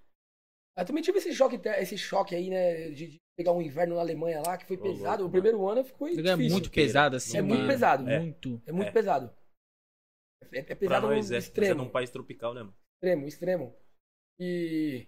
Eu 0.77 0.85
também 0.85 1.03
tive 1.03 1.17
esse 1.17 1.33
choque, 1.33 1.59
esse 1.77 1.97
choque 1.97 2.33
aí, 2.33 2.49
né? 2.49 2.91
De, 2.91 3.07
de 3.07 3.17
pegar 3.37 3.51
um 3.51 3.61
inverno 3.61 3.95
na 3.95 4.01
Alemanha 4.01 4.41
lá, 4.47 4.57
que 4.57 4.65
foi 4.65 4.77
Ô, 4.77 4.81
pesado. 4.83 5.23
louco, 5.23 5.25
o 5.25 5.31
primeiro 5.31 5.67
ano 5.67 5.83
ficou 5.83 6.07
É 6.07 6.11
difícil. 6.11 6.37
muito 6.37 6.71
pesado 6.71 7.17
assim, 7.17 7.37
É 7.37 7.41
muito 7.41 7.57
mano. 7.59 7.69
pesado. 7.69 8.09
É. 8.09 8.17
Muito. 8.17 8.61
É 8.65 8.71
muito 8.71 8.87
É. 8.87 8.91
pesado. 8.93 9.35
É, 10.53 10.59
é 10.59 10.63
Pra 10.63 10.75
pesado 10.77 11.07
no 11.07 11.15
nós 11.15 11.25
é, 11.25 11.27
você 11.27 11.35
é 11.35 11.37
extremo. 11.39 11.83
num 11.83 11.89
país 11.89 12.09
tropical, 12.09 12.53
né, 12.53 12.61
mano? 12.63 12.77
Extremo, 12.95 13.27
extremo. 13.27 13.75
E. 14.39 15.05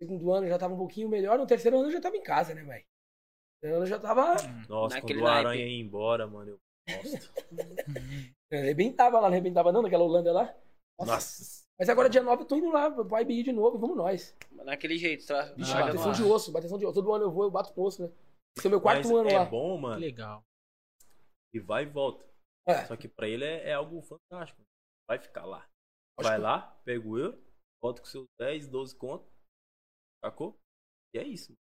Segundo 0.00 0.32
ano 0.32 0.46
já 0.48 0.58
tava 0.58 0.74
um 0.74 0.78
pouquinho 0.78 1.08
melhor. 1.08 1.38
No 1.38 1.46
terceiro 1.46 1.78
ano 1.78 1.88
eu 1.88 1.92
já 1.92 2.00
tava 2.00 2.16
em 2.16 2.22
casa, 2.22 2.54
né, 2.54 2.62
velho? 2.62 2.84
No 2.84 3.60
terceiro 3.60 3.76
ano 3.76 3.84
eu 3.84 3.88
já 3.88 3.98
tava. 3.98 4.34
Nossa, 4.68 4.94
Naquele 4.96 5.20
quando 5.20 5.24
o. 5.32 5.34
Aranha 5.34 5.66
ia 5.66 5.80
embora, 5.82 6.26
mano, 6.26 6.50
eu 6.52 6.58
gosto. 7.02 7.32
Eu 8.50 8.58
arrebentava 8.60 9.16
lá, 9.16 9.22
não 9.28 9.34
arrebentava 9.34 9.72
não, 9.72 9.82
naquela 9.82 10.04
Holanda 10.04 10.32
lá. 10.32 10.54
Nossa. 11.00 11.12
Nossa. 11.12 11.58
Mas 11.78 11.88
agora 11.88 12.08
dia 12.08 12.22
9 12.22 12.42
eu 12.42 12.46
tô 12.46 12.56
indo 12.56 12.70
lá 12.72 12.90
pro 12.90 13.20
IBI 13.20 13.44
de 13.44 13.52
novo, 13.52 13.78
vamos 13.78 13.96
nós. 13.96 14.36
Naquele 14.50 14.98
jeito, 14.98 15.24
tá? 15.26 15.42
Vixe, 15.52 15.72
Ah, 15.72 15.86
bateção 15.86 16.10
de 16.12 16.22
osso, 16.24 16.50
bateção 16.50 16.76
de 16.78 16.84
osso. 16.84 16.94
Todo 16.94 17.12
ano 17.14 17.24
eu 17.26 17.30
vou, 17.30 17.44
eu 17.44 17.50
bato 17.52 17.72
no 17.76 17.84
osso, 17.86 18.02
né? 18.02 18.12
Esse 18.56 18.66
é 18.66 18.68
o 18.68 18.70
meu 18.70 18.80
quarto 18.80 19.06
Mas 19.06 19.10
ano 19.12 19.28
é 19.30 19.38
lá. 19.38 19.44
bom, 19.44 19.76
Que 19.76 19.82
mano. 19.82 20.00
legal. 20.00 20.42
E 21.54 21.60
vai 21.60 21.84
e 21.84 21.86
volta. 21.86 22.24
É. 22.66 22.84
Só 22.86 22.96
que 22.96 23.06
pra 23.06 23.28
ele 23.28 23.44
é, 23.44 23.68
é 23.70 23.74
algo 23.74 24.02
fantástico. 24.02 24.60
Vai 25.08 25.18
ficar 25.20 25.44
lá. 25.44 25.58
Acho 26.18 26.28
Vai 26.28 26.36
que- 26.36 26.42
lá, 26.42 26.80
pega 26.84 27.08
o 27.08 27.16
euro, 27.16 27.40
volta 27.80 28.00
com 28.02 28.08
seus 28.08 28.26
10, 28.40 28.66
12 28.66 28.96
contos. 28.96 29.28
Sacou? 30.24 30.58
E 31.14 31.18
é 31.18 31.24
isso. 31.24 31.52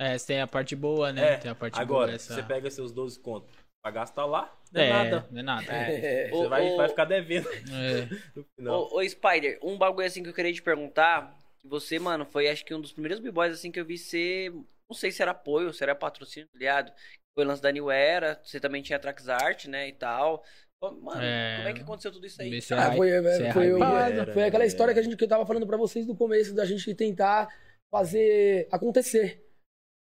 É, 0.00 0.16
você 0.16 0.26
tem 0.28 0.40
a 0.40 0.46
parte 0.46 0.76
boa, 0.76 1.12
né? 1.12 1.34
É, 1.34 1.36
Tem 1.38 1.50
a 1.50 1.54
parte 1.54 1.78
Agora, 1.80 2.06
boa. 2.06 2.14
Essa... 2.14 2.34
você 2.34 2.42
pega 2.42 2.70
seus 2.70 2.92
12 2.92 3.18
contos 3.18 3.52
pra 3.82 3.90
gastar 3.90 4.24
lá, 4.26 4.56
não 4.72 4.80
é, 4.80 4.86
É, 4.88 4.92
nada. 4.92 5.28
não 5.30 5.40
é 5.40 5.42
nada. 5.42 5.72
É. 5.72 6.28
Você 6.30 6.48
vai, 6.48 6.70
ô, 6.72 6.76
vai 6.76 6.88
ficar 6.88 7.04
devendo 7.04 7.48
É. 7.48 8.08
Ô, 8.70 8.98
ô, 8.98 9.08
Spider, 9.08 9.58
um 9.62 9.76
bagulho 9.78 10.06
assim 10.06 10.22
que 10.22 10.28
eu 10.28 10.34
queria 10.34 10.52
te 10.52 10.62
perguntar. 10.62 11.36
Você, 11.64 11.98
mano, 11.98 12.24
foi 12.24 12.48
acho 12.48 12.64
que 12.64 12.74
um 12.74 12.80
dos 12.80 12.92
primeiros 12.92 13.18
b-boys 13.18 13.52
assim 13.54 13.70
que 13.72 13.80
eu 13.80 13.84
vi 13.84 13.98
ser. 13.98 14.52
Não 14.52 14.94
sei 14.94 15.10
se 15.10 15.20
era 15.20 15.32
apoio, 15.32 15.72
se 15.72 15.82
era 15.82 15.94
patrocínio, 15.94 16.48
tá 16.52 16.58
ligado? 16.58 16.92
Foi 17.34 17.44
o 17.44 17.48
lance 17.48 17.60
da 17.62 17.70
New 17.72 17.90
Era, 17.90 18.40
você 18.44 18.58
também 18.60 18.82
tinha 18.82 18.98
Trax 18.98 19.28
Art, 19.28 19.66
né, 19.66 19.88
e 19.88 19.92
tal. 19.92 20.42
Mano, 20.80 21.20
É. 21.20 21.56
como 21.56 21.68
é 21.68 21.72
que 21.74 21.80
aconteceu 21.82 22.12
tudo 22.12 22.24
isso 22.26 22.40
aí? 22.40 22.54
É 22.54 22.74
Ah, 22.74 22.92
foi, 22.94 23.08
esse 23.10 23.42
é 23.42 23.52
foi, 23.52 23.66
hypado. 23.74 24.32
foi 24.32 24.44
aquela 24.44 24.64
É. 24.64 24.66
história 24.66 24.94
que, 24.94 25.00
a 25.00 25.02
gente, 25.02 25.16
que 25.16 25.24
eu 25.24 25.28
tava 25.28 25.44
falando 25.44 25.66
pra 25.66 25.76
vocês 25.76 26.06
no 26.06 26.16
começo, 26.16 26.54
da 26.54 26.64
gente 26.64 26.94
tentar 26.94 27.48
fazer 27.90 28.68
acontecer. 28.70 29.44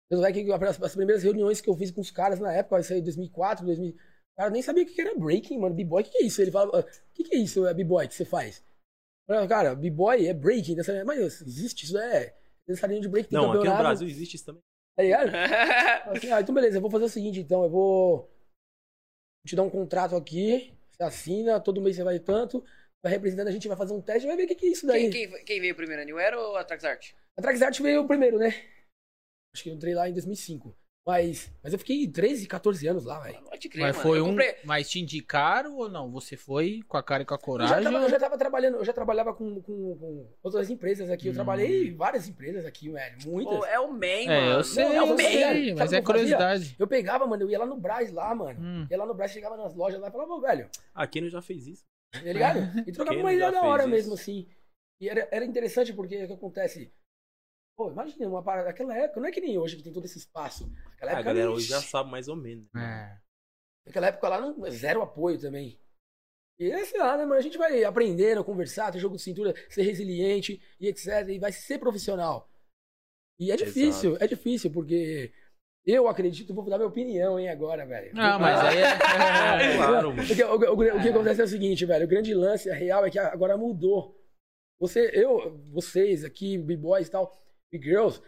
Tanto 0.09 0.25
é 0.25 0.33
que 0.33 0.51
as, 0.51 0.81
as 0.81 0.95
primeiras 0.95 1.23
reuniões 1.23 1.61
que 1.61 1.69
eu 1.69 1.75
fiz 1.75 1.91
com 1.91 2.01
os 2.01 2.11
caras 2.11 2.39
na 2.39 2.51
época, 2.51 2.79
isso 2.79 2.93
aí 2.93 2.99
em 2.99 3.03
2004, 3.03 3.65
2000, 3.65 3.91
o 3.91 3.95
cara 4.37 4.49
nem 4.49 4.61
sabia 4.61 4.83
o 4.83 4.85
que 4.85 4.99
era 4.99 5.15
breaking, 5.15 5.59
mano. 5.59 5.75
B-boy, 5.75 6.01
o 6.01 6.05
que, 6.05 6.11
que 6.11 6.17
é 6.17 6.25
isso? 6.25 6.41
Ele 6.41 6.51
falava, 6.51 6.79
o 6.79 7.13
que, 7.13 7.23
que 7.23 7.35
é 7.35 7.39
isso, 7.39 7.65
é 7.67 7.73
b-boy 7.73 8.07
que 8.07 8.15
você 8.15 8.25
faz? 8.25 8.63
Falava, 9.27 9.47
cara, 9.47 9.75
b-boy 9.75 10.25
é 10.25 10.33
breaking, 10.33 10.75
dessa- 10.75 11.05
mas 11.05 11.41
existe, 11.41 11.85
isso 11.85 11.97
é. 11.97 12.35
Dançarino 12.67 13.01
de 13.01 13.07
break 13.09 13.29
tem 13.29 13.37
Não, 13.37 13.51
aqui 13.51 13.67
no 13.67 13.77
Brasil 13.77 14.07
existe 14.07 14.35
isso 14.35 14.45
também. 14.45 14.61
Tá 14.95 15.03
ligado? 15.03 15.29
Assim, 16.11 16.31
ah, 16.31 16.41
então 16.41 16.53
beleza, 16.53 16.77
eu 16.77 16.81
vou 16.81 16.91
fazer 16.91 17.05
o 17.05 17.09
seguinte, 17.09 17.39
então, 17.39 17.63
eu 17.63 17.69
vou 17.69 18.29
te 19.45 19.55
dar 19.55 19.63
um 19.63 19.69
contrato 19.69 20.15
aqui, 20.15 20.73
você 20.91 21.03
assina, 21.03 21.59
todo 21.59 21.81
mês 21.81 21.95
você 21.95 22.03
vai 22.03 22.19
tanto, 22.19 22.63
vai 23.03 23.11
representando, 23.13 23.47
a 23.47 23.51
gente 23.51 23.67
vai 23.67 23.77
fazer 23.77 23.93
um 23.93 24.01
teste, 24.01 24.27
vai 24.27 24.35
ver 24.35 24.43
o 24.43 24.47
que, 24.47 24.55
que 24.55 24.65
é 24.67 24.69
isso 24.69 24.85
daí. 24.85 25.09
quem, 25.09 25.29
quem, 25.29 25.45
quem 25.45 25.61
veio 25.61 25.75
primeiro, 25.75 26.01
a 26.01 26.05
New 26.05 26.19
Era 26.19 26.39
ou 26.39 26.55
a 26.57 26.63
Trax 26.63 26.83
Art? 26.83 27.11
A 27.37 27.41
Traxart 27.41 27.79
veio 27.81 28.05
primeiro, 28.07 28.37
né? 28.37 28.47
Acho 29.55 29.63
que 29.63 29.69
eu 29.69 29.73
entrei 29.73 29.93
lá 29.95 30.09
em 30.09 30.13
2005. 30.13 30.75
Mas, 31.07 31.51
mas 31.63 31.73
eu 31.73 31.79
fiquei 31.79 32.05
13, 32.07 32.45
14 32.45 32.85
anos 32.87 33.05
lá, 33.05 33.19
velho. 33.21 33.41
Pode 33.41 33.69
crer, 33.69 33.81
Mas 33.81 33.97
foi 33.97 34.19
eu 34.19 34.25
um. 34.25 34.29
comprei- 34.29 34.55
Mas 34.63 34.89
te 34.89 34.99
indicaram 34.99 35.75
ou 35.77 35.89
não? 35.89 36.11
Você 36.11 36.35
foi 36.37 36.81
com 36.87 36.97
a 36.97 37.01
cara 37.01 37.23
e 37.23 37.25
com 37.25 37.33
a 37.33 37.37
Eu 37.37 37.39
já, 37.39 37.45
coragem? 37.45 37.83
tava, 37.83 37.97
eu 38.05 38.09
já 38.09 38.19
tava 38.19 38.37
trabalhando, 38.37 38.75
eu 38.77 38.85
já 38.85 38.93
trabalhava 38.93 39.33
com, 39.33 39.59
com, 39.61 39.97
com 39.97 40.29
outras 40.43 40.69
empresas 40.69 41.09
aqui. 41.09 41.27
Eu 41.27 41.31
Hum. 41.31 41.35
trabalhei 41.35 41.87
em 41.87 41.95
várias 41.95 42.27
empresas 42.27 42.63
aqui, 42.65 42.91
velho. 42.91 43.17
Muitas. 43.25 43.57
Pô, 43.57 43.65
é 43.65 43.79
o 43.79 43.91
Man, 43.91 44.05
É, 44.05 44.25
mano. 44.27 44.51
eu 44.59 44.63
sei, 44.63 44.83
Não, 44.89 45.17
sei, 45.17 45.73
mas 45.73 45.93
é 45.93 45.99
o 45.99 46.03
que 46.03 46.11
eu 46.11 46.15
fazia? 46.15 46.37
curiosidade. 46.37 46.75
Eu 46.77 46.87
pegava, 46.87 47.25
mano, 47.25 47.43
eu 47.43 47.49
ia 47.49 47.57
lá 47.59 47.65
no 47.65 47.77
Brás 47.77 48.11
lá, 48.11 48.35
mano. 48.35 48.59
Hum. 48.59 48.87
Ia 48.91 48.97
lá 48.97 49.05
no 49.07 49.15
Brás, 49.15 49.31
chegava 49.31 49.57
nas 49.57 49.73
lojas 49.73 49.99
lá 49.99 50.09
e 50.09 50.11
falava, 50.11 50.39
velho, 50.41 50.69
Ah, 50.93 51.07
quem 51.07 51.23
não 51.23 51.29
já 51.29 51.41
fez 51.41 51.65
isso? 51.65 51.85
Tá 52.11 52.21
ligado? 52.21 52.59
E 52.87 52.91
trocava 52.91 53.19
uma 53.19 53.33
ideia 53.33 53.51
da 53.51 53.61
hora 53.63 53.83
fez 53.83 53.91
mesmo, 53.91 54.13
isso? 54.13 54.21
assim. 54.21 54.47
E 55.01 55.09
era, 55.09 55.27
era 55.31 55.45
interessante 55.45 55.93
porque 55.93 56.23
o 56.23 56.27
que 56.27 56.33
acontece? 56.33 56.93
Pô, 57.77 57.89
imagina 57.91 58.27
uma 58.27 58.43
parada 58.43 58.67
daquela 58.67 58.95
época, 58.97 59.21
não 59.21 59.27
é 59.27 59.31
que 59.31 59.39
nem 59.39 59.57
hoje 59.57 59.77
que 59.77 59.83
tem 59.83 59.93
todo 59.93 60.05
esse 60.05 60.17
espaço. 60.17 60.69
Naquela 60.85 61.11
Ah, 61.11 61.15
a 61.15 61.19
época, 61.19 61.23
galera 61.23 61.51
hoje 61.51 61.67
já 61.67 61.81
sabe 61.81 62.11
mais 62.11 62.27
ou 62.27 62.35
menos. 62.35 62.67
É. 62.75 63.17
Naquela 63.85 64.07
época 64.07 64.27
lá, 64.27 64.41
não, 64.41 64.69
zero 64.69 65.01
apoio 65.01 65.39
também. 65.39 65.79
E 66.59 66.69
é, 66.69 66.83
sei 66.83 66.99
lá, 66.99 67.17
né, 67.17 67.23
mano? 67.23 67.35
A 67.35 67.41
gente 67.41 67.57
vai 67.57 67.83
aprendendo, 67.85 68.43
conversar, 68.43 68.91
ter 68.91 68.99
jogo 68.99 69.15
de 69.15 69.21
cintura, 69.21 69.53
ser 69.69 69.83
resiliente 69.83 70.61
e 70.77 70.87
etc. 70.87 71.29
E 71.29 71.39
vai 71.39 71.53
ser 71.53 71.79
profissional. 71.79 72.49
E 73.39 73.49
é 73.49 73.55
difícil, 73.55 74.17
é 74.19 74.27
difícil, 74.27 74.69
porque 74.69 75.31
eu 75.91 76.07
acredito, 76.07 76.53
vou 76.53 76.63
dar 76.69 76.77
minha 76.77 76.87
opinião, 76.87 77.39
hein, 77.39 77.49
agora, 77.49 77.85
velho. 77.85 78.13
Não, 78.13 78.39
mas 78.39 78.59
aí 78.59 78.77
é. 78.77 78.97
Claro, 79.77 80.13
mano. 80.13 80.27
Porque 80.27 80.43
o, 80.43 80.55
o- 80.55 80.97
o 80.97 81.01
que 81.01 81.09
acontece 81.09 81.41
é 81.41 81.43
o 81.43 81.47
seguinte, 81.47 81.85
velho. 81.85 82.05
O 82.05 82.09
grande 82.09 82.33
lance, 82.33 82.69
a 82.69 82.73
real, 82.75 83.05
é 83.05 83.09
que 83.09 83.17
agora 83.19 83.57
mudou. 83.57 84.17
Você, 84.79 85.09
eu, 85.13 85.57
vocês 85.71 86.23
aqui, 86.23 86.57
B-Boys 86.57 87.07
e 87.07 87.11
tal, 87.11 87.31
B-Girls, 87.71 88.21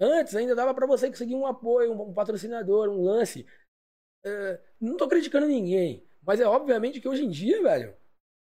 antes 0.00 0.34
ainda 0.34 0.54
dava 0.54 0.74
pra 0.74 0.86
você 0.86 1.08
conseguir 1.08 1.34
um 1.36 1.46
apoio, 1.46 1.92
um, 1.92 2.10
um 2.10 2.14
patrocinador, 2.14 2.88
um 2.88 3.02
lance. 3.02 3.46
É, 4.24 4.60
não 4.80 4.96
tô 4.96 5.08
criticando 5.08 5.46
ninguém, 5.46 6.04
mas 6.24 6.40
é 6.40 6.46
obviamente 6.46 7.00
que 7.00 7.08
hoje 7.08 7.24
em 7.24 7.30
dia, 7.30 7.62
velho, 7.62 7.94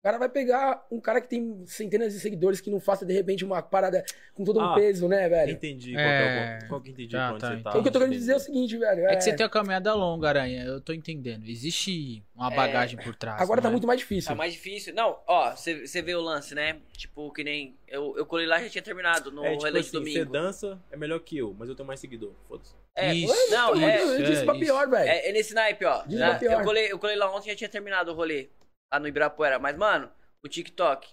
o 0.03 0.05
cara 0.05 0.17
vai 0.17 0.27
pegar 0.27 0.85
um 0.91 0.99
cara 0.99 1.21
que 1.21 1.29
tem 1.29 1.63
centenas 1.65 2.11
de 2.13 2.19
seguidores 2.19 2.59
que 2.59 2.69
não 2.69 2.77
faça 2.81 3.05
de 3.05 3.13
repente 3.13 3.45
uma 3.45 3.61
parada 3.61 4.03
com 4.35 4.43
todo 4.43 4.59
um 4.59 4.63
Ah, 4.63 4.75
peso, 4.75 5.07
né, 5.07 5.29
velho? 5.29 5.53
Entendi. 5.53 5.93
Qual, 5.93 6.03
que 6.03 6.11
é, 6.11 6.59
É. 6.61 6.65
o- 6.65 6.67
qual 6.67 6.81
que 6.81 6.91
entendi 6.91 7.15
Tá, 7.15 7.31
tá, 7.37 7.47
você 7.47 7.53
tá. 7.63 7.69
Então, 7.69 7.79
o 7.79 7.81
que 7.83 7.87
eu 7.87 7.93
tô 7.93 7.99
querendo 7.99 8.13
dizer 8.13 8.33
é 8.33 8.35
o 8.35 8.39
seguinte, 8.39 8.77
velho. 8.77 9.05
É 9.07 9.15
que 9.15 9.23
você 9.23 9.33
tem 9.33 9.45
uma 9.45 9.49
caminhada 9.49 9.93
longa, 9.93 10.27
Aranha. 10.27 10.65
Eu 10.65 10.81
tô 10.81 10.91
entendendo. 10.91 11.45
Existe 11.47 12.21
uma 12.35 12.51
É, 12.51 12.55
bagagem 12.57 12.99
por 12.99 13.15
trás. 13.15 13.41
Agora 13.41 13.61
tá 13.61 13.69
não 13.69 13.71
é? 13.71 13.75
muito 13.75 13.87
mais 13.87 14.01
difícil. 14.01 14.27
Tá 14.27 14.35
mais 14.35 14.51
difícil. 14.51 14.93
Não, 14.93 15.17
ó, 15.25 15.55
você 15.55 15.87
você 15.87 16.01
vê 16.01 16.13
o 16.15 16.21
lance, 16.21 16.53
né? 16.53 16.81
Tipo, 16.97 17.31
que 17.31 17.41
nem. 17.41 17.73
Eu, 17.87 18.13
eu 18.17 18.25
colei 18.25 18.45
lá 18.45 18.59
e 18.59 18.65
já 18.65 18.69
tinha 18.71 18.81
terminado 18.81 19.31
no 19.31 19.45
É, 19.45 19.51
tipo 19.55 19.67
assim, 19.67 19.83
você 19.83 19.91
domingo. 19.93 20.31
dança 20.33 20.77
é 20.91 20.97
melhor 20.97 21.19
que 21.21 21.37
eu, 21.37 21.55
mas 21.57 21.69
eu 21.69 21.75
tenho 21.75 21.87
mais 21.87 22.01
seguidor. 22.01 22.33
Foda-se. 22.49 22.73
É, 22.93 23.13
Isso. 23.13 23.33
não, 23.51 23.73
é, 23.81 24.03
eu 24.03 24.21
disse 24.23 24.41
é, 24.41 24.45
pra 24.45 24.53
pior, 24.55 24.89
velho. 24.89 25.09
é, 25.09 25.29
é 25.29 25.31
nesse 25.31 25.53
naipe, 25.53 25.85
ó. 25.85 26.03
Diz 26.05 26.19
pra 26.19 26.35
pior. 26.35 26.59
eu, 26.59 26.65
colei, 26.65 26.91
eu 26.91 26.99
colei 26.99 27.15
lá 27.15 27.33
ontem 27.33 27.47
e 27.47 27.51
já 27.53 27.57
tinha 27.57 27.69
terminado 27.69 28.11
o 28.11 28.13
rolê. 28.13 28.49
Lá 28.93 28.99
no 28.99 29.07
Ibirapuera. 29.07 29.57
Mas, 29.57 29.75
mano, 29.75 30.11
o 30.45 30.47
TikTok. 30.47 31.09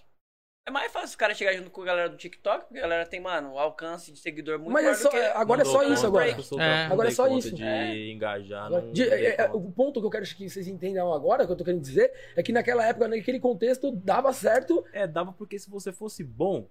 É 0.67 0.69
mais 0.69 0.91
fácil 0.91 1.07
os 1.09 1.15
caras 1.15 1.35
chegarem 1.35 1.57
junto 1.57 1.71
com 1.71 1.81
a 1.81 1.85
galera 1.85 2.07
do 2.07 2.15
TikTok, 2.15 2.65
porque 2.65 2.77
a 2.77 2.81
galera 2.83 3.03
tem, 3.07 3.19
mano, 3.19 3.53
um 3.53 3.57
alcance 3.59 4.11
de 4.11 4.19
seguidor 4.19 4.59
muito 4.59 4.71
Mas 4.71 4.85
é 4.85 4.93
só- 4.93 5.09
agora 5.33 5.63
é 5.63 5.65
só 5.65 5.81
isso 5.81 6.05
agora. 6.05 6.29
eu 6.29 6.43
sou- 6.43 6.61
É. 6.61 6.85
Agora 6.85 7.07
é 7.07 7.11
só 7.11 7.27
conta 7.27 7.39
isso. 7.47 7.55
de 7.55 7.63
É. 7.63 8.11
engajar. 8.11 8.69
Não 8.69 8.91
de- 8.91 9.09
é- 9.09 9.41
é- 9.41 9.49
o 9.51 9.71
ponto 9.71 9.99
que 9.99 10.05
eu 10.05 10.11
quero 10.11 10.23
que 10.23 10.47
vocês 10.47 10.67
entendam 10.67 11.11
agora, 11.11 11.47
que 11.47 11.51
eu 11.51 11.57
tô 11.57 11.63
querendo 11.65 11.81
dizer, 11.81 12.13
é 12.35 12.43
que 12.43 12.51
naquela 12.53 12.85
época, 12.85 13.07
naquele 13.07 13.39
contexto, 13.39 13.91
dava 13.91 14.31
certo. 14.33 14.85
É, 14.93 15.07
dava 15.07 15.33
porque 15.33 15.57
se 15.57 15.67
você 15.67 15.91
fosse 15.91 16.23
bom. 16.23 16.69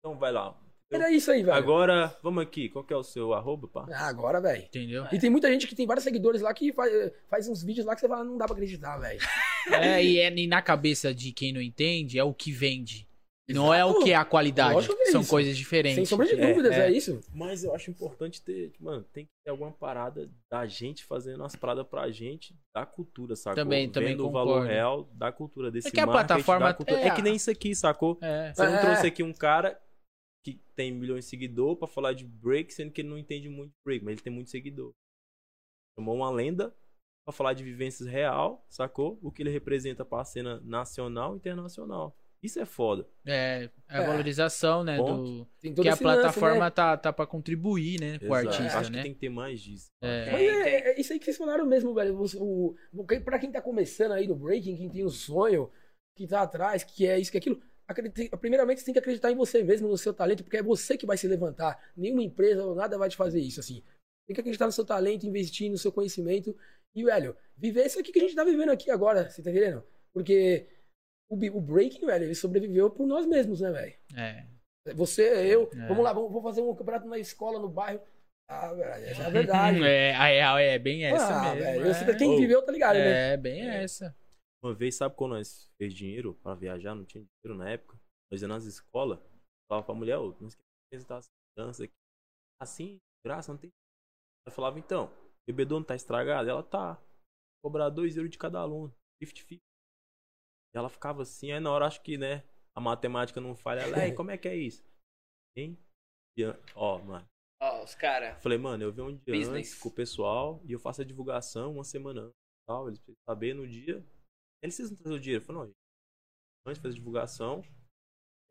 Então 0.00 0.18
vai 0.18 0.32
lá. 0.32 0.58
Era 0.90 1.10
isso 1.10 1.30
aí, 1.30 1.42
velho. 1.42 1.54
Agora, 1.56 2.16
vamos 2.22 2.42
aqui. 2.42 2.68
Qual 2.70 2.82
que 2.82 2.94
é 2.94 2.96
o 2.96 3.02
seu 3.02 3.34
arroba, 3.34 3.68
pá? 3.68 3.86
Ah, 3.92 4.08
agora, 4.08 4.40
velho. 4.40 4.62
Entendeu? 4.64 5.06
E 5.12 5.18
tem 5.18 5.28
muita 5.28 5.50
gente 5.52 5.66
que 5.66 5.74
tem 5.74 5.86
vários 5.86 6.02
seguidores 6.04 6.40
lá 6.40 6.52
que 6.54 6.72
faz, 6.72 7.12
faz 7.28 7.48
uns 7.48 7.62
vídeos 7.62 7.84
lá 7.86 7.94
que 7.94 8.00
você 8.00 8.08
fala, 8.08 8.24
não 8.24 8.38
dá 8.38 8.46
pra 8.46 8.54
acreditar, 8.54 8.96
velho. 8.98 9.20
É, 9.70 10.02
e, 10.02 10.18
é, 10.18 10.34
e 10.34 10.46
na 10.46 10.62
cabeça 10.62 11.12
de 11.12 11.30
quem 11.30 11.52
não 11.52 11.60
entende, 11.60 12.18
é 12.18 12.24
o 12.24 12.32
que 12.32 12.50
vende. 12.50 13.06
Não 13.50 13.72
é 13.74 13.84
o 13.84 13.88
Exato. 13.90 14.04
que 14.04 14.12
é 14.12 14.14
a 14.14 14.24
qualidade. 14.24 14.78
É 14.78 15.10
São 15.10 15.20
isso. 15.20 15.28
coisas 15.30 15.56
diferentes. 15.58 15.96
Sem 15.96 16.04
sombra 16.06 16.26
de 16.26 16.40
É, 16.40 16.46
dúvidas, 16.48 16.72
é, 16.72 16.86
é. 16.86 16.90
isso. 16.90 17.20
Mas 17.34 17.64
eu 17.64 17.74
acho 17.74 17.90
importante 17.90 18.40
ter, 18.40 18.72
mano, 18.80 19.04
tem 19.12 19.24
que 19.26 19.30
ter 19.44 19.50
alguma 19.50 19.70
parada 19.72 20.26
da 20.50 20.64
gente 20.66 21.04
fazendo 21.04 21.44
as 21.44 21.54
paradas 21.54 21.86
pra 21.86 22.10
gente 22.10 22.54
da 22.74 22.86
cultura, 22.86 23.36
sacou? 23.36 23.62
Também- 23.62 23.90
também 23.90 24.10
Vendo 24.12 24.26
o 24.26 24.30
valor 24.30 24.64
real 24.66 25.06
da 25.14 25.30
cultura 25.30 25.70
desse 25.70 25.88
É 25.88 25.90
que 25.90 26.00
a 26.00 26.06
marketing, 26.06 26.26
plataforma- 26.28 26.66
da 26.68 26.74
cultura. 26.74 27.00
é 27.00 27.04
É, 27.04 27.10
a- 27.10 27.14
que 27.14 27.22
nem 27.22 27.34
isso 27.36 27.50
aqui, 27.50 27.74
sacou? 27.74 28.16
É. 28.22 28.52
Você 28.54 28.64
não 28.66 28.74
É. 28.74 28.80
trouxe 28.80 29.06
aqui 29.06 29.22
um 29.22 29.32
cara 29.34 29.78
que 30.54 30.72
tem 30.74 30.92
milhões 30.92 31.24
de 31.24 31.30
seguidores 31.30 31.78
pra 31.78 31.88
falar 31.88 32.12
de 32.12 32.24
break, 32.24 32.72
sendo 32.72 32.90
que 32.92 33.00
ele 33.00 33.08
não 33.08 33.18
entende 33.18 33.48
muito 33.48 33.70
de 33.70 33.76
break, 33.84 34.04
mas 34.04 34.12
ele 34.12 34.22
tem 34.22 34.32
muito 34.32 34.50
seguidor. 34.50 34.92
Chamou 35.98 36.14
uma 36.16 36.30
lenda 36.30 36.74
pra 37.26 37.32
falar 37.32 37.52
de 37.52 37.64
vivências 37.64 38.08
real, 38.08 38.64
sacou? 38.68 39.18
O 39.22 39.30
que 39.30 39.42
ele 39.42 39.50
representa 39.50 40.04
pra 40.04 40.24
cena 40.24 40.60
nacional 40.60 41.34
e 41.34 41.36
internacional. 41.36 42.16
Isso 42.40 42.60
é 42.60 42.64
foda. 42.64 43.04
É, 43.26 43.68
é 43.88 43.98
a 43.98 44.02
É. 44.02 44.06
valorização, 44.06 44.84
né? 44.84 44.96
Ponto. 44.96 45.44
Do... 45.60 45.82
Que 45.82 45.88
a 45.88 45.92
esse 45.92 46.04
lance, 46.04 46.20
plataforma 46.22 46.64
né? 46.66 46.70
tá, 46.70 46.96
tá 46.96 47.12
pra 47.12 47.26
contribuir, 47.26 48.00
né? 48.00 48.20
Com 48.20 48.26
o 48.26 48.36
Exato. 48.36 48.48
artista, 48.56 48.78
Acho 48.78 48.92
né? 48.92 48.98
que 48.98 49.02
tem 49.02 49.12
que 49.14 49.18
ter 49.18 49.28
mais 49.28 49.60
disso. 49.60 49.88
É. 50.00 50.30
Mas 50.30 50.40
é, 50.42 50.46
é- 50.70 50.90
é 50.92 51.00
isso 51.00 51.12
aí 51.12 51.18
que 51.18 51.24
vocês 51.24 51.36
falaram 51.36 51.66
mesmo, 51.66 51.92
velho. 51.92 52.16
O, 52.16 52.76
o, 52.92 53.04
quem- 53.04 53.20
pra 53.24 53.40
quem 53.40 53.50
tá 53.50 53.60
começando 53.60 54.12
aí 54.12 54.28
no 54.28 54.36
breaking, 54.36 54.76
quem 54.76 54.88
tem 54.88 55.04
o 55.04 55.10
sonho, 55.10 55.68
que 56.16 56.28
tá 56.28 56.42
atrás, 56.42 56.84
que 56.84 57.04
é 57.08 57.18
isso, 57.18 57.32
que 57.32 57.38
é 57.38 57.40
aquilo. 57.40 57.60
Primeiramente, 58.40 58.80
você 58.80 58.84
tem 58.86 58.92
que 58.92 58.98
acreditar 59.00 59.30
em 59.30 59.36
você 59.36 59.62
mesmo, 59.62 59.88
no 59.88 59.96
seu 59.98 60.12
talento, 60.12 60.44
porque 60.44 60.58
é 60.58 60.62
você 60.62 60.96
que 60.96 61.06
vai 61.06 61.16
se 61.16 61.26
levantar. 61.28 61.78
Nenhuma 61.96 62.22
empresa 62.22 62.64
ou 62.64 62.74
nada 62.74 62.98
vai 62.98 63.08
te 63.08 63.16
fazer 63.16 63.40
isso, 63.40 63.60
assim. 63.60 63.82
Tem 64.26 64.34
que 64.34 64.40
acreditar 64.40 64.66
no 64.66 64.72
seu 64.72 64.84
talento, 64.84 65.26
investir 65.26 65.70
no 65.70 65.78
seu 65.78 65.90
conhecimento. 65.90 66.54
E, 66.94 67.04
velho, 67.04 67.36
viver 67.56 67.86
isso 67.86 67.98
aqui 67.98 68.12
que 68.12 68.18
a 68.18 68.22
gente 68.22 68.34
tá 68.34 68.44
vivendo 68.44 68.70
aqui 68.70 68.90
agora, 68.90 69.28
você 69.30 69.42
tá 69.42 69.50
entendendo? 69.50 69.82
Porque 70.12 70.66
o, 71.30 71.36
o 71.56 71.60
breaking, 71.60 72.04
velho, 72.06 72.24
ele 72.24 72.34
sobreviveu 72.34 72.90
por 72.90 73.06
nós 73.06 73.26
mesmos, 73.26 73.60
né, 73.60 73.70
velho? 73.70 73.94
É. 74.16 74.44
Você, 74.94 75.22
eu, 75.52 75.68
É. 75.74 75.86
vamos 75.88 76.02
lá, 76.04 76.12
vamos, 76.12 76.28
vamos 76.30 76.42
fazer 76.44 76.60
um 76.62 76.74
campeonato 76.74 77.08
na 77.08 77.18
escola, 77.18 77.58
no 77.58 77.68
bairro. 77.68 78.00
Ah, 78.50 78.72
velho, 78.72 79.04
essa 79.04 79.22
é 79.22 79.26
a 79.26 79.30
verdade. 79.30 79.78
É, 79.84 80.14
a 80.14 80.26
real 80.26 80.58
é 80.58 80.78
bem 80.78 81.04
essa 81.04 81.26
ah, 81.50 81.54
mesmo. 81.54 81.70
velho, 81.70 81.86
é. 81.86 81.94
você- 81.94 82.14
quem 82.16 82.38
viveu 82.38 82.62
tá 82.62 82.72
ligado, 82.72 82.96
né? 82.96 83.34
É, 83.34 83.36
bem 83.36 83.68
essa. 83.68 84.14
Uma 84.62 84.74
vez, 84.74 84.96
sabe 84.96 85.14
quando 85.14 85.32
nós 85.32 85.70
fez 85.78 85.94
dinheiro 85.94 86.34
pra 86.42 86.54
viajar? 86.54 86.94
Não 86.94 87.04
tinha 87.04 87.24
dinheiro 87.24 87.58
na 87.58 87.70
época. 87.70 87.98
Nós 88.30 88.42
ia 88.42 88.48
nas 88.48 88.64
escolas, 88.64 89.18
falava 89.70 89.86
pra 89.86 89.94
mulher, 89.94 90.18
ô, 90.18 90.32
não 90.40 90.48
esquece 90.48 90.56
de 90.58 90.86
apresentar 90.88 91.18
essa 91.18 91.28
dança 91.56 91.84
aqui. 91.84 91.94
Assim, 92.60 92.98
graça, 93.24 93.52
não 93.52 93.58
tem. 93.58 93.70
Ela 94.46 94.54
falava, 94.54 94.78
então, 94.78 95.06
o 95.06 95.46
bebedouro 95.46 95.80
não 95.80 95.86
tá 95.86 95.94
estragado? 95.94 96.48
Ela 96.48 96.62
tá. 96.62 97.00
Cobrar 97.64 97.88
dois 97.88 98.16
euros 98.16 98.30
de 98.30 98.38
cada 98.38 98.58
aluno. 98.60 98.92
50-50. 99.22 99.56
E 99.56 100.78
ela 100.78 100.88
ficava 100.88 101.22
assim, 101.22 101.50
aí 101.52 101.60
na 101.60 101.70
hora 101.72 101.86
acho 101.86 102.02
que, 102.02 102.18
né, 102.18 102.44
a 102.76 102.80
matemática 102.80 103.40
não 103.40 103.56
falha. 103.56 103.80
Ela, 103.80 104.04
"Ei, 104.06 104.12
como 104.14 104.30
é 104.30 104.38
que 104.38 104.48
é 104.48 104.56
isso? 104.56 104.84
Hein? 105.56 105.78
Ó, 106.74 106.98
mano. 106.98 107.26
Ó, 107.60 107.82
os 107.82 107.94
caras. 107.94 108.40
Falei, 108.42 108.58
mano, 108.58 108.84
eu 108.84 108.92
venho 108.92 109.08
um 109.08 109.16
dia 109.16 109.34
Business. 109.34 109.48
antes 109.48 109.74
com 109.80 109.88
o 109.88 109.94
pessoal 109.94 110.62
e 110.64 110.72
eu 110.72 110.78
faço 110.78 111.02
a 111.02 111.04
divulgação 111.04 111.72
uma 111.72 111.84
semana 111.84 112.22
antes. 112.22 112.36
Tal, 112.68 112.86
eles 112.86 112.98
precisam 113.00 113.20
saber 113.28 113.54
no 113.54 113.66
dia. 113.66 114.04
Eles 114.62 114.76
precisam 114.76 114.96
trazer 114.96 115.14
o 115.16 115.20
dinheiro. 115.20 115.42
Eu 115.42 115.46
falei, 115.46 115.60
não, 115.62 115.66
gente, 115.68 115.76
antes 116.66 116.78
de 116.78 116.82
fazer 116.82 116.94
a 116.94 116.98
divulgação, 116.98 117.62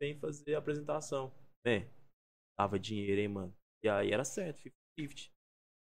que 0.00 0.14
fazer 0.20 0.54
a 0.54 0.58
apresentação. 0.58 1.32
Bem, 1.64 1.90
dava 2.58 2.78
dinheiro, 2.78 3.20
hein, 3.20 3.28
mano. 3.28 3.54
E 3.84 3.88
aí 3.88 4.10
era 4.12 4.24
certo, 4.24 4.62
50-50. 4.98 5.30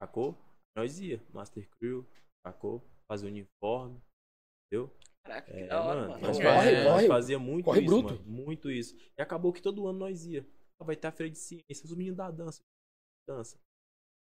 Sacou? 0.03 0.39
Nós 0.77 0.99
ia, 1.01 1.23
Master 1.33 1.69
Crew, 1.79 2.07
sacou? 2.47 2.83
Fazer 3.07 3.27
uniforme, 3.27 4.01
entendeu? 4.67 4.91
Caraca, 5.25 5.53
que 5.53 5.59
É, 5.59 5.67
da 5.67 5.83
hora, 5.83 6.01
mano, 6.01 6.13
mano. 6.13 6.27
nós 6.27 6.37
Corre, 6.39 6.49
fazia, 6.49 6.85
nós 6.85 6.93
corre. 6.95 7.09
fazia 7.09 7.39
muito 7.39 7.65
Corre 7.67 7.81
isso, 7.81 7.89
bruto. 7.89 8.15
mano, 8.15 8.25
muito 8.31 8.71
isso. 8.71 8.97
E 9.19 9.23
acabou 9.23 9.53
que 9.53 9.61
todo 9.63 9.87
ano 9.87 9.99
nós 9.99 10.25
ia. 10.25 10.47
Ah, 10.81 10.85
Vai 10.85 10.97
ter 10.97 11.09
a 11.09 11.13
feira 11.13 11.31
de 11.31 11.39
ciências, 11.39 11.85
os 11.85 11.95
meninos 11.97 12.17
da 12.17 12.31
dança. 12.31 12.61
Dança. 13.29 13.57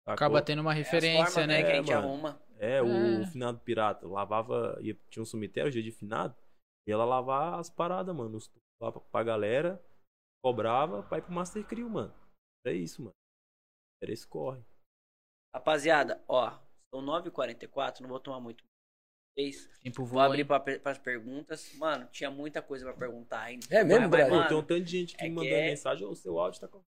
Sacou? 0.06 0.14
Acaba 0.14 0.42
tendo 0.42 0.60
uma 0.60 0.72
É 0.72 0.80
as 0.80 0.86
referência, 0.86 1.26
formas, 1.32 1.48
né? 1.48 1.62
que 1.62 1.68
a 1.68 1.70
É, 1.72 1.76
gente 1.76 1.92
mano. 1.92 2.08
arruma. 2.08 2.43
É, 2.58 2.80
o 2.82 2.86
É. 3.22 3.26
finado 3.26 3.58
pirata 3.60 4.06
lavava, 4.06 4.78
ia, 4.80 4.94
tinha 5.10 5.22
um 5.22 5.26
cemitério, 5.26 5.70
dia 5.72 5.82
de 5.82 5.90
finado, 5.92 6.34
e 6.86 6.92
ela 6.92 7.04
lavar 7.04 7.58
as 7.58 7.68
paradas, 7.70 8.14
mano, 8.14 8.36
os 8.36 8.50
lá 8.82 8.92
pra, 8.92 9.00
pra 9.00 9.22
galera, 9.24 9.82
cobrava 10.44 11.02
pra 11.02 11.18
ir 11.18 11.22
pro 11.22 11.32
Master 11.32 11.66
Crew, 11.66 11.88
mano. 11.88 12.14
Era 12.66 12.74
isso, 12.76 13.02
mano. 13.02 13.14
Era 14.02 14.12
esse 14.12 14.26
corre. 14.26 14.62
Rapaziada, 15.54 16.22
ó, 16.28 16.50
são 16.94 17.02
9h44, 17.02 18.00
não 18.00 18.08
vou 18.08 18.20
tomar 18.20 18.40
muito. 18.40 18.64
Tempo 19.82 20.04
Vou 20.04 20.20
abrir 20.20 20.44
pra, 20.44 20.60
pras 20.60 20.96
perguntas. 20.96 21.74
Mano, 21.74 22.06
tinha 22.12 22.30
muita 22.30 22.62
coisa 22.62 22.84
pra 22.84 22.94
perguntar 22.94 23.40
ainda. 23.40 23.66
É 23.68 23.82
mesmo? 23.82 24.08
Pô, 24.08 24.16
mano, 24.16 24.48
tem 24.48 24.56
um 24.56 24.62
tanto 24.62 24.80
de 24.84 24.90
gente 24.92 25.16
que 25.16 25.24
é 25.24 25.28
me 25.28 25.30
que 25.30 25.34
mandando 25.36 25.54
é- 25.56 25.70
mensagem, 25.70 26.06
ô, 26.06 26.10
o 26.10 26.14
seu 26.16 26.38
áudio 26.38 26.60
tá 26.60 26.68
com. 26.68 26.80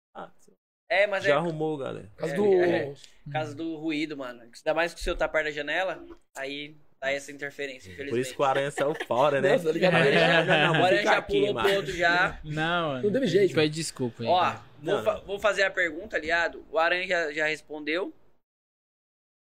É, 0.88 1.06
mas 1.06 1.24
já 1.24 1.30
é 1.30 1.32
arrumou, 1.32 1.76
galera. 1.76 2.06
Por 2.14 2.16
causa 2.18 2.34
É, 2.34 2.36
do. 2.36 2.44
é. 2.62 2.94
por 3.24 3.32
causa 3.32 3.54
do 3.54 3.76
ruído, 3.76 4.16
mano. 4.16 4.42
Ainda 4.42 4.74
mais 4.74 4.94
que 4.94 5.00
o 5.00 5.02
seu 5.02 5.16
tá 5.16 5.28
perto 5.28 5.46
da 5.46 5.50
janela, 5.50 6.04
aí 6.36 6.76
dá 7.00 7.10
essa 7.10 7.32
interferência, 7.32 7.88
infelizmente. 7.90 8.10
Por 8.10 8.18
isso 8.20 8.34
que 8.34 8.40
o 8.40 8.44
aranha 8.44 8.70
saiu 8.70 8.94
fora, 9.06 9.40
né? 9.42 9.52
Nossa, 9.52 9.72
ligado? 9.72 9.94
É. 10.06 10.64
Agora 10.66 10.96
fica 10.98 11.10
já 11.10 11.18
aqui, 11.18 11.32
pulou 11.40 11.54
mano. 11.54 11.68
pro 11.68 11.76
outro 11.78 11.92
já. 11.92 12.40
Não, 12.44 12.88
mano. 12.90 13.02
Não 13.04 13.12
teve 13.12 13.26
jeito. 13.26 13.54
Pede 13.54 13.74
desculpa 13.74 14.22
aí. 14.22 14.28
Ó, 14.28 14.56
vou, 14.80 15.02
fa- 15.02 15.20
vou 15.20 15.38
fazer 15.40 15.64
a 15.64 15.70
pergunta, 15.70 16.16
aliado. 16.16 16.64
O 16.70 16.78
Aranha 16.78 17.06
já, 17.06 17.32
já 17.32 17.46
respondeu. 17.46 18.14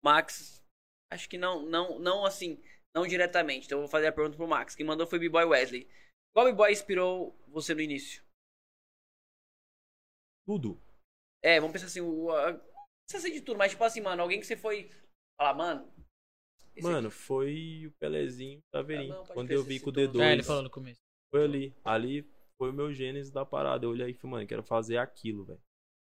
Max, 0.05 0.63
acho 1.13 1.29
que 1.29 1.37
não, 1.39 1.63
não, 1.63 1.99
não 1.99 2.25
assim, 2.25 2.63
não 2.95 3.07
diretamente. 3.07 3.67
Então 3.67 3.79
eu 3.79 3.83
vou 3.83 3.91
fazer 3.91 4.07
a 4.07 4.13
pergunta 4.13 4.37
pro 4.37 4.47
Max. 4.47 4.75
Quem 4.77 4.87
mandou 4.87 5.07
foi 5.07 5.19
B-Boy 5.19 5.45
Wesley. 5.47 5.89
Qual 6.33 6.47
B-Boy 6.47 6.71
inspirou 6.73 7.35
você 7.49 7.75
no 7.75 7.81
início? 7.81 8.23
Tudo. 10.47 10.81
É, 11.45 11.61
vamos 11.61 11.73
pensar 11.73 11.87
assim, 11.87 12.01
o, 12.01 12.31
a, 12.31 12.53
não 12.53 12.61
precisa 13.07 13.29
ser 13.29 13.35
de 13.35 13.41
tudo, 13.43 13.59
mas 13.59 13.73
tipo 13.73 13.85
assim, 13.85 14.01
mano, 14.01 14.23
alguém 14.23 14.41
que 14.41 14.47
você 14.47 14.57
foi 14.57 14.91
falar, 15.39 15.55
mano. 15.55 15.93
Mano, 16.83 17.11
foi 17.11 17.87
o 17.87 17.93
Pelezinho 18.01 18.61
Taveirinho. 18.73 19.15
Ah, 19.15 19.19
não, 19.19 19.25
Quando 19.27 19.51
eu 19.51 19.63
vi 19.63 19.79
com 19.79 19.91
o 19.91 19.95
citou. 19.95 20.13
D2. 20.15 20.21
É, 20.23 20.33
ele 20.33 20.43
falou 20.43 20.63
no 20.63 20.71
começo. 20.71 20.99
Foi 21.31 21.45
ali. 21.45 21.75
Ali 21.85 22.27
foi 22.59 22.71
o 22.71 22.73
meu 22.73 22.93
gênese 22.93 23.33
da 23.33 23.45
parada. 23.45 23.85
Eu 23.85 23.91
olhei 23.91 24.11
e 24.11 24.15
falei, 24.15 24.31
mano, 24.33 24.47
quero 24.47 24.63
fazer 24.63 24.97
aquilo, 24.97 25.45
velho. 25.45 25.61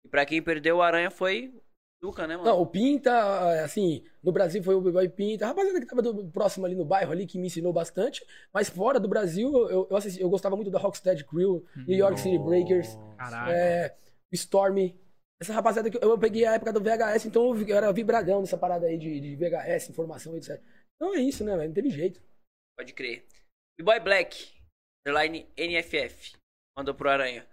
E 0.05 0.09
pra 0.09 0.25
quem 0.25 0.41
perdeu 0.41 0.77
o 0.77 0.81
Aranha 0.81 1.09
foi 1.09 1.53
Duca, 2.01 2.25
né, 2.27 2.35
mano? 2.35 2.49
Não, 2.49 2.59
o 2.61 2.65
Pinta, 2.65 3.63
assim, 3.63 4.03
no 4.23 4.31
Brasil 4.31 4.61
foi 4.63 4.73
o 4.73 4.81
B-Boy 4.81 5.07
Pinta. 5.09 5.45
A 5.45 5.49
rapaziada 5.49 5.79
que 5.79 5.85
tava 5.85 6.01
do- 6.01 6.29
próximo 6.31 6.65
ali 6.65 6.73
no 6.75 6.83
bairro 6.83 7.11
ali, 7.11 7.27
que 7.27 7.37
me 7.37 7.45
ensinou 7.47 7.71
bastante. 7.71 8.25
Mas 8.51 8.69
fora 8.69 8.99
do 8.99 9.07
Brasil, 9.07 9.51
eu, 9.69 9.87
eu, 9.89 9.95
assisti- 9.95 10.19
eu 10.21 10.29
gostava 10.29 10.55
muito 10.55 10.71
da 10.71 10.79
Rocksteady 10.79 11.23
Crew, 11.23 11.63
New 11.87 11.95
York 11.97 12.19
City 12.19 12.39
Breakers. 12.39 12.87
Caralho. 13.17 13.51
é, 13.51 13.95
Storm. 14.33 14.77
Essa 15.41 15.53
rapaziada 15.53 15.89
que 15.89 15.97
eu, 15.97 16.11
eu 16.11 16.19
peguei 16.19 16.45
a 16.45 16.53
época 16.53 16.71
do 16.71 16.79
VHS, 16.79 17.25
então 17.25 17.55
eu, 17.55 17.75
era 17.75 17.91
vibradão 17.91 18.41
nessa 18.41 18.59
parada 18.59 18.85
aí 18.85 18.95
de, 18.95 19.19
de 19.19 19.35
VHS, 19.35 19.89
informação, 19.89 20.37
etc. 20.37 20.61
Então 20.95 21.15
é 21.15 21.19
isso, 21.19 21.43
né, 21.43 21.57
velho? 21.57 21.69
Não 21.69 21.73
teve 21.73 21.89
jeito. 21.89 22.21
Pode 22.77 22.93
crer. 22.93 23.25
B-Boy 23.75 23.99
Black, 24.01 24.51
underline 25.03 25.47
NFF. 25.57 26.33
Mandou 26.77 26.93
pro 26.93 27.09
Aranha. 27.09 27.47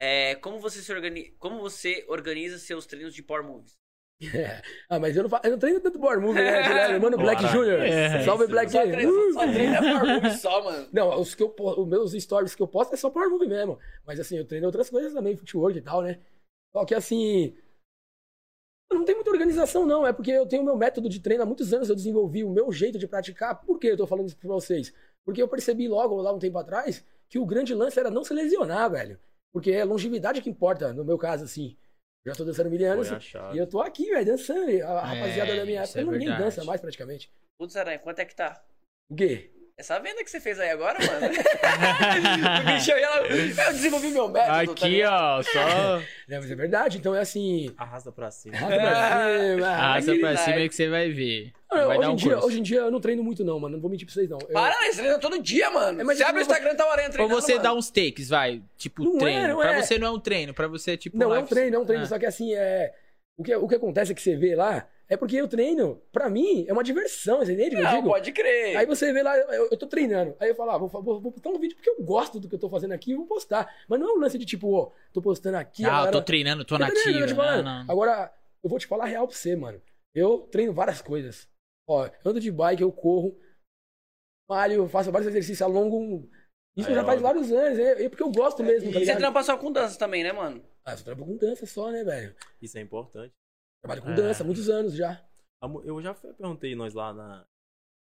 É, 0.00 0.36
como, 0.36 0.60
você 0.60 0.80
se 0.80 0.92
organiza, 0.92 1.32
como 1.40 1.60
você 1.60 2.04
organiza 2.08 2.60
seus 2.60 2.86
treinos 2.86 3.12
de 3.12 3.24
Power 3.24 3.44
Moves? 3.44 3.74
Ah, 4.88 5.00
mas 5.00 5.16
eu 5.16 5.26
não, 5.26 5.40
eu 5.42 5.50
não 5.50 5.58
treino 5.58 5.80
tanto 5.80 5.98
Power 5.98 6.20
Move, 6.20 6.34
né? 6.34 6.98
Mano, 6.98 7.16
Black. 7.16 7.42
Jr. 7.42 7.82
É, 7.82 8.22
Salve, 8.24 8.44
isso. 8.44 8.52
Black 8.52 8.70
Só 8.70 8.82
treina, 8.82 9.10
Uh! 9.10 9.32
só 9.32 9.40
treina 9.50 9.80
Power 9.80 10.06
Moves 10.06 10.40
só, 10.40 10.62
mano. 10.64 10.88
Não, 10.92 11.20
os, 11.20 11.34
que 11.34 11.42
eu, 11.42 11.52
os 11.58 11.88
meus 11.88 12.12
stories 12.12 12.54
que 12.54 12.62
eu 12.62 12.68
posto 12.68 12.94
é 12.94 12.96
só 12.96 13.10
Power 13.10 13.30
Move 13.30 13.48
mesmo. 13.48 13.80
Mas 14.06 14.20
assim, 14.20 14.38
eu 14.38 14.44
treino 14.44 14.66
outras 14.66 14.88
coisas 14.88 15.12
também, 15.12 15.36
footwork 15.36 15.76
e 15.76 15.82
tal, 15.82 16.02
né? 16.02 16.20
Só 16.74 16.84
que 16.84 16.94
assim. 16.94 17.56
Não 18.90 19.04
tem 19.04 19.14
muita 19.14 19.30
organização, 19.30 19.86
não. 19.86 20.06
É 20.06 20.12
porque 20.12 20.30
eu 20.30 20.46
tenho 20.46 20.62
o 20.62 20.64
meu 20.64 20.76
método 20.76 21.08
de 21.08 21.20
treino 21.20 21.42
há 21.42 21.46
muitos 21.46 21.72
anos, 21.72 21.88
eu 21.88 21.94
desenvolvi 21.96 22.44
o 22.44 22.50
meu 22.50 22.70
jeito 22.70 22.98
de 22.98 23.08
praticar. 23.08 23.60
Por 23.60 23.78
que 23.78 23.88
eu 23.88 23.96
tô 23.96 24.06
falando 24.06 24.26
isso 24.26 24.36
pra 24.36 24.48
vocês? 24.48 24.92
Porque 25.24 25.40
eu 25.40 25.48
percebi 25.48 25.88
logo, 25.88 26.20
lá 26.20 26.32
um 26.32 26.38
tempo 26.38 26.58
atrás, 26.58 27.04
que 27.28 27.38
o 27.38 27.46
grande 27.46 27.74
lance 27.74 27.98
era 27.98 28.10
não 28.10 28.24
se 28.24 28.34
lesionar, 28.34 28.90
velho. 28.90 29.18
Porque 29.52 29.70
é 29.70 29.84
longevidade 29.84 30.42
que 30.42 30.50
importa, 30.50 30.92
no 30.92 31.04
meu 31.04 31.16
caso, 31.16 31.44
assim. 31.44 31.76
Já 32.24 32.34
tô 32.34 32.44
dançando 32.44 32.70
mil 32.70 32.90
anos. 32.90 33.08
E 33.52 33.58
eu 33.58 33.66
tô 33.66 33.80
aqui, 33.80 34.10
velho, 34.10 34.26
dançando. 34.26 34.82
A 34.82 35.00
rapaziada 35.00 35.56
da 35.56 35.64
minha 35.64 35.82
época 35.82 36.00
é 36.00 36.04
ninguém 36.04 36.28
dança 36.36 36.64
mais 36.64 36.80
praticamente. 36.80 37.32
Putz, 37.58 37.76
Aranha, 37.76 37.98
quanto 37.98 38.18
é 38.18 38.24
que 38.24 38.34
tá? 38.34 38.64
O 39.10 39.14
quê? 39.14 39.50
Essa 39.78 39.98
venda 39.98 40.22
que 40.22 40.30
você 40.30 40.38
fez 40.38 40.60
aí 40.60 40.70
agora, 40.70 40.98
mano. 41.04 41.26
o 41.32 42.74
bicho 42.74 42.92
aí, 42.92 43.02
ela- 43.02 43.26
eu 43.26 43.72
desenvolvi 43.72 44.08
meu 44.08 44.28
método. 44.28 44.52
tá 44.66 44.72
Aqui, 44.72 44.88
ligado? 44.88 45.12
ó, 45.40 45.42
só 45.42 45.98
Não, 46.28 46.40
mas 46.40 46.50
é 46.50 46.54
verdade. 46.54 46.98
Então 46.98 47.14
é 47.14 47.20
assim. 47.20 47.72
Arrasta 47.76 48.12
pra 48.12 48.30
cima. 48.30 48.56
Arrasta 48.56 48.76
pra 48.76 49.38
cima. 49.56 49.68
arrasta 49.68 50.14
pra 50.16 50.36
cima 50.36 50.56
aí 50.56 50.68
que 50.68 50.74
você 50.74 50.88
vai 50.88 51.10
ver. 51.10 51.52
Vai 51.70 51.86
hoje, 51.86 52.00
dar 52.00 52.10
um 52.10 52.12
em 52.12 52.16
dia, 52.16 52.32
curso. 52.32 52.46
hoje 52.46 52.58
em 52.58 52.62
dia 52.62 52.78
eu 52.80 52.90
não 52.90 53.00
treino 53.00 53.24
muito, 53.24 53.42
não, 53.44 53.58
mano. 53.58 53.74
Não 53.76 53.80
vou 53.80 53.90
mentir 53.90 54.06
pra 54.06 54.14
vocês, 54.14 54.28
não. 54.28 54.38
Eu- 54.40 54.48
Para, 54.52 54.78
né? 54.78 54.92
Você 54.92 54.98
treina 54.98 55.18
todo 55.18 55.42
dia, 55.42 55.70
mano. 55.70 56.00
É, 56.00 56.04
mas 56.04 56.18
você 56.18 56.24
abre 56.24 56.40
o 56.40 56.42
Instagram, 56.42 56.74
tá 56.76 56.86
o 56.86 56.90
Aranha 56.90 57.08
Pra 57.08 57.16
treinando, 57.16 57.40
você 57.40 57.52
mano. 57.52 57.62
dar 57.64 57.74
uns 57.74 57.90
takes, 57.90 58.28
vai. 58.28 58.62
Tipo, 58.76 59.02
Não 59.04 59.16
é, 59.16 59.18
treino. 59.20 59.48
não 59.48 59.56
pra 59.58 59.72
é. 59.74 59.82
você 59.82 59.98
não 59.98 60.06
é 60.06 60.10
um 60.10 60.20
treino, 60.20 60.54
pra 60.54 60.68
você 60.68 60.92
é 60.92 60.96
tipo. 60.98 61.16
Não, 61.16 61.34
é 61.34 61.38
um 61.38 61.46
treino, 61.46 61.76
é 61.76 61.78
um 61.78 61.84
treino. 61.86 62.04
Ah. 62.04 62.08
Só 62.08 62.18
que 62.18 62.26
assim, 62.26 62.54
é. 62.54 62.92
O 63.38 63.42
que, 63.42 63.54
o 63.56 63.66
que 63.66 63.74
acontece 63.74 64.12
é 64.12 64.14
que 64.14 64.20
você 64.20 64.36
vê 64.36 64.54
lá 64.54 64.86
é 65.08 65.16
porque 65.16 65.36
eu 65.36 65.46
treino, 65.48 66.00
pra 66.10 66.30
mim, 66.30 66.64
é 66.66 66.72
uma 66.72 66.82
diversão, 66.82 67.38
você 67.38 67.52
entende? 67.52 67.76
Não, 67.76 67.96
digo? 67.96 68.08
pode 68.08 68.32
crer. 68.32 68.76
Aí 68.76 68.86
você 68.86 69.12
vê 69.12 69.22
lá, 69.22 69.36
eu, 69.36 69.68
eu 69.70 69.76
tô 69.76 69.86
treinando. 69.86 70.34
Aí 70.40 70.48
eu 70.48 70.54
falo, 70.54 70.70
ah, 70.70 70.78
vou, 70.78 70.88
vou, 70.88 71.20
vou 71.20 71.32
postar 71.32 71.50
um 71.50 71.58
vídeo 71.58 71.76
porque 71.76 71.90
eu 71.90 72.02
gosto 72.02 72.40
do 72.40 72.48
que 72.48 72.54
eu 72.54 72.58
tô 72.58 72.68
fazendo 72.70 72.92
aqui 72.92 73.12
e 73.12 73.14
vou 73.16 73.26
postar. 73.26 73.72
Mas 73.88 74.00
não 74.00 74.08
é 74.08 74.12
um 74.14 74.18
lance 74.20 74.38
de 74.38 74.46
tipo, 74.46 74.72
ó, 74.72 74.90
tô 75.12 75.20
postando 75.20 75.58
aqui. 75.58 75.84
Ah, 75.84 75.88
eu 75.88 75.92
galera- 75.92 76.12
tô 76.12 76.22
treinando, 76.22 76.64
tô 76.64 76.76
Eu 76.76 76.78
tô 76.80 76.86
treinando, 76.86 77.20
nativo. 77.20 77.36
falando. 77.36 77.64
Não, 77.64 77.84
não. 77.84 77.92
Agora, 77.92 78.32
eu 78.64 78.70
vou 78.70 78.78
te 78.78 78.86
falar 78.86 79.04
a 79.04 79.08
real 79.08 79.26
pra 79.28 79.36
você, 79.36 79.54
mano. 79.54 79.80
Eu 80.14 80.40
treino 80.50 80.72
várias 80.72 81.02
coisas. 81.02 81.46
Ó, 81.88 82.06
eu 82.06 82.12
ando 82.30 82.40
de 82.40 82.50
bike, 82.50 82.82
eu 82.82 82.92
corro, 82.92 83.36
malho, 84.48 84.88
faço 84.88 85.10
vários 85.10 85.28
exercícios, 85.28 85.62
alongo 85.62 85.98
um... 85.98 86.28
Isso 86.76 86.88
Aí 86.88 86.94
já 86.94 87.02
é 87.02 87.04
faz 87.04 87.22
óbvio. 87.22 87.22
vários 87.44 87.52
anos, 87.52 87.78
é, 87.78 88.04
é 88.04 88.08
porque 88.08 88.22
eu 88.22 88.32
gosto 88.32 88.62
mesmo, 88.62 88.84
tá 88.84 88.90
E 88.90 88.92
você 88.94 88.98
ligado? 89.00 89.18
trampa 89.18 89.42
só 89.42 89.58
com 89.58 89.70
dança 89.70 89.98
também, 89.98 90.22
né, 90.22 90.32
mano? 90.32 90.64
Ah, 90.86 90.92
eu 90.94 91.04
trabalho 91.04 91.26
com 91.26 91.36
dança 91.36 91.66
só, 91.66 91.90
né, 91.90 92.02
velho? 92.02 92.34
Isso 92.62 92.78
é 92.78 92.80
importante. 92.80 93.32
Trabalho 93.82 94.02
com 94.02 94.10
É. 94.10 94.14
dança 94.14 94.42
há 94.42 94.46
muitos 94.46 94.68
anos 94.68 94.94
já. 94.94 95.24
Eu 95.84 96.00
já 96.02 96.14
perguntei 96.14 96.74
nós 96.74 96.94
lá 96.94 97.12
na, 97.12 97.46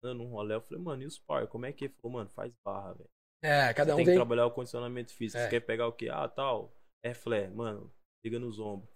um 0.04 0.26
rolê, 0.26 0.54
eu 0.54 0.60
falei, 0.60 0.82
mano, 0.82 1.02
e 1.02 1.06
os 1.06 1.18
par? 1.18 1.46
Como 1.48 1.66
é 1.66 1.72
que 1.72 1.84
é? 1.84 1.88
Ele 1.88 1.94
falou, 1.94 2.18
mano, 2.18 2.30
faz 2.30 2.52
barra, 2.64 2.92
velho. 2.92 3.10
É, 3.42 3.72
cada 3.72 3.94
um 3.94 3.96
tem 3.96 4.04
tem... 4.04 4.14
que 4.14 4.18
trabalhar 4.18 4.46
o 4.46 4.50
condicionamento 4.50 5.12
físico. 5.14 5.38
É. 5.38 5.44
Você 5.44 5.50
quer 5.50 5.60
pegar 5.60 5.86
o 5.86 5.92
quê? 5.92 6.08
Ah, 6.08 6.28
tal. 6.28 6.72
É 7.04 7.14
flare. 7.14 7.48
Mano, 7.50 7.92
liga 8.24 8.38
nos 8.38 8.58
ombros. 8.58 8.90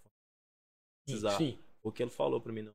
Precisar. 1.06 1.36
Sim. 1.36 1.59
O 1.82 1.92
que 1.92 2.02
ele 2.02 2.10
falou 2.10 2.40
pra 2.40 2.52
mim, 2.52 2.62
não. 2.62 2.72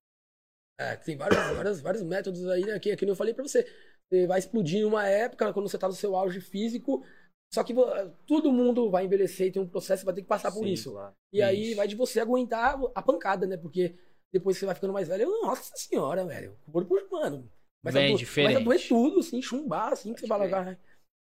É, 0.80 0.96
tem 0.96 1.18
vários, 1.18 1.38
vários, 1.56 1.82
vários 1.82 2.04
métodos 2.04 2.48
aí, 2.48 2.66
né? 2.66 2.80
Que, 2.80 2.96
que 2.96 3.06
eu 3.06 3.16
falei 3.16 3.34
pra 3.34 3.44
você. 3.44 3.64
Você 4.10 4.28
vai 4.28 4.40
explodir 4.40 4.80
em 4.80 4.86
uma 4.86 5.06
época, 5.08 5.52
quando 5.52 5.68
você 5.68 5.78
tá 5.78 5.88
no 5.88 5.94
seu 5.94 6.16
auge 6.16 6.40
físico, 6.40 7.04
só 7.54 7.64
que 7.64 7.74
todo 8.26 8.52
mundo 8.52 8.90
vai 8.90 9.06
envelhecer 9.06 9.48
e 9.48 9.52
tem 9.52 9.62
um 9.62 9.68
processo, 9.68 10.06
vai 10.06 10.14
ter 10.14 10.22
que 10.22 10.28
passar 10.28 10.52
por 10.52 10.64
Sim, 10.64 10.72
isso. 10.72 10.92
claro. 10.92 11.14
E 11.32 11.42
aí 11.42 11.68
Isso. 11.68 11.76
vai 11.78 11.88
de 11.88 11.96
você 11.96 12.20
aguentar 12.20 12.80
a 12.94 13.02
pancada, 13.02 13.48
né? 13.48 13.56
Porque 13.58 13.96
depois 14.32 14.56
que 14.58 14.60
você 14.62 14.66
vai 14.66 14.76
ficando 14.76 14.94
mais 14.94 15.08
velho, 15.08 15.30
nossa 15.42 15.72
senhora, 15.76 16.26
velho. 16.26 16.58
O 16.68 16.72
corpo, 16.72 16.98
mano. 17.12 17.50
Começa, 17.82 18.00
Vem 18.00 18.14
a, 18.14 18.18
diferente. 18.18 18.54
começa 18.54 18.62
a 18.62 18.66
doer 18.66 18.88
tudo, 18.88 19.20
assim, 19.20 19.42
chumbar, 19.42 19.94
assim, 19.94 20.14
que 20.14 20.22
você. 20.22 20.28
"Vai". 20.28 20.50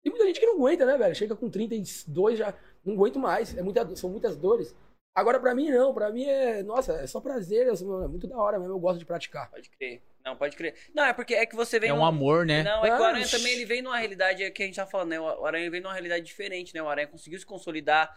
Tem 0.04 0.12
muita 0.12 0.26
gente 0.26 0.40
que 0.40 0.46
não 0.46 0.56
aguenta, 0.56 0.86
né, 0.86 0.98
velho? 0.98 1.16
Chega 1.16 1.36
com 1.36 1.50
32 1.50 2.38
já, 2.38 2.54
não 2.86 2.94
aguento 2.94 3.20
mais. 3.20 3.58
É 3.58 3.62
muita, 3.62 3.96
são 3.96 4.10
muitas 4.10 4.38
dores. 4.38 4.74
Agora, 5.16 5.40
pra 5.40 5.56
mim, 5.56 5.70
não. 5.70 5.94
Pra 5.94 6.12
mim 6.12 6.24
é, 6.26 6.62
nossa, 6.64 6.94
é 6.94 7.08
só 7.08 7.20
prazer. 7.20 7.68
É 7.68 8.08
muito 8.08 8.28
da 8.28 8.38
hora 8.38 8.60
mesmo. 8.60 8.74
Eu 8.74 8.80
gosto 8.80 9.00
de 9.00 9.06
praticar. 9.06 9.50
Pode 9.50 9.70
crer. 9.72 10.02
Não, 10.26 10.36
pode 10.36 10.56
crer. 10.58 10.74
Não, 10.94 11.06
é 11.06 11.14
porque 11.14 11.36
é 11.36 11.46
que 11.46 11.56
você 11.56 11.80
vem. 11.80 11.92
É 11.92 11.94
um 11.94 11.98
num- 11.98 12.06
amor, 12.06 12.46
né? 12.48 12.64
Não, 12.64 12.84
é 12.84 12.90
que 12.90 13.00
o 13.00 13.04
Aranha 13.04 13.28
também 13.28 13.54
ele 13.54 13.66
vem 13.66 13.82
numa 13.84 13.98
realidade 13.98 14.44
é 14.44 14.50
que 14.50 14.64
a 14.64 14.66
gente 14.66 14.76
tá 14.76 14.88
falando, 14.88 15.10
né? 15.10 15.20
O 15.20 15.46
Aranha 15.46 15.70
vem 15.70 15.82
numa 15.82 15.94
realidade 15.94 16.26
diferente, 16.26 16.74
né? 16.74 16.82
O 16.82 16.90
Aranha 16.90 17.08
conseguiu 17.08 17.38
se 17.40 17.46
consolidar 17.46 18.12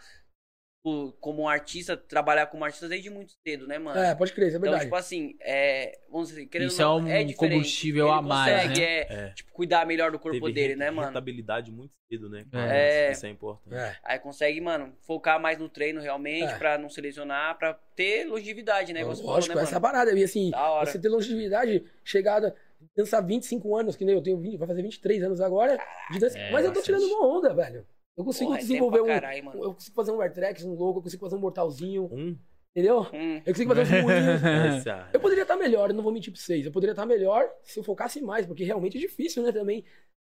como 1.19 1.43
um 1.43 1.47
artista, 1.47 1.97
trabalhar 1.97 2.47
como 2.47 2.63
artista 2.63 2.87
desde 2.87 3.09
muito 3.09 3.33
cedo, 3.45 3.67
né, 3.67 3.77
mano? 3.77 3.99
É, 3.99 4.15
pode 4.15 4.31
crer, 4.33 4.47
isso 4.47 4.55
é 4.55 4.59
Então, 4.59 4.61
verdade. 4.71 4.85
tipo 4.85 4.95
assim, 4.95 5.35
é, 5.41 5.99
vamos 6.09 6.29
dizer, 6.29 6.45
querendo 6.45 6.69
Isso 6.69 6.81
é 6.81 6.87
um 6.87 7.03
diferente. 7.03 7.35
combustível 7.35 8.07
Ele 8.07 8.13
a 8.15 8.21
mais, 8.21 8.53
consegue, 8.63 8.79
né? 8.79 8.85
é, 8.85 8.99
É. 9.13 9.29
tipo, 9.31 9.51
cuidar 9.51 9.85
melhor 9.85 10.11
do 10.11 10.17
corpo 10.19 10.39
Teve 10.39 10.53
dele, 10.53 10.75
né, 10.77 10.89
mano? 10.89 11.07
Rentabilidade 11.09 11.69
muito 11.71 11.93
cedo, 12.09 12.29
né? 12.29 12.45
É. 12.53 13.11
Isso 13.11 13.25
é 13.25 13.29
importante. 13.29 13.75
É. 13.75 13.95
Aí 14.03 14.17
consegue, 14.19 14.61
mano, 14.61 14.95
focar 15.01 15.39
mais 15.39 15.57
no 15.59 15.67
treino 15.67 15.99
realmente, 16.01 16.53
É. 16.53 16.57
pra 16.57 16.77
não 16.77 16.89
se 16.89 17.01
lesionar, 17.01 17.57
pra 17.57 17.73
ter 17.95 18.25
longevidade, 18.25 18.93
né? 18.93 19.03
você 19.03 19.21
falou, 19.21 19.35
Lógico, 19.35 19.55
né, 19.55 19.63
essa 19.63 19.75
é 19.75 19.79
parada. 19.79 20.11
E 20.17 20.23
assim, 20.23 20.51
você 20.85 20.97
ter 20.97 21.09
longevidade, 21.09 21.83
chegada, 22.05 22.55
dançar 22.95 23.21
25 23.25 23.75
anos, 23.75 23.97
que 23.97 24.05
nem 24.05 24.15
eu 24.15 24.23
tenho 24.23 24.37
20, 24.39 24.57
vai 24.57 24.67
fazer 24.67 24.81
23 24.81 25.21
anos 25.23 25.41
agora. 25.41 25.77
de 26.09 26.19
dança- 26.19 26.39
É, 26.39 26.51
mas 26.51 26.63
eu 26.63 26.71
tô 26.71 26.79
bastante. 26.79 26.97
tirando 26.99 27.13
uma 27.13 27.27
onda, 27.37 27.53
velho. 27.53 27.85
Eu 28.19 28.25
consigo 28.25 28.47
Porra, 28.47 28.57
é 28.59 28.61
desenvolver 28.61 28.97
tempo 28.97 29.09
um. 29.09 29.45
mano. 29.45 29.63
Eu 29.63 29.73
consigo 29.73 29.95
fazer 29.95 30.11
um 30.11 30.19
air 30.21 30.33
tracks, 30.33 30.65
um 30.65 30.73
louco, 30.73 30.99
eu 30.99 31.03
consigo 31.03 31.21
fazer 31.23 31.35
um 31.37 31.39
mortalzinho, 31.39 32.03
Um. 32.11 32.37
entendeu? 32.75 33.03
Hum, 33.13 33.37
Eu 33.45 33.53
consigo 33.53 33.73
fazer 33.73 33.81
uns 33.95 34.03
moinhos. 34.03 34.43
Essa- 34.77 35.09
Eu 35.13 35.19
poderia 35.21 35.43
estar 35.43 35.55
melhor, 35.55 35.89
eu 35.89 35.95
não 35.95 36.03
vou 36.03 36.11
mentir 36.11 36.33
pra 36.33 36.41
vocês. 36.41 36.65
Eu 36.65 36.71
poderia 36.73 36.91
estar 36.91 37.05
melhor 37.05 37.49
se 37.63 37.79
eu 37.79 37.83
focasse 37.83 38.21
mais, 38.21 38.45
porque 38.45 38.65
realmente 38.65 38.97
é 38.97 38.99
difícil, 38.99 39.41
né, 39.41 39.53
também. 39.53 39.85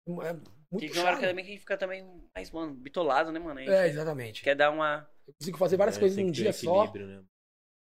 É 0.08 0.34
muito 0.34 0.80
tem 0.80 0.90
que 0.90 0.98
uma 0.98 1.08
hora 1.08 1.18
que 1.20 1.28
também 1.28 1.44
que 1.44 1.52
a 1.52 1.54
gente 1.54 1.60
fica 1.62 1.78
também 1.78 2.06
mais, 2.34 2.50
mano, 2.52 2.74
bitolado, 2.74 3.32
né, 3.34 3.40
mano? 3.40 3.60
É, 3.60 3.88
exatamente. 3.88 4.42
quer 4.44 4.56
dar 4.56 4.72
uma. 4.72 5.06
Eu 5.28 5.34
consigo 5.34 5.58
fazer 5.58 5.76
várias 5.78 5.98
É, 5.98 6.00
coisas 6.00 6.18
num 6.18 6.28
ter 6.28 6.32
dia 6.32 6.54
só. 6.54 6.92
né? 6.94 7.22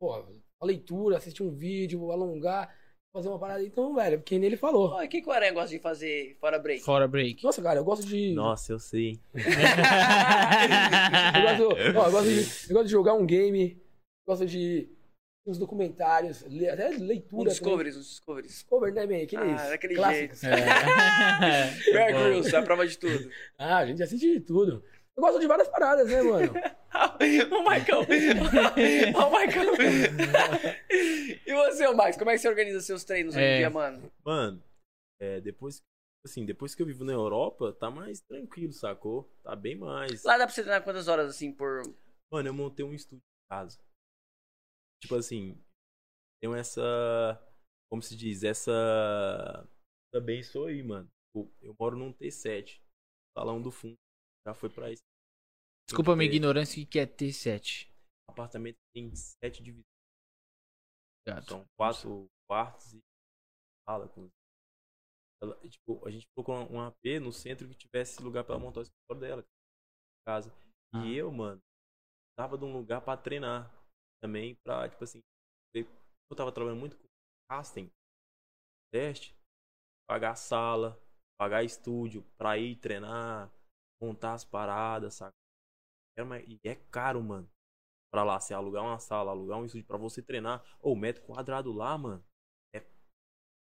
Pô, 0.00 0.12
a 0.14 0.64
leitura, 0.66 1.16
assistir 1.16 1.42
um 1.42 1.50
vídeo, 1.50 2.10
alongar, 2.12 2.72
fazer 3.12 3.28
uma 3.28 3.38
parada. 3.38 3.62
Então, 3.64 3.94
velho, 3.94 4.22
quem 4.22 4.38
nele 4.38 4.56
falou. 4.56 4.90
Pô, 4.90 5.02
o 5.02 5.08
que, 5.08 5.20
que 5.20 5.28
o 5.28 5.32
Aranha 5.32 5.52
gosta 5.52 5.70
de 5.70 5.78
fazer 5.80 6.36
fora 6.40 6.58
break? 6.58 6.82
Fora 6.84 7.08
break. 7.08 7.42
Nossa, 7.42 7.62
cara, 7.62 7.80
eu 7.80 7.84
gosto 7.84 8.06
de. 8.06 8.32
Nossa, 8.34 8.72
eu 8.72 8.78
sei? 8.78 9.18
Eu 11.34 11.42
gosto, 11.42 11.98
ó, 11.98 12.06
eu, 12.06 12.10
gosto 12.12 12.28
de, 12.28 12.40
eu 12.70 12.74
gosto 12.74 12.86
de 12.86 12.90
jogar 12.92 13.14
um 13.14 13.26
game, 13.26 13.80
gosto 14.26 14.46
de 14.46 14.88
uns 15.46 15.58
documentários, 15.58 16.42
le- 16.42 16.68
até 16.68 16.90
Um 16.90 17.04
leitura. 17.04 17.50
Discoveries, 17.50 17.96
um 17.96 18.00
Discoveries. 18.00 18.52
Discovery, 18.52 18.92
né, 18.92 19.06
man? 19.06 19.22
Aqueles 19.24 19.60
Ah, 19.60 19.68
daquele 19.70 19.94
clássicos. 19.94 20.44
É. 20.44 20.50
Bear. 21.92 22.12
Grylls, 22.12 22.54
a 22.54 22.62
prova 22.62 22.86
de 22.86 22.98
tudo. 22.98 23.30
Ah, 23.58 23.78
a 23.78 23.86
gente 23.86 24.02
assiste 24.02 24.30
de 24.30 24.40
tudo. 24.40 24.84
Eu 25.16 25.22
gosto 25.22 25.40
de 25.40 25.46
várias 25.46 25.68
paradas, 25.68 26.08
né, 26.08 26.22
mano? 26.22 26.52
o 27.58 27.62
Maicon. 27.64 28.00
o 29.16 29.30
Maicon. 29.30 29.60
e 31.46 31.54
você, 31.54 31.86
ô 31.86 31.94
Max, 31.94 32.16
como 32.16 32.30
é 32.30 32.34
que 32.34 32.38
você 32.38 32.48
organiza 32.48 32.80
seus 32.80 33.04
treinos 33.04 33.34
hoje 33.34 33.44
em 33.44 33.48
É. 33.48 33.58
dia, 33.58 33.70
mano? 33.70 34.10
Mano, 34.24 34.62
é, 35.20 35.40
depois, 35.40 35.82
assim, 36.24 36.46
depois 36.46 36.74
que 36.74 36.82
eu 36.82 36.86
vivo 36.86 37.04
na 37.04 37.12
Europa, 37.12 37.72
tá 37.72 37.90
mais 37.90 38.20
tranquilo, 38.22 38.72
sacou? 38.72 39.30
Tá 39.42 39.54
bem 39.54 39.76
mais. 39.76 40.24
Lá 40.24 40.38
dá 40.38 40.46
pra 40.46 40.54
você 40.54 40.62
treinar 40.62 40.82
quantas 40.84 41.08
horas, 41.08 41.28
assim, 41.28 41.52
por... 41.52 41.82
Mano, 42.32 42.48
eu 42.48 42.54
montei 42.54 42.84
um 42.84 42.94
estúdio 42.94 43.18
em 43.22 43.54
casa. 43.54 43.78
Tipo 45.02 45.16
assim, 45.16 45.60
tenho 46.40 46.54
essa. 46.54 46.80
Como 47.90 48.00
se 48.02 48.14
diz? 48.16 48.44
Essa. 48.44 49.68
Também 50.12 50.42
sou 50.42 50.66
aí, 50.66 50.82
mano. 50.82 51.08
Tipo, 51.26 51.50
Eu 51.60 51.74
moro 51.78 51.96
num 51.96 52.12
T7. 52.12 52.80
Salão 53.36 53.60
do 53.60 53.70
fundo. 53.72 53.96
Já 54.46 54.54
foi 54.54 54.70
pra 54.70 54.90
isso. 54.90 55.02
Desculpa 55.88 56.12
a 56.12 56.16
minha 56.16 56.30
ignorância, 56.30 56.82
o 56.82 56.86
que 56.86 56.98
é 56.98 57.06
T7? 57.06 57.90
Apartamento 58.28 58.78
tem 58.94 59.14
sete 59.14 59.62
divisões. 59.62 59.84
Obrigado. 61.26 61.48
São 61.48 61.64
quatro 61.76 62.26
quartos 62.48 62.94
e 62.94 63.00
sala. 63.88 64.08
Com... 64.08 64.28
Ela, 65.42 65.68
tipo, 65.68 66.06
a 66.06 66.10
gente 66.10 66.26
procurou 66.34 66.70
um 66.70 66.80
AP 66.80 67.20
no 67.20 67.32
centro 67.32 67.68
que 67.68 67.74
tivesse 67.74 68.22
lugar 68.22 68.44
pra 68.44 68.54
ela 68.54 68.62
montar 68.62 68.80
o 68.80 68.82
escritório 68.82 69.20
dela. 69.20 69.44
Casa. 70.26 70.52
Ah. 70.94 71.04
E 71.04 71.16
eu, 71.16 71.30
mano, 71.32 71.60
tava 72.38 72.56
de 72.56 72.64
um 72.64 72.72
lugar 72.72 73.00
pra 73.00 73.16
treinar. 73.16 73.74
Também 74.22 74.54
pra, 74.62 74.86
tipo 74.86 75.02
assim, 75.02 75.22
eu 75.74 76.36
tava 76.36 76.52
trabalhando 76.52 76.78
muito 76.78 76.94
com 76.94 77.04
casting, 77.50 77.90
teste, 78.92 79.34
pagar 80.06 80.36
sala, 80.36 81.02
pagar 81.40 81.64
estúdio 81.64 82.22
pra 82.36 82.58
ir 82.58 82.76
treinar, 82.76 83.50
montar 84.02 84.34
as 84.34 84.44
paradas, 84.44 85.14
saca? 85.14 85.32
Era 86.16 86.24
uma- 86.24 86.40
E 86.40 86.58
é 86.64 86.74
caro, 86.74 87.22
mano. 87.22 87.48
Pra 88.12 88.24
lá, 88.24 88.40
você 88.40 88.52
alugar 88.52 88.82
uma 88.82 88.98
sala, 88.98 89.30
alugar 89.30 89.58
um 89.58 89.64
estúdio 89.64 89.86
pra 89.86 89.96
você 89.96 90.20
treinar. 90.20 90.64
Ô, 90.82 90.92
o 90.92 90.96
metro 90.96 91.22
quadrado 91.24 91.72
lá, 91.72 91.96
mano, 91.96 92.24
é 92.74 92.84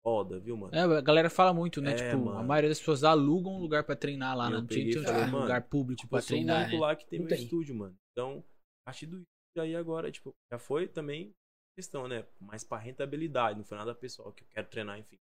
foda, 0.02 0.40
viu, 0.40 0.57
mano? 0.57 0.74
É, 0.74 0.81
a 0.81 1.01
galera 1.02 1.28
fala 1.28 1.52
muito, 1.52 1.82
né? 1.82 1.90
É, 1.93 1.94
tipo, 1.94 2.16
a 2.16 2.16
mano. 2.35 2.48
maioria 2.48 2.70
das 2.70 2.78
pessoas 2.78 3.05
alugam 3.05 3.52
um 3.55 3.61
lugar 3.61 3.85
pra 3.85 3.94
treinar 3.94 4.35
lá, 4.36 4.48
né? 4.48 4.57
eu 4.57 4.61
Não 4.62 4.69
falei, 4.69 4.94
um 5.24 5.31
mano, 5.31 5.40
lugar 5.43 5.69
público 5.69 6.01
Tipo, 6.01 6.11
pra 6.11 6.19
eu 6.19 6.23
sou 6.23 6.28
o 6.28 6.39
treinar, 6.39 6.61
único 6.62 6.77
né? 6.77 6.81
lá 6.81 6.97
que 6.97 7.07
tem 7.07 7.19
Não 7.19 7.27
meu 7.27 7.36
tem. 7.36 7.44
estúdio, 7.44 7.74
mano. 7.74 7.97
Então, 8.12 8.39
a 8.86 8.90
partir 8.90 9.07
do 9.07 9.16
estúdio 9.19 9.62
aí 9.62 9.77
agora, 9.77 10.11
tipo, 10.11 10.32
já 10.51 10.59
foi 10.59 10.89
também 10.89 11.32
questão, 11.77 12.09
né? 12.09 12.27
Mais 12.40 12.65
pra 12.65 12.78
rentabilidade, 12.78 13.59
não 13.59 13.65
foi 13.66 13.77
nada 13.77 13.94
pessoal, 13.94 14.32
que 14.32 14.43
eu 14.43 14.48
quero 14.48 14.69
treinar, 14.70 14.98
enfim. 14.98 15.16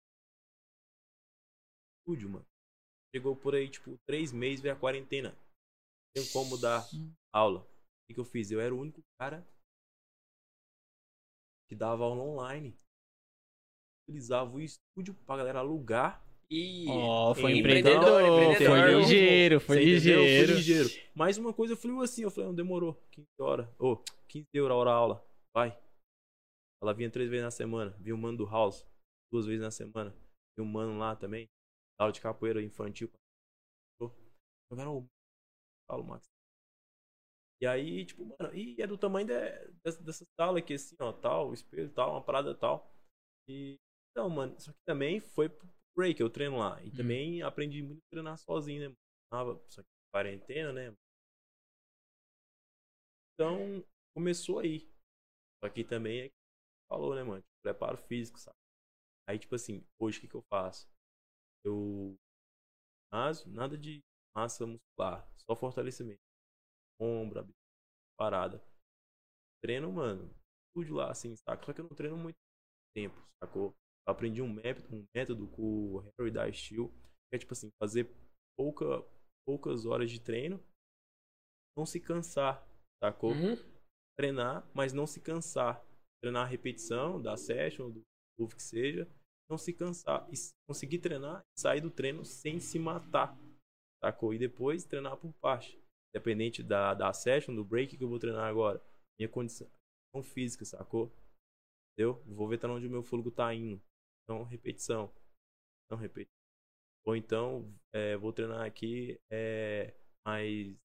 Estúdio, 2.01 2.29
mano. 2.29 2.45
Chegou 3.15 3.35
por 3.35 3.55
aí, 3.55 3.69
tipo, 3.69 3.97
três 4.07 4.31
meses, 4.31 4.61
veio 4.61 4.75
a 4.75 4.79
quarentena. 4.79 5.29
Não 5.31 6.23
tem 6.23 6.31
como 6.31 6.57
dar 6.57 6.83
aula. 7.33 7.61
O 7.61 7.67
que, 8.07 8.13
que 8.15 8.19
eu 8.19 8.25
fiz? 8.25 8.51
Eu 8.51 8.59
era 8.59 8.73
o 8.73 8.79
único 8.79 9.01
cara 9.19 9.45
que 11.69 11.75
dava 11.75 12.03
aula 12.03 12.23
online. 12.23 12.77
Utilizava 14.07 14.49
o 14.55 14.61
estúdio 14.61 15.13
pra 15.25 15.35
galera 15.37 15.59
alugar 15.59 16.23
E 16.49 16.85
Ó, 16.87 17.35
foi 17.35 17.57
Empreendedor, 17.57 18.21
empreendedor, 18.21 18.21
empreendedor. 18.21 18.67
foi 18.69 18.95
ligeiro, 19.01 19.59
foi 19.59 19.75
entendeu? 19.77 20.21
ligeiro. 20.21 20.47
Foi 20.47 20.55
ligeiro. 20.55 20.89
Mais 21.13 21.37
uma 21.37 21.53
coisa 21.53 21.75
fluiu 21.75 22.01
assim, 22.01 22.23
eu 22.23 22.31
falei, 22.31 22.47
não, 22.47 22.55
demorou. 22.55 22.93
15 23.11 23.27
horas. 23.41 23.67
Ô, 23.77 23.97
15 24.29 24.47
euros 24.53 24.71
a 24.75 24.77
hora 24.79 24.91
a 24.91 24.93
aula. 24.93 25.27
Vai. 25.53 25.77
Ela 26.81 26.93
vinha 26.93 27.11
três 27.11 27.29
vezes 27.29 27.43
na 27.43 27.51
semana. 27.51 27.91
Vinha 27.99 28.15
o 28.15 28.17
mano 28.17 28.37
do 28.37 28.45
house. 28.45 28.85
Duas 29.31 29.45
vezes 29.45 29.61
na 29.61 29.71
semana. 29.71 30.11
Vinha 30.57 30.65
o 30.65 30.71
mano 30.71 30.97
lá 30.97 31.15
também. 31.15 31.47
Aula 31.99 32.11
de 32.11 32.21
capoeira 32.21 32.61
infantil. 32.61 33.11
Eu 33.99 34.79
era 34.79 34.89
o 34.89 35.07
Paulo 35.87 36.05
Max. 36.05 36.27
E 37.59 37.65
aí, 37.65 38.05
tipo, 38.05 38.23
mano, 38.25 38.53
e 38.55 38.79
é 38.79 38.85
do 38.85 38.97
tamanho 38.97 39.25
de, 39.27 39.33
dessa, 39.83 40.01
dessa 40.03 40.25
sala 40.39 40.59
aqui, 40.59 40.75
assim, 40.75 40.95
ó, 40.99 41.11
tal, 41.11 41.53
espelho, 41.53 41.89
tal, 41.91 42.11
uma 42.11 42.21
parada 42.23 42.53
tal. 42.53 42.91
E, 43.49 43.77
então, 44.11 44.29
mano, 44.29 44.59
só 44.59 44.71
que 44.71 44.79
também 44.85 45.19
foi 45.19 45.49
pro 45.49 45.67
break, 45.97 46.21
eu 46.21 46.29
treino 46.29 46.59
lá. 46.59 46.81
E 46.83 46.91
também 46.91 47.41
aprendi 47.41 47.81
muito 47.81 47.99
a 47.99 48.09
treinar 48.11 48.37
sozinho, 48.37 48.89
né, 48.89 48.95
mano? 49.33 49.61
Só 49.69 49.81
que 49.81 49.89
quarentena, 50.13 50.73
né? 50.73 50.93
Então, 53.33 53.83
começou 54.15 54.59
aí. 54.59 54.87
Só 55.63 55.69
que 55.69 55.83
também 55.83 56.21
é 56.21 56.29
que 56.29 56.35
falou, 56.89 57.15
né, 57.15 57.23
mano? 57.23 57.43
Preparo 57.63 57.97
físico, 57.97 58.39
sabe? 58.39 58.57
Aí, 59.27 59.39
tipo 59.39 59.55
assim, 59.55 59.85
hoje 59.99 60.19
o 60.19 60.21
que, 60.21 60.27
que 60.29 60.35
eu 60.35 60.43
faço? 60.49 60.87
Eu. 61.67 62.17
Ginásio, 63.11 63.51
nada 63.51 63.77
de 63.77 64.01
massa 64.35 64.65
muscular, 64.65 65.27
só 65.37 65.55
fortalecimento. 65.55 66.19
Ombro, 66.99 67.39
abdômen, 67.39 67.55
parada. 68.17 68.63
Treino, 69.61 69.91
mano, 69.91 70.33
tudo 70.73 70.95
lá, 70.95 71.11
assim, 71.11 71.35
saca? 71.35 71.65
Só 71.65 71.73
que 71.73 71.81
eu 71.81 71.85
não 71.85 71.95
treino 71.95 72.17
muito 72.17 72.37
tempo, 72.95 73.15
sacou? 73.43 73.75
Eu 74.07 74.11
aprendi 74.11 74.41
um 74.41 74.51
método, 74.51 74.95
um 74.95 75.05
método 75.15 75.47
com 75.49 75.95
o 75.95 75.99
Harry 76.17 76.31
da 76.31 76.51
Steel, 76.51 76.89
que 77.29 77.35
é 77.35 77.37
tipo 77.37 77.53
assim, 77.53 77.69
fazer 77.79 78.09
pouca, 78.57 78.85
poucas 79.45 79.85
horas 79.85 80.09
de 80.11 80.21
treino, 80.21 80.63
não 81.77 81.85
se 81.85 81.99
cansar, 81.99 82.65
sacou? 83.03 83.31
Uhum. 83.31 83.55
treinar, 84.17 84.69
mas 84.73 84.93
não 84.93 85.05
se 85.05 85.21
cansar. 85.21 85.85
Treinar 86.21 86.43
a 86.43 86.49
repetição 86.49 87.21
da 87.21 87.37
session, 87.37 87.91
do 88.37 88.47
que 88.47 88.61
seja, 88.61 89.07
não 89.49 89.57
se 89.57 89.73
cansar. 89.73 90.27
E 90.31 90.35
conseguir 90.67 90.99
treinar, 90.99 91.43
sair 91.57 91.81
do 91.81 91.89
treino 91.89 92.25
sem 92.25 92.59
se 92.59 92.77
matar, 92.77 93.37
sacou? 94.03 94.33
E 94.33 94.37
depois 94.37 94.85
treinar 94.85 95.17
por 95.17 95.33
parte. 95.33 95.79
Independente 96.13 96.63
da, 96.63 96.93
da 96.93 97.13
session, 97.13 97.55
do 97.55 97.63
break 97.63 97.97
que 97.97 98.03
eu 98.03 98.09
vou 98.09 98.19
treinar 98.19 98.47
agora. 98.47 98.81
Minha 99.19 99.29
condição 99.29 99.69
física, 100.23 100.65
sacou? 100.65 101.11
Entendeu? 101.93 102.21
Vou 102.25 102.47
ver 102.47 102.55
até 102.55 102.67
onde 102.67 102.87
o 102.87 102.89
meu 102.89 103.03
fôlego 103.03 103.31
tá 103.31 103.53
indo. 103.53 103.81
Então, 104.23 104.43
repetição. 104.43 105.13
Não 105.89 105.97
repetição. 105.97 106.35
Ou 107.05 107.15
então, 107.15 107.73
é, 107.93 108.17
vou 108.17 108.33
treinar 108.33 108.65
aqui 108.65 109.19
é, 109.31 109.93
mais 110.25 110.75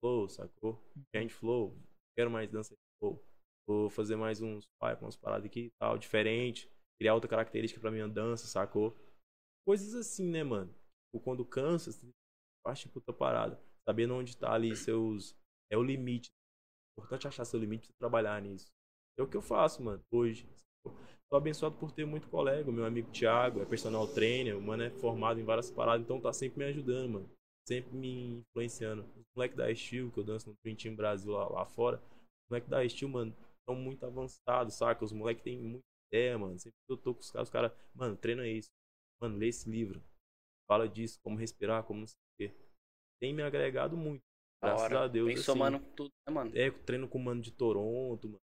flow, 0.00 0.28
sacou? 0.28 0.82
Change 1.14 1.34
flow. 1.34 1.76
Quero 2.16 2.30
mais 2.30 2.50
dança 2.50 2.74
de 2.74 2.80
flow. 2.98 3.22
Vou 3.66 3.90
fazer 3.90 4.16
mais 4.16 4.40
uns 4.40 4.64
umas 5.00 5.16
paradas 5.16 5.44
aqui 5.44 5.66
e 5.66 5.70
tal, 5.78 5.98
diferente. 5.98 6.70
Criar 7.00 7.14
outra 7.14 7.30
característica 7.30 7.80
pra 7.80 7.90
minha 7.90 8.08
dança, 8.08 8.46
sacou? 8.46 8.96
Coisas 9.66 9.94
assim, 9.94 10.28
né, 10.28 10.42
mano? 10.42 10.74
Tipo, 11.06 11.24
quando 11.24 11.44
cansa, 11.44 11.92
você 11.92 12.08
faz 12.66 12.80
tipo 12.80 12.98
outra 12.98 13.14
parada. 13.14 13.60
Sabendo 13.88 14.14
onde 14.14 14.36
tá 14.36 14.52
ali 14.52 14.74
seus. 14.76 15.36
É 15.70 15.76
o 15.76 15.82
limite. 15.82 16.28
É 16.28 17.00
importante 17.00 17.28
achar 17.28 17.44
seu 17.44 17.60
limite 17.60 17.86
pra 17.86 17.92
você 17.92 17.98
trabalhar 17.98 18.42
nisso. 18.42 18.66
É 19.18 19.22
o 19.22 19.28
que 19.28 19.36
eu 19.36 19.42
faço, 19.42 19.82
mano, 19.82 20.02
hoje. 20.12 20.48
Tô 21.30 21.36
abençoado 21.36 21.76
por 21.76 21.92
ter 21.92 22.06
muito 22.06 22.28
colega. 22.28 22.72
Meu 22.72 22.86
amigo 22.86 23.10
Thiago 23.10 23.60
é 23.60 23.66
personal 23.66 24.06
trainer. 24.14 24.56
O 24.56 24.62
mano 24.62 24.82
é 24.82 24.90
formado 24.90 25.38
em 25.38 25.44
várias 25.44 25.70
paradas, 25.70 26.02
então 26.04 26.20
tá 26.20 26.32
sempre 26.32 26.58
me 26.58 26.64
ajudando, 26.64 27.10
mano. 27.10 27.30
Sempre 27.68 27.94
me 27.94 28.38
influenciando. 28.38 29.02
Os 29.14 29.26
moleques 29.36 29.56
da 29.56 29.74
Steel, 29.74 30.10
que 30.10 30.20
eu 30.20 30.24
danço 30.24 30.48
no 30.48 30.74
Team 30.74 30.96
Brasil 30.96 31.30
lá, 31.32 31.46
lá 31.48 31.66
fora. 31.66 31.98
Os 31.98 32.50
moleques 32.50 32.70
da 32.70 32.88
Steel, 32.88 33.10
mano, 33.10 33.36
estão 33.60 33.74
muito 33.74 34.06
avançados, 34.06 34.74
saca? 34.74 35.04
Os 35.04 35.12
moleques 35.12 35.44
têm 35.44 35.58
muita 35.58 35.84
ideia, 36.12 36.38
mano. 36.38 36.58
Sempre 36.58 36.78
que 36.86 36.92
eu 36.92 36.96
tô 36.96 37.14
com 37.14 37.20
os 37.20 37.30
caras, 37.30 37.48
os 37.48 37.52
caras, 37.52 37.72
mano, 37.94 38.16
treina 38.16 38.46
isso. 38.46 38.70
Mano, 39.20 39.36
lê 39.36 39.48
esse 39.48 39.68
livro. 39.68 40.02
Fala 40.68 40.88
disso, 40.88 41.18
como 41.22 41.38
respirar, 41.38 41.84
como 41.84 42.00
não 42.00 42.06
sei 42.06 42.16
o 42.16 42.36
quê. 42.38 42.56
Tem 43.20 43.32
me 43.32 43.42
agregado 43.42 43.96
muito. 43.96 44.22
Graças 44.62 44.82
hora. 44.82 45.04
a 45.04 45.08
Deus. 45.08 45.26
Vem 45.26 45.34
assim. 45.34 45.44
somando 45.44 45.80
tudo, 45.94 46.10
né, 46.26 46.34
mano? 46.34 46.56
É, 46.56 46.70
treino 46.70 47.08
com 47.08 47.18
o 47.18 47.22
mano 47.22 47.40
de 47.40 47.52
Toronto, 47.52 48.28
mano. 48.28 48.42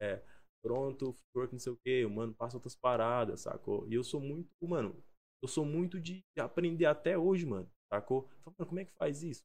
É, 0.00 0.22
Toronto, 0.62 1.12
footwork, 1.12 1.52
não 1.52 1.58
sei 1.58 1.72
o 1.72 1.76
que, 1.76 2.04
o 2.04 2.10
mano 2.10 2.34
passa 2.34 2.56
outras 2.56 2.76
paradas, 2.76 3.42
sacou? 3.42 3.86
E 3.88 3.94
eu 3.94 4.04
sou 4.04 4.20
muito, 4.20 4.50
mano, 4.66 5.02
eu 5.42 5.48
sou 5.48 5.64
muito 5.64 6.00
de 6.00 6.22
de 6.34 6.40
aprender 6.40 6.86
até 6.86 7.18
hoje, 7.18 7.46
mano, 7.46 7.70
sacou? 7.92 8.30
Mano, 8.44 8.66
como 8.66 8.80
é 8.80 8.84
que 8.84 8.92
faz 8.92 9.22
isso? 9.22 9.42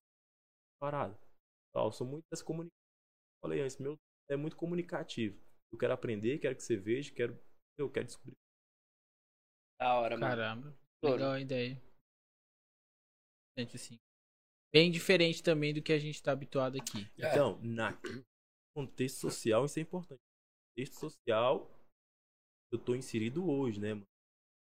Parada. 0.80 1.18
Tal, 1.73 1.88
Eu 1.88 1.91
sou 1.91 2.07
muito 2.07 2.26
dessa 2.32 2.44
comunicação. 2.44 2.76
Falei 3.41 3.61
antes, 3.61 3.77
meu 3.77 3.98
é 4.30 4.36
muito 4.36 4.56
comunicativo. 4.56 5.40
Eu 5.76 5.77
quero 5.77 5.93
aprender, 5.93 6.39
quero 6.39 6.56
que 6.56 6.64
você 6.64 6.77
veja, 6.77 7.14
quero, 7.14 7.38
eu 7.77 7.91
quero 7.91 8.06
descobrir. 8.06 8.38
Da 9.77 9.93
hora, 9.95 10.18
mano. 10.18 10.31
Caramba, 10.31 10.80
legal 11.03 11.31
a 11.34 11.41
ideia. 11.41 11.84
Gente, 13.60 13.76
assim. 13.76 13.99
Bem 14.73 14.89
diferente 14.89 15.43
também 15.43 15.73
do 15.73 15.81
que 15.81 15.91
a 15.91 15.99
gente 15.99 16.23
tá 16.23 16.31
habituado 16.31 16.77
aqui. 16.77 16.99
É. 17.19 17.30
Então, 17.30 17.60
na 17.61 17.91
contexto 18.73 19.19
social, 19.19 19.65
isso 19.65 19.77
é 19.77 19.81
importante. 19.81 20.22
Contexto 20.69 20.97
social, 20.97 21.69
eu 22.72 22.80
tô 22.80 22.95
inserido 22.95 23.45
hoje, 23.45 23.77
né, 23.77 23.95
mano? 23.95 24.07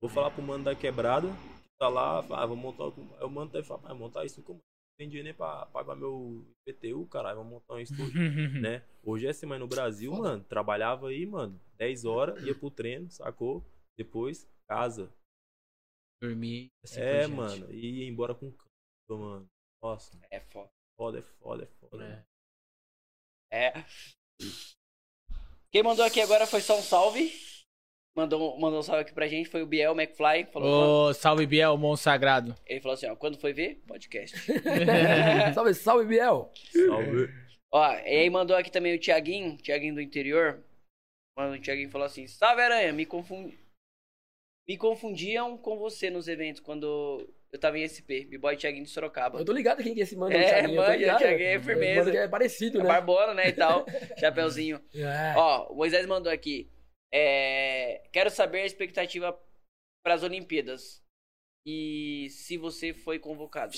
Vou 0.01 0.09
falar 0.09 0.31
pro 0.31 0.43
mano 0.43 0.65
da 0.65 0.75
quebrada, 0.75 1.29
que 1.29 1.69
tá 1.79 1.87
lá, 1.87 2.19
ah, 2.19 2.45
vou 2.45 2.57
montar. 2.57 2.83
Aí 3.17 3.23
o 3.23 3.29
mano 3.29 3.49
tá 3.49 3.63
falando, 3.63 3.83
vai 3.83 3.93
montar 3.93 4.25
isso 4.25 4.43
como? 4.43 4.59
Tem 4.97 5.07
dinheiro 5.07 5.25
nem 5.25 5.33
pra 5.33 5.65
pagar 5.67 5.95
meu 5.95 6.43
IPTU, 6.65 7.05
caralho, 7.07 7.37
vamos 7.37 7.53
montar 7.53 7.75
um 7.75 7.79
estúdio, 7.79 8.13
né? 8.61 8.83
Hoje 9.03 9.27
é 9.27 9.29
assim, 9.29 9.45
mas 9.45 9.59
no 9.59 9.67
Brasil, 9.67 10.11
Foda. 10.11 10.29
mano, 10.29 10.43
trabalhava 10.45 11.09
aí, 11.09 11.25
mano, 11.25 11.59
10 11.75 12.03
horas, 12.05 12.41
ia 12.43 12.55
pro 12.55 12.71
treino, 12.71 13.09
sacou? 13.11 13.63
Depois, 13.95 14.49
casa. 14.67 15.13
Dormir. 16.21 16.71
assim 16.83 16.99
é, 16.99 17.27
mano, 17.27 17.71
e 17.71 17.99
ia 18.01 18.07
embora 18.09 18.33
com 18.33 18.51
cama, 19.07 19.19
mano. 19.29 19.49
Nossa, 19.83 20.19
É 20.31 20.39
foda. 20.39 20.71
foda, 20.97 21.19
é 21.19 21.21
foda, 21.21 21.63
é 21.63 21.67
foda. 21.67 22.03
É. 22.03 22.09
mano. 22.09 22.25
É. 23.51 23.73
Quem 25.71 25.83
mandou 25.83 26.03
aqui 26.03 26.19
agora 26.19 26.47
foi 26.47 26.59
só 26.61 26.77
um 26.79 26.81
salve. 26.81 27.31
Mandou, 28.17 28.57
mandou 28.59 28.79
um 28.79 28.81
salve 28.81 29.01
aqui 29.03 29.13
pra 29.13 29.27
gente, 29.27 29.47
foi 29.47 29.61
o 29.61 29.67
Biel 29.67 29.91
McFly. 29.93 30.47
Falou, 30.51 31.09
Ô, 31.09 31.13
salve 31.13 31.45
Biel, 31.45 31.77
monstro 31.77 32.05
sagrado. 32.05 32.55
Ele 32.65 32.81
falou 32.81 32.95
assim, 32.95 33.05
ó, 33.05 33.15
quando 33.15 33.37
foi 33.37 33.53
ver? 33.53 33.75
Podcast. 33.85 34.35
salve, 35.53 35.75
salve, 35.75 36.05
Biel. 36.05 36.51
Salve. 36.71 37.29
ó, 37.71 37.93
e 37.93 38.21
aí 38.21 38.29
mandou 38.31 38.57
aqui 38.57 38.71
também 38.71 38.95
o 38.95 38.99
Tiaguinho, 38.99 39.55
Tiaguinho 39.57 39.93
do 39.93 40.01
interior. 40.01 40.63
Mano, 41.37 41.53
o 41.53 41.59
Tiaguinho 41.59 41.91
falou 41.91 42.07
assim, 42.07 42.25
salve 42.25 42.59
Aranha, 42.59 42.91
me 42.91 43.05
confundi. 43.05 43.55
Me 44.67 44.75
confundiam 44.77 45.55
com 45.55 45.77
você 45.77 46.09
nos 46.09 46.27
eventos 46.27 46.59
quando 46.59 47.31
eu 47.53 47.59
tava 47.59 47.77
em 47.77 47.87
SP, 47.87 48.25
B-Boy 48.25 48.57
Tiaguinho 48.57 48.83
de 48.85 48.89
Sorocaba. 48.89 49.37
Eu 49.37 49.45
tô 49.45 49.53
ligado 49.53 49.83
quem 49.83 49.93
que 49.93 49.99
é 49.99 50.03
esse 50.03 50.15
mano. 50.15 50.35
É, 50.35 50.65
o 50.65 50.73
Thiaguinho. 50.73 51.17
Thiaguinho 51.17 51.49
é 51.49 51.59
firmeza. 51.59 52.05
Mano 52.05 52.17
é 52.17 52.27
parecido, 52.27 52.79
É 52.79 52.81
né? 52.81 52.87
Barbona, 52.87 53.35
né, 53.35 53.49
e 53.49 53.53
tal, 53.53 53.85
chapeuzinho. 54.19 54.81
É. 54.95 55.35
Ó, 55.37 55.71
o 55.71 55.75
Moisés 55.75 56.03
mandou 56.07 56.33
aqui. 56.33 56.67
É, 57.13 58.07
quero 58.11 58.29
saber 58.29 58.61
a 58.61 58.65
expectativa 58.65 59.37
para 60.03 60.13
as 60.15 60.23
Olimpíadas. 60.23 61.01
E 61.65 62.29
se 62.29 62.57
você 62.57 62.93
foi 62.93 63.19
convocado. 63.19 63.73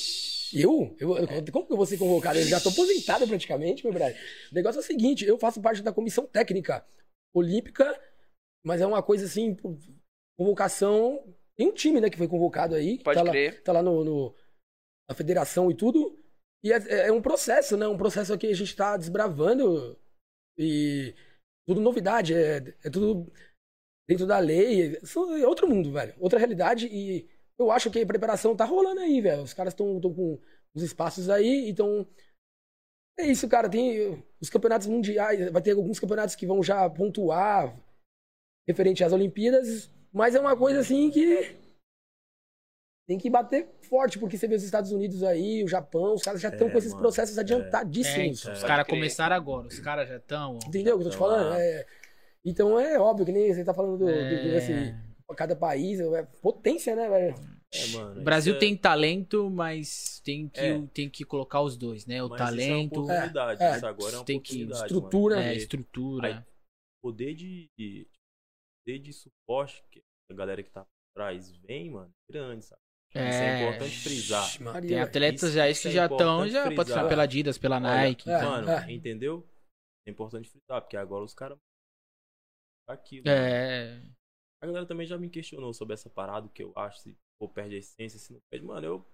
Eu? 0.53 0.95
eu? 0.99 1.17
eu- 1.17 1.51
Como 1.51 1.65
que 1.65 1.73
eu 1.73 1.77
vou 1.77 1.85
ser 1.87 1.97
convocado? 1.97 2.37
Eu 2.37 2.45
já 2.45 2.59
tô 2.59 2.69
aposentado 2.69 3.27
praticamente, 3.27 3.83
meu 3.83 3.91
brother. 3.93 4.15
O 4.51 4.55
negócio 4.55 4.79
é 4.79 4.83
o 4.83 4.85
seguinte, 4.85 5.25
eu 5.25 5.39
faço 5.39 5.59
parte 5.61 5.81
da 5.81 5.91
comissão 5.91 6.27
técnica 6.27 6.85
olímpica, 7.33 7.99
mas 8.63 8.79
é 8.81 8.85
uma 8.85 9.01
coisa 9.01 9.25
assim, 9.25 9.57
convocação... 10.37 11.35
Tem 11.55 11.67
um 11.67 11.73
time, 11.73 11.99
né, 11.99 12.09
que 12.09 12.17
foi 12.17 12.27
convocado 12.27 12.73
aí. 12.73 13.03
Pode 13.03 13.17
tá 13.19 13.23
lá, 13.23 13.31
crer. 13.31 13.61
tá 13.63 13.71
lá 13.73 13.83
no, 13.83 14.03
no- 14.05 14.35
na 15.09 15.15
federação 15.15 15.69
e 15.69 15.75
tudo. 15.75 16.17
E 16.63 16.71
é, 16.71 17.07
é 17.07 17.11
um 17.11 17.21
processo, 17.21 17.75
né? 17.75 17.85
Um 17.85 17.97
processo 17.97 18.37
que 18.37 18.47
a 18.47 18.55
gente 18.55 18.73
tá 18.75 18.95
desbravando. 18.95 19.99
E 20.57 21.13
tudo 21.69 21.81
novidade. 21.81 22.33
É, 22.33 22.57
é 22.83 22.89
tudo 22.89 23.31
dentro 24.07 24.25
da 24.25 24.39
lei. 24.39 24.97
Isso 25.03 25.19
é 25.35 25.47
outro 25.47 25.67
mundo, 25.67 25.91
velho. 25.91 26.15
Outra 26.19 26.39
realidade. 26.39 26.87
E 26.87 27.29
eu 27.57 27.69
acho 27.71 27.91
que 27.91 28.01
a 28.01 28.07
preparação 28.07 28.55
tá 28.55 28.65
rolando 28.65 29.01
aí, 29.01 29.21
velho. 29.21 29.43
Os 29.43 29.53
caras 29.53 29.73
estão 29.73 30.01
com 30.01 30.39
os 30.73 30.83
espaços 30.83 31.29
aí, 31.29 31.69
então. 31.69 32.07
É 33.19 33.27
isso, 33.27 33.47
cara. 33.47 33.69
Tem 33.69 34.23
os 34.41 34.49
campeonatos 34.49 34.87
mundiais. 34.87 35.51
Vai 35.51 35.61
ter 35.61 35.71
alguns 35.71 35.99
campeonatos 35.99 36.35
que 36.35 36.47
vão 36.47 36.63
já 36.63 36.89
pontuar 36.89 37.79
referente 38.67 39.03
às 39.03 39.13
Olimpíadas. 39.13 39.91
Mas 40.11 40.33
é 40.33 40.39
uma 40.39 40.57
coisa 40.57 40.79
assim 40.79 41.11
que. 41.11 41.55
Tem 43.09 43.17
que 43.17 43.27
bater 43.27 43.67
forte, 43.89 44.19
porque 44.19 44.37
você 44.37 44.47
vê 44.47 44.53
os 44.53 44.61
Estados 44.61 44.91
Unidos 44.91 45.23
aí, 45.23 45.63
o 45.63 45.67
Japão, 45.67 46.13
os 46.13 46.21
caras 46.21 46.39
já 46.39 46.49
estão 46.49 46.67
É, 46.67 46.71
com 46.71 46.77
esses 46.77 46.91
mano, 46.91 47.01
processos 47.01 47.35
é. 47.35 47.39
É, 47.39 47.43
adiantadíssimos. 47.43 48.41
então, 48.41 48.53
os 48.53 48.63
É. 48.63 48.67
caras 48.67 48.85
começaram 48.87 49.35
agora, 49.35 49.67
os 49.67 49.79
caras 49.79 50.07
já 50.07 50.17
estão. 50.17 50.59
Entendeu 50.67 50.95
o 50.95 50.99
que 50.99 51.05
eu 51.05 51.09
tô 51.09 51.15
te 51.15 51.17
falando? 51.17 51.55
É, 51.55 51.85
Então 52.45 52.79
é 52.79 52.99
óbvio 52.99 53.25
que 53.25 53.31
nem 53.31 53.51
você 53.51 53.63
tá 53.65 53.73
falando 53.73 53.97
do, 53.97 54.05
do- 54.05 54.11
É. 54.11 54.51
desse- 54.51 54.95
cada 55.35 55.55
país, 55.55 55.99
é 55.99 56.23
potência, 56.41 56.95
né, 56.95 57.09
velho? 57.09 57.35
É, 57.73 57.87
mano, 57.97 58.21
O 58.21 58.23
Brasil 58.23 58.55
é- 58.55 58.59
tem 58.59 58.77
talento, 58.77 59.49
mas 59.49 60.21
tem 60.23 60.47
que, 60.47 60.59
É. 60.59 60.81
tem 60.93 61.09
que 61.09 61.23
colocar 61.25 61.61
os 61.61 61.75
dois, 61.75 62.05
né? 62.05 62.21
O 62.23 62.29
mas 62.29 62.39
isso 62.39 62.43
é 62.43 62.45
uma 62.45 62.51
talento, 62.67 63.01
oportunidade. 63.01 63.61
É, 63.63 63.65
é. 63.65 63.75
Isso 63.77 63.85
agora 63.87 64.13
é 64.13 64.17
uma 64.19 64.25
Tem 64.25 64.39
que- 64.39 64.63
estrutura, 64.71 65.35
mano. 65.35 65.47
é, 65.47 65.49
Porque 65.51 65.61
estrutura. 65.63 66.27
Aí- 66.27 66.43
poder 67.03 67.33
de, 67.33 67.67
de- 67.77 68.07
poder 68.85 68.99
de 68.99 69.13
suporte 69.13 69.83
que 69.91 70.01
a 70.31 70.33
galera 70.35 70.61
que 70.63 70.69
tá 70.69 70.81
por 70.81 70.89
trás 71.15 71.51
vem, 71.67 71.89
mano, 71.91 72.09
é 72.29 72.31
grande, 72.33 72.65
sabe? 72.65 72.81
Isso 73.09 73.17
é 73.17 73.61
importante 73.63 73.97
frisar. 73.99 74.61
Maria, 74.61 74.89
Tem 74.89 74.99
atletas 74.99 75.53
já 75.53 75.69
isso 75.69 75.81
que 75.83 75.87
é 75.87 75.91
já 75.91 76.05
estão, 76.05 76.47
já 76.47 76.65
frisar. 76.65 76.75
patrocinar 76.75 77.09
pela 77.09 77.23
Adidas, 77.23 77.57
pela 77.57 77.75
Olha, 77.77 77.81
Nike. 77.87 78.29
é. 78.29 78.37
então. 78.37 78.49
Mano, 78.51 78.69
é. 78.69 78.91
entendeu? 78.91 79.47
É 80.07 80.11
importante 80.11 80.49
frisar, 80.49 80.81
porque 80.81 80.95
agora 80.97 81.23
os 81.23 81.33
caras. 81.33 81.57
Aquilo. 82.87 83.27
É. 83.27 84.01
A 84.61 84.65
galera 84.65 84.85
também 84.85 85.07
já 85.07 85.17
me 85.17 85.29
questionou 85.29 85.73
sobre 85.73 85.93
essa 85.93 86.09
parada, 86.09 86.47
que 86.49 86.63
eu 86.63 86.73
acho 86.75 86.99
se 86.99 87.15
ou 87.41 87.47
perde 87.47 87.75
a 87.75 87.77
essência, 87.79 88.19
se 88.19 88.33
não 88.33 88.39
perde. 88.51 88.65
Mano, 88.65 88.85
eu, 88.85 89.05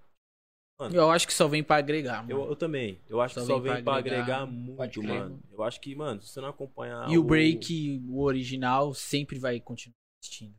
Eu 0.92 1.10
acho 1.12 1.28
que 1.28 1.34
só 1.34 1.48
vem 1.48 1.64
pra 1.64 1.78
agregar, 1.78 2.18
mano. 2.24 2.32
eu, 2.32 2.50
eu 2.50 2.56
também. 2.56 3.00
Eu 3.08 3.22
acho 3.22 3.36
Só 3.36 3.42
que 3.42 3.48
só 3.48 3.60
vem 3.60 3.74
vem 3.76 3.84
pra 3.84 3.94
pra 3.94 4.00
agregar, 4.00 4.22
agregar, 4.42 4.46
muito, 4.48 5.02
crer. 5.02 5.20
mano. 5.20 5.44
Eu 5.52 5.64
acho 5.64 5.80
que, 5.80 5.96
mano, 5.96 6.22
se 6.22 6.30
você 6.30 6.42
não 6.42 6.50
acompanhar. 6.50 7.10
E 7.10 7.18
o 7.18 7.24
break, 7.24 8.04
o 8.10 8.22
original, 8.24 8.94
sempre 8.94 9.38
vai 9.40 9.60
continuar 9.60 9.94
existindo. 10.24 10.56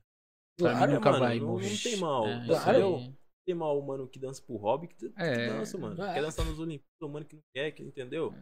Pra 0.59 0.71
Claro, 0.71 0.87
mim 0.89 0.95
nunca 0.95 1.11
mano, 1.13 1.25
vai 1.25 1.39
não- 1.41 1.59
não 1.59 1.77
tem 1.83 1.97
mal, 1.97 2.27
É, 2.29 2.47
claro. 2.47 2.97
aí. 2.97 3.15
Tem 3.47 3.55
mal 3.55 3.79
o 3.79 3.87
mano 3.87 4.09
que 4.09 4.19
dança 4.19 4.43
por 4.43 4.57
hobby, 4.59 4.89
que, 4.89 4.97
que 4.97 5.13
É. 5.17 5.47
dança, 5.49 5.79
mano. 5.79 6.03
É. 6.03 6.15
Quer 6.15 6.23
dançar 6.23 6.45
nos 6.45 6.59
Olimpíadas, 6.59 7.01
o 7.01 7.09
mano 7.09 7.25
que 7.27 7.37
não 7.37 7.43
quer, 7.55 7.71
que, 7.73 7.83
entendeu? 7.83 8.33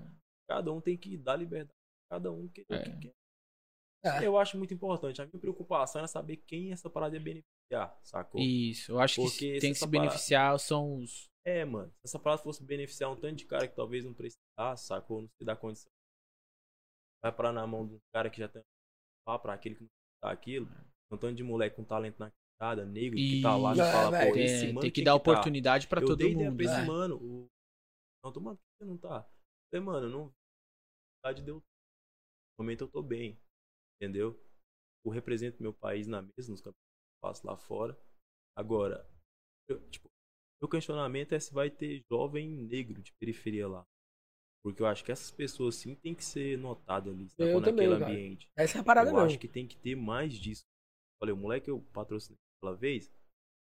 Cada 0.49 0.73
um 0.73 0.81
tem 0.81 0.97
que 0.97 1.17
dar 1.17 1.37
liberdade. 1.37 1.73
Cada 2.11 2.31
um 2.33 2.49
que, 2.49 2.65
É. 2.71 2.83
que 2.83 2.99
quer. 3.01 3.13
É. 4.05 4.27
Eu 4.27 4.37
acho 4.37 4.59
muito 4.59 4.75
importante. 4.75 5.21
A 5.23 5.27
minha 5.27 5.39
preocupação 5.41 6.01
era 6.01 6.09
saber 6.09 6.37
quem 6.47 6.73
essa 6.73 6.91
parada 6.91 7.17
ia 7.17 7.23
beneficiar, 7.23 7.99
sacou? 8.03 8.41
Isso, 8.41 8.93
eu 8.93 8.99
acho 9.01 9.15
que 9.17 9.23
Porque 9.23 9.59
tem 9.59 9.61
se 9.61 9.69
que 9.69 9.75
se 9.75 9.81
parada- 9.81 10.01
beneficiar 10.09 10.59
são 10.61 10.97
os. 10.99 11.27
É, 11.47 11.65
mano. 11.65 11.91
Se 11.93 12.01
essa 12.09 12.19
parada 12.19 12.43
fosse 12.43 12.63
beneficiar 12.65 13.11
um 13.11 13.17
tanto 13.17 13.37
de 13.37 13.47
cara 13.47 13.67
que 13.69 13.75
talvez 13.77 14.05
não 14.05 14.13
precisasse, 14.15 14.87
sacou? 14.87 15.23
Não 15.23 15.29
se 15.29 15.45
dá 15.45 15.55
condição. 15.57 15.89
Vai 17.23 17.33
parar 17.33 17.53
na 17.53 17.67
mão 17.67 17.87
de 17.87 17.95
um 17.95 17.99
cara 18.15 18.29
que 18.31 18.39
já 18.39 18.49
tem 18.49 18.63
lá 19.27 19.39
pra 19.39 19.55
aquele 19.55 19.75
que 19.77 19.83
não 19.83 19.89
tá 20.23 20.31
aquilo. 20.31 20.67
Um 21.11 21.17
tanto 21.17 21.35
de 21.37 21.43
moleque 21.43 21.77
com 21.77 21.85
talento 21.85 22.19
na 22.19 22.31
quebrada, 22.65 22.87
negro, 22.87 23.17
que 23.17 23.43
tá 23.43 23.57
lá 23.57 23.73
e 23.73 23.77
fala, 23.77 24.19
É, 24.19 24.31
pô, 24.31 24.37
esse 24.37 24.67
mano 24.69 24.81
tem 24.81 24.91
que 24.91 24.95
tinha 24.95 25.05
dar 25.05 25.11
tá. 25.13 25.17
oportunidade 25.17 25.87
pra 25.89 26.01
eu 26.01 26.07
todo 26.07 26.19
dei 26.19 26.33
ideia 26.33 26.51
mundo. 26.51 26.57
pra 26.57 26.65
esse 26.67 26.81
né? 26.81 26.87
mano. 26.87 27.17
O... 27.17 27.47
Não, 28.25 28.33
tô, 28.33 28.41
mano, 28.41 28.57
por 28.57 28.63
que 28.63 28.79
você 28.79 28.85
não 28.85 28.97
tá? 28.99 29.29
Eu 29.29 29.81
falei, 29.81 29.87
mano, 29.87 30.09
não. 30.09 30.25
A 31.25 31.29
verdade 31.29 31.45
deu. 31.45 31.57
No 31.57 32.65
momento 32.65 32.85
eu 32.85 32.89
tô 32.89 33.03
bem. 33.03 33.39
Entendeu? 34.01 34.39
Eu 35.05 35.11
represento 35.13 35.63
meu 35.63 35.73
país 35.73 36.07
na 36.07 36.23
mesa, 36.23 36.51
nos 36.51 36.61
campeonatos 36.61 36.81
que 36.81 37.25
eu 37.25 37.29
faço 37.29 37.47
lá 37.47 37.57
fora. 37.57 37.99
Agora, 38.57 39.07
eu, 39.69 39.81
tipo, 39.91 40.09
meu 40.63 40.69
questionamento 40.69 41.33
é 41.35 41.41
se 41.41 41.53
vai 41.53 41.71
ter 41.71 42.03
jovem 42.11 42.49
negro 42.49 43.03
de 43.03 43.13
periferia 43.21 43.69
lá. 43.69 43.85
Porque 44.65 44.81
eu 44.81 44.87
acho 44.87 45.05
que 45.05 45.13
essas 45.13 45.31
pessoas 45.31 45.75
sim 45.75 45.95
tem 45.95 46.15
que 46.15 46.25
ser 46.25 46.57
notadas 46.57 47.13
ali, 47.13 47.29
também, 47.37 47.61
naquele 47.61 47.99
cara. 47.99 48.07
ambiente. 48.07 48.49
Essa 48.57 48.79
é 48.79 48.81
a 48.81 48.85
parada 48.85 49.11
eu 49.11 49.15
mesmo. 49.15 49.27
acho 49.27 49.39
que 49.39 49.47
tem 49.49 49.69
que 49.69 49.77
ter 49.77 49.95
mais 49.95 50.33
disso. 50.33 50.63
Falei, 51.21 51.35
o 51.35 51.37
moleque 51.37 51.69
eu 51.69 51.83
patrocinei 51.93 52.39
aquela 52.65 52.75
vez, 52.77 53.07
o 53.09 53.13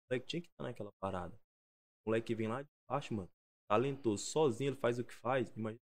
moleque 0.10 0.28
tinha 0.28 0.41
que 0.41 0.48
estar 0.49 0.64
naquela 0.64 0.91
parada. 0.99 1.36
O 2.06 2.10
moleque 2.10 2.28
que 2.28 2.36
vem 2.36 2.48
lá 2.48 2.61
de 2.61 2.69
baixo, 2.90 3.14
mano, 3.14 3.30
talentoso, 3.69 4.26
sozinho, 4.26 4.69
ele 4.69 4.78
faz 4.78 4.98
o 4.99 5.03
que 5.03 5.14
faz, 5.14 5.52
imagina. 5.56 5.80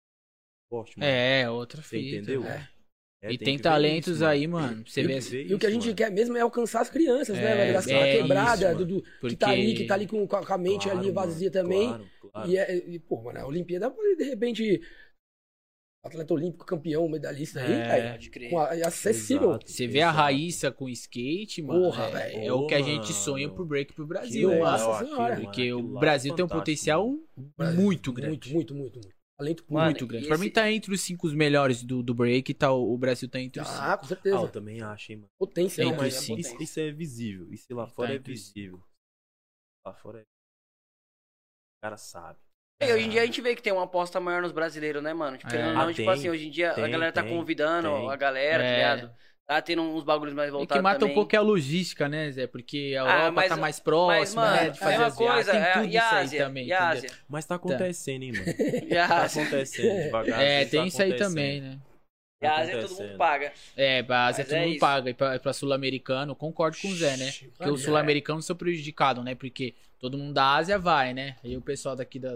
Forte, 0.71 0.99
mano. 0.99 1.11
É, 1.11 1.49
outra 1.51 1.83
Você 1.83 1.99
fita. 1.99 2.17
entendeu? 2.17 2.43
né? 2.43 2.69
É, 3.23 3.33
e 3.33 3.39
tem 3.39 3.57
ver 3.57 3.63
talentos 3.63 4.17
isso, 4.17 4.25
aí, 4.25 4.47
mano. 4.47 4.87
Você 4.87 5.03
E- 5.03 5.07
vê 5.07 5.21
ver 5.21 5.47
E 5.51 5.55
o 5.55 5.59
que 5.59 5.67
a 5.67 5.71
gente 5.71 5.85
mano. 5.85 5.97
quer 5.97 6.11
mesmo 6.11 6.37
é 6.37 6.41
alcançar 6.41 6.81
as 6.81 6.91
crianças, 6.91 7.37
né, 7.37 7.43
É, 7.43 7.57
velho? 7.57 7.73
Da 7.75 7.99
é 7.99 8.13
quebrada, 8.23 8.75
isso, 8.75 8.79
do, 8.79 8.87
do- 8.87 9.03
Porque... 9.03 9.29
que 9.29 9.37
tá 9.37 9.51
ali, 9.51 9.75
que 9.75 9.85
tá 9.87 9.95
ali 9.95 10.07
com, 10.07 10.27
com 10.27 10.37
a 10.37 10.59
mente 10.59 10.85
Claro, 10.85 10.99
ali 10.99 11.11
mano, 11.13 11.15
vazia 11.15 11.51
também. 11.51 11.89
Claro, 11.89 12.11
claro. 12.21 12.49
E, 12.51 12.57
é, 12.59 12.77
e, 12.77 12.99
pô, 12.99 13.23
mano, 13.23 13.39
a 13.41 13.47
Olimpíada 13.47 13.91
pode, 13.91 14.17
de 14.17 14.25
repente, 14.25 14.81
atleta 16.05 16.35
olímpico, 16.35 16.65
campeão, 16.67 17.09
medalhista 17.09 17.61
aí, 17.61 17.73
É. 17.73 18.11
Pode 18.13 18.31
crer. 18.31 18.51
com 18.51 18.59
a- 18.61 18.77
é 18.77 18.87
acessível. 18.87 19.51
Exato, 19.51 19.71
Você 19.71 19.87
vê 19.87 20.01
a 20.03 20.05
exato. 20.09 20.19
Raíssa 20.19 20.71
com 20.71 20.89
skate, 20.89 21.63
mano. 21.63 21.81
Porra, 21.83 22.21
é, 22.21 22.47
é 22.47 22.53
o 22.53 22.67
que 22.67 22.75
a 22.75 22.83
gente 22.83 23.03
mano. 23.11 23.15
sonha 23.15 23.49
pro 23.51 23.65
break 23.65 23.93
pro 23.95 24.05
Que 24.05 24.09
Brasil, 24.09 24.49
legal, 24.51 24.65
mano. 24.65 24.79
Nossa 24.85 24.95
aquilo, 25.01 25.09
Senhora. 25.17 25.35
mano, 25.35 25.45
Porque 25.47 25.73
o 25.73 25.97
é 25.97 26.01
Brasil 26.01 26.35
tem 26.37 26.45
um 26.45 26.49
potencial 26.49 27.19
mano. 27.57 27.81
muito 27.81 28.13
grande. 28.13 28.53
Muito, 28.53 28.53
muito, 28.53 28.75
muito, 28.75 28.95
muito. 29.01 29.15
Talento. 29.37 29.65
Mano, 29.69 29.87
muito 29.87 30.07
grande. 30.07 30.25
e 30.25 30.29
Pra 30.29 30.37
esse- 30.37 30.45
mim 30.45 30.51
tá 30.51 30.71
entre 30.71 30.95
os 30.95 31.01
cinco 31.01 31.27
melhores 31.29 31.83
do, 31.83 32.03
do 32.05 32.15
break, 32.15 32.55
tá, 32.55 32.71
o 32.73 32.93
o 32.95 32.99
Brasil 32.99 33.29
tá 33.29 33.41
entre 33.41 33.61
os 33.61 33.67
cinco. 33.67 33.81
Ah, 33.81 33.99
com 33.99 34.05
Ah, 34.05 34.09
certeza. 34.09 34.37
eu 34.37 34.49
também 34.49 34.81
acho, 34.81 35.11
hein, 35.11 35.19
mano. 35.19 35.29
Potência, 35.39 35.83
Tem 35.83 35.93
né, 35.93 35.99
que 35.99 36.11
sim. 36.13 36.37
Isso, 36.37 36.63
isso 36.63 36.79
é 36.81 36.93
visível. 36.93 37.53
Isso 37.53 37.67
lá 37.75 37.87
fora 37.89 38.13
é 38.13 38.17
entre 38.17 38.33
os 38.33 38.41
visível. 38.53 38.81
Lá 39.85 39.93
fora 39.93 40.21
é. 40.21 40.23
O 40.23 41.81
cara 41.83 41.97
sabe. 41.97 42.39
E 42.83 42.93
hoje 42.93 43.07
em 43.07 43.09
dia 43.09 43.23
a 43.23 43.27
gente 43.27 43.41
vê 43.41 43.55
que 43.55 43.63
tem 43.63 43.73
uma 43.73 43.85
aposta 43.85 44.21
maior 44.21 44.43
nos 44.43 44.53
brasileiros, 44.53 45.03
né, 45.03 45.15
mano? 45.15 45.39
Tipo, 45.39 45.55
É. 45.55 45.73
não, 45.73 45.81
Ah, 45.83 45.87
tipo 45.87 45.97
tem, 45.97 46.09
assim, 46.09 46.29
hoje 46.29 46.47
em 46.49 46.51
dia 46.51 46.73
a 46.73 46.75
tem, 46.75 46.91
galera 46.91 47.13
tá 47.13 47.23
tem, 47.23 47.31
convidando 47.35 47.89
tem. 47.89 48.11
a 48.11 48.17
galera, 48.17 48.63
tá 48.63 48.69
É. 48.69 48.77
ligado? 48.77 49.15
Tá 49.47 49.61
tendo 49.61 49.83
uns 49.83 50.03
bagulhos 50.03 50.35
mais 50.35 50.49
E 50.49 50.53
voltados 50.53 50.79
que 50.79 50.83
mata 50.83 50.99
também. 51.01 51.13
um 51.13 51.15
pouco 51.15 51.37
é 51.37 51.39
a 51.39 51.43
logística, 51.43 52.09
né, 52.09 52.31
Zé? 52.31 52.47
Porque 52.47 52.95
a 52.97 53.01
Europa 53.03 53.27
Ah, 53.27 53.31
mas- 53.31 53.49
tá 53.49 53.57
mais 53.57 53.77
Mas, 53.77 53.81
próxima, 53.81 54.43
mano, 54.43 54.57
né? 54.57 54.63
De 54.71 54.77
é 54.79 54.81
fazer 54.81 54.97
uma 54.97 55.07
as 55.07 55.19
viagens. 55.19 55.35
coisa, 55.45 55.53
Tem 55.53 55.61
é, 55.61 55.73
tudo 55.73 55.85
e 55.85 55.89
isso 55.89 55.99
a 55.99 56.11
aí 56.11 56.25
Ásia, 56.25 56.45
também, 56.47 56.67
e 56.67 56.73
a 56.73 56.95
Mas 57.29 57.45
tá 57.45 57.55
acontecendo, 57.55 58.23
hein, 58.23 58.33
mano. 58.33 58.45
e 58.91 58.97
a 58.99 59.09
Tá 59.09 59.25
acontecendo 59.25 60.03
devagar. 60.05 60.43
É, 60.43 60.65
tá 60.65 60.71
tem 60.71 60.87
isso 60.87 61.03
aí 61.03 61.17
também, 61.17 61.61
né? 61.61 61.79
E 62.43 62.47
a 62.47 62.51
Tá 62.55 62.57
Ásia 62.63 62.81
todo 62.81 62.95
mundo 63.03 63.17
paga. 63.19 63.53
É, 63.77 64.03
pra 64.03 64.27
Ásia 64.27 64.43
Mas 64.45 64.49
todo 64.49 64.57
é 64.57 64.61
mundo 64.63 64.71
isso. 64.73 64.81
paga. 64.81 65.11
E 65.11 65.15
pra, 65.15 65.39
pra 65.39 65.53
sul-americano, 65.53 66.35
concordo 66.35 66.77
com 66.81 66.89
o 66.89 66.95
Zé, 66.95 67.17
né? 67.19 67.33
Porque 67.57 67.71
os 67.71 67.83
sul-americanos 67.83 68.45
são 68.47 68.57
prejudicados, 68.57 69.23
né? 69.25 69.35
Porque 69.35 69.75
todo 69.99 70.17
mundo 70.19 70.33
da 70.33 70.55
Ásia 70.57 70.79
vai, 70.79 71.13
né? 71.15 71.37
E 71.45 71.55
o 71.57 71.61
pessoal 71.61 71.95
daqui 71.95 72.19
da. 72.19 72.35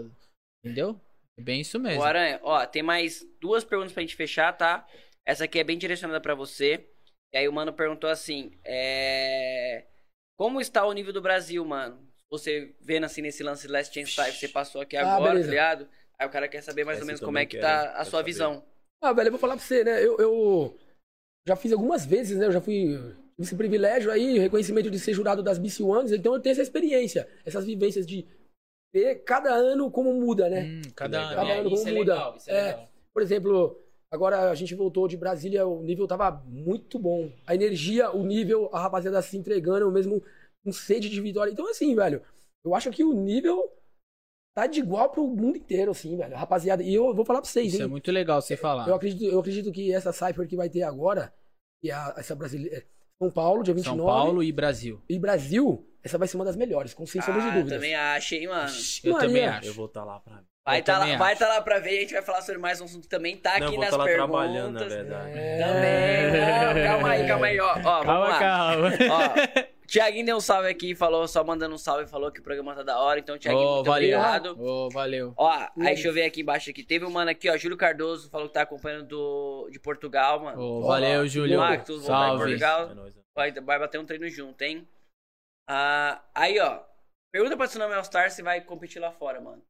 Entendeu? 0.63 0.99
É 1.37 1.41
bem 1.41 1.61
isso 1.61 1.79
mesmo. 1.79 2.01
Ô, 2.01 2.03
Aranha, 2.03 2.39
ó, 2.43 2.65
tem 2.65 2.83
mais 2.83 3.25
duas 3.39 3.63
perguntas 3.63 3.93
pra 3.93 4.01
gente 4.01 4.15
fechar, 4.15 4.51
tá? 4.53 4.85
Essa 5.25 5.45
aqui 5.45 5.59
é 5.59 5.63
bem 5.63 5.77
direcionada 5.77 6.19
pra 6.19 6.35
você. 6.35 6.89
E 7.33 7.37
aí 7.37 7.47
o 7.47 7.53
mano 7.53 7.71
perguntou 7.71 8.09
assim, 8.09 8.51
é... 8.65 9.85
Como 10.37 10.59
está 10.59 10.85
o 10.85 10.93
nível 10.93 11.13
do 11.13 11.21
Brasil, 11.21 11.63
mano? 11.65 12.07
Você 12.31 12.75
vendo 12.81 13.05
assim 13.05 13.21
nesse 13.21 13.43
lance 13.43 13.67
Last 13.67 13.93
Chance 13.93 14.19
Live, 14.19 14.37
você 14.37 14.47
passou 14.47 14.81
aqui 14.81 14.95
Ah, 14.95 15.15
agora, 15.15 15.39
tá 15.39 15.45
ligado? 15.47 15.89
Aí 16.17 16.27
o 16.27 16.29
cara 16.31 16.47
quer 16.47 16.61
saber 16.61 16.83
mais 16.83 16.97
Essa 16.97 17.03
ou 17.03 17.07
menos 17.07 17.21
como 17.21 17.37
é 17.37 17.45
que 17.45 17.57
quero, 17.57 17.63
tá 17.63 17.91
a 17.93 18.03
sua 18.05 18.19
saber. 18.19 18.25
visão. 18.25 18.65
Ah, 19.01 19.13
velho, 19.13 19.27
eu 19.27 19.31
vou 19.31 19.39
falar 19.39 19.55
pra 19.55 19.65
você, 19.65 19.83
né? 19.83 20.03
Eu, 20.03 20.17
eu 20.17 20.79
já 21.47 21.55
fiz 21.55 21.71
algumas 21.71 22.05
vezes, 22.05 22.37
né? 22.37 22.45
Eu 22.45 22.51
já 22.51 22.61
fui. 22.61 22.97
Tive 22.97 23.23
esse 23.39 23.55
privilégio 23.55 24.11
aí, 24.11 24.37
reconhecimento 24.37 24.91
de 24.91 24.99
ser 24.99 25.13
jurado 25.13 25.41
das 25.41 25.57
Miss 25.57 25.79
Ones, 25.79 26.11
então 26.11 26.33
eu 26.33 26.39
tenho 26.41 26.51
essa 26.51 26.61
experiência, 26.61 27.27
essas 27.45 27.65
vivências 27.65 28.05
de 28.05 28.27
ver 28.93 29.23
cada 29.23 29.53
ano 29.53 29.89
como 29.91 30.13
muda, 30.13 30.49
né? 30.49 30.63
Hum, 30.63 30.81
cada 30.95 31.19
ano. 31.21 31.35
Cada 31.35 31.49
é, 31.49 31.59
ano 31.59 31.69
isso 31.73 31.83
como 31.83 31.95
é 31.95 31.99
muda. 31.99 32.13
legal, 32.13 32.35
isso 32.37 32.49
é, 32.49 32.53
É. 32.57 32.65
legal. 32.67 32.89
Por 33.13 33.21
exemplo, 33.23 33.79
agora 34.11 34.49
a 34.49 34.55
gente 34.55 34.73
voltou 34.75 35.07
de 35.07 35.17
Brasília, 35.17 35.65
o 35.67 35.81
nível 35.83 36.07
tava 36.07 36.31
muito 36.47 36.97
bom. 36.97 37.31
A 37.45 37.53
energia, 37.53 38.11
o 38.11 38.23
nível, 38.25 38.69
a 38.73 38.79
rapaziada 38.81 39.21
se 39.21 39.37
entregando, 39.37 39.81
eu 39.85 39.91
mesmo 39.91 40.21
com 40.63 40.71
sede 40.71 41.09
de 41.09 41.21
vitória. 41.21 41.51
Então, 41.51 41.67
assim, 41.69 41.95
velho, 41.95 42.21
eu 42.65 42.75
acho 42.75 42.89
que 42.91 43.03
o 43.03 43.13
nível 43.13 43.71
tá 44.55 44.67
de 44.67 44.79
igual 44.79 45.09
pro 45.09 45.25
mundo 45.27 45.57
inteiro, 45.57 45.91
assim, 45.91 46.17
velho. 46.17 46.35
Rapaziada, 46.35 46.83
e 46.83 46.93
eu 46.93 47.13
vou 47.13 47.23
falar 47.25 47.41
pra 47.41 47.49
vocês, 47.49 47.67
Isso 47.73 47.77
hein? 47.77 47.83
é 47.83 47.87
muito 47.87 48.11
legal 48.11 48.41
você 48.41 48.57
falar. 48.57 48.87
Eu 48.87 48.95
acredito, 48.95 49.23
eu 49.23 49.39
acredito 49.39 49.71
que 49.71 49.93
essa 49.93 50.11
Cypher 50.11 50.47
que 50.47 50.55
vai 50.55 50.69
ter 50.69 50.83
agora, 50.83 51.33
que 51.81 51.89
é 51.89 51.93
a- 51.93 52.13
essa 52.17 52.35
brasileira. 52.35 52.83
São 53.21 53.29
Paulo, 53.31 53.63
dia 53.63 53.73
29. 53.73 53.97
São 53.99 54.05
Paulo 54.05 54.43
e 54.43 54.51
Brasil. 54.51 55.01
E 55.09 55.19
Brasil, 55.19 55.85
essa 56.03 56.17
vai 56.17 56.27
ser 56.27 56.37
uma 56.37 56.45
das 56.45 56.55
melhores, 56.55 56.93
com 56.93 57.05
sem 57.05 57.21
sombra 57.21 57.41
de 57.41 57.47
Ah, 57.47 57.51
dúvidas. 57.51 57.73
também 57.73 57.95
acho, 57.95 58.35
hein, 58.35 58.47
mano. 58.47 58.71
Eu 59.03 59.13
Maria. 59.13 59.27
também 59.27 59.43
Eu 59.45 59.51
acho. 59.51 59.73
vou 59.73 59.85
estar 59.85 60.03
lá 60.03 60.19
pra 60.19 60.35
ver. 60.35 60.43
Vai 60.65 60.79
Eu 60.79 60.83
tá, 60.83 60.99
lá, 60.99 61.17
vai 61.17 61.35
tá 61.35 61.47
lá 61.47 61.61
pra 61.61 61.79
ver, 61.79 61.97
a 61.97 62.01
gente 62.01 62.13
vai 62.13 62.21
falar 62.21 62.41
sobre 62.41 62.59
mais 62.61 62.79
um 62.79 62.85
assunto 62.85 63.03
que 63.03 63.09
também 63.09 63.35
tá 63.37 63.53
Não, 63.53 63.59
eu 63.59 63.63
aqui 63.67 63.75
vou 63.75 63.79
nas 63.79 63.85
estar 63.87 63.97
lá 63.97 64.03
perguntas. 64.05 64.29
trabalhando, 64.29 64.73
na 64.79 64.85
verdade. 64.87 65.31
É. 65.33 65.57
Também. 65.65 66.31
Não, 66.83 66.83
calma 66.91 67.09
aí, 67.09 67.27
calma 67.27 67.45
aí, 67.47 67.59
ó. 67.59 67.69
ó 67.71 67.73
vamos 67.79 68.05
Calma, 68.05 68.27
lá. 68.27 68.39
calma. 68.39 68.89
Ó, 69.09 69.69
Tiaguinho 69.87 70.25
deu 70.27 70.37
um 70.37 70.39
salve 70.39 70.67
aqui, 70.69 70.93
falou, 70.93 71.27
só 71.27 71.43
mandando 71.43 71.73
um 71.73 71.77
salve, 71.77 72.05
falou 72.05 72.31
que 72.31 72.39
o 72.39 72.43
programa 72.43 72.75
tá 72.75 72.83
da 72.83 72.99
hora. 72.99 73.19
Então, 73.19 73.35
Tiaguinho, 73.39 73.65
Ô, 73.67 73.75
muito 73.77 73.87
valeu. 73.87 74.19
obrigado. 74.19 74.61
Ô, 74.61 74.89
valeu. 74.91 75.33
Ó, 75.35 75.49
aí 75.49 75.69
deixa 75.95 76.07
eu 76.09 76.13
ver 76.13 76.25
aqui 76.25 76.41
embaixo 76.41 76.69
aqui. 76.69 76.83
Teve 76.83 77.05
um 77.05 77.09
mano 77.09 77.31
aqui, 77.31 77.49
ó, 77.49 77.57
Júlio 77.57 77.75
Cardoso, 77.75 78.29
falou 78.29 78.47
que 78.47 78.53
tá 78.53 78.61
acompanhando 78.61 79.07
do, 79.07 79.67
de 79.71 79.79
Portugal, 79.79 80.39
mano. 80.43 80.61
Ô, 80.61 80.83
Ó, 80.83 80.87
valeu, 80.89 81.25
Júlio. 81.27 81.55
Em 81.55 81.81
Salve. 82.01 82.37
Portugal. 82.43 82.91
É 82.91 82.93
nóis, 82.93 83.15
né? 83.15 83.21
Vai, 83.35 83.51
vai 83.51 83.79
bater 83.79 83.99
um 83.99 84.05
treino 84.05 84.29
junto, 84.29 84.61
hein? 84.61 84.87
Ah, 85.69 86.23
aí, 86.33 86.59
ó. 86.59 86.83
Pergunta 87.31 87.55
pra 87.55 87.67
Tsunami 87.67 87.93
All 87.93 88.03
Star 88.03 88.31
se 88.31 88.41
vai 88.41 88.59
competir 88.61 88.99
lá 88.99 89.11
fora, 89.11 89.39
mano. 89.39 89.61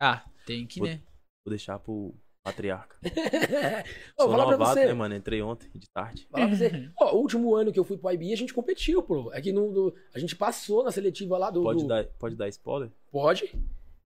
Ah, 0.00 0.24
tem 0.44 0.66
que, 0.66 0.80
né? 0.80 1.00
Vou 1.44 1.50
deixar 1.50 1.78
pro 1.78 2.12
patriarca. 2.44 2.96
Ô, 4.18 4.22
Sou 4.22 4.30
falar 4.32 4.46
pra 4.46 4.56
novato, 4.58 4.74
você. 4.74 4.86
né, 4.86 4.92
mano? 4.92 5.14
Entrei 5.14 5.40
ontem, 5.42 5.70
de 5.74 5.88
tarde. 5.90 6.26
Falar 6.28 6.48
pra 6.48 6.56
você. 6.56 6.90
Ó, 6.98 7.14
o 7.14 7.20
último 7.20 7.54
ano 7.54 7.72
que 7.72 7.78
eu 7.78 7.84
fui 7.84 7.96
pro 7.96 8.10
IB, 8.10 8.32
a 8.32 8.36
gente 8.36 8.52
competiu, 8.52 9.00
pô. 9.00 9.32
É 9.32 9.40
que 9.40 9.52
no, 9.52 9.70
no- 9.70 9.94
a 10.12 10.18
gente 10.18 10.34
passou 10.34 10.82
na 10.82 10.90
seletiva 10.90 11.38
lá 11.38 11.50
do. 11.50 11.62
Pode 11.62 11.82
do- 11.82 11.88
dar, 11.88 12.04
pode 12.18 12.34
dar 12.34 12.48
spoiler? 12.48 12.90
Pode? 13.12 13.52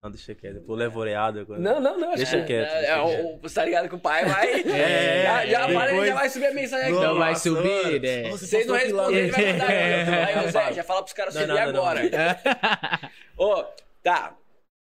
Não, 0.07 0.11
deixa 0.13 0.35
quieto. 0.35 0.55
Depois 0.55 0.69
eu 0.69 0.77
levo 0.87 1.01
oreada. 1.01 1.41
agora. 1.41 1.61
Não, 1.61 1.81
não, 1.81 1.99
não. 1.99 2.15
Deixa 2.15 2.39
que- 2.41 2.47
quieto. 2.47 2.69
É, 2.71 2.79
deixa 2.81 2.93
é, 2.93 3.05
quieto. 3.05 3.25
o, 3.43 3.47
o- 3.47 3.51
tá 3.51 3.65
ligado 3.65 3.89
que 3.89 3.95
o 3.95 3.99
pai 3.99 4.25
vai. 4.25 4.47
É, 4.67 5.23
já, 5.25 5.47
já, 5.47 5.69
é, 5.69 5.73
fala, 5.73 5.83
ele 5.85 5.91
depois- 5.91 6.09
já 6.09 6.15
vai 6.15 6.29
subir 6.31 6.47
a 6.47 6.53
mensagem 6.55 6.87
aqui. 6.87 6.97
Então 6.97 7.19
vai 7.19 7.35
subir, 7.37 8.01
né? 8.01 8.31
Vocês 8.31 8.67
não 8.67 8.75
respondem, 8.77 9.17
ele 9.19 9.31
vai 9.33 9.47
mandar. 9.53 9.71
É. 9.73 10.25
Aí, 10.25 10.47
ô 10.47 10.51
Zé, 10.51 10.73
já 10.73 10.85
fala 10.85 11.03
pros 11.03 11.13
caras 11.13 11.35
Não, 11.35 11.41
subir 11.43 11.55
não, 11.55 11.67
não, 11.67 11.73
não. 11.73 11.81
agora. 11.87 12.01
Ô, 13.37 13.65
tá. 14.03 14.37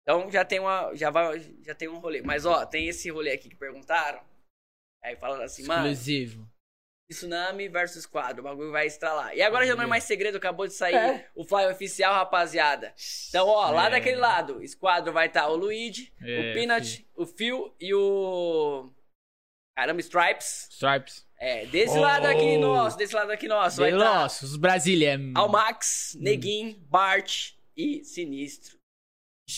Então 0.02 0.30
já 0.32 0.44
tem 0.44 0.60
uma. 0.60 0.92
Já, 0.96 1.10
vai, 1.10 1.40
já 1.66 1.74
tem 1.74 1.88
um 1.88 2.00
rolê. 2.00 2.22
Mas 2.22 2.46
ó, 2.46 2.66
tem 2.66 2.88
esse 2.88 3.10
rolê 3.10 3.32
aqui 3.32 3.50
que 3.50 3.56
perguntaram. 3.56 4.20
Aí 5.04 5.16
falando 5.16 5.42
assim, 5.44 5.64
mano, 5.66 5.88
Exclusivo. 5.88 6.48
Tsunami 7.12 7.68
versus 7.68 8.06
quadro, 8.06 8.42
o 8.42 8.44
bagulho 8.44 8.72
vai 8.72 8.88
estralar. 8.88 9.36
E 9.36 9.42
agora 9.42 9.68
já 9.68 9.76
não 9.76 9.84
é 9.84 9.88
mais 9.88 10.04
segredo, 10.06 10.38
acabou 10.38 10.66
de 10.68 10.74
sair 10.74 10.96
É. 10.96 11.30
o 11.36 11.44
fly 11.44 11.66
oficial, 11.68 12.14
rapaziada. 12.14 12.94
Então, 13.30 13.48
ó, 13.48 13.70
lá 13.72 13.88
É. 13.88 13.92
daquele 13.92 14.16
lado, 14.18 14.64
esquadro 14.64 15.12
vai 15.14 15.28
estar 15.28 15.48
o 15.48 15.56
Luigi, 15.56 16.14
É, 16.22 16.52
o 16.52 16.54
Peanut, 16.54 17.08
o 17.16 17.26
Phil 17.26 17.76
e 17.80 17.94
o. 17.94 18.90
Caramba, 19.78 20.00
Stripes. 20.02 20.68
Stripes. 20.72 21.28
É, 21.38 21.66
desse 21.66 21.98
Oh. 21.98 22.02
lado 22.02 22.26
aqui 22.26 22.58
nosso, 22.58 22.98
desse 22.98 23.14
lado 23.14 23.32
aqui 23.32 23.48
nosso, 23.48 23.82
vai 23.82 23.92
estar 23.92 24.04
Nossa, 24.04 24.46
os 24.46 24.56
brasileiros. 24.56 25.32
Almax, 25.36 26.16
Neguin, 26.20 26.80
Bart 26.90 27.54
e 27.76 28.04
Sinistro. 28.06 28.78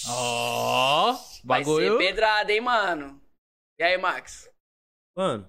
Ó, 0.10 1.14
Vai 1.44 1.60
bagulho. 1.60 1.92
ser 1.94 1.98
pedrada, 2.00 2.52
hein, 2.52 2.60
mano? 2.62 3.22
E 3.80 3.84
aí, 3.84 3.98
Max? 3.98 4.50
Mano, 5.16 5.48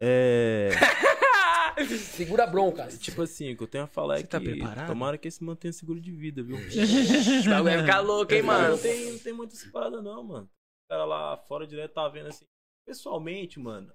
é. 0.00 0.70
Segura 1.98 2.44
a 2.44 2.46
bronca. 2.46 2.88
tipo 2.88 3.22
assim, 3.22 3.52
o 3.52 3.56
que 3.56 3.62
eu 3.62 3.68
tenho 3.68 3.84
a 3.84 3.86
falar 3.86 4.16
é 4.16 4.20
Você 4.20 4.26
tá 4.26 4.40
que 4.40 4.46
preparado? 4.50 4.86
tomara 4.88 5.16
que 5.16 5.28
esse 5.28 5.42
mantenha 5.44 5.72
seguro 5.72 6.00
de 6.00 6.10
vida, 6.12 6.42
viu? 6.42 6.56
Vai 7.62 7.80
ficar 7.80 8.00
louco, 8.00 8.32
hein, 8.34 8.42
mano? 8.42 8.70
Não 8.70 8.78
tem, 8.78 9.12
não 9.12 9.18
tem 9.18 9.32
muita 9.32 9.54
essa 9.54 9.70
parada, 9.70 10.02
não, 10.02 10.22
mano. 10.24 10.46
O 10.46 10.88
cara 10.92 11.04
lá 11.04 11.36
fora 11.36 11.66
direto 11.66 11.92
tá 11.94 12.08
vendo 12.08 12.28
assim. 12.28 12.44
Pessoalmente, 12.86 13.60
mano, 13.60 13.92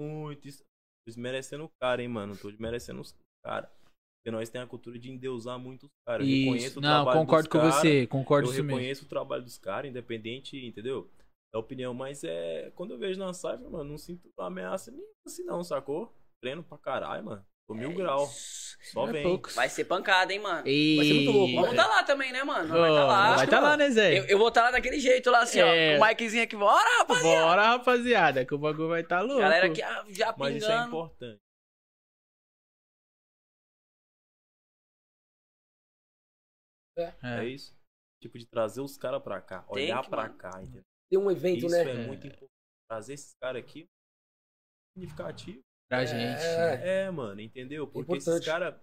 muito. 0.00 0.48
isso- 0.48 0.64
Desmerecendo 1.06 1.64
o 1.64 1.70
cara, 1.80 2.02
hein, 2.02 2.08
mano. 2.08 2.34
Não 2.34 2.40
tô 2.40 2.50
desmerecendo 2.50 3.00
os 3.00 3.14
caras. 3.44 3.70
Porque 3.70 4.30
nós 4.30 4.50
temos 4.50 4.66
a 4.66 4.70
cultura 4.70 4.98
de 4.98 5.10
endeusar 5.10 5.58
muito 5.58 5.84
os 5.86 5.92
caras. 6.06 6.26
Eu 6.28 6.34
reconheço 6.34 6.78
o 6.80 6.82
Não, 6.82 6.88
trabalho 7.04 7.18
concordo 7.20 7.48
dos 7.48 7.52
com 7.52 7.58
cara, 7.60 7.72
você. 7.80 8.06
Concordo 8.08 8.48
Eu 8.48 8.52
isso 8.52 8.62
mesmo. 8.64 8.76
reconheço 8.76 9.04
o 9.04 9.08
trabalho 9.08 9.42
dos 9.44 9.56
caras, 9.56 9.88
independente, 9.90 10.58
entendeu? 10.66 11.08
Da 11.52 11.58
opinião, 11.58 11.94
mas 11.94 12.22
é. 12.24 12.70
Quando 12.74 12.92
eu 12.94 12.98
vejo 12.98 13.18
na 13.18 13.32
Cypher, 13.32 13.70
mano, 13.70 13.84
não 13.84 13.98
sinto 13.98 14.30
ameaça 14.38 14.90
nenhuma 14.90 15.08
assim, 15.26 15.44
não, 15.44 15.64
sacou? 15.64 16.14
Treino 16.42 16.62
pra 16.62 16.76
caralho, 16.78 17.24
mano. 17.24 17.46
Tô 17.66 17.74
mil 17.74 17.94
graus. 17.94 18.76
Só 18.92 19.06
É 19.08 19.12
vem. 19.12 19.22
poucos. 19.22 19.54
Vai 19.54 19.68
ser 19.68 19.84
pancada, 19.84 20.32
hein, 20.32 20.38
mano? 20.40 20.66
E... 20.66 20.96
Vai 20.96 21.04
ser 21.06 21.14
muito 21.14 21.30
louco, 21.32 21.54
Vamos 21.56 21.76
tá 21.76 21.86
lá 21.86 22.02
também, 22.02 22.32
né, 22.32 22.42
mano? 22.44 22.74
Ô, 22.74 22.78
Vai 22.80 22.90
tá 22.90 23.04
lá. 23.04 23.36
Vai 23.36 23.46
tá 23.46 23.60
lá, 23.60 23.76
né, 23.76 23.90
Zé? 23.90 24.18
Eu, 24.20 24.24
eu 24.26 24.38
vou 24.38 24.48
estar 24.48 24.62
lá 24.62 24.70
daquele 24.70 24.98
jeito 25.00 25.30
lá, 25.30 25.40
assim, 25.42 25.58
É. 25.60 25.96
ó. 25.96 25.98
Com 25.98 26.04
o 26.04 26.08
Mikezinho 26.08 26.44
aqui. 26.44 26.56
Bora, 26.56 26.98
rapaz. 26.98 27.22
Bora, 27.22 27.62
rapaziada, 27.62 28.44
que 28.46 28.54
o 28.54 28.58
bagulho 28.58 28.88
vai 28.88 29.02
tá 29.02 29.20
louco. 29.20 29.40
Galera 29.40 29.66
aqui 29.66 29.82
ah, 29.82 30.04
já 30.08 30.34
Mas 30.38 30.56
isso 30.56 30.66
é 30.66 30.68
pingando. 30.70 30.88
importante. 30.88 31.40
É 36.96 37.14
É. 37.22 37.44
isso. 37.44 37.76
Tipo, 38.20 38.38
de 38.38 38.46
trazer 38.46 38.80
os 38.80 38.96
caras 38.96 39.22
pra 39.22 39.40
cá. 39.40 39.62
Tem 39.72 39.84
Olhar 39.84 40.02
que, 40.02 40.10
pra 40.10 40.22
mano. 40.22 40.36
cá, 40.38 40.62
entendeu? 40.62 40.84
Tem 41.10 41.18
um 41.18 41.30
evento, 41.30 41.66
Isso 41.66 41.68
né? 41.70 41.84
é 41.84 41.90
É. 41.90 42.06
muito 42.06 42.26
importante. 42.26 42.48
Trazer 42.90 43.14
esses 43.14 43.34
caras 43.42 43.62
aqui 43.62 43.86
significativo. 44.96 45.60
Pra 45.90 46.04
gente. 46.04 46.40
É. 46.42 47.04
É, 47.04 47.10
mano, 47.10 47.40
entendeu? 47.40 47.86
Porque 47.86 48.00
Importante. 48.00 48.36
esses 48.36 48.44
caras, 48.44 48.78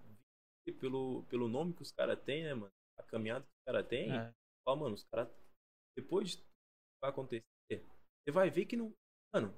pelo, 0.80 1.22
pelo 1.24 1.48
nome 1.48 1.72
que 1.72 1.82
os 1.82 1.92
caras 1.92 2.20
têm, 2.24 2.42
né, 2.44 2.54
mano? 2.54 2.72
A 2.98 3.02
caminhada 3.04 3.44
que 3.44 3.50
os 3.50 3.64
caras 3.64 3.86
têm, 3.88 4.10
É. 4.12 4.32
fala, 4.64 4.76
mano, 4.80 4.94
os 4.94 5.04
caras. 5.04 5.28
Depois 5.96 6.30
de 6.30 6.36
tudo 6.38 6.46
que 6.46 7.00
vai 7.02 7.10
acontecer, 7.10 7.44
você 7.70 8.32
vai 8.32 8.50
ver 8.50 8.66
que 8.66 8.76
não. 8.76 8.92
Mano, 9.32 9.54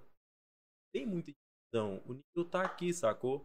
tem 0.95 1.07
muita 1.07 1.33
divisão. 1.33 2.03
O 2.07 2.15
nível 2.15 2.51
tá 2.51 2.63
aqui, 2.65 2.93
sacou? 2.93 3.45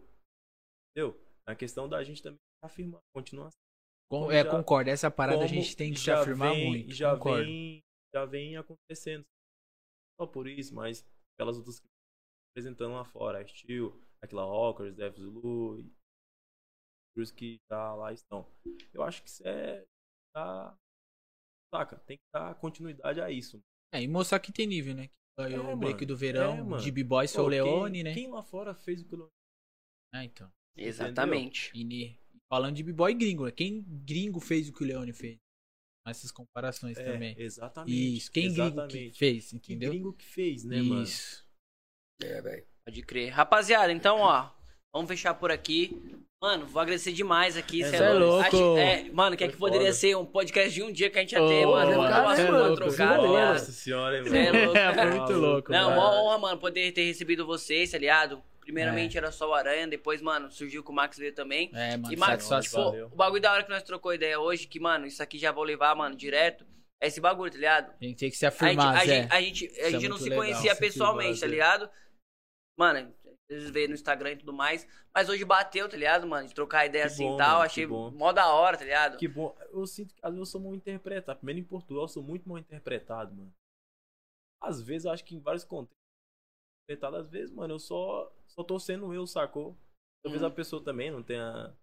Entendeu? 0.91 1.17
Na 1.47 1.55
questão 1.55 1.87
da 1.87 2.03
gente 2.03 2.21
também 2.21 2.39
afirmar, 2.63 2.99
continuar 3.15 3.49
Com- 4.11 4.19
como 4.21 4.31
é, 4.31 4.43
já- 4.43 4.51
concordo. 4.51 4.89
Essa 4.89 5.09
parada 5.09 5.43
a 5.43 5.47
gente 5.47 5.75
tem 5.75 5.93
que 5.93 5.99
se 5.99 6.11
afirmar 6.11 6.53
vem- 6.53 6.67
muito. 6.69 6.91
Já 6.93 7.13
concordo. 7.15 7.45
vem, 7.45 7.81
já 8.14 8.25
vem 8.25 8.58
acontecendo. 8.58 9.25
Só 10.19 10.27
por 10.27 10.48
isso, 10.48 10.74
mas 10.75 11.06
aquelas 11.35 11.58
outras 11.58 11.80
que 11.80 11.88
apresentando 12.51 12.93
lá 12.93 13.03
fora, 13.03 13.40
a 13.40 13.48
Steel, 13.48 14.00
aquela 14.22 14.43
Rockers, 14.43 14.95
Dev 14.95 15.16
Zulu, 15.17 15.80
e 15.80 17.22
os 17.22 17.32
que 17.32 17.59
já 17.69 17.93
lá 17.95 18.14
estão. 18.14 18.48
Eu 18.93 19.03
acho 19.03 19.24
que 19.24 19.30
isso 19.30 19.48
é. 19.48 19.85
Tá, 20.33 20.77
saca? 21.74 21.98
Tem 22.00 22.17
que 22.17 22.24
dar 22.33 22.56
continuidade 22.56 23.22
a 23.22 23.30
isso. 23.30 23.61
É, 23.93 24.01
e 24.01 24.08
mostrar 24.08 24.40
que 24.40 24.51
tem 24.51 24.66
nível, 24.67 24.95
né? 24.95 25.08
Que 25.08 25.14
Ganhou 25.38 25.69
É, 25.69 25.74
o 25.74 25.77
break 25.77 25.95
mano. 25.95 26.08
do 26.08 26.17
verão, 26.17 26.75
É, 26.75 26.80
de 26.80 26.92
B-Boy, 26.92 27.27
Pô, 27.33 27.48
Leone, 27.48 27.93
quem, 27.95 28.03
né? 28.03 28.14
Quem 28.14 28.27
lá 28.30 28.43
fora 28.43 28.75
fez 28.75 29.01
o 29.01 29.08
que 29.08 29.16
o 29.16 29.30
Ah, 30.14 30.24
então. 30.24 30.51
Exatamente. 30.75 31.72
E 31.75 32.19
falando 32.48 32.75
de 32.75 32.83
B-Boy 32.83 33.16
gringo, 33.16 33.45
né? 33.45 33.51
Quem 33.51 33.82
gringo 34.06 34.40
fez 34.40 34.69
o 34.69 34.74
que 34.74 34.83
o 34.83 34.88
Leone 34.88 35.14
fez? 35.14 35.40
Essas 36.06 36.32
comparações 36.32 36.98
É, 36.98 37.03
também. 37.03 37.35
exatamente. 37.38 38.17
Isso, 38.17 38.32
quem 38.32 38.43
gringo 38.53 38.61
exatamente. 38.67 39.09
que 39.11 39.17
fez, 39.17 39.49
Que 39.49 39.56
entendeu? 39.56 39.90
gringo 39.91 40.14
que 40.14 40.25
fez, 40.25 40.64
né, 40.65 40.82
mano? 40.82 41.03
Isso. 41.03 41.45
É, 42.22 42.41
velho. 42.41 42.65
Pode 42.85 43.01
crer. 43.03 43.30
Rapaziada, 43.30 43.91
então, 43.91 44.19
ó. 44.19 44.49
Vamos 44.93 45.09
fechar 45.09 45.33
por 45.33 45.49
aqui. 45.51 45.98
Mano, 46.41 46.65
vou 46.67 46.82
agradecer 46.82 47.14
demais 47.14 47.56
aqui. 47.56 47.82
É 47.82 47.90
cê 47.90 47.98
nóis. 47.99 48.19
louco. 48.19 48.56
louco. 48.57 48.77
é, 48.77 49.09
mano, 49.11 49.38
que 49.38 49.45
é 49.45 49.48
que 49.48 49.56
poderia 49.56 49.88
foda. 49.88 49.93
ser 49.98 50.17
um 50.17 50.25
podcast 50.25 50.73
de 50.73 50.83
um 50.83 50.91
dia 50.91 51.09
que 51.09 51.17
a 51.17 51.22
gente 51.22 51.32
ia 51.32 51.40
ter, 51.40 51.65
mano. 51.65 51.91
mano, 51.98 52.01
Um 52.01 52.09
cara, 52.09 52.41
é 52.41 52.51
louco, 52.51 52.80
tá 52.80 52.85
ligado? 52.90 53.27
Nossa 53.27 53.72
senhora, 53.72 54.17
hein, 54.19 54.23
Cê 54.30 54.38
é 54.38 54.51
mano. 54.51 54.65
louco. 54.65 54.77
É, 54.77 54.93
foi 54.93 55.06
muito 55.17 55.33
louco. 55.33 55.72
Não, 55.72 55.90
mano. 55.90 56.01
uma 56.01 56.22
honra, 56.22 56.38
mano, 56.38 56.57
poder 56.59 56.91
ter 56.91 57.06
recebido 57.06 57.45
vocês, 57.45 57.91
tá 57.91 57.98
ligado? 57.98 58.43
Primeiramente 58.64 59.17
era 59.17 59.32
só 59.32 59.50
o 59.50 59.53
Aranha, 59.53 59.88
depois, 59.88 60.22
mano, 60.22 60.50
surgiu 60.51 60.83
que 60.83 60.90
o 60.90 60.93
Max 60.93 61.17
veio 61.17 61.33
também. 61.33 61.69
É, 61.74 61.98
mano, 61.98 62.14
E, 62.14 62.17
Max, 62.17 62.48
pô, 62.72 62.90
o 63.06 63.16
bagulho 63.16 63.42
da 63.42 63.51
hora 63.51 63.64
que 63.64 63.69
nós 63.69 63.83
trocou 63.83 64.14
ideia 64.14 64.40
hoje, 64.40 64.67
que, 64.67 64.80
mano, 64.80 65.06
isso 65.06 65.22
aqui 65.22 65.38
já 65.38 65.51
vou 65.51 65.64
levar, 65.64 65.95
mano, 65.95 66.16
direto. 66.16 66.66
É 67.01 67.08
esse 67.08 67.19
bagulho, 67.19 67.51
tá 67.51 67.58
ligado? 67.58 67.93
A 68.01 68.06
gente 68.06 68.17
tem 68.17 68.30
que 68.32 68.38
se 68.38 68.45
A 68.45 68.50
gente, 68.50 68.64
afirmar, 68.64 68.95
a 68.98 69.06
gente, 69.06 69.33
a 69.33 69.42
gente, 69.42 69.67
a 69.82 69.88
é 69.88 69.92
gente 69.92 70.08
não 70.08 70.17
se 70.17 70.30
legal. 70.30 70.40
conhecia 70.40 70.75
pessoalmente, 70.75 71.42
tá 71.42 71.48
ligado? 71.48 71.90
Mano, 72.77 73.14
vezes 73.50 73.69
veio 73.69 73.88
no 73.90 73.93
Instagram 73.93 74.32
e 74.32 74.38
tudo 74.38 74.53
mais. 74.53 74.88
Mas 75.14 75.30
hoje 75.30 75.43
bateu, 75.45 75.88
tá 75.88 75.98
ligado, 75.98 76.25
mano? 76.25 76.48
De 76.48 76.53
trocar 76.53 76.85
ideia 76.85 77.06
Que 77.06 77.11
assim 77.11 77.33
e 77.33 77.38
tal. 77.38 77.56
mano, 77.58 77.61
Achei 77.64 77.85
mó 77.85 78.32
da 78.32 78.53
hora, 78.53 78.77
tá 78.77 78.83
ligado? 78.85 79.17
Que 79.17 79.27
bom. 79.27 79.56
Eu 79.72 79.85
sinto 79.85 80.14
que 80.16 80.19
às 80.24 80.32
vezes 80.32 80.40
eu 80.40 80.45
sou 80.51 80.61
mal 80.61 80.74
interpretado. 80.74 81.40
Primeiro 81.40 81.59
em 81.59 81.64
Portugal, 81.64 82.03
eu 82.03 82.08
sou 82.08 82.24
muito 82.24 82.48
mal 82.48 82.58
interpretado, 82.58 83.35
mano. 83.35 83.53
Às 84.61 84.82
vezes, 84.82 85.03
eu 85.06 85.11
acho 85.11 85.25
que 85.25 85.35
em 85.35 85.42
vários 85.42 85.66
contextos, 85.66 86.02
interpretado, 86.83 87.17
às 87.17 87.29
vezes, 87.29 87.51
mano, 87.53 87.73
eu 87.75 87.79
só, 87.79 88.31
só 88.47 88.63
tô 88.63 88.79
sendo 88.79 89.13
eu, 89.13 89.25
sacou? 89.25 89.77
Talvez 90.23 90.41
Uhum. 90.41 90.47
a 90.47 90.51
pessoa 90.51 90.83
também 90.83 91.11
não 91.11 91.23
tenha. 91.23 91.75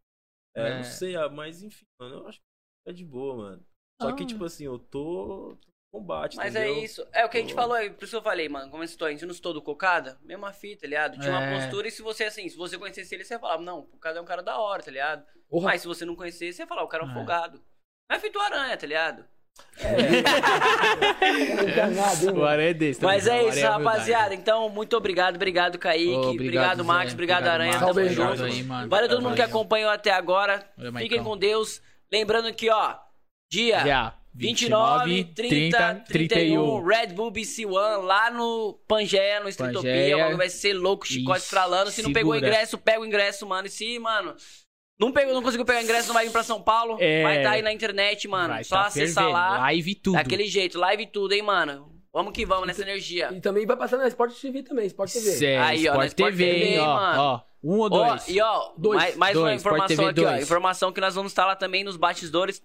É, 0.57 0.69
É. 0.69 0.77
Não 0.77 0.85
sei, 0.85 1.17
ah, 1.17 1.29
mas 1.29 1.63
enfim, 1.63 1.85
mano, 2.01 2.17
eu 2.17 2.27
acho 2.29 2.39
que 2.39 2.91
é 2.91 2.93
de 2.93 3.05
boa, 3.05 3.37
mano. 3.37 3.67
Só 4.01 4.13
que, 4.15 4.23
Ah. 4.23 4.27
tipo 4.27 4.45
assim, 4.45 4.65
eu 4.65 4.79
tô. 4.79 5.57
combate, 5.93 6.37
Mas 6.37 6.55
entendeu? 6.55 6.77
é 6.77 6.85
isso. 6.85 7.05
É 7.13 7.25
o 7.27 7.29
que 7.29 7.37
a 7.37 7.41
gente 7.41 7.53
falou 7.53 7.75
aí, 7.75 7.91
por 7.91 8.05
isso 8.05 8.13
que 8.13 8.17
eu 8.17 8.23
falei, 8.23 8.49
mano. 8.49 8.71
Como 8.71 8.85
estou, 8.85 9.09
a 9.09 9.11
gente 9.11 9.25
não 9.27 9.33
estou 9.33 9.53
do 9.53 9.61
cocada, 9.61 10.17
mesma 10.23 10.53
fita, 10.53 10.83
tá 10.83 10.87
ligado? 10.87 11.19
Tinha 11.19 11.33
uma 11.33 11.43
É. 11.43 11.59
postura 11.59 11.89
e 11.89 11.91
se 11.91 12.01
você, 12.01 12.23
assim, 12.23 12.49
se 12.49 12.57
você 12.57 12.79
conhecesse 12.79 13.13
ele, 13.13 13.25
você 13.25 13.35
ia 13.35 13.41
falar, 13.41 13.59
não, 13.59 13.81
o 13.81 13.87
cocada 13.89 14.21
é 14.21 14.23
um 14.23 14.25
cara 14.25 14.41
da 14.41 14.57
hora, 14.57 14.85
tá 14.85 14.91
ligado? 14.93 15.27
Mas 15.51 15.81
se 15.83 15.89
você 15.89 16.05
não 16.05 16.15
conhecesse, 16.15 16.53
você 16.59 16.63
ia 16.63 16.67
falar, 16.69 16.85
o 16.85 16.89
cara 16.89 17.03
é 17.03 17.07
um 17.09 17.11
É. 17.11 17.15
folgado. 17.15 17.59
Não 18.09 18.17
é 18.17 18.21
feito 18.21 18.39
aranha, 18.39 18.77
tá 18.77 18.87
ligado? 18.87 19.29
Não 21.57 21.65
quer 21.73 21.91
nada, 21.91 22.23
hein, 22.23 22.31
O 22.31 22.35
mano? 22.35 22.45
Aranha 22.45 22.71
é 22.71 22.75
desse. 22.75 23.03
Mas 23.03 23.27
é 23.27 23.35
o 23.35 23.49
isso, 23.49 23.59
humildade. 23.59 23.85
rapaziada. 23.85 24.35
Então, 24.35 24.69
muito 24.69 24.97
obrigado. 24.97 25.37
Obrigado, 25.37 25.79
Kaique. 25.79 26.09
Ô, 26.11 26.17
obrigado, 26.17 26.35
obrigado, 26.35 26.85
Max. 26.85 27.13
Obrigado, 27.13 27.39
Obrigado, 27.47 27.61
Aranha. 27.61 27.79
Tamo 27.79 28.09
junto. 28.09 28.45
aí, 28.45 28.63
mano. 28.63 28.89
Valeu 28.89 29.09
todo 29.09 29.23
mundo 29.23 29.35
que 29.35 29.43
acompanhou 29.43 29.91
até 29.91 30.11
agora. 30.11 30.65
Valeu, 30.77 30.93
Fiquem 30.95 31.23
com 31.23 31.37
Deus. 31.37 31.81
Lembrando 32.13 32.53
que, 32.53 32.69
ó, 32.71 32.97
dia, 33.51 33.83
Dia 33.83 34.15
29, 34.35 35.25
30, 35.35 36.05
31, 36.07 36.85
Red 36.85 37.09
Bull 37.09 37.31
BC 37.31 37.67
One, 37.67 38.05
lá 38.07 38.31
no 38.31 38.81
Pangeia, 38.87 39.41
no 39.41 39.51
bagulho 39.83 40.37
vai 40.37 40.49
ser 40.49 40.73
louco, 40.73 41.07
chicote 41.07 41.41
estralando. 41.41 41.91
Se 41.91 42.03
não 42.03 42.13
pegou 42.13 42.33
o 42.33 42.37
ingresso, 42.37 42.79
pega 42.79 43.01
o 43.01 43.07
ingresso, 43.07 43.47
mano. 43.47 43.67
E 43.67 43.71
se, 43.71 43.99
mano, 43.99 44.35
Não, 45.01 45.11
pegou, 45.13 45.33
não 45.33 45.43
conseguiu 45.43 45.65
pegar 45.65 45.83
ingresso, 45.83 46.09
não 46.09 46.15
vai 46.15 46.27
vir 46.27 46.31
pra 46.33 46.43
São 46.43 46.61
Paulo. 46.61 46.99
É. 47.01 47.23
Vai 47.23 47.39
estar 47.39 47.51
aí 47.53 47.63
na 47.63 47.73
internet, 47.73 48.29
mano. 48.29 48.55
Vai 48.55 48.65
Só 48.65 48.77
tá 48.77 48.87
acessar 48.89 49.25
fervendo. 49.25 49.33
lá. 49.33 49.59
Live 49.61 49.95
tudo. 49.95 50.15
Daquele 50.17 50.47
jeito, 50.47 50.79
live 50.79 51.07
tudo, 51.07 51.33
hein, 51.33 51.43
mano. 51.43 51.91
Vamos 52.13 52.33
que 52.33 52.45
vamos 52.45 52.67
nessa 52.67 52.83
energia. 52.83 53.31
E 53.33 53.41
também 53.41 53.65
vai 53.65 53.77
passar 53.77 53.97
na 53.97 54.07
Sport 54.09 54.35
TV 54.39 54.63
também, 54.63 54.85
Sport 54.87 55.11
TV. 55.13 55.31
Cê, 55.31 55.57
Aí, 55.57 55.89
ó, 55.89 55.93
Sport 55.93 55.99
na 55.99 56.07
Sport 56.07 56.31
TV, 56.33 56.45
hein, 56.53 56.61
TV, 56.73 56.79
ó, 56.81 56.95
mano. 56.97 57.23
ó. 57.23 57.41
Um 57.63 57.73
ou 57.79 57.85
Ó, 57.85 57.89
dois? 57.89 58.29
e 58.29 58.41
ó, 58.41 58.73
Dois. 58.77 58.97
mais, 58.99 59.17
mais 59.17 59.37
uma 59.37 59.43
Dois, 59.49 59.57
Sport 59.61 59.75
informação 59.77 59.97
TV 59.97 60.11
aqui, 60.11 60.21
ó. 60.21 60.31
dois. 60.33 60.43
Informação 60.43 60.93
que 60.93 61.01
nós 61.01 61.15
vamos 61.15 61.31
estar 61.33 61.47
lá 61.47 61.55
também 61.57 61.85
nos 61.85 61.97
bastidores. 61.97 62.63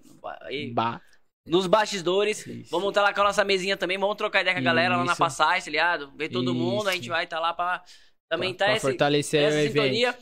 Bah. 0.73 1.01
Nos 1.45 1.67
bastidores. 1.67 2.45
Isso. 2.47 2.71
Vamos 2.71 2.89
estar 2.89 3.01
lá 3.03 3.13
com 3.13 3.21
a 3.21 3.25
nossa 3.25 3.43
mesinha 3.43 3.77
também. 3.77 3.97
Vamos 3.97 4.15
trocar 4.15 4.41
ideia 4.41 4.55
com 4.55 4.61
a 4.61 4.63
galera 4.63 4.97
lá 4.97 5.03
na 5.05 5.11
Isso. 5.11 5.19
passagem, 5.19 5.63
tá 5.65 5.71
ligado? 5.71 6.11
Ver 6.17 6.29
todo 6.29 6.55
mundo. 6.55 6.87
A 6.89 6.93
gente 6.93 7.03
Isso. 7.03 7.11
vai 7.11 7.25
estar 7.25 7.39
lá 7.39 7.53
pra 7.53 7.83
também 8.29 8.53
Pra 8.53 8.65
tá 8.67 8.73
esse, 8.73 8.81
fortalecer 8.81 9.43
essa 9.43 9.57
o 9.57 9.59
evento. 9.59 9.73
sintonia. 9.73 10.17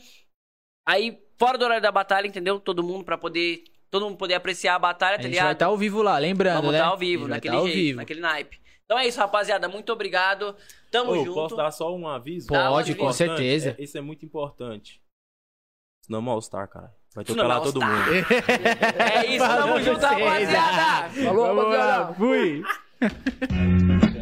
Aí, 0.86 1.18
fora 1.38 1.56
do 1.58 1.64
horário 1.64 1.82
da 1.82 1.92
batalha, 1.92 2.26
entendeu? 2.26 2.58
Todo 2.60 2.82
mundo 2.82 3.04
pra 3.04 3.16
poder. 3.18 3.64
Todo 3.90 4.06
mundo 4.06 4.16
poder 4.18 4.34
apreciar 4.34 4.74
a 4.74 4.78
batalha, 4.78 5.14
A 5.14 5.16
tá 5.18 5.22
gente 5.22 5.30
ligado? 5.32 5.44
vai 5.44 5.52
estar 5.52 5.66
ao 5.66 5.76
vivo 5.78 6.02
lá, 6.02 6.18
lembrando, 6.18 6.56
Vamos 6.56 6.72
né? 6.72 6.78
estar 6.78 6.88
ao 6.88 6.94
A 6.94 6.98
gente 6.98 7.06
vivo, 7.08 7.22
vai 7.22 7.30
naquele 7.30 7.54
tá 7.54 7.60
ao 7.60 7.66
jeito, 7.66 7.78
vivo. 7.78 7.96
naquele 7.98 8.20
naipe. 8.20 8.60
Então 8.84 8.98
é 8.98 9.06
isso, 9.06 9.18
rapaziada. 9.20 9.68
Muito 9.68 9.92
obrigado. 9.92 10.56
Tamo 10.90 11.12
Ô, 11.12 11.16
junto. 11.16 11.34
posso 11.34 11.56
dar 11.56 11.70
só 11.70 11.94
um 11.94 12.08
aviso? 12.08 12.48
Pode, 12.48 12.90
Muito 12.90 13.00
com 13.00 13.12
certeza. 13.12 13.76
é- 13.78 13.82
Isso 13.82 13.96
é 13.96 14.00
muito 14.00 14.24
importante. 14.24 15.00
Senão 16.02 16.26
é 16.26 16.30
All-Star, 16.30 16.68
cara. 16.68 16.92
Vai 17.14 17.24
Senão 17.24 17.44
tocar 17.44 17.54
é 17.54 17.58
lá 17.58 17.60
todo 17.64 17.80
mundo. 17.80 18.10
É 18.98 19.26
isso, 19.26 19.46
tamo 19.46 19.80
junto, 19.80 20.00
rapaziada. 20.04 21.08
Falou, 21.10 21.46
Vamos 21.54 21.64
lá, 21.72 21.98
rapaziada. 22.08 22.14
fui. 22.14 22.62